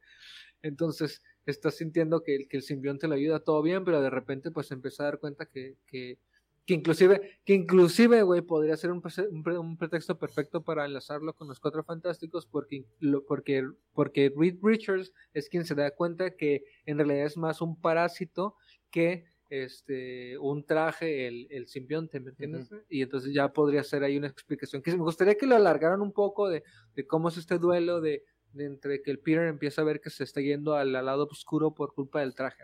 Entonces 0.61 1.22
está 1.45 1.72
sintiendo 1.72 2.23
que, 2.23 2.35
el- 2.35 2.48
que 2.48 2.57
el 2.57 2.64
simbionte 2.64 3.07
le 3.07 3.15
ayuda 3.15 3.39
todo 3.39 3.61
bien, 3.61 3.84
pero 3.85 4.02
de 4.02 4.10
repente 4.10 4.52
pues 4.52 4.72
empieza 4.72 5.03
a 5.03 5.06
dar 5.07 5.19
cuenta 5.19 5.45
que, 5.45 5.77
que, 5.88 6.18
que 6.65 6.73
inclusive, 6.73 7.39
que 7.45 7.53
inclusive, 7.53 8.23
güey, 8.23 8.41
podría 8.41 8.76
ser 8.76 8.91
un, 8.91 9.02
un, 9.31 9.49
un 9.57 9.77
pretexto 9.77 10.18
perfecto 10.19 10.64
para 10.64 10.85
enlazarlo 10.85 11.34
con 11.34 11.48
los 11.48 11.60
Cuatro 11.60 11.84
Fantásticos 11.84 12.45
porque, 12.45 12.85
lo- 12.99 13.23
porque, 13.26 13.65
porque 13.94 14.34
Reed 14.35 14.57
Richards 14.61 15.14
es 15.34 15.48
quien 15.48 15.64
se 15.65 15.76
da 15.76 15.91
cuenta 15.91 16.35
que 16.35 16.64
en 16.85 16.98
realidad 16.98 17.26
es 17.26 17.38
más 17.38 17.61
un 17.61 17.80
parásito 17.80 18.56
que 18.91 19.26
este 19.49 20.38
un 20.38 20.65
traje 20.65 21.28
el, 21.28 21.48
el 21.49 21.68
simbionte, 21.68 22.19
¿me 22.19 22.32
entiendes? 22.32 22.69
Y 22.90 23.02
entonces 23.02 23.34
ya 23.34 23.52
podría 23.53 23.84
ser 23.84 24.03
ahí 24.03 24.18
una 24.18 24.28
explicación 24.28 24.82
que 24.82 24.91
me 24.91 24.98
gustaría 25.03 25.36
que 25.36 25.45
lo 25.48 25.56
alargaran 25.56 26.02
un 26.02 26.11
poco 26.14 26.49
de, 26.49 26.64
de 26.95 27.06
cómo 27.07 27.30
es 27.30 27.38
este 27.38 27.57
duelo 27.57 28.02
de, 28.02 28.24
de 28.53 28.65
entre 28.65 29.02
que 29.02 29.11
el 29.11 29.19
Peter 29.19 29.48
empieza 29.48 29.82
a 29.82 29.86
ver 29.86 30.02
que 30.02 30.10
se 30.10 30.24
está 30.24 30.41
yendo 30.41 30.76
al, 30.76 30.95
al 30.95 31.06
lado 31.06 31.26
oscuro 31.32 31.74
por 31.74 31.94
culpa 31.94 32.19
del 32.22 32.36
traje. 32.36 32.64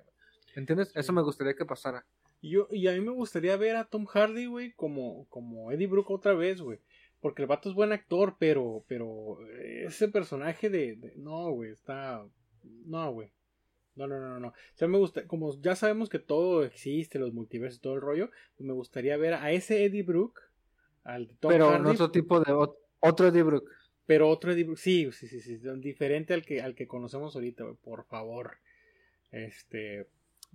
¿Me 0.55 0.61
entiendes? 0.61 0.89
Sí. 0.89 0.99
Eso 0.99 1.13
me 1.13 1.21
gustaría 1.23 1.55
que 1.55 1.65
pasara. 1.65 2.05
Y 2.41 2.51
Yo, 2.51 2.67
y 2.71 2.87
a 2.87 2.93
mí 2.93 2.99
me 3.01 3.11
gustaría 3.11 3.55
ver 3.57 3.75
a 3.77 3.85
Tom 3.85 4.05
Hardy, 4.05 4.45
güey, 4.47 4.73
como, 4.73 5.25
como 5.29 5.71
Eddie 5.71 5.87
Brooke 5.87 6.11
otra 6.13 6.33
vez, 6.33 6.61
güey. 6.61 6.79
Porque 7.21 7.41
el 7.41 7.47
vato 7.47 7.69
es 7.69 7.75
buen 7.75 7.93
actor, 7.93 8.35
pero, 8.37 8.83
pero 8.87 9.37
eh, 9.47 9.85
ese 9.87 10.09
personaje 10.09 10.69
de, 10.69 10.97
de- 10.97 11.13
no, 11.15 11.49
güey, 11.51 11.71
está, 11.71 12.21
no, 12.85 13.13
güey. 13.13 13.31
No, 13.95 14.07
no, 14.07 14.19
no, 14.19 14.39
no. 14.39 14.47
O 14.49 14.53
sea, 14.75 14.87
me 14.87 14.97
gusta, 14.97 15.27
como 15.27 15.59
ya 15.61 15.75
sabemos 15.75 16.09
que 16.09 16.19
todo 16.19 16.63
existe, 16.63 17.19
los 17.19 17.33
multiversos 17.33 17.79
todo 17.81 17.93
el 17.95 18.01
rollo, 18.01 18.31
pues 18.57 18.65
me 18.67 18.73
gustaría 18.73 19.15
ver 19.17 19.35
a 19.35 19.51
ese 19.51 19.85
Eddie 19.85 20.03
Brooke, 20.03 20.41
al 21.03 21.27
de 21.27 21.35
Tom 21.35 21.51
pero 21.51 21.67
en 21.75 21.81
Hardy, 21.83 21.91
otro 21.91 22.11
tipo 22.11 22.39
de 22.39 22.51
ot- 22.53 22.75
otro 23.01 23.27
Eddie 23.27 23.43
Brooke. 23.43 23.69
pero 24.07 24.29
otro 24.29 24.51
Eddie 24.51 24.63
Brooke, 24.63 24.79
sí, 24.79 25.11
sí, 25.11 25.27
sí, 25.27 25.39
sí, 25.41 25.59
diferente 25.77 26.33
al 26.33 26.43
que, 26.43 26.61
al 26.61 26.73
que 26.75 26.87
conocemos 26.87 27.35
ahorita, 27.35 27.63
güey, 27.65 27.75
por 27.75 28.05
favor. 28.05 28.57
Este, 29.31 30.07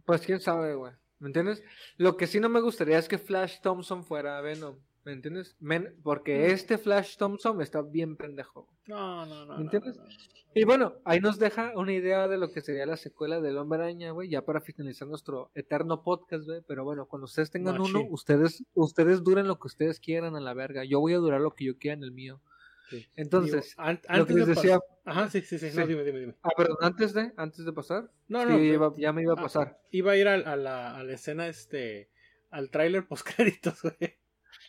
Pues 0.04 0.22
quién 0.22 0.40
sabe, 0.40 0.74
güey. 0.74 0.92
¿Me 1.20 1.28
entiendes? 1.28 1.62
Lo 1.96 2.16
que 2.16 2.26
sí 2.26 2.38
no 2.40 2.48
me 2.48 2.60
gustaría 2.60 2.98
es 2.98 3.08
que 3.08 3.18
Flash 3.18 3.60
Thompson 3.60 4.04
fuera 4.04 4.40
Venom. 4.40 4.76
¿Me 5.08 5.14
entiendes? 5.14 5.56
Men- 5.58 5.94
porque 6.02 6.50
este 6.52 6.76
Flash 6.76 7.16
Thompson 7.16 7.62
está 7.62 7.80
bien 7.80 8.14
pendejo. 8.18 8.68
no, 8.88 9.24
no, 9.24 9.46
no. 9.46 9.56
¿Me 9.56 9.62
entiendes? 9.62 9.96
no, 9.96 10.02
no, 10.04 10.08
no. 10.10 10.16
Y 10.54 10.64
bueno, 10.64 10.96
ahí 11.06 11.18
nos 11.20 11.38
deja 11.38 11.72
una 11.76 11.94
idea 11.94 12.28
de 12.28 12.36
lo 12.36 12.50
que 12.52 12.60
sería 12.60 12.84
la 12.84 12.98
secuela 12.98 13.40
del 13.40 13.56
Hombre 13.56 13.78
Araña, 13.80 14.10
güey, 14.10 14.28
ya 14.28 14.42
para 14.44 14.60
finalizar 14.60 15.08
nuestro 15.08 15.50
eterno 15.54 16.02
podcast, 16.02 16.44
güey. 16.44 16.60
Pero 16.66 16.84
bueno, 16.84 17.06
cuando 17.06 17.24
ustedes 17.24 17.50
tengan 17.50 17.80
uno, 17.80 18.02
ustedes, 18.10 18.64
ustedes 18.74 19.22
duren 19.22 19.46
lo 19.48 19.58
que 19.58 19.68
ustedes 19.68 19.98
quieran 19.98 20.36
a 20.36 20.40
la 20.40 20.52
verga. 20.52 20.84
Yo 20.84 21.00
voy 21.00 21.14
a 21.14 21.18
durar 21.18 21.40
lo 21.40 21.54
que 21.54 21.64
yo 21.64 21.78
quiera 21.78 21.94
en 21.94 22.02
el 22.02 22.12
mío. 22.12 22.42
Sí. 22.90 23.06
Entonces, 23.16 23.70
Digo, 23.76 23.82
an- 23.88 23.96
lo 23.96 24.00
que 24.02 24.12
antes 24.20 24.36
les 24.36 24.46
de 24.46 24.54
decía. 24.54 24.80
Ajá, 25.06 25.28
sí, 25.30 25.40
sí, 25.40 25.58
sí. 25.58 25.70
Sí. 25.70 25.78
No, 25.78 25.86
dime, 25.86 26.04
dime, 26.04 26.20
dime. 26.20 26.34
Ah, 26.42 26.50
perdón, 26.56 26.76
antes 26.82 27.14
de, 27.14 27.32
antes 27.36 27.64
de 27.64 27.72
pasar. 27.72 28.10
No, 28.28 28.40
Sí, 28.42 28.46
no. 28.46 28.50
ya, 28.52 28.56
pero- 28.58 28.74
iba- 28.74 28.94
ya 28.98 29.12
me 29.14 29.22
iba 29.22 29.32
a 29.32 29.36
Ah, 29.38 29.42
pasar. 29.42 29.80
Iba 29.90 30.12
a 30.12 30.16
ir 30.16 30.28
a, 30.28 30.34
a 30.34 30.56
la, 30.56 30.96
a 30.96 31.02
la 31.04 31.12
escena, 31.14 31.48
este. 31.48 32.10
Al 32.50 32.70
tráiler 32.70 33.06
postcréditos, 33.06 33.82
güey. 33.82 34.16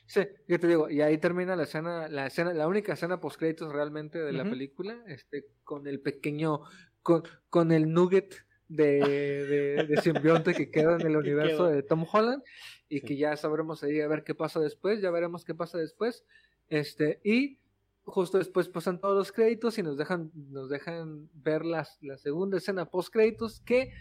Sí, 0.05 0.21
yo 0.47 0.59
te 0.59 0.67
digo, 0.67 0.89
y 0.89 1.01
ahí 1.01 1.17
termina 1.17 1.55
la 1.55 1.63
escena, 1.63 2.07
la 2.07 2.27
escena, 2.27 2.53
la 2.53 2.67
única 2.67 2.93
escena 2.93 3.19
post 3.19 3.37
créditos 3.39 3.71
realmente 3.71 4.19
de 4.19 4.31
la 4.33 4.43
película, 4.43 5.03
este, 5.07 5.45
con 5.63 5.87
el 5.87 5.99
pequeño, 6.01 6.61
con, 7.01 7.23
con 7.49 7.71
el 7.71 7.91
nugget 7.91 8.35
de, 8.67 9.03
de, 9.05 9.83
de 9.87 10.01
simbionte 10.01 10.53
que 10.53 10.69
queda 10.69 10.95
en 10.95 11.07
el 11.07 11.15
universo 11.25 11.65
de 11.67 11.83
Tom 11.83 12.05
Holland, 12.11 12.43
y 12.87 12.99
Sí. 12.99 13.05
que 13.05 13.17
ya 13.17 13.35
sabremos 13.37 13.83
ahí 13.83 13.99
a 14.01 14.07
ver 14.07 14.23
qué 14.23 14.33
pasa 14.35 14.59
después, 14.59 15.01
ya 15.01 15.11
veremos 15.11 15.45
qué 15.45 15.53
pasa 15.55 15.77
después, 15.77 16.25
este, 16.69 17.19
y 17.23 17.59
justo 18.03 18.39
después 18.39 18.67
pasan 18.69 18.99
todos 18.99 19.15
los 19.15 19.31
créditos 19.31 19.77
y 19.77 19.83
nos 19.83 19.95
dejan, 19.97 20.31
nos 20.33 20.69
dejan 20.69 21.29
ver 21.33 21.63
las, 21.65 21.97
la 22.01 22.17
segunda 22.17 22.57
escena 22.57 22.85
post 22.85 23.13
créditos 23.13 23.59
que 23.61 23.91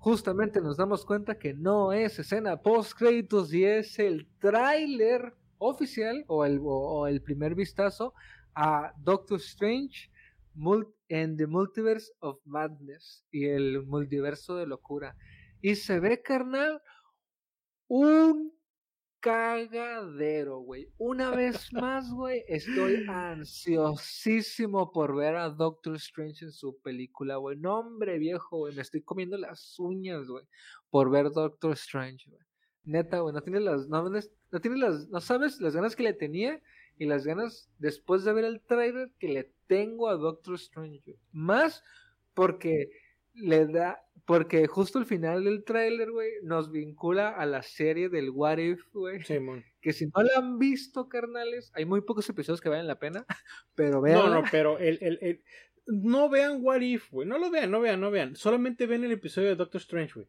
justamente 0.00 0.60
nos 0.60 0.78
damos 0.78 1.04
cuenta 1.04 1.38
que 1.38 1.52
no 1.54 1.92
es 1.92 2.18
escena 2.18 2.62
post 2.62 2.94
créditos 2.98 3.52
y 3.52 3.64
es 3.64 3.98
el 3.98 4.26
tráiler 4.38 5.34
oficial 5.58 6.24
o 6.26 6.44
el, 6.46 6.58
o, 6.58 7.00
o 7.00 7.06
el 7.06 7.20
primer 7.22 7.54
vistazo 7.54 8.14
a 8.54 8.94
Doctor 8.98 9.38
Strange 9.38 10.10
and 11.10 11.36
the 11.36 11.46
Multiverse 11.46 12.10
of 12.20 12.38
Madness 12.44 13.24
y 13.30 13.46
el 13.46 13.84
multiverso 13.86 14.56
de 14.56 14.66
locura. 14.66 15.16
Y 15.60 15.74
se 15.76 16.00
ve, 16.00 16.22
carnal, 16.22 16.82
un 17.86 18.52
cagadero, 19.20 20.58
güey. 20.60 20.88
Una 20.98 21.30
vez 21.30 21.72
más, 21.72 22.10
güey, 22.12 22.42
estoy 22.48 23.04
ansiosísimo 23.08 24.90
por 24.92 25.14
ver 25.14 25.36
a 25.36 25.50
Doctor 25.50 25.96
Strange 25.96 26.46
en 26.46 26.52
su 26.52 26.78
película, 26.80 27.36
güey. 27.36 27.56
No, 27.58 27.80
hombre, 27.80 28.18
viejo, 28.18 28.58
güey, 28.58 28.74
me 28.74 28.82
estoy 28.82 29.02
comiendo 29.02 29.36
las 29.36 29.78
uñas, 29.78 30.26
güey, 30.26 30.44
por 30.90 31.10
ver 31.10 31.30
Doctor 31.30 31.72
Strange, 31.72 32.28
güey. 32.28 32.42
Neta, 32.84 33.20
güey, 33.20 33.34
no 33.34 33.42
tienes 33.42 33.62
las, 33.62 33.88
no, 33.88 34.08
no- 34.08 34.60
tienes 34.60 34.80
las, 34.80 35.08
no 35.08 35.20
sabes 35.20 35.60
las 35.60 35.74
ganas 35.76 35.94
que 35.94 36.02
le 36.02 36.14
tenía 36.14 36.60
y 36.98 37.06
las 37.06 37.24
ganas 37.26 37.70
después 37.78 38.24
de 38.24 38.32
ver 38.32 38.44
el 38.44 38.60
trailer 38.62 39.10
que 39.18 39.28
le 39.28 39.52
tengo 39.66 40.08
a 40.08 40.14
Doctor 40.16 40.54
Strange. 40.54 41.16
Más 41.32 41.82
porque 42.34 42.90
le 43.40 43.66
da, 43.66 44.00
porque 44.26 44.66
justo 44.66 44.98
el 44.98 45.06
final 45.06 45.44
del 45.44 45.64
tráiler, 45.64 46.10
güey, 46.10 46.30
nos 46.42 46.70
vincula 46.70 47.30
a 47.30 47.46
la 47.46 47.62
serie 47.62 48.08
del 48.08 48.30
What 48.30 48.58
If, 48.58 48.82
güey. 48.92 49.22
Simón. 49.24 49.64
Que 49.80 49.92
si 49.92 50.06
no 50.06 50.22
la 50.22 50.30
han 50.38 50.58
visto, 50.58 51.08
carnales, 51.08 51.72
hay 51.74 51.84
muy 51.84 52.00
pocos 52.02 52.28
episodios 52.28 52.60
que 52.60 52.68
valen 52.68 52.86
la 52.86 52.98
pena, 52.98 53.24
pero 53.74 54.00
vean. 54.00 54.18
No, 54.18 54.28
no, 54.28 54.42
pero 54.50 54.78
el, 54.78 54.98
el, 55.00 55.18
el- 55.22 55.42
No 55.86 56.28
vean 56.28 56.58
What 56.60 56.80
If, 56.80 57.10
güey. 57.10 57.26
No 57.26 57.38
lo 57.38 57.50
vean, 57.50 57.70
no 57.70 57.80
vean, 57.80 58.00
no 58.00 58.10
vean. 58.10 58.36
Solamente 58.36 58.86
ven 58.86 59.04
el 59.04 59.12
episodio 59.12 59.48
de 59.48 59.56
Doctor 59.56 59.80
Strange, 59.80 60.14
güey. 60.14 60.26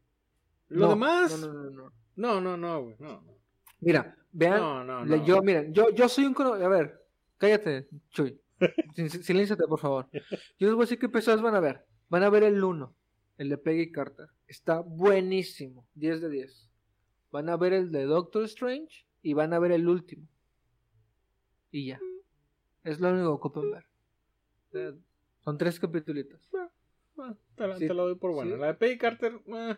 Lo 0.69 0.89
demás. 0.89 1.37
No, 1.39 1.47
no, 1.47 1.53
no, 1.53 1.69
no. 1.69 1.91
No, 2.15 2.41
no, 2.41 2.57
no, 2.57 2.83
güey. 2.83 2.95
No, 2.99 3.21
no. 3.21 3.37
Mira, 3.81 4.15
vean. 4.31 4.57
No, 4.57 4.83
no, 4.83 5.05
no. 5.05 5.25
Yo, 5.25 5.41
miren, 5.41 5.73
yo, 5.73 5.89
yo 5.89 6.07
soy 6.07 6.25
un. 6.25 6.35
A 6.41 6.67
ver, 6.67 7.03
cállate, 7.37 7.87
Chuy. 8.09 8.39
Silénciate, 9.23 9.63
por 9.67 9.79
favor. 9.79 10.07
Yo 10.11 10.67
les 10.67 10.73
voy 10.73 10.83
a 10.83 10.85
decir 10.85 10.99
qué 10.99 11.07
episodios 11.07 11.41
van 11.41 11.55
a 11.55 11.59
ver. 11.59 11.83
Van 12.09 12.23
a 12.23 12.29
ver 12.29 12.43
el 12.43 12.63
1, 12.63 12.93
el 13.41 13.49
de 13.49 13.57
Peggy 13.57 13.91
Carter. 13.91 14.27
Está 14.47 14.81
buenísimo, 14.81 15.87
10 15.95 16.21
de 16.21 16.29
10. 16.29 16.69
Van 17.31 17.49
a 17.49 17.57
ver 17.57 17.73
el 17.73 17.91
de 17.91 18.03
Doctor 18.03 18.43
Strange 18.43 19.07
y 19.23 19.33
van 19.33 19.53
a 19.53 19.59
ver 19.59 19.71
el 19.71 19.87
último. 19.87 20.27
Y 21.71 21.87
ya. 21.87 21.99
Es 22.83 22.99
lo 22.99 23.09
único 23.09 23.25
que 23.25 23.47
ocupan 23.47 23.71
ver. 23.71 23.85
Eh, 24.73 24.93
Son 25.39 25.57
tres 25.57 25.79
capítulos. 25.79 26.25
Te, 27.55 27.67
la, 27.67 27.77
Sí, 27.77 27.87
te 27.87 27.93
la 27.93 28.03
doy 28.03 28.15
por 28.15 28.31
buena. 28.33 28.53
sí. 28.55 28.59
La 28.61 28.67
de 28.67 28.73
Peggy 28.75 28.97
Carter. 28.99 29.33
eh, 29.47 29.75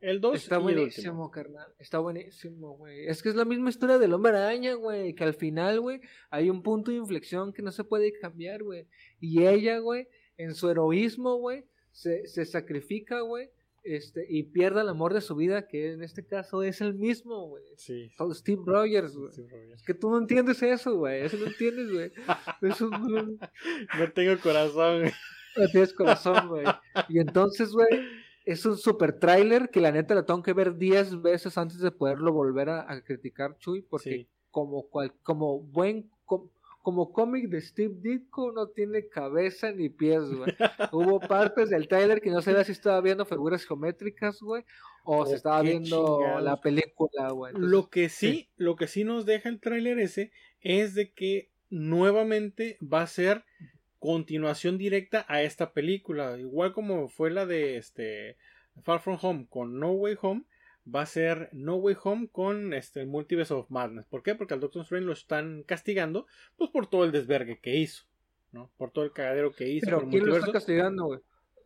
el 0.00 0.20
2 0.20 0.36
Está 0.36 0.54
y 0.54 0.58
el 0.58 0.62
último. 0.64 0.74
buenísimo, 0.78 1.30
carnal. 1.32 1.74
Está 1.78 1.98
buenísimo, 1.98 2.76
güey. 2.76 3.06
Es 3.08 3.20
que 3.22 3.30
es 3.30 3.34
la 3.34 3.44
misma 3.44 3.70
historia 3.70 3.98
del 3.98 4.12
hombre 4.12 4.30
araña, 4.36 4.74
güey. 4.74 5.14
Que 5.14 5.24
al 5.24 5.34
final, 5.34 5.80
güey, 5.80 6.00
hay 6.30 6.50
un 6.50 6.62
punto 6.62 6.92
de 6.92 6.98
inflexión 6.98 7.52
que 7.52 7.62
no 7.62 7.72
se 7.72 7.82
puede 7.82 8.12
cambiar, 8.12 8.62
güey. 8.62 8.86
Y 9.18 9.44
ella, 9.44 9.78
güey, 9.78 10.06
en 10.36 10.54
su 10.54 10.68
heroísmo, 10.68 11.36
güey, 11.36 11.64
se, 11.94 12.26
se 12.26 12.44
sacrifica, 12.44 13.20
güey. 13.20 13.48
Este, 13.82 14.24
y 14.30 14.44
pierde 14.44 14.80
el 14.80 14.88
amor 14.88 15.12
de 15.12 15.20
su 15.20 15.34
vida, 15.36 15.66
que 15.68 15.92
en 15.92 16.02
este 16.02 16.26
caso 16.26 16.62
es 16.62 16.80
el 16.80 16.94
mismo, 16.94 17.48
güey. 17.48 17.62
Sí. 17.76 18.10
Steve 18.32 18.62
Rogers, 18.64 19.14
güey. 19.14 19.30
Es 19.74 19.82
que 19.82 19.92
tú 19.92 20.10
no 20.10 20.16
entiendes 20.18 20.62
eso, 20.62 20.96
güey. 20.96 21.22
Eso 21.22 21.36
no 21.36 21.46
entiendes, 21.46 21.92
güey. 21.92 22.10
Eso 22.62 22.88
no, 22.88 22.98
no 22.98 23.22
No 23.22 24.12
tengo 24.14 24.40
corazón. 24.42 25.00
güey. 25.00 25.12
tienes 25.70 25.92
corazón, 25.92 26.48
güey. 26.48 26.64
Y 27.10 27.18
entonces, 27.18 27.72
güey, 27.72 27.88
es 28.46 28.64
un 28.64 28.78
super 28.78 29.18
tráiler 29.18 29.68
que 29.68 29.80
la 29.80 29.92
neta 29.92 30.14
lo 30.14 30.24
tengo 30.24 30.42
que 30.42 30.54
ver 30.54 30.76
10 30.78 31.20
veces 31.20 31.58
antes 31.58 31.78
de 31.80 31.90
poderlo 31.90 32.32
volver 32.32 32.70
a, 32.70 32.90
a 32.90 33.02
criticar, 33.02 33.56
Chuy, 33.58 33.82
porque 33.82 34.10
Sí. 34.10 34.28
como 34.50 34.88
cual, 34.88 35.12
como 35.22 35.60
buen 35.60 36.10
como 36.84 37.12
cómic 37.12 37.48
de 37.48 37.60
Steve 37.62 37.94
Ditko 38.00 38.52
no 38.52 38.68
tiene 38.68 39.08
cabeza 39.08 39.72
ni 39.72 39.88
pies, 39.88 40.22
güey. 40.30 40.54
Hubo 40.92 41.18
partes 41.18 41.70
del 41.70 41.88
tráiler 41.88 42.20
que 42.20 42.30
no 42.30 42.42
sabía 42.42 42.62
si 42.62 42.72
estaba 42.72 43.00
viendo 43.00 43.24
figuras 43.24 43.64
geométricas, 43.64 44.40
güey, 44.40 44.62
o 45.04 45.22
Oh, 45.22 45.26
se 45.26 45.34
estaba 45.36 45.62
viendo 45.62 46.18
chingados. 46.18 46.42
la 46.44 46.60
película, 46.60 47.30
güey. 47.30 47.50
Entonces, 47.54 47.70
Lo 47.72 47.88
que 47.88 48.08
sí, 48.10 48.30
sí. 48.32 48.48
lo 48.56 48.76
que 48.76 48.86
sí 48.86 49.02
nos 49.02 49.24
deja 49.24 49.48
el 49.48 49.60
tráiler 49.60 49.98
ese 49.98 50.30
es 50.60 50.94
de 50.94 51.10
que 51.12 51.50
nuevamente 51.70 52.76
va 52.80 53.00
a 53.02 53.06
ser 53.06 53.44
continuación 53.98 54.76
directa 54.76 55.24
a 55.28 55.42
esta 55.42 55.72
película, 55.72 56.38
igual 56.38 56.72
como 56.74 57.08
fue 57.08 57.30
la 57.30 57.46
de 57.46 57.78
este 57.78 58.36
Far 58.82 59.00
From 59.00 59.18
Home 59.22 59.46
con 59.48 59.80
No 59.80 59.92
Way 59.92 60.16
Home, 60.20 60.42
va 60.92 61.02
a 61.02 61.06
ser 61.06 61.48
No 61.52 61.76
Way 61.76 61.96
Home 62.02 62.28
con 62.30 62.74
este 62.74 63.00
el 63.00 63.06
Multiverse 63.06 63.54
of 63.54 63.70
Madness. 63.70 64.06
¿Por 64.06 64.22
qué? 64.22 64.34
Porque 64.34 64.54
al 64.54 64.60
Doctor 64.60 64.82
Strange 64.82 65.06
lo 65.06 65.12
están 65.12 65.62
castigando, 65.62 66.26
pues 66.56 66.70
por 66.70 66.86
todo 66.88 67.04
el 67.04 67.12
desvergue 67.12 67.60
que 67.60 67.76
hizo, 67.76 68.04
¿no? 68.52 68.70
Por 68.76 68.90
todo 68.90 69.04
el 69.04 69.12
cagadero 69.12 69.52
que 69.52 69.68
hizo 69.68 69.86
Pero 69.86 70.00
el 70.02 70.08
¿quién 70.08 70.26
lo 70.26 70.36
está 70.36 70.52
castigando, 70.52 71.06
güey? 71.06 71.20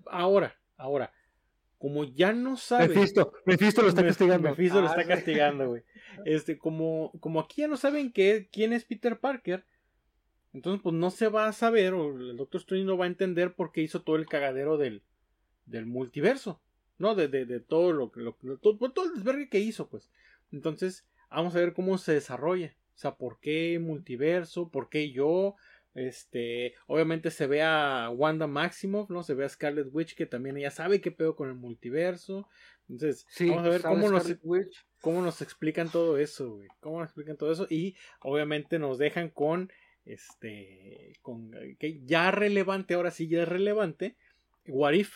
Ahora, 0.07 0.59
ahora, 0.77 1.13
como 1.79 2.05
ya 2.05 2.33
no 2.33 2.57
sabe 2.57 2.89
Mephisto, 2.89 3.33
Mephisto 3.45 3.83
lo 3.83 3.89
está 3.89 4.05
castigando. 4.05 4.49
Mephisto 4.51 4.81
lo 4.81 4.89
Ah, 4.89 4.91
está 4.91 5.07
castigando, 5.07 5.69
güey. 5.69 5.83
Este, 6.25 6.59
como, 6.59 7.13
como 7.21 7.41
aquí 7.41 7.63
ya 7.63 7.69
no 7.69 7.77
saben 7.77 8.13
qué, 8.13 8.49
quién 8.53 8.73
es 8.73 8.85
Peter 8.85 9.19
Parker, 9.19 9.65
entonces 10.53 10.81
pues 10.83 10.95
no 10.95 11.11
se 11.11 11.29
va 11.29 11.47
a 11.47 11.53
saber, 11.53 11.95
o 11.95 12.17
el 12.19 12.37
Doctor 12.37 12.61
Strange 12.61 12.87
no 12.87 12.97
va 12.97 13.05
a 13.05 13.09
entender 13.09 13.55
por 13.55 13.71
qué 13.71 13.83
hizo 13.83 14.03
todo 14.03 14.17
el 14.17 14.27
cagadero 14.27 14.79
del, 14.79 15.03
del 15.67 15.87
multiverso, 15.87 16.61
¿no? 16.99 17.15
De, 17.15 17.29
de, 17.29 17.47
de 17.47 17.61
todo 17.61 17.93
lo 17.93 18.11
que, 18.11 18.23
todo, 18.61 18.77
todo 18.91 19.05
el 19.07 19.15
desvergue 19.15 19.49
que 19.49 19.61
hizo, 19.61 19.89
pues. 19.89 20.11
Entonces, 20.53 21.07
vamos 21.31 21.55
a 21.55 21.61
ver 21.61 21.73
cómo 21.73 21.99
se 21.99 22.13
desarrolla. 22.13 22.75
O 22.95 22.99
sea, 22.99 23.15
por 23.15 23.39
qué 23.39 23.79
multiverso, 23.81 24.71
por 24.71 24.89
qué 24.89 25.13
yo, 25.13 25.55
este, 25.95 26.75
obviamente 26.87 27.31
se 27.31 27.47
ve 27.47 27.63
a 27.63 28.11
Wanda 28.11 28.47
Maximoff, 28.47 29.11
¿no? 29.11 29.23
Se 29.23 29.35
ve 29.35 29.45
a 29.45 29.49
Scarlet 29.49 29.89
Witch 29.93 30.15
que 30.15 30.27
también 30.27 30.57
ella 30.57 30.71
sabe 30.71 31.01
qué 31.01 31.11
pedo 31.11 31.37
con 31.37 31.49
el 31.49 31.55
multiverso. 31.55 32.49
Entonces, 32.89 33.27
Sí, 33.31 33.49
vamos 33.49 33.67
a 33.67 33.69
ver 33.69 33.81
sale 33.83 33.95
cómo 33.95 34.11
nos, 34.11 34.37
cómo 35.01 35.23
nos 35.23 35.43
explican 35.43 35.91
todo 35.91 36.19
eso, 36.19 36.55
güey. 36.55 36.69
Cómo 36.81 37.01
nos 37.01 37.09
explican 37.09 37.37
todo 37.37 37.53
eso. 37.53 37.67
Y 37.71 37.97
obviamente 38.21 38.79
nos 38.79 38.99
dejan 38.99 39.31
con 39.31 39.71
este. 40.05 41.13
con 41.23 41.51
que 41.79 42.01
ya 42.05 42.31
relevante, 42.31 42.95
ahora 42.95 43.11
sí 43.11 43.29
ya 43.29 43.43
es 43.43 43.49
relevante. 43.49 44.17
What 44.67 44.93
if. 44.93 45.15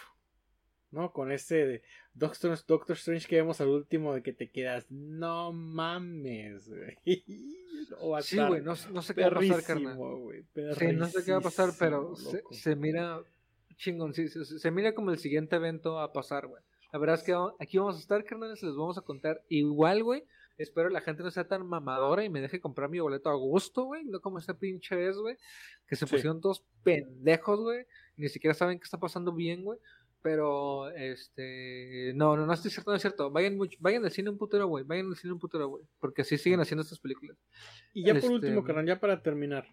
¿No? 0.92 1.12
Con 1.12 1.32
este 1.32 1.66
de 1.66 1.82
Doctor, 2.14 2.56
Doctor 2.66 2.96
Strange 2.96 3.26
que 3.26 3.36
vemos 3.36 3.60
al 3.60 3.68
último 3.68 4.14
de 4.14 4.22
que 4.22 4.32
te 4.32 4.50
quedas. 4.50 4.88
No 4.90 5.52
mames, 5.52 6.68
güey. 6.68 6.98
A 8.16 8.22
Sí, 8.22 8.38
güey, 8.38 8.62
no, 8.62 8.74
no 8.92 9.02
sé 9.02 9.14
qué 9.14 9.22
va 9.22 9.28
a 9.28 9.30
pasar, 9.34 9.62
carnal. 9.64 9.98
Sí, 10.78 10.86
no 10.94 11.06
sé 11.08 11.24
qué 11.24 11.32
va 11.32 11.38
a 11.38 11.42
pasar, 11.42 11.70
pero 11.78 12.14
se, 12.50 12.76
mira 12.76 13.20
chingón, 13.76 14.14
sí, 14.14 14.28
se, 14.28 14.44
se 14.44 14.70
mira 14.70 14.94
como 14.94 15.10
el 15.10 15.18
siguiente 15.18 15.56
evento 15.56 15.98
a 15.98 16.12
pasar, 16.12 16.46
güey. 16.46 16.62
La 16.92 16.98
verdad 16.98 17.16
es 17.16 17.22
que 17.22 17.34
aquí 17.58 17.78
vamos 17.78 17.96
a 17.96 17.98
estar, 18.00 18.22
carnales, 18.24 18.62
les 18.62 18.74
vamos 18.76 18.96
a 18.98 19.02
contar 19.02 19.42
igual, 19.48 20.04
güey. 20.04 20.24
Espero 20.58 20.90
la 20.90 21.00
gente 21.00 21.22
no 21.22 21.30
sea 21.30 21.48
tan 21.48 21.66
mamadora 21.66 22.22
y 22.24 22.28
me 22.28 22.40
deje 22.40 22.60
comprar 22.60 22.88
mi 22.90 23.00
boleto 23.00 23.30
a 23.30 23.34
gusto, 23.34 23.84
güey. 23.84 24.04
No 24.04 24.20
como 24.20 24.38
ese 24.38 24.54
pinche 24.54 25.08
es, 25.08 25.16
güey. 25.16 25.36
Que 25.86 25.96
se 25.96 26.06
Sí. 26.06 26.12
pusieron 26.14 26.40
todos 26.40 26.62
pendejos, 26.84 27.60
güey. 27.60 27.86
Ni 28.16 28.28
siquiera 28.28 28.54
saben 28.54 28.78
qué 28.78 28.84
está 28.84 29.00
pasando 29.00 29.32
bien, 29.32 29.64
güey. 29.64 29.78
Pero, 30.22 30.88
este. 30.90 32.12
No, 32.14 32.36
no, 32.36 32.46
no 32.46 32.52
estoy 32.52 32.70
cierto, 32.70 32.90
no 32.92 32.96
es 32.96 33.02
cierto. 33.02 33.30
Vayan, 33.30 33.56
mucho, 33.56 33.76
vayan 33.80 34.04
al 34.04 34.12
cine 34.12 34.30
un 34.30 34.38
putero, 34.38 34.68
güey. 34.68 34.84
Vayan 34.84 35.06
al 35.08 35.16
cine 35.16 35.32
un 35.32 35.40
putero, 35.40 35.66
güey. 35.68 35.84
Porque 35.98 36.22
así 36.22 36.38
siguen 36.38 36.60
haciendo 36.60 36.82
estas 36.82 37.00
películas. 37.00 37.36
Y 37.92 38.04
ya 38.04 38.12
por 38.14 38.18
Este- 38.22 38.34
último, 38.34 38.62
carnal, 38.62 38.86
ya 38.86 39.00
para 39.00 39.20
terminar. 39.22 39.66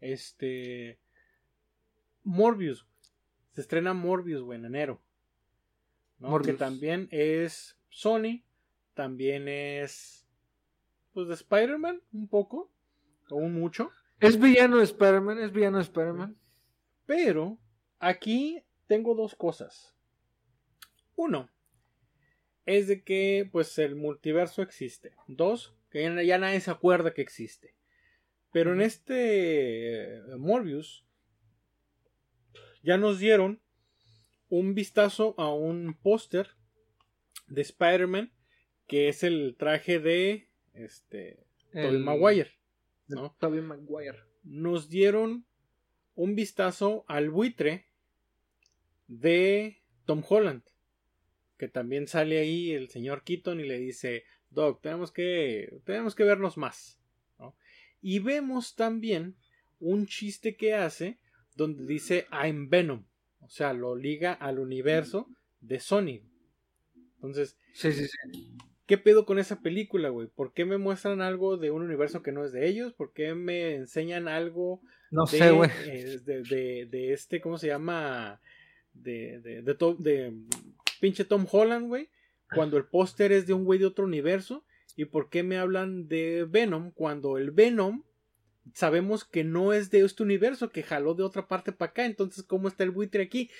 Este. 0.00 0.98
Morbius. 2.22 2.86
Se 3.52 3.60
estrena 3.62 3.92
Morbius, 3.92 4.42
güey, 4.42 4.58
en 4.58 4.66
enero. 4.66 5.02
¿no? 6.20 6.28
Morbius. 6.28 6.52
Que 6.52 6.58
también 6.58 7.08
es 7.10 7.76
Sony. 7.88 8.42
También 8.94 9.48
es. 9.48 10.26
Pues 11.12 11.26
de 11.26 11.34
Spider-Man, 11.34 12.02
un 12.12 12.28
poco. 12.28 12.70
O 13.30 13.36
un 13.36 13.54
mucho. 13.54 13.90
Es 14.20 14.38
villano 14.38 14.78
de 14.78 14.84
Spider-Man, 14.84 15.38
es 15.40 15.52
villano 15.52 15.78
de 15.78 15.82
Spider-Man. 15.84 16.36
Pero 17.06 17.58
aquí 17.98 18.62
tengo 18.88 19.14
dos 19.14 19.34
cosas. 19.36 19.94
Uno, 21.14 21.48
es 22.66 22.88
de 22.88 23.02
que 23.04 23.48
pues 23.52 23.78
el 23.78 23.94
multiverso 23.94 24.62
existe. 24.62 25.12
Dos, 25.28 25.74
que 25.90 26.02
ya, 26.02 26.22
ya 26.22 26.38
nadie 26.38 26.60
se 26.60 26.70
acuerda 26.70 27.14
que 27.14 27.22
existe. 27.22 27.74
Pero 28.50 28.72
en 28.72 28.80
este 28.80 30.16
eh, 30.16 30.22
Morbius 30.38 31.04
ya 32.82 32.96
nos 32.96 33.18
dieron 33.18 33.60
un 34.48 34.74
vistazo 34.74 35.34
a 35.38 35.52
un 35.52 35.94
póster 36.00 36.48
de 37.48 37.60
Spider-Man 37.62 38.32
que 38.86 39.08
es 39.08 39.22
el 39.22 39.56
traje 39.58 39.98
de 39.98 40.48
este 40.72 41.44
Tobey 41.72 41.86
El- 41.86 41.98
Maguire, 42.00 42.50
¿no? 43.08 43.36
Tobey 43.38 43.60
Maguire. 43.60 44.18
Nos 44.44 44.88
dieron 44.88 45.44
un 46.14 46.34
vistazo 46.34 47.04
al 47.06 47.28
buitre 47.28 47.87
de 49.08 49.82
Tom 50.04 50.22
Holland, 50.26 50.62
que 51.58 51.68
también 51.68 52.06
sale 52.06 52.38
ahí 52.38 52.70
el 52.72 52.88
señor 52.88 53.24
Keaton 53.24 53.58
y 53.60 53.64
le 53.66 53.78
dice, 53.78 54.24
Doc, 54.50 54.80
tenemos 54.80 55.10
que 55.10 55.68
tenemos 55.84 56.14
que 56.14 56.24
vernos 56.24 56.56
más, 56.56 57.00
¿no? 57.38 57.56
Y 58.00 58.20
vemos 58.20 58.76
también 58.76 59.34
un 59.80 60.06
chiste 60.06 60.56
que 60.56 60.74
hace 60.74 61.18
donde 61.56 61.84
dice 61.84 62.26
I'm 62.30 62.68
Venom, 62.70 63.04
o 63.40 63.48
sea, 63.48 63.72
lo 63.72 63.96
liga 63.96 64.32
al 64.32 64.58
universo 64.60 65.28
de 65.60 65.80
Sony. 65.80 66.20
Entonces, 67.16 67.56
Sí, 67.72 67.92
sí, 67.92 68.06
sí. 68.06 68.56
¿Qué 68.86 68.96
pedo 68.96 69.26
con 69.26 69.38
esa 69.38 69.60
película, 69.60 70.08
güey? 70.08 70.28
¿Por 70.28 70.54
qué 70.54 70.64
me 70.64 70.78
muestran 70.78 71.20
algo 71.20 71.58
de 71.58 71.70
un 71.70 71.82
universo 71.82 72.22
que 72.22 72.32
no 72.32 72.44
es 72.44 72.52
de 72.52 72.66
ellos? 72.66 72.94
¿Por 72.94 73.12
qué 73.12 73.34
me 73.34 73.74
enseñan 73.74 74.28
algo 74.28 74.80
No 75.10 75.24
de, 75.26 75.38
sé, 75.38 75.50
güey. 75.50 75.70
eh, 75.86 76.18
de, 76.24 76.42
de- 76.42 76.86
de 76.86 77.12
este, 77.12 77.40
¿cómo 77.42 77.58
se 77.58 77.66
llama? 77.66 78.40
De, 79.02 79.40
de, 79.40 79.62
de, 79.62 79.74
de 79.98 80.34
pinche 81.00 81.24
Tom 81.24 81.46
Holland, 81.50 81.88
güey. 81.88 82.08
Cuando 82.54 82.76
el 82.78 82.84
póster 82.86 83.30
es 83.32 83.46
de 83.46 83.52
un 83.52 83.64
güey 83.64 83.78
de 83.78 83.86
otro 83.86 84.04
universo. 84.04 84.64
¿Y 84.96 85.04
por 85.04 85.28
qué 85.28 85.42
me 85.42 85.58
hablan 85.58 86.08
de 86.08 86.44
Venom 86.48 86.90
cuando 86.92 87.38
el 87.38 87.50
Venom 87.52 88.02
sabemos 88.74 89.24
que 89.24 89.44
no 89.44 89.72
es 89.72 89.90
de 89.90 90.00
este 90.00 90.22
universo, 90.22 90.70
que 90.70 90.82
jaló 90.82 91.14
de 91.14 91.22
otra 91.22 91.46
parte 91.46 91.72
para 91.72 91.90
acá? 91.90 92.04
Entonces, 92.06 92.42
¿cómo 92.42 92.66
está 92.68 92.84
el 92.84 92.90
buitre 92.90 93.22
aquí? 93.22 93.50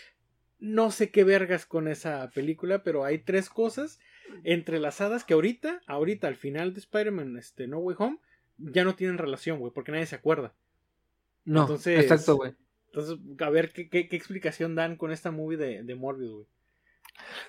No 0.58 0.90
sé 0.90 1.10
qué 1.10 1.22
vergas 1.22 1.64
con 1.66 1.86
esa 1.86 2.30
película, 2.34 2.82
pero 2.82 3.04
hay 3.04 3.18
tres 3.18 3.48
cosas 3.50 4.00
entrelazadas 4.42 5.22
que 5.24 5.34
ahorita, 5.34 5.80
ahorita 5.86 6.26
al 6.26 6.34
final 6.34 6.74
de 6.74 6.80
Spider-Man 6.80 7.36
este, 7.36 7.68
No 7.68 7.78
Way 7.78 7.96
Home, 8.00 8.18
ya 8.58 8.82
no 8.84 8.96
tienen 8.96 9.18
relación, 9.18 9.60
güey, 9.60 9.72
porque 9.72 9.92
nadie 9.92 10.06
se 10.06 10.16
acuerda. 10.16 10.54
No, 11.44 11.62
Entonces- 11.62 12.00
exacto, 12.00 12.36
güey. 12.36 12.54
Entonces, 12.92 13.18
a 13.40 13.50
ver 13.50 13.72
qué, 13.72 13.88
qué, 13.88 14.08
qué 14.08 14.16
explicación 14.16 14.74
dan 14.74 14.96
con 14.96 15.12
esta 15.12 15.30
movie 15.30 15.56
de, 15.58 15.82
de 15.82 15.94
Morbius, 15.94 16.32
güey. 16.32 16.46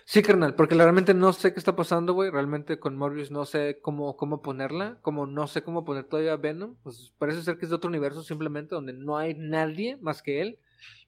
Sí, 0.04 0.24
carnal, 0.24 0.56
porque 0.56 0.74
realmente 0.76 1.14
no 1.14 1.32
sé 1.32 1.54
qué 1.54 1.60
está 1.60 1.76
pasando, 1.76 2.14
güey. 2.14 2.32
Realmente 2.32 2.80
con 2.80 2.96
Morbius 2.98 3.30
no 3.30 3.46
sé 3.46 3.80
cómo, 3.82 4.18
cómo 4.18 4.42
ponerla. 4.42 4.98
Como 5.02 5.28
no 5.28 5.48
sé 5.48 5.62
cómo 5.62 5.86
poner 5.86 6.06
todavía 6.06 6.34
a 6.34 6.38
Venom. 6.38 6.76
Pues 6.84 7.14
parece 7.20 7.44
ser 7.44 7.58
que 7.58 7.66
es 7.66 7.70
de 7.70 7.76
otro 7.76 7.90
universo 7.90 8.24
simplemente 8.24 8.74
donde 8.74 8.94
no 8.94 9.18
hay 9.18 9.36
nadie 9.36 9.98
más 9.98 10.24
que 10.24 10.42
él. 10.42 10.58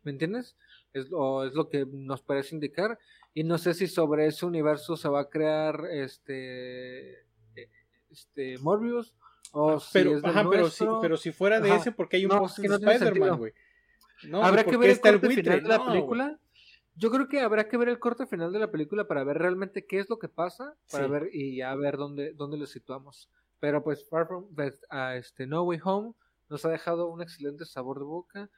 ¿Me 0.04 0.12
entiendes? 0.12 0.56
Es, 0.94 1.08
o 1.12 1.44
es 1.46 1.54
lo 1.54 1.70
que 1.70 1.86
nos 1.92 2.22
parece 2.22 2.54
indicar. 2.54 3.00
Y 3.34 3.44
no 3.44 3.58
sé 3.58 3.74
si 3.74 3.88
sobre 3.88 4.28
ese 4.28 4.46
universo 4.46 4.96
se 4.96 5.10
va 5.10 5.22
a 5.22 5.30
crear 5.30 5.86
este, 5.92 7.14
eh, 7.56 7.70
este 8.12 8.58
Morbius. 8.60 9.14
O 9.54 9.80
si 9.80 9.90
Pero, 9.94 10.16
es 10.18 10.22
del 10.22 10.32
ajá, 10.32 10.48
pero, 10.50 10.70
si, 10.70 10.86
pero 11.02 11.18
si 11.18 11.32
fuera 11.32 11.60
de 11.60 11.72
Ajá. 11.72 11.80
ese, 11.82 11.92
porque 11.92 12.18
hay 12.18 12.26
un 12.26 12.30
No, 12.30 12.42
de 12.42 12.46
Spider-Man, 12.46 13.00
sentido. 13.00 13.38
güey. 13.38 13.54
No, 14.30 14.44
Habrá 14.44 14.64
¿por 14.64 14.74
que 14.74 14.78
ver 14.78 14.90
el 14.90 14.96
el 14.96 15.02
corte 15.02 15.28
buitre? 15.28 15.44
final 15.44 15.64
de 15.64 15.70
la 15.70 15.78
No, 15.78 15.86
película. 15.86 16.40
Yo 16.96 17.10
creo 17.10 17.28
que 17.28 17.40
habrá 17.40 17.68
que 17.70 17.78
ver 17.78 17.90
el 17.90 18.00
corte 18.00 18.28
final 18.28 18.52
de 18.52 18.60
la 18.60 18.70
película 18.72 19.08
para 19.08 19.24
ver 19.24 19.38
realmente 19.38 19.86
qué 19.88 20.00
es 20.00 20.10
lo 20.10 20.20
que 20.20 20.28
pasa, 20.30 20.76
para 20.92 21.06
Sí. 21.06 21.12
ver 21.12 21.30
y 21.32 21.56
ya 21.58 21.74
ver 21.76 21.98
dónde, 21.98 22.34
dónde 22.34 22.58
lo 22.58 22.66
situamos. 22.66 23.30
Pero 23.60 23.84
pues 23.84 24.08
Far 24.10 24.28
From 24.28 24.48
a 24.90 25.16
este 25.16 25.48
No 25.48 25.64
Way 25.64 25.80
Home 25.84 26.14
nos 26.50 26.66
ha 26.66 26.70
dejado 26.70 27.08
un 27.10 27.22
excelente 27.22 27.66
sabor 27.66 28.00
de 28.00 28.06
boca. 28.06 28.50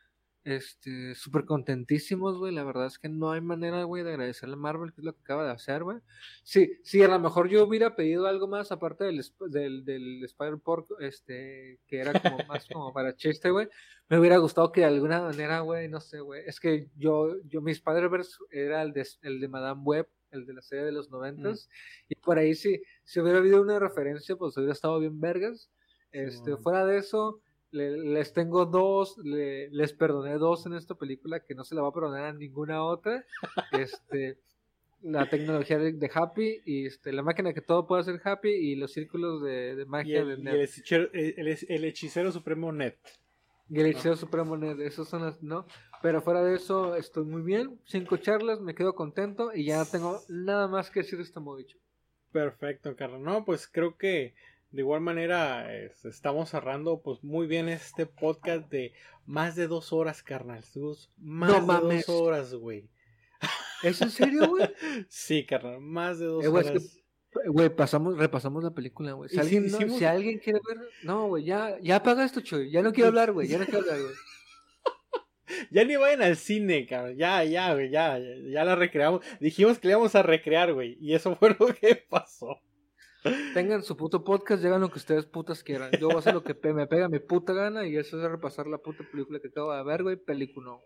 Este, 0.46 1.16
súper 1.16 1.46
contentísimos, 1.46 2.38
güey. 2.38 2.54
La 2.54 2.66
verdad 2.66 2.88
es 2.88 3.00
que 3.00 3.08
no 3.08 3.32
hay 3.32 3.40
manera, 3.40 3.84
güey, 3.84 4.04
de 4.04 4.12
agradecerle 4.12 4.56
a 4.56 4.58
Marvel, 4.58 4.92
que 4.92 5.00
es 5.00 5.06
lo 5.06 5.14
que 5.14 5.22
acaba 5.22 5.46
de 5.46 5.52
hacer, 5.52 5.84
güey. 5.84 6.00
Sí, 6.44 6.80
sí, 6.84 7.02
a 7.02 7.08
lo 7.08 7.18
mejor 7.18 7.48
yo 7.48 7.64
hubiera 7.66 7.96
pedido 7.96 8.28
algo 8.28 8.48
más 8.48 8.72
aparte 8.74 9.06
del, 9.06 9.24
del, 9.50 9.86
del 9.86 10.24
Spider-Pork, 10.26 10.88
este, 11.00 11.80
que 11.88 12.00
era 12.00 12.20
como 12.20 12.38
más 12.50 12.68
como 12.68 12.92
para 12.92 13.16
chiste, 13.16 13.52
güey. 13.52 13.70
Me 14.10 14.20
hubiera 14.20 14.38
gustado 14.38 14.72
que 14.74 14.82
de 14.82 14.88
alguna 14.88 15.22
manera, 15.22 15.62
güey, 15.62 15.88
no 15.88 16.02
sé, 16.02 16.20
güey. 16.20 16.44
Es 16.46 16.60
que 16.60 16.90
yo, 16.98 17.38
yo, 17.46 17.62
mi 17.62 17.72
Spider-Verse 17.72 18.38
era 18.52 18.82
el 18.82 18.92
de, 18.92 19.08
el 19.22 19.40
de 19.40 19.48
Madame 19.48 19.82
Web, 19.82 20.10
el 20.32 20.46
de 20.46 20.54
la 20.56 20.62
serie 20.62 20.84
de 20.84 20.92
los 20.92 21.10
noventas. 21.10 21.70
Y 22.10 22.16
por 22.16 22.38
ahí 22.38 22.54
sí, 22.54 22.82
si 23.06 23.22
hubiera 23.22 23.38
habido 23.38 23.62
una 23.62 23.80
referencia, 23.80 24.36
pues 24.36 24.58
hubiera 24.58 24.74
estado 24.74 25.00
bien 25.00 25.22
vergas. 25.22 25.72
Este, 26.12 26.46
Simón. 26.46 26.62
fuera 26.62 26.86
de 26.86 26.98
eso, 26.98 27.42
le- 27.74 27.98
les 27.98 28.32
tengo 28.34 28.66
dos, 28.66 29.18
le- 29.18 29.70
les 29.72 29.92
perdoné 29.94 30.38
dos 30.38 30.66
en 30.66 30.74
esta 30.74 30.96
película 30.96 31.42
que 31.42 31.56
no 31.56 31.64
se 31.64 31.76
la 31.76 31.82
va 31.82 31.90
a 31.90 31.94
perdonar 31.94 32.24
a 32.26 32.34
ninguna 32.34 32.84
otra. 32.84 33.26
Este, 33.74 34.38
la 35.02 35.30
tecnología 35.30 35.78
de, 35.80 35.92
de 35.92 36.12
Happy 36.14 36.62
y 36.66 36.86
este, 36.86 37.12
la 37.12 37.24
máquina 37.24 37.54
que 37.54 37.60
todo 37.62 37.86
puede 37.88 38.02
hacer 38.04 38.22
Happy 38.24 38.50
y 38.52 38.76
los 38.76 38.94
círculos 38.94 39.42
de, 39.44 39.76
de 39.76 39.86
magia 39.86 40.24
de 40.24 40.34
el, 40.34 40.40
y 40.40 40.44
Ned. 40.44 40.54
el 40.54 40.62
hechicero, 40.62 41.10
el- 41.12 41.34
el- 41.38 41.58
el 41.68 41.84
hechicero 41.86 42.32
supremo 42.32 42.72
Ned. 42.72 42.94
Y 43.70 43.80
el 43.80 43.88
hechicero 43.88 44.16
supremo 44.16 44.56
Ned, 44.56 44.80
esos 44.82 45.10
son 45.10 45.24
las, 45.24 45.42
¿no? 45.44 45.66
Pero 46.02 46.22
fuera 46.22 46.44
de 46.44 46.56
eso, 46.56 46.96
estoy 46.96 47.26
muy 47.26 47.42
bien. 47.42 47.80
Cinco 47.86 48.18
charlas, 48.18 48.60
me 48.62 48.76
quedo 48.76 48.94
contento 48.94 49.52
y 49.54 49.66
ya 49.66 49.78
no 49.80 49.86
tengo 49.86 50.22
nada 50.30 50.68
más 50.68 50.92
que 50.92 51.00
decir 51.02 51.18
de 51.18 51.24
este 51.24 51.40
movie. 51.40 51.66
Perfecto, 52.32 52.96
Carlos. 52.96 53.22
No, 53.22 53.46
pues 53.46 53.68
creo 53.68 53.98
que 53.98 54.34
de 54.74 54.82
igual 54.82 55.00
manera 55.02 55.74
es- 55.74 56.04
estamos 56.04 56.50
cerrando 56.50 57.02
pues 57.02 57.24
muy 57.24 57.48
bien 57.48 57.70
este 57.70 58.06
podcast 58.06 58.70
de 58.70 58.92
más 59.26 59.56
de 59.56 59.68
dos 59.68 59.94
horas, 59.94 60.22
carnal. 60.24 60.64
Más 61.18 61.50
No 61.50 61.56
de 61.56 61.62
mames. 61.66 62.06
dos 62.06 62.22
horas, 62.22 62.54
güey. 62.56 62.90
¿Es 63.84 64.02
en 64.02 64.10
serio, 64.12 64.50
güey? 64.50 64.68
Sí, 65.10 65.46
carnal, 65.46 65.80
más 65.80 66.20
de 66.20 66.26
dos 66.26 66.44
Eh, 66.44 66.48
güey, 66.50 66.64
es 66.66 66.70
horas. 66.72 66.84
que- 66.84 67.04
Güey, 67.50 67.70
pasamos, 67.70 68.16
repasamos 68.18 68.64
la 68.64 68.70
película, 68.76 69.14
güey. 69.14 69.28
No- 69.34 69.44
hicimos- 69.44 69.98
si 69.98 70.06
alguien 70.06 70.38
quiere 70.38 70.60
ver, 70.68 70.78
no, 71.04 71.28
güey, 71.30 71.44
ya, 71.44 71.78
ya 71.82 71.96
apaga 71.96 72.26
esto, 72.26 72.42
Chuy. 72.42 72.70
Ya 72.70 72.82
no 72.84 72.92
quiero 72.94 73.08
hablar, 73.08 73.32
güey. 73.32 73.48
Ya 73.48 73.58
no 73.58 73.66
quiero 73.66 73.80
hablar, 73.80 74.00
güey. 74.02 74.14
Ya 75.72 75.84
ni 75.84 75.96
vayan 75.98 76.22
al 76.24 76.36
cine, 76.38 76.86
cabrón. 76.88 77.16
Ya, 77.18 77.44
ya, 77.44 77.74
güey, 77.74 77.90
ya, 77.90 78.18
ya, 78.18 78.36
ya 78.50 78.64
la 78.66 78.76
recreamos. 78.76 79.22
Dijimos 79.40 79.78
que 79.78 79.88
le 79.88 79.92
íbamos 79.94 80.16
a 80.16 80.24
recrear, 80.24 80.74
güey. 80.74 80.98
Y 81.00 81.14
eso 81.14 81.36
fue 81.36 81.56
lo 81.60 81.68
que 81.74 81.96
pasó. 82.10 82.60
Tengan 83.54 83.84
su 83.84 83.96
puto 83.96 84.24
podcast, 84.24 84.62
llegan 84.62 84.82
lo 84.82 84.90
que 84.90 85.00
ustedes 85.00 85.26
putas 85.26 85.64
quieran. 85.64 85.92
Yo 86.00 86.08
voy 86.08 86.18
a 86.18 86.20
hacer 86.20 86.34
lo 86.34 86.44
que 86.44 86.56
me 86.74 86.88
pega 86.88 87.08
mi 87.08 87.20
puta 87.20 87.54
gana 87.54 87.88
y 87.88 87.96
eso 87.96 88.18
es 88.22 88.30
repasar 88.30 88.68
la 88.68 88.78
puta 88.78 89.04
película 89.10 89.40
que 89.40 89.48
acabo 89.48 89.74
de 89.74 89.84
ver, 89.84 90.04
güey. 90.04 90.16
Película. 90.18 90.78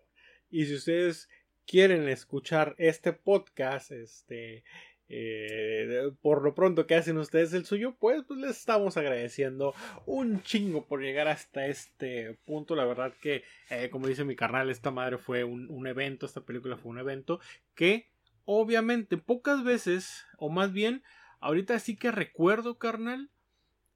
Y 0.49 0.65
si 0.65 0.75
ustedes 0.75 1.29
quieren 1.65 2.07
escuchar 2.07 2.75
este 2.77 3.11
podcast, 3.13 3.91
este, 3.91 4.63
eh, 5.09 6.11
por 6.21 6.43
lo 6.43 6.53
pronto 6.53 6.85
que 6.85 6.95
hacen 6.95 7.17
ustedes 7.17 7.53
el 7.53 7.65
suyo, 7.65 7.95
pues, 7.99 8.23
pues 8.27 8.39
les 8.39 8.57
estamos 8.57 8.97
agradeciendo 8.97 9.73
un 10.05 10.43
chingo 10.43 10.85
por 10.85 11.01
llegar 11.01 11.27
hasta 11.27 11.65
este 11.65 12.37
punto. 12.45 12.75
La 12.75 12.85
verdad 12.85 13.13
que, 13.19 13.43
eh, 13.69 13.89
como 13.89 14.07
dice 14.07 14.25
mi 14.25 14.35
carnal, 14.35 14.69
esta 14.69 14.91
madre 14.91 15.17
fue 15.17 15.43
un, 15.43 15.69
un 15.71 15.87
evento, 15.87 16.25
esta 16.25 16.41
película 16.41 16.77
fue 16.77 16.91
un 16.91 16.99
evento 16.99 17.39
que 17.73 18.11
obviamente 18.45 19.17
pocas 19.17 19.63
veces, 19.63 20.25
o 20.37 20.49
más 20.49 20.71
bien, 20.71 21.03
ahorita 21.39 21.79
sí 21.79 21.95
que 21.97 22.11
recuerdo, 22.11 22.77
carnal, 22.77 23.29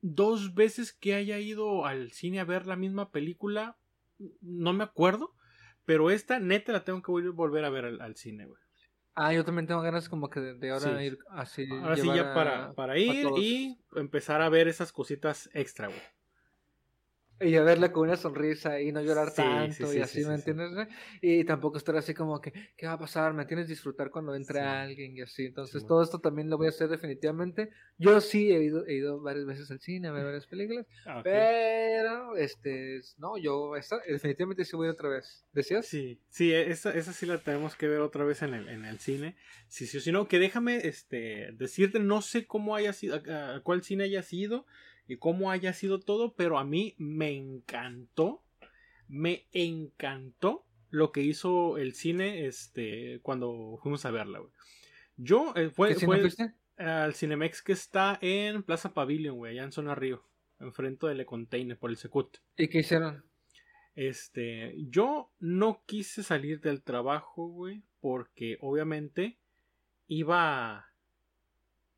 dos 0.02 0.54
veces 0.56 0.94
que 0.94 1.14
haya 1.16 1.38
ido 1.40 1.86
al 1.86 2.12
cine 2.12 2.40
a 2.40 2.44
ver 2.46 2.66
la 2.68 2.76
misma 2.76 3.12
película, 3.12 3.78
no 4.42 4.74
me 4.74 4.84
acuerdo. 4.84 5.34
Pero 5.86 6.12
esta 6.12 6.40
neta 6.40 6.72
la 6.72 6.84
tengo 6.84 7.02
que 7.02 7.12
vol- 7.12 7.34
volver 7.34 7.66
a 7.66 7.70
ver 7.70 7.86
al, 7.86 8.02
al 8.02 8.16
cine, 8.16 8.46
güey. 8.46 8.62
Ah, 9.16 9.34
yo 9.34 9.44
también 9.44 9.68
tengo 9.68 9.82
ganas 9.82 10.08
como 10.10 10.30
que 10.30 10.40
de, 10.40 10.54
de 10.54 10.70
ahora 10.72 10.98
Sí. 11.00 11.06
ir 11.06 11.18
así. 11.30 11.68
Ahora 11.70 11.96
sí 11.98 12.08
ya 12.08 12.34
para, 12.34 12.74
para 12.74 12.98
ir 12.98 13.28
y 13.38 13.78
empezar 13.96 14.42
a 14.42 14.50
ver 14.50 14.68
esas 14.68 14.92
cositas 14.94 15.50
extra, 15.54 15.88
güey. 15.88 16.00
Y 17.42 17.56
a 17.56 17.64
verla 17.64 17.92
con 17.92 18.08
una 18.08 18.18
sonrisa 18.18 18.80
y 18.82 18.92
no 18.92 19.02
llorar 19.02 19.34
Sí, 19.34 19.34
tanto 19.34 19.72
sí, 19.72 19.86
y 19.94 20.00
sí, 20.00 20.02
así, 20.02 20.22
sí, 20.22 20.26
¿me 20.26 20.36
sí, 20.36 20.42
sí. 20.42 20.52
entiendes? 20.54 20.88
Y 21.22 21.44
tampoco 21.46 21.78
estar 21.78 21.96
así 21.96 22.14
como 22.14 22.40
que, 22.40 22.54
¿qué 22.78 22.88
va 22.88 22.94
a 22.94 23.00
pasar? 23.00 23.34
¿Me 23.34 23.42
entiendes? 23.44 23.68
Disfrutar 23.68 24.12
cuando 24.12 24.36
entre 24.36 24.60
Sí. 24.60 24.64
alguien 24.64 25.16
y 25.18 25.22
así. 25.22 25.46
Entonces, 25.46 25.82
Sí, 25.82 25.86
todo 25.86 26.04
esto 26.04 26.20
también 26.20 26.50
lo 26.50 26.58
voy 26.58 26.68
a 26.68 26.70
hacer 26.70 26.90
definitivamente. 26.90 27.72
Yo 27.98 28.22
sí 28.22 28.52
he 28.52 28.64
ido, 28.64 28.86
he 28.86 28.94
ido 28.96 29.22
varias 29.22 29.46
veces 29.46 29.72
al 29.72 29.80
cine 29.80 30.08
a 30.10 30.12
ver 30.12 30.26
varias 30.26 30.48
películas, 30.48 30.86
Ah, 31.06 31.20
ok. 31.20 31.26
pero, 31.26 32.36
este, 32.38 33.02
no, 33.18 33.38
yo 33.38 33.76
esta, 33.76 34.00
definitivamente 34.08 34.66
sí 34.66 34.76
voy 34.76 34.90
otra 34.90 35.10
vez. 35.10 35.46
¿Decías? 35.52 35.88
Sí, 35.90 36.22
sí, 36.30 36.52
e, 36.54 36.70
esa, 36.70 36.94
esa 36.94 37.12
sí 37.12 37.26
la 37.26 37.40
tenemos 37.40 37.76
que 37.76 37.88
ver 37.88 38.02
otra 38.02 38.24
vez 38.24 38.44
en 38.44 38.54
el, 38.54 38.70
en 38.70 38.86
el 38.86 39.00
cine. 39.00 39.36
Sí, 39.68 39.88
sí, 39.88 39.98
o 39.98 40.02
si 40.02 40.12
no, 40.12 40.28
que 40.28 40.38
déjame 40.40 40.88
este, 40.88 41.52
decirte, 41.54 42.00
no 42.00 42.22
sé 42.22 42.46
cómo 42.46 42.76
haya 42.76 42.94
sido, 42.94 43.16
a, 43.16 43.56
a 43.56 43.60
cuál 43.62 43.84
cine 43.84 44.04
haya 44.04 44.22
sido 44.22 44.66
y 45.08 45.18
cómo 45.18 45.52
haya 45.52 45.74
sido 45.74 46.00
todo, 46.00 46.34
pero 46.34 46.58
a 46.58 46.64
mí 46.64 46.96
me 46.98 47.32
encantó 47.32 48.44
me 49.12 49.46
encantó 49.52 50.66
lo 50.90 51.12
que 51.12 51.22
hizo 51.22 51.78
el 51.78 51.94
cine 51.94 52.48
este, 52.48 53.20
cuando 53.22 53.78
fuimos 53.84 54.06
a 54.06 54.12
verla, 54.12 54.40
güey. 54.40 54.52
Yo, 55.18 55.54
eh, 55.56 55.70
fue, 55.70 55.90
¿Qué 55.90 56.00
cine 56.00 56.56
al 56.78 57.14
Cinemex 57.14 57.62
que 57.62 57.74
está 57.74 58.18
en 58.22 58.64
Plaza 58.64 58.94
Pavilion, 58.94 59.36
güey, 59.36 59.52
allá 59.54 59.66
en 59.66 59.72
Zona 59.72 59.96
Río, 59.96 60.24
enfrente 60.60 61.08
del 61.08 61.26
Container, 61.26 61.78
por 61.78 61.90
el 61.90 61.98
Secut. 61.98 62.38
¿Y 62.58 62.70
qué 62.70 62.80
hicieron? 62.80 63.24
Este, 63.96 64.74
yo 64.90 65.30
no 65.40 65.84
quise 65.86 66.24
salir 66.24 66.62
del 66.62 66.82
trabajo, 66.82 67.48
güey, 67.48 67.84
porque 68.00 68.58
obviamente 68.62 69.38
iba 70.08 70.78
a, 70.78 70.92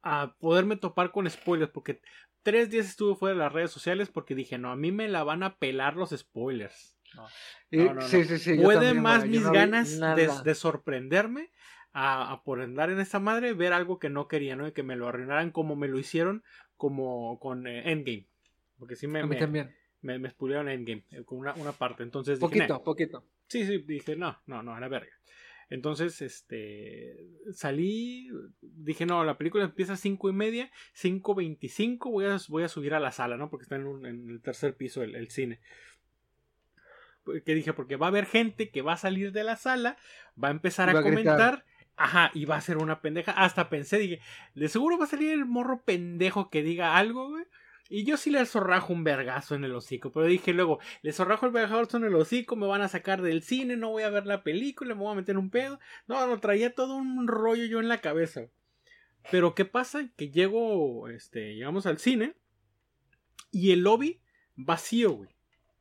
a 0.02 0.36
poderme 0.40 0.78
topar 0.78 1.12
con 1.12 1.30
spoilers, 1.30 1.72
porque 1.72 2.02
tres 2.44 2.70
días 2.70 2.88
estuve 2.88 3.16
fuera 3.16 3.34
de 3.34 3.40
las 3.40 3.52
redes 3.52 3.72
sociales 3.72 4.10
porque 4.10 4.36
dije, 4.36 4.58
no, 4.58 4.72
a 4.72 4.76
mí 4.76 4.92
me 4.92 5.08
la 5.08 5.24
van 5.24 5.44
a 5.44 5.58
pelar 5.58 5.96
los 5.96 6.12
spoilers. 6.12 6.98
No, 7.16 7.28
no, 7.72 7.86
no, 7.86 7.94
no. 7.94 8.02
Sí, 8.02 8.24
sí, 8.26 8.38
sí. 8.38 8.56
Puede 8.56 8.80
también, 8.80 9.02
más 9.02 9.26
mis 9.28 9.44
ganas 9.50 10.00
de, 10.44 10.56
sorprenderme 10.56 11.52
a, 11.92 12.32
a 12.32 12.44
por 12.44 12.62
andar 12.62 12.90
en 12.90 13.00
esta 13.00 13.20
madre, 13.20 13.54
ver 13.54 13.74
algo 13.74 14.00
que 14.00 14.10
no 14.10 14.28
quería, 14.28 14.56
¿no? 14.56 14.68
Y 14.68 14.72
que 14.72 14.84
me 14.84 14.96
lo 14.96 15.08
arruinaran 15.08 15.52
como 15.52 15.76
me 15.76 15.88
lo 15.88 16.00
hicieron 16.00 16.44
como 16.76 17.40
con 17.40 17.68
eh, 17.68 17.92
Endgame. 17.92 18.28
Porque 18.78 18.96
sí 18.96 19.08
me, 19.08 19.20
A 19.20 19.24
mí 19.24 19.30
me, 19.36 19.40
también. 19.40 19.76
me, 20.02 20.20
me 20.20 20.30
Endgame 20.30 21.06
eh, 21.12 21.24
con 21.24 21.38
una, 21.38 21.54
una 21.54 21.72
parte. 21.72 22.04
Entonces 22.04 22.40
dije, 22.40 22.48
Poquito, 22.48 22.74
"Nah". 22.74 22.84
poquito. 22.84 23.26
Sí, 23.48 23.66
sí, 23.66 23.78
dije, 23.80 24.16
no, 24.16 24.42
no, 24.48 24.64
no, 24.64 24.74
a 24.74 24.80
la 24.80 24.88
verga. 24.88 25.14
Entonces, 25.74 26.22
este, 26.22 27.16
salí, 27.52 28.30
dije, 28.62 29.08
no, 29.08 29.24
la 29.24 29.40
película 29.40 29.64
empieza 29.64 29.94
a 29.94 29.98
cinco 29.98 30.30
y 30.30 30.34
media, 30.34 30.70
5.25, 30.94 32.12
voy 32.12 32.26
a, 32.26 32.38
voy 32.48 32.62
a 32.62 32.68
subir 32.70 32.94
a 32.94 33.00
la 33.00 33.12
sala, 33.12 33.38
¿no? 33.38 33.50
Porque 33.50 33.64
está 33.64 33.78
en, 33.78 33.88
un- 33.88 34.06
en 34.06 34.30
el 34.30 34.40
tercer 34.40 34.76
piso 34.76 35.02
el, 35.02 35.16
el 35.16 35.32
cine. 35.32 35.62
Que 37.44 37.56
dije, 37.56 37.74
porque 37.74 37.96
va 37.96 38.06
a 38.06 38.10
haber 38.10 38.28
gente 38.28 38.70
que 38.70 38.84
va 38.84 38.94
a 38.94 38.98
salir 38.98 39.32
de 39.32 39.44
la 39.44 39.56
sala, 39.56 39.98
va 40.42 40.50
a 40.50 40.52
empezar 40.52 40.90
a 40.90 40.94
va 40.94 41.00
a 41.00 41.02
gritar. 41.02 41.24
comentar, 41.24 41.66
ajá, 41.96 42.30
y 42.36 42.46
va 42.46 42.58
a 42.58 42.62
ser 42.62 42.78
una 42.78 43.02
pendeja. 43.02 43.32
Hasta 43.32 43.70
pensé, 43.70 43.98
dije, 43.98 44.20
de 44.54 44.68
seguro 44.70 45.00
va 45.00 45.06
a 45.06 45.08
salir 45.08 45.32
el 45.32 45.46
morro 45.46 45.82
pendejo 45.84 46.52
que 46.52 46.62
diga 46.62 46.98
algo, 46.98 47.30
güey. 47.30 47.46
Y 47.96 48.06
yo 48.06 48.18
sí 48.18 48.32
le 48.32 48.44
zorrajo 48.48 48.92
un 48.92 49.04
vergazo 49.04 49.54
en 49.54 49.66
el 49.66 49.76
hocico. 49.76 50.12
Pero 50.12 50.26
dije 50.26 50.52
luego, 50.52 50.80
le 51.04 51.14
zorrajo 51.14 51.46
el 51.46 51.52
vergazo 51.52 51.98
en 51.98 52.06
el 52.06 52.16
hocico, 52.16 52.56
me 52.56 52.66
van 52.66 52.82
a 52.82 52.88
sacar 52.88 53.22
del 53.22 53.44
cine, 53.44 53.78
no 53.78 53.92
voy 53.92 54.02
a 54.02 54.10
ver 54.10 54.26
la 54.26 54.42
película, 54.42 54.96
me 54.96 55.02
voy 55.02 55.12
a 55.12 55.18
meter 55.18 55.38
un 55.38 55.52
pedo. 55.52 55.80
No, 56.08 56.26
no, 56.26 56.40
traía 56.40 56.74
todo 56.74 56.96
un 56.96 57.28
rollo 57.28 57.66
yo 57.66 57.80
en 57.80 57.90
la 57.90 58.02
cabeza. 58.02 58.48
Pero 59.30 59.54
¿qué 59.54 59.66
pasa? 59.66 60.10
Que 60.16 60.32
llego, 60.32 61.08
este, 61.08 61.54
llegamos 61.54 61.86
al 61.86 62.00
cine 62.00 62.34
y 63.52 63.74
el 63.74 63.82
lobby 63.82 64.24
vacío, 64.56 65.12
güey. 65.12 65.30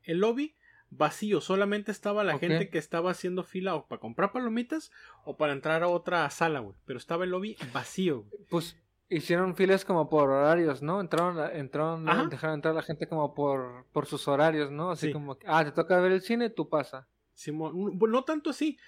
El 0.03 0.19
lobby 0.19 0.55
vacío, 0.91 1.41
solamente 1.41 1.93
estaba 1.93 2.25
la 2.25 2.39
gente 2.39 2.69
que 2.69 2.77
estaba 2.77 3.13
haciendo 3.13 3.43
fila 3.43 3.75
o 3.75 3.89
para 3.89 4.01
comprar 4.01 4.33
palomitas 4.33 4.93
o 5.25 5.39
para 5.39 5.55
entrar 5.55 5.83
a 5.83 5.89
otra 5.89 6.29
sala, 6.29 6.61
güey. 6.61 6.77
Pero 6.85 6.99
estaba 6.99 7.25
el 7.25 7.31
lobby 7.31 7.57
vacío, 7.73 8.25
güey. 8.25 8.45
Pues 8.51 8.82
hicieron 9.17 9.55
filas 9.57 9.85
como 9.85 10.09
por 10.11 10.31
horarios, 10.31 10.83
¿no? 10.83 11.01
Entraron, 11.01 11.39
entraron, 11.57 12.05
dejaron 12.31 12.55
entrar 12.57 12.73
a 12.73 12.77
la 12.77 12.83
gente 12.83 13.07
como 13.07 13.35
por, 13.35 13.87
por 13.93 14.07
sus 14.07 14.27
horarios, 14.29 14.71
¿no? 14.71 14.91
Así 14.91 15.09
Sí. 15.09 15.13
como, 15.13 15.39
ah, 15.47 15.65
te 15.65 15.73
toca 15.73 16.01
ver 16.01 16.13
el 16.13 16.21
cine, 16.23 16.51
tú 16.51 16.69
pasa. 16.69 17.09
Simón, 17.35 17.99
no 17.99 18.25
tanto 18.25 18.51
así. 18.51 18.79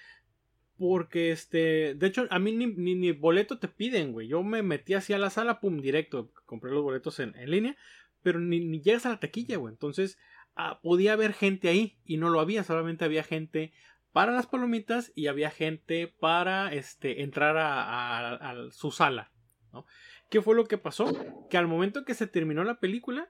Porque 0.77 1.31
este, 1.31 1.95
de 1.95 2.07
hecho, 2.07 2.27
a 2.29 2.37
mí 2.39 2.51
ni, 2.51 2.67
ni, 2.67 2.95
ni 2.95 3.11
boleto 3.13 3.59
te 3.59 3.69
piden, 3.69 4.11
güey. 4.11 4.27
Yo 4.27 4.43
me 4.43 4.61
metí 4.61 4.93
así 4.93 5.13
a 5.13 5.17
la 5.17 5.29
sala, 5.29 5.61
pum, 5.61 5.79
directo. 5.79 6.31
Compré 6.45 6.71
los 6.71 6.83
boletos 6.83 7.19
en, 7.21 7.33
en 7.37 7.49
línea. 7.49 7.77
Pero 8.21 8.39
ni, 8.39 8.59
ni 8.59 8.81
llegas 8.81 9.05
a 9.05 9.09
la 9.11 9.19
taquilla, 9.21 9.55
güey. 9.57 9.71
Entonces, 9.73 10.17
ah, 10.55 10.79
podía 10.83 11.13
haber 11.13 11.31
gente 11.33 11.69
ahí. 11.69 11.97
Y 12.03 12.17
no 12.17 12.29
lo 12.29 12.41
había. 12.41 12.63
Solamente 12.65 13.05
había 13.05 13.23
gente 13.23 13.71
para 14.11 14.33
las 14.33 14.47
palomitas. 14.47 15.13
Y 15.15 15.27
había 15.27 15.49
gente 15.49 16.13
para 16.19 16.73
este, 16.73 17.21
entrar 17.23 17.55
a, 17.55 17.83
a- 17.83 18.33
a 18.51 18.71
su 18.71 18.91
sala. 18.91 19.31
¿no? 19.71 19.85
¿Qué 20.29 20.41
fue 20.41 20.55
lo 20.55 20.65
que 20.65 20.77
pasó? 20.77 21.05
Que 21.49 21.57
al 21.57 21.67
momento 21.67 22.03
que 22.05 22.13
se 22.13 22.27
terminó 22.27 22.63
la 22.63 22.79
película. 22.79 23.29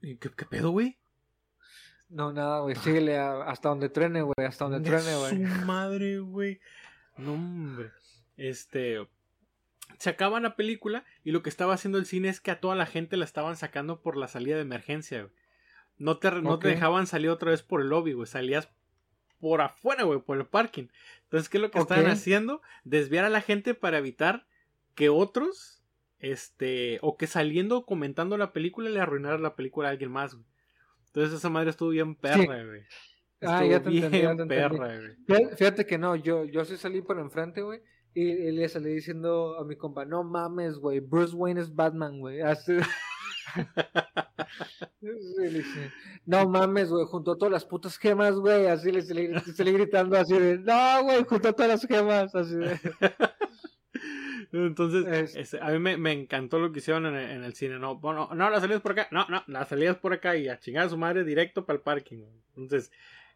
¿Qué, 0.00 0.18
qué 0.18 0.44
pedo, 0.44 0.70
güey? 0.70 0.98
No, 2.08 2.32
nada, 2.32 2.60
güey, 2.60 2.76
síguele 2.76 3.16
a- 3.18 3.42
hasta 3.44 3.68
donde 3.70 3.88
truene, 3.88 4.22
güey, 4.22 4.34
hasta 4.46 4.64
donde 4.66 4.80
De 4.80 4.84
truene, 4.84 5.16
güey. 5.16 5.30
Su 5.30 5.64
madre, 5.66 6.18
güey. 6.20 6.60
No, 7.16 7.34
hombre. 7.34 7.90
Este. 8.36 9.06
Se 9.98 10.10
acaba 10.10 10.40
la 10.40 10.56
película 10.56 11.04
y 11.24 11.30
lo 11.30 11.42
que 11.42 11.48
estaba 11.50 11.74
haciendo 11.74 11.98
el 11.98 12.06
cine 12.06 12.28
es 12.28 12.40
que 12.40 12.50
a 12.50 12.60
toda 12.60 12.74
la 12.74 12.86
gente 12.86 13.16
la 13.16 13.24
estaban 13.24 13.56
sacando 13.56 14.00
por 14.02 14.16
la 14.16 14.28
salida 14.28 14.56
de 14.56 14.62
emergencia, 14.62 15.22
güey. 15.22 15.32
No 15.96 16.18
te, 16.18 16.30
no 16.42 16.58
te 16.58 16.68
dejaban 16.68 17.06
salir 17.06 17.30
otra 17.30 17.50
vez 17.52 17.62
por 17.62 17.80
el 17.80 17.88
lobby, 17.88 18.12
güey. 18.14 18.26
Salías 18.26 18.68
por 19.38 19.60
afuera, 19.60 20.02
güey, 20.04 20.20
por 20.20 20.38
el 20.38 20.46
parking. 20.46 20.88
Entonces, 21.24 21.48
¿qué 21.48 21.58
es 21.58 21.62
lo 21.62 21.70
que 21.70 21.78
estaban 21.78 22.06
haciendo? 22.12 22.62
Desviar 22.82 23.24
a 23.24 23.28
la 23.30 23.40
gente 23.40 23.74
para 23.74 23.98
evitar 23.98 24.46
que 24.96 25.08
otros, 25.08 25.83
este, 26.24 26.98
o 27.02 27.16
que 27.16 27.26
saliendo 27.26 27.84
comentando 27.84 28.36
la 28.36 28.52
película 28.52 28.88
le 28.90 29.00
arruinara 29.00 29.38
la 29.38 29.54
película 29.56 29.88
a 29.88 29.90
alguien 29.92 30.10
más, 30.10 30.34
güey. 30.34 30.46
Entonces 31.06 31.34
esa 31.38 31.50
madre 31.50 31.70
estuvo 31.70 31.90
bien 31.90 32.14
perra, 32.16 32.64
güey. 32.64 32.82
Ah, 33.42 33.62
Estuvo 33.62 33.70
ya 33.70 33.82
te 33.82 33.90
bien 33.90 34.04
entendí, 34.14 34.48
perra, 34.48 34.96
güey. 34.98 35.16
Fíjate- 35.56 35.86
que 35.86 35.98
no, 35.98 36.16
yo, 36.16 36.44
yo 36.44 36.64
sí 36.64 36.76
salí 36.76 37.02
por 37.02 37.18
enfrente, 37.18 37.62
güey. 37.62 37.80
Y, 38.14 38.22
y 38.30 38.52
le 38.52 38.68
salí 38.68 38.94
diciendo 38.94 39.56
a 39.58 39.64
mi 39.64 39.76
compa, 39.76 40.04
no 40.04 40.22
mames, 40.24 40.76
güey, 40.78 41.00
Bruce 41.00 41.34
Wayne 41.34 41.60
es 41.60 41.74
Batman, 41.74 42.20
güey. 42.20 42.40
Así. 42.40 42.72
No 46.26 46.48
mames, 46.48 46.88
güey, 46.88 47.04
junto 47.06 47.32
a 47.32 47.36
todas 47.38 47.52
las 47.52 47.64
putas 47.66 47.98
gemas, 47.98 48.36
güey. 48.36 48.66
Así 48.66 48.90
le 48.90 49.02
salí, 49.02 49.28
le 49.28 49.40
salí 49.40 49.72
gritando 49.72 50.16
así 50.16 50.38
de, 50.38 50.58
no, 50.58 51.02
güey, 51.04 51.22
junto 51.24 51.48
a 51.48 51.52
todas 51.52 51.70
las 51.72 51.86
gemas. 51.86 52.34
Así 52.34 52.54
de, 52.56 52.78
Entonces, 54.58 55.06
Es- 55.06 55.36
este, 55.36 55.58
a 55.60 55.70
mí 55.70 55.78
me, 55.78 55.96
me 55.96 56.12
encantó 56.12 56.58
lo 56.58 56.70
que 56.72 56.78
hicieron 56.78 57.06
en 57.06 57.14
el, 57.16 57.30
en 57.30 57.44
el 57.44 57.54
cine. 57.54 57.78
No, 57.78 57.96
bueno, 57.96 58.28
no, 58.34 58.50
las 58.50 58.60
salidas 58.60 58.82
por 58.82 58.92
acá. 58.92 59.08
No, 59.10 59.26
no, 59.28 59.42
las 59.48 59.68
salidas 59.68 59.96
por 59.96 60.12
acá 60.12 60.36
y 60.36 60.48
a 60.48 60.58
chingar 60.58 60.86
a 60.86 60.88
su 60.88 60.96
madre 60.96 61.24
directo 61.24 61.66
para 61.66 61.76
el 61.78 61.82
parking. 61.82 62.22
Entonces, 62.56 62.90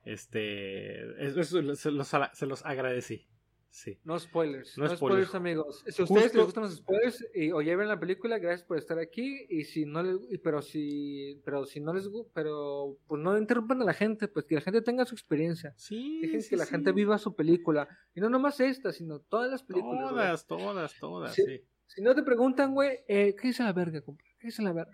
este, 0.05 1.25
eso, 1.25 1.41
eso 1.41 1.77
se, 1.77 1.91
los, 1.91 2.09
se 2.33 2.47
los 2.47 2.65
agradecí. 2.65 3.27
Sí. 3.71 3.99
No 4.03 4.19
spoilers, 4.19 4.77
No 4.79 4.85
no, 4.85 4.97
spoilers. 4.97 5.29
spoilers, 5.29 5.35
amigos. 5.35 5.85
Si 5.87 6.01
a 6.03 6.05
ustedes 6.05 6.23
Justo- 6.23 6.39
les 6.39 6.47
gustan 6.47 6.63
los 6.65 6.77
spoilers 6.77 7.27
y 7.35 7.53
o 7.53 7.61
ya 7.61 7.77
ven 7.77 7.87
la 7.89 8.01
película, 8.01 8.39
gracias 8.39 8.67
por 8.67 8.79
estar 8.79 8.99
aquí. 8.99 9.47
Y 9.51 9.65
si 9.65 9.85
no 9.85 10.03
les, 10.03 10.17
pero 10.43 10.63
si, 10.63 11.41
pero 11.45 11.65
si 11.67 11.79
no 11.81 11.93
les, 11.93 12.09
pero 12.33 12.97
pues 13.07 13.21
no 13.23 13.37
interrumpan 13.39 13.83
a 13.83 13.85
la 13.85 13.93
gente, 13.93 14.27
pues 14.27 14.47
que 14.47 14.55
la 14.57 14.63
gente 14.63 14.81
tenga 14.83 15.05
su 15.05 15.15
experiencia. 15.15 15.75
Sí. 15.77 16.21
Dejen 16.23 16.43
sí, 16.43 16.49
que 16.51 16.57
la 16.57 16.65
sí. 16.65 16.71
gente 16.71 16.93
viva 16.93 17.19
su 17.19 17.37
película. 17.37 17.87
Y 18.15 18.21
no 18.21 18.31
nomás 18.31 18.59
esta, 18.61 18.91
sino 18.93 19.21
todas 19.21 19.51
las 19.51 19.63
películas. 19.63 20.09
Todas, 20.09 20.47
todas, 20.47 20.95
todas, 20.99 21.35
Sí. 21.35 21.43
sí. 21.47 21.63
Si 21.87 22.03
no 22.03 22.15
te 22.15 22.23
preguntan, 22.23 22.75
güey, 22.75 23.01
eh, 23.07 23.35
¿qué 23.41 23.49
dice 23.49 23.63
la 23.63 23.73
verga, 23.73 24.01
compa? 24.01 24.23
¿Qué 24.39 24.49
dice 24.49 24.63
la 24.63 24.73
verga? 24.73 24.93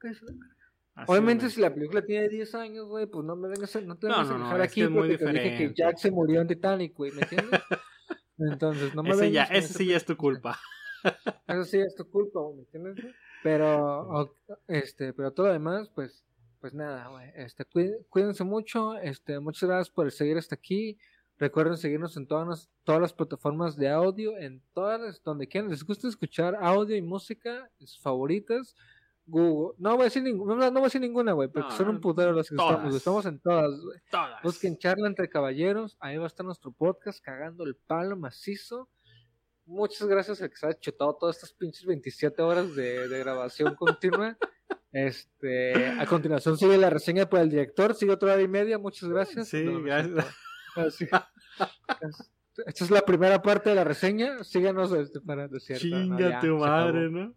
¿Qué 0.00 0.08
dice 0.08 0.24
la 0.24 0.32
verga? 0.32 0.54
Así 0.96 1.10
Obviamente, 1.10 1.46
es. 1.46 1.54
si 1.54 1.60
la 1.60 1.74
película 1.74 2.04
tiene 2.04 2.28
10 2.28 2.54
años, 2.54 2.86
güey, 2.86 3.06
pues 3.06 3.24
no 3.24 3.34
me 3.36 3.48
vengas 3.48 3.74
a, 3.76 3.80
no 3.80 3.96
te 3.96 4.06
No, 4.06 4.14
vengas 4.14 4.28
no, 4.28 4.34
a 4.34 4.38
no, 4.38 4.44
quejar 4.44 4.60
es 4.60 4.66
aquí 4.66 4.74
que 4.80 4.84
es 4.84 4.90
muy 4.90 5.00
porque 5.00 5.18
te 5.18 5.24
dije 5.26 5.42
que 5.42 5.50
diferente. 5.50 5.74
Jack 5.82 5.96
se 5.98 6.10
murió 6.10 6.40
en 6.40 6.46
Titanic, 6.48 6.94
güey, 6.96 7.12
¿me 7.12 7.22
entiendes? 7.22 7.60
Entonces, 8.38 8.94
no 8.94 9.02
me 9.02 9.10
ese 9.10 9.30
ya, 9.30 9.44
ese 9.44 9.72
sí 9.74 9.86
ya 9.86 9.96
es 9.96 10.04
tu 10.04 10.16
culpa. 10.16 10.58
Eso 11.46 11.64
sí 11.64 11.78
es 11.78 11.94
tu 11.94 12.08
culpa, 12.08 12.40
¿me 12.54 12.60
entiendes? 12.62 13.14
Pero, 13.42 14.34
este, 14.68 15.12
pero 15.12 15.32
todo 15.32 15.48
lo 15.48 15.52
demás, 15.52 15.90
pues, 15.94 16.24
pues 16.60 16.72
nada, 16.72 17.08
güey. 17.08 17.30
Este, 17.36 17.64
cuí- 17.66 17.94
cuídense 18.08 18.42
mucho. 18.42 18.94
Este, 18.96 19.38
muchas 19.38 19.68
gracias 19.68 19.90
por 19.90 20.10
seguir 20.10 20.38
hasta 20.38 20.54
aquí. 20.54 20.96
Recuerden 21.36 21.76
seguirnos 21.76 22.16
en 22.16 22.26
todas, 22.26 22.48
las- 22.48 22.70
todas 22.84 23.02
las 23.02 23.12
plataformas 23.12 23.76
de 23.76 23.90
audio, 23.90 24.38
en 24.38 24.62
todas 24.72 24.98
las, 25.00 25.22
donde 25.22 25.46
quieran. 25.46 25.68
Les 25.70 25.84
gusta 25.84 26.08
escuchar 26.08 26.56
audio 26.58 26.96
y 26.96 27.02
música, 27.02 27.70
sus 27.78 28.00
favoritas. 28.00 28.74
Google, 29.26 29.74
no 29.78 29.92
voy 29.92 30.02
a 30.02 30.04
decir 30.04 30.22
ninguna, 30.22 30.54
no, 30.54 30.60
no 30.66 30.70
voy 30.72 30.80
a 30.82 30.84
decir 30.84 31.00
ninguna, 31.00 31.32
güey, 31.32 31.48
porque 31.48 31.68
No, 31.70 31.76
son 31.76 31.88
un 31.88 32.00
putero 32.00 32.32
las 32.32 32.48
que 32.50 32.56
todas. 32.56 32.72
estamos, 32.72 32.94
estamos 32.94 33.26
en 33.26 33.40
todas, 33.40 33.70
güey. 33.80 33.98
Todas. 34.10 34.42
Busquen 34.42 34.76
charla 34.78 35.06
entre 35.08 35.28
caballeros, 35.30 35.96
ahí 36.00 36.16
va 36.18 36.24
a 36.24 36.26
estar 36.26 36.44
nuestro 36.44 36.72
podcast 36.72 37.24
cagando 37.24 37.64
el 37.64 37.74
palo 37.76 38.16
macizo. 38.16 38.90
Muchas 39.66 40.06
gracias 40.08 40.42
al 40.42 40.50
que 40.50 40.56
se 40.56 40.66
ha 40.66 40.74
chutado 40.78 41.16
todas 41.16 41.36
estas 41.36 41.54
pinches 41.54 41.86
27 41.86 42.42
horas 42.42 42.74
de, 42.76 43.08
de 43.08 43.18
grabación 43.20 43.74
continua. 43.76 44.36
Este, 44.92 45.88
a 45.88 46.06
continuación 46.06 46.56
sigue 46.58 46.76
la 46.78 46.90
reseña 46.90 47.28
por 47.28 47.40
el 47.40 47.50
director, 47.50 47.94
sigue 47.94 48.12
otra 48.12 48.34
hora 48.34 48.42
y 48.42 48.48
media, 48.48 48.78
muchas 48.78 49.08
gracias. 49.08 49.48
Sí, 49.48 49.64
No, 49.64 49.82
gracias. 49.82 50.26
Así- 50.76 51.08
Esta 52.66 52.84
es 52.84 52.90
la 52.90 53.00
primera 53.00 53.42
parte 53.42 53.70
de 53.70 53.74
la 53.76 53.82
reseña, 53.84 54.44
síganos 54.44 54.92
este, 54.92 55.20
para 55.20 55.48
decir. 55.48 55.78
Chinga 55.78 56.40
tu 56.40 56.58
madre, 56.58 57.10
¿no? 57.10 57.34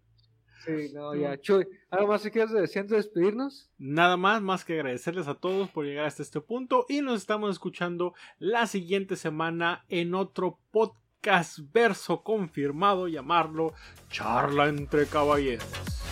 Sí, 0.66 0.92
no, 0.94 1.16
ya. 1.16 1.40
Chuy, 1.40 1.68
¿algo 1.90 2.08
más 2.08 2.24
que 2.24 2.32
quieras 2.32 2.52
decir 2.52 2.82
antes 2.82 2.92
de 2.92 2.98
despedirnos? 2.98 3.70
Nada 3.78 4.18
más, 4.18 4.42
más 4.42 4.66
que 4.66 4.74
agradecerles 4.74 5.28
a 5.28 5.36
todos 5.36 5.70
por 5.70 5.86
llegar 5.86 6.06
hasta 6.06 6.24
este 6.24 6.42
punto 6.42 6.86
y 6.90 7.02
nos 7.02 7.22
estamos 7.22 7.52
escuchando 7.52 8.14
la 8.40 8.68
siguiente 8.68 9.16
semana 9.16 9.86
en 9.90 10.16
otro 10.16 10.60
podcast 10.72 11.60
verso 11.74 12.24
confirmado, 12.24 13.08
llamarlo 13.08 13.74
Charla 14.10 14.68
entre 14.68 15.06
Caballeros. 15.06 16.07